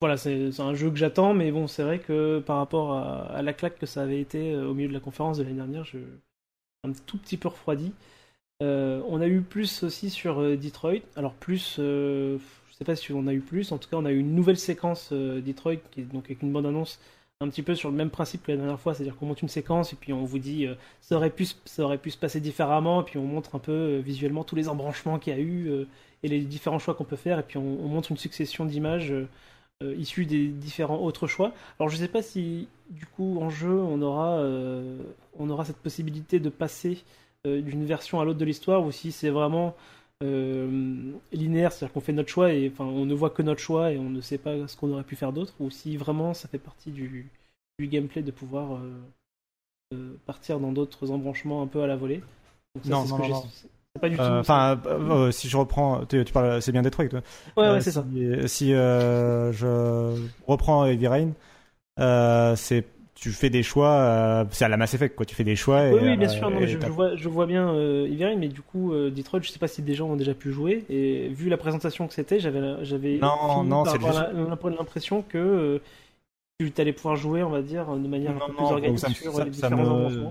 voilà, 0.00 0.18
c'est 0.18 0.60
un 0.60 0.74
jeu 0.74 0.90
que 0.90 0.96
j'attends, 0.96 1.32
mais 1.32 1.50
bon, 1.50 1.66
c'est 1.66 1.82
vrai 1.82 1.98
que 2.00 2.38
par 2.40 2.58
rapport 2.58 2.92
à, 2.92 3.40
la 3.42 3.52
claque 3.54 3.78
que 3.78 3.86
ça 3.86 4.02
avait 4.02 4.20
été 4.20 4.52
euh, 4.52 4.68
au 4.68 4.74
milieu 4.74 4.88
de 4.88 4.92
la 4.92 5.00
conférence 5.00 5.38
de 5.38 5.42
l'année 5.42 5.56
dernière, 5.56 5.84
je 5.84 5.98
un 6.84 6.92
tout 7.06 7.18
petit 7.18 7.36
peu 7.36 7.48
refroidi. 7.48 7.92
Euh, 8.62 9.02
on 9.08 9.20
a 9.20 9.26
eu 9.28 9.42
plus 9.42 9.82
aussi 9.84 10.10
sur 10.10 10.40
Detroit. 10.58 11.00
Alors 11.16 11.34
plus, 11.34 11.76
euh, 11.78 12.38
je 12.70 12.76
sais 12.76 12.84
pas 12.84 12.96
si 12.96 13.12
on 13.12 13.26
a 13.26 13.34
eu 13.34 13.40
plus. 13.40 13.72
En 13.72 13.78
tout 13.78 13.88
cas, 13.88 13.96
on 13.96 14.04
a 14.04 14.12
eu 14.12 14.18
une 14.18 14.34
nouvelle 14.34 14.58
séquence 14.58 15.12
Detroit, 15.12 15.76
qui 15.90 16.02
est 16.02 16.04
donc 16.04 16.26
avec 16.26 16.42
une 16.42 16.52
bande 16.52 16.66
annonce 16.66 17.00
un 17.40 17.48
petit 17.48 17.62
peu 17.62 17.74
sur 17.74 17.90
le 17.90 17.96
même 17.96 18.08
principe 18.08 18.44
que 18.44 18.52
la 18.52 18.56
dernière 18.56 18.80
fois, 18.80 18.94
c'est-à-dire 18.94 19.16
qu'on 19.16 19.26
monte 19.26 19.42
une 19.42 19.48
séquence 19.48 19.92
et 19.92 19.96
puis 19.96 20.12
on 20.14 20.24
vous 20.24 20.38
dit 20.38 20.66
euh, 20.66 20.74
ça 21.02 21.16
aurait 21.16 21.30
pu 21.30 21.46
ça 21.66 21.82
aurait 21.82 21.98
pu 21.98 22.10
se 22.10 22.16
passer 22.16 22.40
différemment, 22.40 23.02
et 23.02 23.04
puis 23.04 23.18
on 23.18 23.26
montre 23.26 23.54
un 23.54 23.58
peu 23.58 23.72
euh, 23.72 23.98
visuellement 23.98 24.42
tous 24.42 24.56
les 24.56 24.68
embranchements 24.68 25.18
qu'il 25.18 25.34
y 25.34 25.36
a 25.36 25.40
eu 25.40 25.68
euh, 25.68 25.86
et 26.22 26.28
les 26.28 26.40
différents 26.40 26.78
choix 26.78 26.94
qu'on 26.94 27.04
peut 27.04 27.16
faire, 27.16 27.38
et 27.38 27.42
puis 27.42 27.58
on, 27.58 27.84
on 27.84 27.88
montre 27.88 28.10
une 28.10 28.16
succession 28.16 28.64
d'images. 28.64 29.12
issus 29.82 30.24
des 30.24 30.48
différents 30.48 30.98
autres 31.02 31.26
choix. 31.26 31.52
Alors 31.78 31.90
je 31.90 31.96
sais 31.98 32.08
pas 32.08 32.22
si 32.22 32.66
du 32.88 33.04
coup 33.04 33.38
en 33.42 33.50
jeu 33.50 33.78
on 33.78 34.00
aura 34.00 34.40
on 35.38 35.50
aura 35.50 35.66
cette 35.66 35.76
possibilité 35.76 36.40
de 36.40 36.48
passer 36.48 37.04
d'une 37.44 37.84
version 37.84 38.18
à 38.18 38.24
l'autre 38.24 38.38
de 38.38 38.44
l'histoire 38.46 38.82
ou 38.86 38.90
si 38.90 39.12
c'est 39.12 39.28
vraiment 39.28 39.76
euh, 40.22 41.12
linéaire, 41.32 41.72
c'est-à-dire 41.72 41.92
qu'on 41.92 42.00
fait 42.00 42.12
notre 42.12 42.30
choix 42.30 42.52
et 42.52 42.70
enfin 42.72 42.84
on 42.84 43.04
ne 43.04 43.14
voit 43.14 43.30
que 43.30 43.42
notre 43.42 43.60
choix 43.60 43.92
et 43.92 43.98
on 43.98 44.08
ne 44.08 44.20
sait 44.20 44.38
pas 44.38 44.66
ce 44.66 44.76
qu'on 44.76 44.90
aurait 44.92 45.04
pu 45.04 45.16
faire 45.16 45.32
d'autre 45.32 45.54
ou 45.60 45.70
si 45.70 45.96
vraiment 45.96 46.32
ça 46.32 46.48
fait 46.48 46.58
partie 46.58 46.90
du, 46.90 47.28
du 47.78 47.86
gameplay 47.86 48.22
de 48.22 48.30
pouvoir 48.30 48.76
euh, 48.76 48.92
euh, 49.94 50.14
partir 50.24 50.58
dans 50.58 50.72
d'autres 50.72 51.10
embranchements 51.10 51.62
un 51.62 51.66
peu 51.66 51.82
à 51.82 51.86
la 51.86 51.96
volée. 51.96 52.22
Donc 52.74 52.84
ça, 52.84 52.90
Non, 52.90 53.06
ce 53.06 53.12
que 53.12 54.00
pas 54.00 54.08
du 54.08 54.16
tout. 54.16 54.22
Enfin, 54.22 54.80
euh, 54.86 55.10
euh, 55.10 55.30
si 55.30 55.48
je 55.48 55.56
reprends, 55.56 56.04
tu, 56.06 56.24
tu 56.24 56.32
parles, 56.32 56.60
c'est 56.60 56.72
bien 56.72 56.82
Detroit. 56.82 57.08
Toi. 57.08 57.22
ouais, 57.56 57.70
ouais, 57.70 57.80
c'est 57.80 57.90
si, 57.90 57.94
ça. 57.94 58.04
Si 58.48 58.70
je 58.70 60.28
reprends 60.46 60.86
Heavy 60.86 61.06
Rain, 61.06 62.56
c'est 62.56 62.84
tu 63.16 63.30
fais 63.32 63.50
des 63.50 63.62
choix, 63.64 63.90
euh, 63.90 64.44
c'est 64.50 64.64
à 64.64 64.68
la 64.68 64.76
Mass 64.76 64.94
Effect 64.94 65.16
quoi. 65.16 65.26
Tu 65.26 65.34
fais 65.34 65.42
des 65.42 65.56
choix. 65.56 65.84
Et, 65.86 65.92
Oui, 65.94 66.00
oui, 66.02 66.16
bien 66.16 66.28
euh, 66.28 66.30
sûr. 66.30 66.48
Non, 66.50 66.60
mais 66.60 66.68
je, 66.68 66.78
vois, 66.86 67.16
je 67.16 67.28
vois 67.28 67.46
bien 67.46 67.68
euh, 67.70 68.06
mais 68.38 68.48
du 68.48 68.60
coup, 68.60 68.92
euh, 68.92 69.10
Detroit, 69.10 69.40
je 69.42 69.50
sais 69.50 69.58
pas 69.58 69.66
si 69.68 69.82
des 69.82 69.94
gens 69.94 70.06
ont 70.08 70.16
déjà 70.16 70.34
pu 70.34 70.52
jouer. 70.52 70.84
Et 70.90 71.28
vu 71.30 71.48
la 71.48 71.56
présentation 71.56 72.06
que 72.06 72.14
c'était, 72.14 72.38
j'avais, 72.38 72.60
j'avais 72.84 73.18
Non, 73.18 73.64
non, 73.64 73.84
c'est 73.84 73.98
l'impression 74.70 75.22
que 75.22 75.38
euh, 75.38 75.78
tu 76.58 76.70
allais 76.78 76.92
pouvoir 76.92 77.16
jouer, 77.16 77.42
on 77.42 77.50
va 77.50 77.62
dire, 77.62 77.86
de 77.96 78.06
manière 78.06 78.30
un 78.30 78.34
Non, 78.34 78.46
peu 78.46 78.52
non, 78.52 78.56
plus 78.58 78.74
organique 78.74 78.98
ça 78.98 79.08
me- 79.08 79.14
sur 79.14 79.32
ça- 79.34 79.44
les 79.44 79.52
ça 79.52 79.68
différents 79.70 80.08
me-. 80.10 80.26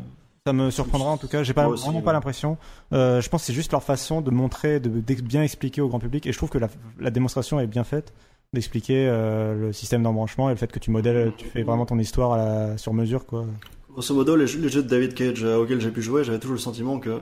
Ça 0.48 0.53
me 0.53 0.70
surprendra 0.70 1.10
en 1.10 1.18
tout 1.18 1.28
cas. 1.28 1.41
J'ai 1.41 1.53
pas 1.56 1.68
aussi, 1.68 1.86
vraiment 1.86 1.99
ouais. 1.99 2.06
pas 2.06 2.14
l'impression. 2.14 2.57
Euh, 2.94 3.20
je 3.20 3.28
pense 3.30 3.41
que 3.41 3.48
c'est 3.48 3.53
juste 3.53 3.72
leur 3.72 3.82
façon 3.82 4.22
de 4.22 4.30
montrer, 4.30 4.80
de, 4.80 4.90
d'ex- 4.90 5.24
bien 5.24 5.41
expliquer 5.41 5.82
au 5.82 5.88
grand 5.88 5.98
public. 5.98 6.28
Et 6.28 6.32
je 6.32 6.38
trouve 6.38 6.52
que 6.52 6.60
la, 6.60 6.68
la 6.99 7.10
démonstration 7.10 7.60
est 7.60 7.66
bien 7.66 7.84
faite 7.84 8.14
d'expliquer 8.56 9.07
euh, 9.07 9.53
le 9.53 9.73
système 9.73 10.02
d'embranchement 10.02 10.49
et 10.49 10.53
le 10.53 10.57
fait 10.57 10.72
que 10.72 10.80
tu 10.80 10.90
modèles, 10.90 11.32
tu 11.38 11.45
fais 11.45 11.61
vraiment 11.61 11.86
ton 11.86 11.99
histoire 11.99 12.34
à 12.34 12.38
la, 12.38 12.77
sur 12.80 12.94
mesure 12.94 13.26
quoi. 13.27 13.45
Grosso 13.91 14.14
modo, 14.15 14.36
les 14.36 14.48
jeux, 14.48 14.60
les 14.60 14.69
jeux 14.69 14.82
de 14.84 14.88
David 14.90 15.14
Cage 15.14 15.44
euh, 15.44 15.57
auxquels 15.57 15.80
j'ai 15.80 15.91
pu 15.91 16.02
jouer, 16.02 16.23
j'avais 16.23 16.40
toujours 16.40 16.56
le 16.56 16.60
sentiment 16.60 16.99
que 16.99 17.19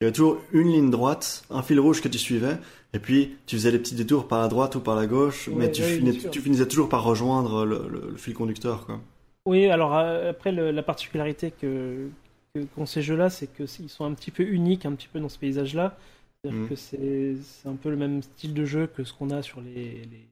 il 0.00 0.04
y 0.04 0.06
avait 0.06 0.12
toujours 0.12 0.38
une 0.52 0.68
ligne 0.72 0.90
droite, 0.90 1.44
un 1.50 1.62
fil 1.62 1.78
rouge 1.78 2.00
que 2.00 2.08
tu 2.08 2.16
suivais, 2.18 2.56
et 2.94 2.98
puis 2.98 3.36
tu 3.46 3.56
faisais 3.56 3.70
des 3.70 3.78
petits 3.78 3.94
détours 3.94 4.26
par 4.28 4.40
la 4.40 4.48
droite 4.48 4.74
ou 4.74 4.80
par 4.80 4.96
la 4.96 5.06
gauche, 5.06 5.48
Ouais, 5.48 5.54
mais 5.56 5.70
tu, 5.70 5.82
ouais, 5.82 5.96
finis- 5.98 6.26
tu 6.30 6.40
finissais 6.40 6.66
toujours 6.66 6.88
par 6.88 7.04
rejoindre 7.04 7.64
le, 7.66 7.86
le- 7.88 8.08
le 8.10 8.16
fil 8.16 8.32
conducteur. 8.34 8.86
Quoi. 8.86 8.98
Oui, 9.46 9.66
alors 9.66 9.94
euh, 9.96 10.30
après, 10.30 10.52
le- 10.52 10.70
la 10.70 10.82
particularité 10.82 11.50
que, 11.60 12.08
que 12.54 12.60
qu'ont 12.74 12.86
ces 12.86 13.02
jeux-là, 13.02 13.28
c'est 13.28 13.46
qu'ils 13.54 13.90
sont 13.90 14.06
un 14.06 14.14
petit 14.14 14.30
peu 14.30 14.42
uniques, 14.42 14.86
un 14.86 14.92
petit 14.92 15.08
peu 15.12 15.20
dans 15.20 15.28
ce 15.28 15.38
paysage-là. 15.38 15.96
C'est-à-dire 16.42 16.68
que 16.70 16.74
c'est, 16.76 17.34
c'est 17.44 17.68
un 17.68 17.74
peu 17.76 17.90
le 17.90 17.96
même 17.96 18.22
style 18.22 18.54
de 18.54 18.64
jeu 18.64 18.86
que 18.86 19.04
ce 19.04 19.12
qu'on 19.12 19.28
a 19.28 19.42
sur 19.42 19.60
les, 19.60 19.74
les, 20.10 20.28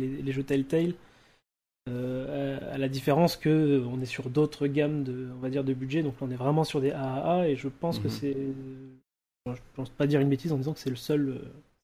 les, 0.00 0.22
les 0.22 0.32
jeux 0.32 0.44
Telltale. 0.44 0.94
Euh, 1.88 2.60
à, 2.70 2.74
à 2.74 2.78
la 2.78 2.88
différence 2.88 3.36
que 3.36 3.48
euh, 3.48 3.84
on 3.90 4.00
est 4.00 4.06
sur 4.06 4.28
d'autres 4.30 4.66
gammes 4.66 5.02
de, 5.02 5.28
on 5.34 5.38
va 5.40 5.48
dire, 5.50 5.64
de 5.64 5.72
budget, 5.72 6.02
donc 6.02 6.12
là 6.20 6.26
on 6.28 6.30
est 6.30 6.36
vraiment 6.36 6.62
sur 6.62 6.80
des 6.80 6.92
AAA 6.92 7.48
et 7.48 7.56
je 7.56 7.68
pense 7.68 7.98
que 7.98 8.08
Mhm. 8.08 8.10
c'est, 8.10 8.36
je 9.48 9.52
pense 9.74 9.90
pas 9.90 10.06
dire 10.06 10.20
une 10.20 10.28
bêtise 10.28 10.52
en 10.52 10.56
disant 10.58 10.72
que 10.74 10.78
c'est 10.78 10.90
le 10.90 10.96
seul, 10.96 11.28
euh, 11.30 11.38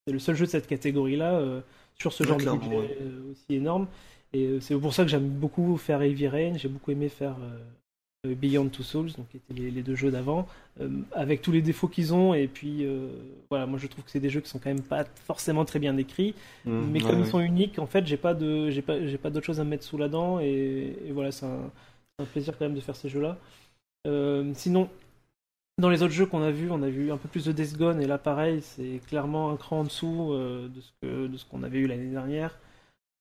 c'est 0.06 0.12
le 0.12 0.18
seul 0.18 0.34
jeu 0.36 0.46
de 0.46 0.50
cette 0.50 0.66
catégorie-là 0.66 1.38
euh, 1.38 1.60
sur 1.94 2.12
ce 2.12 2.24
genre 2.24 2.38
de 2.38 2.44
budget 2.44 2.76
ouais. 2.76 2.98
aussi 3.30 3.54
énorme. 3.54 3.88
Et 4.32 4.60
c'est 4.60 4.76
pour 4.78 4.92
ça 4.92 5.04
que 5.04 5.08
j'aime 5.10 5.28
beaucoup 5.28 5.76
faire 5.76 6.02
Heavy 6.02 6.28
Rain, 6.28 6.54
j'ai 6.56 6.68
beaucoup 6.68 6.90
aimé 6.90 7.08
faire 7.08 7.36
Beyond 8.34 8.68
Two 8.68 8.82
Souls, 8.82 9.12
donc 9.16 9.28
qui 9.30 9.36
étaient 9.38 9.54
les, 9.54 9.70
les 9.70 9.82
deux 9.82 9.94
jeux 9.94 10.10
d'avant, 10.10 10.46
euh, 10.80 10.88
avec 11.12 11.42
tous 11.42 11.52
les 11.52 11.62
défauts 11.62 11.88
qu'ils 11.88 12.12
ont. 12.14 12.34
Et 12.34 12.48
puis 12.48 12.84
euh, 12.84 13.08
voilà, 13.50 13.66
moi 13.66 13.78
je 13.78 13.86
trouve 13.86 14.04
que 14.04 14.10
c'est 14.10 14.20
des 14.20 14.30
jeux 14.30 14.40
qui 14.40 14.48
sont 14.48 14.58
quand 14.58 14.70
même 14.70 14.82
pas 14.82 15.04
forcément 15.26 15.64
très 15.64 15.78
bien 15.78 15.96
écrits, 15.96 16.34
Mhm, 16.64 16.90
mais 16.90 17.02
ouais, 17.02 17.06
comme 17.10 17.20
ouais. 17.20 17.26
ils 17.26 17.30
sont 17.30 17.40
uniques, 17.40 17.78
en 17.78 17.86
fait, 17.86 18.06
j'ai 18.06 18.16
pas 18.16 18.34
de, 18.34 18.70
j'ai 18.70 18.82
pas, 18.82 19.04
j'ai 19.06 19.18
pas 19.18 19.30
d'autre 19.30 19.46
chose 19.46 19.60
à 19.60 19.64
me 19.64 19.70
mettre 19.70 19.84
sous 19.84 19.98
la 19.98 20.08
dent. 20.08 20.40
Et, 20.40 20.96
et 21.06 21.12
voilà, 21.12 21.32
c'est 21.32 21.46
un, 21.46 21.70
plaisir 22.32 22.56
quand 22.58 22.64
même 22.66 22.74
de 22.74 22.80
faire 22.80 22.96
ces 22.96 23.08
jeux-là. 23.08 23.38
Euh, 24.06 24.52
sinon. 24.54 24.88
Dans 25.78 25.90
les 25.90 26.02
autres 26.02 26.14
jeux 26.14 26.24
qu'on 26.24 26.40
a 26.42 26.50
vus, 26.50 26.70
on 26.70 26.82
a 26.82 26.88
vu 26.88 27.12
un 27.12 27.18
peu 27.18 27.28
plus 27.28 27.44
de 27.44 27.52
Death 27.52 27.76
Gone, 27.76 28.00
et 28.00 28.06
là 28.06 28.16
pareil, 28.16 28.62
c'est 28.62 28.98
clairement 29.08 29.50
un 29.50 29.56
cran 29.58 29.80
en 29.80 29.84
dessous 29.84 30.32
euh, 30.32 30.68
de 30.68 30.80
ce 30.80 30.90
que 31.02 31.26
de 31.26 31.36
ce 31.36 31.44
qu'on 31.44 31.62
avait 31.62 31.78
eu 31.80 31.86
l'année 31.86 32.10
dernière. 32.10 32.58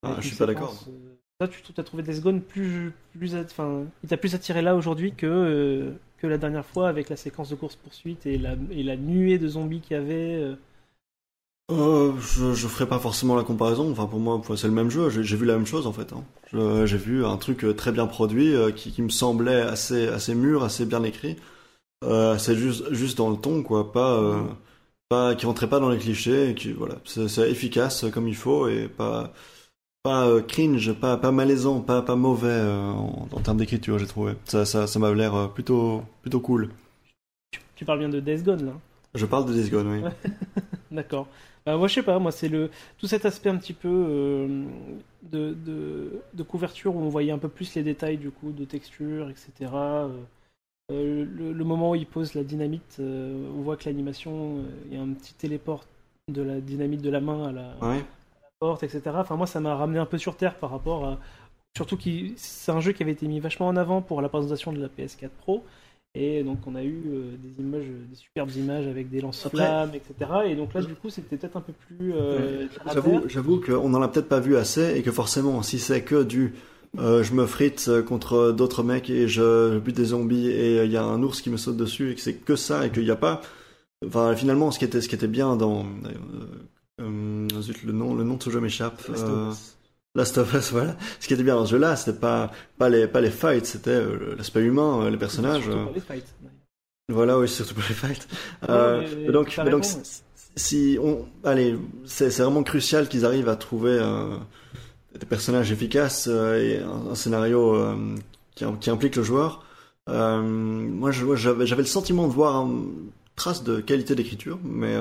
Ah, 0.04 0.16
je 0.22 0.28
suis 0.28 0.38
pas 0.38 0.46
d'accord. 0.46 0.74
Toi, 1.40 1.50
tu 1.50 1.74
as 1.78 1.84
trouvé 1.84 2.02
Death 2.02 2.22
Gone 2.22 2.42
plus, 2.42 2.94
plus, 3.18 3.36
enfin, 3.36 3.84
il 4.04 4.10
t'a 4.10 4.16
plus 4.16 4.36
attiré 4.36 4.62
là 4.62 4.76
aujourd'hui 4.76 5.14
que 5.14 5.26
euh, 5.26 5.92
que 6.18 6.28
la 6.28 6.38
dernière 6.38 6.66
fois 6.66 6.88
avec 6.88 7.10
la 7.10 7.18
séquence 7.18 7.50
de 7.50 7.56
course 7.56 7.76
poursuite 7.76 8.26
et 8.26 8.38
la 8.38 8.56
et 8.72 8.84
la 8.84 8.96
nuée 8.96 9.38
de 9.38 9.48
zombies 9.50 9.82
qu'il 9.82 9.98
y 9.98 10.00
avait. 10.00 10.36
euh? 10.36 10.56
Euh, 11.72 12.14
je, 12.20 12.54
je 12.54 12.68
ferai 12.68 12.88
pas 12.88 13.00
forcément 13.00 13.36
la 13.36 13.44
comparaison. 13.44 13.92
Enfin, 13.92 14.06
pour 14.06 14.20
moi, 14.20 14.42
c'est 14.56 14.68
le 14.68 14.74
même 14.74 14.90
jeu. 14.92 15.10
J'ai 15.10 15.36
vu 15.36 15.46
la 15.46 15.56
même 15.56 15.66
chose 15.66 15.88
en 15.88 15.94
fait. 15.94 16.14
Hein. 16.14 16.24
J'ai 16.86 16.98
vu 16.98 17.26
un 17.26 17.38
truc 17.38 17.66
très 17.76 17.92
bien 17.92 18.06
produit, 18.08 18.54
qui, 18.76 18.92
qui 18.92 19.02
me 19.02 19.10
semblait 19.10 19.62
assez, 19.62 20.08
assez 20.08 20.36
mûr, 20.36 20.64
assez 20.64 20.86
bien 20.86 21.04
écrit. 21.04 21.38
Euh, 22.04 22.38
c'est 22.38 22.56
juste, 22.56 22.94
juste 22.94 23.18
dans 23.18 23.30
le 23.32 23.38
ton, 23.38 23.64
quoi. 23.64 23.92
Pas, 23.94 24.20
euh, 24.20 24.44
pas 25.10 25.36
qui 25.36 25.46
rentrait 25.48 25.70
pas 25.70 25.80
dans 25.80 25.90
les 25.90 26.00
clichés. 26.00 26.52
Et 26.52 26.56
qui, 26.56 26.72
voilà, 26.74 26.98
c'est 27.06 27.28
c'est 27.30 27.50
efficace 27.52 28.06
comme 28.14 28.28
il 28.28 28.36
faut 28.36 28.68
et 28.70 28.88
pas, 28.90 29.34
pas 30.06 30.28
euh, 30.28 30.42
cringe, 30.44 30.94
pas, 30.94 31.18
pas 31.18 31.32
malaisant, 31.32 31.82
pas, 31.82 32.04
pas 32.04 32.16
mauvais 32.16 32.48
euh, 32.48 32.92
en, 32.92 33.28
en 33.32 33.40
termes 33.42 33.58
d'écriture. 33.58 33.98
J'ai 33.98 34.06
trouvé. 34.06 34.34
Ça, 34.46 34.64
ça, 34.64 34.86
ça 34.86 35.00
m'a 35.00 35.12
l'air 35.12 35.34
euh, 35.34 35.48
plutôt, 35.48 36.04
plutôt 36.22 36.40
cool. 36.40 36.70
Tu, 37.50 37.60
tu 37.76 37.86
parles 37.86 38.00
bien 38.00 38.10
de 38.10 38.20
Death 38.20 38.44
Gone 38.44 38.66
là. 38.68 38.74
Je 39.16 39.26
parle 39.26 39.48
de 39.48 39.54
Days 39.54 39.70
Gone, 39.72 39.88
oui. 39.88 40.32
D'accord. 40.92 41.28
Bah, 41.66 41.76
moi, 41.78 41.88
je 41.88 41.96
sais 41.96 42.04
pas, 42.04 42.20
moi, 42.20 42.32
c'est 42.32 42.50
le 42.50 42.70
tout 43.00 43.08
cet 43.08 43.26
aspect 43.26 43.50
un 43.50 43.56
petit 43.56 43.74
peu 43.74 43.90
euh, 43.90 44.66
de, 45.24 45.54
de, 45.54 46.20
de 46.36 46.44
couverture 46.44 46.96
où 46.96 47.00
on 47.00 47.10
voyait 47.10 47.32
un 47.32 47.40
peu 47.40 47.50
plus 47.50 47.74
les 47.74 47.82
détails 47.82 48.18
du 48.18 48.30
coup, 48.30 48.52
de 48.52 48.66
texture, 48.66 49.30
etc. 49.32 49.72
Euh, 49.72 51.26
le, 51.26 51.52
le 51.52 51.64
moment 51.64 51.92
où 51.92 51.96
il 51.96 52.06
pose 52.06 52.36
la 52.36 52.44
dynamite, 52.44 52.98
euh, 53.00 53.50
on 53.58 53.62
voit 53.62 53.76
que 53.76 53.86
l'animation, 53.90 54.58
il 54.88 54.96
y 54.96 55.00
a 55.00 55.02
un 55.02 55.14
petit 55.14 55.34
téléport 55.34 55.86
de 56.32 56.44
la 56.44 56.62
dynamite 56.62 57.02
de 57.02 57.10
la 57.10 57.22
main 57.22 57.48
à 57.48 57.52
la, 57.52 57.76
Ouais. 57.82 58.06
Porte, 58.66 58.84
etc. 58.84 59.02
Enfin, 59.16 59.36
moi, 59.36 59.48
ça 59.48 59.60
m'a 59.60 59.76
ramené 59.76 60.00
un 60.00 60.06
peu 60.06 60.18
sur 60.18 60.36
terre 60.36 60.56
par 60.56 60.70
rapport 60.72 61.06
à. 61.06 61.20
Surtout 61.78 61.98
que 61.98 62.10
c'est 62.38 62.72
un 62.72 62.80
jeu 62.80 62.94
qui 62.94 63.04
avait 63.04 63.12
été 63.12 63.28
mis 63.28 63.40
vachement 63.40 63.68
en 63.68 63.76
avant 63.76 64.02
pour 64.02 64.22
la 64.22 64.30
présentation 64.30 64.72
de 64.74 64.80
la 64.82 64.88
PS4 64.88 65.30
Pro. 65.42 65.64
Et 66.18 66.44
donc, 66.44 66.60
on 66.66 66.76
a 66.76 66.84
eu 66.84 67.04
euh, 67.08 67.36
des 67.44 67.62
images, 67.62 67.84
des 68.10 68.16
superbes 68.16 68.52
images 68.56 68.88
avec 68.88 69.10
des 69.10 69.20
lance-flammes, 69.20 69.92
etc. 69.94 70.32
Et 70.46 70.56
donc 70.56 70.74
là, 70.74 70.82
du 70.82 70.96
coup, 70.96 71.10
c'était 71.10 71.36
peut-être 71.36 71.58
un 71.58 71.62
peu 71.62 71.74
plus. 71.74 72.14
euh, 72.14 72.68
J'avoue, 73.28 73.60
qu'on 73.60 73.94
en 73.94 74.02
a 74.02 74.08
peut-être 74.08 74.30
pas 74.30 74.40
vu 74.40 74.56
assez 74.56 74.98
et 74.98 75.02
que 75.04 75.12
forcément, 75.12 75.62
si 75.62 75.78
c'est 75.78 76.02
que 76.04 76.24
du 76.24 76.54
euh, 76.98 77.22
je 77.24 77.34
me 77.34 77.46
frite 77.46 77.92
contre 78.08 78.54
d'autres 78.54 78.82
mecs 78.84 79.10
et 79.10 79.28
je, 79.28 79.74
je 79.74 79.80
bute 79.80 79.98
des 79.98 80.06
zombies 80.06 80.48
et 80.48 80.86
il 80.86 80.92
y 80.92 80.96
a 80.96 81.04
un 81.04 81.22
ours 81.22 81.42
qui 81.42 81.50
me 81.50 81.58
saute 81.58 81.76
dessus 81.76 82.12
et 82.12 82.16
que 82.16 82.22
c'est 82.22 82.36
que 82.36 82.56
ça 82.56 82.86
et 82.86 82.90
qu'il 82.92 83.04
n'y 83.04 83.12
a 83.12 83.18
pas. 83.18 83.42
Enfin, 84.08 84.34
finalement, 84.36 84.72
ce 84.72 84.80
qui 84.80 84.86
était, 84.86 85.02
ce 85.02 85.10
qui 85.10 85.16
était 85.16 85.28
bien 85.28 85.58
dans. 85.58 85.86
Euh, 87.02 87.48
zut, 87.62 87.84
le 87.84 87.92
nom, 87.92 88.16
le 88.16 88.24
nom 88.24 88.36
de 88.36 88.44
ce 88.44 88.50
jeu 88.50 88.60
m'échappe. 88.62 89.06
Last 89.08 89.24
of 89.24 89.30
Euh, 89.30 89.52
Us. 89.52 89.78
Last 90.16 90.38
of 90.38 90.54
Us, 90.54 90.72
voilà. 90.72 90.96
Ce 91.20 91.28
qui 91.28 91.34
était 91.34 91.44
bien 91.44 91.56
dans 91.56 91.66
ce 91.66 91.72
jeu-là, 91.72 91.96
c'était 91.98 92.18
pas, 92.18 92.52
pas, 92.78 92.88
les, 92.90 93.08
pas 93.08 93.20
les 93.22 93.32
fights, 93.32 93.66
c'était 93.66 93.90
euh, 93.92 94.36
l'aspect 94.38 94.62
humain, 94.62 95.02
euh, 95.04 95.10
les 95.10 95.18
personnages. 95.18 95.64
Surtout 95.64 95.78
euh, 95.78 95.84
pour 95.86 95.94
les 95.94 96.00
fights. 96.00 96.34
voilà, 97.10 97.38
oui, 97.38 97.50
surtout 97.50 97.74
pour 97.74 97.84
les 97.90 97.96
fights. 97.96 98.28
Ouais, 98.70 99.32
donc, 99.32 99.54
mais 99.64 99.70
donc, 99.70 99.86
si- 100.56 100.98
on, 101.02 101.26
allez, 101.44 101.78
c'est 102.06 102.30
vraiment 102.40 102.64
crucial 102.64 103.10
qu'ils 103.10 103.26
arrivent 103.26 103.50
à 103.50 103.58
trouver 103.58 104.00
des 105.20 105.26
personnages 105.26 105.72
efficaces 105.74 106.28
et 106.28 106.80
un, 106.80 107.12
un 107.12 107.16
scénario 107.16 107.76
qui, 108.56 108.64
qui 108.80 108.90
implique 108.90 109.18
le 109.18 109.24
joueur. 109.24 109.66
Moi, 110.08 111.12
j'avais 111.12 111.66
j'avais 111.68 111.82
le 111.82 111.88
sentiment 111.88 112.28
de 112.30 112.34
voir 112.34 112.62
une 112.66 113.10
trace 113.36 113.66
de 113.66 113.82
qualité 113.82 114.16
d'écriture, 114.16 114.60
mais 114.64 114.96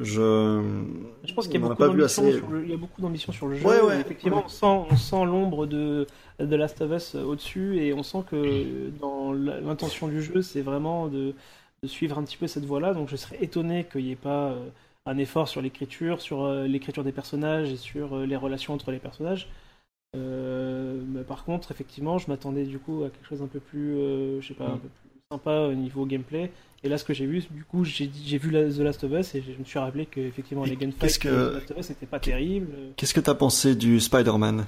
je. 0.00 0.62
Je 1.24 1.34
pense 1.34 1.46
qu'il 1.48 1.60
y 1.60 1.64
a 1.64 1.68
beaucoup 1.68 1.82
d'ambition 1.84 2.22
sur 2.32 2.50
le- 2.50 2.64
il 2.64 2.70
y 2.70 2.74
a 2.74 2.76
beaucoup 2.76 3.00
d'ambition 3.00 3.32
sur 3.32 3.46
le 3.48 3.56
jeu. 3.56 3.66
Ouais, 3.66 3.80
ouais. 3.80 3.96
et 3.96 4.00
effectivement, 4.00 4.44
on 4.44 4.96
sent, 4.96 5.24
l'ombre 5.24 5.66
de, 5.66 6.06
de 6.38 6.56
Last 6.56 6.80
of 6.82 6.90
Us 6.92 7.14
au-dessus 7.14 7.78
et 7.78 7.92
on 7.94 8.02
sent 8.02 8.22
que 8.30 8.90
dans 9.00 9.32
la- 9.32 9.60
l'intention 9.60 10.08
du 10.08 10.22
jeu, 10.22 10.42
c'est 10.42 10.60
vraiment 10.62 11.08
de, 11.08 11.34
de 11.82 11.88
suivre 11.88 12.18
un 12.18 12.22
petit 12.24 12.36
peu 12.36 12.46
cette 12.46 12.64
voie-là. 12.64 12.94
Donc 12.94 13.08
je 13.08 13.16
serais 13.16 13.38
étonné 13.42 13.84
qu'il 13.90 14.04
n'y 14.04 14.12
ait 14.12 14.16
pas 14.16 14.50
euh, 14.50 14.68
un 15.06 15.18
effort 15.18 15.48
sur 15.48 15.62
l'écriture, 15.62 16.20
sur 16.20 16.44
euh, 16.44 16.66
l'écriture 16.66 17.04
des 17.04 17.12
personnages 17.12 17.70
et 17.72 17.76
sur 17.76 18.16
euh, 18.16 18.26
les 18.26 18.36
relations 18.36 18.74
entre 18.74 18.90
les 18.90 18.98
personnages. 18.98 19.48
Euh, 20.14 21.00
mais 21.08 21.22
par 21.22 21.44
contre, 21.44 21.70
effectivement, 21.72 22.18
je 22.18 22.28
m'attendais 22.30 22.64
du 22.64 22.78
coup 22.78 23.02
à 23.04 23.10
quelque 23.10 23.26
chose 23.26 23.42
un 23.42 23.46
peu 23.48 23.60
plus, 23.60 23.96
euh, 23.96 24.40
je 24.40 24.48
sais 24.48 24.54
pas, 24.54 24.66
un 24.66 24.78
peu 24.78 24.88
plus 24.88 25.10
sympa 25.30 25.60
au 25.70 25.74
niveau 25.74 26.06
gameplay. 26.06 26.52
Et 26.86 26.88
là, 26.88 26.98
ce 26.98 27.04
que 27.04 27.12
j'ai 27.14 27.26
vu, 27.26 27.42
du 27.50 27.64
coup, 27.64 27.84
j'ai 27.84 28.06
vu 28.38 28.52
The 28.52 28.78
Last 28.78 29.02
of 29.02 29.10
Us 29.10 29.34
et 29.34 29.42
je 29.42 29.58
me 29.58 29.64
suis 29.64 29.78
rappelé 29.80 30.06
que 30.06 30.20
effectivement 30.20 30.64
Et 30.64 30.70
les 30.70 30.76
gunfights 30.76 31.18
que- 31.18 31.28
de 31.28 31.48
The 31.50 31.54
Last 31.54 31.70
of 31.72 31.78
Us 31.78 31.88
n'étaient 31.90 32.06
pas 32.06 32.20
terribles. 32.20 32.68
Qu'est-ce 32.96 33.12
que 33.12 33.18
t'as 33.20 33.34
pensé 33.34 33.74
du 33.74 33.98
Spider-Man? 33.98 34.66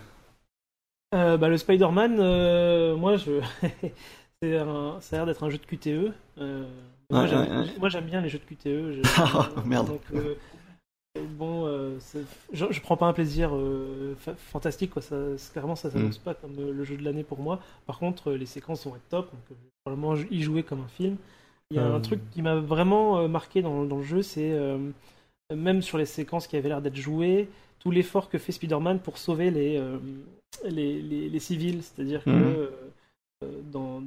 Euh, 1.15 1.37
bah, 1.37 1.49
le 1.49 1.57
Spider-Man, 1.57 2.17
euh, 2.19 2.97
moi, 2.97 3.17
je... 3.17 3.41
un- 4.45 5.01
ça 5.01 5.15
a 5.15 5.19
l'air 5.21 5.27
d'être 5.27 5.45
un 5.45 5.51
jeu 5.51 5.59
de 5.59 5.65
QTE. 5.65 6.13
Euh, 6.39 6.65
moi, 7.11 7.27
j'aime 7.27 7.81
ouais, 7.81 8.01
bien 8.03 8.21
les 8.21 8.29
jeux 8.29 8.41
de 8.41 8.45
QTE. 8.45 8.93
je- 8.95 9.01
Ah, 9.17 9.49
merde. 9.65 9.87
Donc, 9.87 10.03
bon, 11.39 11.67
je, 12.53 12.65
je 12.71 12.81
prends 12.81 12.97
pas 12.97 13.07
un 13.07 13.13
plaisir 13.13 13.53
fa- 14.19 14.35
fantastique, 14.35 14.91
quoi. 14.91 15.03
Ça, 15.03 15.17
clairement, 15.53 15.77
ça 15.77 15.89
s'annonce 15.91 16.19
Mm. 16.19 16.23
pas 16.25 16.35
comme 16.35 16.57
le 16.57 16.85
jeu 16.85 16.97
de 16.97 17.05
l'année 17.05 17.23
pour 17.25 17.39
moi. 17.39 17.61
Par 17.87 17.99
contre, 18.01 18.33
les 18.33 18.47
séquences 18.47 18.85
vont 18.87 18.97
être 18.97 19.09
top. 19.09 19.31
Donc, 19.31 19.41
je 19.51 19.55
vais 19.55 19.61
probablement 19.85 20.15
y 20.33 20.43
jouer 20.43 20.65
comme 20.65 20.81
un 20.81 20.89
film. 20.89 21.17
Il 21.71 21.77
y 21.77 21.81
a 21.81 21.85
Euh. 21.85 21.97
un 21.97 22.01
truc 22.01 22.21
qui 22.31 22.43
m'a 22.43 22.57
vraiment 22.57 23.19
euh, 23.19 23.29
marqué 23.29 23.63
dans, 23.63 23.85
dans 23.85 23.99
le 23.99 24.03
jeu, 24.03 24.23
c'est 24.23 24.53
euh, 24.53 24.79
même 25.55 25.83
sur 25.83 25.99
les 25.99 26.07
séquences 26.07 26.47
qui 26.47 26.57
avaient 26.57 26.69
l'air 26.71 26.83
d'être 26.83 26.97
jouées, 26.97 27.49
tout 27.81 27.91
l'effort 27.91 28.29
que 28.31 28.39
fait 28.39 28.53
Spider-Man 28.53 29.01
pour 29.01 29.19
sauver 29.19 29.51
les, 29.51 29.77
euh, 29.77 29.99
les, 30.65 31.01
les, 31.03 31.29
les 31.29 31.41
civils. 31.41 31.83
C'est-à-dire 31.83 32.25
que 32.25 32.31
Mhm. 32.31 32.43
euh, 32.57 32.71
euh, 33.45 33.61
dans 33.73 34.03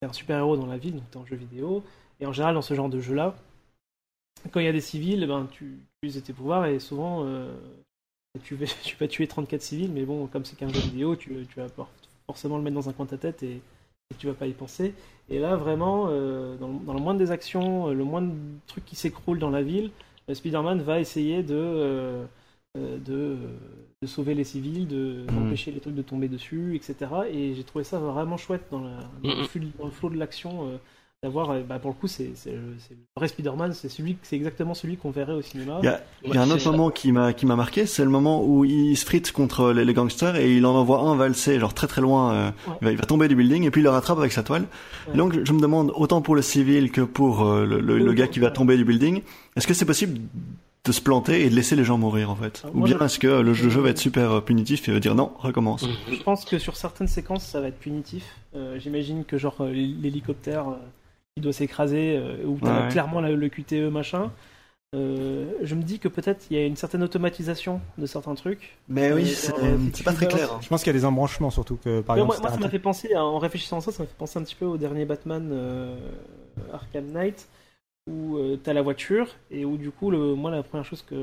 t'es 0.00 0.06
un 0.08 0.12
super-héros 0.12 0.56
dans 0.56 0.66
la 0.66 0.76
ville, 0.78 0.94
donc 0.96 1.10
t'es 1.10 1.16
en 1.16 1.26
jeu 1.26 1.36
vidéo, 1.36 1.82
et 2.20 2.26
en 2.26 2.32
général 2.32 2.54
dans 2.54 2.62
ce 2.62 2.74
genre 2.74 2.90
de 2.90 3.00
jeu-là, 3.00 3.34
quand 4.52 4.60
il 4.60 4.66
y 4.66 4.68
a 4.68 4.72
des 4.72 4.80
civils, 4.80 5.22
eh 5.22 5.26
ben, 5.26 5.46
tu, 5.50 5.78
tu 6.02 6.08
utilises 6.08 6.22
tes 6.22 6.32
pouvoirs 6.32 6.66
et 6.66 6.78
souvent 6.78 7.24
euh, 7.24 7.52
tu, 8.44 8.54
vas, 8.54 8.66
tu 8.84 8.96
vas 8.96 9.08
tuer 9.08 9.26
34 9.26 9.62
civils, 9.62 9.90
mais 9.92 10.04
bon, 10.04 10.26
comme 10.26 10.44
c'est 10.44 10.56
qu'un 10.56 10.68
jeu 10.68 10.80
vidéo, 10.80 11.16
tu, 11.16 11.46
tu 11.48 11.60
vas 11.60 11.68
forcément 12.26 12.56
le 12.58 12.62
mettre 12.62 12.74
dans 12.76 12.88
un 12.88 12.92
coin 12.92 13.06
de 13.06 13.10
ta 13.10 13.18
tête 13.18 13.42
et, 13.42 13.60
et 14.10 14.14
tu 14.16 14.26
vas 14.26 14.34
pas 14.34 14.46
y 14.46 14.52
penser. 14.52 14.94
Et 15.28 15.38
là, 15.38 15.56
vraiment, 15.56 16.06
euh, 16.10 16.56
dans, 16.56 16.68
dans 16.68 16.94
le 16.94 17.00
moindre 17.00 17.18
des 17.18 17.30
actions, 17.30 17.88
euh, 17.88 17.94
le 17.94 18.04
moindre 18.04 18.32
truc 18.66 18.84
qui 18.84 18.96
s'écroule 18.96 19.38
dans 19.38 19.50
la 19.50 19.62
ville, 19.62 19.90
euh, 20.30 20.34
Spider-Man 20.34 20.80
va 20.82 21.00
essayer 21.00 21.42
de, 21.42 21.54
euh, 21.54 22.24
de, 22.76 23.36
de 24.02 24.06
sauver 24.06 24.34
les 24.34 24.44
civils, 24.44 24.86
de- 24.86 25.26
Mhm. 25.28 25.34
d'empêcher 25.34 25.72
les 25.72 25.80
trucs 25.80 25.94
de 25.94 26.02
tomber 26.02 26.28
dessus, 26.28 26.76
etc. 26.76 27.28
Et 27.28 27.54
j'ai 27.54 27.64
trouvé 27.64 27.84
ça 27.84 27.98
vraiment 27.98 28.36
chouette 28.36 28.66
dans, 28.70 28.80
la, 28.82 28.98
dans, 29.22 29.34
le, 29.34 29.42
flux, 29.42 29.72
dans 29.78 29.86
le 29.86 29.90
flow 29.90 30.10
de 30.10 30.16
l'action. 30.16 30.78
D'avoir, 31.22 31.50
euh, 31.50 31.62
bah, 31.62 31.78
pour 31.78 31.90
le 31.90 31.96
coup, 31.96 32.06
c'est 32.08 32.32
c'est 32.34 32.52
le 32.52 32.74
c'est 32.78 32.94
le 32.94 33.00
vrai 33.16 33.26
Spider-Man, 33.28 33.72
c'est 33.72 33.88
celui, 33.88 34.16
c'est 34.22 34.36
exactement 34.36 34.74
celui 34.74 34.96
qu'on 34.96 35.10
verrait 35.10 35.32
au 35.32 35.42
cinéma. 35.42 35.80
Il 35.82 35.86
y 35.86 35.88
a, 35.88 36.00
y 36.34 36.38
un 36.38 36.50
autre 36.50 36.60
ça. 36.60 36.70
moment 36.70 36.90
qui 36.90 37.10
m'a 37.10 37.32
qui 37.32 37.46
m'a 37.46 37.56
marqué, 37.56 37.86
c'est 37.86 38.04
le 38.04 38.10
moment 38.10 38.44
où 38.44 38.64
il 38.64 38.96
se 38.96 39.04
frite 39.06 39.32
contre 39.32 39.72
les, 39.72 39.84
les 39.84 39.94
gangsters 39.94 40.36
et 40.36 40.54
il 40.56 40.64
en 40.66 40.74
envoie 40.74 41.00
un 41.00 41.16
valser 41.16 41.58
genre 41.58 41.74
très 41.74 41.86
très 41.86 42.00
loin. 42.02 42.32
euh, 42.32 42.50
Ouais. 42.68 42.74
il, 42.80 42.84
va, 42.84 42.90
il 42.92 42.98
va 42.98 43.04
tomber 43.06 43.28
du 43.28 43.34
building 43.34 43.64
et 43.64 43.70
puis 43.70 43.80
il 43.80 43.84
le 43.84 43.90
rattrape 43.90 44.18
avec 44.18 44.32
sa 44.32 44.42
toile. 44.42 44.66
Ouais. 45.08 45.14
Et 45.14 45.16
donc 45.16 45.32
je 45.44 45.52
me 45.52 45.60
demande 45.60 45.90
autant 45.96 46.20
pour 46.20 46.36
le 46.36 46.42
civil 46.42 46.92
que 46.92 47.00
pour 47.00 47.42
euh, 47.44 47.64
le, 47.64 47.80
le- 47.80 47.98
le 47.98 48.12
gars 48.12 48.28
qui 48.28 48.38
va 48.38 48.50
tomber 48.50 48.76
du 48.76 48.84
building, 48.84 49.22
est-ce 49.56 49.66
que 49.66 49.74
c'est 49.74 49.86
possible 49.86 50.20
de 50.84 50.92
se 50.92 51.00
planter 51.00 51.44
et 51.44 51.50
de 51.50 51.54
laisser 51.56 51.74
les 51.74 51.82
gens 51.84 51.98
mourir 51.98 52.30
en 52.30 52.36
fait? 52.36 52.62
Ah, 52.64 52.68
Ou 52.74 52.82
bien 52.84 52.98
je- 53.00 53.04
est-ce 53.04 53.18
que 53.18 53.26
le 53.40 53.54
jeu, 53.54 53.68
jeu 53.70 53.80
va 53.80 53.88
être 53.88 53.98
super 53.98 54.42
punitif 54.42 54.88
et 54.88 54.92
va 54.92 55.00
dire 55.00 55.14
non, 55.16 55.32
recommence? 55.38 55.84
Je 56.08 56.22
pense 56.22 56.44
que 56.44 56.58
sur 56.58 56.76
certaines 56.76 57.08
séquences, 57.08 57.44
ça 57.44 57.60
va 57.60 57.68
être 57.68 57.78
punitif. 57.80 58.36
Euh, 58.54 58.78
J'imagine 58.78 59.24
que 59.24 59.36
genre 59.38 59.56
euh, 59.60 59.72
l'hélicoptère, 59.72 60.68
il 61.36 61.42
doit 61.42 61.52
s'écraser, 61.52 62.16
euh, 62.16 62.44
ou 62.46 62.58
t'as 62.60 62.84
Ouais. 62.86 62.88
clairement 62.90 63.20
la- 63.20 63.30
le 63.30 63.48
QTE 63.48 63.90
machin. 63.90 64.30
Euh, 64.94 65.52
je 65.62 65.74
me 65.74 65.82
dis 65.82 65.98
que 65.98 66.08
peut-être 66.08 66.46
il 66.50 66.56
y 66.56 66.60
a 66.60 66.64
une 66.64 66.76
certaine 66.76 67.02
automatisation 67.02 67.80
de 67.98 68.06
certains 68.06 68.34
trucs. 68.34 68.76
Mais 68.88 69.12
oui, 69.12 69.26
c'est 69.26 69.52
euh, 69.58 69.76
c'est 69.86 69.92
tu 69.92 70.04
pas 70.04 70.12
très 70.14 70.26
clair. 70.28 70.50
hein. 70.54 70.58
Je 70.62 70.68
pense 70.68 70.82
qu'il 70.82 70.92
y 70.92 70.96
a 70.96 70.98
des 70.98 71.04
embranchements 71.04 71.50
surtout 71.50 71.76
que 71.76 72.00
par 72.00 72.16
exemple. 72.16 72.40
moi, 72.40 72.50
ça 72.50 72.56
m'a 72.58 72.70
fait 72.70 72.78
penser, 72.78 73.12
à- 73.12 73.22
en 73.24 73.38
réfléchissant 73.38 73.78
à 73.78 73.80
ça, 73.82 73.92
ça 73.92 74.02
m'a 74.02 74.06
fait 74.06 74.16
penser 74.16 74.38
un 74.38 74.42
petit 74.42 74.54
peu 74.54 74.64
au 74.64 74.78
dernier 74.78 75.04
Batman 75.04 75.50
euh, 75.52 75.94
Arkham 76.72 77.04
Knight, 77.12 77.46
où 78.08 78.36
euh, 78.38 78.56
t'as 78.62 78.72
la 78.72 78.80
voiture, 78.80 79.26
et 79.50 79.66
où 79.66 79.76
du 79.76 79.90
coup, 79.90 80.10
le, 80.10 80.34
moi, 80.34 80.50
la 80.50 80.62
première 80.62 80.86
chose 80.86 81.02
que, 81.02 81.14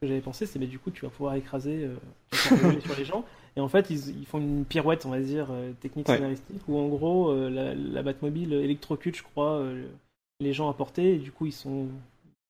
que 0.00 0.06
j'avais 0.06 0.20
pensé, 0.20 0.46
c'est 0.46 0.58
mais 0.58 0.66
du 0.68 0.78
coup, 0.78 0.90
tu 0.90 1.02
vas 1.04 1.10
pouvoir 1.10 1.34
écraser, 1.34 1.84
euh, 1.84 1.96
tu 2.80 2.88
sur 2.88 2.96
les 2.96 3.04
gens. 3.04 3.24
Et 3.56 3.60
en 3.60 3.68
fait, 3.68 3.90
ils, 3.90 4.20
ils 4.20 4.26
font 4.26 4.38
une 4.38 4.64
pirouette, 4.64 5.06
on 5.06 5.10
va 5.10 5.20
dire, 5.20 5.48
euh, 5.50 5.72
technique 5.80 6.08
Ouais. 6.08 6.16
scénaristique, 6.16 6.60
où 6.68 6.78
en 6.78 6.88
gros, 6.88 7.30
euh, 7.30 7.50
la, 7.50 7.74
la 7.74 8.02
Batmobile 8.02 8.52
électrocute, 8.52 9.16
je 9.16 9.22
crois, 9.22 9.54
euh, 9.58 9.84
les 10.40 10.52
gens 10.52 10.70
à 10.70 10.74
portée, 10.74 11.14
et 11.14 11.18
du 11.18 11.32
coup, 11.32 11.46
ils 11.46 11.52
sont. 11.52 11.86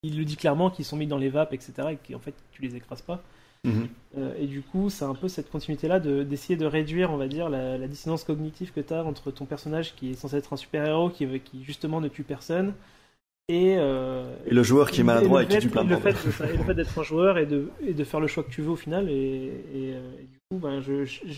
Il 0.02 0.16
le 0.18 0.24
dit 0.24 0.36
clairement 0.36 0.70
qu'ils 0.70 0.84
sont 0.86 0.96
mis 0.96 1.06
dans 1.06 1.18
les 1.18 1.28
vapes, 1.28 1.52
etc., 1.52 1.72
et 1.92 2.12
qu'en 2.12 2.18
fait, 2.20 2.34
tu 2.52 2.62
les 2.62 2.74
écrases 2.76 3.02
pas. 3.02 3.22
Mhm. 3.64 3.88
Euh, 4.16 4.32
et 4.38 4.46
du 4.46 4.62
coup, 4.62 4.88
c'est 4.88 5.04
un 5.04 5.14
peu 5.14 5.28
cette 5.28 5.50
continuité-là 5.50 6.00
de- 6.00 6.22
d'essayer 6.22 6.56
de, 6.56 6.64
réduire, 6.64 7.10
on 7.10 7.18
va 7.18 7.28
dire, 7.28 7.50
la, 7.50 7.76
la 7.76 7.86
dissonance 7.88 8.24
cognitive 8.24 8.72
que 8.72 8.80
tu 8.80 8.94
as 8.94 9.04
entre 9.04 9.30
ton 9.30 9.44
personnage 9.44 9.94
qui 9.96 10.10
est 10.12 10.14
censé 10.14 10.36
être 10.36 10.52
un 10.54 10.56
super-héros, 10.56 11.10
qui, 11.10 11.26
qui 11.40 11.62
justement 11.64 12.00
ne 12.00 12.08
tue 12.08 12.22
personne, 12.22 12.72
et, 13.48 13.74
euh, 13.78 14.34
Et 14.46 14.54
le 14.54 14.62
joueur 14.62 14.90
qui 14.90 15.00
est 15.02 15.04
maladroit 15.04 15.42
et, 15.42 15.46
qui 15.48 15.58
tue 15.58 15.68
plein 15.68 15.84
de 15.84 15.90
monde. 15.94 16.00
et 16.06 16.12
le 16.56 16.64
fait 16.64 16.74
d'être 16.74 16.98
un 16.98 17.02
joueur 17.02 17.36
et 17.36 17.44
de, 17.46 17.68
et 17.84 17.92
de 17.92 18.04
faire 18.04 18.20
le 18.20 18.28
choix 18.28 18.42
que 18.44 18.50
tu 18.50 18.62
veux 18.62 18.70
au 18.70 18.76
final. 18.76 19.10
Et, 19.10 19.12
et, 19.74 19.88
et 19.90 20.24
du 20.24 20.38
coup, 20.50 20.58
ben, 20.58 20.80
je, 20.80 21.04
je, 21.04 21.20
je- 21.26 21.32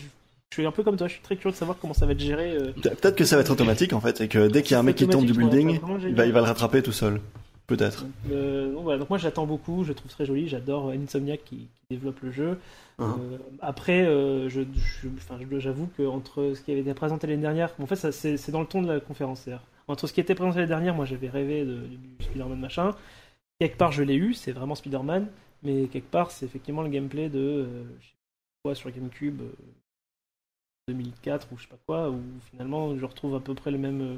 je 0.49 0.59
suis 0.61 0.65
un 0.67 0.71
peu 0.71 0.83
comme 0.83 0.97
toi, 0.97 1.07
je 1.07 1.13
suis 1.13 1.21
très 1.23 1.35
curieux 1.35 1.51
de 1.53 1.57
savoir 1.57 1.77
comment 1.79 1.93
ça 1.95 2.05
va 2.05 2.11
être 2.11 2.19
géré. 2.19 2.51
euh. 2.55 2.71
Pe- 2.73 2.89
Peut-être 2.89 3.15
que 3.15 3.25
ça 3.25 3.35
va 3.37 3.41
être 3.41 3.49
automatique 3.51 3.93
en 3.93 3.99
fait 4.01 4.21
et 4.21 4.27
que 4.27 4.47
dès 4.47 4.61
qu'il 4.61 4.73
y 4.73 4.75
a 4.75 4.79
un 4.79 4.83
mec 4.83 4.95
qui 4.95 5.07
tombe 5.07 5.25
du 5.25 5.33
building, 5.33 5.69
il 5.71 5.79
va, 5.79 5.99
génial. 5.99 6.27
il 6.27 6.33
va 6.33 6.39
le 6.41 6.45
rattraper 6.45 6.83
tout 6.83 6.91
seul. 6.91 7.19
peut-être. 7.65 8.05
Euh, 8.31 8.71
donc, 8.73 8.83
voilà, 8.83 8.99
donc 8.99 9.09
moi 9.09 9.17
j'attends 9.17 9.45
beaucoup, 9.47 9.83
je 9.83 9.93
trouve 9.93 10.11
très 10.11 10.25
joli, 10.25 10.47
j'adore 10.47 10.89
Insomniac 10.91 11.43
qui, 11.45 11.55
qui 11.55 11.67
développe 11.89 12.19
le 12.21 12.31
jeu. 12.31 12.59
Uh-huh. 12.99 13.03
Euh, 13.05 13.37
après, 13.61 14.05
euh, 14.05 14.47
je, 14.49 14.61
je- 14.61 15.07
enfin, 15.17 15.39
je- 15.49 15.59
j'avoue 15.59 15.89
que 15.97 16.03
entre 16.03 16.53
ce 16.55 16.61
qui 16.61 16.71
avait 16.71 16.81
été 16.81 16.93
présenté 16.93 17.25
l'année 17.25 17.41
dernière, 17.41 17.71
en 17.81 17.85
fait 17.87 17.95
ça, 17.95 18.11
c'est 18.11 18.51
dans 18.51 18.59
le 18.61 18.67
ton 18.67 18.81
de 18.83 18.91
la 18.91 18.99
conférence. 18.99 19.41
c'est-à-dire, 19.41 19.63
Entre 19.87 20.05
ce 20.07 20.13
qui 20.13 20.19
était 20.21 20.35
présenté 20.35 20.57
l'année 20.57 20.67
dernière, 20.69 20.93
moi 20.93 21.05
j'avais 21.05 21.29
rêvé 21.29 21.63
de, 21.65 21.75
du 22.19 22.25
Spider-Man 22.25 22.59
machin. 22.59 22.91
Quelque 23.59 23.77
part 23.77 23.91
je 23.91 24.03
l'ai 24.03 24.15
eu, 24.15 24.33
c'est 24.35 24.51
vraiment 24.51 24.75
Spider-Man, 24.75 25.27
mais 25.63 25.85
quelque 25.87 26.11
part 26.11 26.29
c'est 26.29 26.45
effectivement 26.45 26.83
le 26.83 26.89
gameplay 26.89 27.29
de 27.29 27.65
euh, 28.65 28.69
quoi 28.69 28.75
sur 28.75 28.91
GameCube 28.91 29.41
euh, 29.41 29.51
2004 30.89 31.47
ou 31.51 31.57
je 31.57 31.63
sais 31.63 31.69
pas 31.69 31.77
quoi, 31.85 32.09
où 32.09 32.21
finalement 32.51 32.97
je 32.97 33.05
retrouve 33.05 33.35
à 33.35 33.39
peu 33.39 33.53
près 33.53 33.71
le 33.71 33.77
même, 33.77 34.01
euh, 34.01 34.15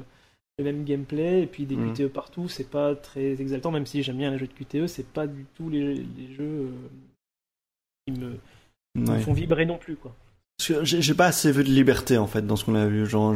le 0.58 0.64
même 0.64 0.84
gameplay 0.84 1.42
et 1.42 1.46
puis 1.46 1.64
des 1.66 1.76
Mhm. 1.76 1.92
QTE 1.94 2.08
partout, 2.08 2.48
c'est 2.48 2.68
pas 2.70 2.94
très 2.94 3.40
exaltant, 3.40 3.70
même 3.70 3.86
si 3.86 4.02
j'aime 4.02 4.18
bien 4.18 4.30
les 4.30 4.38
jeux 4.38 4.48
de 4.48 4.52
QTE, 4.52 4.86
c'est 4.86 5.06
pas 5.06 5.26
du 5.26 5.44
tout 5.54 5.68
les, 5.70 5.94
les 5.94 6.34
jeux 6.34 6.70
euh, 6.70 6.70
qui 8.06 8.12
me, 8.12 9.18
font 9.20 9.32
vibrer 9.32 9.66
non 9.66 9.78
plus 9.78 9.96
quoi. 9.96 10.14
J'ai 10.58 11.14
pas 11.14 11.26
assez 11.26 11.52
vu 11.52 11.62
de 11.64 11.68
liberté 11.68 12.16
en 12.16 12.26
fait 12.26 12.46
dans 12.46 12.56
ce 12.56 12.64
qu'on 12.64 12.74
a 12.74 12.86
vu. 12.86 13.06
Genre, 13.06 13.30
on 13.30 13.34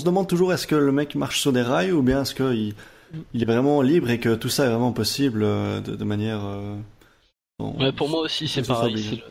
se 0.00 0.04
demande 0.04 0.26
toujours 0.26 0.52
est-ce 0.52 0.66
que 0.66 0.74
le 0.74 0.90
mec 0.90 1.14
marche 1.14 1.40
sur 1.40 1.52
des 1.52 1.62
rails 1.62 1.92
ou 1.92 2.02
bien 2.02 2.22
est-ce 2.22 2.34
qu'il 2.34 2.74
il 3.32 3.42
est 3.42 3.46
vraiment 3.46 3.80
libre 3.82 4.10
et 4.10 4.18
que 4.18 4.34
tout 4.34 4.48
ça 4.48 4.66
est 4.66 4.68
vraiment 4.68 4.92
possible 4.92 5.44
euh, 5.44 5.80
de, 5.80 5.94
de 5.94 6.04
manière. 6.04 6.44
euh, 6.44 6.76
bon, 7.60 7.78
Ouais, 7.78 7.92
pour 7.92 8.08
moi 8.08 8.22
aussi, 8.22 8.48
c'est 8.48 8.66
pareil. 8.66 9.22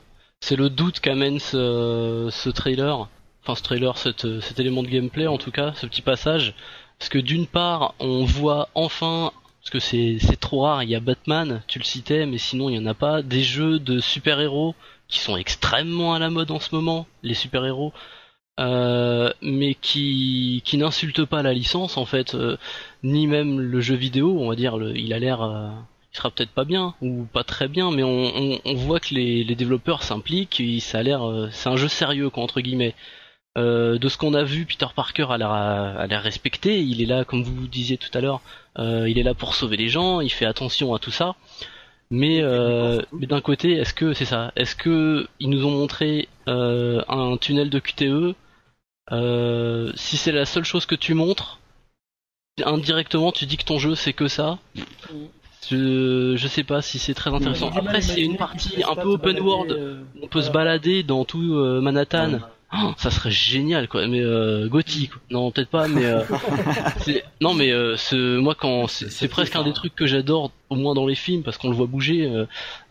C'est 0.47 0.55
le, 0.55 0.69
doute 0.69 0.99
qu'amène 0.99 1.39
ce, 1.39 2.49
trailer, 2.51 3.09
enfin 3.41 3.55
ce 3.55 3.63
trailer, 3.63 3.97
cette- 3.97 4.39
cet 4.41 4.59
élément 4.59 4.83
de 4.83 4.87
gameplay 4.89 5.25
en 5.25 5.39
tout 5.39 5.49
cas, 5.49 5.73
ce 5.73 5.87
petit 5.87 6.03
passage. 6.03 6.53
Parce 6.99 7.09
que 7.09 7.17
d'une 7.17 7.47
part, 7.47 7.95
on 7.99 8.25
voit 8.25 8.69
enfin, 8.75 9.31
parce 9.61 9.71
que 9.71 9.79
c'est 9.79 10.19
trop 10.39 10.61
rare, 10.61 10.83
il 10.83 10.89
y 10.91 10.95
a 10.95 10.99
Batman, 10.99 11.63
tu 11.67 11.79
le 11.79 11.83
citais, 11.83 12.27
mais 12.27 12.37
sinon 12.37 12.69
il 12.69 12.75
y 12.75 12.79
en 12.79 12.85
a 12.85 12.93
pas, 12.93 13.23
des 13.23 13.41
jeux 13.41 13.79
de 13.79 13.99
super-héros 13.99 14.75
qui 15.07 15.17
sont 15.17 15.35
extrêmement 15.35 16.13
à 16.13 16.19
la 16.19 16.29
mode 16.29 16.51
en 16.51 16.59
ce 16.59 16.75
moment, 16.75 17.07
les 17.23 17.33
super-héros. 17.33 17.91
euh, 18.59 19.33
mais 19.41 19.75
qui, 19.75 20.63
n'insultent 20.73 21.25
pas 21.25 21.41
la 21.43 21.53
licence 21.53 21.97
en 21.97 22.05
fait, 22.05 22.35
euh, 22.35 22.57
ni 23.03 23.27
même 23.27 23.59
le 23.59 23.81
jeu 23.81 23.95
vidéo, 23.95 24.37
on 24.39 24.49
va 24.49 24.55
dire, 24.55 24.77
il 24.95 25.11
a 25.13 25.19
l'air, 25.19 25.41
euh, 25.41 25.69
il 26.15 26.17
sera 26.17 26.31
peut-être 26.31 26.51
pas 26.51 26.63
bien 26.63 26.95
ou 27.01 27.25
pas 27.25 27.43
très 27.43 27.67
bien, 27.67 27.91
mais 27.91 28.03
on, 28.03 28.31
on, 28.37 28.59
on 28.63 28.73
voit 28.75 29.01
que 29.01 29.13
les, 29.13 29.43
les 29.43 29.55
développeurs 29.55 30.01
s'impliquent, 30.01 30.61
et 30.61 30.79
ça 30.79 30.99
a 30.99 31.03
l'air, 31.03 31.29
euh, 31.29 31.49
c'est 31.51 31.67
un 31.67 31.75
jeu 31.75 31.89
sérieux 31.89 32.29
quoi 32.29 32.41
entre 32.41 32.61
guillemets. 32.61 32.95
Euh, 33.57 33.97
de 33.97 34.07
ce 34.07 34.17
qu'on 34.17 34.33
a 34.33 34.43
vu, 34.43 34.65
Peter 34.65 34.85
Parker 34.95 35.27
a 35.29 35.37
l'air 35.37 35.51
a 35.51 36.07
l'air 36.07 36.21
respecté. 36.23 36.81
Il 36.81 37.01
est 37.01 37.05
là, 37.05 37.25
comme 37.25 37.43
vous 37.43 37.67
disiez 37.67 37.97
tout 37.97 38.09
à 38.13 38.21
l'heure, 38.21 38.41
euh, 38.79 39.09
il 39.09 39.17
est 39.17 39.23
là 39.23 39.33
pour 39.33 39.55
sauver 39.55 39.75
les 39.77 39.89
gens. 39.89 40.21
Il 40.21 40.29
fait 40.29 40.45
attention 40.45 40.93
à 40.93 40.99
tout 40.99 41.11
ça. 41.11 41.35
Mais, 42.11 42.41
euh, 42.41 43.01
mais 43.11 43.27
d'un 43.27 43.41
côté, 43.41 43.73
est-ce 43.73 43.93
que 43.93 44.13
c'est 44.13 44.25
ça 44.25 44.53
Est-ce 44.55 44.75
que 44.75 45.27
ils 45.39 45.49
nous 45.49 45.65
ont 45.65 45.71
montré 45.71 46.29
un 46.47 47.37
tunnel 47.41 47.69
de 47.69 47.79
QTE 47.79 48.35
Si 49.97 50.17
c'est 50.17 50.31
la 50.31 50.45
seule 50.45 50.65
chose 50.65 50.85
que 50.85 50.95
tu 50.95 51.13
montres, 51.13 51.59
indirectement, 52.63 53.31
tu 53.31 53.45
dis 53.45 53.57
que 53.57 53.65
ton 53.65 53.79
jeu 53.79 53.95
c'est 53.95 54.13
que 54.13 54.27
ça? 54.27 54.59
Je, 55.69 56.35
je 56.35 56.47
sais 56.47 56.63
pas 56.63 56.81
si 56.81 56.99
c'est 56.99 57.13
très 57.13 57.31
intéressant. 57.31 57.69
Après, 57.75 58.01
c'est 58.01 58.21
une 58.21 58.37
partie 58.37 58.83
un 58.83 58.95
peu 58.95 59.07
open 59.09 59.39
world. 59.39 59.71
euh, 59.71 60.01
On 60.21 60.27
peut 60.27 60.41
se 60.41 60.51
balader 60.51 61.03
dans 61.03 61.25
tout 61.25 61.55
euh, 61.55 61.81
Manhattan. 61.81 62.33
Ouais. 62.33 62.39
Oh, 62.83 62.91
ça 62.97 63.09
serait 63.09 63.31
génial 63.31 63.87
quoi. 63.87 64.05
Mais 64.07 64.19
euh, 64.21 64.67
Gotti, 64.67 65.07
quoi. 65.07 65.21
non 65.29 65.49
peut-être 65.51 65.69
pas. 65.69 65.87
Mais 65.87 66.03
euh, 66.05 66.23
c'est- 66.99 67.23
non 67.39 67.53
mais 67.53 67.71
euh, 67.71 67.95
ce, 67.95 68.37
moi 68.37 68.53
quand 68.53 68.87
c'est 68.87 69.27
presque 69.29 69.55
un 69.55 69.63
des 69.63 69.71
trucs 69.71 69.95
que 69.95 70.05
j'adore 70.07 70.51
au 70.69 70.75
moins 70.75 70.93
dans 70.93 71.05
les 71.05 71.15
films 71.15 71.41
parce 71.43 71.57
qu'on 71.57 71.69
le 71.69 71.75
voit 71.75 71.85
bouger 71.85 72.25
euh, 72.27 72.45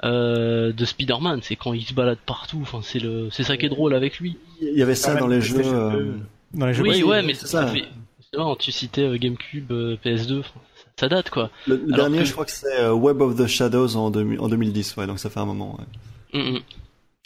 euh, 0.05 0.73
de 0.73 0.85
Spider-Man. 0.85 1.41
C'est 1.43 1.57
quand 1.57 1.75
il 1.75 1.85
se 1.85 1.93
balade 1.93 2.19
partout. 2.25 2.61
Enfin 2.63 2.81
c'est 2.83 3.01
le 3.01 3.29
c'est 3.31 3.43
ça 3.43 3.57
qui 3.57 3.67
est 3.67 3.71
drôle 3.71 3.95
avec 3.95 4.19
lui. 4.21 4.37
Il 4.63 4.79
y 4.79 4.83
avait 4.83 4.95
ça 4.95 5.15
Ah 5.17 5.21
dans 5.21 5.27
les 5.27 5.41
jeux. 5.41 5.61
euh, 5.65 5.91
deux. 5.91 6.15
Dans 6.55 6.67
les 6.67 6.75
jeux 6.75 6.83
Oui 6.83 7.03
ouais 7.03 7.23
mais 7.23 7.35
c'est 7.35 7.47
ça, 7.47 7.67
ça. 7.67 7.69
fait. 7.69 7.85
Non, 8.39 8.57
tu 8.57 8.73
citais 8.73 9.03
euh, 9.03 9.17
GameCube, 9.19 9.71
euh, 9.71 9.97
PS2. 10.05 10.41
enfin, 10.41 10.61
ça- 10.99 11.09
date 11.09 11.31
quoi. 11.31 11.51
Le, 11.67 11.79
dernier, 11.79 12.19
que- 12.21 12.25
je 12.25 12.33
crois 12.33 12.45
que 12.45 12.51
c'est 12.51 12.81
euh, 12.81 12.93
Web 12.93 13.21
of 13.21 13.37
the 13.37 13.47
Shadows 13.47 13.97
en, 13.97 14.11
2000 14.11 14.41
en 14.41 14.49
2010, 14.49 14.97
ouais, 14.97 15.07
donc 15.07 15.19
ça 15.19 15.31
fait 15.31 15.41
un 15.41 15.47
moment. 15.47 15.77
ouais. 15.79 16.41
Mm, 16.41 16.57
mm. 16.57 16.61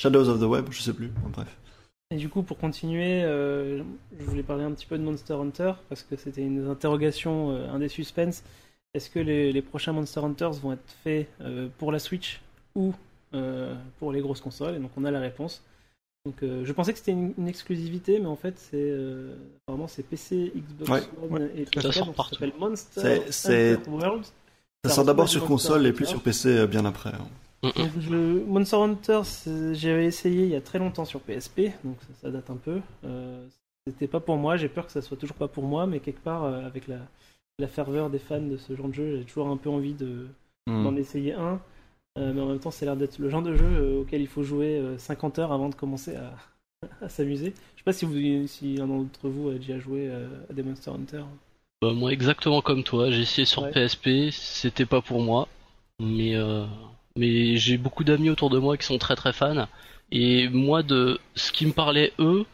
Shadows 0.01 0.29
of 0.29 0.41
the 0.41 0.45
Web, 0.45 0.67
je 0.71 0.81
sais 0.81 0.93
plus. 0.93 1.09
Bon, 1.09 1.31
bref. 1.31 1.49
Et 2.11 2.17
du 2.17 2.29
coup, 2.29 2.43
pour 2.43 2.57
continuer, 2.59 3.23
euh, 3.25 3.83
je 4.19 4.25
voulais 4.25 4.43
parler 4.43 4.65
un 4.65 4.71
petit 4.73 4.87
peu 4.87 4.97
de 4.97 5.03
Monster 5.03 5.35
Hunter 5.35 5.73
parce 5.89 6.03
que 6.03 6.17
c'était 6.17 6.43
une 6.43 6.69
interrogation, 6.69 7.51
euh, 7.53 7.69
un 7.71 7.79
des 7.81 7.89
suspens. 7.89 8.43
Est-ce 8.95 9.11
que 9.11 9.19
les, 9.19 9.53
les 9.53 9.61
prochains 9.63 9.93
Monster 9.93 10.21
Hunters 10.21 10.53
vont 10.53 10.73
être 10.73 10.91
faits 11.05 11.29
euh, 11.43 11.69
pour 11.77 11.93
la 11.93 11.99
Switch 11.99 12.41
ou 12.75 12.95
euh, 13.35 13.75
pour 13.99 14.13
les 14.13 14.21
grosses 14.23 14.41
consoles? 14.41 14.77
Et 14.77 14.79
donc, 14.79 14.91
on 14.97 15.05
a 15.05 15.11
la 15.11 15.21
réponse. 15.21 15.63
Donc, 16.27 16.43
euh, 16.43 16.65
je 16.65 16.73
pensais 16.73 16.93
que 16.93 16.99
c'était 16.99 17.13
une, 17.13 17.33
une 17.39 17.49
exclusivité, 17.49 18.19
mais 18.19 18.27
en 18.27 18.37
fait, 18.37 18.55
c'est 18.59 18.71
euh, 18.75 19.35
apparemment 19.67 19.89
c'est 19.89 20.03
PC, 20.03 20.53
Xbox 20.55 20.91
Ouais. 20.91 21.03
One 21.31 21.49
et 21.57 21.65
Ça 21.65 21.71
PS4. 21.89 21.93
sort 21.93 22.07
donc 22.07 22.15
partout. 22.17 22.35
Ça 22.35 22.41
s'appelle 22.41 22.59
Monster 22.61 23.01
C'est- 23.01 23.33
c'est- 23.33 23.73
Hunter 23.77 23.91
World. 23.91 24.25
Ça 24.25 24.91
Ça 24.91 24.95
sort 24.97 25.05
d'abord 25.05 25.29
sur 25.29 25.41
Monster 25.49 25.53
console 25.69 25.87
et 25.87 25.91
Hunter. 25.91 26.05
sur 26.05 26.21
PC 26.23 26.49
euh, 26.51 26.67
bien 26.67 26.85
après. 26.85 27.11
hein. 27.11 27.29
Mm, 27.63 27.69
mm. 27.69 28.01
Je- 28.01 28.45
Monster 28.45 28.77
Hunter, 28.77 29.21
j'avais 29.73 30.05
essayé 30.07 30.45
il 30.45 30.51
y 30.51 30.55
a 30.57 30.61
très 30.61 30.79
longtemps 30.79 31.05
sur 31.05 31.21
PSP, 31.21 31.73
donc 31.83 31.97
ça, 32.03 32.09
ça 32.23 32.31
date 32.31 32.51
un 32.51 32.57
peu. 32.57 32.81
Euh, 33.05 33.45
C'était 33.87 34.07
pas 34.07 34.21
pour 34.21 34.37
moi, 34.37 34.59
j'ai 34.59 34.69
peur 34.69 34.85
que 34.85 34.93
ça 34.93 35.01
soit 35.01 35.17
toujours 35.17 35.37
pas 35.37 35.49
pour 35.49 35.65
moi, 35.65 35.87
mais 35.87 35.99
quelque 36.01 36.21
part, 36.23 36.45
euh, 36.45 36.63
avec 36.67 36.89
la, 36.89 36.99
la 37.59 37.69
ferveur 37.69 38.11
des 38.11 38.19
fans 38.19 38.43
de 38.43 38.59
ce 38.59 38.77
genre 38.77 38.89
de 38.89 38.93
jeu, 38.93 39.17
j'ai 39.19 39.25
toujours 39.25 39.49
un 39.49 39.57
peu 39.57 39.71
envie 39.71 39.95
de, 39.95 40.27
Hmm. 40.67 40.85
d'en 40.85 40.95
essayer 40.97 41.33
un. 41.33 41.59
Euh, 42.19 42.33
mais 42.35 42.41
en 42.43 42.47
même 42.49 42.61
temps, 42.61 42.71
c'est 42.71 42.85
l'air 42.87 42.97
d'être 42.97 43.19
le 43.19 43.31
genre 43.31 43.43
de 43.43 43.55
jeu 43.57 43.65
euh, 43.67 44.01
auquel 44.03 44.21
il 44.23 44.27
faut 44.29 44.43
jouer 44.43 44.79
euh, 44.79 44.99
50 44.99 45.39
heures 45.39 45.53
avant 45.53 45.69
de 45.71 45.75
commencer 45.75 46.17
à, 46.17 46.35
à 47.03 47.09
s'amuser. 47.09 47.55
Je 47.77 47.81
sais 47.81 47.85
pas 47.85 47.93
si, 47.93 48.05
vous, 48.07 48.47
si 48.49 48.79
un 48.81 48.87
d'entre 48.89 49.29
vous 49.29 49.51
a 49.51 49.55
déjà 49.55 49.79
joué 49.79 50.09
euh, 50.09 50.29
à 50.51 50.53
des 50.55 50.63
Monster 50.63 50.91
Hunter. 50.93 51.25
Bah, 51.81 51.93
moi 51.93 52.13
exactement 52.13 52.61
comme 52.61 52.83
toi, 52.85 53.11
j'ai 53.11 53.21
essayé 53.23 53.45
sur 53.45 53.63
Ouais. 53.63 53.71
PSP, 53.71 54.31
c'était 54.33 54.87
pas 54.87 55.01
pour 55.01 55.23
moi, 55.23 55.49
mais 56.01 56.35
euh, 56.35 56.67
mais 57.17 57.57
j'ai 57.57 57.79
beaucoup 57.79 58.05
d'amis 58.05 58.31
autour 58.31 58.51
de 58.51 58.59
moi 58.59 58.77
qui 58.77 58.87
sont 58.87 58.99
très 58.99 59.15
très 59.17 59.33
fans 59.33 59.69
et 60.11 60.49
moi 60.49 60.83
de 60.83 61.21
ce 61.37 61.53
qui 61.53 61.67
me 61.67 61.73
parlait 61.73 62.13
eux 62.19 62.47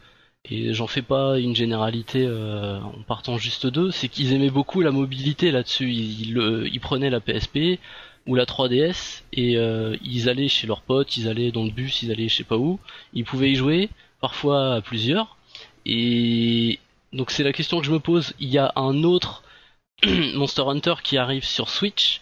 et 0.45 0.73
j'en 0.73 0.87
fais 0.87 1.01
pas 1.01 1.39
une 1.39 1.55
généralité 1.55 2.25
euh, 2.27 2.79
en 2.81 3.03
partant 3.07 3.37
juste 3.37 3.65
d'eux, 3.67 3.91
c'est 3.91 4.09
qu'ils 4.09 4.33
aimaient 4.33 4.51
beaucoup 4.51 4.81
la 4.81 4.91
mobilité 4.91 5.51
là-dessus. 5.51 5.91
Ils, 5.91 6.37
ils 6.71 6.79
prenaient 6.79 7.09
la 7.09 7.19
PSP 7.21 7.79
ou 8.27 8.35
la 8.35 8.45
3DS 8.45 9.23
et 9.33 9.57
euh, 9.57 9.95
ils 10.03 10.29
allaient 10.29 10.47
chez 10.47 10.65
leurs 10.67 10.81
potes, 10.81 11.15
ils 11.17 11.27
allaient 11.27 11.51
dans 11.51 11.63
le 11.63 11.69
bus, 11.71 12.01
ils 12.01 12.11
allaient 12.11 12.27
je 12.29 12.35
sais 12.37 12.43
pas 12.43 12.57
où, 12.57 12.79
ils 13.13 13.23
pouvaient 13.25 13.51
y 13.51 13.55
jouer, 13.55 13.89
parfois 14.21 14.75
à 14.75 14.81
plusieurs. 14.81 15.37
Et 15.85 16.79
donc 17.13 17.31
c'est 17.31 17.43
la 17.43 17.53
question 17.53 17.79
que 17.79 17.85
je 17.85 17.91
me 17.91 17.99
pose. 17.99 18.33
Il 18.39 18.49
y 18.49 18.57
a 18.57 18.71
un 18.75 19.03
autre 19.03 19.43
Monster 20.05 20.63
Hunter 20.67 20.95
qui 21.03 21.17
arrive 21.17 21.45
sur 21.45 21.69
Switch. 21.69 22.21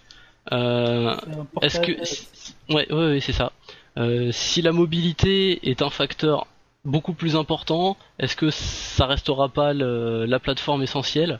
Euh, 0.51 1.15
est-ce 1.61 1.80
que 1.80 2.05
si- 2.05 2.27
ouais 2.69 2.91
ouais, 2.91 3.07
ouais, 3.11 3.19
c'est 3.21 3.31
ça. 3.34 3.51
Euh, 3.97 4.31
si 4.34 4.61
la 4.61 4.71
mobilité 4.73 5.69
est 5.69 5.81
un 5.81 5.89
facteur 5.89 6.47
beaucoup 6.84 7.13
plus 7.13 7.35
important, 7.38 7.95
est-ce 8.19 8.35
que 8.35 8.49
ça 8.49 9.05
restera 9.05 9.47
pas 9.47 9.71
le- 9.73 10.25
la 10.25 10.39
plateforme 10.39 10.84
essentielle? 10.84 11.39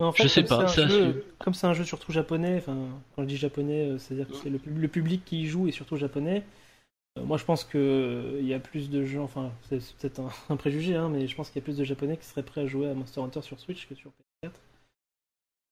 En 0.00 0.12
Je 0.12 0.28
sais 0.28 0.44
comme 0.44 0.48
pas, 0.48 0.56
c'est 0.58 0.64
un 0.64 0.68
c'est 0.68 0.82
à 0.82 0.88
jeu- 0.88 1.10
suivre. 1.12 1.24
Comme 1.38 1.54
c'est 1.54 1.66
un 1.66 1.74
jeu 1.74 1.84
surtout 1.84 2.12
japonais, 2.12 2.56
enfin, 2.58 2.76
quand 3.16 3.22
je 3.22 3.28
dis 3.28 3.36
japonais, 3.36 3.88
euh, 3.90 3.98
c'est-à-dire 3.98 4.28
que 4.28 4.34
c'est 4.36 4.50
le, 4.50 4.58
pub- 4.58 4.78
le 4.78 4.88
public 4.88 5.24
qui 5.24 5.42
y 5.42 5.46
joue 5.46 5.66
est 5.66 5.72
surtout 5.72 5.96
japonais. 5.96 6.44
Euh, 7.18 7.24
moi, 7.24 7.36
je 7.36 7.44
pense 7.44 7.64
que 7.64 7.78
euh, 7.78 8.38
il 8.40 8.46
y 8.46 8.54
a 8.54 8.60
plus 8.60 8.90
de 8.90 9.04
gens, 9.04 9.24
enfin, 9.24 9.50
c'est 9.68 9.78
peut-être 9.96 10.20
un, 10.20 10.30
un 10.50 10.56
préjugé, 10.56 10.94
hein, 10.94 11.08
mais 11.08 11.26
je 11.26 11.34
pense 11.34 11.50
qu'il 11.50 11.60
y 11.60 11.62
a 11.62 11.64
plus 11.64 11.76
de 11.76 11.84
japonais 11.84 12.16
qui 12.16 12.26
seraient 12.26 12.44
prêts 12.44 12.60
à 12.60 12.66
jouer 12.66 12.88
à 12.88 12.94
Monster 12.94 13.20
Hunter 13.20 13.42
sur 13.42 13.58
Switch 13.58 13.88
que 13.88 13.94
sur 13.96 14.10
PS4. 14.44 14.52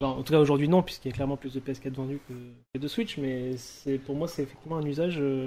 Enfin, 0.03 0.19
en 0.19 0.23
tout 0.25 0.33
cas, 0.33 0.41
aujourd'hui, 0.41 0.69
non, 0.69 0.83
puisqu'il 0.83 1.09
y 1.09 1.13
a 1.13 1.15
clairement 1.15 1.37
plus 1.37 1.55
de 1.55 1.61
PS4 1.61 1.95
vendus 1.95 2.21
que, 2.29 2.35
que 2.75 2.81
de 2.81 2.89
Switch, 2.89 3.17
mais 3.19 3.57
c'est 3.57 3.99
pour 3.99 4.15
moi, 4.17 4.29
c'est 4.29 4.43
effectivement 4.43 4.77
un 4.77 4.85
usage 4.85 5.19
euh, 5.21 5.47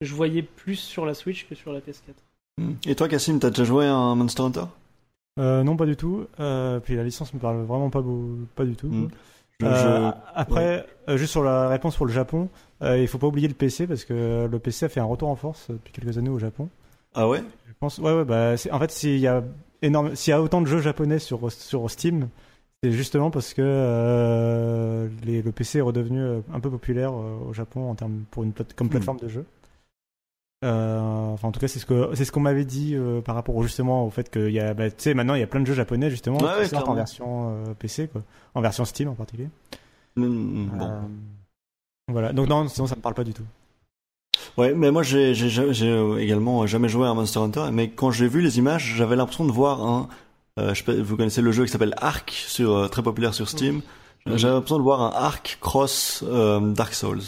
que 0.00 0.06
je 0.06 0.14
voyais 0.14 0.42
plus 0.42 0.76
sur 0.76 1.04
la 1.06 1.14
Switch 1.14 1.48
que 1.48 1.54
sur 1.54 1.72
la 1.72 1.80
PS4. 1.80 2.14
Hmm. 2.58 2.74
Et 2.86 2.94
toi, 2.94 3.08
Cassim, 3.08 3.38
t'as 3.40 3.50
déjà 3.50 3.64
joué 3.64 3.86
à 3.86 3.94
un 3.94 4.14
Monster 4.14 4.42
Hunter? 4.42 4.64
Euh, 5.38 5.62
non, 5.62 5.76
pas 5.76 5.86
du 5.86 5.96
tout. 5.96 6.26
Euh, 6.40 6.80
puis 6.80 6.96
la 6.96 7.04
licence 7.04 7.32
me 7.34 7.38
parle 7.38 7.62
vraiment 7.62 7.90
pas, 7.90 8.00
beau- 8.00 8.36
pas 8.56 8.64
du 8.64 8.74
tout. 8.76 8.88
Hmm. 8.88 9.08
Je- 9.60 9.66
Euh, 9.66 10.08
je- 10.10 10.12
Après, 10.34 10.86
euh, 11.08 11.16
juste 11.16 11.32
sur 11.32 11.42
la 11.42 11.68
réponse 11.68 11.96
pour 11.96 12.06
le 12.06 12.12
Japon, 12.12 12.48
euh, 12.82 12.96
il 12.98 13.08
faut 13.08 13.18
pas 13.18 13.26
oublier 13.26 13.48
le 13.48 13.54
PC 13.54 13.86
parce 13.86 14.04
que 14.04 14.46
le 14.50 14.58
PC 14.60 14.86
a 14.86 14.88
fait 14.88 15.00
un 15.00 15.04
retour 15.04 15.28
en 15.28 15.36
force 15.36 15.66
depuis 15.70 15.92
quelques 15.92 16.16
années 16.16 16.30
au 16.30 16.38
Japon. 16.38 16.68
Ah 17.14 17.28
ouais? 17.28 17.42
Je 17.66 17.72
pense, 17.80 17.98
ouais, 17.98 18.12
ouais, 18.14 18.24
bah, 18.24 18.54
en 18.70 18.78
fait, 18.78 18.90
s'il 18.92 19.18
y 19.18 19.26
a 19.26 19.42
énorme, 19.82 20.14
s'il 20.14 20.30
y 20.30 20.34
a 20.34 20.40
autant 20.42 20.60
de 20.60 20.66
jeux 20.66 20.80
japonais 20.80 21.18
sur 21.18 21.50
sur 21.50 21.90
Steam, 21.90 22.28
c'est 22.82 22.92
justement 22.92 23.30
parce 23.32 23.52
que 23.54 23.62
euh, 24.12 25.08
les- 25.24 25.42
le 25.42 25.52
PC 25.52 25.78
est 25.78 25.82
redevenu 25.82 26.20
un 26.52 26.60
peu 26.60 26.70
populaire 26.70 27.12
au 27.14 27.52
Japon 27.52 27.90
en 27.90 27.94
termes 27.94 28.22
pour 28.30 28.44
une 28.44 28.52
plate- 28.52 28.74
comme 28.74 28.88
plateforme 28.88 29.18
de 29.18 29.28
jeu. 29.28 29.44
Euh, 30.64 30.98
enfin, 31.32 31.48
en 31.48 31.52
tout 31.52 31.60
cas, 31.60 31.68
c'est 31.68 31.78
ce 31.78 31.86
que 31.86 32.10
c'est 32.14 32.24
ce 32.24 32.32
qu'on 32.32 32.40
m'avait 32.40 32.64
dit 32.64 32.94
euh, 32.96 33.20
par 33.20 33.34
rapport 33.36 33.62
justement 33.62 34.04
au 34.04 34.10
fait 34.10 34.28
qu'il 34.30 34.50
y 34.50 34.58
a, 34.58 34.74
bah, 34.74 34.90
tu 34.90 34.96
sais, 34.98 35.14
maintenant 35.14 35.34
il 35.34 35.40
y 35.40 35.44
a 35.44 35.46
plein 35.46 35.60
de 35.60 35.66
jeux 35.66 35.74
japonais 35.74 36.10
justement 36.10 36.38
Ouais, 36.38 36.64
qui 36.64 36.70
sortent 36.70 36.88
en 36.88 36.94
version 36.94 37.50
euh, 37.50 37.74
PC, 37.78 38.08
quoi, 38.08 38.22
en 38.54 38.60
version 38.60 38.84
Steam 38.84 39.08
en 39.08 39.14
particulier. 39.14 39.48
Mm, 40.16 40.66
Bon. 40.76 40.84
Euh, 40.90 41.00
Voilà. 42.10 42.32
Donc 42.32 42.48
non, 42.48 42.66
sinon 42.68 42.86
ça 42.88 42.96
me 42.96 43.00
parle 43.00 43.14
pas 43.14 43.22
du 43.24 43.34
tout. 43.34 43.44
Ouais, 44.56 44.74
mais 44.74 44.90
moi 44.90 45.04
j'ai 45.04 45.30
également 46.18 46.66
jamais 46.66 46.88
joué 46.88 47.06
à 47.06 47.14
Monster 47.14 47.38
Hunter, 47.38 47.66
mais 47.72 47.90
quand 47.90 48.10
j'ai 48.10 48.26
vu 48.26 48.40
les 48.40 48.58
images, 48.58 48.94
j'avais 48.96 49.14
l'impression 49.14 49.44
de 49.44 49.52
voir 49.52 49.84
un. 49.86 50.08
euh, 50.58 50.74
je 50.74 50.78
sais 50.78 50.84
pas, 50.84 50.94
vous 51.00 51.16
connaissez 51.16 51.42
le 51.42 51.52
jeu 51.52 51.64
qui 51.66 51.70
s'appelle 51.70 51.94
Ark, 51.98 52.30
sur 52.32 52.74
euh, 52.74 52.88
très 52.88 53.02
populaire 53.04 53.32
sur 53.34 53.48
Steam. 53.48 53.80
J'avais 54.26 54.52
l'impression 54.54 54.78
de 54.78 54.82
voir 54.82 55.00
un 55.02 55.10
Ark 55.14 55.58
cross 55.60 56.24
euh, 56.26 56.60
Dark 56.72 56.94
Souls. 56.94 57.20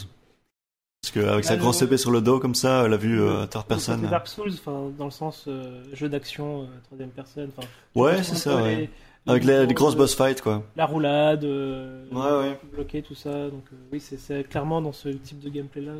Parce 1.02 1.12
que 1.12 1.20
avec 1.20 1.44
sa 1.44 1.56
grosse 1.56 1.80
épée 1.82 1.96
sur 1.96 2.10
le 2.10 2.20
dos 2.20 2.38
comme 2.40 2.54
ça, 2.54 2.86
la 2.86 2.96
vue 2.98 3.20
euh, 3.20 3.42
à 3.42 3.46
third 3.46 3.66
person. 3.66 3.96
Dark 3.98 4.28
Souls, 4.28 4.52
enfin, 4.52 4.90
dans 4.98 5.06
le 5.06 5.10
sens 5.10 5.44
euh, 5.48 5.82
jeu 5.94 6.08
d'action, 6.10 6.62
euh, 6.62 6.66
troisième 6.84 7.08
personne. 7.08 7.50
Ouais, 7.94 8.22
c'est 8.22 8.34
ça, 8.36 8.56
ouais. 8.62 8.76
les- 8.76 8.90
Avec 9.26 9.44
les, 9.44 9.66
grosses 9.74 9.94
euh, 9.94 9.98
boss 9.98 10.14
fights 10.14 10.40
quoi. 10.42 10.62
La 10.76 10.84
roulade, 10.86 11.44
euh, 11.44 12.04
Ouais, 12.12 12.48
ouais. 12.50 12.60
bloquer 12.72 13.02
tout 13.02 13.14
ça. 13.14 13.48
Donc 13.48 13.64
euh, 13.72 13.76
oui, 13.92 14.00
c'est- 14.00 14.46
clairement 14.48 14.82
dans 14.82 14.92
ce 14.92 15.08
type 15.08 15.40
de 15.40 15.48
gameplay 15.48 15.80
là 15.82 15.92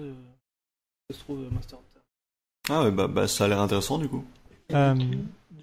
que 1.09 1.15
se 1.15 1.21
trouve 1.21 1.41
euh, 1.41 1.49
Monster 1.51 1.77
Hunter. 1.77 2.05
Ah 2.71 2.85
ouais, 2.85 2.91
bah, 2.91 3.09
bah 3.09 3.27
ça 3.27 3.47
a 3.47 3.49
l'air 3.49 3.61
intéressant 3.61 3.97
du 3.99 4.09
coup. 4.09 4.25
Euh, 4.73 4.95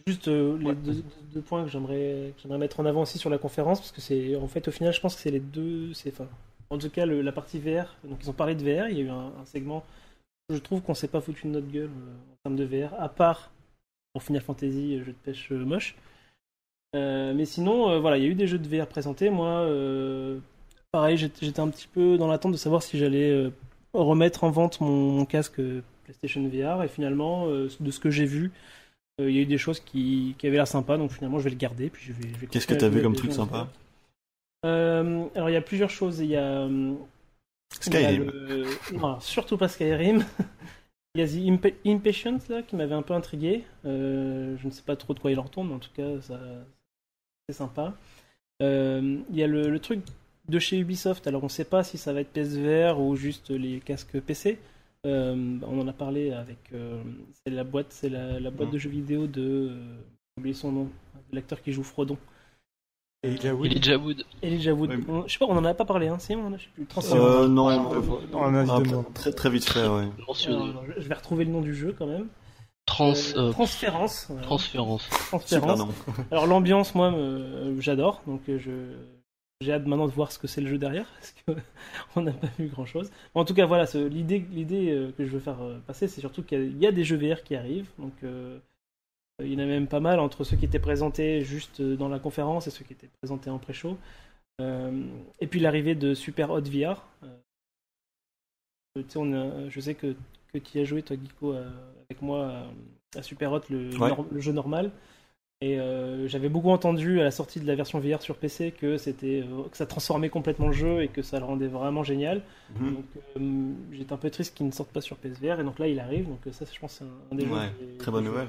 Juste 0.07 0.27
euh, 0.29 0.57
les 0.59 0.73
deux, 0.73 0.93
deux- 0.93 1.03
deux 1.35 1.41
points 1.41 1.63
que 1.63 1.69
j'aimerais 1.69 2.33
que 2.35 2.41
j'aimerais 2.41 2.57
mettre 2.59 2.79
en 2.79 2.85
avant 2.85 3.01
aussi 3.03 3.17
sur 3.17 3.29
la 3.29 3.37
conférence 3.37 3.79
parce 3.79 3.91
que 3.91 4.01
c'est 4.01 4.35
en 4.35 4.47
fait 4.47 4.67
au 4.67 4.71
final 4.71 4.93
je 4.93 4.99
pense 5.01 5.15
que 5.15 5.21
c'est 5.21 5.31
les 5.31 5.39
deux 5.39 5.93
c'est 5.93 6.11
enfin 6.13 6.27
en 6.69 6.77
tout 6.77 6.89
cas 6.89 7.05
le- 7.05 7.21
la 7.21 7.31
partie 7.31 7.59
VR 7.59 7.95
donc 8.03 8.19
ils 8.23 8.29
ont 8.29 8.33
parlé 8.33 8.55
de 8.55 8.63
VR 8.63 8.89
il 8.89 8.97
y 8.97 9.01
a 9.01 9.03
eu 9.05 9.09
un, 9.09 9.31
un 9.41 9.45
segment 9.45 9.83
je 10.49 10.57
trouve 10.57 10.81
qu'on 10.81 10.93
s'est 10.93 11.07
pas 11.07 11.21
foutu 11.21 11.47
de 11.47 11.51
notre 11.51 11.67
gueule 11.71 11.89
euh, 11.89 12.13
en 12.33 12.35
termes 12.43 12.55
de 12.55 12.63
VR 12.65 12.93
à 12.99 13.09
part 13.09 13.51
pour 14.13 14.23
Final 14.23 14.41
Fantasy 14.41 14.95
euh, 14.95 15.03
jeu 15.03 15.11
de 15.11 15.17
pêche 15.23 15.51
euh, 15.51 15.65
moche. 15.65 15.95
Euh, 16.95 17.33
mais 17.33 17.45
sinon 17.45 17.89
euh, 17.89 17.99
voilà 17.99 18.17
il 18.17 18.23
y 18.23 18.27
a 18.27 18.29
eu 18.29 18.35
des 18.35 18.47
jeux 18.47 18.57
de 18.59 18.67
VR 18.67 18.87
présentés. 18.87 19.29
Moi 19.29 19.47
euh, 19.49 20.39
pareil 20.91 21.17
j'étais 21.17 21.59
un 21.59 21.67
petit 21.69 21.87
peu 21.87 22.17
dans 22.17 22.27
l'attente 22.27 22.53
de 22.53 22.57
savoir 22.57 22.81
si 22.81 22.97
j'allais 22.97 23.51
remettre 23.93 24.43
en 24.45 24.51
vente 24.51 24.79
mon, 24.81 25.11
mon 25.11 25.25
casque 25.25 25.59
PlayStation 26.05 26.47
VR 26.47 26.83
et 26.83 26.87
finalement 26.87 27.47
de 27.47 27.91
ce 27.91 27.99
que 27.99 28.09
j'ai 28.09 28.25
vu 28.25 28.51
il 29.19 29.31
y 29.31 29.39
a 29.39 29.41
eu 29.41 29.45
des 29.47 29.57
choses 29.57 29.79
qui, 29.79 30.35
qui 30.37 30.45
avaient 30.45 30.57
l'air 30.57 30.67
sympa, 30.67 30.95
donc 30.95 31.11
finalement 31.11 31.39
je 31.39 31.45
vais 31.45 31.49
le 31.49 31.55
garder. 31.55 31.89
Puis 31.89 32.05
je 32.05 32.13
vais, 32.13 32.47
Qu'est-ce 32.51 32.67
que 32.67 32.75
t'as 32.75 32.87
vu 32.87 33.01
comme 33.01 33.15
truc 33.15 33.31
sympa? 33.33 33.67
Alors 34.63 35.49
il 35.49 35.53
y 35.53 35.57
a 35.57 35.61
plusieurs 35.61 35.89
choses. 35.89 36.19
Il 36.19 36.27
y 36.27 36.35
a, 36.35 36.61
euh, 36.61 36.95
Skyrim. 37.79 38.25
le- 38.25 38.65
non, 38.97 39.19
surtout 39.19 39.57
pas 39.57 39.67
Skyrim. 39.67 40.23
il 41.15 41.21
y 41.21 41.23
a 41.23 41.27
The 41.27 41.31
Impa- 41.61 41.75
Impatient 41.85 42.39
là 42.49 42.61
qui 42.61 42.75
m'avait 42.75 42.95
un 42.95 43.01
peu 43.01 43.13
intrigué. 43.13 43.63
Euh, 43.85 44.55
je 44.57 44.65
ne 44.65 44.71
sais 44.71 44.81
pas 44.83 44.95
trop 44.95 45.13
de 45.13 45.19
quoi 45.19 45.31
il 45.31 45.39
en 45.39 45.43
retourne, 45.43 45.67
mais 45.69 45.75
en 45.75 45.79
tout 45.79 45.91
cas 45.95 46.19
ça 46.21 46.39
c'est 47.47 47.55
sympa. 47.55 47.95
Euh, 48.61 49.19
il 49.29 49.35
y 49.35 49.43
a 49.43 49.47
le, 49.47 49.69
le 49.69 49.79
truc 49.79 50.01
de 50.49 50.59
chez 50.59 50.77
Ubisoft. 50.79 51.27
Alors 51.27 51.43
on 51.43 51.47
ne 51.47 51.51
sait 51.51 51.65
pas 51.65 51.83
si 51.83 51.97
ça 51.97 52.13
va 52.13 52.21
être 52.21 52.31
PSVR 52.33 52.99
ou 52.99 53.15
juste 53.15 53.49
les 53.51 53.79
casques 53.79 54.19
PC. 54.19 54.57
Euh, 55.05 55.57
on 55.61 55.79
en 55.79 55.87
a 55.87 55.93
parlé 55.93 56.31
avec 56.33 56.57
euh, 56.73 57.01
c'est 57.45 57.53
la 57.53 57.63
boîte, 57.63 57.87
c'est 57.91 58.09
la, 58.09 58.39
la 58.39 58.49
boîte 58.51 58.69
Mm. 58.69 58.73
de 58.73 58.77
jeux 58.79 58.89
vidéo 58.89 59.27
de 59.27 59.41
euh, 59.71 59.95
j'ai 60.35 60.41
oublié 60.41 60.53
son 60.55 60.71
nom, 60.71 60.89
l'acteur 61.31 61.61
qui 61.61 61.71
joue 61.71 61.83
Frodon. 61.83 62.17
Elijah 63.27 63.53
Wood. 63.53 63.65
Elijah 63.71 63.97
Wood. 63.97 64.25
Elijah 64.41 64.73
Wood. 64.73 64.91
On- 65.07 65.27
je 65.27 65.33
sais 65.33 65.39
pas, 65.39 65.45
on 65.45 65.57
en 65.57 65.65
a 65.65 65.73
pas 65.73 65.85
parlé, 65.85 66.07
hein, 66.07 66.17
si 66.19 66.35
on 66.35 66.53
a, 66.53 66.57
je 66.57 66.63
sais 66.63 66.69
plus. 66.73 66.87
Euh, 67.13 67.47
non, 67.47 67.65
On 68.33 68.37
en 68.37 68.55
a 68.55 68.65
Ah, 68.73 69.03
très 69.13 69.31
très 69.31 69.49
vite 69.49 69.65
fait, 69.69 69.87
ouais. 69.87 70.07
Alors, 70.17 70.35
je 70.35 71.01
je 71.01 71.07
vais 71.07 71.13
retrouver 71.15 71.45
le 71.45 71.51
nom 71.51 71.61
du 71.61 71.75
jeu 71.75 71.93
quand 71.97 72.07
même. 72.07 72.27
Trans, 72.85 73.11
Euh, 73.11 73.49
euh, 73.49 73.51
Transférence. 73.51 74.29
transférence. 74.43 75.03
Super 75.03 75.27
Transférence. 75.27 75.79
nom. 75.79 75.89
Alors 76.31 76.47
l'ambiance, 76.47 76.95
moi, 76.95 77.11
me- 77.11 77.75
j'adore. 77.81 78.21
Donc 78.27 78.41
euh, 78.49 78.57
je 78.59 78.71
j'ai 79.59 79.73
hâte 79.73 79.87
maintenant 79.87 80.05
de 80.07 80.11
voir 80.11 80.31
ce 80.31 80.37
que 80.39 80.47
c'est 80.47 80.61
le 80.61 80.69
jeu 80.69 80.77
derrière 80.77 81.05
parce 81.19 81.33
que 81.33 81.61
on 82.15 82.21
n'a 82.21 82.31
pas 82.31 82.47
vu 82.59 82.67
grand 82.67 82.85
chose. 82.85 83.09
En 83.35 83.43
tout 83.43 83.53
cas, 83.55 83.65
voilà, 83.65 83.85
l'idée 84.09 84.45
l'idée 84.51 84.91
euh, 84.91 85.11
que 85.17 85.25
je 85.25 85.31
veux 85.31 85.39
faire 85.39 85.61
euh, 85.61 85.79
passer, 85.85 86.07
c'est 86.07 86.21
surtout 86.21 86.43
qu'il 86.43 86.77
y 86.77 86.83
y, 86.83 86.87
a 86.87 86.91
des 86.91 87.03
jeux 87.03 87.17
VR 87.17 87.43
qui 87.43 87.55
arrivent. 87.55 87.89
Donc 87.99 88.13
euh, 88.23 88.57
il 89.43 89.53
y 89.53 89.55
en 89.55 89.59
a 89.59 89.65
même 89.65 89.87
pas 89.87 89.99
mal 89.99 90.19
entre 90.19 90.43
ceux 90.43 90.57
qui 90.57 90.65
étaient 90.65 90.79
présentés 90.79 91.43
juste 91.43 91.79
euh, 91.79 91.95
dans 91.95 92.09
la 92.09 92.17
conférence 92.19 92.65
et 92.67 92.71
ceux 92.71 92.83
qui 92.83 92.93
étaient 92.93 93.09
présentés 93.21 93.49
en 93.49 93.59
pré-show. 93.59 93.97
Euh, 94.61 95.03
et 95.39 95.45
puis 95.47 95.59
l'arrivée 95.59 95.93
de 95.93 96.15
Super 96.15 96.49
Hot 96.49 96.61
VR. 96.61 97.05
Euh, 97.23 97.37
on 99.15 99.33
a- 99.33 99.69
je 99.69 99.79
sais 99.79 99.93
que, 99.93 100.15
que 100.51 100.57
tu 100.57 100.79
as 100.79 100.83
joué, 100.85 101.03
toi, 101.03 101.15
Geeko, 101.15 101.53
euh, 101.53 101.69
avec 102.09 102.21
moi 102.23 102.63
à, 103.15 103.21
Super 103.21 103.51
Hot, 103.51 103.61
le, 103.69 103.95
Ouais. 103.99 104.09
nor- 104.09 104.25
le 104.31 104.39
jeu 104.41 104.51
normal. 104.53 104.91
Et 105.61 105.79
euh, 105.79 106.27
j'avais 106.27 106.49
beaucoup 106.49 106.69
entendu 106.69 107.19
à 107.19 107.23
la 107.23 107.31
sortie 107.31 107.59
de 107.59 107.65
la 107.65 107.73
version 107.73 107.99
VR 107.99 108.21
sur 108.21 108.35
PC 108.37 108.71
que 108.71 108.97
c'était 108.97 109.41
euh, 109.43 109.63
que 109.71 109.75
ça 109.77 109.87
transformait 109.87 110.29
complètement 110.29 110.67
le 110.67 110.73
jeu 110.73 111.01
et 111.01 111.07
que 111.07 111.23
ça 111.23 111.39
le 111.39 111.45
rendait 111.45 111.67
vraiment 111.67 112.03
génial. 112.03 112.43
Mhm. 112.79 112.93
Donc 112.93 113.05
euh, 113.37 113.71
j'étais 113.91 114.13
un 114.13 114.17
peu 114.17 114.29
triste 114.29 114.55
qu'il 114.55 114.67
ne 114.67 114.71
sorte 114.71 114.91
pas 114.91 115.01
sur 115.01 115.17
PSVR 115.17 115.59
et 115.59 115.63
donc 115.63 115.79
là 115.79 115.87
il 115.87 115.99
arrive. 115.99 116.27
Donc 116.27 116.41
ça 116.51 116.65
je 116.71 116.79
pense 116.79 116.93
c'est 117.01 117.05
un, 117.05 117.35
des 117.35 117.45
Ouais, 117.45 117.71
très 117.97 118.11
bonne 118.11 118.25
nouvelle. 118.25 118.47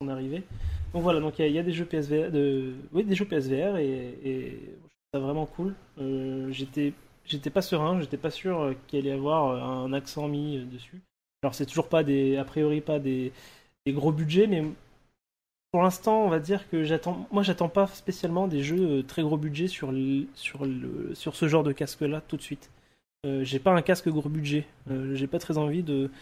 son 0.00 0.08
arrivée. 0.08 0.42
Donc 0.92 1.02
voilà 1.02 1.18
donc 1.20 1.38
il 1.40 1.42
y, 1.42 1.44
a- 1.44 1.48
il 1.48 1.54
y 1.54 1.58
a 1.58 1.62
des 1.64 1.72
jeux 1.72 1.86
PSVR 1.86 2.30
de 2.30 2.74
oui 2.92 3.02
des 3.04 3.14
jeux 3.16 3.24
PSVR 3.24 3.76
et, 3.76 4.18
et 4.24 4.50
je 4.50 4.66
trouve 4.76 5.08
ça 5.12 5.18
vraiment 5.18 5.46
cool. 5.46 5.74
J'étais 6.50 6.92
j'étais 7.24 7.50
pas 7.50 7.62
serein, 7.62 8.00
j'étais 8.00 8.16
pas 8.16 8.30
sûr 8.30 8.74
qu'il 8.86 9.00
allait 9.00 9.08
y 9.08 9.12
avoir 9.12 9.60
un 9.82 9.92
accent 9.92 10.28
mis 10.28 10.58
dessus. 10.66 11.02
Alors 11.42 11.54
c'est 11.54 11.66
toujours 11.66 11.88
pas 11.88 12.04
des 12.04 12.36
a 12.36 12.44
priori 12.44 12.80
pas 12.80 13.00
des, 13.00 13.32
des 13.86 13.92
gros 13.92 14.12
budgets 14.12 14.46
mais 14.46 14.62
pour 15.74 15.82
l'instant, 15.82 16.24
on 16.24 16.28
va 16.28 16.38
dire 16.38 16.70
que 16.70 16.84
j'attends. 16.84 17.26
Moi, 17.32 17.42
j'attends 17.42 17.68
pas 17.68 17.88
spécialement 17.88 18.46
des 18.46 18.62
jeux 18.62 18.98
euh, 19.00 19.02
très 19.02 19.22
gros 19.22 19.36
budget 19.36 19.66
sur 19.66 19.90
le, 19.90 20.26
sur 20.36 20.64
le, 20.64 21.10
sur 21.14 21.34
ce 21.34 21.48
genre 21.48 21.64
de 21.64 21.72
casque-là 21.72 22.22
tout 22.28 22.36
de 22.36 22.42
suite. 22.42 22.70
Euh, 23.26 23.42
j'ai 23.42 23.58
pas 23.58 23.72
un 23.72 23.82
casque 23.82 24.08
gros 24.08 24.28
budget. 24.28 24.66
Euh, 24.88 25.16
j'ai 25.16 25.26
pas 25.26 25.40
très 25.40 25.58
envie 25.58 25.82
de 25.82 26.12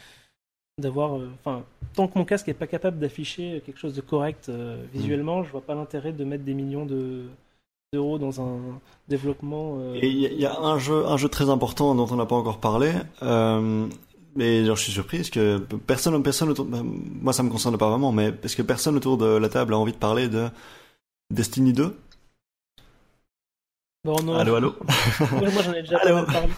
d'avoir. 0.80 1.18
euh, 1.18 1.28
Enfin, 1.38 1.64
tant 1.92 2.08
que 2.08 2.18
mon 2.18 2.24
casque 2.24 2.48
est 2.48 2.54
pas 2.54 2.66
capable 2.66 2.98
d'afficher 2.98 3.62
quelque 3.66 3.76
chose 3.78 3.92
de 3.92 4.00
correct 4.00 4.50
visuellement, 4.94 5.42
je 5.44 5.50
vois 5.52 5.60
pas 5.60 5.74
l'intérêt 5.74 6.12
de 6.12 6.24
mettre 6.24 6.44
des 6.44 6.54
millions 6.54 6.86
de 6.86 7.24
d'euros 7.92 8.16
dans 8.16 8.40
un 8.40 8.56
développement. 9.08 9.78
Et 9.96 10.08
il 10.08 10.16
y, 10.16 10.40
y 10.40 10.46
a 10.46 10.58
un 10.60 10.78
jeu, 10.78 11.04
un 11.04 11.18
jeu 11.18 11.28
très 11.28 11.50
important 11.50 11.94
dont 11.94 12.06
on 12.10 12.16
n'a 12.16 12.24
pas 12.24 12.36
encore 12.36 12.58
parlé. 12.58 12.90
Mais 14.34 14.64
genre, 14.64 14.76
je 14.76 14.82
suis 14.84 14.92
surpris 14.92 15.18
parce 15.18 15.30
que 15.30 15.58
personne, 15.86 16.22
personne 16.22 16.48
autour, 16.48 16.64
ben, 16.64 16.82
moi 16.82 17.32
ça 17.32 17.42
me 17.42 17.50
concerne 17.50 17.76
pas 17.76 17.88
vraiment, 17.90 18.12
mais 18.12 18.32
parce 18.32 18.54
que 18.54 18.62
personne 18.62 18.96
autour 18.96 19.18
de 19.18 19.26
la 19.26 19.48
table 19.48 19.74
a 19.74 19.78
envie 19.78 19.92
de 19.92 19.98
parler 19.98 20.28
de 20.28 20.48
Destiny 21.30 21.72
2. 21.72 21.96
bon, 24.04 24.22
non, 24.22 24.34
Allô, 24.38 24.54
allô? 24.56 24.70
Ouais, 25.32 25.50
moi, 25.52 25.62
j'en 25.62 25.72
ai 25.74 25.82
déjà 25.82 25.98
pas 25.98 26.12
mal 26.12 26.26
parlé. 26.26 26.48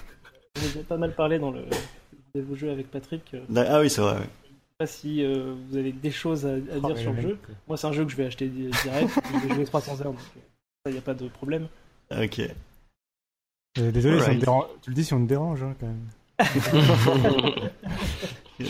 J'en 0.56 0.62
ai 0.62 0.66
déjà 0.68 0.82
pas 0.84 0.96
mal 0.96 1.14
parlé 1.14 1.38
dans 1.38 1.50
le 1.50 1.64
de 2.34 2.40
vos 2.40 2.54
jeux 2.56 2.70
avec 2.70 2.90
Patrick. 2.90 3.34
Euh, 3.34 3.64
Ah 3.68 3.80
oui, 3.80 3.88
c'est 3.90 4.00
vrai. 4.00 4.14
ouais. 4.14 4.20
sais 4.20 4.54
pas 4.78 4.86
si 4.86 5.24
euh, 5.24 5.54
vous 5.68 5.76
avez 5.76 5.92
des 5.92 6.10
choses 6.10 6.46
à, 6.46 6.50
à 6.54 6.58
Oh, 6.82 6.86
dire 6.86 6.98
sur 6.98 7.12
le 7.12 7.20
jeu. 7.20 7.38
Moi, 7.68 7.76
c'est 7.76 7.86
un 7.86 7.92
jeu 7.92 8.04
que 8.04 8.10
je 8.10 8.16
vais 8.16 8.26
acheter 8.26 8.48
di- 8.48 8.70
direct. 8.82 9.10
je 9.42 9.48
vais 9.48 9.54
jouer 9.54 9.64
300 9.64 10.00
heures, 10.00 10.12
donc 10.12 10.18
ça, 10.20 10.90
il 10.90 10.92
n'y 10.92 10.98
a 10.98 11.02
pas 11.02 11.14
de 11.14 11.28
problème. 11.28 11.68
Ok. 12.10 12.40
euh, 13.78 13.90
Désolé, 13.92 14.18
si 14.20 14.22
on 14.22 14.24
Alright. 14.26 14.40
te 14.40 14.44
dérange- 14.44 14.66
tu 14.82 14.90
le 14.90 14.94
dis 14.96 15.04
si 15.04 15.14
on 15.14 15.22
te 15.24 15.28
dérange 15.28 15.62
hein, 15.62 15.74
quand 15.78 15.86
même. 15.86 16.06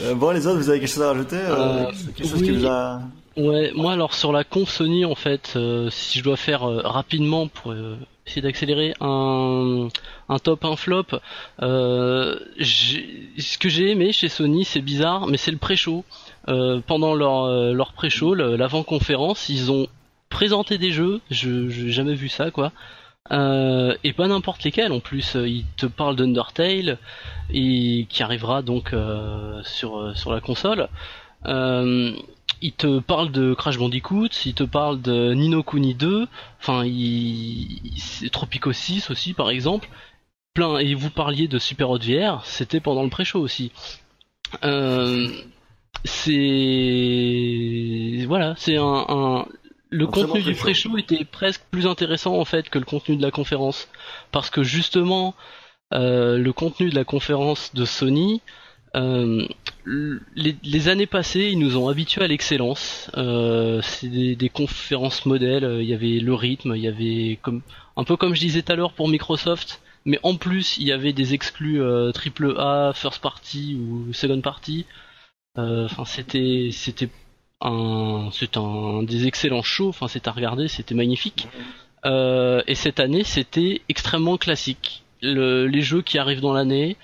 Euh, 0.02 0.14
bon, 0.14 0.30
les 0.30 0.46
autres, 0.46 0.58
vous 0.58 0.70
avez 0.70 0.80
quelque 0.80 0.90
chose 0.90 1.02
à 1.02 1.08
rajouter 1.08 1.36
euh, 1.36 1.56
Euh, 1.56 1.84
Quelque 2.16 2.28
chose 2.28 2.42
qui 2.42 2.50
vous 2.52 2.66
a. 2.66 3.02
Ouais, 3.36 3.72
moi 3.74 3.92
alors 3.92 4.14
sur 4.14 4.32
la 4.32 4.44
conf 4.44 4.70
Sony 4.70 5.04
en 5.04 5.16
fait, 5.16 5.54
euh, 5.56 5.90
si 5.90 6.20
je 6.20 6.24
dois 6.24 6.36
faire 6.36 6.62
euh, 6.62 6.80
rapidement 6.84 7.48
pour 7.48 7.72
euh, 7.72 7.96
essayer 8.26 8.42
d'accélérer 8.42 8.94
un, 9.00 9.88
un 10.28 10.38
top, 10.38 10.64
un 10.64 10.76
flop, 10.76 11.06
ce 11.58 13.58
que 13.58 13.68
j'ai 13.68 13.90
aimé 13.90 14.12
chez 14.12 14.28
Sony, 14.28 14.64
c'est 14.64 14.80
bizarre, 14.80 15.26
mais 15.26 15.36
c'est 15.36 15.50
le 15.50 15.58
pré-show. 15.58 16.04
Pendant 16.46 17.14
leur, 17.14 17.72
leur 17.72 17.92
pré-show, 17.92 18.34
l'avant-conférence, 18.34 19.48
ils 19.48 19.70
ont 19.72 19.88
présenté 20.30 20.78
des 20.78 20.92
jeux, 20.92 21.20
je 21.30 21.68
j'ai 21.68 21.90
jamais 21.90 22.14
vu 22.14 22.28
ça 22.28 22.50
quoi. 22.50 22.72
Euh, 23.32 23.96
et 24.04 24.12
pas 24.12 24.28
n'importe 24.28 24.62
lesquels 24.64 24.92
en 24.92 25.00
plus, 25.00 25.34
ils 25.34 25.64
te 25.78 25.86
parlent 25.86 26.14
d'Undertale 26.16 26.98
et 27.50 28.06
qui 28.10 28.22
arrivera 28.22 28.60
donc 28.60 28.92
euh, 28.92 29.62
sur 29.64 29.96
euh, 29.98 30.14
sur 30.14 30.30
la 30.32 30.40
console. 30.42 30.88
Euh, 31.46 32.12
il 32.60 32.72
te 32.72 32.98
parle 33.00 33.32
de 33.32 33.54
Crash 33.54 33.78
Bandicoot, 33.78 34.28
il 34.44 34.52
te 34.54 34.64
parle 34.64 35.00
de 35.00 35.32
Nino 35.34 35.62
Kuni 35.62 35.94
2, 35.94 36.26
enfin, 36.60 36.84
il, 36.84 37.80
il- 38.22 38.30
Tropico 38.30 38.72
6 38.72 39.10
aussi 39.10 39.32
par 39.32 39.48
exemple. 39.50 39.88
Plein, 40.54 40.78
et 40.78 40.94
vous 40.94 41.10
parliez 41.10 41.48
de 41.48 41.58
Super 41.58 41.90
Hot 41.90 41.98
VR, 41.98 42.44
c'était 42.44 42.80
pendant 42.80 43.02
le 43.02 43.08
pré-show 43.10 43.40
aussi. 43.40 43.72
Euh, 44.64 45.28
c'est 46.04 48.24
voilà, 48.26 48.54
c'est 48.56 48.76
un- 48.76 49.46
le 49.94 50.06
contenu 50.06 50.42
du 50.42 50.54
pré-show. 50.54 50.96
était 50.98 51.24
presque 51.24 51.62
plus 51.70 51.86
intéressant 51.86 52.36
en 52.38 52.44
fait 52.44 52.68
que 52.68 52.78
le 52.78 52.84
contenu 52.84 53.16
de 53.16 53.22
la 53.22 53.30
conférence, 53.30 53.88
parce 54.32 54.50
que 54.50 54.62
justement 54.62 55.34
euh, 55.92 56.36
le 56.38 56.52
contenu 56.52 56.90
de 56.90 56.94
la 56.94 57.04
conférence 57.04 57.72
de 57.74 57.84
Sony, 57.84 58.42
euh, 58.96 59.46
les, 59.86 60.56
les 60.62 60.88
années 60.88 61.06
passées, 61.06 61.48
ils 61.52 61.58
nous 61.58 61.76
ont 61.76 61.88
habitués 61.88 62.22
à 62.22 62.28
l'excellence. 62.28 63.10
Euh, 63.16 63.80
c'est 63.82 64.08
des, 64.08 64.36
des 64.36 64.48
conférences 64.48 65.26
modèles. 65.26 65.78
Il 65.80 65.86
y 65.86 65.94
avait 65.94 66.20
le 66.20 66.34
rythme, 66.34 66.74
il 66.76 66.82
y 66.82 66.88
avait 66.88 67.38
comme 67.42 67.62
un 67.96 68.04
peu 68.04 68.16
comme 68.16 68.34
je 68.34 68.40
disais 68.40 68.62
tout 68.62 68.72
à 68.72 68.76
l'heure 68.76 68.92
pour 68.92 69.08
Microsoft. 69.08 69.80
mais 70.04 70.18
en 70.22 70.34
plus 70.36 70.76
il 70.78 70.86
y 70.86 70.92
avait 70.92 71.12
des 71.12 71.34
exclus 71.34 71.80
euh, 71.80 72.10
triple 72.12 72.56
A, 72.58 72.92
first 72.94 73.20
party 73.22 73.76
ou 73.80 74.12
second 74.12 74.40
party. 74.40 74.86
Enfin, 75.56 76.04
c'était 76.04 76.70
c'était 76.72 77.08
c'est 78.32 78.56
un 78.56 79.02
des 79.02 79.26
excellents 79.26 79.62
shows. 79.62 79.88
Enfin, 79.88 80.08
c'est 80.08 80.28
à 80.28 80.32
regarder, 80.32 80.68
c'était 80.68 80.94
magnifique. 80.94 81.48
Euh, 82.04 82.62
et 82.66 82.74
cette 82.74 83.00
année, 83.00 83.24
c'était 83.24 83.80
extrêmement 83.88 84.36
classique. 84.36 85.02
Le- 85.22 85.66
les 85.66 85.80
jeux 85.80 86.02
qui 86.02 86.18
arrivent 86.18 86.42
dans 86.42 86.52
l'année, 86.52 86.96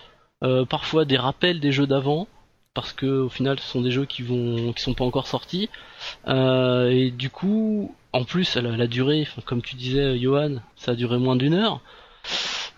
euh, 0.45 0.65
parfois 0.65 1.05
des 1.05 1.16
rappels 1.16 1.59
des 1.61 1.73
jeux 1.73 1.87
d'avant, 1.87 2.28
parce 2.74 2.93
que 2.93 3.07
au 3.07 3.28
final, 3.28 3.59
ce 3.59 3.66
sont 3.66 3.81
des 3.81 3.91
jeux 3.91 4.05
qui 4.05 4.23
vont 4.23 4.73
qui 4.74 4.82
sont 4.82 4.95
pas 4.95 5.05
encore 5.05 5.27
sortis. 5.27 5.69
Euh, 6.28 6.91
et 6.91 7.11
du 7.11 7.31
coup, 7.31 7.95
en 8.12 8.24
plus, 8.24 8.55
la, 8.57 8.77
la 8.77 8.87
durée, 8.87 9.27
comme 9.47 9.62
tu 9.62 9.74
disais, 9.77 10.19
Johan, 10.19 10.57
ça 10.77 10.93
a 10.93 10.95
duré 10.95 11.16
moins 11.19 11.37
d'une 11.37 11.55
heure. 11.55 11.81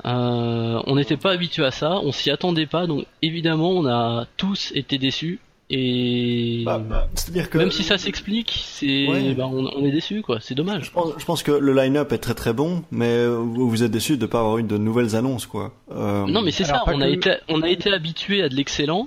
On 0.05 0.95
n'était 0.97 1.17
pas 1.17 1.33
habitué 1.33 1.65
à 1.65 1.71
ça, 1.71 1.99
on 2.03 2.13
s'y 2.13 2.31
attendait 2.31 2.67
pas, 2.67 2.87
donc 2.87 3.07
évidemment, 3.23 3.71
on 3.71 3.87
a 3.87 4.27
tous 4.37 4.73
été 4.75 4.99
déçus. 4.99 5.41
Et 5.74 6.62
Bah, 6.66 6.78
bah, 6.78 7.09
C'est-à-dire 7.15 7.49
que 7.49 7.57
même 7.57 7.70
si 7.70 7.82
ça 7.82 7.97
s'explique, 7.97 8.62
c'est 8.66 9.09
Ouais. 9.09 9.32
bah, 9.35 9.47
on, 9.47 9.65
on 9.74 9.85
est 9.86 9.90
déçus, 9.90 10.20
quoi. 10.20 10.39
C'est 10.40 10.55
dommage. 10.55 10.85
Je 10.85 10.90
pense, 10.90 11.15
je 11.16 11.24
pense 11.24 11.43
que 11.43 11.51
le 11.51 11.73
line-up 11.73 12.12
est 12.12 12.19
très 12.19 12.35
très 12.35 12.53
bon, 12.53 12.85
mais 12.90 13.27
vous, 13.27 13.70
vous 13.70 13.82
êtes 13.82 13.90
déçu 13.90 14.19
de 14.19 14.27
pas 14.27 14.40
avoir 14.40 14.59
eu 14.59 14.62
de 14.65 14.77
nouvelles 14.77 15.16
annonces, 15.16 15.47
quoi. 15.47 15.73
Euh, 15.90 16.27
Non, 16.27 16.43
mais 16.43 16.51
c'est 16.51 16.65
ça. 16.65 16.85
On 16.86 17.01
a 17.01 17.09
été, 17.09 17.36
on 17.49 17.62
a 17.62 17.69
été 17.70 17.90
habitué 17.90 18.43
à 18.43 18.51
de 18.51 18.55
l'excellent, 18.55 19.07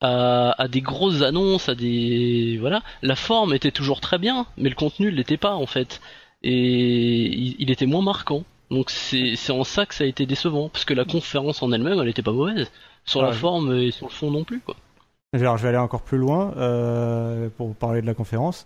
à, 0.00 0.54
à 0.62 0.66
des 0.66 0.80
grosses 0.80 1.20
annonces, 1.20 1.68
à 1.68 1.74
des 1.74 2.56
voilà. 2.58 2.82
La 3.02 3.14
forme 3.16 3.52
était 3.52 3.70
toujours 3.70 4.00
très 4.00 4.16
bien, 4.18 4.46
mais 4.56 4.70
le 4.70 4.74
contenu 4.76 5.10
l'était 5.10 5.36
pas 5.36 5.54
en 5.56 5.66
fait, 5.66 6.00
et 6.42 7.26
il, 7.26 7.56
il 7.58 7.70
était 7.70 7.86
moins 7.86 8.02
marquant. 8.02 8.44
Donc 8.70 8.88
c'est 8.90 9.34
c'est 9.36 9.52
en 9.52 9.64
ça 9.64 9.84
que 9.84 9.94
ça 9.94 10.04
a 10.04 10.06
été 10.06 10.24
décevant, 10.24 10.70
parce 10.70 10.84
que 10.86 10.94
la 10.94 11.04
conférence 11.04 11.62
en 11.62 11.70
elle-même, 11.72 11.98
elle 12.00 12.08
était 12.08 12.22
pas 12.22 12.32
mauvaise 12.32 12.70
sur 13.04 13.20
la 13.22 13.32
forme 13.32 13.74
et 13.74 13.90
sur 13.90 14.06
le 14.06 14.12
fond 14.12 14.30
non 14.30 14.44
plus 14.44 14.60
quoi. 14.60 14.76
Alors, 15.34 15.56
je 15.58 15.62
vais 15.62 15.68
aller 15.68 15.78
encore 15.78 16.02
plus 16.02 16.18
loin 16.18 16.54
euh, 16.56 17.48
pour 17.56 17.74
parler 17.74 18.00
de 18.00 18.06
la 18.06 18.14
conférence. 18.14 18.64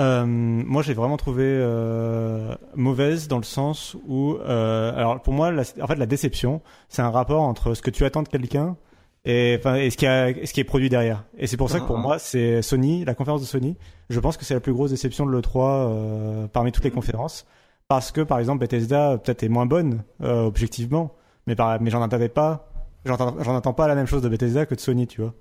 Euh, 0.00 0.24
moi, 0.26 0.82
j'ai 0.82 0.94
vraiment 0.94 1.16
trouvé 1.16 1.44
euh, 1.46 2.54
mauvaise 2.74 3.28
dans 3.28 3.38
le 3.38 3.44
sens 3.44 3.96
où, 4.06 4.34
euh, 4.34 4.94
alors 4.94 5.20
pour 5.22 5.32
moi, 5.32 5.50
la, 5.50 5.62
en 5.80 5.86
fait, 5.86 5.96
la 5.96 6.06
déception, 6.06 6.60
c'est 6.88 7.02
un 7.02 7.10
rapport 7.10 7.42
entre 7.42 7.74
ce 7.74 7.82
que 7.82 7.90
tu 7.90 8.04
attends 8.04 8.22
de 8.22 8.28
quelqu'un 8.28 8.76
et, 9.24 9.56
enfin, 9.58 9.76
et 9.76 9.90
ce 9.90 9.96
qui 9.96 10.06
a, 10.06 10.32
ce 10.46 10.52
qui 10.52 10.60
est 10.60 10.64
produit 10.64 10.88
derrière. 10.90 11.24
Et 11.38 11.46
c'est 11.46 11.56
pour 11.56 11.70
ça 11.70 11.80
que 11.80 11.86
pour 11.86 11.96
Ah. 11.96 12.00
moi, 12.02 12.18
c'est 12.18 12.60
Sony, 12.62 13.04
la 13.04 13.14
conférence 13.14 13.40
de 13.40 13.46
Sony. 13.46 13.76
Je 14.10 14.20
pense 14.20 14.36
que 14.36 14.44
c'est 14.44 14.54
la 14.54 14.60
plus 14.60 14.72
grosse 14.74 14.90
déception 14.90 15.24
de 15.26 15.30
l'E3 15.32 15.58
euh, 15.58 16.46
parmi 16.46 16.72
toutes 16.72 16.84
les 16.84 16.90
conférences, 16.90 17.46
parce 17.88 18.12
que 18.12 18.20
par 18.20 18.38
exemple 18.38 18.60
Bethesda 18.60 19.18
peut-être 19.18 19.42
est 19.42 19.48
moins 19.48 19.66
bonne 19.66 20.04
euh, 20.22 20.44
objectivement, 20.44 21.14
mais 21.46 21.54
par, 21.54 21.80
mais 21.80 21.90
j'en 21.90 22.02
attendais 22.02 22.28
pas. 22.28 22.68
J'en 23.06 23.56
attends 23.56 23.72
pas 23.72 23.88
la 23.88 23.94
même 23.94 24.06
chose 24.06 24.20
de 24.20 24.28
Bethesda 24.28 24.66
que 24.66 24.74
de 24.74 24.80
Sony, 24.80 25.06
tu 25.06 25.22
vois. 25.22 25.32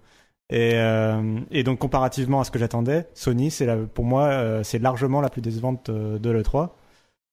Et, 0.52 0.74
euh, 0.76 1.40
et 1.52 1.64
donc 1.64 1.80
comparativement 1.80 2.40
à 2.40 2.44
ce 2.44 2.52
que 2.52 2.60
j'attendais, 2.60 3.08
Sony, 3.16 3.50
c'est 3.50 3.68
pour 3.94 4.06
moi, 4.06 4.26
euh, 4.26 4.64
c'est 4.64 4.80
largement 4.80 5.22
la 5.22 5.30
plus 5.30 5.42
décevante 5.42 5.90
euh, 5.90 6.20
de 6.20 6.30
l'E3. 6.30 6.70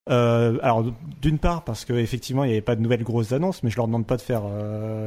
Euh, 0.09 0.57
alors 0.61 0.83
d'une 1.21 1.39
part 1.39 1.63
parce 1.63 1.85
que 1.85 1.93
effectivement 1.93 2.43
il 2.43 2.47
n'y 2.47 2.53
avait 2.55 2.61
pas 2.61 2.75
de 2.75 2.81
nouvelles 2.81 3.03
grosses 3.03 3.31
annonces, 3.31 3.63
mais 3.63 3.69
je 3.69 3.77
leur 3.77 3.87
demande 3.87 4.05
pas 4.05 4.17
de 4.17 4.21
faire 4.21 4.43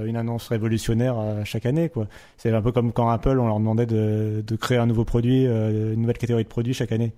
une 0.07 0.16
annonce 0.16 0.49
révolutionnaire 0.49 1.16
chaque 1.45 1.66
année. 1.66 1.91
C'est 2.39 2.51
un 2.51 2.62
peu 2.62 2.73
comme 2.73 2.93
quand 2.93 3.11
Apple 3.11 3.39
on 3.39 3.47
leur 3.47 3.59
demandait 3.59 3.87
de, 3.87 4.57
créer 4.59 4.78
un 4.78 4.87
nouveau 4.87 5.05
produit, 5.05 5.45
une 5.45 6.01
nouvelle 6.01 6.16
catégorie 6.16 6.45
de 6.45 6.49
produits 6.49 6.73
chaque 6.73 6.93
année. 6.93 7.12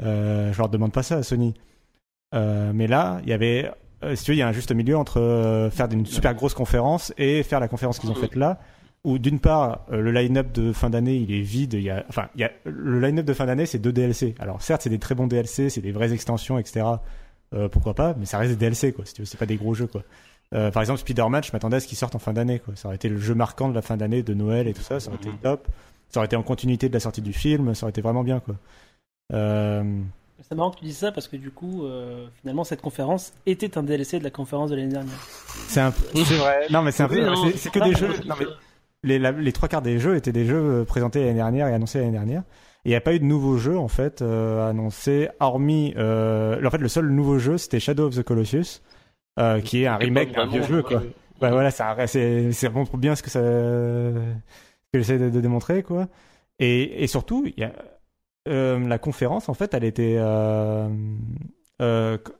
Je 0.00 0.56
leur 0.56 0.70
demande 0.70 0.92
pas 0.92 1.02
ça 1.02 1.16
à 1.16 1.22
Sony. 1.22 1.52
Mais 2.32 2.86
là, 2.86 3.20
il 3.24 3.28
y 3.28 3.34
avait, 3.34 3.70
si 4.14 4.24
tu 4.24 4.30
veux, 4.30 4.36
il 4.36 4.40
y 4.40 4.42
a 4.42 4.48
un 4.48 4.52
juste 4.52 4.72
milieu 4.72 4.96
entre 4.96 5.68
faire 5.70 5.88
une 5.92 6.06
super 6.06 6.34
grosse 6.34 6.54
conférence 6.54 7.12
et 7.18 7.42
faire 7.42 7.60
la 7.60 7.68
conférence 7.68 7.98
qu'ils 7.98 8.10
ont 8.10 8.14
faite 8.14 8.36
là 8.36 8.58
où 9.08 9.18
d'une 9.18 9.40
part 9.40 9.80
euh, 9.92 10.00
le 10.00 10.10
line-up 10.12 10.52
de 10.52 10.72
fin 10.72 10.90
d'année 10.90 11.16
il 11.16 11.32
est 11.32 11.40
vide, 11.40 11.74
il 11.74 11.82
y 11.82 11.90
a, 11.90 12.04
enfin 12.08 12.28
il 12.34 12.40
y 12.40 12.44
a, 12.44 12.50
le 12.64 13.00
line-up 13.00 13.24
de 13.26 13.32
fin 13.34 13.46
d'année 13.46 13.66
c'est 13.66 13.78
deux 13.78 13.92
DLC. 13.92 14.34
Alors 14.38 14.62
certes 14.62 14.82
c'est 14.82 14.90
des 14.90 14.98
très 14.98 15.14
bons 15.14 15.26
DLC, 15.26 15.70
c'est 15.70 15.80
des 15.80 15.92
vraies 15.92 16.12
extensions 16.12 16.58
etc. 16.58 16.86
Euh, 17.54 17.68
pourquoi 17.68 17.94
pas, 17.94 18.14
mais 18.18 18.26
ça 18.26 18.38
reste 18.38 18.50
des 18.52 18.56
DLC 18.56 18.92
quoi. 18.92 19.04
Si 19.06 19.14
tu 19.14 19.22
veux, 19.22 19.26
c'est 19.26 19.38
pas 19.38 19.46
des 19.46 19.56
gros 19.56 19.74
jeux 19.74 19.86
quoi. 19.86 20.02
Euh, 20.54 20.70
par 20.70 20.82
exemple 20.82 21.00
Spider-Man, 21.00 21.42
je 21.44 21.50
m'attendais 21.52 21.76
à 21.76 21.80
ce 21.80 21.86
qu'il 21.86 21.98
sorte 21.98 22.14
en 22.14 22.18
fin 22.18 22.32
d'année 22.32 22.58
quoi. 22.58 22.74
Ça 22.76 22.88
aurait 22.88 22.96
été 22.96 23.08
le 23.08 23.18
jeu 23.18 23.34
marquant 23.34 23.68
de 23.68 23.74
la 23.74 23.82
fin 23.82 23.96
d'année 23.96 24.22
de 24.22 24.34
Noël 24.34 24.68
et 24.68 24.74
tout 24.74 24.82
ça, 24.82 25.00
ça 25.00 25.08
aurait 25.10 25.18
été 25.18 25.30
top. 25.42 25.66
Ça 26.10 26.20
aurait 26.20 26.26
été 26.26 26.36
en 26.36 26.42
continuité 26.42 26.88
de 26.88 26.94
la 26.94 27.00
sortie 27.00 27.20
du 27.22 27.32
film, 27.32 27.74
ça 27.74 27.84
aurait 27.84 27.90
été 27.90 28.00
vraiment 28.00 28.22
bien 28.24 28.40
quoi. 28.40 28.54
Euh, 29.34 29.82
C'est 30.48 30.54
marrant 30.54 30.70
que 30.70 30.78
tu 30.78 30.84
dises 30.84 30.96
ça 30.98 31.12
parce 31.12 31.28
que 31.28 31.36
du 31.36 31.50
coup, 31.50 31.84
euh, 31.84 32.26
finalement, 32.40 32.64
cette 32.64 32.80
conférence 32.80 33.32
était 33.46 33.76
un 33.76 33.82
DLC 33.82 34.18
de 34.18 34.24
la 34.24 34.30
conférence 34.30 34.70
de 34.70 34.76
l'année 34.76 34.88
dernière. 34.92 35.18
c'est 35.68 35.80
un, 35.80 35.92
c'est 36.14 36.36
vrai. 36.36 36.66
Non 36.70 36.82
mais 36.82 36.92
c'est 36.92 37.02
un 37.02 37.08
peu, 37.08 37.18
Oui, 37.18 37.24
non, 37.26 37.50
c'est- 37.50 37.56
c'est 37.58 37.70
que 37.70 37.80
des 37.80 37.94
jeux. 37.94 38.12
Non 38.26 38.34
mais 38.38 38.46
les, 39.02 39.18
la- 39.18 39.32
les 39.32 39.52
trois 39.52 39.68
quarts 39.68 39.82
des 39.82 39.98
jeux 39.98 40.16
étaient 40.16 40.32
des 40.32 40.44
jeux 40.44 40.80
euh, 40.80 40.84
présentés 40.84 41.20
l'année 41.20 41.34
dernière 41.34 41.68
et 41.68 41.74
annoncés 41.74 41.98
l'année 42.00 42.12
dernière. 42.12 42.42
Et 42.84 42.90
il 42.90 42.90
n'y 42.90 42.96
a 42.96 43.00
pas 43.00 43.14
eu 43.14 43.18
de 43.18 43.24
nouveaux 43.24 43.56
jeux 43.58 43.78
en 43.78 43.88
fait 43.88 44.22
euh, 44.22 44.68
annoncés, 44.68 45.28
hormis 45.40 45.94
euh, 45.96 46.64
en 46.64 46.70
fait 46.70 46.78
le 46.78 46.88
seul 46.88 47.08
nouveau 47.10 47.38
jeu 47.38 47.58
c'était 47.58 47.80
Shadow 47.80 48.06
of 48.06 48.14
the 48.16 48.22
Colossus, 48.22 48.82
euh, 49.38 49.60
qui 49.60 49.82
est 49.82 49.86
un 49.86 49.96
remake 49.96 50.32
d'un 50.32 50.46
vieux 50.46 50.62
jeu 50.62 50.82
quoi. 50.82 51.02
voilà, 51.40 51.70
ça, 51.70 51.96
c'est, 52.06 52.52
c'est 52.52 52.68
montre 52.68 52.96
bien 52.96 53.14
ce 53.14 53.22
que 53.22 53.30
ça, 53.30 53.40
ce 53.40 54.12
que 54.92 54.98
j'essaie 54.98 55.18
de, 55.18 55.30
de 55.30 55.40
démontrer, 55.40 55.82
quoi. 55.84 56.08
Et, 56.58 57.04
et 57.04 57.06
surtout, 57.06 57.44
il 57.46 57.60
y 57.60 57.64
a, 57.64 57.72
la 58.46 58.98
conférence, 58.98 59.48
en 59.48 59.54
fait, 59.54 59.74
elle 59.74 59.84
était 59.84 60.18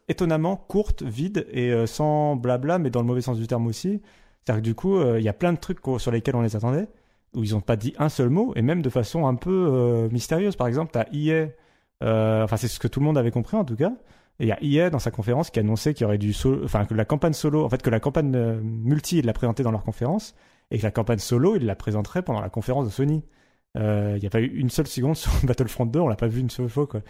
étonnamment 0.09 0.57
courte, 0.57 1.03
vide 1.03 1.47
et 1.53 1.87
sans 1.87 2.37
blabla, 2.37 2.79
mais 2.79 2.91
dans 2.91 3.01
le 3.01 3.07
mauvais 3.07 3.21
sens 3.21 3.39
du 3.39 3.47
terme 3.47 3.67
aussi. 3.67 4.03
C'est-à-dire 4.45 4.63
que 4.63 4.69
du 4.69 4.75
coup, 4.75 4.97
euh, 4.97 5.19
il 5.19 5.25
y 5.25 5.29
a 5.29 5.33
plein 5.33 5.53
de 5.53 5.59
trucs 5.59 5.79
sur 5.99 6.11
lesquels 6.11 6.37
on 6.37 6.43
les 6.43 6.57
attendait, 6.57 6.89
où 7.35 7.45
ils 7.45 7.53
n'ont 7.53 7.61
pas 7.61 7.77
dit 7.77 7.95
un 7.99 8.09
seul 8.09 8.31
mot, 8.31 8.53
et 8.57 8.63
même 8.63 8.83
de 8.83 8.91
façon 8.91 9.27
un 9.27 9.35
peu 9.35 9.69
euh, 9.71 10.09
mystérieuse. 10.11 10.57
Par 10.57 10.67
exemple, 10.67 10.93
tu 10.93 10.99
as 10.99 11.07
EA, 11.13 11.49
euh, 12.03 12.45
enfin, 12.45 12.57
c'est 12.57 12.69
ce 12.69 12.79
que 12.79 12.89
tout 12.89 13.01
le 13.01 13.07
monde 13.07 13.19
avait 13.19 13.31
compris 13.31 13.57
en 13.57 13.65
tout 13.65 13.77
cas. 13.77 13.93
Et 14.41 14.45
il 14.45 14.49
y 14.49 14.53
a 14.53 14.59
EA 14.63 14.91
dans 14.91 15.01
sa 15.01 15.11
conférence 15.11 15.51
qui 15.51 15.59
annonçait 15.59 15.95
qu'il 15.95 16.05
y 16.05 16.07
aurait 16.07 16.19
du 16.19 16.33
solo, 16.33 16.65
enfin 16.65 16.85
que 16.85 16.95
la 16.95 17.05
campagne 17.05 17.33
solo, 17.33 17.65
en 17.65 17.69
fait 17.69 17.83
que 17.83 17.91
la 17.91 18.01
campagne 18.01 18.61
multi, 18.63 19.19
ils 19.19 19.27
l'a 19.27 19.33
présentée 19.33 19.63
dans 19.63 19.73
leur 19.73 19.85
conférence, 19.85 20.35
et 20.71 20.79
que 20.79 20.85
la 20.85 20.93
campagne 20.93 21.19
solo, 21.19 21.57
ils 21.57 21.67
la 21.67 21.75
présenteraient 21.75 22.23
pendant 22.23 22.41
la 22.41 22.51
conférence 22.51 22.87
de 22.87 22.91
Sony. 22.91 23.25
Il 23.75 24.19
n'y 24.21 24.27
a 24.27 24.31
pas 24.31 24.41
eu 24.41 24.47
une 24.47 24.71
seule 24.71 24.87
seconde 24.87 25.17
sur 25.17 25.33
Battlefront 25.45 25.87
2, 25.87 26.01
on 26.01 26.09
l'a 26.09 26.17
pas 26.17 26.29
vu 26.29 26.41
une 26.41 26.51
seule 26.51 26.69
fois 26.69 26.87
quoi. 26.87 27.01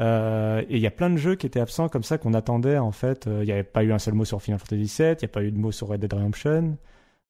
Euh, 0.00 0.62
et 0.70 0.76
il 0.76 0.80
y 0.80 0.86
a 0.86 0.90
plein 0.90 1.10
de 1.10 1.16
jeux 1.18 1.34
qui 1.34 1.46
étaient 1.46 1.60
absents 1.60 1.88
comme 1.88 2.02
ça 2.02 2.16
qu'on 2.18 2.32
attendait 2.34 2.78
en 2.78 2.92
fait. 2.92 3.26
Euh, 3.26 3.40
Il 3.42 3.46
n'y 3.46 3.52
avait 3.52 3.62
pas 3.62 3.84
eu 3.84 3.92
un 3.92 3.98
seul 3.98 4.14
mot 4.14 4.24
sur 4.24 4.40
Final 4.40 4.58
Fantasy 4.58 4.82
VII, 5.02 5.12
il 5.12 5.16
n'y 5.20 5.24
a 5.24 5.28
pas 5.28 5.42
eu 5.42 5.50
de 5.52 5.58
mot 5.58 5.70
sur 5.72 5.88
Red 5.88 6.00
Dead 6.00 6.12
Redemption, 6.12 6.76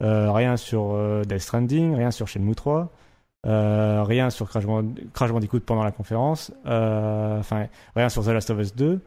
euh, 0.02 0.30
rien 0.32 0.56
sur 0.56 0.96
Death 1.26 1.40
Stranding, 1.40 1.94
rien 1.96 2.10
sur 2.10 2.28
Shenmue 2.28 2.54
3. 2.54 2.92
Euh, 3.44 4.04
rien 4.04 4.30
sur 4.30 4.48
Crash, 4.48 4.64
Band- 4.66 4.94
Crash 5.12 5.32
Bandicoot 5.32 5.58
pendant 5.66 5.82
la 5.82 5.90
conférence, 5.90 6.52
enfin 6.64 7.66
rien 7.96 8.08
sur 8.08 8.22
The 8.24 8.28
Last 8.28 8.50
of 8.50 8.60
Us 8.60 8.74
2. 8.76 9.00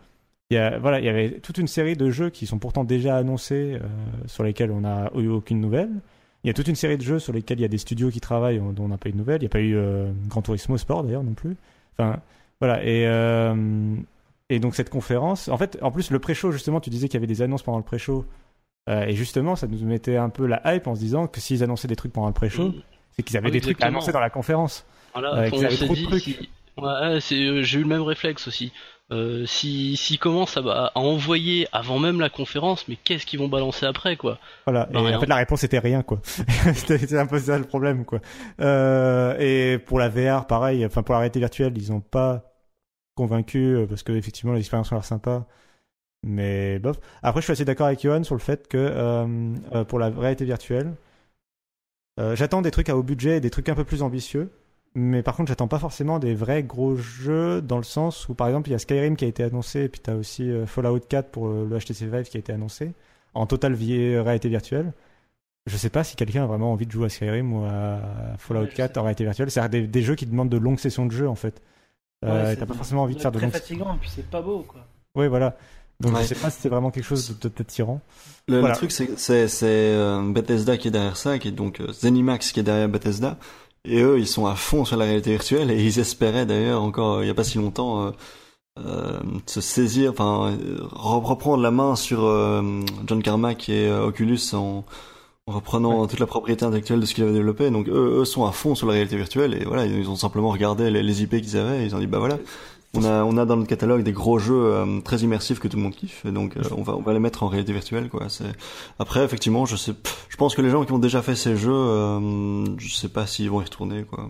Il 0.52 0.56
y 0.56 0.57
a, 0.57 0.77
voilà, 0.77 0.99
il 0.99 1.06
y 1.06 1.10
avait 1.10 1.40
toute 1.40 1.57
une 1.57 1.68
série 1.68 1.95
de 1.95 2.10
jeux 2.11 2.30
qui 2.30 2.45
sont 2.45 2.60
pourtant 2.60 2.84
déjà 2.84 3.15
annoncés, 3.15 3.80
sur 4.27 4.44
lesquels 4.44 4.72
on 4.72 4.82
n'a 4.82 5.10
eu 5.15 5.27
aucune 5.30 5.61
nouvelle. 5.61 5.90
Il 6.44 6.48
y 6.48 6.49
a 6.49 6.53
toute 6.53 6.68
une 6.68 6.76
série 6.76 6.98
de 6.98 7.02
jeux 7.02 7.18
sur 7.19 7.32
lesquels 7.32 7.60
il 7.60 7.61
y 7.61 7.65
a 7.65 7.69
des 7.69 7.77
studios 7.77 8.10
qui 8.11 8.19
travaillent, 8.19 8.60
dont 8.60 8.84
on 8.84 8.90
n'a 8.90 8.98
pas 8.98 9.07
eu 9.10 9.14
de 9.14 9.18
nouvelles. 9.18 9.38
Il 9.41 9.45
n'y 9.45 9.48
a 9.48 9.49
pas 9.49 9.61
eu 9.61 9.77
Gran 10.27 10.41
Turismo 10.41 10.77
Sport 10.77 11.03
d'ailleurs 11.06 11.23
non 11.23 11.34
plus. 11.34 11.56
Enfin, 11.98 12.19
voilà. 12.60 12.84
Et, 12.84 13.06
euh, 13.07 13.95
et 14.49 14.60
donc 14.60 14.76
cette 14.76 14.90
conférence, 14.90 15.48
en 15.48 15.57
fait, 15.57 15.77
en 15.82 15.91
plus 15.91 16.11
le 16.11 16.19
pré-show 16.19 16.52
justement, 16.52 16.80
tu 16.80 16.90
disais 16.90 17.07
qu'il 17.07 17.15
y 17.15 17.18
avait 17.18 17.27
des 17.27 17.41
annonces 17.41 17.64
pendant 17.64 17.77
le 17.80 17.84
pré-show. 17.84 18.26
Euh, 18.88 19.03
et 19.06 19.15
justement, 19.15 19.56
ça 19.56 19.65
nous 19.68 19.84
mettait 19.86 20.18
un 20.18 20.30
peu 20.30 20.45
la 20.45 20.61
hype 20.76 20.86
en 20.88 20.94
se 20.95 20.99
disant 20.99 21.26
que 21.27 21.40
s'ils 21.41 21.64
annonçaient 21.64 21.88
des 21.88 21.95
trucs 21.95 22.14
pendant 22.14 22.27
le 22.27 22.34
pré-show, 22.34 22.73
c'est 23.11 23.23
qu'ils 23.23 23.36
avaient 23.38 23.48
Ah 23.48 23.49
oui, 23.49 23.53
des 23.53 23.61
trucs 23.61 23.82
annoncer 23.84 24.11
dans 24.11 24.19
la 24.19 24.30
conférence. 24.30 24.86
Voilà, 25.14 25.34
Euh, 25.36 25.49
qu'ils 25.49 25.65
avaient 25.65 25.76
trop 25.76 25.95
de 25.95 26.03
trucs. 26.03 26.22
si- 26.23 26.49
Ouais, 26.77 27.19
c'est, 27.22 27.41
euh, 27.45 27.64
j'ai 27.64 27.80
eu 27.80 27.84
le 27.84 27.88
même 27.88 28.02
réflexe 28.02 28.48
aussi. 28.49 28.73
Euh, 29.11 29.45
si 29.45 29.98
s'ils 29.98 30.18
commencent 30.18 30.57
à, 30.57 30.64
bah, 30.64 30.91
à 30.95 30.99
envoyer 30.99 31.68
avant 31.72 31.99
même 31.99 32.19
la 32.19 32.30
conférence, 32.30 32.88
mais 32.88 32.95
qu'est-ce 32.95 33.26
qu'ils 33.27 33.38
vont 33.38 33.48
balancer 33.48 33.86
après 33.86 34.18
quoi? 34.18 34.40
Voilà. 34.65 34.88
Bah, 34.91 34.99
et 34.99 35.03
rien. 35.03 35.18
en 35.18 35.19
fait, 35.19 35.27
la 35.27 35.36
réponse 35.36 35.64
était 35.64 35.80
rien, 35.80 36.02
quoi. 36.02 36.19
C'était 36.73 37.18
un 37.18 37.27
peu 37.27 37.38
ça 37.40 37.57
le 37.60 37.65
problème, 37.65 38.03
quoi. 38.03 38.19
Euh, 38.61 39.38
et 39.38 39.77
pour 39.77 39.99
la 39.99 40.10
VR, 40.10 40.48
pareil. 40.48 40.84
Enfin, 40.86 41.03
pour 41.03 41.14
la 41.14 41.19
réalité 41.19 41.40
virtuelle, 41.40 41.73
ils 41.76 41.91
ont 41.91 42.02
pas 42.02 42.56
convaincu 43.15 43.76
euh, 43.76 43.86
parce 43.86 44.02
que 44.02 44.11
effectivement, 44.11 44.53
les 44.53 44.61
expériences 44.61 44.91
ont 44.91 44.95
l'air 44.95 45.06
sympas. 45.06 45.45
Mais 46.23 46.80
bof. 46.80 46.98
Après, 47.22 47.41
je 47.41 47.45
suis 47.45 47.53
assez 47.53 47.65
d'accord 47.65 47.86
avec 47.86 48.02
Johan 48.02 48.23
sur 48.23 48.34
le 48.34 48.41
fait 48.41 48.68
que 48.68 48.77
euh, 48.80 49.84
pour 49.84 49.99
la 49.99 50.10
réalité 50.10 50.45
virtuelle, 50.45 50.95
j'attends 52.34 52.64
des 52.64 52.72
trucs 52.72 52.90
à 52.90 52.98
haut 52.98 53.03
budget 53.03 53.38
et 53.38 53.40
des 53.40 53.52
trucs 53.52 53.69
un 53.69 53.76
peu 53.76 53.84
plus 53.84 54.02
ambitieux. 54.02 54.49
Mais 54.97 55.22
par 55.23 55.35
contre, 55.35 55.49
j'attends 55.49 55.67
pas 55.67 55.80
forcément 55.80 56.19
des 56.19 56.34
vrais 56.35 56.63
gros 56.63 56.95
jeux 56.95 57.61
dans 57.61 57.77
le 57.77 57.84
sens 57.84 58.30
où, 58.30 58.34
par 58.34 58.47
exemple, 58.47 58.69
il 58.69 58.72
y 58.72 58.76
a 58.76 58.80
Skyrim 58.80 59.17
qui 59.17 59.26
a 59.26 59.27
été 59.27 59.43
annoncé, 59.43 59.81
et 59.81 59.89
puis 59.89 59.99
tu 60.01 60.09
as 60.09 60.15
aussi 60.15 60.49
euh, 60.49 60.65
Fallout 60.65 60.99
4 61.01 61.30
pour 61.31 61.47
euh, 61.47 61.67
le 61.69 61.77
HTC 61.77 62.05
Vive 62.05 62.23
qui 62.30 62.38
a 62.38 62.39
été 62.39 62.53
annoncé 62.53 62.93
en 63.34 63.45
totale 63.45 63.73
réalité 63.76 64.47
virtuelle. 64.47 64.93
Je 65.65 65.76
sais 65.77 65.89
pas 65.89 66.03
si 66.05 66.15
quelqu'un 66.15 66.43
a 66.43 66.45
vraiment 66.47 66.72
envie 66.72 66.85
de 66.85 66.91
jouer 66.91 67.07
à 67.07 67.09
Skyrim 67.09 67.51
ou 67.53 67.65
à 67.65 67.99
Fallout 68.38 68.61
Ouais, 68.61 68.69
je 68.72 68.76
4 68.76 68.93
sais. 68.93 68.99
en 68.99 69.03
réalité 69.03 69.23
virtuelle. 69.26 69.51
C'est 69.51 69.67
des, 69.69 69.88
des 69.88 70.01
jeux 70.01 70.15
qui 70.15 70.26
demandent 70.27 70.47
de 70.49 70.57
longues 70.57 70.80
sessions 70.80 71.05
de 71.05 71.11
jeu 71.11 71.27
en 71.27 71.35
fait. 71.35 71.61
Euh, 72.23 72.30
Ouais, 72.45 72.49
c'est- 72.51 72.59
T'as 72.61 72.65
pas 72.65 72.73
forcément 72.76 73.01
envie 73.03 73.15
de 73.15 73.19
c'est 73.19 73.23
faire 73.23 73.31
de 73.34 73.39
longues 73.39 73.51
fatigant 73.51 73.93
et 73.95 73.97
puis 73.97 74.09
c'est 74.13 74.30
pas 74.30 74.41
beau 74.41 74.59
quoi. 74.65 74.88
oui, 75.15 75.27
voilà. 75.27 75.57
Donc 75.99 76.13
Ouais. 76.13 76.22
je 76.23 76.27
sais 76.27 76.35
pas 76.35 76.49
si 76.49 76.61
c'est 76.61 76.69
vraiment 76.69 76.91
quelque 76.91 77.03
chose 77.05 77.27
de 77.30 77.34
peut-être 77.34 77.61
attirant. 77.61 77.99
Le, 78.47 78.55
le 78.55 78.59
Voilà. 78.59 78.76
truc, 78.76 78.91
c'est 78.91 79.17
c'est 79.17 79.47
c'est 79.47 79.65
euh, 79.67 80.22
Bethesda 80.31 80.77
qui 80.77 80.89
est 80.89 80.91
derrière 80.91 81.17
ça, 81.17 81.39
qui 81.39 81.47
est 81.49 81.51
donc 81.51 81.80
euh, 81.81 81.91
Zenimax 81.93 82.51
qui 82.51 82.59
est 82.59 82.63
derrière 82.63 82.88
Bethesda. 82.89 83.38
Et 83.88 84.02
eux, 84.02 84.20
ils 84.20 84.28
sont 84.28 84.45
à 84.48 84.56
fond 84.56 84.84
sur 84.86 84.98
la 84.98 85.06
réalité 85.06 85.30
virtuelle 85.32 85.70
et 85.72 85.84
ils 85.84 85.99
espéraient 85.99 86.45
d'ailleurs 86.45 86.82
encore 86.82 87.24
il 87.24 87.28
y 87.28 87.30
a 87.30 87.34
pas 87.36 87.44
si 87.44 87.57
longtemps 87.57 88.07
euh, 88.07 88.12
euh, 88.80 89.20
se 89.45 89.62
saisir, 89.62 90.12
enfin 90.12 90.52
euh, 90.52 90.78
re- 90.91 91.24
reprendre 91.24 91.62
la 91.62 91.72
main 91.72 91.95
sur 91.95 92.24
euh, 92.26 92.62
John 93.07 93.22
Carmack 93.22 93.70
et 93.70 93.91
Oculus 93.91 94.40
en, 94.53 94.84
en 95.48 95.52
reprenant 95.53 96.07
toute 96.07 96.20
la 96.20 96.26
propriété 96.26 96.66
intellectuelle 96.66 96.99
de 96.99 97.06
ce 97.06 97.14
qu'ils 97.14 97.24
avaient 97.24 97.34
développé. 97.34 97.70
Donc 97.70 97.88
eux, 97.88 98.20
eux 98.22 98.26
sont 98.26 98.45
à 98.45 98.52
fond 98.52 98.74
sur 98.76 98.88
la 98.88 98.94
réalité 98.94 99.18
virtuelle 99.18 99.53
et 99.53 99.64
voilà, 99.66 99.86
ils 99.86 100.10
ont 100.10 100.16
simplement 100.16 100.49
regardé 100.49 100.90
les, 100.90 101.03
les 101.03 101.22
IP 101.24 101.40
qu'ils 101.41 101.56
avaient 101.57 101.84
et 101.84 101.86
ils 101.86 101.95
ont 101.95 101.99
dit 101.99 102.07
bah 102.07 102.20
voilà. 102.20 102.38
On 102.94 103.03
a, 103.03 103.24
on 103.26 103.38
a 103.38 103.45
dans 103.45 103.57
notre 103.57 103.68
catalogue 103.68 104.03
des 104.03 104.14
gros 104.14 104.40
jeux 104.40 104.56
euh, 104.56 105.02
très 105.02 105.18
immersifs 105.18 105.60
que 105.60 105.68
tout 105.68 105.76
le 105.76 105.84
monde 105.84 105.95
kiffe, 105.95 106.24
et 106.26 106.32
donc 106.32 106.56
euh, 106.56 106.62
on 106.78 106.82
va, 106.82 106.95
on 106.95 107.02
va 107.02 107.12
les 107.12 107.20
mettre 107.20 107.44
en 107.44 107.48
réalité 107.48 107.74
virtuelle, 107.74 108.10
quoi. 108.10 108.30
C'est 108.30 108.45
après 108.99 109.24
effectivement, 109.24 109.66
je 109.66 109.76
sais, 109.76 109.91
je 110.30 110.38
pense 110.38 110.56
que 110.56 110.62
les 110.62 110.70
gens 110.70 110.86
qui 110.86 110.94
ont 110.94 110.99
déjà 110.99 111.22
fait 111.22 111.36
ces 111.36 111.57
jeux, 111.57 111.74
euh, 111.74 112.66
je 112.78 112.95
sais 112.95 113.10
pas 113.10 113.28
s'ils 113.28 113.49
vont 113.49 113.60
y 113.62 113.66
retourner, 113.66 114.03
quoi. 114.03 114.30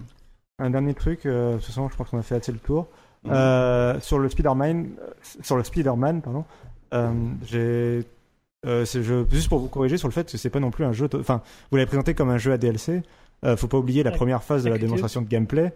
Un 0.57 0.69
dernier 0.71 0.93
truc, 0.95 1.25
euh, 1.25 1.51
de 1.51 1.55
toute 1.57 1.65
façon, 1.65 1.89
je 1.89 1.95
pense 1.95 2.09
qu'on 2.09 2.17
a 2.17 2.23
fait 2.23 2.35
assez 2.35 2.51
le 2.51 2.57
tour. 2.59 2.87
Sur 4.01 4.19
le 4.19 4.29
Spider-Man, 4.29 4.89
euh, 4.99 5.11
sur 5.43 5.57
le 5.57 5.63
Spider-Man, 5.63 6.21
pardon, 6.21 6.45
euh, 6.93 7.11
j'ai, 7.45 8.03
euh, 8.65 8.85
c'est- 8.85 9.03
je, 9.03 9.25
juste 9.31 9.49
pour 9.49 9.59
vous 9.59 9.67
corriger 9.67 9.97
sur 9.97 10.07
le 10.07 10.13
fait 10.13 10.31
que 10.31 10.37
c'est 10.37 10.49
pas 10.49 10.59
non 10.59 10.71
plus 10.71 10.85
un 10.85 10.93
jeu, 10.93 11.07
to- 11.07 11.19
enfin, 11.19 11.41
vous 11.69 11.77
l'avez 11.77 11.87
présenté 11.87 12.13
comme 12.13 12.29
un 12.29 12.37
jeu 12.37 12.51
à 12.51 12.57
DLC. 12.57 13.03
Euh, 13.43 13.57
faut 13.57 13.67
pas 13.67 13.77
oublier 13.77 14.01
la 14.01 14.11
première 14.11 14.41
phase 14.43 14.63
de 14.63 14.69
la 14.69 14.75
démonstration 14.87 15.21
de 15.21 15.27
gameplay, 15.27 15.73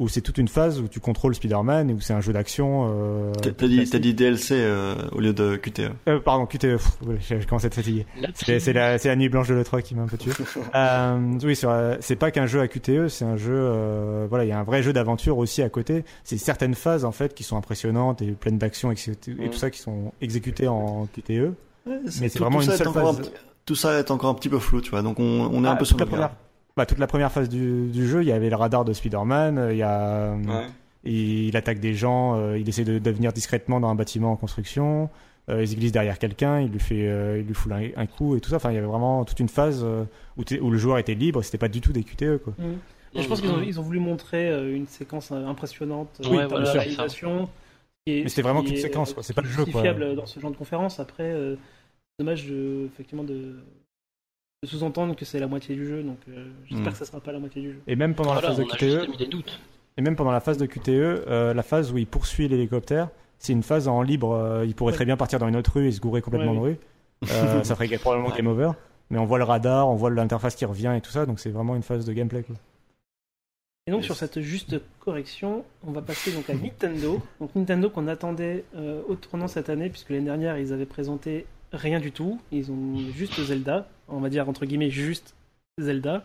où 0.00 0.08
c'est 0.08 0.20
toute 0.22 0.38
une 0.38 0.48
phase 0.48 0.80
où 0.80 0.88
tu 0.88 0.98
contrôles 0.98 1.34
Spider-Man 1.34 1.90
et 1.90 1.92
où 1.92 2.00
c'est 2.00 2.12
un 2.14 2.20
jeu 2.20 2.32
d'action. 2.32 2.90
Euh, 2.92 3.32
T'as 3.34 3.98
dit, 3.98 4.14
DLC 4.14 4.54
euh, 4.56 4.94
au 5.12 5.20
lieu 5.20 5.32
de 5.32 5.54
QTE. 5.56 5.90
euh, 6.08 6.18
pardon, 6.18 6.46
QTE, 6.46 6.78
j'ai 7.20 7.38
commencé 7.44 7.66
à 7.66 7.68
être 7.68 7.74
fatigué. 7.74 8.06
C'est 8.34 8.72
la, 8.72 9.16
nuit 9.16 9.28
blanche 9.28 9.48
de 9.48 9.54
l'E3 9.54 9.82
qui 9.82 9.94
m'a 9.94 10.02
un 10.02 10.06
peu 10.08 10.16
tué. 10.16 10.32
euh, 10.74 11.18
oui, 11.44 11.56
c'est 12.00 12.16
pas 12.16 12.30
qu'un 12.32 12.46
jeu 12.46 12.60
à 12.60 12.66
QTE, 12.68 13.08
c'est 13.08 13.24
un 13.24 13.36
jeu, 13.36 13.54
euh, 13.54 14.26
voilà, 14.28 14.44
il 14.44 14.48
y 14.48 14.52
a 14.52 14.58
un 14.58 14.64
vrai 14.64 14.82
jeu 14.82 14.92
d'aventure 14.92 15.38
aussi 15.38 15.62
à 15.62 15.68
côté. 15.68 16.04
C'est 16.24 16.38
certaines 16.38 16.74
phases 16.74 17.04
en 17.04 17.12
fait 17.12 17.34
qui 17.34 17.44
sont 17.44 17.56
impressionnantes 17.56 18.22
et 18.22 18.32
pleines 18.32 18.58
d'action 18.58 18.90
et, 18.90 18.94
et 18.94 19.32
Mm. 19.46 19.50
tout 19.50 19.58
ça 19.58 19.70
qui 19.70 19.78
sont 19.80 20.12
exécutées 20.20 20.66
en 20.68 21.06
QTE. 21.14 21.30
Ouais, 21.30 21.52
Mais 21.86 21.98
c'est 22.10 22.30
tout- 22.30 22.38
vraiment 22.42 22.58
tout 22.58 22.64
une 22.64 22.70
ça 22.70 22.74
est 22.74 22.78
seule 22.78 22.88
encore 22.88 23.08
un 23.08 23.12
phase. 23.14 23.28
petit- 23.28 23.32
tout 23.66 23.74
ça 23.74 23.98
est 23.98 24.10
encore 24.10 24.30
un 24.30 24.34
petit 24.34 24.48
peu 24.48 24.58
flou, 24.58 24.80
tu 24.80 24.90
vois. 24.90 25.02
Donc 25.02 25.20
on, 25.20 25.22
on 25.52 25.62
est 25.64 25.68
un 25.68 25.72
Ah, 25.72 25.76
peu 25.76 25.84
sur 25.84 25.96
la 25.98 26.04
le 26.06 26.10
bah, 26.80 26.86
toute 26.86 26.98
la 26.98 27.06
première 27.06 27.30
phase 27.32 27.48
du, 27.48 27.88
du 27.88 28.06
jeu, 28.08 28.22
il 28.22 28.28
y 28.28 28.32
avait 28.32 28.50
le 28.50 28.56
radar 28.56 28.84
de 28.84 28.92
Spider-Man, 28.92 29.58
euh, 29.58 29.72
il 29.72 29.78
y 29.78 29.82
a, 29.82 30.32
Ouais. 30.34 30.66
il, 31.04 31.48
il 31.48 31.56
attaque 31.56 31.80
des 31.80 31.94
gens, 31.94 32.36
euh, 32.38 32.58
il 32.58 32.68
essaie 32.68 32.84
de, 32.84 32.98
de 32.98 33.10
venir 33.10 33.32
discrètement 33.32 33.80
dans 33.80 33.88
un 33.88 33.94
bâtiment 33.94 34.32
en 34.32 34.36
construction. 34.36 35.10
Euh, 35.48 35.62
il 35.62 35.68
se 35.68 35.74
glisse 35.74 35.90
derrière 35.92 36.18
quelqu'un, 36.18 36.60
il 36.60 36.70
lui 36.70 36.78
fait, 36.78 37.08
euh, 37.08 37.38
il 37.40 37.46
lui 37.46 37.54
fout 37.54 37.72
un, 37.72 37.88
un 37.96 38.06
coup 38.06 38.36
et 38.36 38.40
tout 38.40 38.50
ça. 38.50 38.56
Enfin, 38.56 38.70
il 38.70 38.74
y 38.74 38.78
avait 38.78 38.86
vraiment 38.86 39.24
toute 39.24 39.40
une 39.40 39.48
phase 39.48 39.82
euh, 39.84 40.04
où, 40.36 40.70
le 40.70 40.78
joueur 40.78 40.98
était 40.98 41.14
libre. 41.14 41.42
C'était 41.42 41.58
pas 41.58 41.68
du 41.68 41.80
tout 41.80 41.92
des 41.92 42.02
QTE 42.04 42.38
quoi. 42.38 42.52
Et 43.14 43.22
je 43.22 43.28
pense 43.28 43.40
qu'ils 43.40 43.50
ont, 43.50 43.60
ils 43.60 43.80
ont 43.80 43.82
voulu 43.82 43.98
montrer 43.98 44.48
euh, 44.48 44.74
une 44.76 44.86
séquence 44.86 45.32
euh, 45.32 45.44
impressionnante 45.46 46.20
euh, 46.24 46.28
Oui, 46.30 46.36
de 46.38 46.64
c'est 46.64 46.72
ça. 46.72 46.78
réalisation. 46.80 47.48
Mais 48.06 48.28
c'était 48.28 48.42
vraiment 48.42 48.62
qu'une 48.62 48.76
séquence, 48.76 49.12
quoi. 49.12 49.22
C'est 49.22 49.34
pas 49.34 49.42
le 49.42 49.48
jeu, 49.48 49.56
quoi. 49.64 49.64
justifiable 49.82 50.14
dans 50.14 50.26
ce 50.26 50.38
genre 50.40 50.50
de 50.52 50.56
conférence. 50.56 51.00
Après, 51.00 51.24
euh, 51.24 51.56
dommage 52.20 52.46
de, 52.46 52.86
effectivement 52.86 53.24
de, 53.24 53.56
de 54.62 54.68
sous-entendre 54.68 55.16
que 55.16 55.24
c'est 55.24 55.38
la 55.40 55.46
moitié 55.46 55.74
du 55.74 55.86
jeu. 55.86 56.02
Donc 56.02 56.18
euh, 56.28 56.44
j'espère 56.68 56.86
Mhm. 56.88 56.92
que 56.92 56.98
ça 56.98 57.04
sera 57.06 57.20
pas 57.20 57.32
la 57.32 57.38
moitié 57.38 57.62
du 57.62 57.72
jeu. 57.72 57.80
Et 57.86 57.96
même 57.96 58.14
pendant 58.14 58.32
Voilà, 58.34 58.48
la 58.48 58.54
phase 58.54 58.58
de 58.58 58.64
on 58.64 58.74
a 58.74 58.76
juste 58.76 59.00
QTE, 59.06 59.10
mis 59.10 59.16
des 59.16 59.26
doutes. 59.26 59.58
et 59.96 60.02
même 60.02 60.16
pendant 60.16 60.32
la 60.32 60.40
phase 60.40 60.58
de 60.58 60.66
QTE, 60.66 60.88
euh, 60.90 61.54
la 61.54 61.62
phase 61.62 61.92
où 61.92 61.98
il 61.98 62.06
poursuit 62.06 62.46
l'hélicoptère, 62.46 63.08
c'est 63.38 63.54
une 63.54 63.62
phase 63.62 63.88
en 63.88 64.02
libre. 64.02 64.32
euh, 64.32 64.66
il 64.66 64.74
pourrait 64.74 64.90
Ouais. 64.92 64.96
très 64.96 65.06
bien 65.06 65.16
partir 65.16 65.38
dans 65.38 65.48
une 65.48 65.56
autre 65.56 65.72
rue 65.74 65.86
et 65.86 65.92
se 65.92 66.00
gourer 66.00 66.20
complètement 66.20 66.52
Ouais, 66.52 66.56
de 66.58 66.62
rue. 66.62 67.30
Euh, 67.32 67.62
ça 67.64 67.74
ferait 67.74 67.88
probablement 67.98 68.34
game 68.36 68.46
over. 68.48 68.72
Mais 69.08 69.18
on 69.18 69.24
voit 69.24 69.38
le 69.38 69.44
radar, 69.44 69.88
on 69.88 69.94
voit 69.96 70.10
l'interface 70.10 70.54
qui 70.54 70.66
revient 70.66 70.92
et 70.96 71.00
tout 71.00 71.10
ça. 71.10 71.24
Donc 71.24 71.40
c'est 71.40 71.50
vraiment 71.50 71.74
une 71.74 71.82
phase 71.82 72.04
de 72.04 72.12
gameplay. 72.12 72.42
Quoi. 72.42 72.56
Et 73.86 73.92
donc 73.92 74.00
Yes. 74.00 74.06
sur 74.06 74.16
cette 74.16 74.40
juste 74.40 74.76
correction, 75.00 75.64
on 75.86 75.90
va 75.90 76.02
passer 76.02 76.32
donc 76.32 76.50
à 76.50 76.54
Nintendo. 76.62 77.22
Donc 77.40 77.54
Nintendo 77.56 77.88
qu'on 77.88 78.08
attendait 78.08 78.64
euh, 78.76 79.00
au 79.08 79.14
tournant 79.14 79.48
cette 79.48 79.70
année, 79.70 79.88
puisque 79.88 80.10
l'année 80.10 80.26
dernière 80.26 80.58
ils 80.58 80.74
avaient 80.74 80.84
présenté 80.86 81.46
rien 81.72 82.00
du 82.00 82.12
tout. 82.12 82.40
Ils 82.52 82.70
ont 82.70 82.96
juste 83.12 83.40
Zelda, 83.40 83.88
on 84.08 84.20
va 84.20 84.28
dire 84.28 84.48
entre 84.48 84.66
guillemets 84.66 84.90
juste 84.90 85.34
Zelda. 85.78 86.24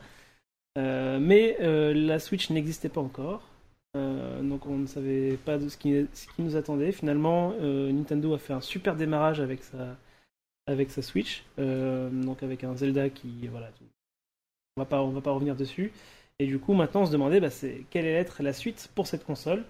Euh, 0.78 1.20
mais 1.20 1.58
euh, 1.62 1.94
la 1.94 2.20
Switch 2.20 2.50
n'existait 2.50 2.90
pas 2.90 3.02
encore. 3.02 3.44
Euh, 3.96 4.42
donc 4.42 4.66
on 4.66 4.78
ne 4.78 4.88
savait 4.88 5.38
pas 5.38 5.58
ce 5.60 5.78
qui, 5.78 6.08
nous 6.40 6.56
attendait. 6.56 6.92
Finalement, 6.92 7.54
Nintendo 7.60 8.34
a 8.34 8.38
fait 8.38 8.54
un 8.54 8.62
super 8.62 8.96
démarrage 8.96 9.40
avec 9.40 9.64
sa, 9.64 11.02
Switch. 11.02 11.44
Donc 11.58 12.44
avec 12.44 12.64
un 12.64 12.76
Zelda 12.76 13.10
qui, 13.10 13.48
voilà, 13.48 13.72
on 14.78 14.82
on 14.82 15.10
va 15.12 15.22
pas 15.22 15.32
revenir 15.32 15.56
dessus. 15.56 15.92
Et 16.40 16.48
du 16.48 16.60
coup, 16.60 16.74
maintenant, 16.74 17.04
on 17.04 17.06
se 17.06 17.12
demandait 17.12 17.40
bah, 17.40 17.48
quelle 17.90 18.06
allait 18.06 18.16
être 18.16 18.44
la 18.44 18.52
suite 18.52 18.90
pour 18.94 19.08
cette 19.08 19.24
console. 19.24 19.64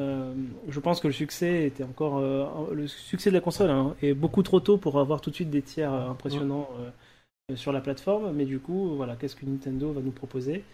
Euh, 0.00 0.32
je 0.68 0.80
pense 0.80 1.00
que 1.00 1.08
le 1.08 1.12
succès 1.12 1.66
était 1.66 1.84
encore 1.84 2.18
euh, 2.18 2.46
le 2.72 2.88
succès 2.88 3.30
de 3.30 3.34
la 3.34 3.40
console 3.40 3.70
hein, 3.70 3.94
est 4.00 4.14
beaucoup 4.14 4.42
trop 4.42 4.60
tôt 4.60 4.78
pour 4.78 4.98
avoir 4.98 5.20
tout 5.20 5.30
de 5.30 5.34
suite 5.34 5.50
des 5.50 5.62
tiers 5.62 5.92
euh, 5.92 6.08
impressionnants 6.08 6.68
sur 7.54 7.72
la 7.72 7.80
plateforme. 7.80 8.32
Mais 8.32 8.44
du 8.44 8.60
coup, 8.60 8.94
voilà, 8.96 9.16
qu'est-ce 9.16 9.36
que 9.36 9.44
Nintendo 9.44 9.92
va 9.92 10.00
nous 10.00 10.12
proposer? 10.12 10.64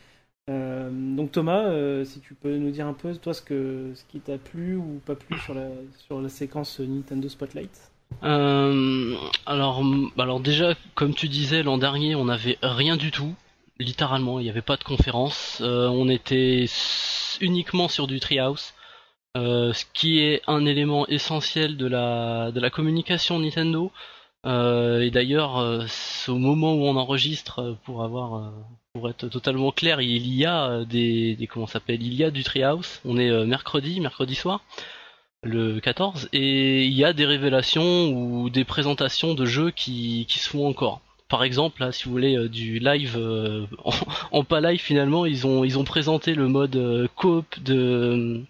Donc 0.49 1.33
Thomas, 1.33 1.73
si 2.05 2.21
tu 2.21 2.35
peux 2.35 2.57
nous 2.57 2.71
dire 2.71 2.87
un 2.87 2.93
peu 2.93 3.13
toi 3.17 3.35
ce 3.35 3.43
que 3.43 3.91
ce 3.97 4.05
qui 4.05 4.21
t'a 4.21 4.39
plu 4.39 4.77
ou 4.77 5.01
pas 5.05 5.17
plu 5.17 5.37
sur 5.41 5.55
la 5.55 5.67
sur 6.07 6.21
la 6.21 6.29
séquence 6.29 6.79
Nintendo 6.79 7.29
Spotlight? 7.29 7.91
Alors, 8.23 9.83
alors 10.17 10.39
déjà, 10.39 10.75
comme 10.95 11.15
tu 11.15 11.29
disais, 11.29 11.65
l'an 11.65 11.79
dernier, 11.79 12.15
on 12.15 12.27
n'avait 12.27 12.59
rien 12.63 12.97
du 12.97 13.11
tout. 13.11 13.35
Littéralement, 13.81 14.39
il 14.39 14.45
n'y 14.45 14.51
avait 14.51 14.63
pas 14.63 14.77
de 14.77 14.85
conférence. 14.85 15.61
On 15.61 16.09
était 16.09 16.67
uniquement 17.41 17.89
sur 17.89 18.07
du 18.07 18.21
Treehouse, 18.21 18.73
euh, 19.37 19.73
ce 19.75 19.85
qui 19.93 20.21
est 20.21 20.41
un 20.47 20.65
élément 20.65 21.07
essentiel 21.09 21.77
de 21.77 21.87
la 21.87 22.51
de 22.53 22.61
la 22.61 22.71
communication 22.71 23.39
Nintendo. 23.39 23.93
Euh, 24.47 25.01
et 25.01 25.11
d'ailleurs, 25.11 25.59
euh, 25.59 25.85
au 26.29 26.39
moment 26.39 26.75
où 26.75 26.85
on 26.85 26.97
enregistre, 26.97 27.77
pour 27.85 28.03
avoir, 28.05 28.53
pour 28.95 29.11
être 29.11 29.29
totalement 29.29 29.73
clair, 29.73 30.01
il 30.01 30.35
y 30.35 30.47
a 30.47 30.85
des, 30.85 31.37
des 31.37 31.47
comment 31.49 31.67
s'appelle, 31.67 32.03
il 32.03 32.15
y 32.15 32.25
a 32.25 32.31
du 32.31 32.45
Treehouse. 32.45 33.01
On 33.05 33.19
est 33.19 33.47
mercredi, 33.47 34.01
mercredi 34.01 34.35
soir 34.35 34.63
le 35.43 35.81
14 35.81 36.29
et 36.33 36.85
il 36.85 36.93
y 36.93 37.05
a 37.05 37.13
des 37.13 37.27
révélations 37.27 38.09
ou 38.11 38.51
des 38.51 38.65
présentations 38.65 39.35
de 39.35 39.45
jeux 39.45 39.71
qui, 39.71 40.27
qui 40.29 40.39
se 40.39 40.49
font 40.49 40.67
encore. 40.69 41.01
Par 41.29 41.45
exemple, 41.45 41.83
là, 41.83 41.93
si 41.93 42.05
vous 42.05 42.13
voulez 42.13 42.49
du 42.49 42.79
live 42.79 43.19
en, 43.85 43.93
en 44.33 44.45
pas 44.45 44.61
live 44.61 44.81
finalement, 44.81 45.27
ils 45.27 45.47
ont 45.47 45.65
ils 45.65 45.79
ont 45.79 45.85
présenté 45.85 46.35
le 46.35 46.49
mode 46.49 47.09
coop 47.17 47.47
de 47.63 48.45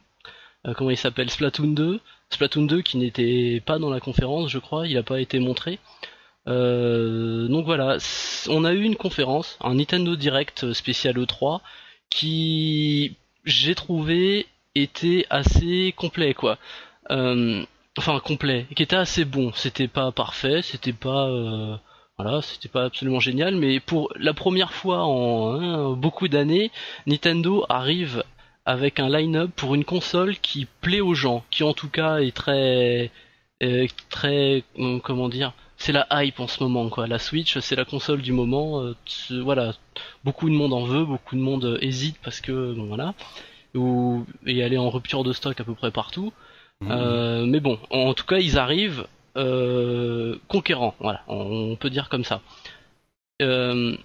comment 0.74 0.90
il 0.90 0.96
s'appelle? 0.96 1.30
Splatoon 1.30 1.68
2, 1.68 2.00
Splatoon 2.30 2.66
2 2.66 2.82
qui 2.82 2.96
n'était 2.96 3.62
pas 3.64 3.78
dans 3.78 3.90
la 3.90 4.00
conférence, 4.00 4.50
je 4.50 4.58
crois, 4.58 4.86
il 4.86 4.94
n'a 4.94 5.02
pas 5.02 5.20
été 5.20 5.38
montré. 5.38 5.78
Euh, 6.48 7.48
donc 7.48 7.64
voilà, 7.64 7.98
on 8.48 8.64
a 8.64 8.72
eu 8.72 8.82
une 8.82 8.96
conférence, 8.96 9.58
un 9.60 9.74
Nintendo 9.74 10.16
Direct 10.16 10.72
spécial 10.72 11.16
E3 11.16 11.60
qui 12.10 13.16
j'ai 13.44 13.74
trouvé 13.74 14.46
était 14.74 15.26
assez 15.30 15.92
complet 15.96 16.34
quoi. 16.34 16.58
Euh, 17.10 17.64
enfin 17.98 18.20
complet, 18.20 18.66
qui 18.74 18.82
était 18.82 18.96
assez 18.96 19.24
bon. 19.24 19.52
C'était 19.54 19.88
pas 19.88 20.12
parfait, 20.12 20.62
c'était 20.62 20.92
pas 20.92 21.28
euh, 21.28 21.76
voilà, 22.18 22.42
c'était 22.42 22.68
pas 22.68 22.84
absolument 22.84 23.20
génial, 23.20 23.56
mais 23.56 23.80
pour 23.80 24.12
la 24.16 24.34
première 24.34 24.72
fois 24.72 25.04
en 25.04 25.60
hein, 25.60 25.92
beaucoup 25.94 26.28
d'années, 26.28 26.70
Nintendo 27.06 27.66
arrive 27.68 28.22
avec 28.66 29.00
un 29.00 29.08
line-up 29.08 29.50
pour 29.56 29.74
une 29.74 29.84
console 29.84 30.36
qui 30.38 30.66
plaît 30.80 31.00
aux 31.00 31.14
gens, 31.14 31.44
qui 31.50 31.62
en 31.62 31.72
tout 31.72 31.88
cas 31.88 32.18
est 32.18 32.36
très 32.36 33.10
euh, 33.62 33.86
très 34.10 34.64
hum, 34.78 35.00
comment 35.00 35.28
dire, 35.28 35.52
c'est 35.78 35.92
la 35.92 36.06
hype 36.12 36.40
en 36.40 36.48
ce 36.48 36.62
moment 36.62 36.88
quoi. 36.90 37.06
La 37.06 37.18
Switch, 37.18 37.58
c'est 37.60 37.76
la 37.76 37.84
console 37.84 38.22
du 38.22 38.32
moment. 38.32 38.80
euh, 38.82 38.94
voilà, 39.42 39.74
beaucoup 40.24 40.50
de 40.50 40.54
monde 40.54 40.72
en 40.74 40.84
veut, 40.84 41.04
beaucoup 41.04 41.36
de 41.36 41.40
monde 41.40 41.64
euh, 41.64 41.78
hésite 41.80 42.18
parce 42.22 42.40
que 42.40 42.74
bon 42.74 42.86
voilà, 42.86 43.14
ou 43.74 44.26
et 44.46 44.58
elle 44.58 44.72
est 44.74 44.78
en 44.78 44.90
rupture 44.90 45.24
de 45.24 45.32
stock 45.32 45.58
à 45.60 45.64
peu 45.64 45.74
près 45.74 45.90
partout. 45.90 46.32
Euh, 46.84 47.46
mais 47.46 47.60
bon, 47.60 47.78
en 47.90 48.12
tout 48.14 48.26
cas, 48.26 48.38
ils 48.38 48.58
arrivent 48.58 49.06
euh, 49.36 50.36
conquérants, 50.48 50.94
voilà, 51.00 51.22
on 51.28 51.76
peut 51.76 51.90
dire 51.90 52.08
comme 52.08 52.24
ça. 52.24 52.42
Euh, 53.42 53.96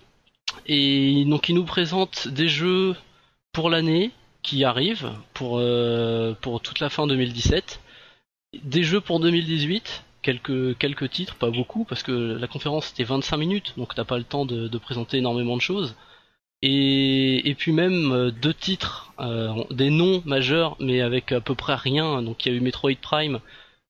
et 0.68 1.26
donc, 1.26 1.50
ils 1.50 1.56
nous 1.56 1.66
présentent 1.66 2.28
des 2.28 2.48
jeux 2.48 2.96
pour 3.54 3.70
l'année 3.70 4.12
qui 4.43 4.63
arrivent, 4.63 5.11
pour, 5.34 5.57
euh, 5.59 6.34
pour 6.41 6.61
toute 6.61 6.80
la 6.80 6.89
fin 6.89 7.07
2017, 7.07 7.80
des 8.63 8.84
jeux 8.84 9.01
pour 9.01 9.19
2018, 9.19 10.03
quelques, 10.22 10.77
quelques 10.77 11.09
titres, 11.09 11.35
pas 11.35 11.51
beaucoup, 11.51 11.85
parce 11.85 12.03
que 12.03 12.11
la 12.11 12.47
conférence 12.47 12.88
c'était 12.88 13.03
25 13.03 13.38
minutes, 13.38 13.73
donc 13.77 13.95
t'as 13.95 14.03
pas 14.03 14.18
le 14.18 14.23
temps 14.23 14.45
de, 14.45 14.77
présenter 14.77 15.18
énormément 15.18 15.55
de 15.55 15.61
choses. 15.61 15.95
Et, 16.63 17.49
et 17.49 17.55
puis 17.55 17.72
même 17.72 18.11
euh, 18.11 18.31
deux 18.31 18.53
titres, 18.53 19.13
euh, 19.19 19.63
des 19.72 19.89
noms 19.89 20.22
majeurs, 20.26 20.77
mais 20.80 21.01
avec 21.01 21.31
à 21.31 21.41
peu 21.41 21.55
près 21.55 21.76
rien. 21.76 22.22
Donc 22.22 22.45
il 22.45 22.51
y 22.51 22.55
a 22.55 22.57
eu 22.57 22.61
Metroid 22.61 22.95
Prime, 23.01 23.39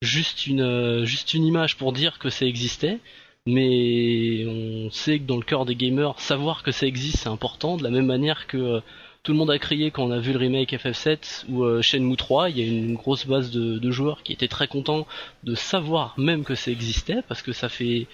juste 0.01 0.47
une 0.47 1.03
juste 1.05 1.33
une 1.33 1.45
image 1.45 1.77
pour 1.77 1.91
dire 1.93 2.17
que 2.19 2.29
ça 2.29 2.45
existait. 2.45 2.99
Mais 3.47 4.45
on 4.47 4.91
sait 4.91 5.19
que 5.19 5.23
dans 5.25 5.37
le 5.37 5.43
cœur 5.43 5.65
des 5.65 5.75
gamers, 5.75 6.19
savoir 6.19 6.63
que 6.63 6.71
ça 6.71 6.85
existe, 6.85 7.17
c'est 7.17 7.29
important. 7.29 7.75
De 7.77 7.83
la 7.83 7.89
même 7.89 8.05
manière 8.05 8.47
que 8.47 8.81
tout 9.23 9.33
le 9.33 9.37
monde 9.37 9.51
a 9.51 9.59
crié 9.59 9.91
quand 9.91 10.03
on 10.03 10.11
a 10.11 10.19
vu 10.19 10.33
le 10.33 10.39
remake 10.39 10.73
FF7 10.73 11.45
ou 11.49 11.63
euh, 11.63 11.81
Shenmue 11.81 12.17
3, 12.17 12.49
il 12.49 12.59
y 12.59 12.63
a 12.63 12.65
une 12.65 12.95
grosse 12.95 13.25
base 13.25 13.51
de, 13.51 13.91
joueurs 13.91 14.23
qui 14.23 14.33
étaient 14.33 14.47
très 14.47 14.67
contents 14.67 15.05
de 15.43 15.55
savoir 15.55 16.15
même 16.17 16.43
que 16.43 16.55
ça 16.55 16.71
existait, 16.71 17.21
parce 17.27 17.41
que 17.41 17.51
ça 17.51 17.69
fait 17.69 18.07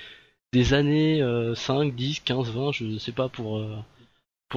des 0.54 0.74
années, 0.74 1.22
euh, 1.22 1.56
5, 1.56 1.96
10, 1.96 2.22
15, 2.22 2.52
20, 2.52 2.72
je 2.74 2.84
ne 2.86 3.00
sais 3.00 3.12
pas 3.12 3.30
pour 3.30 3.58
euh, 3.58 3.78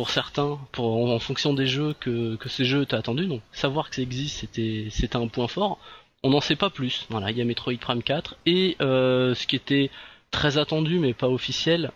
certains, 0.09 0.59
en, 0.79 1.19
fonction 1.19 1.53
des 1.55 1.67
jeux 1.67 1.95
que, 1.99 2.39
ces 2.47 2.65
jeux 2.65 2.83
étaient 2.83 2.97
attendus. 2.97 3.27
Donc 3.27 3.43
savoir 3.53 3.91
que 3.91 3.97
ça 3.97 4.03
existe, 4.03 4.41
c'était 4.41 4.89
c'était 4.91 5.17
un 5.17 5.29
point 5.29 5.49
fort. 5.49 5.79
On 6.23 6.31
n'en 6.31 6.41
sait 6.41 6.57
pas 6.57 6.71
plus. 6.71 7.07
Voilà, 7.11 7.31
il 7.31 7.39
y 7.39 7.41
a 7.41 7.45
Metroid 7.45 7.79
Prime 7.81 8.03
4 8.03 8.37
et 8.47 8.77
euh, 8.81 9.35
ce 9.35 9.47
qui 9.47 9.57
était 9.57 9.91
très 10.31 10.59
attendu 10.59 10.99
mais 10.99 11.15
pas 11.15 11.29
officiel, 11.29 11.93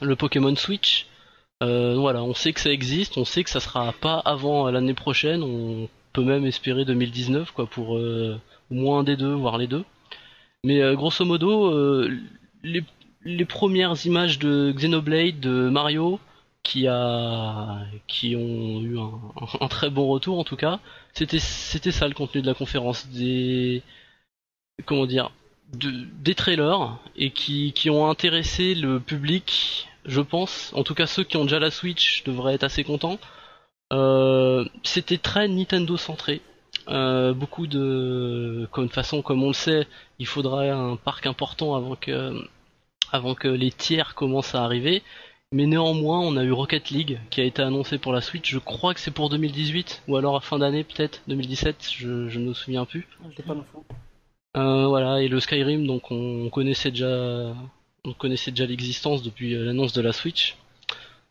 le 0.00 0.16
Pokémon 0.16 0.54
Switch. 0.56 1.06
Euh, 1.62 1.96
voilà, 1.96 2.22
on 2.22 2.34
sait 2.34 2.52
que 2.52 2.60
ça 2.60 2.70
existe, 2.70 3.18
on 3.18 3.24
sait 3.24 3.42
que 3.44 3.50
ça 3.50 3.60
sera 3.60 3.92
pas 3.92 4.18
avant 4.24 4.70
l'année 4.70 4.94
prochaine, 4.94 5.42
on 5.42 5.88
peut 6.12 6.22
même 6.22 6.46
espérer 6.46 6.84
2019 6.84 7.50
quoi 7.52 7.66
pour 7.66 7.96
euh, 7.98 8.40
au 8.70 8.74
moins 8.74 9.00
un 9.00 9.04
des 9.04 9.16
deux, 9.16 9.32
voire 9.34 9.58
les 9.58 9.66
deux. 9.66 9.84
Mais 10.64 10.80
euh, 10.82 10.94
grosso 10.94 11.24
modo, 11.24 11.66
euh, 11.66 12.16
les, 12.62 12.84
les 13.24 13.44
premières 13.44 13.94
images 14.06 14.38
de 14.38 14.72
Xenoblade, 14.72 15.40
de 15.40 15.68
Mario, 15.68 16.20
qui 16.62 16.86
a 16.86 17.80
qui 18.06 18.36
ont 18.36 18.82
eu 18.82 18.98
un, 18.98 19.20
un 19.60 19.68
très 19.68 19.90
bon 19.90 20.06
retour 20.08 20.38
en 20.38 20.44
tout 20.44 20.56
cas, 20.56 20.80
c'était 21.12 21.38
c'était 21.40 21.92
ça 21.92 22.08
le 22.08 22.14
contenu 22.14 22.42
de 22.42 22.46
la 22.46 22.54
conférence 22.54 23.08
des 23.08 23.82
comment 24.86 25.06
dire 25.06 25.30
de, 25.72 25.90
des 26.22 26.34
trailers 26.34 26.98
et 27.16 27.30
qui, 27.30 27.72
qui 27.72 27.90
ont 27.90 28.08
intéressé 28.08 28.74
le 28.74 29.00
public, 29.00 29.87
je 30.08 30.20
pense. 30.20 30.72
En 30.74 30.82
tout 30.82 30.94
cas, 30.94 31.06
ceux 31.06 31.22
qui 31.22 31.36
ont 31.36 31.44
déjà 31.44 31.60
la 31.60 31.70
Switch 31.70 32.24
devraient 32.24 32.54
être 32.54 32.64
assez 32.64 32.82
contents. 32.82 33.18
Euh, 33.92 34.64
C'était 34.82 35.18
très 35.18 35.46
Nintendo 35.46 35.96
centré. 35.96 36.40
Euh, 36.88 37.32
beaucoup 37.34 37.66
de, 37.66 38.66
comme 38.72 38.88
façon, 38.88 39.22
comme 39.22 39.42
on 39.42 39.48
le 39.48 39.52
sait, 39.52 39.86
il 40.18 40.26
faudrait 40.26 40.70
un 40.70 40.96
parc 40.96 41.26
important 41.26 41.74
avant 41.76 41.96
que, 41.96 42.34
avant 43.12 43.34
que 43.34 43.48
les 43.48 43.70
tiers 43.70 44.14
commencent 44.14 44.54
à 44.54 44.64
arriver. 44.64 45.02
Mais 45.52 45.66
néanmoins, 45.66 46.20
on 46.20 46.36
a 46.36 46.44
eu 46.44 46.52
Rocket 46.52 46.90
League 46.90 47.20
qui 47.30 47.40
a 47.40 47.44
été 47.44 47.62
annoncé 47.62 47.98
pour 47.98 48.12
la 48.12 48.20
Switch. 48.20 48.50
Je 48.50 48.58
crois 48.58 48.92
que 48.92 49.00
c'est 49.00 49.10
pour 49.10 49.30
2018 49.30 50.02
ou 50.08 50.16
alors 50.16 50.36
à 50.36 50.40
fin 50.40 50.58
d'année 50.58 50.84
peut-être 50.84 51.22
2017. 51.28 51.88
Je, 51.90 52.28
je 52.28 52.38
ne 52.38 52.48
me 52.48 52.54
souviens 52.54 52.84
plus. 52.84 53.06
Pas 53.46 53.54
l'info. 53.54 53.84
Euh, 54.56 54.86
voilà, 54.86 55.22
et 55.22 55.28
le 55.28 55.40
Skyrim, 55.40 55.86
donc 55.86 56.10
on 56.10 56.48
connaissait 56.50 56.90
déjà, 56.90 57.54
on 58.08 58.12
connaissait 58.14 58.50
déjà 58.50 58.66
l'existence 58.66 59.22
depuis 59.22 59.54
euh, 59.54 59.64
l'annonce 59.64 59.92
de 59.92 60.02
la 60.02 60.12
Switch. 60.12 60.56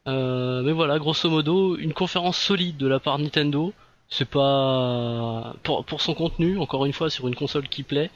Euh, 0.07 0.61
mais 0.63 0.71
voilà, 0.71 0.99
grosso 0.99 1.29
modo, 1.29 1.77
une 1.77 1.93
conférence 1.93 2.37
solide 2.37 2.77
de 2.77 2.87
la 2.87 2.99
part 2.99 3.17
de 3.17 3.23
Nintendo. 3.23 3.73
C'est 4.09 4.29
pas 4.29 5.53
pour, 5.63 5.83
pour 5.83 6.01
son 6.01 6.13
contenu, 6.13 6.57
encore 6.57 6.85
une 6.85 6.93
fois, 6.93 7.09
sur 7.09 7.27
une 7.27 7.35
console 7.35 7.67
qui 7.67 7.83
plaît. 7.83 8.09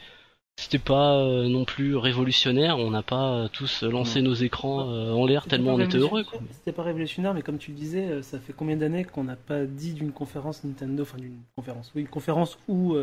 C'était 0.57 0.79
pas 0.79 1.15
euh, 1.15 1.47
non 1.47 1.65
plus 1.65 1.95
révolutionnaire. 1.97 2.77
On 2.77 2.91
n'a 2.91 3.01
pas 3.01 3.49
tous 3.51 3.83
lancé 3.83 4.21
nos 4.21 4.33
écrans 4.33 4.89
euh, 4.89 5.11
en 5.11 5.25
l'air 5.25 5.47
tellement 5.47 5.73
on 5.73 5.79
était 5.79 5.97
heureux. 5.97 6.23
C'était 6.51 6.71
pas 6.71 6.83
révolutionnaire, 6.83 7.33
mais 7.33 7.41
comme 7.41 7.57
tu 7.57 7.71
le 7.71 7.77
disais, 7.77 8.21
ça 8.21 8.39
fait 8.39 8.53
combien 8.53 8.77
d'années 8.77 9.03
qu'on 9.03 9.23
n'a 9.23 9.35
pas 9.35 9.65
dit 9.65 9.93
d'une 9.93 10.11
conférence 10.11 10.63
Nintendo, 10.63 11.03
enfin 11.03 11.17
d'une 11.17 11.39
conférence, 11.55 11.91
oui, 11.95 12.01
une 12.01 12.07
conférence 12.07 12.57
où, 12.67 12.95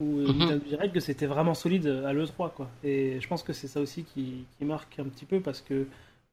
où 0.00 0.18
euh. 0.18 0.32
Nintendo 0.32 0.64
Direct 0.64 0.94
que 0.94 1.00
c'était 1.00 1.26
vraiment 1.26 1.54
solide 1.54 1.86
à 1.86 2.12
l'E3, 2.12 2.52
quoi. 2.52 2.70
Et 2.82 3.20
je 3.20 3.28
pense 3.28 3.42
que 3.42 3.52
c'est 3.52 3.68
ça 3.68 3.80
aussi 3.80 4.04
qui, 4.04 4.46
qui 4.58 4.64
marque 4.64 4.98
un 4.98 5.04
petit 5.04 5.24
peu 5.26 5.40
parce 5.40 5.60
que 5.60 5.86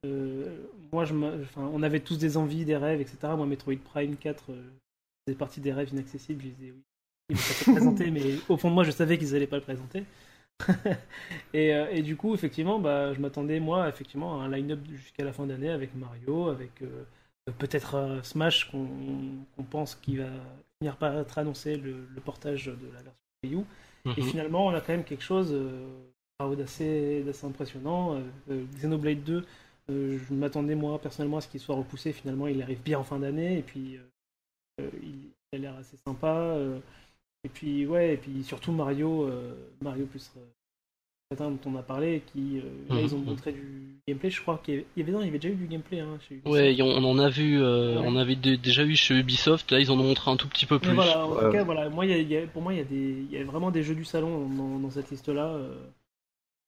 euh, 0.05 0.65
moi, 0.91 1.05
je, 1.05 1.13
enfin, 1.15 1.69
on 1.73 1.83
avait 1.83 1.99
tous 1.99 2.17
des 2.17 2.37
envies, 2.37 2.65
des 2.65 2.77
rêves, 2.77 3.01
etc. 3.01 3.17
Moi, 3.35 3.45
Metroid 3.45 3.77
Prime 3.83 4.15
4 4.15 4.45
euh, 4.49 4.61
faisait 5.25 5.37
partie 5.37 5.59
des 5.59 5.73
rêves 5.73 5.89
inaccessibles. 5.91 6.43
Je 6.43 6.49
disais 6.49 6.71
oui, 6.71 6.83
ils 7.29 7.35
vont 7.35 7.41
pas 7.41 7.65
le 7.67 7.73
présenter, 7.73 8.11
mais 8.11 8.35
au 8.49 8.57
fond 8.57 8.69
de 8.69 8.75
moi, 8.75 8.83
je 8.83 8.91
savais 8.91 9.17
qu'ils 9.17 9.35
allaient 9.35 9.47
pas 9.47 9.57
le 9.57 9.63
présenter. 9.63 10.03
et, 11.53 11.73
euh, 11.73 11.87
et 11.91 12.01
du 12.01 12.15
coup, 12.15 12.33
effectivement, 12.33 12.79
bah, 12.79 13.13
je 13.13 13.19
m'attendais, 13.19 13.59
moi, 13.59 13.87
effectivement, 13.89 14.41
à 14.41 14.45
un 14.45 14.49
line-up 14.49 14.79
jusqu'à 14.91 15.23
la 15.23 15.33
fin 15.33 15.45
d'année 15.45 15.69
avec 15.69 15.95
Mario, 15.95 16.49
avec 16.49 16.81
euh, 16.81 17.03
peut-être 17.57 17.95
euh, 17.95 18.23
Smash 18.23 18.69
qu'on 18.71 18.87
qu'on 19.55 19.63
pense 19.63 19.95
qu'il 19.95 20.19
va 20.19 20.29
finir 20.79 20.97
par 20.97 21.17
être 21.17 21.37
annoncé, 21.37 21.77
le, 21.77 22.07
le 22.13 22.21
portage 22.21 22.65
de 22.65 22.87
la 22.93 23.01
version 23.01 23.26
Wii 23.47 23.55
U. 23.55 23.65
Et 24.05 24.21
Mhm. 24.21 24.29
finalement, 24.29 24.65
on 24.67 24.69
a 24.69 24.81
quand 24.81 24.93
même 24.93 25.03
quelque 25.03 25.23
chose 25.23 25.49
euh, 25.51 26.55
d'assez 26.55 27.23
impressionnant. 27.43 28.15
Euh, 28.15 28.21
euh, 28.51 28.65
Xenoblade 28.75 29.23
2, 29.23 29.45
euh, 29.89 30.19
je 30.27 30.33
m'attendais, 30.33 30.75
moi, 30.75 30.99
personnellement, 30.99 31.37
à 31.37 31.41
ce 31.41 31.47
qu'il 31.47 31.59
soit 31.59 31.75
repoussé. 31.75 32.13
Finalement, 32.13 32.47
il 32.47 32.61
arrive 32.61 32.81
bien 32.81 32.99
en 32.99 33.03
fin 33.03 33.19
d'année, 33.19 33.59
et 33.59 33.63
puis 33.63 33.99
il, 34.79 35.31
a 35.53 35.57
l'air 35.57 35.75
assez 35.75 35.97
sympa. 35.97 36.57
et 37.43 37.49
puis, 37.49 37.85
ouais, 37.85 38.13
et 38.13 38.17
puis 38.17 38.43
surtout 38.43 38.71
Mario, 38.71 39.29
Mario 39.81 40.05
plus 40.05 40.31
Patin 41.29 41.51
dont 41.51 41.59
on 41.65 41.75
a 41.75 41.81
parlé, 41.83 42.23
qui, 42.31 42.59
euh, 42.59 42.61
là, 42.95 43.01
ils 43.01 43.13
ont 43.13 43.17
Mhm. 43.17 43.25
montré 43.25 43.51
du 43.51 43.97
gameplay. 44.07 44.29
Je 44.29 44.41
crois 44.41 44.61
qu'il 44.63 44.75
y 44.75 44.77
avait, 44.77 44.85
il 44.95 44.99
y 45.01 45.03
avait, 45.03 45.11
non, 45.11 45.19
il 45.21 45.25
y 45.25 45.27
avait 45.27 45.39
déjà 45.39 45.53
eu 45.53 45.57
du 45.57 45.67
gameplay. 45.67 45.99
Hein, 45.99 46.17
chez 46.21 46.35
Ubisoft. 46.35 46.53
Ouais, 46.55 46.77
on 46.81 46.85
on 46.85 47.11
en 47.11 47.19
a 47.19 47.27
vu, 47.27 47.61
euh, 47.61 47.97
Ouais. 47.99 48.03
on 48.07 48.15
avait 48.15 48.37
dé- 48.37 48.55
déjà 48.55 48.85
eu 48.85 48.95
chez 48.95 49.13
Ubisoft. 49.19 49.69
Là, 49.71 49.79
ils 49.81 49.91
en 49.91 49.99
ont 49.99 50.03
montré 50.03 50.31
un 50.31 50.37
tout 50.37 50.47
petit 50.47 50.65
peu 50.65 50.75
Mais 50.75 50.79
plus. 50.87 50.93
voilà, 50.95 51.25
en 51.25 51.31
Ouais. 51.33 51.43
tout 51.45 51.51
cas, 51.51 51.63
voilà, 51.65 51.89
moi, 51.89 52.05
il 52.05 52.11
y 52.11 52.13
a- 52.13 52.17
il 52.17 52.29
y 52.31 52.37
a- 52.37 52.47
pour 52.47 52.61
moi, 52.61 52.73
il 52.73 52.77
y, 52.77 52.81
a 52.81 52.85
des- 52.85 53.25
il 53.29 53.31
y 53.31 53.37
a 53.37 53.43
vraiment 53.43 53.71
des 53.71 53.83
jeux 53.83 53.95
du 53.95 54.05
salon 54.05 54.47
dans, 54.47 54.79
dans 54.79 54.89
cette 54.89 55.09
liste-là. 55.11 55.47
euh. 55.47 55.75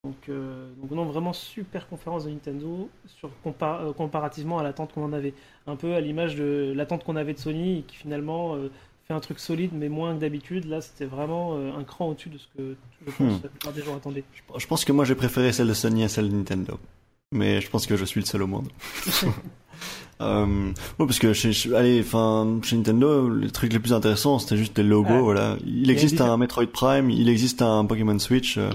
donc, 0.05 0.29
euh, 0.29 0.69
donc, 0.81 0.91
non, 0.91 1.03
vraiment 1.03 1.33
super 1.33 1.85
conférence 1.89 2.23
de 2.23 2.29
Nintendo 2.29 2.89
sur, 3.05 3.29
euh, 3.45 3.91
comparativement 3.93 4.57
à 4.57 4.63
l'attente 4.63 4.93
qu'on 4.93 5.03
en 5.03 5.11
avait. 5.11 5.33
Un 5.67 5.75
peu 5.75 5.93
à 5.93 5.99
l'image 5.99 6.35
de 6.37 6.71
l'attente 6.73 7.03
qu'on 7.03 7.17
avait 7.17 7.33
de 7.33 7.37
Sony 7.39 7.79
et 7.79 7.81
qui 7.81 7.97
finalement 7.97 8.55
euh, 8.55 8.69
fait 9.09 9.15
un 9.15 9.19
truc 9.19 9.39
solide 9.39 9.71
mais 9.73 9.89
moins 9.89 10.13
que 10.15 10.19
d'habitude. 10.19 10.65
Là, 10.65 10.81
c'était 10.81 11.05
vraiment 11.05 11.55
euh, 11.55 11.71
un 11.77 11.83
cran 11.83 12.09
au-dessus 12.09 12.29
de 12.29 12.37
ce 12.37 12.45
que 12.55 12.75
je 13.07 13.11
pense 13.11 13.19
Hmm. 13.19 13.39
la 13.43 13.49
plupart 13.49 13.73
des 13.73 13.81
gens 13.81 13.95
attendaient. 13.95 14.23
Je 14.57 14.67
pense 14.67 14.85
que 14.85 14.91
moi 14.91 15.03
j'ai 15.03 15.15
préféré 15.15 15.51
celle 15.51 15.67
de 15.67 15.73
Sony 15.73 16.03
à 16.03 16.09
celle 16.09 16.29
de 16.29 16.35
Nintendo. 16.35 16.77
Mais 17.31 17.59
je 17.59 17.69
pense 17.69 17.87
que 17.87 17.95
je 17.95 18.05
suis 18.05 18.19
le 18.19 18.25
seul 18.27 18.43
au 18.43 18.47
monde. 18.47 18.67
euh, 20.21 20.45
ouais, 20.99 21.05
parce 21.07 21.17
que 21.17 21.33
chez, 21.33 21.53
chez- 21.53 21.73
allez, 21.75 22.01
enfin, 22.01 22.59
chez 22.61 22.75
Nintendo, 22.75 23.29
les 23.33 23.49
trucs 23.49 23.71
les 23.73 23.79
plus 23.79 23.93
intéressants, 23.93 24.37
c'était 24.37 24.57
juste 24.57 24.75
des 24.75 24.83
logos, 24.83 25.23
voilà. 25.23 25.55
Il 25.65 25.89
existe 25.89 26.21
un 26.21 26.37
Metroid 26.37 26.67
Prime, 26.67 27.09
il 27.09 27.29
existe 27.29 27.61
un 27.63 27.85
Pokémon 27.85 28.17
Switch. 28.19 28.57
euh. 28.57 28.69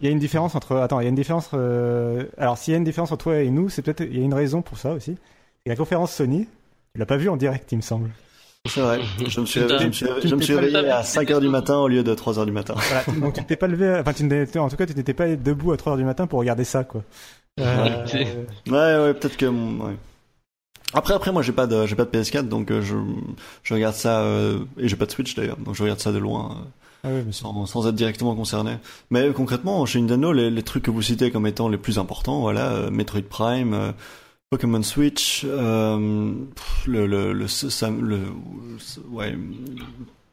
Il 0.00 0.06
y 0.06 0.08
a 0.08 0.12
une 0.12 0.18
différence 0.18 0.54
entre. 0.54 0.76
Attends, 0.76 1.00
il 1.00 1.04
y 1.04 1.06
a 1.06 1.10
une 1.10 1.14
différence. 1.16 1.50
euh, 1.54 2.24
Alors, 2.38 2.56
s'il 2.56 2.72
y 2.72 2.74
a 2.74 2.78
une 2.78 2.84
différence 2.84 3.12
entre 3.12 3.24
toi 3.24 3.40
et 3.42 3.50
nous, 3.50 3.68
c'est 3.68 3.82
peut-être. 3.82 4.02
Il 4.02 4.16
y 4.18 4.22
a 4.22 4.24
une 4.24 4.34
raison 4.34 4.62
pour 4.62 4.78
ça 4.78 4.92
aussi. 4.92 5.16
Et 5.66 5.68
la 5.68 5.76
conférence 5.76 6.12
Sony, 6.14 6.46
tu 6.94 6.98
l'as 7.00 7.06
pas 7.06 7.16
vue 7.18 7.28
en 7.28 7.36
direct, 7.36 7.70
il 7.72 7.76
me 7.76 7.82
semble. 7.82 8.10
C'est 8.68 8.80
vrai. 8.80 9.00
Je 9.28 9.40
me 9.40 9.46
suis, 9.46 9.60
je 9.60 9.86
me 9.86 9.92
suis, 9.92 10.06
Tu 10.20 10.28
je 10.28 10.34
me 10.34 10.40
t'es 10.40 10.44
suis 10.46 10.54
pas 10.54 10.60
réveillé 10.60 10.78
levé, 10.82 10.90
à 10.90 11.02
c'était 11.02 11.26
5 11.26 11.30
heures 11.32 11.40
du 11.40 11.48
matin 11.48 11.76
au 11.78 11.88
lieu 11.88 12.02
de 12.02 12.14
3 12.14 12.38
heures 12.38 12.46
du 12.46 12.52
matin. 12.52 12.74
Voilà, 12.76 13.20
donc 13.20 13.34
tu 13.34 13.44
t'es 13.44 13.56
pas 13.56 13.66
levé. 13.66 13.98
Enfin, 14.00 14.12
tu 14.12 14.24
n'étais- 14.24 14.58
en 14.58 14.68
tout 14.68 14.76
cas, 14.76 14.86
tu 14.86 14.94
n'étais 14.94 15.14
pas 15.14 15.34
debout 15.36 15.72
à 15.72 15.76
3 15.76 15.92
heures 15.92 15.98
du 15.98 16.04
matin 16.04 16.26
pour 16.26 16.38
regarder 16.38 16.64
ça, 16.64 16.84
quoi. 16.84 17.02
Euh, 17.60 18.04
Ouais, 18.66 18.72
ouais, 18.72 19.14
peut-être 19.14 19.36
que, 19.36 19.46
ouais. 19.46 19.96
Après, 20.92 21.14
après, 21.14 21.32
moi, 21.32 21.42
j'ai 21.42 21.52
pas 21.52 21.66
de, 21.66 21.86
j'ai 21.86 21.96
pas 21.96 22.04
de 22.04 22.10
PS4, 22.10 22.48
donc 22.48 22.70
euh, 22.70 22.80
je, 22.80 22.94
je 23.62 23.74
regarde 23.74 23.94
ça, 23.94 24.20
euh, 24.20 24.60
et 24.78 24.88
j'ai 24.88 24.96
pas 24.96 25.06
de 25.06 25.10
Switch 25.10 25.34
d'ailleurs, 25.34 25.56
donc 25.56 25.74
je 25.74 25.82
regarde 25.82 26.00
ça 26.00 26.12
de 26.12 26.18
loin. 26.18 26.52
euh, 26.52 26.64
ah 27.04 27.08
mais 27.26 27.32
sans, 27.32 27.66
sans 27.66 27.86
être 27.88 27.94
directement 27.94 28.34
concerné. 28.34 28.72
Mais 29.10 29.30
concrètement, 29.32 29.84
chez 29.86 30.00
Nintendo, 30.00 30.32
les, 30.32 30.50
les 30.50 30.62
trucs 30.62 30.84
que 30.84 30.90
vous 30.90 31.02
citez 31.02 31.30
comme 31.30 31.46
étant 31.46 31.68
les 31.68 31.76
plus 31.78 31.98
importants, 31.98 32.40
voilà, 32.40 32.70
euh, 32.72 32.90
Metroid 32.90 33.22
Prime, 33.28 33.74
euh, 33.74 33.92
Pokémon 34.50 34.80
Switch, 34.84 35.42
euh, 35.44 36.32
le, 36.86 37.06
le, 37.08 37.32
le, 37.32 37.46
le, 38.00 38.18
ouais, 39.10 39.34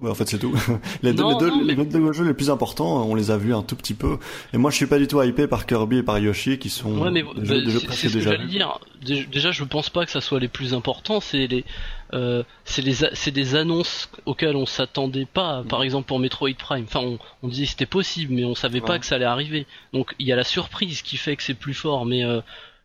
ouais, 0.02 0.10
en 0.12 0.14
fait 0.14 0.28
c'est 0.30 0.38
tout. 0.38 0.54
les, 1.02 1.14
deux, 1.14 1.24
les, 1.28 1.36
deux, 1.40 1.50
non, 1.50 1.64
mais- 1.66 1.74
les 1.74 1.86
deux 1.86 2.14
jeux 2.14 2.24
les 2.26 2.36
plus 2.36 2.52
importants, 2.52 3.08
on 3.08 3.16
les 3.16 3.32
a 3.32 3.38
vus 3.38 3.56
un 3.56 3.64
tout 3.64 3.76
petit 3.76 3.96
peu. 3.96 4.20
Et 4.54 4.58
moi, 4.60 4.70
je 4.70 4.76
suis 4.76 4.86
pas 4.86 5.00
du 5.00 5.08
tout 5.08 5.20
hypé 5.24 5.48
par 5.48 5.66
Kirby 5.66 5.98
et 5.98 6.04
par 6.04 6.20
Yoshi, 6.20 6.60
qui 6.60 6.70
sont 6.70 6.96
Ouais, 7.00 7.10
mais 7.10 7.24
des 7.24 7.28
jeux, 7.28 7.56
bah, 7.56 7.62
des 7.66 7.70
jeux 7.72 7.80
c'est 7.80 7.86
presque 7.88 8.02
c'est 8.02 8.10
ce 8.10 8.14
que 8.14 8.20
déjà 8.20 8.36
vus. 8.38 8.46
dire. 8.46 8.80
Dé- 9.04 9.26
Déjà, 9.26 9.52
je 9.52 9.64
pense 9.64 9.90
pas 9.90 10.06
que 10.06 10.12
ça 10.12 10.22
soit 10.22 10.40
les 10.40 10.48
plus 10.48 10.76
importants. 10.76 11.20
C'est 11.20 11.48
les, 11.48 11.66
euh, 12.14 12.44
c'est 12.66 12.84
les, 12.84 13.06
a- 13.06 13.16
c'est 13.16 13.32
des 13.32 13.56
annonces 13.56 14.12
auxquelles 14.28 14.56
on 14.56 14.68
s'attendait 14.68 15.26
pas. 15.26 15.64
Par 15.68 15.82
exemple 15.82 16.06
pour 16.08 16.20
Metroid 16.20 16.54
Prime. 16.56 16.84
Enfin, 16.88 17.00
on, 17.04 17.18
on 17.42 17.48
disait 17.48 17.64
que 17.64 17.72
c'était 17.72 17.88
possible, 17.88 18.32
mais 18.36 18.46
on 18.46 18.54
savait 18.54 18.80
pas 18.82 19.00
que 19.00 19.08
ça 19.08 19.16
allait 19.16 19.26
arriver. 19.26 19.66
Donc, 19.92 20.14
il 20.20 20.28
y 20.28 20.32
a 20.32 20.36
la 20.36 20.44
surprise 20.44 21.02
qui 21.02 21.18
fait 21.18 21.36
que 21.36 21.42
c'est 21.42 21.56
plus 21.56 21.74
fort, 21.74 22.06
mais 22.06 22.24
euh, 22.24 22.42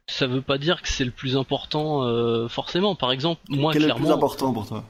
ça 0.09 0.27
veut 0.27 0.41
pas 0.43 0.59
dire 0.59 0.83
que 0.83 0.89
c'est 0.89 1.05
le 1.05 1.11
plus 1.13 1.37
important 1.37 2.03
euh, 2.03 2.49
forcément. 2.49 2.95
Par 2.97 3.13
exemple, 3.13 3.41
moi 3.49 3.73
Quel 3.73 3.85
est 3.85 3.87
le 3.87 3.95
plus 3.95 4.03
clairement, 4.03 4.17
important 4.17 4.53
pour 4.53 4.67
toi? 4.67 4.83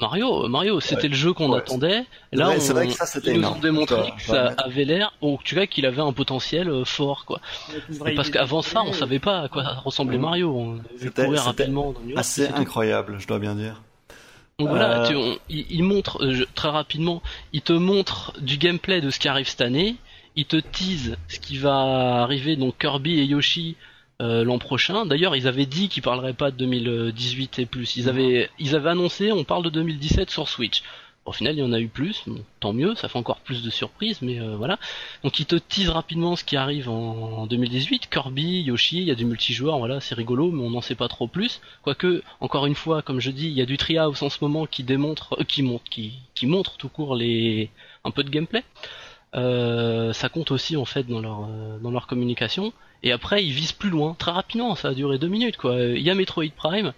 Mario, 0.00 0.46
Mario, 0.48 0.78
c'était 0.78 1.02
Ouais. 1.02 1.08
le 1.08 1.14
jeu 1.14 1.32
qu'on 1.32 1.50
Ouais. 1.50 1.58
attendait. 1.58 2.04
Là, 2.30 2.44
vrai- 2.46 2.56
on, 2.58 2.60
c'est 2.60 2.72
vrai 2.72 2.86
que 2.86 2.92
ça, 2.92 3.06
c'était 3.06 3.34
ils 3.34 3.40
nous 3.40 3.48
ont 3.48 3.58
démontré 3.58 4.12
que 4.16 4.22
ça 4.22 4.54
avait 4.58 4.84
l'air, 4.84 5.12
ou 5.20 5.36
tu 5.42 5.56
vois, 5.56 5.66
qu'il 5.66 5.84
avait 5.84 6.00
un 6.00 6.12
potentiel 6.12 6.68
euh, 6.68 6.84
fort, 6.84 7.24
quoi. 7.24 7.40
Parce 8.14 8.30
qu'avant 8.30 8.62
ça, 8.62 8.82
on 8.86 8.92
savait 8.92 9.18
pas 9.18 9.40
à 9.40 9.48
quoi 9.48 9.64
ressemblait. 9.84 10.16
Mario. 10.18 10.54
On 10.54 10.78
courir 11.10 11.42
rapidement 11.42 11.90
dans 11.92 12.00
New 12.00 12.10
York, 12.10 12.20
Assez 12.20 12.46
c'est 12.46 12.52
tout. 12.52 12.60
incroyable, 12.60 13.16
je 13.18 13.26
dois 13.26 13.40
bien 13.40 13.56
dire. 13.56 13.82
Donc 14.60 14.68
voilà, 14.68 15.00
Euh, 15.04 15.08
tu- 15.08 15.16
on- 15.16 15.38
il, 15.48 15.66
il 15.70 15.82
montre 15.82 16.22
euh, 16.22 16.34
je- 16.34 16.44
très 16.54 16.68
rapidement, 16.68 17.20
il 17.52 17.62
te 17.62 17.72
montre 17.72 18.32
du 18.42 18.58
gameplay 18.58 19.00
de 19.00 19.10
ce 19.10 19.18
qui 19.18 19.26
arrive 19.26 19.48
cette 19.48 19.62
année, 19.62 19.96
ils 20.36 20.44
te 20.44 20.56
teasent 20.56 21.16
ce 21.28 21.40
qui 21.40 21.56
va 21.56 22.22
arriver, 22.22 22.54
donc 22.56 22.76
Kirby 22.78 23.18
et 23.18 23.24
Yoshi 23.24 23.76
euh, 24.20 24.44
l'an 24.44 24.58
prochain. 24.58 25.06
D'ailleurs, 25.06 25.34
ils 25.34 25.48
avaient 25.48 25.66
dit 25.66 25.88
qu'ils 25.88 26.02
parleraient 26.02 26.34
pas 26.34 26.50
de 26.50 26.56
2018 26.56 27.58
et 27.58 27.66
plus. 27.66 27.96
Ils 27.96 28.08
avaient, 28.08 28.50
ils 28.58 28.76
avaient 28.76 28.90
annoncé, 28.90 29.32
on 29.32 29.44
parle 29.44 29.64
de 29.64 29.70
2017 29.70 30.30
sur 30.30 30.48
Switch. 30.48 30.82
Au 31.26 31.32
final, 31.32 31.54
il 31.54 31.60
y 31.60 31.62
en 31.62 31.72
a 31.72 31.78
eu 31.78 31.88
plus, 31.88 32.24
tant 32.60 32.72
mieux, 32.72 32.94
ça 32.94 33.08
fait 33.08 33.18
encore 33.18 33.40
plus 33.40 33.62
de 33.62 33.70
surprises, 33.70 34.20
mais 34.22 34.40
euh, 34.40 34.56
voilà. 34.56 34.78
Donc 35.22 35.38
ils 35.38 35.44
te 35.44 35.54
teasent 35.56 35.90
rapidement 35.90 36.34
ce 36.34 36.44
qui 36.44 36.56
arrive 36.56 36.88
en, 36.88 37.42
en 37.42 37.46
2018. 37.46 38.08
Kirby, 38.10 38.62
Yoshi, 38.62 38.98
il 38.98 39.04
y 39.04 39.10
a 39.10 39.14
du 39.14 39.26
multijoueur, 39.26 39.78
voilà, 39.78 40.00
c'est 40.00 40.14
rigolo, 40.14 40.50
mais 40.50 40.62
on 40.62 40.70
n'en 40.70 40.80
sait 40.80 40.94
pas 40.94 41.08
trop 41.08 41.28
plus. 41.28 41.60
Quoique, 41.82 42.22
encore 42.40 42.64
une 42.66 42.74
fois, 42.74 43.02
comme 43.02 43.20
je 43.20 43.30
dis, 43.30 43.46
il 43.48 43.52
y 43.52 43.60
a 43.60 43.66
du 43.66 43.76
Treehouse 43.76 44.22
en 44.22 44.30
ce 44.30 44.38
moment 44.40 44.66
qui 44.66 44.82
démontre, 44.82 45.36
euh, 45.38 45.44
qui 45.44 45.62
montre, 45.62 45.84
qui, 45.90 46.14
qui 46.34 46.46
montre 46.46 46.78
tout 46.78 46.88
court 46.88 47.14
les, 47.14 47.70
un 48.04 48.10
peu 48.10 48.24
de 48.24 48.30
gameplay. 48.30 48.64
Euh, 49.36 50.12
ça 50.12 50.28
compte 50.28 50.50
aussi 50.50 50.76
en 50.76 50.84
fait 50.84 51.04
dans 51.04 51.20
leur 51.20 51.44
euh, 51.48 51.78
dans 51.78 51.90
leur 51.90 52.06
communication. 52.06 52.72
Et 53.02 53.12
après, 53.12 53.44
ils 53.44 53.52
visent 53.52 53.72
plus 53.72 53.90
loin, 53.90 54.14
très 54.18 54.32
rapidement. 54.32 54.74
Ça 54.74 54.88
a 54.88 54.94
duré 54.94 55.18
deux 55.18 55.28
minutes 55.28 55.56
quoi. 55.56 55.76
Il 55.80 56.02
y 56.02 56.10
a 56.10 56.14
Metroid 56.14 56.50
Prime, 56.56 56.92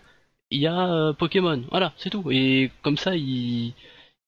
il 0.51 0.61
y 0.61 0.67
a 0.67 0.89
euh, 0.93 1.13
Pokémon, 1.13 1.63
voilà, 1.71 1.93
c'est 1.97 2.11
tout. 2.11 2.31
Et 2.31 2.71
comme 2.83 2.97
ça, 2.97 3.17
ils 3.17 3.75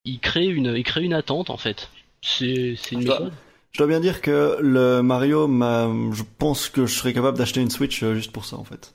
ils 0.04 0.20
créent 0.20 0.46
une 0.46 0.74
ils 0.76 0.84
créent 0.84 1.04
une 1.04 1.14
attente 1.14 1.50
en 1.50 1.56
fait. 1.56 1.90
C'est 2.22 2.74
c'est 2.76 2.94
une 2.96 3.02
Je 3.02 3.06
dois- 3.06 3.18
méthode. 3.20 3.32
Je 3.72 3.78
dois 3.78 3.86
bien 3.88 3.98
dire 4.00 4.20
que 4.20 4.56
le 4.60 5.02
Mario, 5.02 5.48
m'a, 5.48 5.88
je 6.12 6.22
pense 6.38 6.68
que 6.68 6.86
je 6.86 6.94
serais 6.96 7.12
capable 7.12 7.36
d'acheter 7.38 7.60
une 7.60 7.70
Switch 7.70 8.04
juste 8.04 8.30
pour 8.30 8.44
ça 8.44 8.56
en 8.56 8.62
fait. 8.64 8.94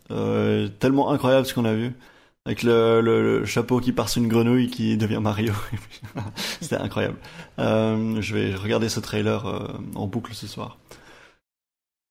Tellement 0.80 1.11
incroyable 1.11 1.45
ce 1.45 1.53
qu'on 1.53 1.65
a 1.65 1.73
vu. 1.73 1.94
Avec 2.49 2.63
le, 2.63 2.99
le, 3.01 3.41
le 3.41 3.45
chapeau 3.45 3.80
qui 3.80 3.91
part 3.91 4.09
sur 4.09 4.23
une 4.23 4.27
grenouille 4.27 4.71
qui 4.71 4.97
devient 4.97 5.19
Mario. 5.21 5.53
C'était 6.61 6.77
incroyable. 6.77 7.17
Euh, 7.59 8.19
je 8.21 8.34
vais 8.35 8.55
regarder 8.55 8.89
ce 8.89 8.99
trailer 8.99 9.45
euh, 9.45 9.67
en 9.93 10.07
boucle 10.07 10.34
ce 10.34 10.47
soir. 10.47 10.80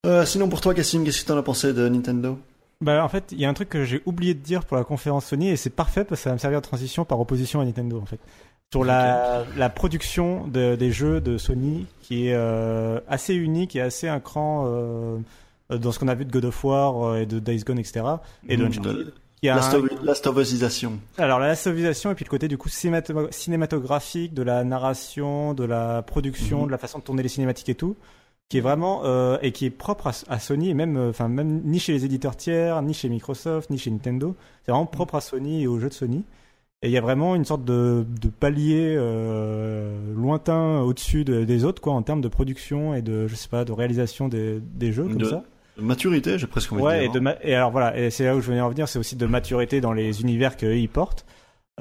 Euh, 0.06 0.24
sinon 0.24 0.48
pour 0.48 0.60
toi 0.60 0.74
Cassim, 0.74 1.04
qu'est-ce 1.04 1.22
que 1.22 1.26
t'en 1.26 1.36
as 1.36 1.42
pensé 1.42 1.72
de 1.72 1.88
Nintendo? 1.88 2.38
Bah 2.80 3.04
en 3.04 3.08
fait, 3.08 3.32
il 3.32 3.40
y 3.40 3.44
a 3.44 3.48
un 3.48 3.52
truc 3.54 3.68
que 3.68 3.82
j'ai 3.84 4.00
oublié 4.06 4.34
de 4.34 4.38
dire 4.38 4.64
pour 4.64 4.76
la 4.76 4.84
conférence 4.84 5.26
Sony 5.26 5.48
et 5.48 5.56
c'est 5.56 5.70
parfait 5.70 6.04
parce 6.04 6.20
que 6.20 6.22
ça 6.24 6.30
va 6.30 6.34
me 6.34 6.38
servir 6.38 6.60
de 6.60 6.66
transition 6.66 7.04
par 7.04 7.18
opposition 7.18 7.60
à 7.60 7.64
Nintendo 7.64 7.98
en 8.00 8.06
fait. 8.06 8.20
Sur 8.72 8.84
la, 8.84 9.44
la 9.56 9.70
production 9.70 10.46
de- 10.46 10.76
des 10.76 10.92
jeux 10.92 11.20
de 11.20 11.36
Sony 11.36 11.86
qui 12.00 12.28
est 12.28 12.34
euh, 12.34 13.00
assez 13.08 13.34
unique 13.34 13.74
et 13.74 13.80
assez 13.80 14.06
un 14.06 14.20
cran 14.20 14.66
euh, 14.68 15.18
dans 15.70 15.90
ce 15.90 15.98
qu'on 15.98 16.06
a 16.06 16.14
vu 16.14 16.24
de 16.26 16.30
God 16.30 16.44
of 16.44 16.62
War 16.64 17.16
et 17.16 17.26
de 17.26 17.40
Days 17.40 17.64
Gone 17.64 17.80
etc. 17.80 18.04
Et 18.48 18.56
de. 18.56 18.64
Uncharted. 18.66 19.12
Il 19.42 19.46
y 19.46 19.48
a 19.50 19.54
un- 19.54 19.56
Last- 19.56 20.02
Last 20.02 20.26
of 20.26 20.36
Usisation. 20.38 20.98
alors 21.16 21.38
la 21.38 21.48
lastovisation 21.48 22.10
et 22.10 22.14
puis 22.14 22.24
le 22.24 22.30
côté 22.30 22.48
du 22.48 22.58
coup 22.58 22.68
cinémato- 22.68 23.30
cinématographique, 23.30 24.34
de 24.34 24.42
la 24.42 24.64
narration, 24.64 25.54
de 25.54 25.64
la 25.64 26.02
production, 26.02 26.60
Mhm. 26.62 26.66
de 26.66 26.70
la 26.72 26.78
façon 26.78 26.98
de 26.98 27.04
tourner 27.04 27.22
les 27.22 27.28
cinématiques 27.28 27.68
et 27.68 27.74
tout, 27.74 27.94
qui 28.48 28.58
est 28.58 28.62
vraiment 28.62 29.02
euh, 29.04 29.38
et 29.42 29.52
qui 29.52 29.66
est 29.66 29.70
propre 29.70 30.08
à, 30.08 30.12
à 30.28 30.38
Sony 30.40 30.70
et 30.70 30.74
même 30.74 30.96
euh, 30.96 31.10
enfin 31.10 31.28
même 31.28 31.60
ni 31.64 31.78
chez 31.78 31.92
les 31.92 32.04
éditeurs 32.04 32.36
tiers, 32.36 32.80
ni 32.82 32.94
chez 32.94 33.08
Microsoft, 33.08 33.70
ni 33.70 33.78
chez 33.78 33.90
Nintendo. 33.90 34.34
C'est 34.64 34.72
vraiment 34.72 34.86
propre 34.86 35.14
à 35.16 35.20
Sony 35.20 35.62
et 35.62 35.66
aux 35.66 35.78
jeux 35.78 35.88
de 35.90 35.94
Sony. 35.94 36.24
Et 36.82 36.86
il 36.88 36.92
y 36.92 36.96
a 36.96 37.00
vraiment 37.00 37.34
une 37.34 37.44
sorte 37.44 37.64
de, 37.64 38.06
de 38.20 38.28
palier 38.28 38.94
euh, 38.96 40.14
lointain 40.14 40.80
au-dessus 40.80 41.24
de- 41.24 41.44
des 41.44 41.64
autres 41.64 41.82
quoi 41.82 41.92
en 41.92 42.02
termes 42.02 42.20
de 42.20 42.28
production 42.28 42.94
et 42.94 43.02
de 43.02 43.26
je 43.26 43.34
sais 43.34 43.48
pas 43.48 43.64
de 43.64 43.72
réalisation 43.72 44.28
des, 44.28 44.60
des 44.60 44.92
jeux 44.92 45.04
comme 45.04 45.16
De- 45.18 45.24
ça. 45.24 45.42
De 45.78 45.82
maturité, 45.82 46.38
j'ai 46.38 46.46
presque 46.48 46.72
envie 46.72 46.82
de 46.82 46.86
Ouais, 46.86 47.00
dire. 47.02 47.10
et, 47.10 47.12
de 47.12 47.18
hein. 47.18 47.22
ma- 47.22 47.36
et 47.42 47.54
alors 47.54 47.70
voilà, 47.70 47.96
et 47.98 48.10
c'est 48.10 48.24
là 48.24 48.34
où 48.36 48.40
je 48.40 48.48
venais 48.50 48.60
en 48.60 48.68
venir, 48.68 48.88
c'est 48.88 48.98
aussi 48.98 49.14
de 49.16 49.26
maturité 49.26 49.80
dans 49.80 49.92
les 49.92 50.20
univers 50.22 50.56
qu'eux 50.56 50.76
ils 50.76 50.88
portent. 50.88 51.24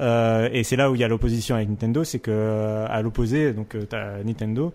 Euh, 0.00 0.48
et 0.52 0.62
c'est 0.62 0.76
là 0.76 0.90
où 0.90 0.94
il 0.94 1.00
y 1.00 1.04
a 1.04 1.08
l'opposition 1.08 1.56
avec 1.56 1.68
Nintendo, 1.68 2.04
c'est 2.04 2.20
que 2.20 2.30
euh, 2.30 2.86
à 2.88 3.02
l'opposé, 3.02 3.52
donc 3.52 3.74
euh, 3.74 3.84
t'as 3.84 4.22
Nintendo, 4.22 4.72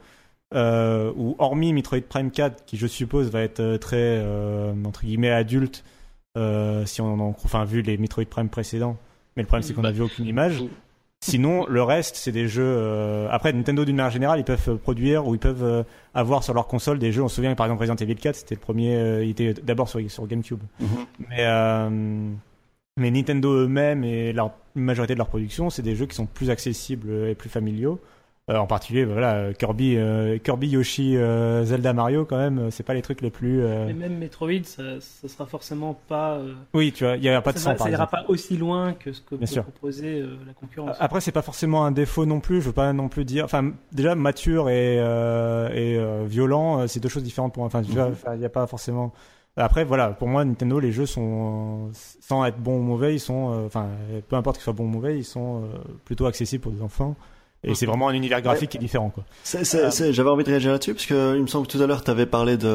euh, 0.53 1.13
où 1.15 1.35
hormis 1.39 1.71
Metroid 1.71 2.01
Prime 2.01 2.31
4, 2.31 2.65
qui 2.65 2.75
je 2.75 2.85
suppose 2.87 3.31
va 3.31 3.41
être 3.41 3.61
euh, 3.61 3.77
très 3.77 3.95
euh, 4.21 4.73
entre 4.83 5.03
guillemets 5.05 5.31
adulte, 5.31 5.85
euh, 6.37 6.85
si 6.85 6.99
on 6.99 7.13
en, 7.21 7.29
enfin 7.45 7.63
vu 7.63 7.81
les 7.81 7.97
Metroid 7.97 8.25
Prime 8.29 8.49
précédents, 8.49 8.97
mais 9.37 9.43
le 9.43 9.47
problème 9.47 9.63
c'est 9.63 9.73
qu'on 9.73 9.83
n'a 9.83 9.91
vu 9.91 10.01
aucune 10.01 10.25
image. 10.25 10.61
Sinon, 11.23 11.65
le 11.67 11.81
reste, 11.83 12.15
c'est 12.17 12.31
des 12.31 12.47
jeux. 12.47 12.63
euh, 12.65 13.27
Après, 13.31 13.53
Nintendo, 13.53 13.85
d'une 13.85 13.95
manière 13.95 14.11
générale, 14.11 14.39
ils 14.39 14.43
peuvent 14.45 14.69
euh, 14.69 14.75
produire 14.75 15.25
ou 15.27 15.35
ils 15.35 15.39
peuvent 15.39 15.63
euh, 15.63 15.83
avoir 16.13 16.43
sur 16.43 16.53
leur 16.53 16.67
console 16.67 16.99
des 16.99 17.11
jeux. 17.11 17.23
On 17.23 17.29
se 17.29 17.35
souvient, 17.35 17.55
par 17.55 17.65
exemple, 17.65 17.79
Resident 17.81 17.95
Evil 17.95 18.15
4, 18.15 18.35
c'était 18.35 18.55
le 18.55 18.59
premier. 18.59 18.95
euh, 18.97 19.23
il 19.23 19.29
était 19.29 19.53
d'abord 19.53 19.87
sur, 19.87 19.99
sur 20.11 20.27
GameCube. 20.27 20.59
Mhm. 20.81 20.87
Mais, 21.29 21.89
mais 22.97 23.09
Nintendo 23.11 23.53
eux-mêmes 23.53 24.03
et 24.03 24.33
la 24.33 24.53
majorité 24.75 25.13
de 25.13 25.17
leur 25.19 25.27
production, 25.27 25.69
c'est 25.69 25.81
des 25.81 25.95
jeux 25.95 26.05
qui 26.05 26.15
sont 26.15 26.25
plus 26.25 26.49
accessibles 26.49 27.09
et 27.29 27.35
plus 27.35 27.49
familiaux. 27.49 27.99
Euh, 28.51 28.57
en 28.57 28.67
particulier, 28.67 29.05
voilà, 29.05 29.35
euh, 29.35 29.53
Kirby, 29.53 29.95
euh, 29.95 30.37
Kirby, 30.37 30.67
Yoshi, 30.67 31.15
euh, 31.15 31.63
Zelda, 31.63 31.93
Mario, 31.93 32.25
quand 32.25 32.35
même, 32.37 32.71
c'est 32.71 32.83
pas 32.83 32.93
les 32.93 33.01
trucs 33.01 33.21
les 33.21 33.29
plus. 33.29 33.61
Mais 33.61 33.93
même 33.93 34.17
Metroid, 34.17 34.63
ça, 34.65 34.99
ça 34.99 35.29
sera 35.29 35.45
forcément 35.45 35.97
pas. 36.09 36.41
Oui, 36.73 36.91
tu 36.91 37.05
vois, 37.05 37.15
il 37.15 37.23
y 37.23 37.29
a 37.29 37.41
pas 37.41 37.53
de 37.53 37.57
ça 37.57 37.63
sang, 37.63 37.69
va- 37.69 37.75
par 37.77 37.87
ça 37.87 37.91
ira 37.91 38.07
pas 38.07 38.25
aussi 38.27 38.57
loin 38.57 38.91
que 38.95 39.13
ce 39.13 39.21
que 39.21 39.35
Bien 39.35 39.47
peut 39.47 39.53
sûr. 39.53 39.63
proposer 39.63 40.19
la 40.45 40.53
concurrence. 40.53 40.97
Après, 40.99 41.21
c'est 41.21 41.31
pas 41.31 41.41
forcément 41.41 41.85
un 41.85 41.91
défaut 41.93 42.25
non 42.25 42.41
plus. 42.41 42.59
Je 42.59 42.67
veux 42.67 42.73
pas 42.73 42.91
non 42.91 43.07
plus 43.07 43.23
dire. 43.23 43.45
Enfin, 43.45 43.71
déjà 43.93 44.13
mature 44.13 44.69
et, 44.69 44.97
et 44.97 46.25
violent, 46.25 46.85
c'est 46.89 46.99
deux 46.99 47.07
choses 47.07 47.23
différentes 47.23 47.53
pour 47.53 47.61
moi. 47.63 47.67
Enfin, 47.67 47.81
Mhm. 47.81 48.13
il 48.33 48.39
n'y 48.39 48.45
a 48.45 48.49
pas 48.49 48.67
forcément. 48.67 49.13
Après, 49.55 49.85
voilà, 49.85 50.09
pour 50.09 50.27
moi, 50.27 50.43
Nintendo, 50.43 50.79
les 50.81 50.91
jeux 50.91 51.05
sont 51.05 51.91
sans 51.93 52.43
être 52.43 52.57
bons 52.57 52.79
ou 52.79 52.81
mauvais, 52.81 53.15
ils 53.15 53.19
sont, 53.21 53.63
enfin, 53.65 53.87
peu 54.27 54.35
importe 54.35 54.57
qu'ils 54.57 54.63
soient 54.65 54.73
bons 54.73 54.83
ou 54.83 54.87
mauvais, 54.87 55.17
ils 55.17 55.23
sont 55.23 55.63
plutôt 56.03 56.25
accessibles 56.25 56.61
pour 56.63 56.73
des 56.73 56.81
enfants. 56.81 57.15
Et 57.63 57.75
c'est 57.75 57.85
vraiment 57.85 58.09
un 58.09 58.13
univers 58.13 58.41
graphique 58.41 58.71
qui 58.71 58.77
est 58.77 58.79
différent, 58.79 59.09
quoi. 59.09 59.23
J'avais 59.45 60.29
envie 60.29 60.43
de 60.43 60.49
réagir 60.49 60.71
là-dessus 60.71 60.93
parce 60.93 61.05
que 61.05 61.35
il 61.35 61.41
me 61.41 61.47
semble 61.47 61.67
que 61.67 61.71
tout 61.71 61.81
à 61.81 61.87
l'heure 61.87 62.03
tu 62.03 62.11
avais 62.11 62.25
parlé 62.25 62.57
de 62.57 62.67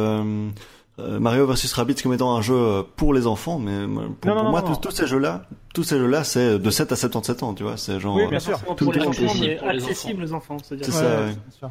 euh, 1.01 1.21
Mario 1.21 1.47
vs 1.47 1.73
Rabbids 1.75 1.95
comme 2.03 2.13
étant 2.15 2.35
un 2.37 2.43
jeu 2.43 2.55
euh, 2.57 2.83
pour 2.97 3.15
les 3.15 3.27
enfants, 3.27 3.59
mais 3.59 3.87
pour, 3.87 4.31
Non, 4.31 4.35
non, 4.35 4.41
pour 4.43 4.51
moi 4.51 4.63
non, 4.63 4.75
tous, 4.75 4.89
tous 4.89 4.97
ces 4.97 5.07
jeux-là, 5.07 5.43
tous 5.75 5.85
ces 5.85 5.97
jeux-là, 5.99 6.25
c'est 6.25 6.59
de 6.59 6.71
7 6.71 6.91
à 6.93 6.97
77 6.97 7.43
ans, 7.45 7.55
tu 7.55 7.63
vois, 7.63 7.77
c'est 7.77 8.01
genre. 8.01 8.17
Oui, 8.17 8.27
bien 8.29 8.41
sûr. 8.41 8.59
Tout 8.77 8.85
pour 8.87 8.93
le 8.93 8.99
les 8.99 9.05
temps 9.05 9.11
enfants, 9.11 9.23
accessible 9.25 9.47
mais 9.47 9.57
pour 9.57 9.69
les 9.69 9.83
accessible 9.85 10.25
aux 10.25 10.33
enfants. 10.33 10.57
C'est-à-dire 10.63 10.87
C'est 10.87 10.93
ça, 10.93 11.05
ouais. 11.21 11.33
sûr. 11.57 11.71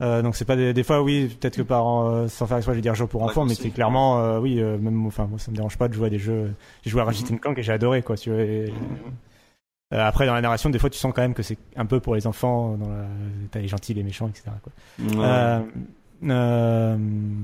Euh, 0.00 0.22
donc 0.22 0.36
c'est 0.36 0.44
pas 0.44 0.54
des, 0.54 0.72
des 0.72 0.84
fois 0.84 1.02
oui 1.02 1.26
peut-être 1.40 1.56
que 1.56 1.62
par 1.62 2.06
euh, 2.06 2.28
sans 2.28 2.46
faire 2.46 2.58
exprès 2.58 2.72
je 2.72 2.76
vais 2.76 2.82
dire 2.82 2.94
jeu 2.94 3.08
pour 3.08 3.20
Ouais, 3.22 3.30
enfants 3.30 3.44
mais 3.44 3.56
c'est 3.56 3.70
clairement 3.70 4.20
euh, 4.20 4.38
oui 4.38 4.60
euh, 4.60 4.78
même 4.78 5.04
enfin 5.08 5.26
moi 5.28 5.40
ça 5.40 5.50
me 5.50 5.56
dérange 5.56 5.76
pas 5.76 5.88
de 5.88 5.94
jouer 5.94 6.06
à 6.06 6.10
des 6.10 6.20
jeux 6.20 6.52
j'ai 6.84 6.90
joué 6.90 7.00
à 7.00 7.04
Ratchet 7.04 7.24
Clank 7.36 7.58
et 7.58 7.64
j'ai 7.64 7.72
adoré 7.72 8.02
quoi 8.02 8.16
tu 8.16 8.30
vois 8.30 8.38
et- 8.42 8.72
Euh, 9.94 10.06
après 10.06 10.26
dans 10.26 10.34
la 10.34 10.42
narration 10.42 10.68
des 10.68 10.78
fois 10.78 10.90
tu 10.90 10.98
sens 10.98 11.12
quand 11.14 11.22
même 11.22 11.32
que 11.32 11.42
c'est 11.42 11.56
un 11.76 11.86
peu 11.86 11.98
pour 11.98 12.14
les 12.14 12.26
enfants 12.26 12.76
dans 12.76 12.90
la... 12.90 13.06
t'as 13.50 13.60
les 13.60 13.68
gentils 13.68 13.94
les 13.94 14.02
méchants 14.02 14.28
etc 14.28 14.44
quoi. 14.62 14.72
Ouais. 14.98 15.24
Euh, 15.24 15.60
euh, 16.24 16.96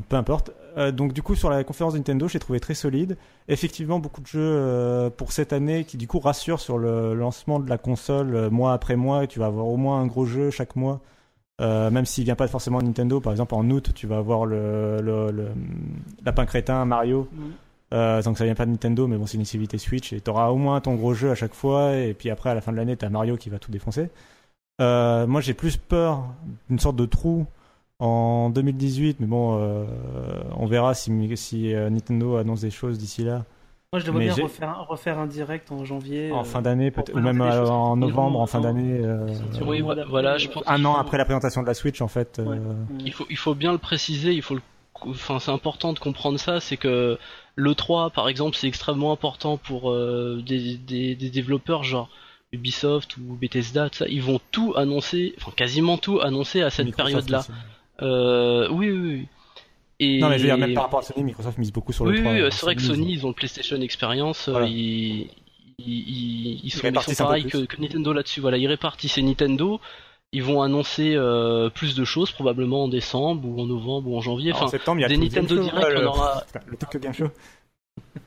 peu 0.09 0.17
importe. 0.17 0.51
Euh, 0.77 0.91
donc 0.93 1.13
du 1.13 1.23
coup 1.23 1.37
sur 1.37 1.49
la 1.49 1.63
conférence 1.65 1.95
Nintendo, 1.95 2.27
j'ai 2.29 2.41
trouvé 2.41 2.61
très 2.61 2.75
solide. 2.75 3.17
Effectivement, 3.49 3.99
beaucoup 4.01 4.21
de 4.21 4.27
jeux 4.27 4.41
euh, 4.43 5.11
pour 5.11 5.31
cette 5.33 5.53
année 5.53 5.85
qui 5.85 5.97
du 5.97 6.09
coup 6.09 6.19
rassurent 6.19 6.61
sur 6.61 6.77
le 6.77 7.15
lancement 7.15 7.61
de 7.61 7.69
la 7.71 7.79
console 7.79 8.35
euh, 8.35 8.51
mois 8.51 8.73
après 8.73 8.97
mois. 8.97 9.27
Tu 9.27 9.39
vas 9.39 9.47
avoir 9.47 9.67
au 9.67 9.77
moins 9.77 10.01
un 10.01 10.07
gros 10.07 10.27
jeu 10.27 10.51
chaque 10.51 10.75
mois, 10.77 11.01
Euh, 11.61 11.89
même 11.89 12.05
s'il 12.05 12.25
vient 12.25 12.35
pas 12.35 12.49
forcément 12.49 12.81
de 12.81 12.87
Nintendo. 12.87 13.21
Par 13.21 13.33
exemple, 13.33 13.55
en 13.55 13.71
août, 13.71 13.93
tu 13.95 14.09
vas 14.09 14.17
avoir 14.19 14.45
le, 14.45 15.01
le, 15.01 15.31
le 15.31 15.49
lapin 16.25 16.47
crétin 16.47 16.85
Mario. 16.85 17.29
Mhm. 17.33 17.53
Euh, 17.95 18.21
donc 18.23 18.37
ça 18.39 18.45
vient 18.45 18.55
pas 18.57 18.67
de 18.67 18.71
Nintendo, 18.73 19.07
mais 19.07 19.17
bon, 19.17 19.25
c'est 19.27 19.35
une 19.37 19.43
exclusivité 19.43 19.79
Switch 19.79 20.13
et 20.13 20.21
t'auras 20.21 20.49
au 20.49 20.57
moins 20.57 20.81
ton 20.81 20.95
gros 20.97 21.15
jeu 21.15 21.31
à 21.31 21.35
chaque 21.37 21.55
fois. 21.55 21.95
Et 21.97 22.13
puis 22.13 22.29
après, 22.29 22.51
à 22.51 22.55
la 22.55 22.61
fin 22.61 22.73
de 22.73 22.77
l'année, 22.77 22.97
t'as 22.97 23.09
Mario 23.09 23.37
qui 23.37 23.51
va 23.51 23.59
tout 23.59 23.71
défoncer. 23.71 24.11
Euh, 24.81 25.27
moi, 25.27 25.41
j'ai 25.41 25.55
plus 25.55 25.77
peur 25.77 26.25
d'une 26.69 26.81
sorte 26.81 26.97
de 26.97 27.07
trou 27.07 27.47
en 28.01 28.51
2018, 28.51 29.19
mais 29.21 29.27
bon, 29.27 29.57
euh, 29.61 29.85
on 30.57 30.67
verra 30.67 30.95
si, 30.95 31.13
si 31.37 31.73
euh, 31.73 31.89
Nintendo 31.91 32.37
annonce 32.37 32.63
des 32.63 32.71
choses 32.71 32.99
d'ici 32.99 33.23
là. 33.23 33.45
Moi, 33.93 34.01
je 34.01 34.07
devrais 34.07 34.25
bien 34.25 34.35
refaire 34.43 34.71
un, 34.71 34.83
refaire 34.83 35.19
un 35.21 35.27
direct 35.29 35.71
en 35.71 35.85
janvier. 35.85 36.33
En 36.33 36.41
euh, 36.41 36.43
fin 36.43 36.61
d'année, 36.63 36.91
peut-être, 36.91 37.15
ou 37.15 37.21
même 37.21 37.41
euh, 37.41 37.69
en 37.69 37.97
novembre, 37.97 38.41
en 38.41 38.47
fin 38.47 38.59
d'année. 38.61 38.99
euh, 39.05 39.29
Oui, 39.65 39.83
voilà, 40.09 40.37
je 40.37 40.49
pense 40.49 40.65
un 40.67 40.85
an 40.85 40.97
après 40.97 41.17
la 41.17 41.25
présentation 41.25 41.63
de 41.63 41.69
la 41.69 41.75
Switch, 41.75 42.01
en 42.01 42.09
fait. 42.09 42.41
euh, 42.41 42.45
Ouais. 42.45 42.59
Il 43.05 43.13
faut, 43.13 43.27
il 43.31 43.37
faut 43.37 43.55
bien 43.55 43.71
le 43.71 43.79
préciser, 43.79 44.33
il 44.33 44.43
faut 44.43 44.57
le, 44.57 44.63
enfin, 45.03 45.39
c'est 45.39 45.51
important 45.51 45.93
de 45.93 45.99
comprendre 45.99 46.39
ça, 46.39 46.61
c'est 46.61 46.77
que 46.77 47.19
le 47.57 47.75
3, 47.75 48.11
par 48.11 48.29
exemple, 48.29 48.57
c'est 48.57 48.69
extrêmement 48.69 49.13
important 49.13 49.57
pour 49.57 49.91
euh, 49.91 50.43
des, 50.45 50.77
des, 50.77 51.15
des 51.15 51.31
développeurs 51.31 51.85
genre 51.85 52.09
Ubisoft 52.53 53.17
ou 53.17 53.35
Bethesda, 53.35 53.91
tout 53.91 53.99
ça, 53.99 54.07
ils 54.09 54.23
vont 54.23 54.41
tout 54.51 54.75
annoncer, 54.77 55.35
enfin 55.39 55.53
quasiment 55.55 55.99
tout 55.99 56.21
annoncer 56.21 56.63
à 56.63 56.71
cette 56.71 56.87
Microsoft 56.87 57.29
période-là. 57.29 57.47
Euh, 58.03 58.69
oui, 58.71 58.91
oui, 58.91 58.99
oui. 58.99 59.27
Et... 60.01 60.19
Non, 60.19 60.29
mais 60.29 60.39
je 60.39 60.43
veux 60.43 60.49
dire, 60.49 60.59
même 60.59 60.75
par 60.75 60.85
rapport 60.85 61.01
à 61.01 61.03
Sony, 61.03 61.23
Microsoft 61.23 61.59
mise 61.59 61.73
beaucoup 61.73 61.93
sur 61.93 62.05
le 62.05 62.13
oui, 62.13 62.21
3. 62.21 62.33
oui, 62.33 62.41
euh, 62.41 62.51
c'est 62.51 62.63
vrai 62.63 62.75
que. 62.75 62.83
Sony, 62.83 63.13
ils 63.13 63.25
ont 63.25 63.29
le 63.29 63.35
PlayStation 63.35 63.81
Experience, 63.81 64.49
euh, 64.49 64.53
Voilà. 64.53 64.67
ils, 64.67 65.29
ils, 65.79 65.87
ils, 65.87 66.61
ils 66.65 66.71
sont, 66.71 66.87
ils 66.87 67.17
pareils 67.17 67.45
que, 67.45 67.59
que 67.59 67.81
Nintendo 67.81 68.13
là-dessus. 68.13 68.41
Voilà, 68.41 68.57
ils 68.57 68.67
répartissent 68.67 69.19
et 69.19 69.23
Nintendo. 69.23 69.81
Ils 70.35 70.43
vont 70.43 70.61
annoncer 70.63 71.15
euh, 71.15 71.71
plus 71.71 71.95
de 71.95 72.05
choses, 72.05 72.31
probablement 72.33 72.85
en 72.85 72.89
décembre 72.89 73.49
ou 73.49 73.61
en 73.61 73.67
novembre 73.67 74.11
ou 74.11 74.17
en 74.19 74.21
janvier. 74.21 74.51
Alors, 74.51 74.63
en 74.63 74.65
Enfin, 74.67 74.71
septembre, 74.73 74.99
il 74.99 75.03
y 75.03 75.05
a 75.05 75.09
des 75.09 75.17
le 75.17 75.23
Nintendo 75.23 75.57
Show, 75.57 75.63
Direct, 75.63 75.87
euh, 75.87 75.97
on 75.97 76.01
le- 76.01 76.07
aura- 76.09 76.43
Le 76.67 76.77
Tokyo 76.77 76.99
Game 76.99 77.13
Show. 77.15 77.29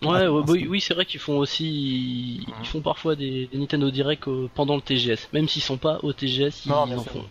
Ouais, 0.01 0.27
ouais, 0.27 0.41
Ah, 0.47 0.51
oui, 0.69 0.79
c'est 0.81 0.93
vrai 0.93 1.05
qu'ils 1.05 1.19
font 1.19 1.37
aussi, 1.37 2.45
ils 2.61 2.65
font 2.67 2.79
parfois 2.81 3.15
des, 3.17 3.47
des 3.47 3.57
Nintendo 3.57 3.91
Direct 3.91 4.27
euh, 4.29 4.47
pendant 4.55 4.75
le 4.75 4.81
TGS, 4.81 5.27
même 5.33 5.47
s'ils 5.49 5.61
sont 5.61 5.77
pas 5.77 5.99
au 6.03 6.13
TGS, 6.13 6.65
ils 6.65 6.69
Non, 6.69 6.85
bien 6.87 6.97
en 6.97 7.03
font. 7.03 7.25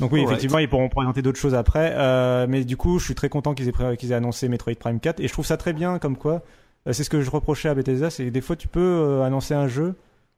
Donc 0.00 0.12
oui, 0.12 0.20
Alright. 0.20 0.32
effectivement, 0.32 0.58
ils 0.58 0.68
pourront 0.68 0.88
présenter 0.88 1.20
d'autres 1.22 1.38
choses 1.38 1.54
après. 1.54 1.92
Euh, 1.94 2.46
mais 2.48 2.64
du 2.64 2.76
coup, 2.76 2.98
je 2.98 3.04
suis 3.04 3.14
très 3.14 3.28
content 3.28 3.54
qu'ils 3.54 3.68
aient, 3.68 3.96
qu'ils 3.98 4.12
aient 4.12 4.16
annoncé 4.16 4.48
Metroid 4.48 4.74
Prime 4.74 4.98
4. 4.98 5.20
Et 5.20 5.28
je 5.28 5.32
trouve 5.32 5.44
ça 5.46 5.56
très 5.58 5.72
bien, 5.74 5.98
comme 5.98 6.16
quoi. 6.16 6.42
euh, 6.86 6.92
c'est 6.92 7.04
ce 7.04 7.10
que 7.10 7.20
je 7.20 7.30
reprochais 7.30 7.68
à 7.68 7.74
Bethesda, 7.74 8.08
c'est 8.10 8.24
que 8.24 8.30
des 8.30 8.40
fois, 8.40 8.56
tu 8.56 8.66
peux 8.66 8.80
euh, 8.80 9.22
annoncer 9.22 9.52
un 9.54 9.68
jeu 9.68 9.94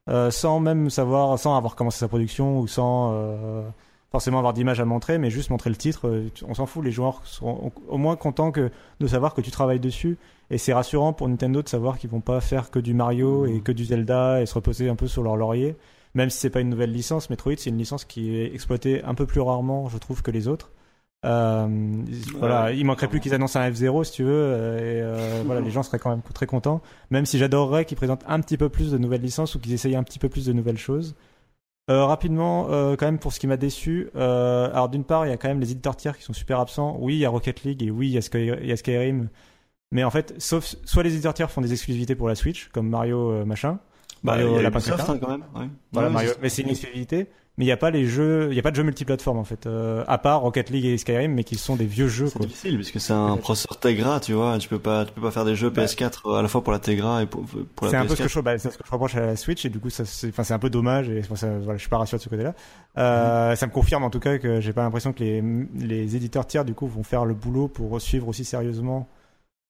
euh, 0.08 0.30
sans 0.30 0.60
même 0.60 0.90
savoir, 0.90 1.38
sans 1.38 1.56
avoir 1.56 1.76
commencé 1.76 1.98
sa 1.98 2.08
production 2.08 2.58
ou 2.58 2.66
sans 2.66 3.12
euh, 3.14 3.62
forcément 4.10 4.38
avoir 4.38 4.52
d'image 4.52 4.80
à 4.80 4.84
montrer, 4.84 5.18
mais 5.18 5.30
juste 5.30 5.50
montrer 5.50 5.70
le 5.70 5.76
titre. 5.76 6.08
euh, 6.08 6.28
on 6.46 6.54
s'en 6.54 6.66
fout, 6.66 6.84
les 6.84 6.90
joueurs 6.92 7.20
seront 7.24 7.72
au 7.88 7.98
moins 7.98 8.16
contents 8.16 8.50
que, 8.50 8.70
de 9.00 9.06
savoir 9.06 9.34
que 9.34 9.40
tu 9.40 9.50
travailles 9.50 9.80
dessus. 9.80 10.18
Et 10.50 10.58
c'est 10.58 10.72
rassurant 10.74 11.12
pour 11.12 11.28
Nintendo 11.28 11.62
de 11.62 11.68
savoir 11.68 11.98
qu'ils 11.98 12.10
vont 12.10 12.20
pas 12.20 12.40
faire 12.40 12.70
que 12.70 12.78
du 12.78 12.94
Mario 12.94 13.46
et 13.46 13.60
que 13.60 13.72
du 13.72 13.84
Zelda 13.84 14.42
et 14.42 14.46
se 14.46 14.54
reposer 14.54 14.88
un 14.88 14.96
peu 14.96 15.06
sur 15.06 15.22
leur 15.22 15.36
laurier. 15.36 15.76
Même 16.14 16.28
si 16.30 16.38
c'est 16.38 16.50
pas 16.50 16.60
une 16.60 16.68
nouvelle 16.68 16.92
licence, 16.92 17.30
Metroid 17.30 17.54
c'est 17.56 17.70
une 17.70 17.78
licence 17.78 18.04
qui 18.04 18.36
est 18.36 18.54
exploitée 18.54 19.02
un 19.04 19.14
peu 19.14 19.24
plus 19.24 19.40
rarement, 19.40 19.88
je 19.88 19.96
trouve, 19.98 20.22
que 20.22 20.30
les 20.30 20.46
autres. 20.48 20.70
Euh, 21.24 21.68
voilà, 22.36 22.72
il 22.72 22.84
manquerait 22.84 23.08
plus 23.08 23.20
qu'ils 23.20 23.32
annoncent 23.34 23.58
un 23.60 23.70
F0 23.70 24.04
si 24.04 24.12
tu 24.12 24.24
veux, 24.24 24.30
euh, 24.32 24.78
et 24.78 25.00
euh, 25.02 25.42
voilà, 25.46 25.60
les 25.64 25.70
gens 25.70 25.82
seraient 25.82 25.98
quand 26.00 26.10
même 26.10 26.22
très 26.34 26.46
contents. 26.46 26.80
Même 27.10 27.26
si 27.26 27.38
j'adorerais 27.38 27.84
qu'ils 27.84 27.96
présentent 27.96 28.24
un 28.26 28.40
petit 28.40 28.56
peu 28.56 28.68
plus 28.68 28.90
de 28.90 28.98
nouvelles 28.98 29.20
licences 29.22 29.54
ou 29.54 29.60
qu'ils 29.60 29.72
essayent 29.72 29.96
un 29.96 30.02
petit 30.02 30.18
peu 30.18 30.28
plus 30.28 30.46
de 30.46 30.52
nouvelles 30.52 30.78
choses. 30.78 31.14
Euh, 31.90 32.04
rapidement, 32.04 32.68
euh, 32.70 32.94
quand 32.96 33.06
même 33.06 33.18
pour 33.18 33.32
ce 33.32 33.40
qui 33.40 33.46
m'a 33.48 33.56
déçu, 33.56 34.08
euh, 34.14 34.70
alors 34.72 34.88
d'une 34.88 35.02
part 35.04 35.26
il 35.26 35.30
y 35.30 35.32
a 35.32 35.36
quand 35.36 35.48
même 35.48 35.58
les 35.60 35.72
éditeurs 35.72 35.96
tiers 35.96 36.16
qui 36.16 36.22
sont 36.24 36.32
super 36.32 36.60
absents. 36.60 36.96
Oui, 37.00 37.14
il 37.14 37.18
y 37.18 37.24
a 37.24 37.28
Rocket 37.30 37.64
League 37.64 37.82
et 37.82 37.90
oui 37.90 38.08
il 38.08 38.12
y 38.12 38.18
a, 38.18 38.20
Sky- 38.20 38.54
il 38.60 38.66
y 38.68 38.72
a 38.72 38.76
Skyrim, 38.76 39.28
mais 39.90 40.04
en 40.04 40.10
fait, 40.10 40.34
sauf 40.38 40.76
soit 40.84 41.02
les 41.02 41.12
éditeurs 41.12 41.34
tiers 41.34 41.50
font 41.50 41.60
des 41.60 41.72
exclusivités 41.72 42.14
pour 42.14 42.28
la 42.28 42.36
Switch, 42.36 42.68
comme 42.68 42.88
Mario 42.88 43.44
machin, 43.44 43.80
Bah, 44.22 44.32
Mario 44.36 44.48
il 44.50 44.54
y 44.56 44.58
a 44.58 44.62
Lapin 44.62 44.78
Ubisoft, 44.78 44.98
Crétin. 44.98 45.12
hein, 45.14 45.18
quand 45.20 45.28
même. 45.30 45.44
Ouais. 45.56 45.68
Voilà, 45.92 46.08
Ouais, 46.08 46.14
Mario. 46.14 46.30
Mais 46.40 46.48
c'est 46.48 46.62
une 46.62 46.68
exclusivité. 46.70 47.26
Mais 47.58 47.64
il 47.64 47.68
n'y 47.68 47.72
a 47.72 47.76
pas 47.76 47.90
les 47.90 48.06
jeux, 48.06 48.48
il 48.50 48.56
y 48.56 48.58
a 48.58 48.62
pas 48.62 48.70
de 48.70 48.76
jeux 48.76 48.82
multiplateformes 48.82 49.36
en 49.36 49.44
fait, 49.44 49.66
euh, 49.66 50.04
à 50.08 50.16
part 50.16 50.40
Rocket 50.40 50.70
League 50.70 50.86
et 50.86 50.96
Skyrim, 50.96 51.34
mais 51.34 51.44
qui 51.44 51.56
sont 51.56 51.76
des 51.76 51.84
vieux 51.84 52.08
jeux 52.08 52.28
C'est 52.28 52.38
difficile 52.40 52.76
puisque 52.76 52.98
c'est 52.98 53.12
un 53.12 53.36
processeur 53.36 53.78
Tegra, 53.78 54.20
tu 54.20 54.32
vois. 54.32 54.56
Tu 54.56 54.70
peux 54.70 54.78
pas, 54.78 55.04
tu 55.04 55.12
peux 55.12 55.20
pas 55.20 55.30
faire 55.30 55.44
des 55.44 55.54
jeux 55.54 55.68
Bah. 55.68 55.84
PS4 55.84 56.38
à 56.38 56.40
la 56.40 56.48
fois 56.48 56.64
pour 56.64 56.72
la 56.72 56.78
Tegra 56.78 57.22
et 57.22 57.26
pour, 57.26 57.44
pour 57.76 57.88
C'est 57.88 57.92
la 57.92 58.00
un 58.00 58.06
peu 58.06 58.16
ce 58.16 58.22
que 58.22 58.28
PS4. 58.28 58.32
je, 58.32 58.40
bah, 58.40 58.56
c'est 58.58 58.70
ce 58.70 58.78
que 58.78 58.84
je 58.86 58.90
reproche 58.90 59.16
à 59.16 59.26
la 59.26 59.36
Switch 59.36 59.66
et 59.66 59.68
du 59.68 59.80
coup 59.80 59.90
ça, 59.90 60.06
c'est, 60.06 60.28
enfin 60.30 60.44
c'est 60.44 60.54
un 60.54 60.58
peu 60.58 60.70
dommage 60.70 61.10
et 61.10 61.22
c'est 61.22 61.36
ça, 61.36 61.48
voilà, 61.58 61.76
je 61.76 61.82
suis 61.82 61.90
pas 61.90 61.98
rassuré 61.98 62.16
de 62.16 62.22
ce 62.22 62.28
côté-là. 62.30 62.54
Euh, 62.96 63.54
Ça 63.54 63.66
me 63.66 63.72
confirme 63.72 64.04
en 64.04 64.10
tout 64.10 64.20
cas 64.20 64.38
que 64.38 64.62
j'ai 64.62 64.72
pas 64.72 64.82
l'impression 64.84 65.12
que 65.12 65.22
les, 65.22 65.42
les 65.78 66.16
éditeurs 66.16 66.46
tiers 66.46 66.64
du 66.64 66.72
coup 66.72 66.86
vont 66.86 67.02
faire 67.02 67.26
le 67.26 67.34
boulot 67.34 67.68
pour 67.68 68.00
suivre 68.00 68.28
aussi 68.28 68.46
sérieusement 68.46 69.10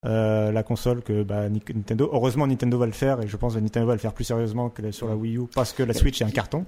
euh, 0.07 0.53
la 0.53 0.63
console 0.63 1.03
que 1.03 1.25
bah, 1.25 1.49
Ni- 1.49 1.63
Nintendo. 1.75 2.09
Heureusement 2.13 2.47
Nintendo 2.47 2.79
va 2.79 2.87
le 2.87 2.93
faire 2.93 3.21
et 3.23 3.27
je 3.27 3.37
pense 3.37 3.55
que 3.55 3.59
Nintendo 3.59 3.89
va 3.89 3.95
le 3.95 3.99
faire 3.99 4.13
plus 4.13 4.23
sérieusement 4.25 4.69
que 4.69 4.93
sur 4.93 5.09
la 5.09 5.17
Wii 5.17 5.37
U 5.39 5.43
parce 5.53 5.73
que 5.73 5.83
la 5.83 5.95
Switch 5.95 6.21
est 6.23 6.25
un 6.25 6.31
carton. 6.31 6.65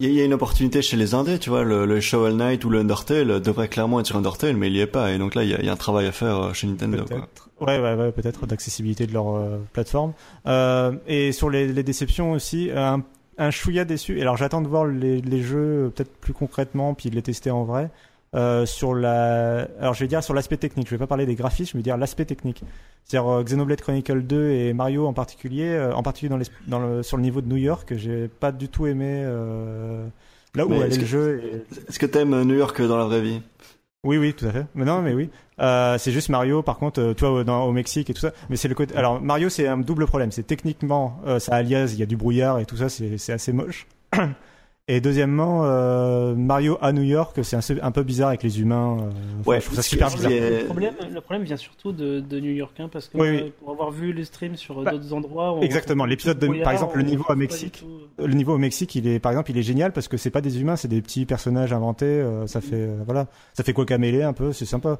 Il 0.00 0.12
y 0.12 0.20
a- 0.20 0.24
une 0.24 0.32
opportunité 0.34 0.80
chez 0.80 0.96
les 0.96 1.14
indés, 1.14 1.40
tu 1.40 1.50
vois. 1.50 1.64
Le, 1.64 1.84
le 1.84 2.00
Shovel 2.00 2.36
Knight 2.36 2.64
ou 2.64 2.70
le 2.70 2.78
Undertale 2.78 3.40
devrait 3.40 3.66
clairement 3.66 3.98
être 3.98 4.06
sur 4.06 4.16
Undertale, 4.16 4.56
mais 4.56 4.68
il 4.68 4.76
y 4.76 4.80
est 4.80 4.86
pas. 4.86 5.10
Et 5.10 5.18
donc 5.18 5.34
là, 5.34 5.42
il 5.42 5.50
y 5.50 5.54
a, 5.54 5.60
y 5.60 5.68
a 5.68 5.72
un 5.72 5.76
travail 5.76 6.06
à 6.06 6.12
faire 6.12 6.36
euh, 6.40 6.52
chez 6.52 6.68
Nintendo. 6.68 6.98
Quoi. 7.04 7.28
Ouais, 7.66 7.80
ouais, 7.80 7.94
ouais, 7.96 8.12
peut-être 8.12 8.46
d'accessibilité 8.46 9.08
de 9.08 9.12
leur 9.12 9.34
euh, 9.34 9.58
plateforme. 9.72 10.12
Euh, 10.46 10.92
et 11.08 11.32
sur 11.32 11.50
les, 11.50 11.66
les 11.66 11.82
déceptions 11.82 12.30
aussi, 12.30 12.70
un, 12.72 13.02
un 13.38 13.50
chouïa 13.50 13.84
déçu. 13.84 14.16
Et 14.18 14.22
alors 14.22 14.36
j'attends 14.36 14.60
de 14.60 14.68
voir 14.68 14.86
les, 14.86 15.20
les 15.20 15.42
jeux 15.42 15.86
euh, 15.86 15.88
peut-être 15.88 16.12
plus 16.18 16.32
concrètement, 16.32 16.94
puis 16.94 17.10
de 17.10 17.16
les 17.16 17.22
tester 17.22 17.50
en 17.50 17.64
vrai. 17.64 17.90
Euh, 18.34 18.66
sur 18.66 18.94
la, 18.94 19.68
alors 19.80 19.94
je 19.94 20.00
vais 20.00 20.08
dire 20.08 20.22
sur 20.22 20.34
l'aspect 20.34 20.58
technique. 20.58 20.86
Je 20.86 20.94
vais 20.94 20.98
pas 20.98 21.06
parler 21.06 21.24
des 21.24 21.34
graphismes, 21.34 21.72
je 21.72 21.78
vais 21.78 21.82
dire 21.82 21.96
l'aspect 21.96 22.26
technique. 22.26 22.62
C'est-à-dire 23.04 23.28
euh, 23.30 23.42
Xenoblade 23.42 23.80
Chronicle 23.80 24.22
2 24.22 24.50
et 24.50 24.72
Mario 24.74 25.06
en 25.06 25.14
particulier, 25.14 25.68
euh, 25.70 25.94
en 25.94 26.02
particulier 26.02 26.28
dans, 26.30 26.36
les, 26.36 26.44
dans 26.66 26.78
le, 26.78 27.02
sur 27.02 27.16
le 27.16 27.22
niveau 27.22 27.40
de 27.40 27.48
New 27.48 27.56
York, 27.56 27.94
j'ai 27.96 28.28
pas 28.28 28.52
du 28.52 28.68
tout 28.68 28.86
aimé. 28.86 29.22
Euh, 29.24 30.06
là 30.54 30.66
où 30.66 30.68
Mais 30.68 30.80
est-ce 30.80 31.00
le 31.00 31.06
jeu. 31.06 31.42
et- 31.42 31.88
Est-ce 31.88 31.98
que 31.98 32.04
t'aimes 32.06 32.42
New 32.42 32.54
York 32.56 32.80
dans 32.82 32.98
la 32.98 33.04
vraie 33.06 33.22
vie? 33.22 33.40
Oui, 34.04 34.16
oui, 34.18 34.32
tout 34.34 34.44
à 34.46 34.50
fait. 34.52 34.66
Mais 34.74 34.84
non, 34.84 35.00
mais 35.02 35.12
oui. 35.14 35.28
Euh, 35.60 35.96
c'est 35.98 36.12
juste 36.12 36.28
Mario, 36.28 36.62
par 36.62 36.78
contre, 36.78 37.00
euh, 37.00 37.14
tu 37.14 37.20
vois, 37.24 37.32
au- 37.40 37.44
dans, 37.44 37.64
au 37.64 37.72
Mexique 37.72 38.10
et 38.10 38.14
tout 38.14 38.20
ça. 38.20 38.32
Mais 38.50 38.56
c'est 38.56 38.68
le 38.68 38.74
côté. 38.74 38.94
Alors, 38.94 39.20
Mario, 39.22 39.48
c'est 39.48 39.66
un 39.66 39.78
double 39.78 40.06
problème. 40.06 40.30
C'est 40.32 40.46
techniquement, 40.46 41.18
euh, 41.26 41.38
ça 41.38 41.54
alias, 41.54 41.90
il 41.94 41.98
y 41.98 42.02
a 42.02 42.06
du 42.06 42.16
brouillard 42.16 42.58
et 42.60 42.66
tout 42.66 42.76
ça, 42.76 42.88
c'est 42.90 43.16
c'est 43.18 43.32
assez 43.32 43.52
moche. 43.52 43.86
Et 44.90 45.02
deuxièmement, 45.02 45.64
euh, 45.64 46.34
Mario 46.34 46.78
à 46.80 46.92
New 46.92 47.02
York, 47.02 47.38
c'est 47.42 47.56
un, 47.56 47.60
un 47.82 47.90
peu 47.90 48.02
bizarre 48.02 48.28
avec 48.28 48.42
les 48.42 48.58
humains. 48.60 48.96
euh, 49.02 49.10
Ouais, 49.44 49.60
je 49.60 49.66
trouve 49.66 49.76
ça 49.76 49.82
super 49.82 50.08
bizarre. 50.10 50.32
est- 50.32 50.60
Le 50.60 50.64
problème, 50.64 50.94
le 51.12 51.20
problème 51.20 51.42
vient 51.44 51.58
surtout 51.58 51.92
de, 51.92 52.20
de 52.20 52.40
New 52.40 52.52
York, 52.52 52.72
hein, 52.80 52.88
parce 52.90 53.08
que 53.08 53.18
Oui, 53.18 53.28
oui. 53.28 53.52
pour 53.60 53.70
avoir 53.70 53.90
vu 53.90 54.14
les 54.14 54.24
streams 54.24 54.56
sur 54.56 54.80
euh, 54.80 54.84
Bah, 54.84 54.92
d'autres 54.92 55.12
endroits, 55.12 55.52
on 55.52 55.60
exactement. 55.60 56.06
L'épisode 56.06 56.38
par 56.64 56.72
exemple, 56.72 56.96
le 56.96 57.02
niveau 57.04 57.24
à 57.28 57.34
Mexique. 57.36 57.84
Le 58.18 58.32
niveau 58.32 58.54
au 58.54 58.58
Mexique, 58.58 58.94
il 58.94 59.06
est, 59.06 59.18
par 59.18 59.30
exemple, 59.32 59.50
il 59.50 59.58
est 59.58 59.62
génial 59.62 59.92
parce 59.92 60.08
que 60.08 60.16
c'est 60.16 60.30
pas 60.30 60.40
des 60.40 60.58
humains, 60.60 60.76
c'est 60.76 60.88
des 60.88 61.02
petits 61.02 61.26
personnages 61.26 61.72
inventés. 61.74 62.06
euh, 62.06 62.46
ça 62.46 62.60
fait, 62.62 62.76
euh, 62.76 62.96
voilà, 63.04 63.26
ça 63.52 63.62
fait 63.64 63.74
Guacamele 63.74 64.22
un 64.22 64.32
peu, 64.32 64.52
c'est 64.54 64.64
sympa. 64.64 64.98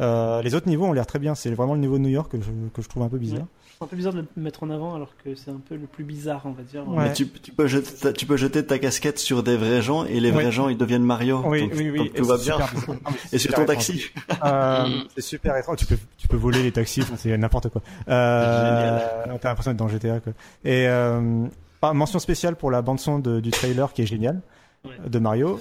Euh, 0.00 0.42
les 0.42 0.54
autres 0.56 0.68
niveaux 0.68 0.86
ont 0.86 0.92
l'air 0.92 1.06
très 1.06 1.20
bien. 1.20 1.34
C'est 1.36 1.50
vraiment 1.50 1.74
le 1.74 1.80
niveau 1.80 1.96
de 1.96 2.02
New 2.02 2.08
York 2.10 2.32
que 2.32 2.38
je, 2.40 2.50
que 2.74 2.82
je 2.82 2.88
trouve 2.88 3.04
un 3.04 3.08
peu 3.08 3.18
bizarre. 3.18 3.46
C'est 3.78 3.84
un 3.84 3.86
peu 3.86 3.96
bizarre 3.96 4.12
de 4.14 4.18
le 4.18 4.42
mettre 4.42 4.64
en 4.64 4.70
avant 4.70 4.96
alors 4.96 5.12
que 5.22 5.36
c'est 5.36 5.52
un 5.52 5.60
peu 5.68 5.76
le 5.76 5.86
plus 5.86 6.02
bizarre, 6.02 6.42
on 6.46 6.50
va 6.50 6.64
dire. 6.64 6.86
Ouais. 6.88 7.04
Mais 7.04 7.12
tu, 7.12 7.28
tu 7.28 7.52
peux 7.52 7.68
jeter 7.68 7.92
ta, 7.94 8.12
tu 8.12 8.26
peux 8.26 8.36
jeter 8.36 8.66
ta 8.66 8.78
casquette 8.80 9.20
sur 9.28 9.42
des 9.42 9.56
vrais 9.56 9.82
gens 9.82 10.04
et 10.06 10.20
les 10.20 10.30
vrais 10.30 10.46
Oui. 10.46 10.52
gens 10.52 10.68
ils 10.68 10.76
deviennent 10.78 11.04
Mario. 11.04 11.42
Oui, 11.44 11.60
Donc- 11.62 11.72
oui, 11.76 11.90
oui. 11.90 11.98
donc 11.98 12.06
et 12.08 12.10
tout 12.12 12.24
va 12.24 12.38
bien. 12.38 12.56
Et 13.32 13.38
sur 13.38 13.52
ton 13.52 13.62
étrange. 13.62 13.76
taxi. 13.76 14.04
Euh, 14.44 14.86
c'est 15.14 15.20
super 15.22 15.56
étrange. 15.56 15.76
Tu 15.78 15.86
peux, 15.86 15.98
tu 16.16 16.26
peux 16.28 16.36
voler 16.36 16.62
les 16.62 16.72
taxis, 16.72 17.02
c'est 17.16 17.36
n'importe 17.36 17.68
quoi. 17.68 17.82
Euh, 18.08 18.98
T'as 19.40 19.48
l'impression 19.50 19.70
d'être 19.72 19.78
dans 19.78 19.88
GTA, 19.88 20.20
quoi. 20.20 20.32
Et 20.64 20.88
euh, 20.88 21.44
ah, 21.82 21.92
mention 21.92 22.18
spéciale 22.18 22.56
pour 22.56 22.70
la 22.70 22.82
bande 22.82 22.98
son 23.00 23.18
de- 23.18 23.40
du 23.40 23.50
trailer 23.50 23.92
qui 23.92 24.02
est 24.02 24.06
géniale 24.06 24.40
Ouais. 24.84 24.92
de 25.08 25.18
Mario. 25.18 25.60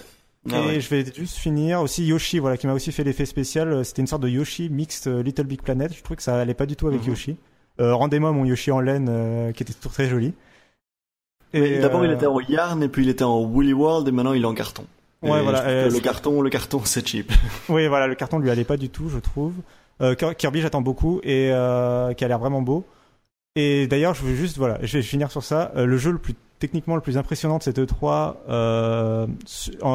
Ah 0.49 0.59
et 0.59 0.65
ouais. 0.65 0.79
je 0.79 0.89
vais 0.89 1.03
juste 1.13 1.35
finir 1.37 1.81
aussi 1.81 2.05
Yoshi, 2.05 2.39
voilà, 2.39 2.55
qui 2.55 2.67
m'a 2.67 2.73
aussi 2.73 2.91
fait 2.91 3.03
l'effet 3.03 3.25
spécial. 3.25 3.83
C'était 3.83 4.01
une 4.01 4.07
sorte 4.07 4.21
de 4.23 4.29
Yoshi 4.29 4.69
mixte 4.69 5.07
euh, 5.07 5.21
Little 5.21 5.43
Big 5.45 5.61
Planet. 5.61 5.93
Je 5.93 6.01
trouvais 6.01 6.15
que 6.15 6.23
ça 6.23 6.39
allait 6.39 6.53
pas 6.53 6.65
du 6.65 6.75
tout 6.77 6.87
avec 6.87 7.01
Mhm. 7.03 7.09
Yoshi. 7.09 7.37
Euh, 7.81 7.93
Rendez-moi 7.93 8.31
mon 8.31 8.45
Yoshi 8.45 8.71
en 8.71 8.79
laine, 8.79 9.07
euh, 9.09 9.51
qui 9.51 9.63
était 9.63 9.73
toujours 9.73 9.91
très 9.91 10.07
joli. 10.07 10.33
D'abord 11.53 12.03
il 12.05 12.11
euh, 12.11 12.15
était 12.15 12.25
en 12.27 12.39
yarn 12.39 12.83
et 12.83 12.87
puis 12.89 13.03
il 13.03 13.09
était 13.09 13.23
en 13.23 13.39
Woolly 13.41 13.73
World 13.73 14.07
et 14.07 14.11
maintenant 14.11 14.33
il 14.33 14.41
est 14.43 14.45
en 14.45 14.53
carton. 14.53 14.85
Ouais, 15.23 15.39
Et 15.39 15.43
voilà, 15.43 15.63
euh, 15.65 15.89
le 15.89 15.99
carton, 15.99 16.41
le 16.41 16.49
carton 16.49 16.81
c'est 16.85 17.07
cheap. 17.07 17.31
Oui, 17.69 17.87
voilà, 17.87 18.07
le 18.07 18.15
carton 18.15 18.39
lui 18.39 18.49
allait 18.49 18.63
pas 18.63 18.77
du 18.77 18.89
tout, 18.89 19.09
je 19.09 19.19
trouve. 19.19 19.53
Euh, 20.01 20.13
Kir- 20.13 20.35
Kirby, 20.35 20.61
j'attends 20.61 20.81
beaucoup 20.81 21.19
et 21.23 21.47
qui 22.17 22.23
a 22.25 22.27
l'air 22.27 22.39
vraiment 22.39 22.61
beau. 22.61 22.85
Et 23.55 23.87
d'ailleurs, 23.87 24.13
je 24.13 24.23
veux 24.23 24.35
juste, 24.35 24.57
voilà, 24.57 24.77
je 24.83 24.97
vais 24.97 25.03
finir 25.03 25.31
sur 25.31 25.43
ça. 25.43 25.71
Le 25.75 25.97
jeu 25.97 26.11
le 26.11 26.19
plus 26.19 26.35
techniquement 26.59 26.95
le 26.95 27.01
plus 27.01 27.17
impressionnant 27.17 27.57
de 27.57 27.63
cette 27.63 27.79
E3 27.79 28.35
euh, 28.49 29.27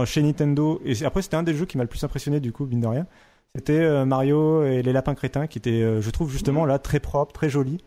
chez 0.04 0.22
Nintendo. 0.22 0.80
Et 0.84 1.04
après, 1.04 1.22
c'était 1.22 1.36
un 1.36 1.42
des 1.42 1.54
jeux 1.54 1.66
qui 1.66 1.76
m'a 1.76 1.84
le 1.84 1.88
plus 1.88 2.02
impressionné 2.04 2.40
du 2.40 2.52
coup, 2.52 2.66
mine 2.66 2.80
de 2.80 2.86
rien. 2.86 3.06
C'était 3.54 3.80
euh, 3.80 4.04
Mario 4.04 4.64
et 4.64 4.82
les 4.82 4.92
lapins 4.92 5.14
crétins, 5.14 5.46
qui 5.46 5.58
était, 5.58 5.82
euh, 5.82 6.00
je 6.00 6.10
trouve 6.10 6.30
justement 6.30 6.64
là 6.64 6.78
très 6.78 7.00
propre, 7.00 7.32
très 7.32 7.50
joli. 7.50 7.78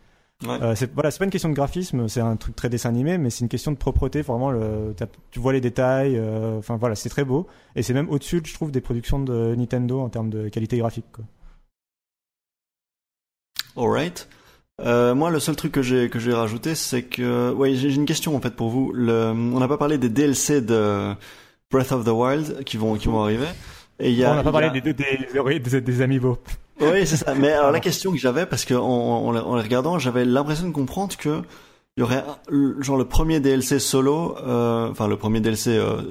Ouais. 0.43 0.61
Euh, 0.61 0.75
c'est 0.75 0.91
voilà, 0.93 1.11
c'est 1.11 1.19
pas 1.19 1.25
une 1.25 1.31
question 1.31 1.47
de 1.49 1.53
graphisme, 1.55 2.07
c'est 2.09 2.19
un 2.19 2.35
truc 2.35 2.55
très 2.57 2.67
dessin 2.69 2.89
animé, 2.89 3.17
mais 3.17 3.29
c'est 3.29 3.39
une 3.41 3.47
question 3.49 3.71
de 3.71 3.77
propreté. 3.77 4.21
Vraiment, 4.21 4.51
le, 4.51 4.93
tu 5.31 5.39
vois 5.39 5.53
les 5.53 5.61
détails. 5.61 6.17
euh, 6.17 6.57
Enfin 6.59 6.75
voilà, 6.75 6.95
c'est 6.95 7.07
très 7.09 7.23
beau. 7.23 7.47
Et 7.75 7.83
c'est 7.83 7.93
même 7.93 8.09
au-dessus, 8.09 8.41
je 8.43 8.53
trouve, 8.53 8.69
des 8.71 8.81
productions 8.81 9.19
de 9.19 9.55
Nintendo 9.55 10.01
en 10.01 10.09
termes 10.09 10.29
de 10.29 10.49
qualité 10.49 10.77
graphique. 10.77 11.05
Quoi. 11.13 11.23
Alright. 13.77 14.27
Euh, 14.81 15.15
moi, 15.15 15.29
le 15.31 15.39
seul 15.39 15.55
truc 15.55 15.71
que 15.71 15.81
j'ai 15.81 16.09
que 16.09 16.19
j'ai 16.19 16.33
rajouté, 16.33 16.75
c'est 16.75 17.03
que, 17.03 17.51
ouais, 17.53 17.73
j'ai 17.75 17.93
une 17.95 18.05
question 18.05 18.35
en 18.35 18.41
fait 18.41 18.55
pour 18.55 18.69
vous. 18.69 18.91
Le, 18.91 19.31
on 19.31 19.59
n'a 19.59 19.67
pas 19.69 19.77
parlé 19.77 19.97
des 19.97 20.09
DLC 20.09 20.61
de 20.61 21.13
Breath 21.71 21.93
of 21.93 22.03
the 22.03 22.09
Wild 22.09 22.63
qui 22.65 22.75
vont 22.77 22.95
qui 22.95 23.07
vont 23.07 23.23
arriver. 23.23 23.47
Et 23.99 24.11
il 24.11 24.17
y 24.17 24.25
a, 24.25 24.33
on 24.33 24.35
n'a 24.35 24.43
pas 24.43 24.51
parlé 24.51 24.67
a- 24.67 24.71
des, 24.71 24.81
des, 24.81 24.93
des, 24.93 25.59
des, 25.59 25.81
des 25.81 26.01
amiibo. 26.01 26.37
Oui, 26.81 27.05
c'est 27.07 27.17
ça. 27.17 27.33
Mais 27.35 27.51
alors 27.51 27.71
la 27.71 27.79
question 27.79 28.11
que 28.11 28.17
j'avais, 28.17 28.45
parce 28.45 28.65
que 28.65 28.73
en, 28.73 28.83
en, 28.83 29.35
en 29.35 29.55
les 29.55 29.61
regardant, 29.61 29.97
j'avais 29.99 30.25
l'impression 30.25 30.67
de 30.67 30.73
comprendre 30.73 31.15
que 31.17 31.41
il 31.97 32.01
y 32.01 32.03
aurait 32.03 32.23
genre 32.81 32.97
le 32.97 33.05
premier 33.05 33.39
DLC 33.39 33.79
solo, 33.79 34.35
euh, 34.39 34.89
enfin 34.91 35.07
le 35.07 35.15
premier 35.17 35.39
DLC 35.39 35.69
euh, 35.77 36.01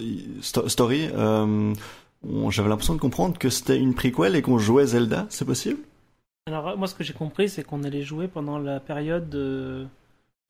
sto- 0.40 0.66
story. 0.68 1.08
Euh, 1.14 1.74
j'avais 2.48 2.70
l'impression 2.70 2.94
de 2.94 3.00
comprendre 3.00 3.36
que 3.38 3.50
c'était 3.50 3.76
une 3.78 3.92
prequel 3.94 4.34
et 4.34 4.40
qu'on 4.40 4.56
jouait 4.58 4.86
Zelda. 4.86 5.26
C'est 5.28 5.44
possible? 5.44 5.80
Alors, 6.46 6.76
moi, 6.78 6.86
ce 6.88 6.94
que 6.94 7.04
j'ai 7.04 7.12
compris, 7.12 7.50
c'est 7.50 7.62
qu'on 7.64 7.84
allait 7.84 8.02
jouer 8.02 8.28
pendant 8.28 8.58
la 8.58 8.80
période 8.80 9.34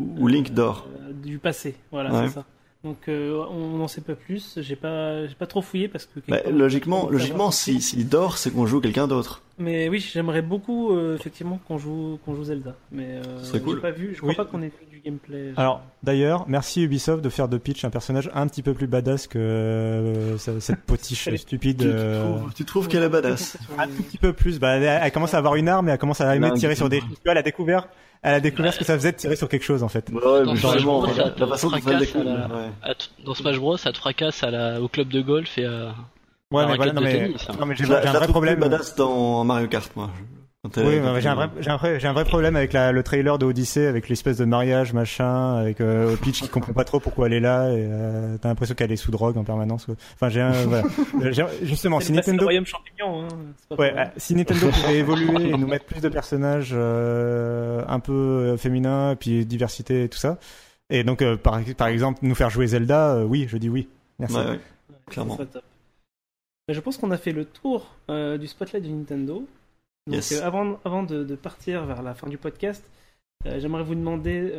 Ou 0.00 0.26
Link 0.28 0.52
dort. 0.52 0.86
du 1.22 1.38
passé. 1.38 1.74
Voilà, 1.90 2.12
Ouais. 2.12 2.28
c'est 2.28 2.34
ça. 2.34 2.44
Donc, 2.84 3.08
euh, 3.08 3.42
on 3.50 3.78
n'en 3.78 3.88
sait 3.88 4.02
pas 4.02 4.14
plus. 4.14 4.58
J'ai 4.60 4.76
pas, 4.76 5.26
j'ai 5.26 5.34
pas 5.34 5.46
trop 5.46 5.62
fouillé 5.62 5.88
parce 5.88 6.04
que. 6.06 6.20
Bah, 6.28 6.40
logiquement, 6.50 7.08
logiquement, 7.08 7.50
savoir. 7.50 7.80
si 7.80 7.80
s'il 7.80 8.08
dort, 8.08 8.36
c'est 8.38 8.50
qu'on 8.50 8.66
joue 8.66 8.80
quelqu'un 8.80 9.08
d'autre. 9.08 9.40
Mais 9.56 9.88
oui, 9.88 10.00
j'aimerais 10.00 10.42
beaucoup 10.42 10.96
euh, 10.96 11.14
effectivement 11.14 11.60
qu'on 11.68 11.78
joue, 11.78 12.18
qu'on 12.24 12.34
joue 12.34 12.44
Zelda. 12.44 12.74
Mais 12.90 13.04
euh, 13.06 13.22
Ce 13.38 13.46
serait 13.46 13.60
cool. 13.60 13.76
j'ai 13.76 13.82
pas 13.82 13.90
vu. 13.92 14.10
Je 14.12 14.18
crois 14.18 14.30
Oui. 14.30 14.34
pas 14.36 14.44
qu'on 14.44 14.60
ait 14.62 14.66
vu 14.80 14.86
du 14.90 14.98
gameplay. 14.98 15.52
Alors, 15.56 15.80
d'ailleurs, 16.02 16.44
merci 16.48 16.82
Ubisoft 16.82 17.22
de 17.22 17.28
faire 17.28 17.46
de 17.48 17.56
Peach 17.56 17.84
un 17.84 17.90
personnage 17.90 18.30
un 18.34 18.48
petit 18.48 18.62
peu 18.62 18.74
plus 18.74 18.88
badass 18.88 19.28
que 19.28 19.38
euh, 19.38 20.38
ce- 20.38 20.58
cette 20.58 20.80
potiche 20.86 21.28
stupide. 21.36 21.78
Tu, 21.78 21.84
tu 21.84 21.90
euh, 21.92 22.36
trouves, 22.38 22.54
tu 22.54 22.64
trouves 22.64 22.88
qu'elle 22.88 23.04
est 23.04 23.08
badass 23.08 23.56
Un 23.78 23.86
tout 23.86 24.02
petit 24.02 24.18
peu 24.18 24.32
plus. 24.32 24.58
Bah, 24.58 24.70
elle, 24.76 24.82
elle 25.04 25.12
commence 25.12 25.34
à 25.34 25.38
avoir 25.38 25.54
une 25.54 25.68
arme 25.68 25.88
et 25.88 25.92
elle 25.92 25.98
commence 25.98 26.20
à 26.20 26.34
aimer 26.34 26.52
tirer 26.54 26.74
sur 26.74 26.88
des. 26.88 26.98
Tu 27.00 27.06
vois, 27.24 27.32
elle 27.32 27.38
a 27.38 27.42
découvert, 27.42 27.86
elle 28.22 28.34
a 28.34 28.40
découvert 28.40 28.72
ce 28.72 28.80
que 28.80 28.84
ça 28.84 28.94
faisait 28.96 29.12
de 29.12 29.16
tirer 29.18 29.36
sur 29.36 29.48
quelque 29.48 29.64
chose 29.64 29.84
en 29.84 29.88
fait. 29.88 30.10
Ouais, 30.10 30.20
Dans 30.44 30.52
mais 30.54 30.58
Smash 30.58 30.82
Bros, 30.82 31.06
la, 31.06 31.12
ça 31.14 31.46
façon 31.46 31.70
dont 31.70 31.76
découvre. 31.76 32.24
ouais. 32.24 32.94
T- 32.94 33.24
Dans 33.24 33.34
Smash 33.34 33.58
Bros, 33.60 33.76
ça 33.76 33.92
te 33.92 33.98
fracasse 33.98 34.42
à 34.42 34.50
la... 34.50 34.80
au 34.82 34.88
club 34.88 35.08
de 35.10 35.20
golf 35.20 35.58
et 35.58 35.64
à... 35.64 35.94
Ouais, 36.52 36.66
mais 36.66 36.76
voilà, 36.76 36.92
raquette 36.92 36.94
non, 36.94 37.00
de 37.00 37.06
mais, 37.06 37.12
tennis, 37.26 37.46
hein. 37.48 37.54
non, 37.58 37.66
mais 37.66 37.74
j'ai 37.76 37.84
un 37.92 38.12
vrai 38.12 38.28
problème. 38.28 38.60
badass 38.60 38.94
dans 38.96 39.44
Mario 39.44 39.66
Kart, 39.68 39.90
moi. 39.96 40.10
Oui, 40.78 40.94
j'ai 41.20 41.28
un 41.28 41.32
elle- 41.32 41.36
vrai, 41.36 41.50
j'ai 41.60 41.68
un 41.70 41.76
vrai, 41.76 42.00
j'ai 42.00 42.08
un 42.08 42.12
vrai 42.14 42.24
problème 42.24 42.56
avec 42.56 42.72
la, 42.72 42.90
le 42.90 43.02
trailer 43.02 43.36
de 43.38 43.44
Odyssey, 43.44 43.86
avec 43.86 44.08
l'espèce 44.08 44.38
de 44.38 44.46
mariage, 44.46 44.94
machin, 44.94 45.56
avec 45.56 45.82
euh, 45.82 46.16
Peach 46.16 46.40
qui 46.40 46.48
comprend 46.48 46.72
pas 46.72 46.84
trop 46.84 47.00
pourquoi 47.00 47.26
elle 47.26 47.34
est 47.34 47.40
là, 47.40 47.68
et 47.70 47.86
euh, 47.86 48.38
t'as 48.40 48.48
l'impression 48.48 48.74
qu'elle 48.74 48.90
est 48.90 48.96
sous 48.96 49.10
drogue 49.10 49.36
en 49.36 49.44
permanence. 49.44 49.84
quoi. 49.84 49.94
Enfin, 50.14 50.30
j'ai 50.30 50.40
un, 50.40 50.52
voilà. 50.66 50.84
Euh, 51.22 51.46
Justement, 51.62 52.00
si 52.00 52.12
Nintendo, 52.12 52.44
royaume 52.44 52.64
champignon. 52.64 53.24
Hein. 53.24 53.76
ouais, 53.78 53.92
euh, 53.94 54.04
si 54.16 54.34
Nintendo 54.34 54.68
pouvait 54.70 54.96
évoluer 54.98 55.50
et 55.50 55.56
nous 55.58 55.66
mettre 55.66 55.84
plus 55.84 56.00
de 56.00 56.08
personnages 56.08 56.70
euh, 56.72 57.82
un 57.86 58.00
peu 58.00 58.56
féminins, 58.56 59.16
puis 59.20 59.44
diversité 59.44 60.04
et 60.04 60.08
tout 60.08 60.18
ça, 60.18 60.38
et 60.88 61.04
donc 61.04 61.20
euh, 61.20 61.36
par, 61.36 61.60
par 61.76 61.88
exemple 61.88 62.20
nous 62.22 62.34
faire 62.34 62.48
jouer 62.48 62.68
Zelda, 62.68 63.16
euh, 63.16 63.24
oui, 63.24 63.46
je 63.50 63.58
dis 63.58 63.68
oui. 63.68 63.86
Merci. 64.18 64.36
Ouais, 64.36 64.46
ouais. 64.46 64.60
Clairement. 65.10 65.36
ça 65.36 65.44
je 66.68 66.80
pense 66.80 66.96
qu'on 66.96 67.10
a 67.10 67.18
fait 67.18 67.32
le 67.32 67.44
tour 67.44 67.94
euh, 68.10 68.38
du 68.38 68.46
spotlight 68.46 68.82
du 68.82 68.90
Nintendo. 68.90 69.46
Donc, 70.06 70.14
Yes. 70.16 70.32
euh, 70.32 70.42
avant, 70.44 70.78
avant 70.84 71.02
de, 71.02 71.24
de 71.24 71.34
partir 71.34 71.84
vers 71.86 72.02
la 72.02 72.14
fin 72.14 72.28
du 72.28 72.38
podcast, 72.38 72.84
euh, 73.46 73.58
j'aimerais 73.60 73.82
vous 73.84 73.94
demander 73.94 74.52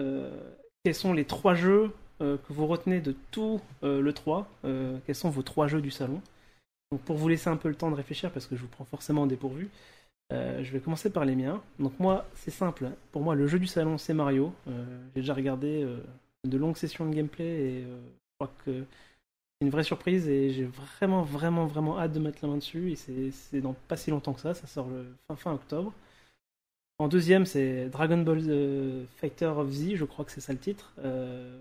quels 0.84 0.96
sont 0.96 1.14
les 1.14 1.26
trois 1.26 1.56
jeux 1.56 1.92
que 2.20 2.38
vous 2.54 2.66
retenez 2.68 3.02
de 3.02 3.14
tout 3.32 3.60
le 3.84 4.12
3. 4.14 4.48
euh, 4.64 4.98
quels 5.06 5.16
sont 5.16 5.30
vos 5.30 5.42
trois 5.44 5.68
jeux 5.68 5.82
du 5.82 5.92
salon? 5.92 6.22
Donc, 6.92 7.02
pour 7.02 7.18
vous 7.18 7.28
laisser 7.28 7.50
un 7.50 7.58
peu 7.58 7.68
le 7.70 7.76
temps 7.76 7.90
de 7.92 7.96
réfléchir, 7.96 8.32
parce 8.32 8.46
que 8.46 8.56
je 8.56 8.62
vous 8.62 8.68
prends 8.68 8.86
forcément 8.86 9.24
au 9.24 9.28
dépourvu, 9.28 9.70
je 10.32 10.72
vais 10.72 10.80
commencer 10.80 11.10
par 11.12 11.26
les 11.26 11.36
miens. 11.36 11.62
Donc, 11.80 12.00
moi, 12.00 12.26
c'est 12.36 12.52
simple. 12.52 12.90
Pour 13.12 13.22
moi, 13.22 13.36
le 13.36 13.48
jeu 13.48 13.60
du 13.60 13.68
salon, 13.68 13.98
c'est 13.98 14.14
Mario. 14.14 14.54
J'ai 14.68 15.22
déjà 15.22 15.34
regardé 15.34 15.86
de 16.48 16.58
longues 16.58 16.78
sessions 16.78 17.08
de 17.10 17.14
gameplay 17.16 17.46
et 17.46 17.82
je 17.84 18.36
crois 18.40 18.52
que 18.66 18.84
une 19.62 19.70
vraie 19.70 19.84
surprise 19.84 20.28
et 20.28 20.52
j'ai 20.52 20.66
vraiment, 20.66 21.24
vraiment, 21.24 21.66
vraiment 21.66 22.00
hâte 22.00 22.14
de 22.14 22.20
mettre 22.20 22.40
la 22.44 22.50
main 22.50 22.58
dessus. 22.58 22.92
Et 22.92 22.96
c'est- 22.96 23.32
c'est 23.32 23.62
dans 23.62 23.74
pas 23.88 23.98
si 23.98 24.12
longtemps 24.12 24.34
que 24.34 24.42
ça, 24.42 24.54
ça 24.54 24.68
sort 24.68 24.88
le 24.90 25.06
fin, 25.28 25.36
fin 25.36 25.54
octobre. 25.54 25.94
En 26.98 27.08
deuxième, 27.10 27.46
c'est 27.46 27.90
Dragon 27.90 28.18
Ball 28.18 28.40
euh, 28.48 29.04
Fighter 29.18 29.48
of 29.48 29.70
Z, 29.70 29.96
je 29.96 30.06
crois 30.06 30.24
que 30.24 30.32
c'est 30.32 30.42
ça 30.42 30.54
le 30.54 30.60
titre. 30.60 30.94
Euh, 31.00 31.58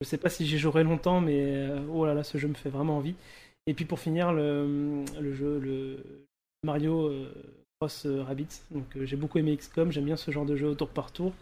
je 0.00 0.06
sais 0.06 0.18
pas 0.18 0.28
si 0.28 0.44
j'y 0.46 0.58
jouerai 0.58 0.82
longtemps, 0.82 1.20
mais 1.20 1.40
euh, 1.56 1.78
oh 1.92 2.04
là 2.04 2.14
là, 2.14 2.24
ce 2.24 2.36
jeu 2.38 2.48
me 2.48 2.54
fait 2.54 2.68
vraiment 2.70 2.96
envie. 2.96 3.14
Et 3.68 3.74
puis 3.74 3.84
pour 3.84 4.00
finir, 4.00 4.32
le, 4.32 5.04
jeu, 5.34 5.60
le 5.60 6.26
Mario 6.64 7.12
Cross 7.80 8.06
Rabbids. 8.06 8.62
Donc 8.72 8.86
j'ai 9.04 9.16
beaucoup 9.16 9.38
aimé 9.38 9.56
XCOM, 9.56 9.92
j'aime 9.92 10.06
bien 10.06 10.16
ce 10.16 10.32
genre 10.32 10.44
de 10.46 10.56
jeu 10.56 10.66
au 10.68 10.74
tour 10.74 10.88
par 10.88 11.12
tour. 11.12 11.32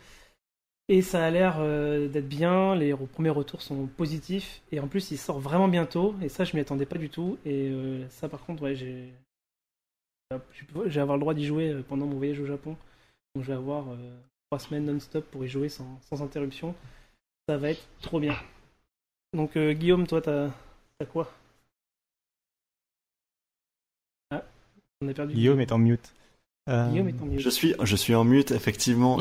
Et 0.91 1.03
ça 1.03 1.25
a 1.25 1.31
l'air 1.31 1.59
euh, 1.61 2.09
d'être 2.09 2.29
bien, 2.29 2.75
les 2.75 2.93
re- 2.93 3.07
premiers 3.07 3.31
retours 3.31 3.63
sont 3.63 3.87
positifs, 3.87 4.61
et 4.73 4.81
en 4.81 4.89
plus 4.89 5.13
il 5.13 5.19
sort 5.19 5.39
vraiment 5.39 5.69
bientôt, 5.69 6.17
et 6.21 6.29
ça 6.29 6.43
je 6.43 6.57
m'y 6.57 6.61
attendais 6.61 6.85
pas 6.85 6.99
du 6.99 7.09
tout, 7.09 7.39
et 7.47 7.69
euh, 7.71 8.09
ça 8.09 8.29
par 8.29 8.45
contre, 8.45 8.65
ouais, 8.65 8.75
j'ai. 8.75 9.15
Je 10.57 10.95
vais 10.95 11.01
avoir 11.01 11.17
le 11.17 11.21
droit 11.21 11.33
d'y 11.33 11.47
jouer 11.47 11.71
euh, 11.71 11.83
pendant 11.89 12.07
mon 12.07 12.17
voyage 12.17 12.41
au 12.41 12.45
Japon, 12.45 12.77
donc 13.35 13.45
je 13.45 13.53
vais 13.53 13.57
avoir 13.57 13.87
trois 14.49 14.59
semaines 14.59 14.87
non-stop 14.87 15.25
pour 15.31 15.45
y 15.45 15.49
jouer 15.49 15.69
sans, 15.69 16.01
interruption. 16.21 16.75
Ça 17.49 17.57
va 17.57 17.71
être 17.71 17.87
trop 18.03 18.19
bien. 18.19 18.35
Donc 19.33 19.57
Guillaume, 19.57 20.09
toi 20.09 20.21
t'as 20.21 20.51
t'as 20.99 21.07
quoi? 21.07 21.33
Ah, 24.33 24.43
on 25.01 25.09
a 25.09 25.15
perdu. 25.15 25.35
Guillaume 25.35 25.61
est 25.61 25.71
en 25.71 25.79
mute. 25.79 26.13
Euh. 26.69 27.11
Je 27.39 27.49
suis, 27.51 27.75
je 27.83 27.97
suis 27.97 28.15
en 28.15 28.25
mute, 28.25 28.51
effectivement, 28.53 29.19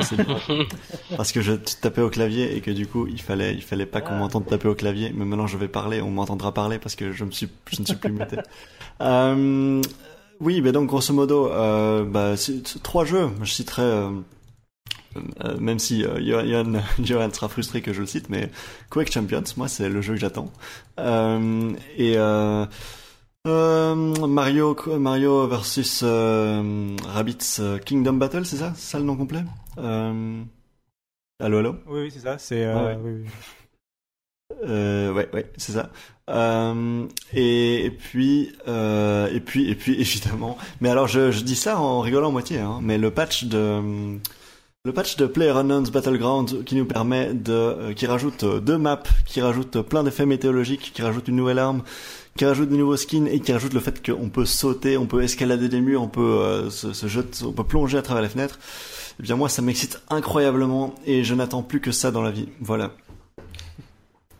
parce 1.16 1.32
que 1.32 1.40
je 1.40 1.52
tapais 1.54 2.02
au 2.02 2.10
clavier 2.10 2.54
et 2.56 2.60
que 2.60 2.70
du 2.70 2.86
coup, 2.86 3.06
il 3.08 3.20
fallait, 3.20 3.54
il 3.54 3.62
fallait 3.62 3.86
pas 3.86 4.00
qu'on 4.00 4.14
Ah. 4.14 4.18
m'entende 4.18 4.46
taper 4.46 4.68
au 4.68 4.74
clavier. 4.74 5.12
Mais 5.14 5.24
maintenant, 5.24 5.46
je 5.46 5.56
vais 5.56 5.66
parler, 5.68 6.00
on 6.00 6.10
m'entendra 6.10 6.52
parler 6.54 6.78
parce 6.78 6.94
que 6.94 7.12
je 7.12 7.24
me 7.24 7.30
suis, 7.30 7.48
je 7.72 7.80
ne 7.80 7.86
suis 7.86 7.96
plus 7.96 8.12
muté. 8.12 8.36
Euh, 9.02 9.80
oui, 10.40 10.60
mais 10.60 10.72
donc 10.72 10.86
grosso 10.86 11.14
modo, 11.14 11.48
euh, 11.50 12.04
bah, 12.04 12.34
trois 12.82 13.06
jeux. 13.06 13.30
Je 13.42 13.50
citerai, 13.50 13.80
euh, 13.80 14.10
euh, 15.42 15.56
même 15.58 15.78
si 15.78 16.04
euh, 16.04 16.20
Johan, 16.22 16.82
Johan 17.02 17.30
sera 17.32 17.48
frustré 17.48 17.80
que 17.80 17.94
je 17.94 18.02
le 18.02 18.06
cite, 18.06 18.28
mais 18.28 18.50
Quake 18.90 19.10
Champions, 19.10 19.42
moi, 19.56 19.68
c'est 19.68 19.88
le 19.88 20.02
jeu 20.02 20.12
que 20.14 20.20
j'attends. 20.20 20.52
Euh, 20.98 21.72
et 21.96 22.16
euh, 23.46 23.94
Mario, 24.26 24.76
Mario 24.98 25.46
versus 25.46 26.02
euh, 26.04 26.96
Rabbids 27.06 27.38
euh, 27.60 27.78
Kingdom 27.78 28.14
Battle, 28.14 28.44
c'est 28.44 28.56
ça? 28.56 28.72
C'est 28.76 28.92
ça 28.92 28.98
le 28.98 29.04
nom 29.04 29.16
complet? 29.16 29.44
Euh... 29.78 30.42
Allô, 31.42 31.58
allô? 31.58 31.74
Oui, 31.86 32.02
oui, 32.02 32.10
c'est 32.12 32.20
ça. 32.20 32.36
C'est. 32.38 32.64
euh, 32.64 32.74
Ouais, 32.86 32.98
oui, 33.02 33.12
oui. 34.62 34.66
ouais, 35.14 35.28
ouais, 35.32 35.52
c'est 35.56 35.72
ça. 35.72 35.90
Et, 37.32 37.84
et 37.86 37.90
puis, 37.90 38.52
et 38.66 39.40
puis, 39.40 39.70
et 39.70 39.74
puis, 39.74 39.94
évidemment. 40.00 40.58
Mais 40.80 40.90
alors, 40.90 41.08
je, 41.08 41.30
je 41.30 41.42
dis 41.42 41.56
ça 41.56 41.78
en 41.80 42.00
rigolant 42.00 42.28
à 42.28 42.32
moitié, 42.32 42.58
hein, 42.58 42.80
mais 42.82 42.98
le 42.98 43.10
patch 43.10 43.44
de, 43.44 44.18
le 44.84 44.92
patch 44.92 45.16
de 45.16 45.26
PlayerUnknown's 45.26 45.90
Battleground 45.90 46.62
qui 46.64 46.74
nous 46.76 46.84
permet 46.84 47.32
de, 47.32 47.92
qui 47.94 48.06
rajoute 48.06 48.44
deux 48.44 48.76
maps, 48.78 49.02
qui 49.26 49.40
rajoute 49.40 49.80
plein 49.80 50.04
d'effets 50.04 50.26
météorologiques, 50.26 50.92
qui 50.94 51.00
rajoute 51.02 51.28
une 51.28 51.36
nouvelle 51.36 51.58
arme, 51.58 51.82
qui 52.36 52.44
rajoute 52.44 52.68
des 52.68 52.76
nouveaux 52.76 52.96
skins 52.96 53.26
et 53.26 53.40
qui 53.40 53.52
rajoute 53.52 53.74
le 53.74 53.80
fait 53.80 54.04
qu'on 54.04 54.28
peut 54.28 54.46
sauter, 54.46 54.96
on 54.96 55.06
peut 55.06 55.22
escalader 55.22 55.68
des 55.68 55.80
murs, 55.80 56.02
on 56.02 56.08
peut 56.08 56.20
euh, 56.20 56.70
se, 56.70 56.92
se 56.92 57.06
jeter, 57.06 57.44
on 57.44 57.52
peut 57.52 57.64
plonger 57.64 57.98
à 57.98 58.02
travers 58.02 58.22
les 58.22 58.28
fenêtres. 58.28 58.58
Eh 59.18 59.22
bien, 59.22 59.36
moi, 59.36 59.48
ça 59.48 59.60
m'excite 59.62 60.00
incroyablement 60.08 60.94
et 61.06 61.24
je 61.24 61.34
n'attends 61.34 61.62
plus 61.62 61.80
que 61.80 61.92
ça 61.92 62.10
dans 62.10 62.22
la 62.22 62.30
vie. 62.30 62.48
Voilà. 62.60 62.92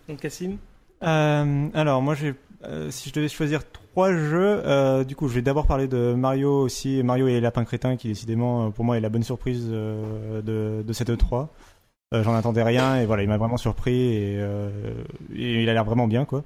Donc 0.09 0.21
Cassim 0.21 0.57
Euh, 1.03 1.69
alors 1.75 2.01
moi, 2.03 2.15
j'ai, 2.15 2.35
euh, 2.65 2.91
si 2.91 3.09
je 3.09 3.15
devais 3.15 3.29
choisir 3.29 3.61
trois 3.71 4.13
jeux, 4.13 4.63
euh, 4.65 5.05
du 5.05 5.17
coup, 5.17 5.29
je 5.29 5.35
vais 5.35 5.43
d'abord 5.43 5.67
parler 5.67 5.89
de 5.89 6.15
Mario 6.15 6.63
aussi, 6.63 7.03
Mario 7.03 7.27
et 7.29 7.33
les 7.33 7.41
lapins 7.41 7.65
crétins, 7.65 7.97
qui 7.97 8.09
décidément, 8.09 8.71
pour 8.71 8.85
moi, 8.85 8.97
est 8.97 9.01
la 9.01 9.09
bonne 9.09 9.23
surprise 9.23 9.67
euh, 9.71 10.41
de, 10.43 10.83
de 10.83 10.93
cette 10.93 11.11
E3. 11.11 11.49
Euh, 12.15 12.23
J'en 12.25 12.35
attendais 12.35 12.63
rien 12.63 12.97
et 12.97 13.07
voilà, 13.07 13.23
il 13.23 13.29
m'a 13.29 13.37
vraiment 13.39 13.57
surpris 13.57 14.15
et, 14.15 14.37
euh, 14.41 14.71
et 15.35 15.63
il 15.63 15.69
a 15.69 15.75
l'air 15.75 15.85
vraiment 15.85 16.09
bien, 16.09 16.25
quoi. 16.25 16.45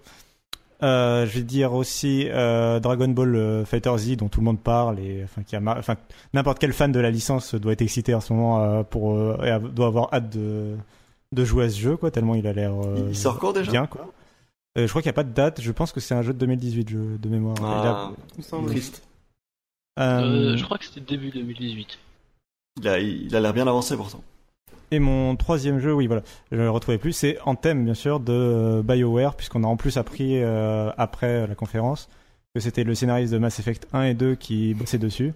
Euh, 0.85 1.25
je 1.27 1.39
vais 1.39 1.43
dire 1.45 1.73
aussi 1.73 2.29
euh, 2.29 2.79
Dragon 2.79 3.09
Ball 3.09 3.35
euh, 3.35 3.65
Fighter 3.65 3.93
Z 3.97 4.17
dont 4.17 4.29
tout 4.29 4.41
le 4.41 4.45
monde 4.45 4.61
parle 4.61 5.01
et 5.01 5.23
enfin 5.25 5.43
qui 5.43 5.57
a 5.57 5.61
mar- 5.61 5.79
enfin 5.79 5.97
n'importe 6.35 6.59
quel 6.59 6.73
fan 6.75 6.93
de 6.93 7.01
la 7.01 7.11
licence 7.11 7.55
doit 7.55 7.73
être 7.73 7.81
excité 7.83 8.15
en 8.15 8.21
ce 8.21 8.33
moment 8.35 8.63
euh, 8.63 8.83
pour 8.83 9.15
euh, 9.15 9.39
et 9.45 9.49
a- 9.51 9.59
doit 9.61 9.87
avoir 9.87 10.13
hâte 10.13 10.29
de 10.37 10.77
de 11.33 11.45
jouer 11.45 11.65
à 11.65 11.71
ce 11.71 11.79
jeu 11.81 11.97
quoi 11.97 12.11
tellement 12.11 12.35
il 12.35 12.47
a 12.47 12.53
l'air 12.53 12.73
euh, 12.75 13.07
Il 13.09 13.17
sort 13.17 13.39
quand 13.39 13.53
déjà? 13.53 13.71
bien 13.73 13.87
quoi. 13.87 14.13
Euh, 14.77 14.83
je 14.87 14.89
crois 14.89 15.01
qu'il 15.01 15.09
n'y 15.09 15.15
a 15.15 15.21
pas 15.23 15.25
de 15.25 15.33
date. 15.33 15.61
Je 15.61 15.71
pense 15.73 15.93
que 15.93 16.01
c'est 16.01 16.15
un 16.15 16.23
jeu 16.23 16.33
de 16.33 16.39
2018 16.39 16.89
jeu 16.89 17.17
de 17.19 17.29
mémoire. 17.29 17.57
Ah, 17.63 18.11
triste. 18.67 19.03
Euh, 20.01 20.53
Euh, 20.53 20.57
je 20.57 20.65
crois 20.65 20.79
que 20.79 20.85
c'était 20.85 21.01
début 21.01 21.31
2018. 21.31 21.99
Il 22.81 22.89
a, 22.89 22.99
il 22.99 23.35
a 23.37 23.41
l'air 23.41 23.53
bien 23.55 23.67
avancé 23.69 23.97
pourtant. 23.97 24.23
Et 24.95 25.01
mon 25.01 25.35
troisième 25.35 25.81
jeu, 25.81 25.93
oui, 25.93 26.07
voilà, 26.07 26.23
je 26.53 26.57
ne 26.57 26.63
le 26.63 26.71
retrouvais 26.71 26.99
plus, 26.99 27.13
c'est 27.13 27.39
Anthem, 27.47 27.85
bien 27.85 27.95
sûr, 27.95 28.21
de 28.21 28.33
euh, 28.33 28.83
BioWare, 28.83 29.35
puisqu'on 29.35 29.65
a 29.65 29.67
en 29.67 29.77
plus 29.77 29.97
appris 29.97 30.41
euh, 30.43 30.91
après 30.97 31.47
la 31.49 31.55
conférence 31.57 32.09
que 32.55 32.61
c'était 32.61 32.85
le 32.85 32.95
scénariste 32.95 33.33
de 33.33 33.39
Mass 33.39 33.59
Effect 33.59 33.89
1 33.93 34.03
et 34.05 34.15
2 34.15 34.37
qui 34.37 34.75
bossait 34.75 34.99
dessus. 34.99 35.33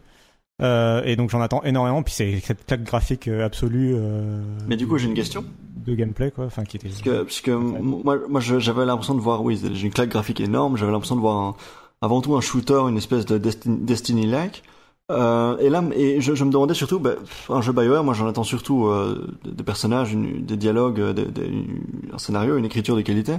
Euh, 0.63 1.03
et 1.05 1.17
donc 1.17 1.31
j'en 1.31 1.41
attends 1.41 1.63
énormément, 1.65 2.03
puis 2.05 2.13
c'est 2.15 2.39
cette 2.41 2.65
claque 2.67 2.85
graphique 2.85 3.27
euh, 3.29 3.45
absolue. 3.45 3.95
euh, 3.97 4.41
Mais 4.69 4.77
du 4.77 4.87
coup, 4.87 4.99
j'ai 4.99 5.09
une 5.09 5.15
question. 5.15 5.45
De 5.87 5.95
gameplay, 5.95 6.31
quoi, 6.31 6.47
enfin 6.47 6.63
qui 6.65 6.77
était. 6.77 6.89
Parce 6.89 7.03
que, 7.03 7.23
parce 7.23 7.41
que 7.41 7.51
moi, 7.51 8.41
j'avais 8.41 8.85
l'impression 8.85 9.15
de 9.17 9.21
voir, 9.21 9.43
oui, 9.43 9.61
j'ai 9.75 9.87
une 9.87 9.93
claque 9.93 10.11
graphique 10.11 10.41
énorme, 10.41 10.77
j'avais 10.77 10.93
l'impression 10.93 11.17
de 11.17 11.21
voir 11.21 11.37
un- 11.37 11.57
avant 12.03 12.21
tout 12.21 12.37
un 12.37 12.41
shooter, 12.41 12.83
une 12.89 12.97
espèce 12.97 13.25
de 13.27 13.39
Destiny- 13.39 13.79
Destiny-like. 13.85 14.63
Euh, 15.11 15.57
et 15.59 15.71
là, 15.71 15.83
et 15.95 16.21
je, 16.21 16.33
me 16.45 16.51
demandais 16.51 16.75
surtout, 16.75 16.99
bah, 16.99 17.13
un 17.49 17.63
jeu 17.63 17.73
BioWare, 17.73 18.05
moi 18.05 18.13
j'en 18.13 18.27
attends 18.29 18.45
surtout 18.45 18.89
euh, 18.89 19.27
des, 19.45 19.65
personnages, 19.65 20.15
des 20.15 20.57
dialogues, 20.59 21.01
euh, 21.01 21.13
des- 21.15 21.25
des- 21.25 21.65
un 22.13 22.19
scénario, 22.19 22.59
une 22.59 22.67
écriture 22.67 22.95
de 22.95 23.01
qualité. 23.01 23.37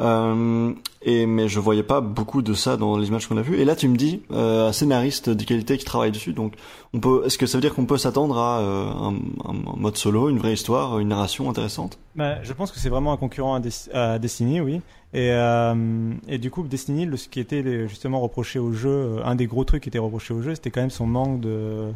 Euh, 0.00 0.72
et 1.02 1.26
mais 1.26 1.48
je 1.48 1.60
voyais 1.60 1.82
pas 1.82 2.00
beaucoup 2.00 2.40
de 2.42 2.54
ça 2.54 2.76
dans 2.76 2.96
les 2.96 3.08
images 3.08 3.26
qu'on 3.28 3.36
a 3.36 3.42
vues. 3.42 3.58
Et 3.58 3.64
là, 3.64 3.76
tu 3.76 3.86
me 3.88 3.96
dis 3.96 4.22
euh, 4.32 4.68
un 4.68 4.72
scénariste 4.72 5.28
de 5.30 5.44
qualité 5.44 5.76
qui 5.78 5.84
travaille 5.84 6.10
dessus. 6.10 6.32
Donc, 6.32 6.54
on 6.94 7.00
peut. 7.00 7.22
Est-ce 7.26 7.36
que 7.38 7.46
ça 7.46 7.58
veut 7.58 7.62
dire 7.62 7.74
qu'on 7.74 7.86
peut 7.86 7.98
s'attendre 7.98 8.38
à 8.38 8.60
euh, 8.60 8.90
un, 8.90 9.52
mode 9.76 9.96
solo, 9.96 10.28
une 10.30 10.38
vraie 10.38 10.54
histoire, 10.54 10.98
une 10.98 11.08
narration 11.08 11.48
intéressante? 11.50 11.98
Bah, 12.16 12.42
je 12.42 12.52
pense 12.52 12.72
que 12.72 12.78
c'est 12.78 12.88
vraiment 12.88 13.12
un 13.12 13.16
concurrent 13.16 13.54
à, 13.54 13.60
Des- 13.60 13.90
à 13.92 14.18
Destiny, 14.18 14.60
oui. 14.60 14.80
Et, 15.12 15.30
euh, 15.32 16.12
et 16.28 16.38
du 16.38 16.50
coup, 16.50 16.62
Destiny, 16.62 17.04
le, 17.04 17.16
ce 17.16 17.28
qui 17.28 17.40
était 17.40 17.86
justement 17.88 18.20
reproché 18.20 18.58
au 18.58 18.72
jeu, 18.72 19.16
un 19.24 19.34
des 19.34 19.46
gros 19.46 19.64
trucs 19.64 19.82
qui 19.82 19.88
était 19.88 19.98
reproché 19.98 20.32
au 20.34 20.40
jeu, 20.42 20.54
c'était 20.54 20.70
quand 20.70 20.80
même 20.80 20.90
son 20.90 21.06
manque 21.06 21.40
de, 21.40 21.92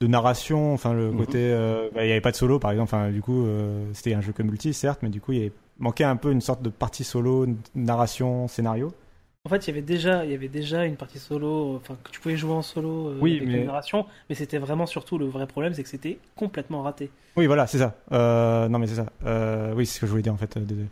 de 0.00 0.06
narration. 0.06 0.72
Enfin, 0.72 0.92
le 0.92 1.10
Mhm. 1.10 1.16
côté, 1.18 1.38
euh, 1.40 1.88
bah, 1.94 2.02
il 2.04 2.06
n'y 2.06 2.12
avait 2.12 2.20
pas 2.20 2.30
de 2.30 2.36
solo, 2.36 2.58
par 2.58 2.70
exemple. 2.70 2.94
Enfin, 2.94 3.10
du 3.10 3.20
coup, 3.22 3.44
euh, 3.44 3.84
c'était 3.92 4.14
un 4.14 4.20
jeu 4.20 4.32
que 4.32 4.42
multi, 4.42 4.72
certes, 4.72 5.00
mais 5.02 5.08
du 5.10 5.20
coup, 5.20 5.32
il 5.32 5.38
y 5.38 5.40
avait- 5.42 5.52
manquait 5.78 6.04
un 6.04 6.16
peu 6.16 6.30
une 6.32 6.40
sorte 6.40 6.62
de 6.62 6.68
partie 6.70 7.04
solo, 7.04 7.46
narration, 7.74 8.48
scénario. 8.48 8.92
En 9.46 9.50
fait, 9.50 9.66
il 9.66 9.68
y 9.68 9.70
avait 9.72 9.82
déjà, 9.82 10.24
il 10.24 10.30
y 10.30 10.34
avait 10.34 10.48
déjà 10.48 10.86
une 10.86 10.96
partie 10.96 11.18
solo, 11.18 11.76
enfin 11.76 11.96
que 12.02 12.10
tu 12.10 12.18
pouvais 12.18 12.36
jouer 12.36 12.52
en 12.54 12.62
solo 12.62 13.08
euh, 13.10 13.18
Oui, 13.20 13.36
avec 13.36 13.48
mais- 13.48 13.58
une 13.58 13.66
narration, 13.66 14.06
mais 14.30 14.34
c'était 14.34 14.56
vraiment 14.56 14.86
surtout 14.86 15.18
le 15.18 15.26
vrai 15.26 15.46
problème, 15.46 15.74
c'est 15.74 15.82
que 15.82 15.88
c'était 15.90 16.18
complètement 16.34 16.80
raté. 16.82 17.10
Oui, 17.36 17.44
voilà, 17.46 17.66
c'est 17.66 17.76
ça. 17.78 17.94
Euh, 18.12 18.68
non, 18.68 18.78
mais 18.78 18.86
c'est 18.86 18.94
ça. 18.94 19.06
Euh, 19.26 19.74
oui, 19.76 19.84
c'est 19.84 19.96
ce 19.96 20.00
que 20.00 20.06
je 20.06 20.10
voulais 20.12 20.22
dire 20.22 20.32
en 20.32 20.38
fait. 20.38 20.56
euh, 20.56 20.60
désolé. 20.60 20.86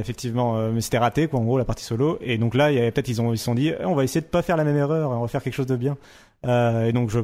Effectivement, 0.00 0.70
mais 0.70 0.80
c'était 0.80 0.98
raté, 0.98 1.26
quoi, 1.28 1.40
en 1.40 1.44
gros, 1.44 1.58
la 1.58 1.64
partie 1.64 1.84
solo. 1.84 2.18
Et 2.20 2.38
donc 2.38 2.54
là, 2.54 2.70
il 2.72 2.76
y 2.76 2.78
avait 2.78 2.90
peut-être 2.90 3.08
ils 3.08 3.20
ont 3.20 3.32
ils 3.32 3.38
se 3.38 3.44
sont 3.44 3.54
dit, 3.54 3.68
Eh, 3.78 3.84
on 3.84 3.94
va 3.94 4.04
essayer 4.04 4.20
de 4.20 4.26
pas 4.26 4.42
faire 4.42 4.56
la 4.56 4.64
même 4.64 4.76
erreur, 4.76 5.10
on 5.10 5.20
va 5.20 5.28
faire 5.28 5.42
quelque 5.42 5.54
chose 5.54 5.66
de 5.66 5.76
bien. 5.76 5.96
Et 6.44 6.92
donc 6.92 7.10
je 7.10 7.20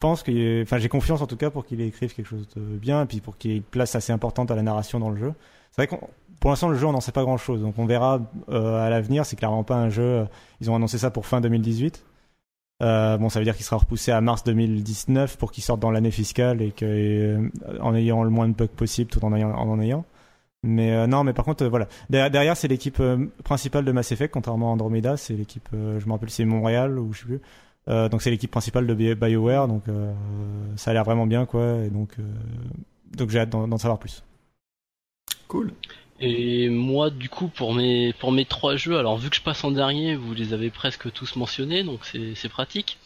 pense 0.00 0.22
que, 0.22 0.62
enfin, 0.62 0.78
j'ai 0.78 0.88
confiance 0.88 1.22
en 1.22 1.26
tout 1.26 1.36
cas 1.36 1.50
pour 1.50 1.64
qu'il 1.66 1.80
écrive 1.80 2.14
quelque 2.14 2.26
chose 2.28 2.46
de 2.54 2.60
bien, 2.60 3.02
et 3.02 3.06
puis 3.06 3.20
pour 3.20 3.36
qu'il 3.36 3.50
y 3.50 3.54
ait 3.54 3.56
une 3.58 3.62
place 3.64 3.94
assez 3.96 4.12
importante 4.12 4.50
à 4.50 4.54
la 4.54 4.62
narration 4.62 5.00
dans 5.00 5.10
le 5.10 5.16
jeu. 5.16 5.32
C'est 5.72 5.86
vrai 5.86 5.86
qu'on 5.86 6.08
pour 6.40 6.50
l'instant, 6.50 6.68
le 6.68 6.76
jeu, 6.78 6.86
on 6.86 6.92
n'en 6.92 7.00
sait 7.00 7.10
pas 7.10 7.24
grand-chose. 7.24 7.62
Donc, 7.62 7.74
on 7.78 7.84
verra 7.86 8.20
euh, 8.48 8.80
à 8.86 8.88
l'avenir. 8.90 9.26
C'est 9.26 9.34
clairement 9.34 9.64
pas 9.64 9.74
un 9.74 9.88
jeu. 9.90 10.02
euh, 10.04 10.24
Ils 10.60 10.70
ont 10.70 10.76
annoncé 10.76 10.96
ça 10.96 11.10
pour 11.10 11.26
fin 11.26 11.40
2018. 11.40 12.04
Euh, 12.80 13.18
bon, 13.18 13.28
ça 13.28 13.40
veut 13.40 13.44
dire 13.44 13.56
qu'il 13.56 13.64
sera 13.64 13.76
repoussé 13.78 14.12
à 14.12 14.20
mars 14.20 14.44
2019 14.44 15.36
pour 15.36 15.50
qu'il 15.50 15.64
sorte 15.64 15.80
dans 15.80 15.90
l'année 15.90 16.12
fiscale 16.12 16.62
et 16.62 16.70
que, 16.70 17.50
en 17.80 17.92
ayant 17.92 18.22
le 18.22 18.30
moins 18.30 18.46
de 18.48 18.54
bugs 18.54 18.68
possible, 18.68 19.10
tout 19.10 19.24
en 19.24 19.34
ayant. 19.34 19.50
En 19.50 19.80
ayant. 19.80 20.04
Mais 20.62 21.08
non, 21.08 21.24
mais 21.24 21.32
par 21.32 21.44
contre, 21.44 21.64
voilà. 21.66 21.88
Derrière, 22.08 22.56
c'est 22.56 22.68
l'équipe 22.68 23.02
principale 23.42 23.84
de 23.84 23.90
Mass 23.90 24.12
Effect, 24.12 24.32
contrairement 24.32 24.68
à 24.70 24.72
Andromeda. 24.74 25.16
C'est 25.16 25.34
l'équipe, 25.34 25.68
je 25.72 26.06
me 26.06 26.12
rappelle, 26.12 26.30
c'est 26.30 26.44
Montréal 26.44 27.00
ou 27.00 27.12
je 27.12 27.18
sais 27.20 27.26
plus. 27.26 27.40
Donc 28.10 28.22
c'est 28.22 28.30
l'équipe 28.30 28.50
principale 28.50 28.86
de 28.86 28.94
Bi- 28.94 29.14
BioWare. 29.16 29.66
Donc 29.66 29.84
ça 30.76 30.92
a 30.92 30.94
l'air 30.94 31.02
vraiment 31.04 31.26
bien, 31.26 31.46
quoi. 31.46 31.78
Et 31.84 31.90
donc, 31.90 32.14
donc 33.16 33.30
j'ai 33.30 33.40
hâte 33.40 33.50
d'en 33.50 33.78
savoir 33.78 33.98
plus. 33.98 34.22
Cool. 35.48 35.72
Et 36.20 36.68
moi, 36.68 37.10
du 37.10 37.28
coup, 37.28 37.46
pour 37.46 37.72
mes 37.74 38.12
pour 38.14 38.32
mes 38.32 38.44
trois 38.44 38.74
jeux, 38.74 38.98
alors 38.98 39.18
vu 39.18 39.30
que 39.30 39.36
je 39.36 39.40
passe 39.40 39.62
en 39.62 39.70
dernier, 39.70 40.16
vous 40.16 40.34
les 40.34 40.52
avez 40.52 40.68
presque 40.68 41.12
tous 41.12 41.36
mentionnés, 41.36 41.84
donc 41.84 42.00
c'est 42.34 42.48
pratique. 42.48 42.98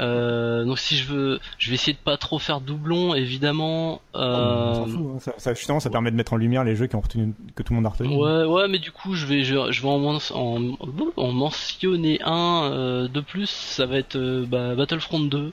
Euh, 0.00 0.64
donc 0.64 0.78
si 0.78 0.96
je 0.96 1.04
veux, 1.06 1.40
je 1.58 1.68
vais 1.70 1.74
essayer 1.74 1.92
de 1.92 1.98
pas 1.98 2.16
trop 2.16 2.38
faire 2.40 2.60
doublon, 2.60 3.14
évidemment. 3.14 4.00
Euh, 4.16 4.84
fout, 4.86 5.06
hein. 5.14 5.18
ça, 5.20 5.34
ça, 5.38 5.54
justement, 5.54 5.78
ça 5.78 5.88
permet 5.90 6.10
de 6.10 6.16
mettre 6.16 6.32
en 6.32 6.36
lumière 6.36 6.64
les 6.64 6.74
jeux 6.74 6.88
qui 6.88 6.96
ont 6.96 7.00
retenu, 7.00 7.32
que 7.54 7.62
tout 7.62 7.72
le 7.72 7.76
monde 7.76 7.86
a 7.86 7.90
retenu. 7.90 8.16
Ouais, 8.16 8.44
ouais, 8.44 8.66
mais 8.68 8.78
du 8.80 8.90
coup, 8.90 9.14
je 9.14 9.26
vais, 9.26 9.42
je, 9.44 9.70
je 9.70 9.82
vais 9.82 9.88
en, 9.88 9.98
men- 9.98 10.20
en, 10.34 10.76
en 11.16 11.32
mentionner 11.32 12.20
un 12.24 12.70
euh, 12.72 13.08
de 13.08 13.20
plus. 13.20 13.48
Ça 13.50 13.86
va 13.86 13.98
être 13.98 14.18
bah, 14.48 14.74
Battlefront 14.74 15.20
2, 15.20 15.52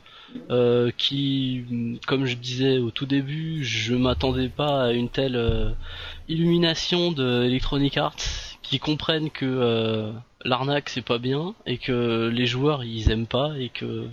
euh, 0.49 0.91
qui, 0.97 1.99
comme 2.07 2.25
je 2.25 2.35
disais 2.35 2.77
au 2.77 2.91
tout 2.91 3.05
début, 3.05 3.63
je 3.63 3.95
m'attendais 3.95 4.49
pas 4.49 4.85
à 4.85 4.91
une 4.91 5.09
telle 5.09 5.35
euh, 5.35 5.71
illumination 6.27 7.11
de 7.11 7.43
Electronic 7.43 7.97
Arts, 7.97 8.15
qui 8.61 8.79
comprennent 8.79 9.31
que 9.31 9.45
euh, 9.45 10.11
l'arnaque 10.43 10.89
c'est 10.89 11.01
pas 11.01 11.17
bien 11.17 11.55
et 11.65 11.77
que 11.77 12.29
les 12.33 12.45
joueurs 12.45 12.83
ils 12.83 13.09
aiment 13.11 13.27
pas 13.27 13.53
et 13.57 13.69
que 13.69 14.07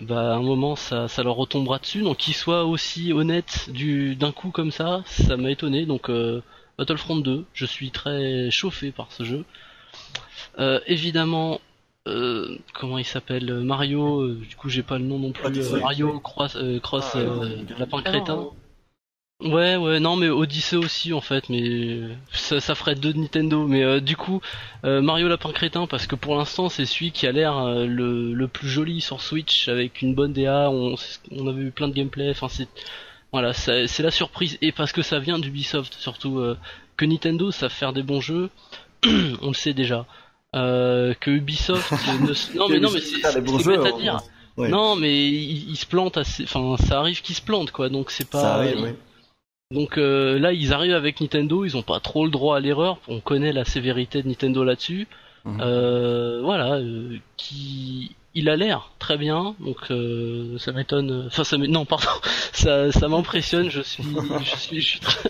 bah 0.00 0.32
à 0.32 0.36
un 0.36 0.42
moment 0.42 0.76
ça, 0.76 1.08
ça 1.08 1.22
leur 1.22 1.36
retombera 1.36 1.78
dessus. 1.78 2.02
Donc 2.02 2.18
qu'ils 2.18 2.34
soient 2.34 2.64
aussi 2.64 3.12
honnêtes 3.12 3.70
du 3.70 4.16
d'un 4.16 4.32
coup 4.32 4.50
comme 4.50 4.70
ça, 4.70 5.02
ça 5.06 5.36
m'a 5.36 5.50
étonné. 5.50 5.86
Donc 5.86 6.10
Battlefront 6.78 7.16
2, 7.16 7.44
je 7.52 7.66
suis 7.66 7.90
très 7.90 8.50
chauffé 8.50 8.92
par 8.92 9.12
ce 9.12 9.24
jeu. 9.24 9.44
Évidemment, 10.86 11.60
euh, 12.06 12.56
comment 12.74 12.98
il 12.98 13.04
s'appelle 13.04 13.52
Mario, 13.60 14.20
euh, 14.22 14.40
du 14.48 14.56
coup 14.56 14.68
j'ai 14.68 14.82
pas 14.82 14.98
le 14.98 15.04
nom 15.04 15.18
non 15.18 15.32
plus. 15.32 15.46
Odyssey. 15.46 15.74
euh, 15.74 15.80
Mario 15.80 16.20
Cross, 16.20 16.56
euh, 16.56 16.78
Cross 16.80 17.12
Ah, 17.14 17.18
euh, 17.18 17.38
ouais. 17.38 17.64
Lapin 17.78 18.02
Crétin. 18.02 18.46
Ouais, 19.42 19.76
ouais, 19.76 19.98
non, 20.00 20.14
mais 20.16 20.28
Odyssey 20.28 20.76
aussi 20.76 21.12
en 21.12 21.20
fait, 21.20 21.48
mais 21.50 21.98
ça, 22.32 22.60
ça 22.60 22.74
ferait 22.74 22.94
deux 22.94 23.12
de 23.12 23.18
Nintendo. 23.18 23.66
Mais 23.66 23.82
euh, 23.82 24.00
du 24.00 24.16
coup, 24.16 24.40
euh, 24.84 25.02
Mario 25.02 25.28
Lapin 25.28 25.52
Crétin, 25.52 25.86
parce 25.86 26.06
que 26.06 26.14
pour 26.14 26.36
l'instant 26.36 26.68
c'est 26.68 26.86
celui 26.86 27.10
qui 27.10 27.26
a 27.26 27.32
l'air 27.32 27.56
euh, 27.58 27.84
le, 27.84 28.32
le 28.32 28.48
plus 28.48 28.68
joli 28.68 29.00
sur 29.00 29.20
Switch 29.20 29.68
avec 29.68 30.02
une 30.02 30.14
bonne 30.14 30.32
DA. 30.32 30.70
On, 30.70 30.94
on 31.32 31.46
avait 31.48 31.62
eu 31.62 31.70
plein 31.72 31.88
de 31.88 31.94
gameplay. 31.94 32.30
Enfin, 32.30 32.48
c'est 32.48 32.68
voilà, 33.32 33.52
c'est 33.52 33.98
la 34.00 34.12
surprise 34.12 34.56
et 34.62 34.70
parce 34.70 34.92
que 34.92 35.02
ça 35.02 35.18
vient 35.18 35.38
d'Ubisoft 35.40 35.94
surtout. 35.94 36.38
euh, 36.38 36.56
que 36.96 37.04
Nintendo 37.04 37.50
savent 37.50 37.72
faire 37.72 37.92
des 37.92 38.04
bons 38.04 38.20
jeux, 38.20 38.50
on 39.42 39.48
le 39.48 39.54
sait 39.54 39.74
déjà. 39.74 40.06
Euh, 40.54 41.14
que 41.20 41.30
Ubisoft 41.30 41.90
ne... 42.20 42.58
non 42.58 42.68
mais 42.68 42.78
non 42.78 42.90
mais 42.92 43.00
c'est 43.00 43.24
à 43.24 43.92
dire. 43.92 44.22
Ouais. 44.56 44.68
Non 44.68 44.94
mais 44.94 45.26
ils 45.26 45.70
il 45.70 45.76
se 45.76 45.86
plantent 45.86 46.16
assez. 46.16 46.44
Enfin, 46.44 46.76
ça 46.84 47.00
arrive 47.00 47.22
qu'ils 47.22 47.34
se 47.34 47.42
plantent 47.42 47.72
quoi. 47.72 47.88
Donc 47.88 48.10
c'est 48.10 48.28
pas. 48.28 48.40
ça 48.40 48.54
arrive, 48.54 48.80
oui. 48.80 48.90
Donc 49.70 49.98
euh, 49.98 50.38
là, 50.38 50.52
ils 50.52 50.72
arrivent 50.72 50.94
avec 50.94 51.20
Nintendo, 51.20 51.64
ils 51.64 51.76
ont 51.76 51.82
pas 51.82 52.00
trop 52.00 52.24
le 52.24 52.30
droit 52.30 52.56
à 52.56 52.60
l'erreur. 52.60 52.98
On 53.08 53.20
connaît 53.20 53.52
la 53.52 53.64
sévérité 53.64 54.22
de 54.22 54.28
Nintendo 54.28 54.62
là-dessus. 54.62 55.08
Mhm. 55.44 55.60
Euh, 55.60 56.40
voilà, 56.42 56.76
euh, 56.76 57.18
qui 57.36 58.14
il 58.36 58.48
a 58.48 58.56
l'air 58.56 58.90
très 58.98 59.16
bien, 59.16 59.54
donc 59.60 59.76
euh, 59.90 60.58
ça 60.58 60.72
m'étonne. 60.72 61.24
Enfin, 61.28 61.44
ça 61.44 61.56
non, 61.56 61.84
pardon, 61.84 62.06
ça, 62.52 62.90
ça 62.90 63.08
m'impressionne. 63.08 63.70
Je 63.70 63.80
suis, 63.80 64.02
je 64.44 64.56
suis, 64.56 64.80
je 64.80 64.86
suis 64.86 65.00
très. 65.00 65.28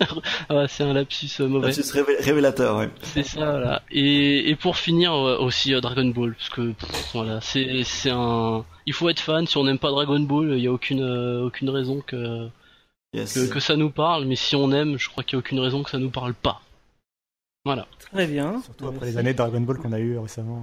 Ah, 0.49 0.67
c'est 0.69 0.85
un 0.85 0.93
lapsus 0.95 1.29
euh, 1.41 1.49
mauvais. 1.49 1.67
Lapsus 1.69 1.83
révé- 1.93 2.17
révélateur, 2.23 2.77
ouais. 2.79 2.89
C'est 3.03 3.23
ça, 3.23 3.51
voilà. 3.51 3.83
Et, 3.91 4.49
et 4.51 4.57
pour 4.57 4.77
finir 4.77 5.13
euh, 5.13 5.39
aussi 5.39 5.75
euh, 5.75 5.81
Dragon 5.81 6.07
Ball, 6.07 6.35
parce 6.35 6.49
que 6.51 6.73
pff, 6.73 7.11
voilà, 7.13 7.41
c'est 7.41 7.83
c'est 7.85 8.11
un. 8.11 8.65
Il 8.87 8.93
faut 8.93 9.09
être 9.09 9.21
fan. 9.21 9.47
Si 9.47 9.57
on 9.59 9.65
n'aime 9.65 9.79
pas 9.79 9.91
Dragon 9.91 10.21
Ball, 10.21 10.55
il 10.57 10.63
y 10.63 10.67
a 10.67 10.73
aucune 10.73 11.03
euh, 11.03 11.45
aucune 11.47 11.69
raison 11.71 12.01
que, 12.07 12.49
Yes. 13.13 13.35
que 13.35 13.53
que 13.53 13.61
ça 13.61 13.77
nous 13.77 13.91
parle. 13.91 14.25
Mais 14.25 14.37
si 14.37 14.57
on 14.57 14.73
aime, 14.73 14.99
je 14.99 15.09
crois 15.09 15.25
qu'il 15.25 15.35
y 15.35 15.37
a 15.37 15.41
aucune 15.41 15.61
raison 15.61 15.83
que 15.83 15.91
ça 15.91 15.99
nous 15.99 16.11
parle 16.11 16.35
pas. 16.35 16.61
Voilà. 17.67 17.87
Très 18.13 18.27
bien. 18.27 18.61
Surtout 18.63 18.87
après 18.89 18.99
Merci. 19.01 19.13
les 19.13 19.19
années 19.19 19.33
de 19.33 19.39
Dragon 19.39 19.61
Ball 19.61 19.79
qu'on 19.79 19.93
a 19.93 19.99
eu 20.01 20.19
récemment. 20.19 20.63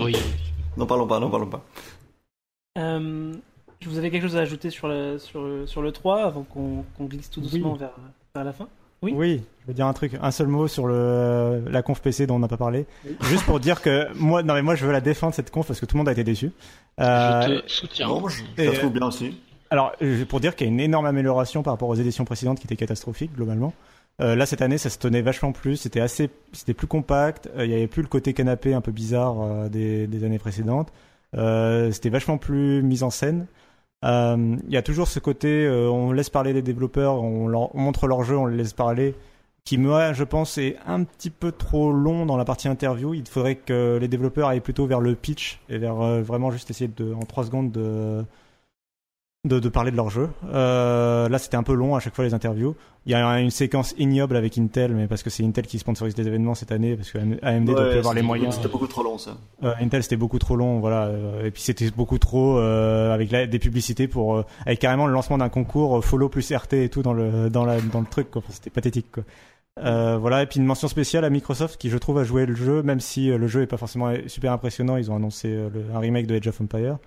Oui. 0.00 0.14
N'en 0.78 0.86
parlons 0.86 1.06
pas, 1.08 1.18
n'en 1.18 1.28
parlons 1.28 1.48
pas. 1.48 1.64
Euh, 2.78 3.34
vous 3.84 3.98
avez 3.98 4.10
quelque 4.10 4.22
chose 4.22 4.36
à 4.36 4.40
ajouter 4.40 4.70
sur 4.70 4.86
le, 4.86 5.18
sur 5.18 5.42
le, 5.42 5.66
sur 5.66 5.82
le 5.82 5.90
3 5.90 6.22
avant 6.22 6.44
qu'on 6.44 6.84
qu'on 6.96 7.04
glisse 7.06 7.30
tout 7.30 7.40
doucement 7.40 7.72
Oui. 7.72 7.78
vers, 7.78 7.90
vers 8.34 8.44
la 8.44 8.52
fin 8.52 8.68
Oui. 9.02 9.12
Oui, 9.14 9.42
je 9.62 9.66
vais 9.66 9.74
dire 9.74 9.86
un 9.86 9.92
truc, 9.92 10.12
un 10.22 10.30
seul 10.30 10.46
mot 10.46 10.68
sur 10.68 10.86
le 10.86 11.64
la 11.68 11.82
conf 11.82 12.00
PC 12.00 12.28
dont 12.28 12.36
on 12.36 12.38
n'a 12.38 12.48
pas 12.48 12.56
parlé. 12.56 12.86
Juste 13.22 13.44
pour 13.44 13.58
dire 13.58 13.82
que 13.82 14.06
moi, 14.14 14.44
non 14.44 14.54
mais 14.54 14.62
moi 14.62 14.76
je 14.76 14.86
veux 14.86 14.92
la 14.92 15.00
défendre 15.00 15.34
cette 15.34 15.50
conf 15.50 15.66
parce 15.66 15.80
que 15.80 15.86
tout 15.86 15.96
le 15.96 15.98
monde 15.98 16.08
a 16.08 16.12
été 16.12 16.22
déçu. 16.22 16.52
Euh, 17.00 17.42
je 17.42 17.60
te 17.60 17.70
soutiens. 17.70 18.08
Je, 18.56 18.64
la 18.64 18.72
trouve 18.72 18.92
bien 18.92 19.06
aussi. 19.08 19.36
Alors, 19.70 19.92
pour 20.28 20.40
dire 20.40 20.56
qu'il 20.56 20.66
y 20.66 20.70
a 20.70 20.72
une 20.72 20.80
énorme 20.80 21.06
amélioration 21.06 21.62
par 21.62 21.74
rapport 21.74 21.88
aux 21.88 21.94
éditions 21.94 22.24
précédentes 22.24 22.58
qui 22.60 22.66
étaient 22.66 22.76
catastrophiques 22.76 23.34
globalement. 23.34 23.74
Euh, 24.20 24.34
là 24.34 24.46
cette 24.46 24.62
année, 24.62 24.78
ça 24.78 24.90
se 24.90 24.98
tenait 24.98 25.22
vachement 25.22 25.52
plus. 25.52 25.76
C'était 25.76 26.00
assez, 26.00 26.30
c'était 26.52 26.74
plus 26.74 26.86
compact. 26.86 27.48
euh, 27.56 27.64
Il 27.64 27.70
y 27.70 27.74
avait 27.74 27.86
plus 27.86 28.02
le 28.02 28.08
côté 28.08 28.34
canapé 28.34 28.74
un 28.74 28.80
peu 28.80 28.92
bizarre 28.92 29.40
euh, 29.42 29.68
des, 29.68 30.24
années 30.24 30.38
précédentes. 30.38 30.92
C'était 31.32 32.10
vachement 32.10 32.38
plus 32.38 32.82
mis 32.82 33.02
en 33.02 33.10
scène. 33.10 33.46
Il 34.02 34.70
y 34.70 34.76
a 34.76 34.82
toujours 34.82 35.08
ce 35.08 35.18
côté, 35.20 35.68
on 35.68 36.12
laisse 36.12 36.30
parler 36.30 36.52
les 36.52 36.62
développeurs, 36.62 37.22
on, 37.22 37.48
montre 37.74 38.06
leur 38.06 38.22
jeu, 38.22 38.36
on 38.36 38.46
les 38.46 38.56
laisse 38.56 38.72
parler, 38.72 39.14
qui 39.64 39.76
moi, 39.76 40.12
je 40.12 40.24
pense, 40.24 40.56
est 40.58 40.76
un 40.86 41.04
petit 41.04 41.30
peu 41.30 41.52
trop 41.52 41.92
long 41.92 42.24
dans 42.24 42.36
la 42.36 42.44
partie 42.44 42.68
interview. 42.68 43.12
Il 43.14 43.26
faudrait 43.28 43.56
que 43.56 43.98
les 44.00 44.08
développeurs 44.08 44.48
aillent 44.48 44.60
plutôt 44.60 44.86
vers 44.86 45.00
le 45.00 45.14
pitch 45.14 45.60
et 45.68 45.78
vers 45.78 45.96
vraiment 46.22 46.50
juste 46.50 46.70
essayer 46.70 46.90
de, 46.96 47.12
en 47.12 47.24
trois 47.24 47.44
secondes 47.44 47.72
de 47.72 48.24
de, 49.44 49.60
de 49.60 49.68
parler 49.68 49.90
de 49.90 49.96
leur 49.96 50.10
jeu. 50.10 50.28
Euh, 50.52 51.28
là, 51.28 51.38
c'était 51.38 51.56
un 51.56 51.62
peu 51.62 51.72
long 51.74 51.94
à 51.94 52.00
chaque 52.00 52.14
fois 52.14 52.24
les 52.24 52.34
interviews. 52.34 52.74
Il 53.06 53.12
y 53.12 53.14
a 53.14 53.40
une 53.40 53.50
séquence 53.50 53.94
ignoble 53.96 54.36
avec 54.36 54.58
Intel, 54.58 54.92
mais 54.94 55.06
parce 55.06 55.22
que 55.22 55.30
c'est 55.30 55.44
Intel 55.44 55.66
qui 55.66 55.78
sponsorise 55.78 56.16
les 56.16 56.26
événements 56.26 56.54
cette 56.54 56.72
année, 56.72 56.96
parce 56.96 57.10
que 57.10 57.18
AMD 57.42 57.66
doit 57.70 57.80
Ouais, 57.84 57.90
plus 57.90 57.98
avoir 58.00 58.14
les 58.14 58.22
moyens. 58.22 58.56
C'était 58.56 58.68
beaucoup 58.68 58.88
trop 58.88 59.02
long, 59.02 59.16
ça. 59.16 59.36
Euh, 59.62 59.72
Intel 59.80 60.02
c'était 60.02 60.16
beaucoup 60.16 60.38
trop 60.38 60.56
long, 60.56 60.80
voilà, 60.80 61.06
euh, 61.06 61.46
et 61.46 61.50
puis 61.50 61.62
c'était 61.62 61.90
beaucoup 61.90 62.18
trop 62.18 62.58
euh, 62.58 63.14
avec 63.14 63.30
la, 63.30 63.46
des 63.46 63.58
publicités 63.58 64.08
pour 64.08 64.44
avec 64.66 64.78
carrément 64.80 65.06
le 65.06 65.12
lancement 65.12 65.38
d'un 65.38 65.48
concours 65.48 66.04
follow 66.04 66.28
plus 66.28 66.52
RT 66.52 66.74
et 66.74 66.88
tout 66.88 67.02
dans 67.02 67.14
le 67.14 67.48
dans 67.48 67.64
la 67.64 67.80
dans 67.80 68.00
le 68.00 68.06
truc, 68.06 68.30
quoi. 68.30 68.42
Enfin, 68.44 68.52
c'était 68.52 68.70
pathétique, 68.70 69.10
quoi. 69.12 69.22
Euh, 69.78 70.18
voilà, 70.18 70.42
et 70.42 70.46
puis 70.46 70.58
une 70.58 70.66
mention 70.66 70.88
spéciale 70.88 71.24
à 71.24 71.30
Microsoft 71.30 71.80
qui 71.80 71.88
je 71.88 71.96
trouve 71.96 72.18
a 72.18 72.24
joué 72.24 72.44
le 72.44 72.56
jeu, 72.56 72.82
même 72.82 72.98
si 72.98 73.30
euh, 73.30 73.38
le 73.38 73.46
jeu 73.46 73.62
est 73.62 73.66
pas 73.68 73.76
forcément 73.76 74.12
super 74.26 74.52
impressionnant. 74.52 74.96
Ils 74.96 75.10
ont 75.12 75.16
annoncé 75.16 75.48
euh, 75.48 75.70
le- 75.72 75.84
un 75.94 76.00
remake 76.00 76.26
de 76.26 76.34
Age 76.36 76.48
of 76.48 76.60
Empire. 76.60 76.98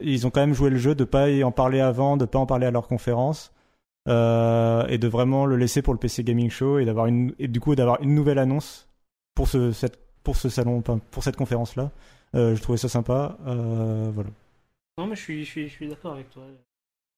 Ils 0.00 0.26
ont 0.26 0.30
quand 0.30 0.40
même 0.40 0.54
joué 0.54 0.70
le 0.70 0.78
jeu 0.78 0.94
de 0.94 1.04
pas 1.04 1.30
y 1.30 1.42
en 1.44 1.52
parler 1.52 1.80
avant, 1.80 2.16
de 2.16 2.24
pas 2.24 2.38
en 2.38 2.46
parler 2.46 2.66
à 2.66 2.70
leur 2.70 2.86
conférence. 2.88 3.52
Euh, 4.08 4.86
et 4.88 4.96
de 4.96 5.06
vraiment 5.08 5.44
le 5.44 5.56
laisser 5.56 5.82
pour 5.82 5.92
le 5.92 5.98
PC 5.98 6.24
Gaming 6.24 6.48
Show 6.48 6.78
et 6.78 6.86
d'avoir 6.86 7.06
une 7.06 7.34
et 7.38 7.46
du 7.46 7.60
coup 7.60 7.74
d'avoir 7.74 8.00
une 8.00 8.14
nouvelle 8.14 8.38
annonce 8.38 8.88
pour 9.34 9.48
ce 9.48 9.70
cette 9.72 9.98
pour 10.24 10.36
ce 10.36 10.48
salon 10.48 10.80
pour 10.80 11.22
cette 11.22 11.36
conférence 11.36 11.76
là 11.76 11.90
euh, 12.34 12.54
je 12.54 12.62
trouvais 12.62 12.78
ça 12.78 12.88
sympa 12.88 13.36
euh, 13.46 14.10
voilà 14.14 14.30
Non, 14.96 15.06
mais 15.08 15.14
je 15.16 15.20
suis, 15.20 15.44
je 15.44 15.50
suis, 15.50 15.68
je 15.68 15.74
suis 15.74 15.88
d'accord 15.88 16.12
avec 16.14 16.30
toi. 16.30 16.42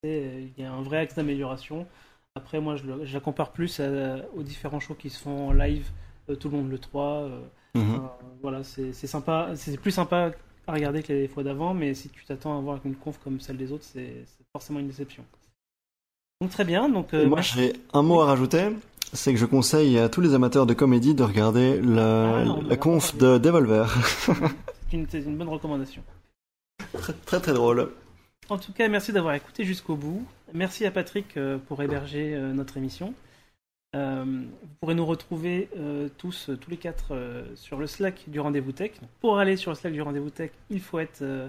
Il 0.03 0.51
y 0.59 0.65
a 0.65 0.73
un 0.73 0.83
vrai 0.83 0.99
axe 0.99 1.15
d'amélioration. 1.15 1.87
Après, 2.35 2.61
moi, 2.61 2.77
je, 2.77 2.85
le- 2.85 3.05
je 3.05 3.15
la 3.15 3.21
compare 3.21 3.53
plus 3.53 3.81
à- 3.81 4.17
aux 4.37 4.43
différents 4.43 4.81
shows 4.81 4.95
qui 4.95 5.11
se 5.11 5.19
font 5.21 5.49
en 5.49 5.53
live 5.53 5.89
euh, 6.29 6.37
tout 6.37 6.49
le 6.49 6.57
long 6.59 6.65
de 6.65 6.71
l'E3. 6.71 6.99
euh, 7.25 7.41
Mhm. 7.75 7.95
enfin, 7.97 8.13
voilà, 8.43 8.65
c'est 8.65 8.93
sympa. 8.93 9.51
C'est 9.55 9.79
plus 9.81 9.91
sympa 9.93 10.33
à 10.71 10.75
regarder 10.75 11.03
que 11.03 11.13
les 11.13 11.29
fois 11.29 11.43
d'avant, 11.43 11.75
mais 11.75 11.95
si 11.95 12.09
tu 12.09 12.25
t'attends 12.25 12.57
à 12.57 12.61
voir 12.61 12.81
une 12.85 12.95
conf 12.95 13.19
comme 13.23 13.41
celle 13.41 13.57
des 13.57 13.73
autres, 13.73 13.85
c'est 13.85 14.25
forcément 14.53 14.81
une 14.81 14.89
déception. 14.89 15.25
Donc 16.41 16.51
très 16.51 16.65
bien. 16.65 16.89
Donc, 16.89 17.13
euh, 17.13 17.27
moi, 17.27 17.41
j'ai 17.43 17.75
un 17.93 18.03
mot 18.03 18.21
à 18.21 18.27
rajouter. 18.27 18.71
c'est 19.13 19.33
que 19.33 19.39
je 19.39 19.47
conseille 19.47 19.99
à 19.99 20.09
tous 20.09 20.21
les 20.21 20.35
amateurs 20.35 20.67
de 20.67 20.73
comédie 20.73 21.15
de 21.15 21.23
regarder 21.23 21.81
la, 21.81 22.41
Ah, 22.41 22.45
on 22.49 22.63
la 22.63 22.77
conf 22.77 23.17
de 23.17 23.39
Devolver. 23.39 23.95
C'est 24.91 25.19
une, 25.21 25.37
bonne 25.37 25.49
recommandation. 25.49 26.03
très, 26.95 27.13
très 27.13 27.41
très 27.41 27.53
drôle. 27.53 27.91
En 28.49 28.59
tout 28.59 28.73
cas, 28.73 28.89
merci 28.89 29.13
d'avoir 29.13 29.35
écouté 29.35 29.65
jusqu'au 29.65 29.95
bout. 29.95 30.25
Merci 30.53 30.85
à 30.85 30.91
Patrick 30.91 31.37
euh, 31.37 31.59
pour 31.59 31.83
héberger 31.83 32.35
euh, 32.35 32.53
notre 32.53 32.77
émission. 32.77 33.15
Euh, 33.97 34.25
vous 34.25 34.69
pourrez 34.81 34.95
nous 34.95 35.05
retrouver 35.07 35.69
euh, 35.77 36.09
tous, 36.17 36.49
euh, 36.51 36.57
tous 36.57 36.71
les 36.71 36.77
quatre, 36.77 37.09
euh, 37.13 37.45
sur 37.57 37.77
le 37.79 37.87
Slack 37.89 38.25
du 38.29 38.39
Rendez-vous 38.39 38.71
Tech. 38.73 38.93
Donc, 39.01 39.11
pour 39.21 39.39
aller 39.39 39.57
sur 39.57 39.73
le 39.73 39.75
Slack 39.77 39.93
du 39.93 40.01
Rendez-vous 40.03 40.31
Tech, 40.31 40.51
il 40.71 40.81
faut 40.81 41.01
être 41.01 41.23
euh, 41.23 41.49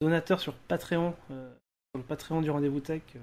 donateur 0.00 0.40
sur 0.40 0.54
Patreon, 0.54 1.14
euh, 1.30 1.48
sur 1.94 1.98
le 1.98 2.02
Patreon 2.02 2.40
du 2.40 2.50
Rendez-vous 2.50 2.80
Tech, 2.80 3.00
euh, 3.14 3.18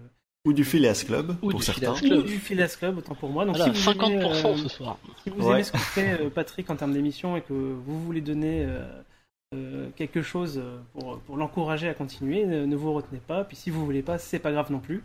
Ou 0.46 0.54
du 0.54 0.64
Phileas 0.64 1.04
Club, 1.06 1.32
Ou 1.42 1.50
pour 1.50 1.60
du 1.60 1.66
certains. 1.66 1.94
Club. 1.96 2.20
ou 2.20 2.24
du 2.24 2.38
Phileas 2.38 2.78
Club, 2.80 2.98
autant 3.00 3.16
pour 3.16 3.30
moi. 3.30 3.44
Donc, 3.46 3.58
Voilà, 3.58 3.74
si 3.74 3.82
vous 3.82 3.92
50% 3.92 4.06
aimez, 4.12 4.26
euh, 4.26 4.56
ce 4.58 4.70
soir. 4.70 4.98
Si 5.24 5.30
vous 5.30 5.46
Ouais. 5.46 5.54
aimez 5.56 5.64
ce 5.64 5.72
que 5.74 5.78
fait 5.80 6.22
euh, 6.22 6.30
Patrick 6.30 6.70
en 6.70 6.78
termes 6.78 6.94
d'émission 6.94 7.36
et 7.36 7.42
que 7.42 7.52
vous 7.54 8.02
voulez 8.06 8.22
donner 8.22 8.64
euh, 8.66 8.86
euh, 9.54 9.90
quelque 9.98 10.22
chose 10.22 10.64
pour, 10.94 11.20
pour 11.20 11.36
l'encourager 11.36 11.90
à 11.90 11.94
continuer, 11.94 12.46
ne, 12.46 12.66
ne 12.66 12.76
vous 12.78 12.94
retenez 12.94 13.20
pas. 13.20 13.44
Puis 13.44 13.58
si 13.58 13.70
vous 13.70 13.84
voulez 13.86 14.02
pas, 14.02 14.18
c'est 14.18 14.40
pas 14.40 14.54
grave 14.54 14.72
non 14.72 14.80
plus. 14.80 15.04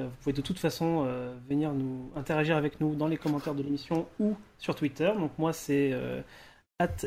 Euh, 0.00 0.04
vous 0.04 0.16
pouvez 0.22 0.32
de 0.32 0.42
toute 0.42 0.58
façon 0.60 1.04
euh, 1.06 1.34
venir 1.48 1.72
nous 1.72 2.10
interagir 2.14 2.56
avec 2.56 2.80
nous 2.80 2.94
dans 2.94 3.08
les 3.08 3.16
commentaires 3.16 3.54
de 3.54 3.62
l'émission 3.64 4.06
ou 4.20 4.36
sur 4.58 4.76
Twitter. 4.76 5.12
Donc 5.18 5.32
moi 5.38 5.52
c'est 5.52 5.90
euh, 5.92 6.22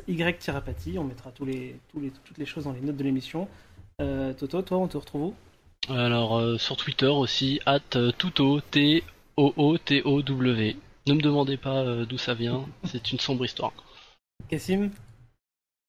@y-apathy. 0.07 0.99
On 0.99 1.05
mettra 1.05 1.31
tous 1.31 1.45
les, 1.45 1.79
tous 1.89 2.01
les, 2.01 2.11
toutes 2.11 2.37
les 2.37 2.45
choses 2.45 2.65
dans 2.65 2.73
les 2.73 2.81
notes 2.81 2.97
de 2.97 3.03
l'émission. 3.03 3.47
Euh, 4.01 4.33
Toto, 4.33 4.61
toi, 4.61 4.77
on 4.79 4.87
te 4.87 4.97
retrouve 4.97 5.21
où? 5.21 5.33
Alors 5.89 6.37
euh, 6.37 6.57
sur 6.57 6.75
Twitter 6.75 7.07
aussi, 7.07 7.59
at 7.65 7.79
tuto, 8.17 8.59
T-O-O-T-O-W. 8.61 9.15
Ne 11.07 11.13
me 11.13 11.21
demandez 11.21 11.57
pas 11.57 11.83
euh, 11.83 12.05
d'où 12.05 12.17
ça 12.17 12.33
vient, 12.33 12.65
c'est 12.83 13.11
une 13.11 13.19
sombre 13.19 13.45
histoire. 13.45 13.73
Cassim 14.49 14.91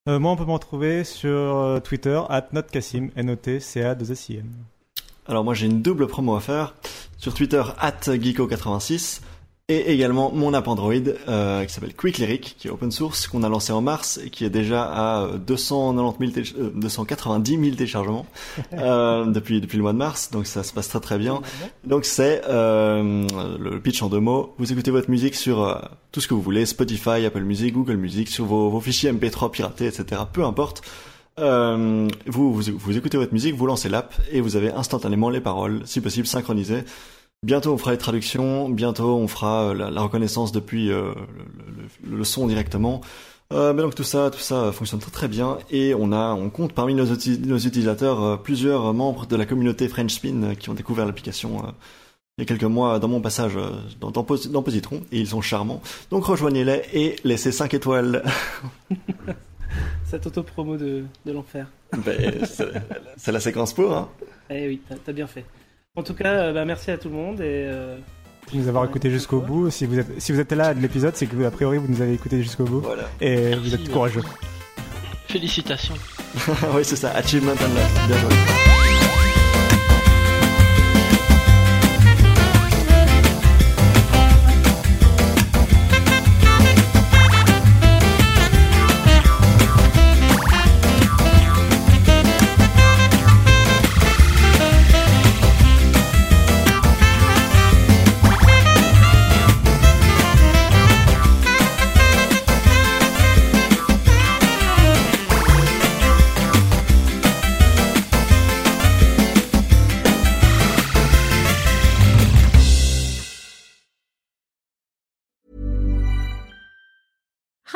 Euh, 0.08 0.18
moi, 0.18 0.32
on 0.32 0.36
peut 0.36 0.44
me 0.44 0.52
retrouver 0.52 1.04
sur 1.04 1.80
Twitter, 1.84 2.20
at 2.28 2.48
notcassim, 2.52 3.10
N-O-T-C-A-2-S-I-M. 3.16 4.50
Alors 5.28 5.44
moi 5.44 5.54
j'ai 5.54 5.66
une 5.66 5.82
double 5.82 6.06
promo 6.06 6.34
à 6.34 6.40
faire 6.40 6.74
sur 7.18 7.32
Twitter 7.34 7.62
@geeko86 7.80 9.20
et 9.68 9.92
également 9.92 10.32
mon 10.34 10.52
app 10.54 10.66
Android 10.66 10.92
euh, 11.28 11.64
qui 11.64 11.72
s'appelle 11.72 11.94
Quick 11.94 12.18
Lyric 12.18 12.56
qui 12.58 12.66
est 12.66 12.70
open 12.72 12.90
source 12.90 13.28
qu'on 13.28 13.44
a 13.44 13.48
lancé 13.48 13.72
en 13.72 13.80
mars 13.80 14.18
et 14.22 14.28
qui 14.30 14.44
est 14.44 14.50
déjà 14.50 14.82
à 14.82 15.22
euh, 15.22 15.38
290 15.38 16.18
000 16.18 16.32
téléch- 16.32 16.54
euh, 16.58 16.72
290 16.74 17.52
000 17.64 17.76
téléchargements 17.76 18.26
euh, 18.72 19.24
depuis 19.26 19.60
depuis 19.60 19.76
le 19.76 19.82
mois 19.82 19.92
de 19.92 19.98
mars 19.98 20.32
donc 20.32 20.48
ça 20.48 20.64
se 20.64 20.72
passe 20.72 20.88
très 20.88 20.98
très 21.00 21.18
bien. 21.18 21.40
Donc 21.84 22.04
c'est 22.04 22.42
euh, 22.48 23.24
le 23.60 23.78
pitch 23.80 24.02
en 24.02 24.08
deux 24.08 24.18
mots. 24.20 24.54
Vous 24.58 24.72
écoutez 24.72 24.90
votre 24.90 25.08
musique 25.08 25.36
sur 25.36 25.62
euh, 25.62 25.76
tout 26.10 26.20
ce 26.20 26.26
que 26.26 26.34
vous 26.34 26.42
voulez, 26.42 26.66
Spotify, 26.66 27.24
Apple 27.24 27.42
Music, 27.44 27.72
Google 27.72 27.96
Music, 27.96 28.28
sur 28.28 28.44
vos, 28.44 28.68
vos 28.68 28.80
fichiers 28.80 29.12
MP3 29.12 29.52
piratés, 29.52 29.86
etc. 29.86 30.22
Peu 30.32 30.44
importe. 30.44 30.82
Euh, 31.38 32.08
vous, 32.26 32.52
vous, 32.54 32.62
vous 32.78 32.96
écoutez 32.96 33.16
votre 33.16 33.32
musique, 33.32 33.54
vous 33.54 33.66
lancez 33.66 33.88
l'app 33.88 34.14
et 34.30 34.40
vous 34.40 34.56
avez 34.56 34.70
instantanément 34.70 35.30
les 35.30 35.40
paroles, 35.40 35.80
si 35.86 36.00
possible 36.00 36.26
synchronisées. 36.26 36.84
Bientôt 37.44 37.72
on 37.72 37.78
fera 37.78 37.90
les 37.92 37.98
traductions, 37.98 38.68
bientôt 38.68 39.16
on 39.16 39.26
fera 39.28 39.70
euh, 39.70 39.90
la, 39.90 40.02
reconnaissance 40.02 40.52
depuis 40.52 40.90
euh, 40.92 41.12
le, 42.04 42.10
le- 42.10 42.16
le 42.18 42.24
son 42.24 42.46
directement. 42.46 43.00
Euh, 43.52 43.72
mais 43.72 43.82
donc 43.82 43.94
tout 43.94 44.04
ça, 44.04 44.30
tout 44.30 44.38
ça 44.38 44.72
fonctionne 44.72 45.00
très 45.00 45.10
très 45.10 45.28
bien 45.28 45.58
et 45.70 45.94
on 45.94 46.12
a, 46.12 46.32
on 46.34 46.48
compte 46.50 46.72
parmi 46.72 46.94
nos, 46.94 47.04
nos 47.06 47.58
utilisateurs 47.58 48.40
plusieurs 48.42 48.94
membres 48.94 49.26
de 49.26 49.36
la 49.36 49.44
communauté 49.44 49.88
French 49.88 50.12
Spin 50.12 50.54
qui 50.54 50.70
ont 50.70 50.74
découvert 50.74 51.04
l'application 51.04 51.62
il 52.38 52.42
y 52.42 52.44
a 52.44 52.46
quelques 52.46 52.62
mois 52.64 52.98
dans 52.98 53.08
mon 53.08 53.20
passage 53.20 53.58
dans, 54.00 54.10
dans, 54.10 54.24
dans 54.50 54.62
Positron 54.62 55.02
et 55.12 55.18
ils 55.20 55.28
sont 55.28 55.42
charmants. 55.42 55.82
Donc 56.10 56.24
rejoignez-les 56.24 56.82
et 56.94 57.16
laissez 57.24 57.52
5 57.52 57.74
étoiles. 57.74 58.22
Cette 60.04 60.26
auto-promo 60.26 60.76
de, 60.76 61.04
de 61.24 61.32
l'enfer. 61.32 61.66
Ben, 62.04 62.40
c'est 63.16 63.32
la 63.32 63.40
séquence 63.40 63.72
pour, 63.74 63.94
hein. 63.94 64.08
Eh 64.50 64.66
oui, 64.68 64.80
t'as 65.04 65.12
bien 65.12 65.26
fait. 65.26 65.44
En 65.94 66.02
tout 66.02 66.14
cas, 66.14 66.32
euh, 66.32 66.52
bah, 66.52 66.64
merci 66.64 66.90
à 66.90 66.96
tout 66.98 67.08
le 67.08 67.14
monde 67.14 67.40
et 67.40 67.66
euh, 67.66 67.98
De 68.50 68.56
nous 68.58 68.68
avoir 68.68 68.84
écouté 68.84 69.10
jusqu'au 69.10 69.40
bout. 69.40 69.70
Si 69.70 69.84
vous 69.84 69.98
êtes, 69.98 70.20
si 70.20 70.32
vous 70.32 70.40
êtes 70.40 70.52
là 70.52 70.72
de 70.72 70.80
l'épisode, 70.80 71.14
c'est 71.16 71.26
que 71.26 71.36
vous, 71.36 71.44
a 71.44 71.50
priori 71.50 71.76
vous 71.78 71.88
nous 71.88 72.00
avez 72.00 72.14
écouté 72.14 72.42
jusqu'au 72.42 72.64
bout. 72.64 72.80
Voilà. 72.80 73.04
Et 73.20 73.54
vous 73.54 73.74
êtes 73.74 73.90
courageux. 73.90 74.22
Félicitations. 75.28 75.94
oui, 76.74 76.82
c'est 76.84 76.96
ça. 76.96 77.10
Achievement 77.12 77.52
unlocked. 77.52 78.06
Bien 78.08 78.18
joué. 78.18 78.71